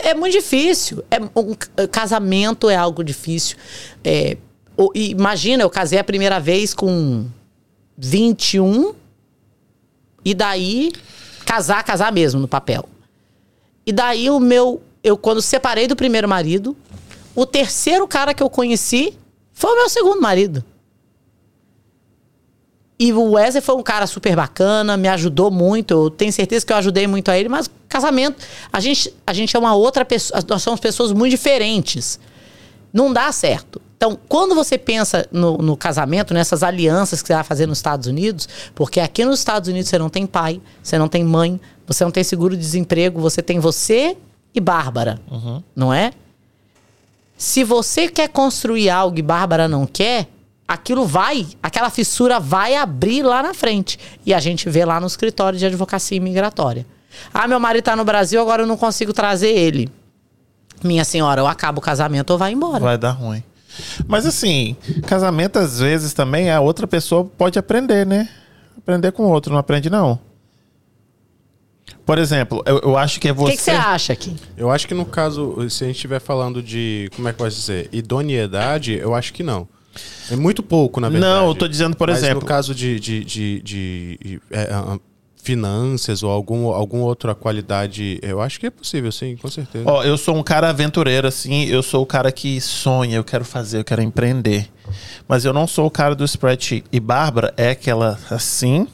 é 0.02 0.14
muito 0.14 0.32
difícil. 0.32 1.04
É, 1.10 1.18
um 1.38 1.52
c- 1.52 1.88
casamento 1.88 2.70
é 2.70 2.76
algo 2.76 3.02
difícil. 3.04 3.56
É, 4.04 4.36
o- 4.76 4.90
imagina, 4.94 5.62
eu 5.62 5.68
casei 5.70 5.98
a 5.98 6.04
primeira 6.04 6.38
vez 6.40 6.72
com 6.72 7.26
21 7.98 8.94
e 10.24 10.32
daí 10.32 10.92
casar, 11.46 11.82
casar 11.84 12.12
mesmo 12.12 12.40
no 12.40 12.48
papel. 12.48 12.86
E 13.86 13.92
daí 13.92 14.28
o 14.28 14.40
meu, 14.40 14.82
eu 15.02 15.16
quando 15.16 15.40
separei 15.40 15.86
do 15.86 15.94
primeiro 15.94 16.28
marido, 16.28 16.76
o 17.34 17.46
terceiro 17.46 18.06
cara 18.08 18.34
que 18.34 18.42
eu 18.42 18.50
conheci 18.50 19.16
foi 19.52 19.70
o 19.70 19.76
meu 19.76 19.88
segundo 19.88 20.20
marido. 20.20 20.62
E 22.98 23.12
o 23.12 23.32
Wesley 23.32 23.62
foi 23.62 23.76
um 23.76 23.82
cara 23.82 24.06
super 24.06 24.34
bacana, 24.34 24.96
me 24.96 25.06
ajudou 25.06 25.50
muito. 25.50 25.92
Eu 25.92 26.10
tenho 26.10 26.32
certeza 26.32 26.64
que 26.64 26.72
eu 26.72 26.76
ajudei 26.76 27.06
muito 27.06 27.30
a 27.30 27.38
ele, 27.38 27.48
mas 27.48 27.70
casamento, 27.88 28.42
a 28.72 28.80
gente, 28.80 29.14
a 29.26 29.32
gente 29.32 29.54
é 29.54 29.58
uma 29.58 29.74
outra 29.74 30.04
pessoa. 30.04 30.42
Nós 30.48 30.62
somos 30.62 30.80
pessoas 30.80 31.12
muito 31.12 31.30
diferentes. 31.30 32.18
Não 32.92 33.12
dá 33.12 33.30
certo. 33.30 33.80
Então, 33.96 34.18
quando 34.28 34.54
você 34.54 34.76
pensa 34.76 35.26
no, 35.32 35.56
no 35.56 35.76
casamento, 35.76 36.34
nessas 36.34 36.62
alianças 36.62 37.22
que 37.22 37.28
você 37.28 37.34
vai 37.34 37.44
fazer 37.44 37.66
nos 37.66 37.78
Estados 37.78 38.06
Unidos, 38.06 38.46
porque 38.74 39.00
aqui 39.00 39.24
nos 39.24 39.38
Estados 39.38 39.68
Unidos 39.68 39.88
você 39.88 39.98
não 39.98 40.10
tem 40.10 40.26
pai, 40.26 40.60
você 40.82 40.98
não 40.98 41.08
tem 41.08 41.24
mãe, 41.24 41.58
você 41.86 42.04
não 42.04 42.10
tem 42.10 42.22
seguro-desemprego, 42.22 43.20
você 43.20 43.42
tem 43.42 43.58
você 43.58 44.16
e 44.54 44.60
Bárbara, 44.60 45.18
não 45.74 45.92
é? 45.92 46.12
Se 47.38 47.64
você 47.64 48.08
quer 48.08 48.28
construir 48.28 48.90
algo 48.90 49.18
e 49.18 49.22
Bárbara 49.22 49.66
não 49.66 49.86
quer, 49.86 50.28
aquilo 50.68 51.06
vai, 51.06 51.46
aquela 51.62 51.90
fissura 51.90 52.40
vai 52.40 52.74
abrir 52.74 53.22
lá 53.22 53.42
na 53.42 53.54
frente. 53.54 53.98
E 54.24 54.32
a 54.32 54.40
gente 54.40 54.68
vê 54.68 54.84
lá 54.84 55.00
no 55.00 55.06
escritório 55.06 55.58
de 55.58 55.64
advocacia 55.66 56.16
imigratória. 56.16 56.86
Ah, 57.32 57.46
meu 57.46 57.60
marido 57.60 57.84
tá 57.84 57.96
no 57.96 58.04
Brasil, 58.04 58.40
agora 58.40 58.62
eu 58.62 58.66
não 58.66 58.76
consigo 58.76 59.12
trazer 59.12 59.50
ele. 59.50 59.90
Minha 60.82 61.04
senhora, 61.04 61.42
ou 61.42 61.48
acaba 61.48 61.78
o 61.78 61.82
casamento 61.82 62.30
ou 62.30 62.38
vai 62.38 62.52
embora. 62.52 62.80
Vai 62.80 62.98
dar 62.98 63.12
ruim. 63.12 63.42
Mas 64.06 64.26
assim, 64.26 64.76
casamento 65.06 65.58
às 65.58 65.78
vezes 65.80 66.12
também 66.12 66.50
a 66.50 66.60
outra 66.60 66.86
pessoa 66.86 67.24
pode 67.24 67.58
aprender, 67.58 68.06
né? 68.06 68.28
Aprender 68.78 69.12
com 69.12 69.24
o 69.24 69.28
outro, 69.30 69.52
não 69.52 69.58
aprende 69.58 69.90
não. 69.90 70.18
Por 72.04 72.18
exemplo, 72.18 72.62
eu, 72.66 72.78
eu 72.80 72.96
acho 72.96 73.18
que 73.20 73.28
é 73.28 73.32
O 73.32 73.34
você. 73.34 73.52
que, 73.52 73.56
que 73.58 73.62
você 73.64 73.70
acha 73.72 74.12
aqui? 74.12 74.34
Eu 74.56 74.70
acho 74.70 74.86
que 74.86 74.94
no 74.94 75.04
caso, 75.04 75.56
se 75.68 75.82
a 75.84 75.86
gente 75.88 75.96
estiver 75.96 76.20
falando 76.20 76.62
de, 76.62 77.10
como 77.16 77.28
é 77.28 77.32
que 77.32 77.38
pode 77.38 77.54
dizer, 77.54 77.88
idoneidade, 77.92 78.92
eu 78.94 79.14
acho 79.14 79.32
que 79.32 79.42
não. 79.42 79.68
É 80.30 80.36
muito 80.36 80.62
pouco, 80.62 81.00
na 81.00 81.08
verdade. 81.08 81.32
Não, 81.32 81.48
eu 81.48 81.54
tô 81.54 81.66
dizendo, 81.66 81.96
por 81.96 82.08
Mas 82.08 82.18
exemplo- 82.18 82.40
no 82.42 82.46
caso 82.46 82.74
de, 82.74 83.00
de, 83.00 83.24
de, 83.24 83.62
de, 83.62 84.40
é, 84.50 84.68
ah, 84.72 84.98
finanças 85.46 86.24
ou 86.24 86.30
algum, 86.30 86.66
alguma 86.72 87.04
outra 87.04 87.32
qualidade, 87.34 88.18
eu 88.20 88.40
acho 88.40 88.58
que 88.58 88.66
é 88.66 88.70
possível, 88.70 89.12
sim, 89.12 89.36
com 89.36 89.48
certeza. 89.48 89.84
Ó, 89.88 90.02
eu 90.02 90.18
sou 90.18 90.36
um 90.36 90.42
cara 90.42 90.68
aventureiro, 90.70 91.28
assim, 91.28 91.66
eu 91.66 91.84
sou 91.84 92.02
o 92.02 92.06
cara 92.06 92.32
que 92.32 92.60
sonha, 92.60 93.16
eu 93.16 93.22
quero 93.22 93.44
fazer, 93.44 93.78
eu 93.78 93.84
quero 93.84 94.02
empreender. 94.02 94.68
Mas 95.28 95.44
eu 95.44 95.52
não 95.52 95.64
sou 95.68 95.86
o 95.86 95.90
cara 95.90 96.16
do 96.16 96.24
spreadsheet. 96.24 96.84
E 96.90 96.98
Bárbara 96.98 97.54
é 97.56 97.70
aquela 97.70 98.18
assim. 98.28 98.88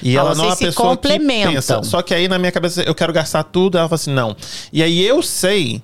E 0.00 0.16
Ah, 0.16 0.20
ela 0.20 0.34
não 0.36 0.44
é 0.44 0.48
uma 0.48 0.56
pessoa 0.56 0.90
complementam. 0.90 1.48
que 1.50 1.56
pensa. 1.56 1.82
Só 1.82 2.02
que 2.02 2.14
aí 2.14 2.28
na 2.28 2.38
minha 2.38 2.52
cabeça 2.52 2.82
eu 2.82 2.94
quero 2.94 3.12
gastar 3.12 3.42
tudo, 3.42 3.76
ela 3.76 3.88
fala 3.88 3.96
assim, 3.96 4.12
não. 4.12 4.36
E 4.72 4.80
aí 4.80 5.04
eu 5.04 5.22
sei 5.22 5.82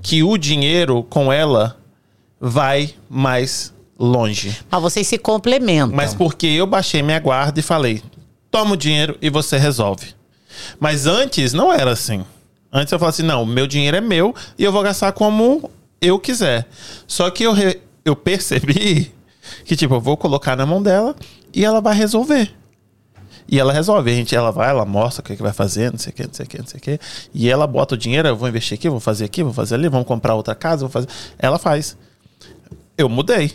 que 0.00 0.22
o 0.22 0.38
dinheiro 0.38 1.02
com 1.02 1.30
ela 1.30 1.76
vai 2.40 2.94
mais 3.08 3.74
longe. 3.98 4.56
Mas 4.70 4.80
vocês 4.80 5.06
se 5.06 5.18
complementam. 5.18 5.94
Mas 5.94 6.14
porque 6.14 6.46
eu 6.46 6.66
baixei 6.66 7.02
minha 7.02 7.18
guarda 7.20 7.60
e 7.60 7.62
falei: 7.62 8.02
toma 8.50 8.74
o 8.74 8.76
dinheiro 8.76 9.16
e 9.20 9.30
você 9.30 9.56
resolve. 9.58 10.14
Mas 10.78 11.06
antes 11.06 11.52
não 11.52 11.72
era 11.72 11.92
assim. 11.92 12.24
Antes 12.72 12.92
eu 12.92 12.98
falava 12.98 13.14
assim: 13.14 13.22
não, 13.22 13.44
meu 13.46 13.66
dinheiro 13.66 13.96
é 13.96 14.00
meu 14.00 14.34
e 14.58 14.64
eu 14.64 14.72
vou 14.72 14.82
gastar 14.82 15.12
como 15.12 15.70
eu 16.00 16.18
quiser. 16.18 16.66
Só 17.06 17.30
que 17.30 17.42
eu, 17.44 17.52
re- 17.52 17.80
eu 18.04 18.14
percebi 18.16 19.12
que, 19.64 19.76
tipo, 19.76 19.94
eu 19.94 20.00
vou 20.00 20.16
colocar 20.16 20.56
na 20.56 20.66
mão 20.66 20.82
dela 20.82 21.14
e 21.54 21.64
ela 21.64 21.80
vai 21.80 21.94
resolver. 21.94 22.54
E 23.48 23.58
ela 23.58 23.72
resolve. 23.72 24.10
A 24.10 24.14
gente, 24.14 24.34
ela 24.36 24.52
vai, 24.52 24.70
ela 24.70 24.84
mostra 24.84 25.22
o 25.22 25.24
que, 25.24 25.34
que 25.34 25.42
vai 25.42 25.52
fazer, 25.52 25.90
não 25.90 25.98
sei 25.98 26.12
o 26.12 26.14
que, 26.14 26.22
não 26.24 26.32
sei 26.32 26.46
o 26.46 26.48
que, 26.48 26.58
não 26.58 26.66
sei 26.66 26.78
o 26.78 26.80
que. 26.82 27.00
E 27.34 27.50
ela 27.50 27.66
bota 27.66 27.94
o 27.96 27.98
dinheiro, 27.98 28.28
eu 28.28 28.36
vou 28.36 28.48
investir 28.48 28.76
aqui, 28.78 28.88
vou 28.88 29.00
fazer 29.00 29.24
aqui, 29.24 29.42
vou 29.42 29.52
fazer 29.52 29.74
ali, 29.74 29.88
vamos 29.88 30.06
comprar 30.06 30.34
outra 30.36 30.54
casa, 30.54 30.82
vou 30.82 30.88
fazer. 30.90 31.08
Ela 31.38 31.58
faz. 31.58 31.96
Eu 32.96 33.08
mudei. 33.08 33.52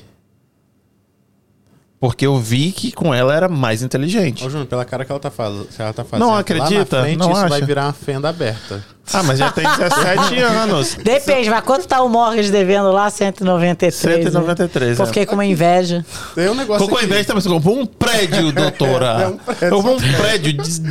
Porque 2.00 2.26
eu 2.26 2.38
vi 2.38 2.72
que 2.72 2.92
com 2.92 3.14
ela 3.14 3.34
era 3.34 3.48
mais 3.48 3.82
inteligente. 3.82 4.46
Ô, 4.46 4.50
Júnior, 4.50 4.68
pela 4.68 4.84
cara 4.84 5.06
que 5.06 5.12
ela 5.12 5.20
tá, 5.20 5.32
faz... 5.32 5.54
ela 5.80 5.94
tá 5.94 6.04
fazendo, 6.04 6.26
Não 6.26 6.34
lá 6.34 6.40
acredita? 6.40 6.98
na 6.98 7.04
frente 7.04 7.18
Não 7.18 7.32
isso 7.32 7.40
acha? 7.40 7.50
vai 7.50 7.62
virar 7.62 7.86
uma 7.86 7.94
fenda 7.94 8.30
aberta. 8.30 8.84
Ah, 9.14 9.24
mas 9.24 9.40
já 9.40 9.52
tem 9.52 9.64
17 9.64 10.40
anos. 10.44 10.96
Depende, 10.96 11.50
mas 11.50 11.64
quanto 11.64 11.88
tá 11.88 12.02
o 12.02 12.10
mortgage 12.10 12.52
devendo 12.52 12.92
lá? 12.92 13.10
193. 13.10 14.24
193, 14.26 14.90
Né? 14.92 14.96
Pô, 14.98 15.04
é. 15.04 15.06
fiquei 15.06 15.26
com 15.26 15.36
uma 15.36 15.46
inveja. 15.46 16.06
Tem 16.34 16.50
um 16.50 16.56
negócio 16.56 16.86
Ficou 16.86 17.00
com 17.00 17.06
inveja 17.06 17.24
também. 17.26 17.42
Você 17.42 17.50
comprou 17.50 17.80
um 17.80 17.86
prédio, 17.86 18.52
doutora. 18.52 19.06
É 19.26 19.28
um 19.28 19.38
prédio. 19.38 19.68
Eu 19.68 19.76
comprou 19.78 19.96
um 19.96 20.00
prédio 20.18 20.54
de 20.54 20.82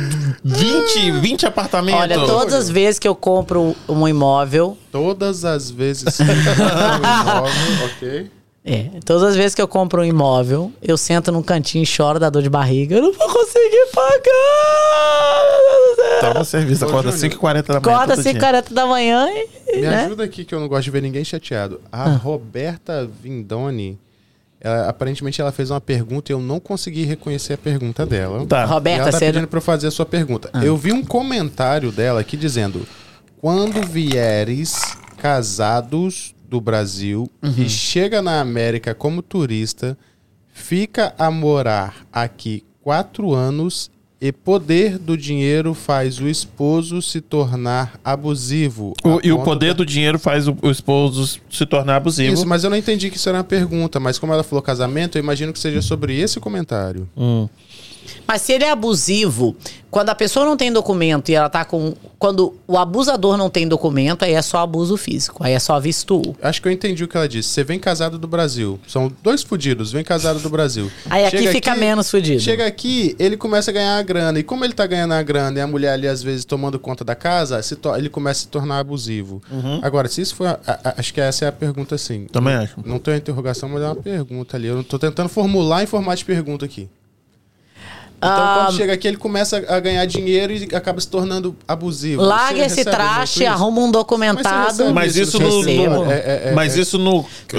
20, 0.43 1.11
20 1.21 1.45
apartamentos. 1.45 2.01
Olha, 2.01 2.15
todas 2.19 2.53
as 2.53 2.69
vezes 2.69 2.97
que 2.99 3.07
eu 3.07 3.15
compro 3.15 3.75
um 3.87 4.07
imóvel, 4.07 4.77
Todas 4.91 5.43
as 5.45 5.69
vezes 5.69 6.15
que 6.15 6.23
eu 6.23 6.27
um 6.27 6.97
imóvel, 6.97 7.85
ok? 7.97 8.31
É, 8.65 8.89
todas 9.05 9.23
as 9.23 9.35
vezes 9.35 9.53
que 9.53 9.61
eu 9.61 9.67
compro 9.67 10.01
um 10.01 10.05
imóvel, 10.05 10.71
eu 10.81 10.97
sento 10.97 11.31
num 11.31 11.43
cantinho 11.43 11.83
e 11.83 11.85
choro 11.85 12.19
da 12.19 12.29
dor 12.29 12.41
de 12.41 12.49
barriga. 12.49 12.95
Eu 12.95 13.03
não 13.03 13.13
vou 13.13 13.29
conseguir 13.31 13.87
pagar! 13.93 16.21
Toma 16.21 16.43
serviço, 16.43 16.85
Ô, 16.85 16.89
acorda 16.89 17.11
Júnior. 17.11 17.39
5h40 17.39 17.63
da 17.67 17.73
manhã. 17.79 17.95
Acorda 17.95 18.13
todo 18.15 18.23
5 18.23 18.33
dia. 18.33 18.41
40 18.41 18.73
da 18.73 18.85
manhã 18.85 19.27
e. 19.29 19.75
Me 19.75 19.81
né? 19.81 20.05
ajuda 20.05 20.23
aqui 20.23 20.45
que 20.45 20.55
eu 20.55 20.59
não 20.59 20.67
gosto 20.67 20.83
de 20.85 20.91
ver 20.91 21.01
ninguém 21.01 21.23
chateado. 21.23 21.81
A 21.91 22.03
Ah. 22.05 22.15
Roberta 22.15 23.07
Vindoni, 23.21 23.99
ela- 24.61 24.89
aparentemente 24.89 25.41
ela 25.41 25.51
fez 25.51 25.69
uma 25.71 25.81
pergunta 25.81 26.31
e 26.31 26.33
eu 26.33 26.39
não 26.39 26.59
consegui 26.59 27.03
reconhecer 27.03 27.53
a 27.53 27.57
pergunta 27.57 28.05
dela. 28.05 28.45
Tá. 28.45 28.63
E 28.63 28.65
Roberta, 28.65 29.01
ela 29.03 29.11
tá 29.11 29.17
você. 29.19 29.25
pedindo 29.27 29.47
pra 29.47 29.57
eu 29.57 29.61
fazer 29.61 29.87
a 29.87 29.91
sua 29.91 30.05
pergunta. 30.05 30.49
Ah. 30.53 30.63
Eu 30.65 30.75
vi 30.77 30.91
um 30.91 31.03
comentário 31.03 31.91
dela 31.91 32.21
aqui 32.21 32.37
dizendo: 32.37 32.87
quando 33.41 33.81
vieres 33.85 34.79
casados 35.17 36.33
do 36.55 36.61
Brasil 36.61 37.29
Uhum. 37.43 37.53
e 37.57 37.69
chega 37.69 38.21
na 38.21 38.39
América 38.39 38.95
como 38.95 39.21
turista, 39.21 39.97
fica 40.53 41.13
a 41.19 41.29
morar 41.29 42.05
aqui 42.13 42.63
quatro 42.81 43.33
anos 43.33 43.91
e 44.21 44.31
poder 44.31 44.97
do 44.97 45.17
dinheiro 45.17 45.73
faz 45.73 46.17
o 46.19 46.27
esposo 46.29 47.01
se 47.01 47.19
tornar 47.19 47.99
abusivo. 48.03 48.93
O- 49.03 49.19
e 49.21 49.31
o 49.31 49.39
poder 49.43 49.67
da- 49.73 49.73
do 49.79 49.85
dinheiro 49.85 50.17
faz 50.17 50.47
o, 50.47 50.55
o 50.61 50.71
esposo 50.71 51.39
se 51.51 51.65
tornar 51.65 51.97
abusivo. 51.97 52.33
Isso, 52.33 52.47
mas 52.47 52.63
eu 52.63 52.69
não 52.69 52.77
entendi 52.77 53.09
que 53.11 53.17
isso 53.17 53.27
era 53.27 53.37
uma 53.39 53.43
pergunta. 53.43 53.99
Mas 53.99 54.17
como 54.17 54.31
ela 54.33 54.41
falou 54.43 54.61
casamento, 54.63 55.17
eu 55.17 55.19
imagino 55.21 55.51
que 55.51 55.59
seja 55.59 55.81
sobre 55.81 56.17
esse 56.17 56.39
comentário. 56.39 57.07
Hum. 57.17 57.49
Mas 58.27 58.41
se 58.41 58.53
ele 58.53 58.63
é 58.63 58.71
abusivo, 58.71 59.55
quando 59.91 60.09
a 60.09 60.15
pessoa 60.15 60.45
não 60.45 60.57
tem 60.57 60.71
documento 60.71 61.29
e 61.29 61.35
ela 61.35 61.49
tá 61.49 61.63
com. 61.63 61.93
Quando 62.17 62.55
o 62.67 62.77
abusador 62.77 63.37
não 63.37 63.49
tem 63.49 63.67
documento, 63.67 64.23
aí 64.25 64.33
é 64.33 64.41
só 64.41 64.57
abuso 64.59 64.97
físico. 64.97 65.43
Aí 65.43 65.53
é 65.53 65.59
só 65.59 65.79
visto. 65.79 66.35
Acho 66.41 66.61
que 66.61 66.67
eu 66.67 66.71
entendi 66.71 67.03
o 67.03 67.07
que 67.07 67.15
ela 67.15 67.27
disse. 67.29 67.49
Você 67.49 67.63
vem 67.63 67.77
casado 67.79 68.17
do 68.17 68.27
Brasil. 68.27 68.79
São 68.87 69.11
dois 69.21 69.43
fudidos, 69.43 69.91
vem 69.91 70.03
casado 70.03 70.39
do 70.39 70.49
Brasil. 70.49 70.89
Aí 71.09 71.25
aqui 71.25 71.37
Chega 71.37 71.51
fica 71.51 71.75
menos 71.75 72.09
fudido. 72.09 72.39
Chega 72.41 72.65
aqui, 72.65 73.15
ele 73.19 73.37
começa 73.37 73.69
a 73.69 73.73
ganhar 73.73 73.97
a 73.97 74.01
grana. 74.01 74.39
E 74.39 74.43
como 74.43 74.65
ele 74.65 74.73
tá 74.73 74.87
ganhando 74.87 75.13
a 75.13 75.21
grana 75.21 75.59
e 75.59 75.61
a 75.61 75.67
mulher 75.67 75.91
ali, 75.93 76.07
às 76.07 76.23
vezes, 76.23 76.45
tomando 76.45 76.79
conta 76.79 77.03
da 77.05 77.13
casa, 77.15 77.59
ele 77.97 78.09
começa 78.09 78.39
a 78.39 78.43
se 78.43 78.47
tornar 78.47 78.79
abusivo. 78.79 79.41
Agora, 79.81 80.07
se 80.07 80.21
isso 80.21 80.35
for. 80.35 80.47
a- 80.47 80.59
a- 80.65 80.95
acho 80.97 81.13
que 81.13 81.21
essa 81.21 81.45
é 81.45 81.47
a 81.47 81.51
pergunta, 81.51 81.97
sim. 81.97 82.25
Também 82.31 82.55
acho. 82.55 82.75
Não 82.83 82.97
tem 82.97 83.13
uma 83.13 83.17
interrogação, 83.19 83.69
mas 83.69 83.81
é 83.83 83.85
uma 83.85 83.95
pergunta 83.95 84.57
ali. 84.57 84.67
Eu 84.67 84.83
tô 84.83 84.97
tentando 84.97 85.29
formular 85.29 85.83
em 85.83 85.85
formato 85.85 86.17
de 86.17 86.25
pergunta 86.25 86.65
aqui. 86.65 86.89
Então, 88.17 88.29
Ah, 88.31 88.63
quando 88.65 88.77
chega 88.77 88.93
aqui, 88.93 89.07
ele 89.07 89.17
começa 89.17 89.57
a 89.67 89.79
ganhar 89.79 90.05
dinheiro 90.05 90.53
e 90.53 90.75
acaba 90.75 90.99
se 91.01 91.07
tornando 91.07 91.55
abusivo. 91.67 92.21
Larga 92.21 92.65
esse 92.65 92.83
traste, 92.83 93.43
isso? 93.43 93.51
arruma 93.51 93.81
um 93.81 93.91
documentado. 93.91 94.45
Mas 94.53 94.75
você 94.77 94.93
Mas 94.93 95.15
Isso 95.15 95.37
isso 95.37 95.39
no 95.39 95.89
não- 95.89 96.11
É, 96.11 96.15
é, 96.15 96.41
é, 96.45 96.51
mas 96.53 96.77
é. 96.77 96.81
isso 96.81 96.97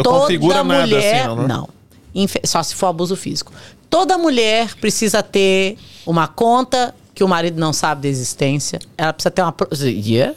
Toda 0.02 0.18
configura 0.20 0.64
nada 0.64 0.86
mulher. 0.86 1.14
assim, 1.20 1.28
não, 1.28 1.36
né? 1.36 1.46
não. 1.48 1.68
Infe- 2.14 2.40
Só 2.44 2.62
se 2.62 2.74
for 2.74 2.86
abuso 2.86 3.14
físico. 3.16 3.52
Toda 3.90 4.16
mulher 4.18 4.74
precisa 4.80 5.22
ter 5.22 5.76
uma 6.06 6.26
conta 6.26 6.94
que 7.14 7.22
o 7.22 7.28
marido 7.28 7.60
não 7.60 7.72
sabe 7.72 8.02
da 8.02 8.08
existência. 8.08 8.78
Ela 8.96 9.12
precisa 9.12 9.30
ter 9.30 9.42
uma. 9.42 9.54
Yeah. 9.82 10.34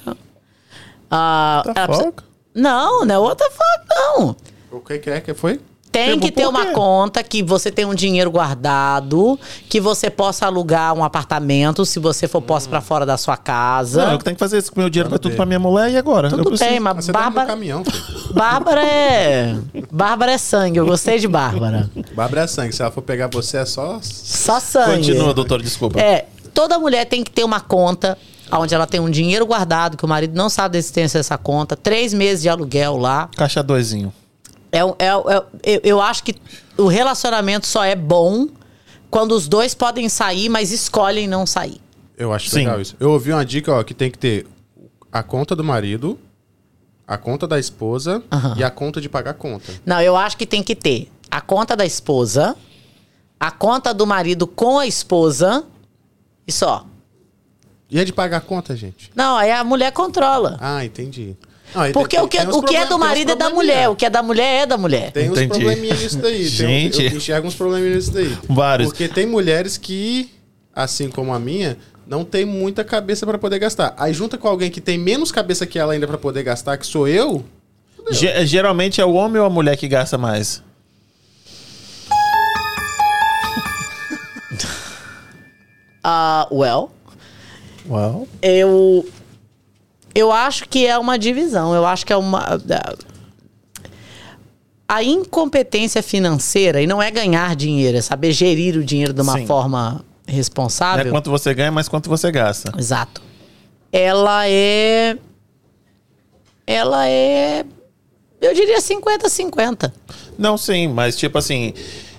Ah, 1.09 1.61
the 1.65 1.71
ela 1.75 1.87
precisa-? 1.87 2.13
Não, 2.53 3.05
não 3.05 3.15
é 3.15 3.17
what 3.17 3.37
the 3.37 3.49
fuck, 3.49 3.85
não. 3.89 4.35
O 4.71 4.79
que 4.81 4.99
que 4.99 5.09
é 5.09 5.21
que 5.21 5.33
foi? 5.33 5.59
Tem 5.91 6.19
que 6.19 6.31
ter 6.31 6.47
uma 6.47 6.67
conta 6.67 7.23
que 7.23 7.41
você 7.41 7.71
tem 7.71 7.83
um 7.83 7.95
dinheiro 7.95 8.29
guardado, 8.29 9.39
que 9.67 9.81
você 9.81 10.07
possa 10.09 10.45
alugar 10.45 10.93
um 10.93 11.03
apartamento 11.03 11.83
se 11.83 11.99
você 11.99 12.27
for 12.27 12.41
posto 12.41 12.69
pra 12.69 12.79
fora 12.79 13.05
da 13.07 13.17
sua 13.17 13.35
casa. 13.35 14.05
Não, 14.05 14.11
eu 14.13 14.17
que 14.19 14.23
tenho 14.23 14.35
que 14.35 14.39
fazer 14.39 14.59
isso 14.59 14.71
com 14.71 14.79
meu 14.79 14.89
dinheiro, 14.89 15.09
vai 15.09 15.17
tudo 15.17 15.35
pra 15.35 15.47
minha 15.47 15.59
mulher 15.59 15.89
e 15.91 15.97
agora? 15.97 16.27
Eu 16.27 16.37
Tudo 16.37 16.49
preciso- 16.51 16.69
tem, 16.69 16.79
mas 16.79 17.05
você 17.05 17.11
tá 17.11 17.17
no 17.19 17.25
Bárbara, 17.25 17.47
caminhão, 17.47 17.83
filho. 17.83 18.33
Bárbara 18.33 18.85
é. 18.85 19.55
Bárbara 19.91 20.31
é 20.33 20.37
sangue. 20.37 20.77
Eu 20.77 20.85
gostei 20.85 21.17
de 21.17 21.27
Bárbara. 21.27 21.89
Bárbara 22.13 22.41
é 22.43 22.47
sangue. 22.47 22.73
Se 22.75 22.81
ela 22.83 22.91
for 22.91 23.01
pegar 23.01 23.27
você, 23.27 23.57
é 23.57 23.65
só... 23.65 23.99
Só 24.01 24.59
sangue. 24.59 24.97
Continua, 25.07 25.33
doutor, 25.33 25.59
desculpa. 25.61 25.99
É, 25.99 26.27
toda 26.53 26.77
mulher 26.77 27.05
tem 27.05 27.23
que 27.23 27.31
ter 27.31 27.43
uma 27.43 27.59
conta 27.59 28.15
onde 28.51 28.73
ela 28.75 28.85
tem 28.85 28.99
um 28.99 29.09
dinheiro 29.09 29.45
guardado, 29.45 29.97
que 29.97 30.05
o 30.05 30.07
marido 30.07 30.35
não 30.35 30.49
sabe 30.49 30.73
da 30.73 30.77
existência 30.79 31.19
dessa 31.19 31.37
conta, 31.37 31.75
três 31.75 32.13
meses 32.13 32.43
de 32.43 32.49
aluguel 32.49 32.95
lá. 32.97 33.27
Caixa 33.35 33.63
doisinho. 33.63 34.13
É, 34.71 34.79
é, 34.79 34.83
é- 34.83 35.75
eu, 35.75 35.81
eu 35.83 36.01
acho 36.01 36.23
que 36.23 36.35
o 36.77 36.87
relacionamento 36.87 37.65
só 37.67 37.83
é 37.83 37.95
bom 37.95 38.47
quando 39.09 39.31
os 39.33 39.47
dois 39.47 39.73
podem 39.73 40.07
sair, 40.07 40.49
mas 40.49 40.71
escolhem 40.71 41.27
não 41.27 41.45
sair. 41.45 41.81
Eu 42.17 42.31
acho 42.33 42.49
Sim. 42.49 42.57
legal 42.59 42.79
isso. 42.81 42.95
Eu 42.99 43.11
ouvi 43.11 43.31
uma 43.31 43.45
dica, 43.45 43.71
ó, 43.73 43.83
que 43.83 43.93
tem 43.93 44.11
que 44.11 44.17
ter 44.17 44.45
a 45.11 45.23
conta 45.23 45.55
do 45.55 45.63
marido, 45.63 46.19
a 47.07 47.17
conta 47.17 47.47
da 47.47 47.57
esposa 47.57 48.21
Aham. 48.31 48.55
e 48.57 48.63
a 48.63 48.69
conta 48.69 49.01
de 49.01 49.09
pagar 49.09 49.33
conta. 49.33 49.73
Não, 49.85 49.99
eu 50.01 50.15
acho 50.15 50.37
que 50.37 50.45
tem 50.45 50.61
que 50.61 50.75
ter 50.75 51.09
a 51.31 51.41
conta 51.41 51.75
da 51.75 51.85
esposa, 51.85 52.55
a 53.39 53.49
conta 53.49 53.93
do 53.93 54.05
marido 54.05 54.45
com 54.45 54.77
a 54.77 54.85
esposa 54.85 55.63
e 56.45 56.51
só. 56.51 56.85
E 57.89 57.99
é 57.99 58.05
de 58.05 58.13
pagar 58.13 58.41
conta, 58.41 58.75
gente? 58.75 59.11
Não, 59.15 59.35
aí 59.35 59.49
a 59.49 59.63
mulher 59.63 59.91
controla. 59.91 60.57
Ah, 60.59 60.85
entendi. 60.85 61.35
Ah, 61.75 61.89
Porque 61.93 62.15
tem- 62.15 62.25
o 62.25 62.27
que, 62.27 62.37
tem 62.37 62.47
uns 62.47 62.55
o 62.55 62.63
que 62.63 62.75
é 62.75 62.81
do 62.81 62.87
tem 62.87 62.95
uns 62.97 62.99
marido 62.99 63.31
é 63.31 63.35
da 63.35 63.49
mulher, 63.49 63.89
o 63.89 63.95
que 63.95 64.05
é 64.05 64.09
da 64.09 64.23
mulher 64.23 64.63
é 64.63 64.65
da 64.65 64.77
mulher. 64.77 65.11
Tem 65.11 65.29
uns 65.29 65.37
Entendi. 65.37 65.49
probleminhas 65.65 66.01
nisso 66.01 66.17
daí. 66.17 66.37
Tem 66.39 66.47
Gente. 66.47 67.03
eu 67.05 67.17
enxergo 67.17 67.47
uns 67.47 67.53
probleminhas 67.55 67.95
nisso 68.07 68.11
daí. 68.11 68.37
Vários. 68.49 68.89
Porque 68.89 69.07
tem 69.07 69.25
mulheres 69.27 69.77
que, 69.77 70.31
assim 70.75 71.09
como 71.09 71.31
a 71.33 71.39
minha, 71.39 71.77
não 72.07 72.25
tem 72.25 72.43
muita 72.43 72.83
cabeça 72.83 73.23
pra 73.25 73.37
poder 73.37 73.59
gastar. 73.59 73.93
Aí 73.97 74.11
junta 74.13 74.35
com 74.37 74.47
alguém 74.47 74.71
que 74.71 74.81
tem 74.81 74.97
menos 74.97 75.31
cabeça 75.31 75.65
que 75.67 75.77
ela 75.77 75.93
ainda 75.93 76.07
pra 76.07 76.17
poder 76.17 76.41
gastar, 76.41 76.75
que 76.77 76.87
sou 76.87 77.07
eu. 77.07 77.45
Ge- 78.09 78.45
geralmente 78.47 78.99
é 78.99 79.05
o 79.05 79.13
homem 79.13 79.39
ou 79.39 79.45
a 79.45 79.49
mulher 79.49 79.77
que 79.77 79.87
gasta 79.87 80.17
mais? 80.17 80.63
Ah, 86.03 86.47
well, 86.49 86.91
Uau. 87.87 88.27
eu 88.41 89.05
eu 90.19 90.31
acho 90.31 90.67
que 90.67 90.85
é 90.85 90.97
uma 90.97 91.17
divisão. 91.17 91.73
Eu 91.73 91.85
acho 91.85 92.05
que 92.05 92.13
é 92.13 92.17
uma 92.17 92.59
a 94.87 95.03
incompetência 95.03 96.01
financeira 96.01 96.81
e 96.81 96.87
não 96.87 96.99
é 96.99 97.11
ganhar 97.11 97.55
dinheiro, 97.55 97.95
é 97.97 98.01
saber 98.01 98.31
gerir 98.31 98.75
o 98.75 98.83
dinheiro 98.83 99.13
de 99.13 99.21
uma 99.21 99.37
Sim. 99.37 99.45
forma 99.45 99.91
Não 99.93 100.03
é 100.27 100.31
responsável. 100.35 101.11
quanto 101.11 101.29
você 101.29 101.53
ganha, 101.53 101.71
mas 101.71 101.87
quanto 101.87 102.09
você 102.09 102.31
gasta. 102.31 102.73
Exato. 102.77 103.21
Ela 103.91 104.47
é. 104.47 105.15
Ela 106.65 107.07
é. 107.07 107.63
Eu 108.41 108.53
diria 108.53 108.79
50-50. 108.79 109.91
Não, 110.37 110.57
sim, 110.57 110.87
mas 110.87 111.15
tipo 111.15 111.37
assim, 111.37 111.73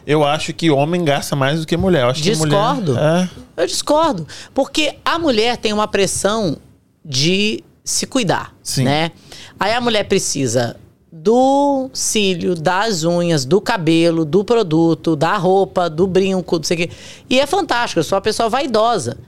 eu 0.06 0.24
acho 0.24 0.52
que 0.52 0.70
homem 0.70 1.04
gasta 1.04 1.34
mais 1.34 1.60
do 1.60 1.66
que 1.66 1.76
mulher. 1.76 2.02
Eu 2.02 2.10
acho 2.10 2.22
que 2.22 2.30
Discordo. 2.30 2.92
mulher. 2.94 3.30
É. 3.56 3.62
Eu 3.62 3.66
discordo. 3.66 4.26
Porque 4.54 4.94
a 5.04 5.18
mulher 5.18 5.56
tem 5.56 5.72
uma 5.72 5.88
pressão 5.88 6.56
de 7.04 7.64
se 7.84 8.06
cuidar. 8.06 8.54
Sim. 8.62 8.84
Né? 8.84 9.12
Aí 9.58 9.72
a 9.72 9.80
mulher 9.80 10.04
precisa 10.04 10.76
do 11.12 11.90
cílio, 11.92 12.54
das 12.54 13.04
unhas, 13.04 13.44
do 13.44 13.60
cabelo, 13.60 14.24
do 14.24 14.44
produto, 14.44 15.16
da 15.16 15.36
roupa, 15.36 15.90
do 15.90 16.06
brinco, 16.06 16.56
não 16.56 16.62
sei 16.62 16.74
o 16.76 16.78
quê. 16.78 16.90
E 17.28 17.40
é 17.40 17.46
fantástico, 17.46 17.98
eu 17.98 18.04
sou 18.04 18.16
uma 18.16 18.22
pessoa 18.22 18.48
vaidosa. 18.48 19.18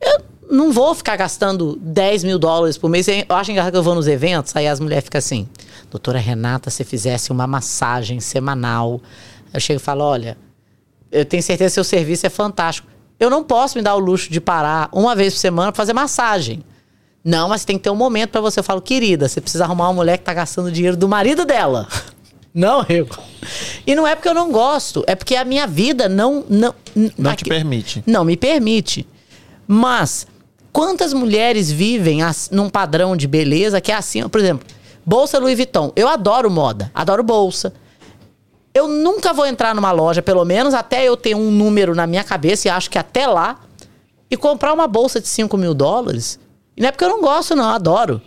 Eu 0.00 0.22
não 0.50 0.72
vou 0.72 0.94
ficar 0.94 1.16
gastando 1.16 1.78
10 1.80 2.24
mil 2.24 2.38
dólares 2.38 2.76
por 2.76 2.90
mês. 2.90 3.06
Eu 3.06 3.36
acho 3.36 3.52
engraçado 3.52 3.72
que 3.72 3.78
eu 3.78 3.82
vou 3.82 3.94
nos 3.94 4.08
eventos, 4.08 4.54
aí 4.56 4.66
as 4.66 4.80
mulheres 4.80 5.04
ficam 5.04 5.18
assim, 5.18 5.48
doutora 5.90 6.18
Renata, 6.18 6.68
se 6.68 6.82
fizesse 6.82 7.30
uma 7.30 7.46
massagem 7.46 8.18
semanal. 8.18 9.00
Eu 9.52 9.60
chego 9.60 9.80
e 9.80 9.82
falo, 9.82 10.02
olha, 10.02 10.36
eu 11.12 11.24
tenho 11.24 11.42
certeza 11.42 11.70
que 11.70 11.74
seu 11.74 11.84
serviço 11.84 12.26
é 12.26 12.30
fantástico. 12.30 12.88
Eu 13.18 13.30
não 13.30 13.44
posso 13.44 13.78
me 13.78 13.82
dar 13.82 13.94
o 13.94 13.98
luxo 13.98 14.30
de 14.30 14.40
parar 14.40 14.88
uma 14.92 15.14
vez 15.14 15.34
por 15.34 15.40
semana 15.40 15.70
pra 15.70 15.76
fazer 15.76 15.92
massagem. 15.92 16.64
Não, 17.24 17.48
mas 17.48 17.64
tem 17.64 17.76
que 17.76 17.84
ter 17.84 17.90
um 17.90 17.94
momento 17.96 18.30
pra 18.30 18.40
você. 18.40 18.60
Eu 18.60 18.64
falo, 18.64 18.80
querida, 18.80 19.28
você 19.28 19.40
precisa 19.40 19.64
arrumar 19.64 19.88
uma 19.88 19.94
mulher 19.94 20.16
que 20.18 20.24
tá 20.24 20.32
gastando 20.32 20.72
dinheiro 20.72 20.96
do 20.96 21.08
marido 21.08 21.44
dela. 21.44 21.86
Não 22.52 22.84
eu. 22.88 23.06
E 23.86 23.94
não 23.94 24.04
é 24.04 24.16
porque 24.16 24.28
eu 24.28 24.34
não 24.34 24.50
gosto, 24.50 25.04
é 25.06 25.14
porque 25.14 25.36
a 25.36 25.44
minha 25.44 25.68
vida 25.68 26.08
não. 26.08 26.44
Não, 26.48 26.74
Não 27.16 27.36
te 27.36 27.44
permite. 27.44 28.02
Não 28.04 28.24
me 28.24 28.36
permite. 28.36 29.06
Mas, 29.68 30.26
quantas 30.72 31.12
mulheres 31.12 31.70
vivem 31.70 32.22
as- 32.24 32.50
num 32.50 32.68
padrão 32.68 33.16
de 33.16 33.28
beleza 33.28 33.80
que 33.80 33.92
é 33.92 33.94
assim, 33.94 34.28
por 34.28 34.40
exemplo, 34.40 34.66
bolsa 35.06 35.38
Louis 35.38 35.54
Vuitton. 35.56 35.92
Eu 35.94 36.08
adoro 36.08 36.50
moda, 36.50 36.90
adoro 36.92 37.22
bolsa. 37.22 37.72
Eu 38.74 38.88
nunca 38.88 39.32
vou 39.32 39.46
entrar 39.46 39.72
numa 39.72 39.92
loja, 39.92 40.20
pelo 40.20 40.44
menos 40.44 40.74
até 40.74 41.04
eu 41.06 41.16
ter 41.16 41.36
um 41.36 41.52
número 41.52 41.94
na 41.94 42.04
minha 42.04 42.24
cabeça, 42.24 42.66
e 42.66 42.70
acho 42.70 42.90
que 42.90 42.98
até 42.98 43.28
lá, 43.28 43.60
e 44.28 44.36
comprar 44.36 44.72
uma 44.72 44.88
bolsa 44.88 45.20
de 45.20 45.28
5 45.28 45.56
mil 45.56 45.72
dólares. 45.72 46.36
E 46.80 46.82
não 46.82 46.88
é 46.88 46.92
porque 46.92 47.04
eu 47.04 47.10
não 47.10 47.20
gosto, 47.20 47.54
não, 47.54 47.64
eu 47.64 47.70
adoro. 47.74 48.22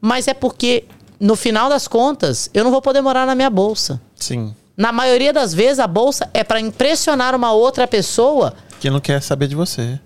Mas 0.00 0.26
é 0.26 0.34
porque, 0.34 0.82
no 1.20 1.36
final 1.36 1.68
das 1.68 1.86
contas, 1.86 2.50
eu 2.52 2.64
não 2.64 2.72
vou 2.72 2.82
poder 2.82 3.00
morar 3.00 3.24
na 3.24 3.36
minha 3.36 3.48
bolsa. 3.48 4.00
Sim. 4.16 4.52
Na 4.76 4.90
maioria 4.90 5.32
das 5.32 5.54
vezes, 5.54 5.78
a 5.78 5.86
bolsa 5.86 6.28
é 6.34 6.42
para 6.42 6.58
impressionar 6.58 7.36
uma 7.36 7.52
outra 7.52 7.86
pessoa 7.86 8.52
Que 8.80 8.90
não 8.90 8.98
quer 9.00 9.22
saber 9.22 9.46
de 9.46 9.54
você. 9.54 10.00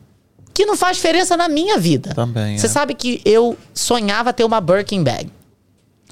que 0.53 0.67
não 0.67 0.77
faz 0.77 0.99
diferença 0.99 1.35
na 1.35 1.49
minha 1.49 1.79
vida. 1.79 2.13
Também, 2.15 2.59
Você 2.59 2.67
é. 2.67 2.69
sabe 2.69 2.93
que 2.93 3.23
eu 3.25 3.57
sonhava 3.73 4.35
ter 4.35 4.45
uma 4.45 4.61
Birkin 4.61 5.03
bag. 5.03 5.31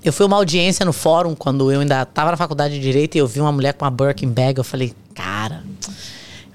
Eu 0.03 0.13
fui 0.13 0.25
uma 0.25 0.37
audiência 0.37 0.87
no 0.87 0.93
fórum 0.95 1.35
quando 1.35 1.71
eu 1.71 1.81
ainda 1.81 2.03
estava 2.03 2.31
na 2.31 2.37
faculdade 2.39 2.75
de 2.75 2.81
direito 2.81 3.17
e 3.17 3.19
eu 3.19 3.27
vi 3.27 3.41
uma 3.41 3.53
mulher 3.53 3.75
com 3.75 3.85
uma 3.85 3.91
Birkin 3.91 4.29
bag. 4.29 4.57
Eu 4.57 4.65
falei, 4.65 4.95
cara, 5.15 5.63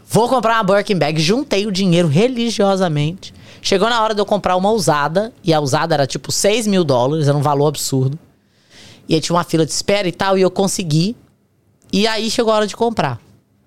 vou 0.07 0.27
comprar 0.27 0.55
uma 0.55 0.63
Birkin 0.73 0.95
bag. 0.97 1.21
Juntei 1.21 1.67
o 1.67 1.71
dinheiro 1.71 2.07
religiosamente. 2.07 3.33
Chegou 3.61 3.89
na 3.89 4.01
hora 4.01 4.15
de 4.15 4.19
eu 4.19 4.25
comprar 4.25 4.55
uma 4.55 4.71
usada, 4.71 5.31
e 5.43 5.53
a 5.53 5.61
usada 5.61 5.93
era 5.93 6.07
tipo 6.07 6.31
6 6.31 6.65
mil 6.65 6.83
dólares, 6.83 7.27
era 7.27 7.37
um 7.37 7.41
valor 7.41 7.67
absurdo. 7.67 8.17
E 9.07 9.13
aí 9.13 9.21
tinha 9.21 9.35
uma 9.35 9.43
fila 9.43 9.65
de 9.65 9.71
espera 9.71 10.07
e 10.07 10.11
tal, 10.11 10.37
e 10.37 10.41
eu 10.41 10.49
consegui. 10.49 11.15
E 11.93 12.07
aí 12.07 12.31
chegou 12.31 12.51
a 12.51 12.57
hora 12.57 12.67
de 12.67 12.75
comprar. 12.75 13.19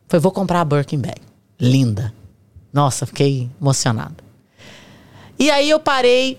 Falei, 0.08 0.20
vou 0.20 0.32
comprar 0.32 0.60
a 0.60 0.64
Birkin 0.64 0.98
bag. 0.98 1.20
Linda. 1.60 2.12
Nossa, 2.72 3.06
fiquei 3.06 3.48
emocionado. 3.60 4.16
E 5.38 5.50
aí 5.50 5.70
eu 5.70 5.78
parei. 5.78 6.38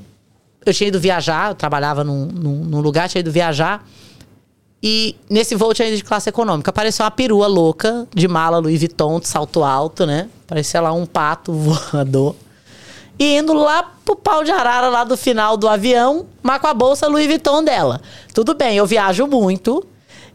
Eu 0.65 0.73
tinha 0.73 0.88
ido 0.88 0.99
viajar, 0.99 1.52
eu 1.52 1.56
trabalhava 1.56 2.03
num, 2.03 2.26
num, 2.26 2.64
num 2.65 2.82
lugar, 2.82 3.07
tinha 3.07 3.19
ido 3.19 3.32
viajar. 3.32 3.88
E 4.82 5.15
nesse 5.30 5.56
voo 5.56 5.73
tinha 5.73 5.88
ido 5.88 5.98
de 5.98 6.03
classe 6.03 6.30
econômica. 6.30 6.72
Apareceu 6.72 7.06
uma 7.06 7.11
perua 7.11 7.48
louca 7.48 8.07
de 8.14 8.27
mala 8.27 8.57
Louis 8.57 8.80
Vuitton, 8.80 9.19
de 9.19 9.27
salto 9.27 9.64
alto, 9.64 10.06
né? 10.06 10.30
Parecia 10.45 10.82
lá 10.82 10.91
um 10.91 11.06
pato 11.06 11.53
voador. 11.91 12.36
E 13.17 13.37
indo 13.37 13.53
lá 13.53 13.91
pro 14.03 14.15
pau 14.15 14.43
de 14.43 14.51
arara 14.51 14.89
lá 14.89 15.03
do 15.03 15.15
final 15.15 15.55
do 15.57 15.67
avião, 15.67 16.25
mas 16.43 16.59
com 16.59 16.67
a 16.67 16.73
bolsa 16.73 17.07
Louis 17.07 17.27
Vuitton 17.27 17.63
dela. 17.63 18.01
Tudo 18.33 18.53
bem, 18.53 18.77
eu 18.77 18.85
viajo 18.85 19.25
muito. 19.27 19.85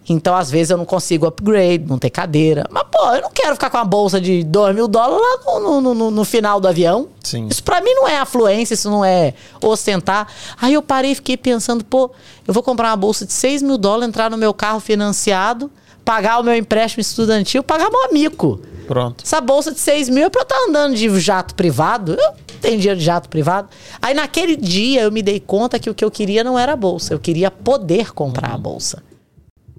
Então, 0.09 0.35
às 0.35 0.51
vezes, 0.51 0.71
eu 0.71 0.79
não 0.79 0.87
consigo 0.87 1.27
upgrade, 1.27 1.85
não 1.87 1.99
ter 1.99 2.11
cadeira. 2.11 2.67
Mas, 2.71 2.83
pô, 2.91 2.99
eu 3.15 3.21
não 3.23 3.31
quero 3.31 3.53
ficar 3.53 3.71
com 3.71 3.77
a 3.77 3.85
bolsa 3.85 4.21
de 4.21 4.43
2 4.43 4.75
mil 4.75 4.89
dólares 4.89 5.23
lá 5.47 5.61
no, 5.61 5.81
no, 5.81 5.95
no- 5.95 6.11
no 6.11 6.25
final 6.25 6.59
do 6.59 6.67
avião. 6.67 7.09
Sim. 7.23 7.47
Isso 7.49 7.63
pra 7.63 7.81
mim 7.81 7.93
não 7.95 8.09
é 8.09 8.17
afluência, 8.19 8.75
isso 8.75 8.91
não 8.91 9.05
é 9.05 9.35
ostentar. 9.63 10.27
Aí 10.61 10.73
eu 10.75 10.83
parei 10.83 11.13
e 11.13 11.15
fiquei 11.15 11.37
pensando, 11.37 11.85
pô, 11.85 12.11
eu 12.49 12.53
vou 12.55 12.63
comprar 12.63 12.89
uma 12.89 12.97
bolsa 12.97 13.25
de 13.27 13.33
6 13.33 13.63
mil 13.63 13.77
dólares, 13.79 14.09
entrar 14.09 14.31
no 14.31 14.39
meu 14.39 14.53
carro 14.55 14.81
financiado, 14.81 15.71
pagar 16.05 16.41
o 16.41 16.43
meu 16.43 16.57
empréstimo 16.57 17.03
estudantil, 17.03 17.63
pagar 17.63 17.89
meu 17.91 18.05
amigo. 18.07 18.61
Pronto. 18.89 19.23
Essa 19.23 19.41
bolsa 19.41 19.71
de 19.71 19.79
6 19.79 20.09
mil 20.09 20.25
é 20.25 20.31
pra 20.31 20.41
eu 20.41 20.45
estar 20.45 20.59
andando 20.69 20.97
de 20.97 21.21
jato 21.21 21.55
privado. 21.55 22.15
Eu 22.19 22.35
tenho 22.61 22.79
dinheiro 22.79 22.99
de 22.99 23.05
jato 23.05 23.29
privado. 23.29 23.69
Aí 24.01 24.15
naquele 24.15 24.57
dia 24.57 25.03
eu 25.03 25.13
me 25.13 25.23
dei 25.23 25.41
conta 25.41 25.79
que 25.79 25.91
o 25.91 25.95
que 25.95 26.05
eu 26.05 26.11
queria 26.11 26.45
não 26.45 26.59
era 26.59 26.73
a 26.73 26.77
bolsa. 26.77 27.15
Eu 27.15 27.19
queria 27.19 27.51
poder 27.51 28.13
comprar 28.13 28.53
a 28.53 28.59
bolsa. 28.59 29.03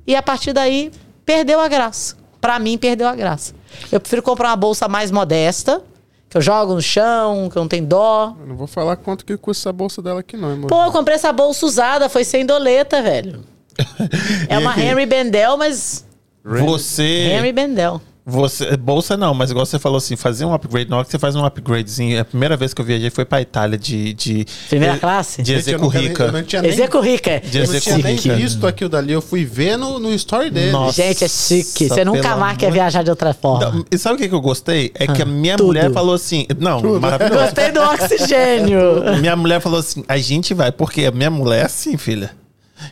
E 0.05 0.15
a 0.15 0.21
partir 0.21 0.53
daí, 0.53 0.91
perdeu 1.25 1.59
a 1.59 1.67
graça. 1.67 2.15
Pra 2.39 2.57
mim, 2.57 2.77
perdeu 2.77 3.07
a 3.07 3.15
graça. 3.15 3.53
Eu 3.91 3.99
prefiro 3.99 4.23
comprar 4.23 4.49
uma 4.49 4.55
bolsa 4.55 4.87
mais 4.87 5.11
modesta, 5.11 5.81
que 6.27 6.37
eu 6.37 6.41
jogo 6.41 6.73
no 6.73 6.81
chão, 6.81 7.49
que 7.49 7.57
eu 7.57 7.61
não 7.61 7.67
tenho 7.67 7.85
dó. 7.85 8.35
Eu 8.39 8.47
não 8.47 8.55
vou 8.55 8.67
falar 8.67 8.95
quanto 8.95 9.23
que 9.23 9.37
custa 9.37 9.69
essa 9.69 9.73
bolsa 9.73 10.01
dela 10.01 10.21
aqui, 10.21 10.35
não, 10.35 10.49
irmão. 10.49 10.67
Pô, 10.67 10.83
eu 10.83 10.91
comprei 10.91 11.15
essa 11.15 11.31
bolsa 11.31 11.65
usada, 11.65 12.09
foi 12.09 12.23
sem 12.23 12.45
doleta, 12.45 13.01
velho. 13.01 13.43
É 14.49 14.57
uma 14.57 14.77
Henry 14.77 15.05
Bendel, 15.05 15.55
mas. 15.57 16.05
Você. 16.43 17.29
Henry 17.31 17.53
Bendel. 17.53 18.01
Você, 18.23 18.77
bolsa 18.77 19.17
não, 19.17 19.33
mas 19.33 19.49
igual 19.49 19.65
você 19.65 19.79
falou 19.79 19.97
assim, 19.97 20.15
fazer 20.15 20.45
um 20.45 20.53
upgrade, 20.53 20.87
na 20.87 20.97
hora 20.97 21.05
que 21.05 21.09
você 21.09 21.17
faz 21.17 21.35
um 21.35 21.43
upgradezinho, 21.43 22.21
a 22.21 22.23
primeira 22.23 22.55
vez 22.55 22.71
que 22.71 22.79
eu 22.79 22.85
viajei 22.85 23.09
foi 23.09 23.25
pra 23.25 23.41
Itália 23.41 23.79
de. 23.79 24.13
de 24.13 24.45
Primeira 24.69 24.93
de, 24.93 24.99
classe? 24.99 25.41
De 25.41 25.51
nem- 25.51 25.59
Execurrica. 25.59 26.23
Eu 26.25 26.31
não 26.31 26.43
tinha 26.43 26.61
nem, 26.61 26.71
Execo 26.71 26.99
Rica. 26.99 27.41
De 27.41 27.57
eu 27.57 27.67
não 27.67 27.79
tinha 27.79 27.97
nem 27.97 28.13
Execurrica. 28.13 28.35
visto 28.35 28.67
aquilo 28.67 28.89
dali. 28.91 29.11
Eu 29.11 29.21
fui 29.23 29.43
ver 29.43 29.75
no, 29.75 29.97
no 29.97 30.13
story 30.13 30.51
dele. 30.51 30.71
Nossa. 30.71 31.01
Gente, 31.01 31.23
é 31.23 31.27
chique. 31.27 31.87
Você 31.87 32.05
nunca 32.05 32.35
mais 32.35 32.57
quer 32.57 32.71
viajar 32.71 33.03
de 33.03 33.09
outra 33.09 33.33
forma. 33.33 33.71
Não, 33.71 33.85
e 33.89 33.97
sabe 33.97 34.15
o 34.15 34.17
que, 34.19 34.29
que 34.29 34.35
eu 34.35 34.41
gostei? 34.41 34.91
É 34.93 35.07
que 35.07 35.23
a 35.23 35.25
minha 35.25 35.57
tudo. 35.57 35.67
mulher 35.67 35.91
falou 35.91 36.13
assim. 36.13 36.45
Não, 36.59 36.99
maravilhoso. 36.99 37.43
Gostei 37.43 37.71
do 37.71 37.81
oxigênio. 37.81 39.17
minha 39.19 39.35
mulher 39.35 39.59
falou 39.59 39.79
assim: 39.79 40.03
a 40.07 40.17
gente 40.19 40.53
vai, 40.53 40.71
porque 40.71 41.05
a 41.05 41.11
minha 41.11 41.31
mulher 41.31 41.61
é 41.61 41.65
assim, 41.65 41.97
filha. 41.97 42.31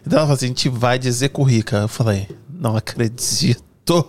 Então 0.06 0.18
ela 0.18 0.22
falou 0.28 0.36
assim: 0.36 0.46
a 0.46 0.50
gente 0.50 0.70
vai 0.70 0.98
dizer 0.98 1.30
currica. 1.30 1.78
Eu 1.78 1.88
falei: 1.88 2.28
não 2.52 2.76
acredito. 2.76 4.06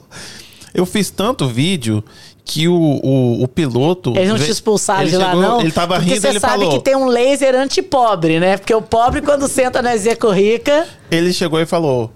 Eu 0.73 0.87
fiz 0.87 1.11
tanto 1.11 1.47
vídeo 1.49 2.03
que 2.45 2.69
o, 2.69 2.75
o, 2.75 3.43
o 3.43 3.49
piloto. 3.49 4.13
Eles 4.17 4.29
não 4.29 4.39
te 4.39 4.51
expulsaram 4.51 5.09
de 5.09 5.17
lá, 5.17 5.27
chegou, 5.27 5.43
não? 5.43 5.61
Ele 5.61 5.73
tava 5.73 5.95
Porque 5.97 6.11
rindo 6.11 6.21
você 6.21 6.29
ele 6.29 6.41
sabe 6.41 6.65
falou. 6.65 6.79
que 6.79 6.85
tem 6.85 6.97
um 6.97 7.07
laser 7.07 7.55
anti-pobre, 7.55 8.41
né? 8.41 8.57
Porque 8.57 8.75
o 8.75 8.83
pobre, 8.83 9.21
quando 9.21 9.47
senta 9.49 9.81
na 9.83 9.95
Execo 9.95 10.31
Rica... 10.31 10.87
Ele 11.11 11.33
chegou 11.33 11.61
e 11.61 11.67
falou: 11.67 12.13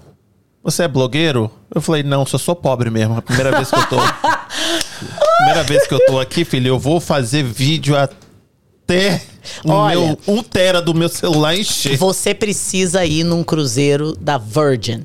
Você 0.63 0.85
é 0.85 0.89
blogueiro? 0.89 1.51
Eu 1.75 1.81
falei: 1.81 2.03
Não, 2.03 2.25
só 2.25 2.39
sou 2.39 2.57
pobre 2.57 2.91
mesmo. 2.91 3.17
A 3.17 3.23
primeira 3.23 3.51
vez 3.53 3.71
que 3.71 3.77
eu 3.77 3.87
tô. 3.87 3.97
primeira 5.39 5.63
vez 5.63 5.87
que 5.87 5.95
eu 5.95 6.07
tô 6.07 6.19
aqui, 6.19 6.45
filho, 6.45 6.69
eu 6.69 6.79
vou 6.79 7.01
fazer 7.01 7.43
vídeo 7.43 7.97
até 7.97 9.21
o 9.65 9.71
Olha. 9.71 9.99
meu 9.99 10.19
um 10.27 10.43
tera 10.43 10.81
do 10.81 10.95
meu 10.95 11.09
celular 11.09 11.57
encher. 11.57 11.97
Você 11.97 12.35
precisa 12.35 13.05
ir 13.05 13.25
num 13.25 13.43
cruzeiro 13.45 14.17
da 14.17 14.39
Virgin. 14.39 15.03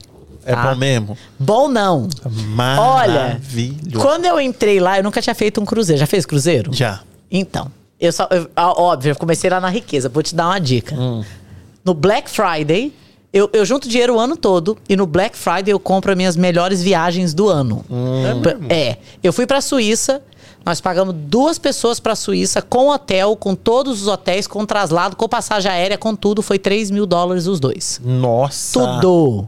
É 0.51 0.55
tá? 0.55 0.63
bom 0.69 0.75
mesmo? 0.75 1.17
Bom 1.39 1.67
não. 1.67 2.07
Olha, 2.77 3.13
Maravilhoso. 3.13 3.99
quando 4.05 4.25
eu 4.25 4.39
entrei 4.41 4.79
lá, 4.79 4.97
eu 4.97 5.03
nunca 5.03 5.21
tinha 5.21 5.35
feito 5.35 5.61
um 5.61 5.65
cruzeiro. 5.65 5.99
Já 5.99 6.07
fez 6.07 6.25
cruzeiro? 6.25 6.73
Já. 6.73 7.01
Então, 7.31 7.71
eu 7.99 8.11
só. 8.11 8.27
eu- 8.31 8.49
óbvio, 8.57 9.11
eu 9.11 9.15
comecei 9.15 9.49
lá 9.49 9.59
na 9.59 9.69
riqueza. 9.69 10.09
Vou 10.09 10.23
te 10.23 10.33
dar 10.33 10.47
uma 10.47 10.59
dica. 10.59 10.95
Hum. 10.95 11.23
No 11.85 11.93
Black 11.93 12.29
Friday, 12.29 12.91
Eu, 13.31 13.47
eu 13.53 13.63
junto 13.63 13.87
dinheiro 13.87 14.15
o 14.15 14.19
ano 14.19 14.35
todo 14.35 14.75
e 14.89 14.95
no 14.95 15.05
Black 15.05 15.37
Friday 15.37 15.71
eu 15.71 15.79
compro 15.79 16.09
as 16.11 16.17
minhas 16.17 16.35
melhores 16.35 16.81
viagens 16.81 17.31
do 17.31 17.47
ano. 17.47 17.85
P- 18.41 18.73
É. 18.73 18.97
Eu 19.21 19.31
fui 19.31 19.45
pra 19.45 19.61
Suíça, 19.61 20.19
nós 20.65 20.81
pagamos 20.81 21.13
duas 21.15 21.59
pessoas 21.59 21.99
pra 21.99 22.15
Suíça 22.15 22.59
com 22.59 22.89
hotel, 22.89 23.35
com 23.35 23.53
todos 23.53 24.01
os 24.01 24.07
hotéis, 24.07 24.47
com 24.47 24.65
traslado, 24.65 25.15
com 25.15 25.29
passagem 25.29 25.71
aérea, 25.71 25.95
com 25.95 26.15
tudo. 26.15 26.41
Foi 26.41 26.57
3 26.57 26.89
mil 26.89 27.05
dólares 27.05 27.45
os 27.45 27.59
dois. 27.59 28.01
Nossa. 28.03 28.79
Tudo. 28.99 29.47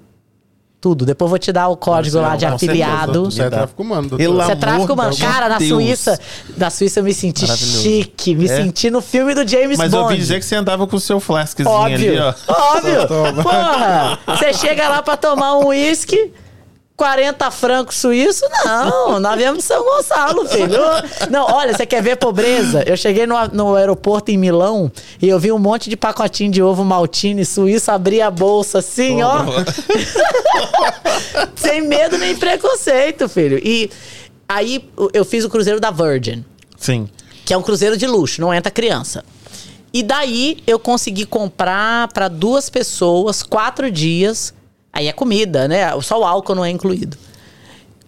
Tudo. 0.81 1.05
Depois 1.05 1.27
eu 1.27 1.29
vou 1.29 1.37
te 1.37 1.51
dar 1.53 1.67
o 1.67 1.77
código 1.77 2.17
Mas 2.17 2.25
é, 2.25 2.27
lá 2.27 2.35
de 2.35 2.45
afiliado. 2.47 3.29
Isso 3.29 3.39
é 3.39 3.49
tráfico 3.51 3.83
humano, 3.83 4.01
doutor. 4.09 4.17
Pelo 4.17 4.35
Você 4.43 4.51
é 4.51 4.55
tráfico, 4.55 4.95
mano. 4.95 5.11
de 5.11 5.21
Cara, 5.21 5.47
na 5.47 5.59
Deus. 5.59 5.69
Suíça, 5.69 6.19
na 6.57 6.69
Suíça 6.71 6.99
eu 6.99 7.03
me 7.03 7.13
senti 7.13 7.45
chique. 7.45 8.33
Me 8.33 8.45
É? 8.45 8.57
senti 8.63 8.89
no 8.89 8.99
filme 8.99 9.35
do 9.35 9.47
James 9.47 9.77
Mas 9.77 9.93
eu 9.93 9.99
Bond. 9.99 10.11
ouvi 10.11 10.17
dizer 10.17 10.39
que 10.39 10.45
você 10.45 10.55
andava 10.55 10.87
com 10.87 10.95
o 10.95 10.99
seu 10.99 11.19
flaskzinho 11.19 11.69
Óbvio. 11.69 11.95
ali, 11.95 12.19
ó. 12.19 12.33
Óbvio. 12.75 13.43
Porra. 13.43 14.17
Você 14.25 14.53
chega 14.53 14.89
lá 14.89 15.03
pra 15.03 15.15
tomar 15.15 15.55
um 15.59 15.67
uísque. 15.67 16.33
40 17.01 17.49
francos 17.49 17.95
suíço? 17.95 18.45
Não, 18.63 19.19
nós 19.19 19.35
viemos 19.35 19.57
de 19.57 19.63
São 19.63 19.83
Gonçalo, 19.83 20.47
filho. 20.47 20.77
Não, 21.31 21.51
olha, 21.51 21.75
você 21.75 21.83
quer 21.83 21.99
ver 22.03 22.15
pobreza? 22.15 22.83
Eu 22.85 22.95
cheguei 22.95 23.25
no, 23.25 23.33
no 23.47 23.75
aeroporto 23.75 24.29
em 24.29 24.37
Milão 24.37 24.91
e 25.19 25.27
eu 25.27 25.39
vi 25.39 25.51
um 25.51 25.57
monte 25.57 25.89
de 25.89 25.97
pacotinho 25.97 26.51
de 26.51 26.61
ovo 26.61 26.85
maltine 26.85 27.43
suíço, 27.43 27.89
abri 27.89 28.21
a 28.21 28.29
bolsa 28.29 28.77
assim, 28.77 29.23
ó. 29.23 29.45
Sem 31.57 31.81
medo 31.81 32.19
nem 32.19 32.35
preconceito, 32.35 33.27
filho. 33.27 33.59
E 33.63 33.89
aí 34.47 34.87
eu 35.11 35.25
fiz 35.25 35.43
o 35.43 35.49
cruzeiro 35.49 35.79
da 35.79 35.89
Virgin 35.89 36.45
Sim. 36.77 37.09
que 37.43 37.51
é 37.51 37.57
um 37.57 37.63
cruzeiro 37.63 37.97
de 37.97 38.05
luxo, 38.05 38.39
não 38.39 38.53
entra 38.53 38.71
criança. 38.71 39.25
E 39.91 40.03
daí 40.03 40.59
eu 40.67 40.77
consegui 40.77 41.25
comprar 41.25 42.09
para 42.09 42.27
duas 42.27 42.69
pessoas, 42.69 43.41
quatro 43.41 43.89
dias. 43.89 44.53
Aí 44.93 45.07
é 45.07 45.13
comida, 45.13 45.67
né? 45.67 45.89
Só 46.01 46.19
o 46.19 46.23
álcool 46.25 46.55
não 46.55 46.65
é 46.65 46.69
incluído. 46.69 47.17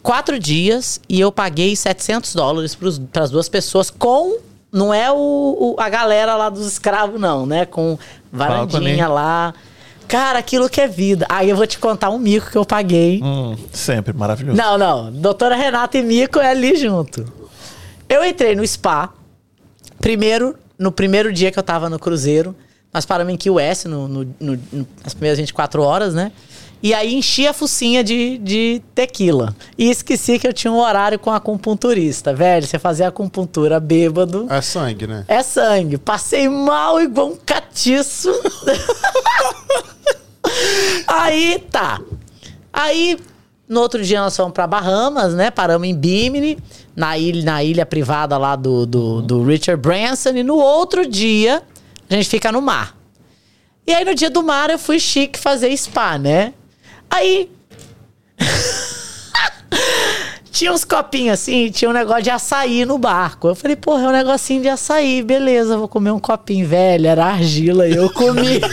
Quatro 0.02 0.38
dias 0.38 1.00
e 1.08 1.20
eu 1.20 1.32
paguei 1.32 1.76
700 1.76 2.36
dólares 2.36 2.78
para 3.12 3.24
as 3.24 3.32
duas 3.32 3.48
pessoas 3.48 3.90
com. 3.90 4.38
Não 4.72 4.94
é 4.94 5.12
o, 5.12 5.16
o- 5.16 5.76
a 5.80 5.88
galera 5.88 6.36
lá 6.36 6.50
dos 6.50 6.66
escravos, 6.66 7.22
não, 7.22 7.46
né? 7.46 7.66
Com 7.66 7.98
varandinha 8.32 9.08
Balcony. 9.08 9.14
lá. 9.14 9.54
Cara, 10.08 10.40
aquilo 10.40 10.68
que 10.70 10.82
é 10.82 10.88
vida. 10.88 11.26
Aí 11.30 11.50
eu 11.50 11.56
vou 11.56 11.66
te 11.66 11.80
contar 11.80 12.10
um 12.10 12.18
mico 12.20 12.50
que 12.52 12.58
eu 12.58 12.66
paguei. 12.66 13.22
Hum, 13.24 13.56
sempre 13.72 14.12
maravilhoso. 14.14 14.58
Não, 14.58 14.78
não. 14.78 15.12
Doutora 15.12 15.56
Renata 15.56 15.98
e 15.98 16.04
Mico 16.04 16.40
é 16.40 16.50
ali 16.50 16.76
junto. 16.76 17.26
Eu 18.10 18.26
entrei 18.26 18.56
no 18.56 18.66
spa. 18.68 19.14
Primeiro, 20.00 20.56
no 20.78 20.92
primeiro 20.92 21.32
dia 21.32 21.52
que 21.52 21.58
eu 21.58 21.64
tava 21.64 21.90
no 21.90 21.98
cruzeiro, 21.98 22.54
nós 22.94 23.06
paramos 23.06 23.34
em 23.34 23.38
Key 23.38 23.50
West, 23.52 23.86
no- 23.86 24.08
no- 24.08 24.34
no- 24.40 24.88
nas 25.04 25.14
primeiras 25.14 25.40
24 25.40 25.82
horas, 25.82 26.14
né? 26.14 26.32
E 26.84 26.94
aí 26.94 27.16
enchi 27.16 27.48
a 27.48 27.54
focinha 27.54 28.04
de, 28.04 28.38
de 28.40 28.82
tequila. 28.94 29.56
E 29.78 29.90
esqueci 29.90 30.38
que 30.38 30.46
eu 30.46 30.52
tinha 30.52 30.70
um 30.70 30.80
horário 30.82 31.18
com 31.18 31.32
a 31.32 31.38
acupunturista. 31.38 32.34
Velho, 32.34 32.68
você 32.68 32.78
fazer 32.78 33.06
acupuntura 33.06 33.80
bêbado. 33.80 34.48
É 34.50 34.60
sangue, 34.60 35.08
né? 35.08 35.24
É 35.30 35.42
sangue. 35.42 35.98
Passei 35.98 36.50
mal 36.50 37.02
igual 37.02 37.30
um 37.30 37.38
catiço. 37.38 38.30
Aí 41.08 41.58
tá. 41.72 42.02
Aí 42.74 43.18
no 43.66 43.80
outro 43.80 44.04
dia 44.04 44.20
nós 44.20 44.36
fomos 44.36 44.52
pra 44.52 44.68
Bahamas, 44.68 45.34
né? 45.34 45.50
Paramos 45.50 45.88
em 45.88 45.96
Bimini, 45.96 46.58
na 46.94 47.18
ilha, 47.18 47.46
na 47.46 47.64
ilha 47.64 47.86
privada 47.86 48.38
lá 48.38 48.58
do, 48.58 48.86
do, 48.86 49.22
do 49.22 49.42
Richard 49.46 49.82
Branson. 49.82 50.32
E 50.32 50.44
no 50.44 50.58
outro 50.58 51.08
dia 51.08 51.64
a 52.10 52.14
gente 52.14 52.28
fica 52.28 52.52
no 52.52 52.62
mar. 52.62 52.94
E 53.88 53.94
aí 53.94 54.04
no 54.04 54.14
dia 54.14 54.30
do 54.30 54.44
mar 54.44 54.70
eu 54.70 54.78
fui 54.78 55.00
chique 55.00 55.40
fazer 55.40 55.76
spa, 55.78 56.18
né? 56.18 56.54
Aí 57.14 57.52
tinha 60.52 60.74
uns 60.74 60.84
copinhos 60.84 61.40
assim, 61.40 61.70
tinha 61.70 61.88
um 61.90 61.94
negócio 61.94 62.24
de 62.24 62.32
açaí 62.32 62.86
no 62.86 62.98
barco. 62.98 63.50
Eu 63.50 63.56
falei, 63.56 63.76
porra, 63.76 64.04
é 64.04 64.08
um 64.08 64.12
negocinho 64.12 64.64
de 64.64 64.70
açaí, 64.70 65.22
beleza, 65.22 65.78
vou 65.78 65.88
comer 65.88 66.10
um 66.10 66.20
copinho 66.20 66.68
velho, 66.68 67.06
era 67.08 67.26
argila, 67.26 67.88
e 67.88 67.96
eu 67.96 68.12
comi. 68.12 68.60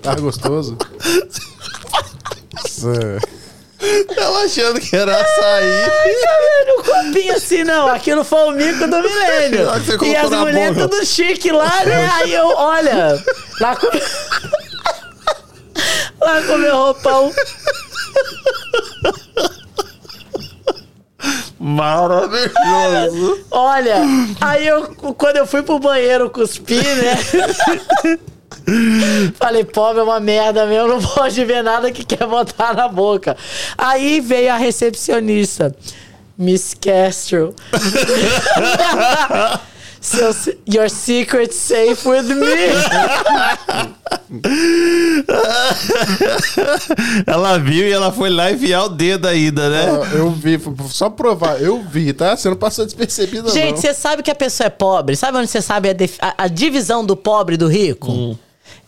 Tá 0.00 0.14
gostoso? 0.16 0.76
Ela 4.16 4.44
achando 4.44 4.78
que 4.78 4.94
era 4.94 5.16
açaí. 5.16 5.86
no 6.66 6.82
copinho 6.82 7.34
assim, 7.34 7.64
não, 7.64 7.88
aquilo 7.88 8.22
foi 8.22 8.48
o 8.48 8.52
mico 8.52 8.86
do 8.86 9.00
milênio. 9.00 9.66
E 10.02 10.14
as 10.16 10.30
mulheres 10.30 10.76
tudo 10.76 11.06
chique 11.06 11.50
lá, 11.50 11.84
né? 11.86 12.10
Aí 12.16 12.34
eu, 12.34 12.48
olha, 12.48 13.18
lá 13.60 13.76
com... 13.76 13.86
lá 16.24 16.42
com 16.42 16.58
meu 16.58 16.76
roupão. 16.76 17.32
Maravilhoso. 21.58 23.44
Olha, 23.50 24.02
aí 24.40 24.66
eu, 24.66 24.94
quando 25.16 25.36
eu 25.36 25.46
fui 25.46 25.62
pro 25.62 25.78
banheiro 25.78 26.28
cuspir, 26.28 26.82
né? 26.82 27.16
Falei, 29.38 29.64
pobre 29.64 30.00
é 30.00 30.04
uma 30.04 30.20
merda 30.20 30.66
mesmo, 30.66 30.88
não 30.88 31.02
pode 31.02 31.42
ver 31.44 31.62
nada 31.62 31.90
que 31.90 32.04
quer 32.04 32.26
botar 32.26 32.74
na 32.74 32.88
boca. 32.88 33.36
Aí 33.76 34.20
veio 34.20 34.52
a 34.52 34.56
recepcionista, 34.56 35.74
Miss 36.36 36.74
Castro. 36.74 37.54
Seu, 40.04 40.34
your 40.68 40.90
secret 40.90 41.54
safe 41.54 42.06
with 42.06 42.24
me. 42.24 42.44
ela 47.26 47.58
viu 47.58 47.86
e 47.88 47.92
ela 47.92 48.12
foi 48.12 48.30
lá 48.30 48.50
enfiar 48.52 48.84
o 48.84 48.88
dedo 48.88 49.26
ainda, 49.26 49.68
né? 49.70 49.86
Ah, 49.90 50.14
Eu 50.14 50.30
vi, 50.30 50.60
só 50.88 51.08
provar, 51.08 51.60
eu 51.60 51.82
vi, 51.82 52.12
tá? 52.12 52.36
Você 52.36 52.48
não 52.48 52.56
passou 52.56 52.84
despercebido, 52.84 53.50
Gente, 53.50 53.74
não. 53.76 53.80
você 53.80 53.94
sabe 53.94 54.22
que 54.22 54.30
a 54.30 54.34
pessoa 54.34 54.66
é 54.66 54.70
pobre? 54.70 55.16
Sabe 55.16 55.38
onde 55.38 55.48
você 55.48 55.62
sabe 55.62 55.88
a, 55.88 55.94
a- 56.20 56.34
a 56.44 56.48
divisão 56.48 57.04
do 57.04 57.16
pobre 57.16 57.54
e 57.54 57.58
do 57.58 57.68
rico? 57.68 58.38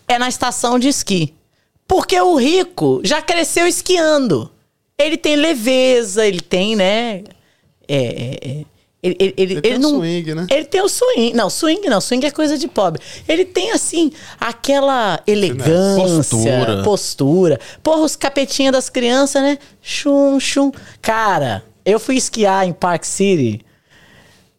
É 0.08 0.18
na 0.18 0.28
estação 0.28 0.78
de 0.78 0.88
esqui. 0.88 1.34
Porque 1.88 2.20
o 2.20 2.36
rico 2.36 3.00
já 3.04 3.22
cresceu 3.22 3.66
esquiando. 3.66 4.50
Ele 4.98 5.16
tem 5.16 5.36
leveza, 5.36 6.26
ele 6.26 6.40
tem, 6.40 6.74
né? 6.76 7.22
É, 7.88 7.96
é, 7.96 8.38
é. 8.60 8.64
Ele, 9.06 9.16
ele, 9.20 9.34
ele, 9.36 9.52
Ele 9.52 9.60
tem 9.60 9.72
ele 9.72 9.78
o 9.78 9.82
não, 9.82 9.90
swing, 9.98 10.34
né? 10.34 10.46
Ele 10.50 10.64
tem 10.64 10.80
o 10.82 10.88
swing. 10.88 11.32
Não, 11.32 11.48
swing 11.48 11.88
não. 11.88 12.00
Swing 12.00 12.26
é 12.26 12.30
coisa 12.30 12.58
de 12.58 12.66
pobre. 12.66 13.00
Ele 13.28 13.44
tem, 13.44 13.70
assim, 13.70 14.10
aquela 14.40 15.20
elegância, 15.26 16.02
Postura. 16.02 16.82
postura. 16.82 17.60
Porra, 17.82 18.02
os 18.02 18.16
capetinhas 18.16 18.72
das 18.72 18.88
crianças, 18.88 19.40
né? 19.42 19.58
Chum, 19.80 20.40
chum. 20.40 20.72
Cara, 21.00 21.62
eu 21.84 22.00
fui 22.00 22.16
esquiar 22.16 22.66
em 22.66 22.72
Park 22.72 23.04
City. 23.04 23.64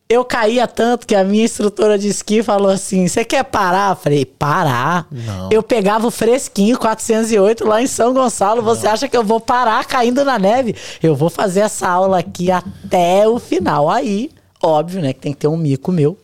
Eu 0.09 0.24
caía 0.24 0.66
tanto 0.67 1.06
que 1.06 1.14
a 1.14 1.22
minha 1.22 1.43
instrutora 1.43 2.00
de 2.00 2.08
esqui 2.08 2.42
falou 2.42 2.72
assim: 2.72 3.09
Você 3.09 3.26
quer 3.26 3.43
parar? 3.43 3.92
Eu 3.92 3.95
falei: 3.98 4.24
Parar? 4.26 5.06
Não. 5.11 5.50
Eu 5.51 5.61
pegava 5.61 6.08
o 6.08 6.11
fresquinho 6.11 6.77
408 6.77 7.67
lá 7.67 7.82
em 7.82 7.88
São 7.88 8.14
Gonçalo. 8.14 8.61
Você 8.61 8.88
acha 8.88 9.09
que 9.09 9.17
eu 9.17 9.24
vou 9.24 9.42
parar 9.42 9.84
caindo 9.84 10.24
na 10.24 10.40
neve? 10.40 10.74
Eu 11.03 11.14
vou 11.14 11.30
fazer 11.30 11.59
essa 11.59 11.90
aula 11.90 12.19
aqui 12.19 12.50
até 12.50 13.27
o 13.27 13.38
final. 13.38 13.90
Aí, 13.90 14.30
óbvio, 14.61 15.02
né? 15.02 15.14
Que 15.14 15.19
tem 15.19 15.34
que 15.34 15.40
ter 15.40 15.48
um 15.48 15.58
mico 15.58 15.92
meu. 15.92 16.18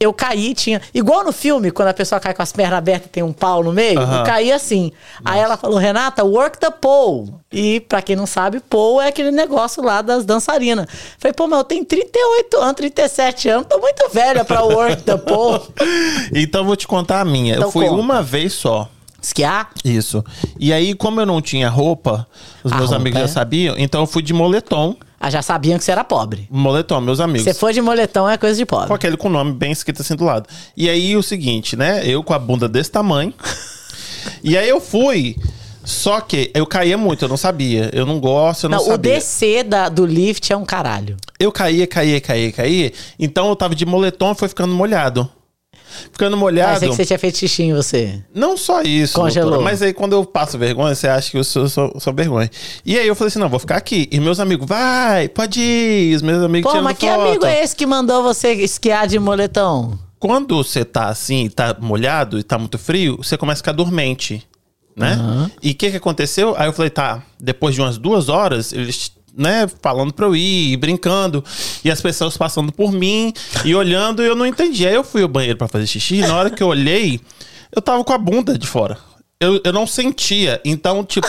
Eu 0.00 0.12
caí, 0.12 0.54
tinha. 0.54 0.80
Igual 0.94 1.24
no 1.24 1.32
filme, 1.32 1.72
quando 1.72 1.88
a 1.88 1.94
pessoa 1.94 2.20
cai 2.20 2.32
com 2.32 2.40
as 2.40 2.52
pernas 2.52 2.78
abertas 2.78 3.06
e 3.08 3.10
tem 3.10 3.22
um 3.24 3.32
pau 3.32 3.64
no 3.64 3.72
meio, 3.72 3.98
eu 4.00 4.22
caí 4.22 4.52
assim. 4.52 4.92
Aí 5.24 5.40
ela 5.40 5.56
falou, 5.56 5.76
Renata, 5.76 6.24
work 6.24 6.56
the 6.56 6.70
pole. 6.70 7.34
E 7.50 7.80
pra 7.80 8.00
quem 8.00 8.14
não 8.14 8.24
sabe, 8.24 8.60
pole 8.60 9.04
é 9.04 9.08
aquele 9.08 9.32
negócio 9.32 9.82
lá 9.82 10.00
das 10.00 10.24
dançarinas. 10.24 10.86
Falei, 11.18 11.32
pô, 11.32 11.48
mas 11.48 11.58
eu 11.58 11.64
tenho 11.64 11.84
38 11.84 12.56
anos, 12.58 12.74
37 12.76 13.48
anos, 13.48 13.66
tô 13.68 13.78
muito 13.80 14.08
velha 14.12 14.44
pra 14.44 14.62
work 14.62 15.02
the 15.02 15.16
pole. 15.16 15.62
Então 16.32 16.64
vou 16.64 16.76
te 16.76 16.86
contar 16.86 17.20
a 17.20 17.24
minha. 17.24 17.54
Então 17.54 17.66
eu 17.66 17.72
fui 17.72 17.88
conta. 17.88 18.00
uma 18.00 18.22
vez 18.22 18.52
só. 18.52 18.88
Esquiar? 19.20 19.70
Isso. 19.84 20.24
E 20.60 20.72
aí, 20.72 20.94
como 20.94 21.20
eu 21.20 21.26
não 21.26 21.42
tinha 21.42 21.68
roupa, 21.68 22.24
os 22.62 22.70
A 22.70 22.76
meus 22.76 22.90
roupa 22.90 23.00
amigos 23.02 23.18
é? 23.18 23.22
já 23.22 23.28
sabiam, 23.28 23.74
então 23.76 24.02
eu 24.02 24.06
fui 24.06 24.22
de 24.22 24.32
moletom. 24.32 24.94
Ah, 25.20 25.30
já 25.30 25.42
sabiam 25.42 25.76
que 25.78 25.84
você 25.84 25.90
era 25.90 26.04
pobre. 26.04 26.46
Moletom, 26.50 27.00
meus 27.00 27.18
amigos. 27.18 27.42
Você 27.44 27.52
foi 27.54 27.72
de 27.72 27.80
moletom, 27.82 28.28
é 28.28 28.38
coisa 28.38 28.56
de 28.56 28.64
pobre. 28.64 28.86
Com 28.88 28.94
aquele 28.94 29.16
com 29.16 29.26
o 29.28 29.30
nome 29.32 29.52
bem 29.52 29.72
escrito 29.72 30.00
assim 30.02 30.14
do 30.14 30.24
lado. 30.24 30.48
E 30.76 30.88
aí 30.88 31.16
o 31.16 31.22
seguinte, 31.22 31.76
né? 31.76 32.02
Eu 32.06 32.22
com 32.22 32.32
a 32.34 32.38
bunda 32.38 32.68
desse 32.68 32.90
tamanho. 32.92 33.34
e 34.42 34.56
aí 34.56 34.68
eu 34.68 34.80
fui. 34.80 35.36
Só 35.84 36.20
que 36.20 36.50
eu 36.54 36.66
caía 36.66 36.98
muito, 36.98 37.24
eu 37.24 37.28
não 37.28 37.36
sabia. 37.38 37.90
Eu 37.94 38.04
não 38.04 38.20
gosto, 38.20 38.64
eu 38.64 38.70
não, 38.70 38.76
Não, 38.78 38.84
o 38.84 38.88
sabia. 38.90 39.14
descer 39.14 39.64
da- 39.64 39.88
do 39.88 40.04
lift 40.04 40.52
é 40.52 40.56
um 40.56 40.64
caralho. 40.64 41.16
Eu 41.40 41.50
caía, 41.50 41.86
caía, 41.86 42.20
caía, 42.20 42.52
caía. 42.52 42.92
Então 43.18 43.48
eu 43.48 43.56
tava 43.56 43.74
de 43.74 43.86
moletom 43.86 44.32
e 44.32 44.34
foi 44.34 44.48
ficando 44.48 44.74
molhado. 44.74 45.28
Ficando 46.12 46.36
molhado. 46.36 46.74
Pensei 46.74 46.88
que 46.88 46.96
você 46.96 47.04
tinha 47.04 47.18
feito 47.18 47.38
xixi 47.38 47.62
em 47.64 47.74
você. 47.74 48.22
Não 48.34 48.56
só 48.56 48.82
isso, 48.82 49.14
Congelou. 49.14 49.50
doutora, 49.50 49.70
mas 49.70 49.82
aí 49.82 49.92
quando 49.92 50.12
eu 50.12 50.24
passo 50.24 50.58
vergonha, 50.58 50.94
você 50.94 51.08
acha 51.08 51.30
que 51.30 51.38
eu 51.38 51.44
sou, 51.44 51.68
sou, 51.68 51.92
sou 51.98 52.12
vergonha. 52.12 52.50
E 52.84 52.98
aí 52.98 53.06
eu 53.06 53.14
falei 53.14 53.28
assim, 53.28 53.38
não, 53.38 53.48
vou 53.48 53.58
ficar 53.58 53.76
aqui. 53.76 54.08
E 54.10 54.20
meus 54.20 54.40
amigos, 54.40 54.66
vai, 54.66 55.28
pode 55.28 55.60
ir. 55.60 56.16
Os 56.16 56.22
meus 56.22 56.42
amigos 56.42 56.72
Pô, 56.72 56.82
mas 56.82 56.96
que 56.96 57.06
foto. 57.06 57.20
amigo 57.20 57.44
é 57.46 57.62
esse 57.62 57.74
que 57.74 57.86
mandou 57.86 58.22
você 58.22 58.52
esquiar 58.52 59.06
de 59.06 59.18
moletom? 59.18 59.98
quando 60.18 60.56
você 60.56 60.84
tá 60.84 61.08
assim, 61.08 61.48
tá 61.48 61.76
molhado 61.80 62.38
e 62.38 62.42
tá 62.42 62.58
muito 62.58 62.78
frio, 62.78 63.16
você 63.18 63.36
começa 63.36 63.60
a 63.60 63.62
ficar 63.62 63.72
dormente, 63.72 64.46
né? 64.96 65.16
E 65.62 65.70
o 65.70 65.74
que 65.74 65.90
que 65.90 65.96
aconteceu? 65.96 66.54
Aí 66.56 66.66
eu 66.66 66.72
falei, 66.72 66.90
tá, 66.90 67.22
depois 67.38 67.74
de 67.74 67.80
umas 67.80 67.98
duas 67.98 68.28
horas, 68.28 68.72
eles, 68.72 69.12
né, 69.38 69.66
falando 69.80 70.12
pra 70.12 70.26
eu 70.26 70.34
ir, 70.34 70.76
brincando, 70.76 71.44
e 71.84 71.90
as 71.90 72.00
pessoas 72.00 72.36
passando 72.36 72.72
por 72.72 72.92
mim 72.92 73.32
e 73.64 73.74
olhando, 73.74 74.22
e 74.22 74.26
eu 74.26 74.34
não 74.34 74.44
entendi. 74.44 74.86
Aí 74.86 74.94
eu 74.94 75.04
fui 75.04 75.22
ao 75.22 75.28
banheiro 75.28 75.56
pra 75.56 75.68
fazer 75.68 75.86
xixi, 75.86 76.16
e 76.16 76.26
na 76.26 76.36
hora 76.36 76.50
que 76.50 76.62
eu 76.62 76.66
olhei, 76.66 77.20
eu 77.74 77.80
tava 77.80 78.02
com 78.04 78.12
a 78.12 78.18
bunda 78.18 78.58
de 78.58 78.66
fora. 78.66 78.98
Eu, 79.40 79.60
eu 79.64 79.72
não 79.72 79.86
sentia. 79.86 80.60
Então, 80.64 81.04
tipo, 81.04 81.28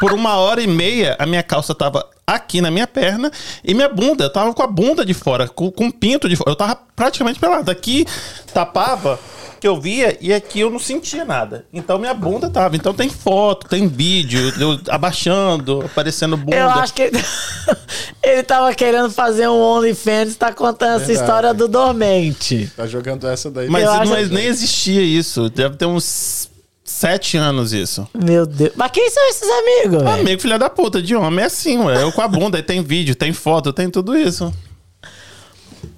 por 0.00 0.12
uma 0.12 0.34
hora 0.34 0.60
e 0.60 0.66
meia, 0.66 1.14
a 1.18 1.24
minha 1.24 1.42
calça 1.42 1.72
tava 1.72 2.04
aqui 2.34 2.60
na 2.60 2.70
minha 2.70 2.86
perna 2.86 3.30
e 3.64 3.74
minha 3.74 3.88
bunda. 3.88 4.24
Eu 4.24 4.32
tava 4.32 4.52
com 4.54 4.62
a 4.62 4.66
bunda 4.66 5.04
de 5.04 5.14
fora, 5.14 5.48
com, 5.48 5.70
com 5.70 5.88
o 5.88 5.92
pinto 5.92 6.28
de 6.28 6.36
fora. 6.36 6.50
Eu 6.50 6.56
tava 6.56 6.78
praticamente 6.96 7.38
pelado. 7.38 7.70
Aqui 7.70 8.06
tapava 8.52 9.18
que 9.60 9.68
eu 9.68 9.80
via 9.80 10.18
e 10.20 10.32
aqui 10.32 10.58
eu 10.58 10.70
não 10.70 10.80
sentia 10.80 11.24
nada. 11.24 11.64
Então 11.72 11.96
minha 11.96 12.12
bunda 12.12 12.50
tava. 12.50 12.74
Então 12.74 12.92
tem 12.92 13.08
foto, 13.08 13.68
tem 13.68 13.86
vídeo, 13.86 14.52
eu 14.58 14.80
abaixando, 14.88 15.82
aparecendo 15.82 16.36
bunda. 16.36 16.56
Eu 16.56 16.68
acho 16.68 16.92
que 16.92 17.02
ele, 17.02 17.24
ele 18.22 18.42
tava 18.42 18.74
querendo 18.74 19.08
fazer 19.10 19.46
um 19.48 19.60
OnlyFans 19.60 20.32
e 20.32 20.34
tá 20.34 20.52
contando 20.52 20.96
essa 20.96 21.06
Verdade. 21.06 21.20
história 21.20 21.54
do 21.54 21.68
dormente. 21.68 22.72
Tá 22.76 22.88
jogando 22.88 23.28
essa 23.28 23.50
daí. 23.52 23.68
Mas 23.68 23.84
não, 23.84 23.92
acho- 24.02 24.32
nem 24.34 24.46
existia 24.46 25.00
isso. 25.00 25.48
Deve 25.48 25.76
ter 25.76 25.86
uns 25.86 26.50
sete 26.84 27.36
anos 27.36 27.72
isso. 27.72 28.06
Meu 28.14 28.44
Deus. 28.46 28.72
Mas 28.76 28.90
quem 28.90 29.08
são 29.10 29.28
esses 29.28 29.48
amigos, 29.48 30.02
velho? 30.02 30.20
Amigo, 30.20 30.40
filha 30.42 30.58
da 30.58 30.68
puta, 30.70 31.00
de 31.02 31.14
homem 31.14 31.42
é 31.42 31.46
assim, 31.46 31.78
ué. 31.78 32.02
Eu 32.02 32.12
com 32.12 32.20
a 32.22 32.28
bunda, 32.28 32.56
aí 32.58 32.62
tem 32.62 32.82
vídeo, 32.82 33.14
tem 33.14 33.32
foto, 33.32 33.72
tem 33.72 33.88
tudo 33.90 34.16
isso. 34.16 34.52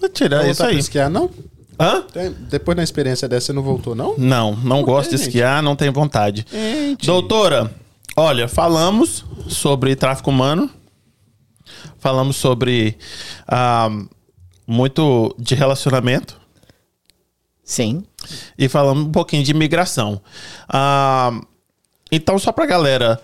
Vou 0.01 0.09
tirar 0.09 0.43
Não 0.43 0.51
isso 0.51 0.63
aí. 0.65 0.79
esquiar, 0.79 1.11
não? 1.11 1.31
Hã? 1.81 2.03
Tem- 2.03 2.31
Depois 2.51 2.77
da 2.77 2.83
experiência 2.83 3.27
dessa, 3.29 3.47
você 3.47 3.53
não 3.53 3.63
voltou, 3.63 3.95
não? 3.95 4.15
Não, 4.17 4.55
não 4.57 4.83
gosto 4.83 5.11
de 5.11 5.17
gente. 5.17 5.27
esquiar, 5.29 5.63
não 5.63 5.75
tenho 5.75 5.93
vontade. 5.93 6.47
Gente. 6.51 7.07
Doutora, 7.07 7.71
olha, 8.17 8.47
falamos 8.47 9.25
sobre 9.49 9.97
tráfico 9.97 10.31
humano. 10.31 10.71
Falamos 11.99 12.37
sobre 12.37 12.97
ah, 13.49 13.89
muito 14.67 15.35
de 15.39 15.55
relacionamento. 15.55 16.39
Sim. 17.65 18.05
e 18.59 18.69
falamos 18.69 19.07
um 19.07 19.13
pouquinho 19.13 19.43
de 19.43 19.51
imigração. 19.53 20.21
Ah, 20.69 21.33
então, 22.13 22.39
só 22.39 22.53
pra 22.53 22.67
galera 22.67 23.21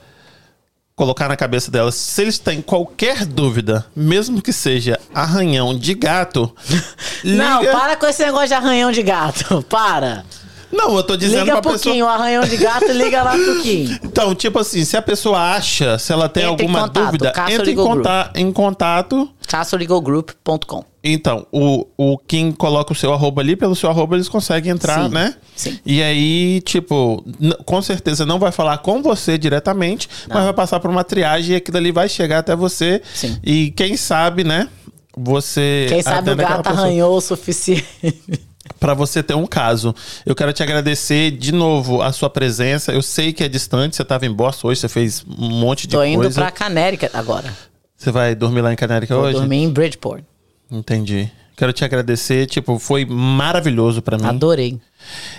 colocar 0.97 1.29
na 1.29 1.37
cabeça 1.37 1.71
delas, 1.71 1.95
se 1.95 2.21
eles 2.23 2.39
têm 2.39 2.61
qualquer 2.61 3.25
dúvida, 3.25 3.87
mesmo 3.97 4.43
que 4.43 4.53
seja 4.53 4.99
arranhão 5.15 5.77
de 5.79 5.95
gato, 5.95 6.55
Não, 7.25 7.61
liga- 7.61 7.73
para 7.73 7.97
com 7.97 8.07
esse 8.07 8.25
negócio 8.25 8.49
de 8.49 8.55
arranhão 8.55 8.93
de 8.93 9.03
gato. 9.03 9.63
Para. 9.69 10.25
Não, 10.73 10.95
eu 10.97 11.03
tô 11.03 11.17
dizendo 11.17 11.41
Liga 11.41 11.53
pra 11.55 11.63
pro 11.63 11.73
pessoa. 11.73 12.11
Arranhão 12.13 12.45
de 12.45 12.57
gato, 12.57 12.93
liga 12.93 13.23
lá 13.25 13.33
Kim. 13.63 13.99
Então, 14.05 14.35
tipo 14.37 14.59
assim, 14.59 14.85
se 14.85 14.97
a 14.97 15.03
pessoa 15.03 15.39
acha, 15.55 15.99
se 15.99 16.13
ela 16.13 16.29
tem 16.29 16.45
Entre 16.45 16.65
em 16.65 16.69
alguma 16.69 16.87
contato, 16.89 17.05
dúvida, 17.07 17.33
entre 17.49 17.73
em, 17.73 17.75
Legal 17.75 17.85
Group. 17.87 17.97
conta- 17.97 18.31
em 18.37 18.53
contato. 18.53 19.31
Então, 21.03 21.47
o, 21.51 21.87
o 21.97 22.19
Kim 22.19 22.53
coloca 22.53 22.93
o 22.93 22.97
seu 22.97 23.13
arroba 23.13 23.41
ali, 23.41 23.57
pelo 23.57 23.75
seu 23.75 23.89
arroba 23.89 24.17
eles 24.17 24.29
conseguem 24.29 24.71
entrar, 24.73 25.05
Sim, 25.05 25.15
né? 25.15 25.35
sim. 25.57 25.79
E 25.85 26.03
aí, 26.03 26.61
tipo, 26.61 27.25
com 27.65 27.81
certeza 27.81 28.27
não 28.27 28.39
vai 28.39 28.53
falar 28.53 28.79
com 28.79 29.03
você 29.03 29.39
diretamente, 29.39 30.09
mas 30.29 30.45
vai 30.45 30.53
passar 30.53 30.79
por 30.79 30.91
uma 30.91 31.03
triagem 31.03 31.55
e 31.55 31.57
aquilo 31.57 31.79
ali 31.79 31.91
vai 31.91 32.07
chegar 32.09 32.39
até 32.41 32.55
você. 32.55 33.01
Sim. 33.15 33.39
E 33.43 33.71
quem 33.71 33.97
sabe, 33.97 34.45
né? 34.45 34.69
Você. 35.17 35.87
Quem 35.89 36.03
sabe 36.03 36.31
o 36.31 36.37
gato 36.37 36.67
arranhou 36.69 37.17
o 37.17 37.21
suficiente. 37.21 37.85
Pra 38.79 38.95
você 38.95 39.23
ter 39.23 39.35
um 39.35 39.47
caso. 39.47 39.95
Eu 40.25 40.35
quero 40.35 40.53
te 40.53 40.63
agradecer 40.63 41.31
de 41.33 41.51
novo 41.53 42.01
a 42.03 42.13
sua 42.13 42.31
presença. 42.31 42.93
Eu 42.93 43.03
sei 43.03 43.33
que 43.33 43.43
é 43.43 43.49
distante, 43.49 43.97
você 43.97 44.03
estava 44.03 44.25
em 44.27 44.33
Boston 44.33 44.69
hoje, 44.69 44.81
você 44.81 44.89
fez 44.89 45.25
um 45.27 45.49
monte 45.49 45.87
de 45.87 45.97
Tô 45.97 46.05
indo 46.05 46.21
coisa. 46.23 46.41
pra 46.41 46.51
Canérica 46.51 47.11
agora. 47.13 47.53
Você 47.97 48.11
vai 48.11 48.35
dormir 48.35 48.61
lá 48.61 48.73
em 48.73 48.77
Canérica 48.77 49.15
Vou 49.15 49.25
hoje? 49.25 49.35
dormir 49.39 49.57
em 49.65 49.69
Bridgeport. 49.71 50.23
Entendi. 50.71 51.31
Quero 51.57 51.73
te 51.73 51.85
agradecer, 51.85 52.47
tipo, 52.47 52.79
foi 52.79 53.05
maravilhoso 53.05 54.01
pra 54.01 54.17
mim. 54.17 54.25
Adorei. 54.25 54.81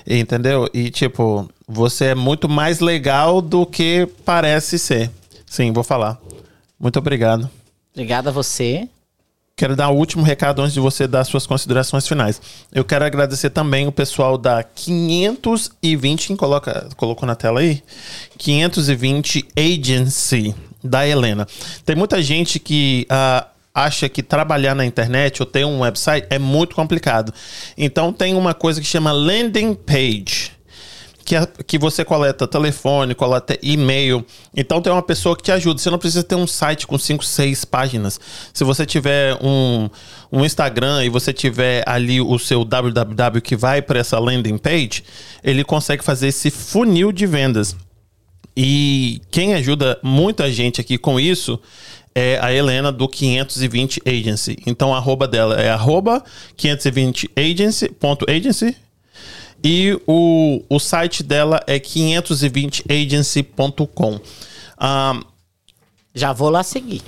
Entendeu? 0.06 0.70
E, 0.74 0.92
tipo, 0.92 1.50
você 1.68 2.06
é 2.06 2.16
muito 2.16 2.48
mais 2.48 2.80
legal 2.80 3.42
do 3.42 3.66
que 3.66 4.08
parece 4.24 4.78
ser. 4.78 5.10
Sim, 5.46 5.72
vou 5.72 5.84
falar. 5.84 6.20
Muito 6.80 7.00
obrigado. 7.00 7.50
Obrigada 7.94 8.30
a 8.30 8.34
você. 8.34 8.88
Quero 9.56 9.76
dar 9.76 9.90
o 9.90 9.96
último 9.96 10.24
recado 10.24 10.62
antes 10.62 10.74
de 10.74 10.80
você 10.80 11.08
dar 11.08 11.24
suas 11.24 11.46
considerações 11.46 12.08
finais. 12.08 12.42
Eu 12.72 12.84
quero 12.84 13.06
agradecer 13.06 13.50
também 13.50 13.88
o 13.88 13.92
pessoal 13.92 14.38
da 14.38 14.64
520, 14.64 16.28
quem 16.28 16.36
coloca, 16.36 16.90
colocou 16.98 17.28
na 17.28 17.36
tela 17.36 17.60
aí? 17.60 17.84
520 18.38 19.46
Agency, 19.56 20.56
da 20.84 21.08
Helena. 21.08 21.48
Tem 21.86 21.96
muita 21.96 22.22
gente 22.24 22.60
que 22.60 23.06
ah, 23.10 23.46
acha 23.74 24.10
que 24.10 24.22
trabalhar 24.22 24.76
na 24.76 24.86
internet 24.86 25.42
ou 25.42 25.46
ter 25.46 25.66
um 25.66 25.80
website 25.80 26.28
é 26.30 26.38
muito 26.38 26.76
complicado. 26.76 27.34
Então 27.78 28.12
tem 28.12 28.36
uma 28.36 28.54
coisa 28.54 28.82
que 28.82 28.88
chama 28.88 29.12
landing 29.12 29.74
page 29.74 30.52
que, 31.24 31.36
a- 31.36 31.48
que 31.66 31.78
você 31.78 32.04
coleta 32.04 32.48
telefone, 32.48 33.16
coleta 33.16 33.58
e-mail. 33.62 34.26
Então 34.56 34.82
tem 34.82 34.92
uma 34.92 35.02
pessoa 35.04 35.38
que 35.38 35.44
te 35.44 35.52
ajuda. 35.52 35.80
Você 35.80 35.90
não 35.90 35.98
precisa 36.00 36.24
ter 36.24 36.36
um 36.36 36.48
site 36.48 36.86
com 36.86 36.98
5, 36.98 37.24
6 37.24 37.64
páginas. 37.64 38.20
Se 38.54 38.64
você 38.64 38.86
tiver 38.86 39.38
um, 39.42 39.90
um 40.32 40.44
Instagram 40.44 41.06
e 41.06 41.10
você 41.10 41.32
tiver 41.32 41.84
ali 41.88 42.20
o 42.20 42.38
seu 42.38 42.66
www 42.66 43.40
que 43.42 43.56
vai 43.56 43.82
para 43.82 44.00
essa 44.00 44.20
landing 44.20 44.58
page, 44.58 45.04
ele 45.44 45.64
consegue 45.64 46.04
fazer 46.04 46.28
esse 46.28 46.50
funil 46.52 47.12
de 47.12 47.26
vendas. 47.26 47.76
E 48.58 49.22
quem 49.32 49.54
ajuda 49.54 49.98
muita 50.04 50.52
gente 50.52 50.82
aqui 50.82 50.98
com 50.98 51.18
isso 51.18 51.58
é 52.14 52.38
a 52.42 52.54
Helena 52.54 52.92
do 52.92 53.08
520 53.08 54.02
Agency. 54.06 54.58
Então 54.66 54.94
a 54.94 54.98
arroba 54.98 55.26
dela 55.28 55.60
é 55.62 55.70
arroba 55.70 56.22
520 56.58 57.30
agency, 57.38 57.88
ponto 57.90 58.26
agency. 58.30 58.76
E 59.64 59.98
o, 60.08 60.64
o 60.70 60.80
site 60.80 61.22
dela 61.24 61.62
é 61.68 61.80
520agency.com. 61.80 64.20
Ah, 64.78 65.20
Já 66.14 66.34
vou 66.34 66.50
lá 66.50 66.62
seguir. 66.64 67.02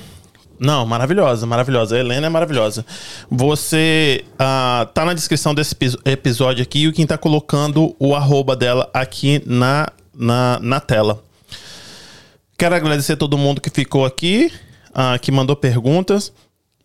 não, 0.59 0.85
maravilhosa, 0.85 1.45
maravilhosa. 1.45 1.95
A 1.95 1.99
Helena 1.99 2.27
é 2.27 2.29
maravilhosa. 2.29 2.85
Você 3.29 4.23
ah, 4.37 4.87
tá 4.93 5.03
na 5.03 5.13
descrição 5.13 5.53
desse 5.53 5.73
epi- 5.73 5.97
episódio 6.05 6.63
aqui 6.63 6.79
e 6.81 6.87
o 6.87 6.93
Kim 6.93 7.05
tá 7.05 7.17
colocando 7.17 7.93
o 7.99 8.15
arroba 8.15 8.55
dela 8.55 8.89
aqui 8.93 9.41
na, 9.45 9.89
na, 10.13 10.59
na 10.61 10.79
tela. 10.79 11.21
Quero 12.57 12.75
agradecer 12.75 13.17
todo 13.17 13.37
mundo 13.37 13.59
que 13.59 13.69
ficou 13.71 14.05
aqui, 14.05 14.49
ah, 14.93 15.17
que 15.19 15.31
mandou 15.31 15.55
perguntas. 15.55 16.31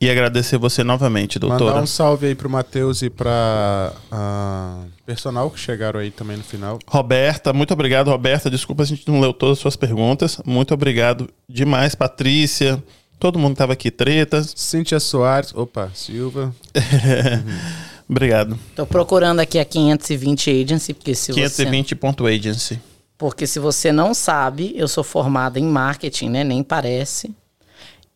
E 0.00 0.08
agradecer 0.08 0.56
você 0.58 0.84
novamente, 0.84 1.40
doutora. 1.40 1.64
Mandar 1.64 1.82
um 1.82 1.86
salve 1.86 2.28
aí 2.28 2.34
pro 2.36 2.48
Matheus 2.48 3.02
e 3.02 3.10
pra 3.10 3.92
ah, 4.12 4.84
personal 5.04 5.50
que 5.50 5.58
chegaram 5.58 5.98
aí 5.98 6.12
também 6.12 6.36
no 6.36 6.44
final. 6.44 6.78
Roberta, 6.86 7.52
muito 7.52 7.72
obrigado, 7.74 8.08
Roberta. 8.08 8.48
Desculpa, 8.48 8.84
a 8.84 8.86
gente 8.86 9.08
não 9.08 9.18
leu 9.18 9.32
todas 9.32 9.58
as 9.58 9.58
suas 9.58 9.74
perguntas. 9.74 10.40
Muito 10.46 10.72
obrigado 10.72 11.28
demais, 11.48 11.96
Patrícia. 11.96 12.80
Todo 13.18 13.40
mundo 13.40 13.54
que 13.54 13.58
tava 13.58 13.72
aqui, 13.72 13.90
tretas. 13.90 14.54
Cíntia 14.56 15.00
Soares, 15.00 15.52
opa, 15.52 15.90
Silva. 15.92 16.54
Obrigado. 18.08 18.58
Tô 18.76 18.86
procurando 18.86 19.40
aqui 19.40 19.58
a 19.58 19.64
520 19.64 20.62
Agency, 20.62 20.94
porque 20.94 21.14
se 21.14 21.32
você... 21.32 21.64
520.agency. 21.66 22.80
Porque 23.18 23.46
se 23.46 23.58
você 23.58 23.90
não 23.90 24.14
sabe, 24.14 24.72
eu 24.76 24.86
sou 24.86 25.02
formada 25.02 25.58
em 25.58 25.64
marketing, 25.64 26.30
né? 26.30 26.44
Nem 26.44 26.62
parece. 26.62 27.34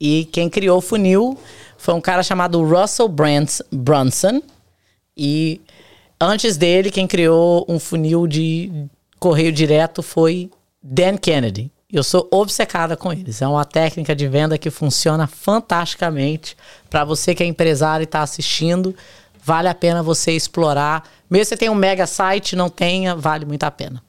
E 0.05 0.25
quem 0.33 0.51
criou 0.51 0.79
o 0.79 0.81
funil 0.81 1.39
foi 1.79 1.95
um 1.95 2.01
cara 2.01 2.25
chamado 2.25 2.61
Russell 2.65 3.09
Brunson. 3.09 4.43
E 5.17 5.61
antes 6.21 6.57
dele, 6.57 6.91
quem 6.91 7.07
criou 7.07 7.65
um 7.69 7.79
funil 7.79 8.27
de 8.27 8.89
correio 9.21 9.53
direto 9.53 10.03
foi 10.03 10.51
Dan 10.83 11.17
Kennedy. 11.17 11.71
Eu 11.89 12.03
sou 12.03 12.27
obcecada 12.33 12.97
com 12.97 13.13
eles. 13.13 13.41
É 13.43 13.47
uma 13.47 13.65
técnica 13.65 14.13
de 14.13 14.27
venda 14.27 14.59
que 14.59 14.71
funciona 14.71 15.29
fantasticamente. 15.29 16.57
Para 16.91 17.05
você 17.05 17.33
que 17.33 17.45
é 17.45 17.47
empresário 17.47 18.03
e 18.03 18.05
está 18.05 18.23
assistindo, 18.23 18.97
vale 19.41 19.69
a 19.69 19.75
pena 19.75 20.03
você 20.03 20.33
explorar. 20.33 21.09
Mesmo 21.31 21.43
que 21.43 21.49
você 21.51 21.57
tenha 21.57 21.71
um 21.71 21.77
mega 21.77 22.09
site, 22.09 22.57
não 22.57 22.69
tenha, 22.69 23.15
vale 23.15 23.45
muito 23.45 23.63
a 23.63 23.71
pena. 23.71 24.03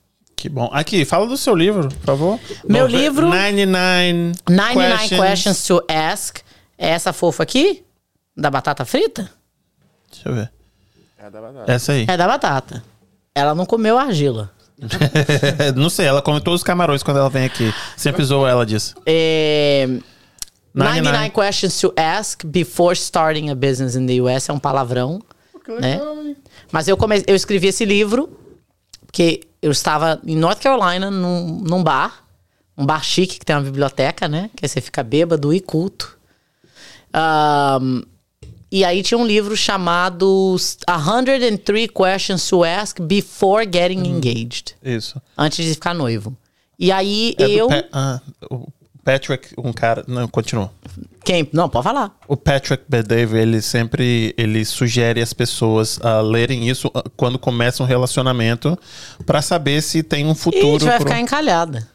Que 0.44 0.50
bom. 0.50 0.70
Aqui, 0.74 1.06
fala 1.06 1.26
do 1.26 1.38
seu 1.38 1.56
livro, 1.56 1.88
por 1.88 2.06
favor. 2.06 2.40
Meu 2.68 2.82
Nove- 2.82 2.98
livro- 2.98 3.28
99 3.30 4.34
99 4.50 5.08
questions. 5.16 5.66
to 5.66 5.82
Ask. 5.88 6.40
É 6.78 6.90
essa 6.90 7.14
fofa 7.14 7.44
aqui? 7.44 7.82
Da 8.36 8.52
batata 8.52 8.84
frita? 8.84 9.32
Deixa 10.12 10.28
eu 10.28 10.36
ver. 10.36 10.52
Essa 11.66 11.94
aí. 11.94 12.06
É 12.10 12.18
da 12.18 12.28
batata. 12.28 12.84
Ela 13.34 13.56
não 13.56 13.66
comeu 13.66 13.98
argila. 13.98 14.52
não 15.78 15.90
sei, 15.90 16.08
ela 16.08 16.22
come 16.22 16.42
todos 16.42 16.60
os 16.60 16.64
camarões 16.64 17.02
quando 17.04 17.20
ela 17.20 17.30
vem 17.30 17.46
aqui. 17.46 17.74
Sempre 17.96 18.26
zoou 18.26 18.46
ela 18.46 18.66
disso. 18.66 18.96
É... 19.06 19.88
99 20.74 21.04
99. 21.04 21.30
questions 21.30 21.80
to 21.80 21.94
ask 21.96 22.44
before 22.44 22.94
starting 22.94 23.50
a 23.50 23.56
business 23.56 23.96
in 23.96 24.06
the 24.06 24.22
US 24.22 24.50
é 24.50 24.52
um 24.52 24.60
palavrão. 24.60 25.22
que 25.64 25.72
né? 25.72 25.94
legal, 25.94 26.18
hein? 26.22 26.36
Mas 26.70 26.90
eu, 26.90 26.98
come... 26.98 27.24
eu 27.28 27.34
escrevi 27.34 27.68
esse 27.68 27.86
livro 27.86 28.43
porque 29.14 29.42
eu 29.62 29.72
estava 29.72 30.20
em 30.26 30.36
North 30.36 30.60
Carolina, 30.60 31.12
num, 31.12 31.60
num 31.60 31.84
bar, 31.84 32.26
um 32.76 32.84
bar 32.84 33.04
chique 33.04 33.38
que 33.38 33.46
tem 33.46 33.56
uma 33.56 33.62
biblioteca, 33.62 34.28
né? 34.28 34.50
Que 34.56 34.66
aí 34.66 34.70
você 34.70 34.82
fica 34.82 35.04
bêbado 35.04 35.54
e 35.54 35.60
culto. 35.62 36.18
Ahn, 37.14 38.02
e 38.72 38.84
aí 38.84 39.04
tinha 39.04 39.20
um 39.20 39.26
livro 39.28 39.56
chamado 39.56 40.56
103 40.58 41.88
Questions 41.96 42.48
to 42.50 42.64
Ask 42.64 43.00
Before 43.02 43.70
Getting 43.72 44.00
Uhum. 44.02 44.18
Engaged. 44.18 44.76
Isso. 44.84 45.22
Antes 45.38 45.64
de 45.64 45.76
ficar 45.76 45.94
noivo. 45.94 46.36
E 46.80 46.92
aí 46.92 47.36
É 47.38 47.48
eu. 47.48 47.68
Pa- 47.68 47.86
ah, 47.94 48.20
o 48.50 48.68
Patrick, 49.04 49.50
um 49.60 49.72
cara. 49.72 50.04
Não, 50.08 50.28
continua. 50.28 50.72
Quem? 51.24 51.48
Não, 51.54 51.70
pode 51.70 51.84
falar. 51.84 52.18
O 52.28 52.36
Patrick 52.36 52.84
Bedave, 52.88 53.38
ele 53.38 53.62
sempre 53.62 54.34
ele 54.38 54.66
sugere 54.66 55.22
as 55.22 55.34
pessoas 55.34 56.00
a 56.04 56.20
lerem 56.22 56.70
isso 56.70 56.92
ah, 56.94 57.04
quando 57.16 57.40
começa 57.40 57.82
um 57.82 57.86
relacionamento 57.86 58.78
pra 59.26 59.42
saber 59.42 59.82
se 59.82 60.04
tem 60.04 60.26
um 60.26 60.32
E 60.32 60.36
futuro. 60.36 60.86
vai 60.86 60.98
pro- 60.98 61.08
ficar 61.08 61.20
encalhada. 61.20 61.88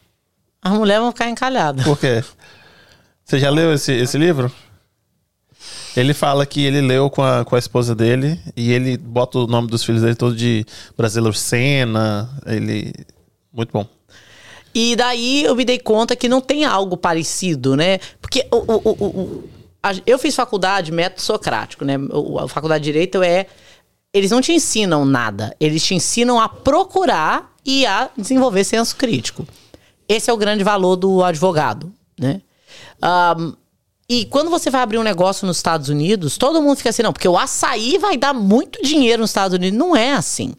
As 0.61 0.73
mulheres 0.73 1.01
vão 1.03 1.11
ficar 1.11 1.29
encalhadas. 1.29 1.85
Por 1.85 1.97
quê? 1.99 2.23
Você 3.23 3.39
já 3.39 3.49
leu 3.49 3.73
esse, 3.73 3.91
esse 3.93 4.17
livro? 4.17 4.51
Ele 5.95 6.13
fala 6.13 6.45
que 6.45 6.63
ele 6.63 6.81
leu 6.81 7.09
com 7.09 7.21
a, 7.23 7.43
com 7.45 7.55
a 7.55 7.59
esposa 7.59 7.93
dele 7.95 8.39
e 8.55 8.71
ele 8.71 8.97
bota 8.97 9.39
o 9.39 9.47
nome 9.47 9.67
dos 9.67 9.83
filhos 9.83 10.01
dele 10.01 10.15
todo 10.15 10.35
de 10.35 10.65
Brasileiro 10.97 11.35
Senna. 11.35 12.29
Ele. 12.45 12.93
Muito 13.53 13.71
bom. 13.71 13.85
E 14.73 14.95
daí 14.95 15.43
eu 15.43 15.55
me 15.55 15.65
dei 15.65 15.79
conta 15.79 16.15
que 16.15 16.29
não 16.29 16.41
tem 16.41 16.63
algo 16.65 16.95
parecido, 16.95 17.75
né? 17.75 17.99
Porque 18.21 18.45
o, 18.51 18.57
o- 18.57 19.05
o- 19.05 19.43
a- 19.81 19.93
eu 20.05 20.19
fiz 20.19 20.35
faculdade 20.35 20.91
método 20.91 21.21
socrático, 21.21 21.83
né? 21.83 21.95
A 22.43 22.47
faculdade 22.47 22.83
de 22.83 22.91
Direito 22.91 23.21
é. 23.23 23.45
Eles 24.13 24.31
não 24.31 24.41
te 24.41 24.51
ensinam 24.51 25.05
nada, 25.05 25.55
eles 25.59 25.83
te 25.83 25.93
ensinam 25.93 26.39
a 26.39 26.49
procurar 26.49 27.53
e 27.63 27.85
a 27.85 28.09
desenvolver 28.17 28.63
senso 28.63 28.95
crítico. 28.95 29.47
Esse 30.07 30.31
é 30.31 30.33
o 30.33 30.37
grande 30.37 30.63
valor 30.63 30.95
do 30.95 31.23
advogado, 31.23 31.93
né? 32.19 32.41
Ahn, 32.99 33.53
e 34.11 34.25
quando 34.25 34.49
você 34.49 34.71
vai 34.71 34.81
abrir 34.81 34.97
um 34.97 35.03
negócio 35.03 35.45
nos 35.45 35.57
Estados 35.57 35.87
Unidos, 35.87 36.35
todo 36.35 36.59
mundo 36.63 36.77
fica 36.77 36.89
assim, 36.89 37.03
não, 37.03 37.13
porque 37.13 37.27
o 37.27 37.37
açaí 37.37 37.99
vai 37.99 38.17
dar 38.17 38.33
muito 38.33 38.81
dinheiro 38.81 39.21
nos 39.21 39.29
Estados 39.29 39.55
Unidos. 39.55 39.77
Não 39.77 39.95
é 39.95 40.13
assim. 40.13 40.55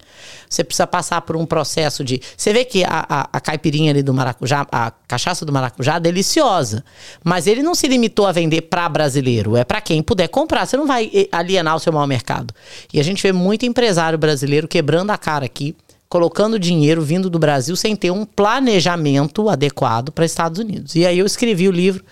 Você 0.48 0.62
precisa 0.62 0.86
passar 0.86 1.20
por 1.22 1.36
um 1.36 1.44
processo 1.44 2.04
de. 2.04 2.22
Você 2.36 2.52
vê 2.52 2.64
que 2.64 2.84
a, 2.84 3.04
a, 3.08 3.28
a 3.32 3.40
caipirinha 3.40 3.90
ali 3.90 4.04
do 4.04 4.14
maracujá, 4.14 4.64
a 4.70 4.92
cachaça 5.08 5.44
do 5.44 5.52
maracujá 5.52 5.96
é 5.96 6.00
deliciosa. 6.00 6.84
Mas 7.24 7.48
ele 7.48 7.60
não 7.60 7.74
se 7.74 7.88
limitou 7.88 8.24
a 8.24 8.30
vender 8.30 8.62
para 8.62 8.88
brasileiro. 8.88 9.56
É 9.56 9.64
para 9.64 9.80
quem 9.80 10.00
puder 10.00 10.28
comprar. 10.28 10.64
Você 10.64 10.76
não 10.76 10.86
vai 10.86 11.10
alienar 11.32 11.74
o 11.74 11.80
seu 11.80 11.92
maior 11.92 12.06
mercado. 12.06 12.54
E 12.92 13.00
a 13.00 13.02
gente 13.02 13.20
vê 13.20 13.32
muito 13.32 13.66
empresário 13.66 14.16
brasileiro 14.16 14.68
quebrando 14.68 15.10
a 15.10 15.18
cara 15.18 15.44
aqui 15.44 15.74
colocando 16.10 16.58
dinheiro 16.58 17.00
vindo 17.02 17.30
do 17.30 17.38
Brasil 17.38 17.76
sem 17.76 17.94
ter 17.94 18.10
um 18.10 18.24
planejamento 18.24 19.48
adequado 19.48 20.10
para 20.10 20.24
Estados 20.24 20.58
Unidos. 20.58 20.96
E 20.96 21.06
aí 21.06 21.16
eu 21.16 21.24
escrevi 21.24 21.68
o 21.68 21.70
livro 21.70 22.04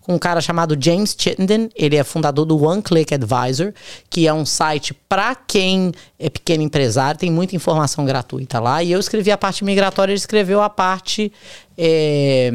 com 0.00 0.16
um 0.16 0.18
cara 0.18 0.40
chamado 0.40 0.76
James 0.78 1.14
Chittenden, 1.16 1.70
ele 1.72 1.94
é 1.94 2.02
fundador 2.02 2.44
do 2.44 2.60
One 2.60 2.82
Click 2.82 3.14
Advisor, 3.14 3.72
que 4.10 4.26
é 4.26 4.34
um 4.34 4.44
site 4.44 4.92
para 5.08 5.36
quem 5.36 5.92
é 6.18 6.28
pequeno 6.28 6.64
empresário, 6.64 7.18
tem 7.18 7.30
muita 7.30 7.54
informação 7.54 8.04
gratuita 8.04 8.58
lá. 8.58 8.82
E 8.82 8.90
eu 8.90 8.98
escrevi 8.98 9.30
a 9.30 9.38
parte 9.38 9.64
migratória, 9.64 10.10
ele 10.10 10.18
escreveu 10.18 10.60
a 10.60 10.68
parte 10.68 11.32
é, 11.78 12.50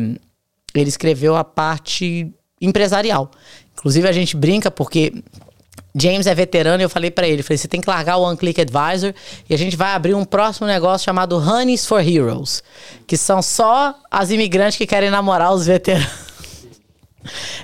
ele 0.76 0.90
escreveu 0.90 1.38
a 1.38 1.46
parte 1.46 2.30
empresarial. 2.60 3.32
Inclusive 3.74 4.06
a 4.06 4.12
gente 4.12 4.36
brinca 4.36 4.70
porque 4.70 5.24
James 5.96 6.28
é 6.28 6.36
veterano 6.36 6.82
e 6.82 6.86
eu 6.86 6.90
falei 6.90 7.10
pra 7.10 7.28
ele, 7.28 7.42
falei, 7.42 7.58
você 7.58 7.68
tem 7.68 7.82
que 7.82 7.90
largar 7.90 8.18
o 8.18 8.22
One 8.22 8.38
Click 8.38 8.62
Advisor 8.62 9.14
e 9.50 9.54
a 9.54 9.58
gente 9.58 9.76
vai 9.76 9.94
abrir 9.94 10.14
um 10.14 10.24
próximo 10.24 10.68
negócio 10.68 11.04
chamado 11.06 11.36
Honeys 11.38 11.86
for 11.86 12.08
Heroes, 12.08 12.64
que 13.08 13.18
são 13.18 13.42
só 13.42 13.96
as 14.10 14.30
imigrantes 14.30 14.78
que 14.78 14.86
querem 14.86 15.10
namorar 15.10 15.52
os 15.54 15.66
veteranos. 15.66 16.30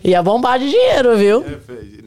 Ia 0.04 0.22
bombar 0.22 0.60
de 0.60 0.70
dinheiro, 0.70 1.18
viu? 1.18 1.46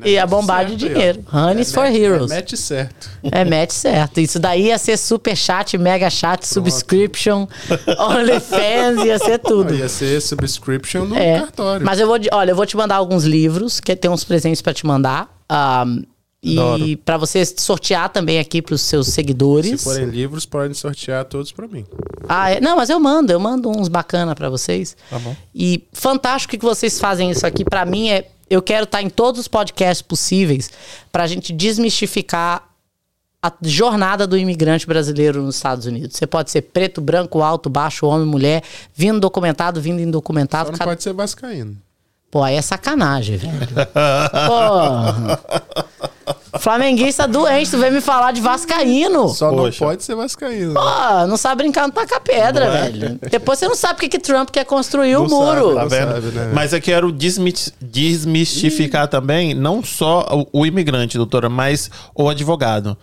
Ia 0.05 0.27
bombar 0.27 0.67
de 0.67 0.77
dinheiro. 0.77 1.25
Honeys 1.33 1.73
for 1.73 1.87
Heroes. 1.87 2.31
É 2.31 2.37
match 2.37 2.55
certo. 2.55 3.11
É 3.33 3.45
match 3.45 3.71
certo. 3.73 4.21
Isso 4.21 4.39
daí 4.39 4.67
ia 4.67 4.79
ser 4.79 4.97
super 4.99 5.35
chat, 5.35 5.77
mega 5.79 6.11
chat, 6.11 6.47
subscription, 6.47 7.47
OnlyFans, 7.99 9.05
ia 9.05 9.19
ser 9.19 9.39
tudo. 9.39 9.75
Ia 9.75 9.89
ser 9.89 10.21
subscription 10.21 11.07
no 11.07 11.17
É. 11.17 11.41
cartório. 11.41 11.87
Mas 11.87 11.99
eu 11.99 12.07
vou, 12.07 12.19
olha, 12.33 12.51
eu 12.51 12.57
vou 12.57 12.67
te 12.67 12.77
mandar 12.77 12.97
alguns 12.97 13.25
livros, 13.25 13.81
que 13.81 13.97
tem 13.97 14.11
uns 14.11 14.25
presentes 14.25 14.61
pra 14.61 14.75
te 14.75 14.87
mandar. 14.87 15.38
Ahm, 15.49 16.03
e 16.43 16.97
pra 17.05 17.17
você 17.17 17.45
sortear 17.45 18.09
também 18.11 18.39
aqui 18.39 18.63
pros 18.63 18.81
seus 18.83 19.09
seguidores. 19.09 19.81
Se 19.81 19.85
forem 19.85 20.07
livros, 20.07 20.47
podem 20.47 20.73
sortear 20.73 21.25
todos 21.25 21.51
pra 21.51 21.67
mim. 21.67 21.85
Ah, 22.29 22.51
é? 22.53 22.61
Não, 22.61 22.77
mas 22.77 22.89
eu 22.91 23.01
mando, 23.01 23.33
eu 23.33 23.41
mando 23.41 23.69
uns 23.69 23.89
bacana 23.89 24.35
pra 24.35 24.49
vocês. 24.49 24.97
Tá 25.11 25.19
bom. 25.19 25.35
E 25.55 25.85
fantástico 25.93 26.57
que 26.57 26.65
vocês 26.65 27.01
fazem 27.01 27.31
isso 27.31 27.45
aqui. 27.47 27.65
Pra 27.65 27.85
mim 27.85 28.09
é, 28.11 28.29
eu 28.49 28.63
quero 28.63 28.85
estar 28.85 29.03
em 29.03 29.11
todos 29.11 29.41
os 29.41 29.49
podcasts 29.49 30.01
possíveis 30.01 30.71
pra 31.11 31.27
gente 31.27 31.53
desmistificar 31.53 32.69
a 33.43 33.53
jornada 33.63 34.27
do 34.27 34.37
imigrante 34.39 34.87
brasileiro 34.87 35.43
nos 35.43 35.57
Estados 35.57 35.87
Unidos. 35.87 36.17
Você 36.17 36.27
pode 36.27 36.51
ser 36.51 36.63
preto, 36.63 37.01
branco, 37.01 37.43
alto, 37.43 37.69
baixo, 37.69 38.07
homem, 38.07 38.27
mulher, 38.27 38.63
vindo 38.95 39.21
documentado, 39.21 39.81
vindo 39.81 40.01
indocumentado. 40.01 40.67
Só 40.67 40.73
não 40.73 40.79
cada- 40.79 40.91
pode 40.93 41.03
ser 41.03 41.13
vascaíno. 41.13 41.77
Pô, 42.31 42.43
aí 42.43 42.57
é 42.57 42.63
sacanagem, 42.63 43.39
velho. 43.39 43.57
Porra. 44.47 45.41
Flamenguista 46.61 47.27
doente, 47.27 47.71
tu 47.71 47.79
vem 47.79 47.91
me 47.91 48.01
falar 48.01 48.33
de 48.33 48.41
Vascaíno. 48.41 49.29
Só 49.31 49.51
Poxa. 49.51 49.83
não 49.85 49.89
pode 49.91 50.03
ser 50.05 50.15
vascaíno. 50.15 50.75
Pô, 50.75 51.27
não 51.27 51.37
sabe 51.39 51.63
brincar 51.63 51.87
no 51.87 51.93
taca-pedra, 51.93 52.67
Não 52.67 52.75
é? 52.77 52.83
velho. 52.91 53.19
Depois 53.31 53.59
você 53.59 53.67
não 53.69 53.75
sabe 53.75 53.95
porque 53.95 54.09
que 54.09 54.19
Trump 54.19 54.51
quer 54.51 54.65
construir 54.65 55.17
o 55.17 55.23
Não 55.23 55.29
muro. 55.29 55.75
sabe, 55.75 55.75
Tá 55.75 55.83
Não 55.83 55.89
vendo? 55.89 56.13
sabe, 56.15 56.27
né? 56.39 56.51
Mas 56.55 56.73
eu 56.73 56.81
quero 56.83 57.13
desmit- 57.13 57.73
desmistificar 57.81 59.09
também, 59.09 59.55
não 59.55 59.83
só 59.83 60.27
o, 60.53 60.61
o 60.61 60.67
imigrante, 60.67 61.17
doutora, 61.17 61.49
mas 61.49 61.91
o 62.15 62.29
advogado. 62.29 62.97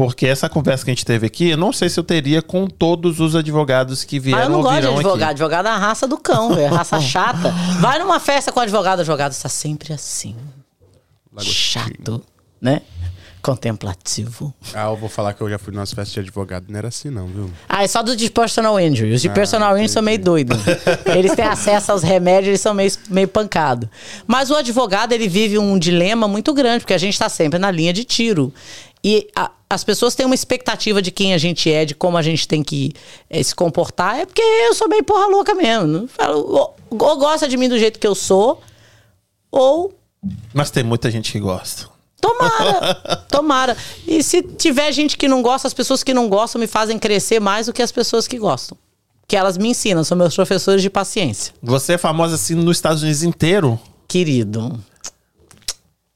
Porque 0.00 0.26
essa 0.26 0.48
conversa 0.48 0.82
que 0.82 0.90
a 0.90 0.94
gente 0.94 1.04
teve 1.04 1.26
aqui, 1.26 1.50
eu 1.50 1.58
não 1.58 1.74
sei 1.74 1.90
se 1.90 2.00
eu 2.00 2.04
teria 2.04 2.40
com 2.40 2.66
todos 2.66 3.20
os 3.20 3.36
advogados 3.36 4.02
que 4.02 4.16
Ah, 4.16 4.20
vieram 4.20 4.42
eu 4.44 4.48
não 4.48 4.62
gosto 4.62 4.80
de 4.80 4.86
advogado. 4.86 5.14
aqui. 5.22 5.24
Advogado 5.32 5.66
é 5.66 5.70
a 5.70 5.76
raça 5.76 6.08
do 6.08 6.16
cão, 6.16 6.54
velho. 6.54 6.74
Raça 6.74 6.98
chata. 7.02 7.50
Vai 7.80 7.98
numa 7.98 8.18
festa 8.18 8.50
com 8.50 8.60
advogado, 8.60 9.00
advogado 9.00 9.32
está 9.32 9.50
sempre 9.50 9.92
assim. 9.92 10.34
Chato, 11.40 12.22
né? 12.62 12.80
Contemplativo. 13.42 14.52
Ah, 14.74 14.84
eu 14.86 14.96
vou 14.96 15.08
falar 15.08 15.32
que 15.32 15.40
eu 15.42 15.48
já 15.48 15.58
fui 15.58 15.72
numa 15.72 15.84
festas 15.86 16.12
de 16.12 16.20
advogado. 16.20 16.66
Não 16.68 16.78
era 16.78 16.88
assim, 16.88 17.08
não, 17.10 17.26
viu? 17.26 17.50
Ah, 17.68 17.82
é 17.84 17.86
só 17.88 18.02
dos 18.02 18.16
de 18.16 18.30
personal 18.30 18.78
injury. 18.78 19.12
Os 19.12 19.22
de 19.22 19.28
Ah, 19.28 19.32
personal 19.32 19.72
injury 19.76 19.88
são 19.88 20.02
meio 20.02 20.18
doidos. 20.18 20.58
Eles 21.16 21.34
têm 21.34 21.44
acesso 21.46 21.92
aos 21.92 22.02
remédios, 22.02 22.48
eles 22.48 22.60
são 22.60 22.74
meio, 22.74 22.90
meio 23.08 23.28
pancados. 23.28 23.88
Mas 24.26 24.50
o 24.50 24.54
advogado, 24.56 25.12
ele 25.12 25.26
vive 25.28 25.58
um 25.58 25.78
dilema 25.78 26.28
muito 26.28 26.52
grande, 26.52 26.80
porque 26.80 26.92
a 26.94 26.98
gente 26.98 27.14
está 27.14 27.28
sempre 27.30 27.58
na 27.58 27.70
linha 27.70 27.92
de 27.94 28.04
tiro. 28.04 28.52
E 29.02 29.28
a- 29.34 29.50
as 29.68 29.82
pessoas 29.84 30.14
têm 30.14 30.26
uma 30.26 30.34
expectativa 30.34 31.00
de 31.00 31.10
quem 31.10 31.32
a 31.32 31.38
gente 31.38 31.70
é, 31.72 31.84
de 31.84 31.94
como 31.94 32.16
a 32.18 32.22
gente 32.22 32.46
tem 32.46 32.62
que 32.62 32.92
eh, 33.30 33.42
se 33.42 33.54
comportar. 33.54 34.18
É 34.18 34.26
porque 34.26 34.42
eu 34.42 34.74
sou 34.74 34.88
meio 34.88 35.04
porra 35.04 35.26
louca 35.26 35.54
mesmo. 35.54 35.86
Não 35.86 36.08
falo, 36.08 36.38
ou, 36.52 36.76
ou 36.90 37.16
gosta 37.18 37.48
de 37.48 37.56
mim 37.56 37.68
do 37.68 37.78
jeito 37.78 37.98
que 37.98 38.06
eu 38.06 38.14
sou, 38.14 38.60
ou 39.50 39.94
Mas 40.52 40.70
tem 40.70 40.82
muita 40.84 41.10
gente 41.10 41.32
que 41.32 41.38
gosta. 41.40 41.88
Tomara, 42.20 43.24
tomara. 43.30 43.76
E 44.06 44.22
se 44.22 44.42
tiver 44.42 44.92
gente 44.92 45.16
que 45.16 45.26
não 45.28 45.40
gosta, 45.40 45.66
as 45.66 45.72
pessoas 45.72 46.02
que 46.02 46.12
não 46.12 46.28
gostam 46.28 46.60
me 46.60 46.66
fazem 46.66 46.98
crescer 46.98 47.40
mais 47.40 47.66
do 47.66 47.72
que 47.72 47.80
as 47.80 47.90
pessoas 47.92 48.28
que 48.28 48.38
gostam. 48.38 48.76
Que 49.26 49.36
elas 49.36 49.56
me 49.56 49.68
ensinam, 49.68 50.04
são 50.04 50.18
meus 50.18 50.34
professores 50.34 50.82
de 50.82 50.90
paciência. 50.90 51.54
Você 51.62 51.94
é 51.94 51.98
famosa 51.98 52.34
assim 52.34 52.54
nos 52.54 52.76
Estados 52.76 53.02
Unidos 53.02 53.22
inteiro? 53.22 53.80
Querido. 54.06 54.78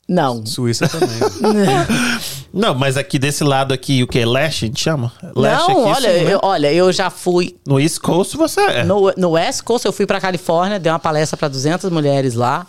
Não. 0.07 0.45
Suíça 0.45 0.87
também. 0.89 1.09
Não, 2.55 2.75
mas 2.75 2.97
aqui 2.97 3.19
desse 3.19 3.43
lado 3.43 3.75
aqui, 3.75 4.03
o 4.03 4.07
que? 4.07 4.25
Leste, 4.25 4.65
a 4.65 4.69
gente 4.69 4.81
chama? 4.81 5.13
Leste 5.35 5.69
Não, 5.69 5.81
aqui, 5.81 5.91
olha, 5.91 6.19
sim, 6.19 6.25
né? 6.25 6.35
eu, 6.35 6.41
olha, 6.43 6.73
eu 6.73 6.93
já 6.93 7.11
fui 7.11 7.57
No 7.67 7.81
East 7.81 7.99
Coast 7.99 8.37
você 8.37 8.61
é. 8.61 8.85
no, 8.85 9.13
no 9.17 9.31
West 9.31 9.63
Coast, 9.63 9.85
eu 9.85 9.93
fui 9.93 10.07
pra 10.07 10.21
Califórnia, 10.21 10.79
dei 10.79 10.91
uma 10.93 10.99
palestra 11.01 11.37
pra 11.37 11.49
200 11.49 11.91
mulheres 11.91 12.35
lá. 12.35 12.67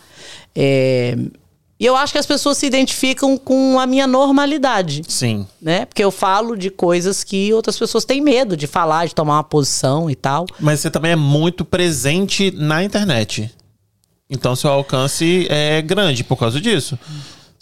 É, 0.55 1.15
e 1.79 1.85
eu 1.85 1.95
acho 1.95 2.13
que 2.13 2.17
as 2.17 2.25
pessoas 2.25 2.57
se 2.57 2.65
identificam 2.65 3.37
com 3.37 3.79
a 3.79 3.85
minha 3.85 4.07
normalidade. 4.07 5.03
Sim. 5.07 5.45
Né? 5.61 5.85
Porque 5.85 6.03
eu 6.03 6.09
falo 6.09 6.55
de 6.55 6.69
coisas 6.69 7.23
que 7.23 7.53
outras 7.53 7.77
pessoas 7.77 8.05
têm 8.05 8.21
medo 8.21 8.55
de 8.55 8.65
falar, 8.65 9.05
de 9.07 9.13
tomar 9.13 9.33
uma 9.35 9.43
posição 9.43 10.09
e 10.09 10.15
tal. 10.15 10.45
Mas 10.59 10.79
você 10.79 10.89
também 10.89 11.11
é 11.11 11.17
muito 11.17 11.65
presente 11.65 12.49
na 12.51 12.83
internet. 12.83 13.51
Então 14.29 14.55
seu 14.55 14.71
alcance 14.71 15.45
é 15.49 15.81
grande 15.81 16.23
por 16.23 16.37
causa 16.37 16.59
disso. 16.59 16.97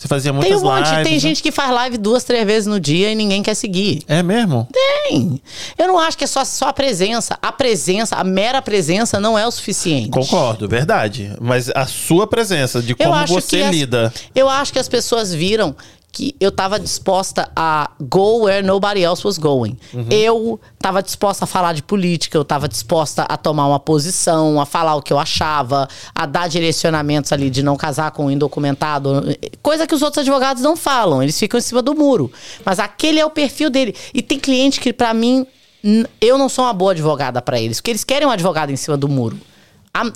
Você 0.03 0.07
fazia 0.09 0.33
muitas 0.33 0.49
Tem 0.49 0.57
um 0.57 0.69
monte, 0.69 0.89
lives. 0.89 1.03
tem 1.03 1.13
né? 1.13 1.19
gente 1.19 1.41
que 1.41 1.49
faz 1.49 1.71
live 1.71 1.97
duas, 1.97 2.25
três 2.25 2.45
vezes 2.45 2.67
no 2.67 2.77
dia 2.77 3.09
e 3.09 3.15
ninguém 3.15 3.41
quer 3.41 3.53
seguir. 3.53 4.03
É 4.05 4.21
mesmo? 4.21 4.67
Tem. 4.73 5.41
Eu 5.77 5.87
não 5.87 5.97
acho 5.97 6.17
que 6.17 6.25
é 6.25 6.27
só, 6.27 6.43
só 6.43 6.67
a 6.67 6.73
presença. 6.73 7.37
A 7.41 7.53
presença, 7.53 8.17
a 8.17 8.23
mera 8.25 8.61
presença 8.61 9.17
não 9.17 9.39
é 9.39 9.47
o 9.47 9.51
suficiente. 9.51 10.09
Concordo, 10.09 10.67
verdade. 10.67 11.31
Mas 11.39 11.69
a 11.73 11.85
sua 11.85 12.27
presença, 12.27 12.81
de 12.81 12.93
como 12.95 13.25
você 13.27 13.61
as- 13.61 13.71
lida. 13.73 14.13
Eu 14.35 14.49
acho 14.49 14.73
que 14.73 14.79
as 14.79 14.89
pessoas 14.89 15.33
viram 15.33 15.73
que 16.13 16.35
eu 16.39 16.51
tava 16.51 16.79
disposta 16.79 17.51
a 17.55 17.89
go 17.99 18.43
where 18.43 18.65
nobody 18.65 19.03
else 19.03 19.25
was 19.25 19.39
going. 19.39 19.75
Eu 20.11 20.59
tava 20.79 21.01
disposta 21.01 21.45
a 21.45 21.47
falar 21.47 21.73
de 21.73 21.81
política, 21.81 22.37
eu 22.37 22.45
tava 22.45 22.69
disposta 22.69 23.23
a 23.23 23.35
tomar 23.35 23.67
uma 23.67 23.79
posição, 23.79 24.61
a 24.61 24.65
falar 24.65 24.95
o 24.95 25.01
que 25.01 25.11
eu 25.11 25.17
achava, 25.17 25.89
a 26.13 26.25
dar 26.27 26.47
direcionamentos 26.47 27.33
ali 27.33 27.49
de 27.49 27.63
não 27.63 27.75
casar 27.75 28.11
com 28.11 28.27
um 28.27 28.31
indocumentado, 28.31 29.23
coisa 29.63 29.87
que 29.87 29.95
os 29.95 30.03
outros 30.03 30.21
advogados 30.21 30.61
não 30.61 30.77
falam, 30.77 31.23
eles 31.23 31.37
ficam 31.37 31.57
em 31.57 31.61
cima 31.61 31.81
do 31.81 31.95
muro. 31.95 32.31
Mas 32.63 32.77
aquele 32.77 33.19
é 33.19 33.25
o 33.25 33.31
perfil 33.31 33.71
dele. 33.71 33.95
E 34.13 34.21
tem 34.21 34.39
cliente 34.39 34.79
que 34.79 34.93
pra 34.93 35.15
mim 35.15 35.47
eu 36.21 36.37
não 36.37 36.47
sou 36.47 36.63
uma 36.63 36.73
boa 36.73 36.91
advogada 36.91 37.41
pra 37.41 37.59
eles, 37.59 37.77
porque 37.81 37.89
eles 37.89 38.03
querem 38.03 38.27
um 38.27 38.31
advogado 38.31 38.71
em 38.71 38.75
cima 38.75 38.95
do 38.95 39.09
muro. 39.09 39.39
I'm, 39.97 40.13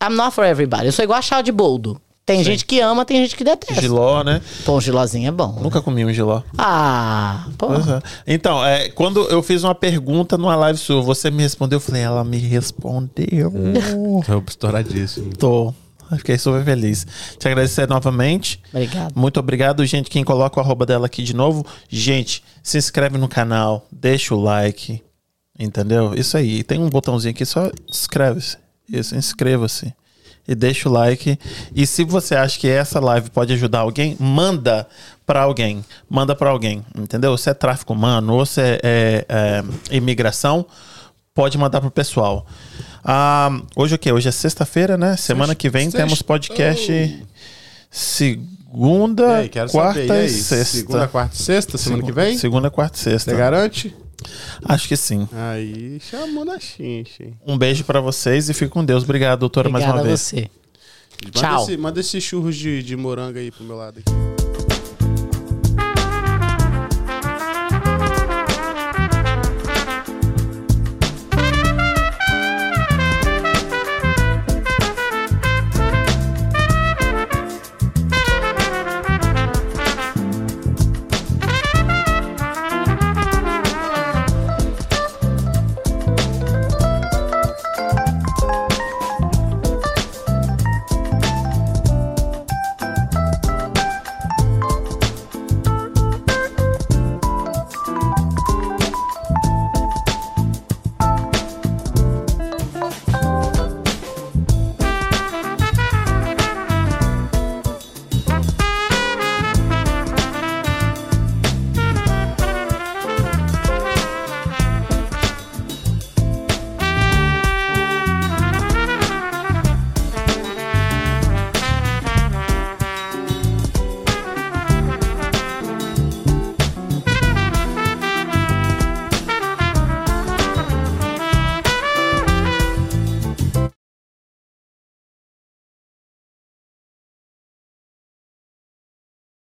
I'm 0.00 0.14
not 0.14 0.32
for 0.32 0.44
everybody. 0.44 0.86
Eu 0.86 0.92
sou 0.92 1.02
igual 1.02 1.18
a 1.18 1.22
chá 1.22 1.42
de 1.42 1.50
boldo. 1.50 2.00
Tem 2.34 2.44
gente 2.44 2.64
que 2.64 2.80
ama, 2.80 3.04
tem 3.04 3.16
gente 3.18 3.36
que 3.36 3.42
detesta. 3.44 3.80
Giló, 3.80 4.22
né? 4.22 4.40
Pô, 4.64 4.76
um 4.76 4.80
gilozinho 4.80 5.28
é 5.28 5.30
bom. 5.30 5.52
né? 5.54 5.62
Nunca 5.62 5.80
comi 5.82 6.04
um 6.04 6.12
giló. 6.12 6.42
Ah, 6.56 7.46
pô. 7.58 7.74
É. 7.74 8.02
Então, 8.26 8.64
é, 8.64 8.88
quando 8.88 9.20
eu 9.28 9.42
fiz 9.42 9.64
uma 9.64 9.74
pergunta 9.74 10.38
numa 10.38 10.54
live 10.56 10.78
sua, 10.78 11.02
você 11.02 11.30
me 11.30 11.42
respondeu, 11.42 11.76
eu 11.76 11.80
falei, 11.80 12.02
ela 12.02 12.24
me 12.24 12.38
respondeu. 12.38 13.52
Tô 14.26 14.42
estouradíssimo. 14.46 15.36
Tô. 15.36 15.74
Fiquei 16.16 16.36
super 16.38 16.64
feliz. 16.64 17.06
Te 17.38 17.46
agradecer 17.46 17.88
novamente. 17.88 18.60
Obrigado. 18.72 19.12
Muito 19.14 19.38
obrigado, 19.38 19.86
gente. 19.86 20.10
Quem 20.10 20.24
coloca 20.24 20.58
o 20.58 20.62
arroba 20.62 20.84
dela 20.84 21.06
aqui 21.06 21.22
de 21.22 21.34
novo. 21.34 21.64
Gente, 21.88 22.42
se 22.62 22.78
inscreve 22.78 23.16
no 23.16 23.28
canal, 23.28 23.86
deixa 23.92 24.34
o 24.34 24.40
like. 24.40 25.00
Entendeu? 25.58 26.12
Isso 26.14 26.36
aí. 26.36 26.64
Tem 26.64 26.80
um 26.80 26.88
botãozinho 26.88 27.30
aqui, 27.30 27.44
só 27.46 27.70
inscreve-se. 27.88 28.56
Isso, 28.88 29.14
inscreva-se. 29.14 29.94
E 30.50 30.54
deixa 30.56 30.88
o 30.88 30.92
like. 30.92 31.38
E 31.72 31.86
se 31.86 32.02
você 32.02 32.34
acha 32.34 32.58
que 32.58 32.66
essa 32.66 32.98
live 32.98 33.30
pode 33.30 33.52
ajudar 33.52 33.78
alguém, 33.78 34.16
manda 34.18 34.84
pra 35.24 35.42
alguém. 35.42 35.84
Manda 36.08 36.34
pra 36.34 36.50
alguém. 36.50 36.84
Entendeu? 36.98 37.38
Se 37.38 37.50
é 37.50 37.54
tráfico 37.54 37.92
humano 37.92 38.34
ou 38.34 38.44
se 38.44 38.60
é, 38.60 38.80
é, 38.82 39.24
é, 39.28 39.96
imigração, 39.96 40.66
pode 41.32 41.56
mandar 41.56 41.80
pro 41.80 41.88
pessoal. 41.88 42.44
Ah, 43.04 43.60
hoje 43.76 43.94
o 43.94 43.98
quê? 43.98 44.10
Hoje 44.10 44.28
é 44.28 44.32
sexta-feira, 44.32 44.98
né? 44.98 45.16
Semana 45.16 45.54
que 45.54 45.70
vem 45.70 45.88
temos 45.88 46.20
podcast 46.20 46.90
E 46.90 47.24
segunda, 47.88 49.36
aí, 49.36 49.48
quero 49.48 49.70
quarta 49.70 50.00
saber. 50.00 50.24
E 50.24 50.26
e 50.26 50.30
sexta. 50.30 50.78
Segunda, 50.78 51.06
quarta 51.06 51.34
e 51.36 51.38
sexta, 51.38 51.78
semana 51.78 52.02
que 52.02 52.12
vem? 52.12 52.36
Segunda, 52.36 52.72
quarta 52.72 52.98
e 52.98 53.00
sexta. 53.00 53.30
Você 53.30 53.36
garante? 53.36 53.96
Acho 54.64 54.86
que 54.88 54.96
sim. 54.96 55.28
Aí 55.32 55.98
chamou 56.00 56.44
na 56.44 56.58
hein? 57.22 57.34
Um 57.46 57.56
beijo 57.58 57.84
pra 57.84 58.00
vocês 58.00 58.48
e 58.48 58.54
fique 58.54 58.70
com 58.70 58.84
Deus. 58.84 59.04
Obrigado, 59.04 59.40
doutora, 59.40 59.68
mais 59.68 59.84
Obrigada 59.84 60.02
uma 60.02 60.06
a 60.06 60.08
vez. 60.08 60.20
você. 60.20 60.50
Manda 61.24 61.38
Tchau. 61.38 61.62
esse- 61.64 61.76
manda 61.76 62.00
esses 62.00 62.24
churros 62.24 62.56
de, 62.56 62.82
de 62.82 62.96
morango 62.96 63.38
aí 63.38 63.50
pro 63.50 63.62
meu 63.64 63.76
lado 63.76 63.98
aqui. 64.00 64.39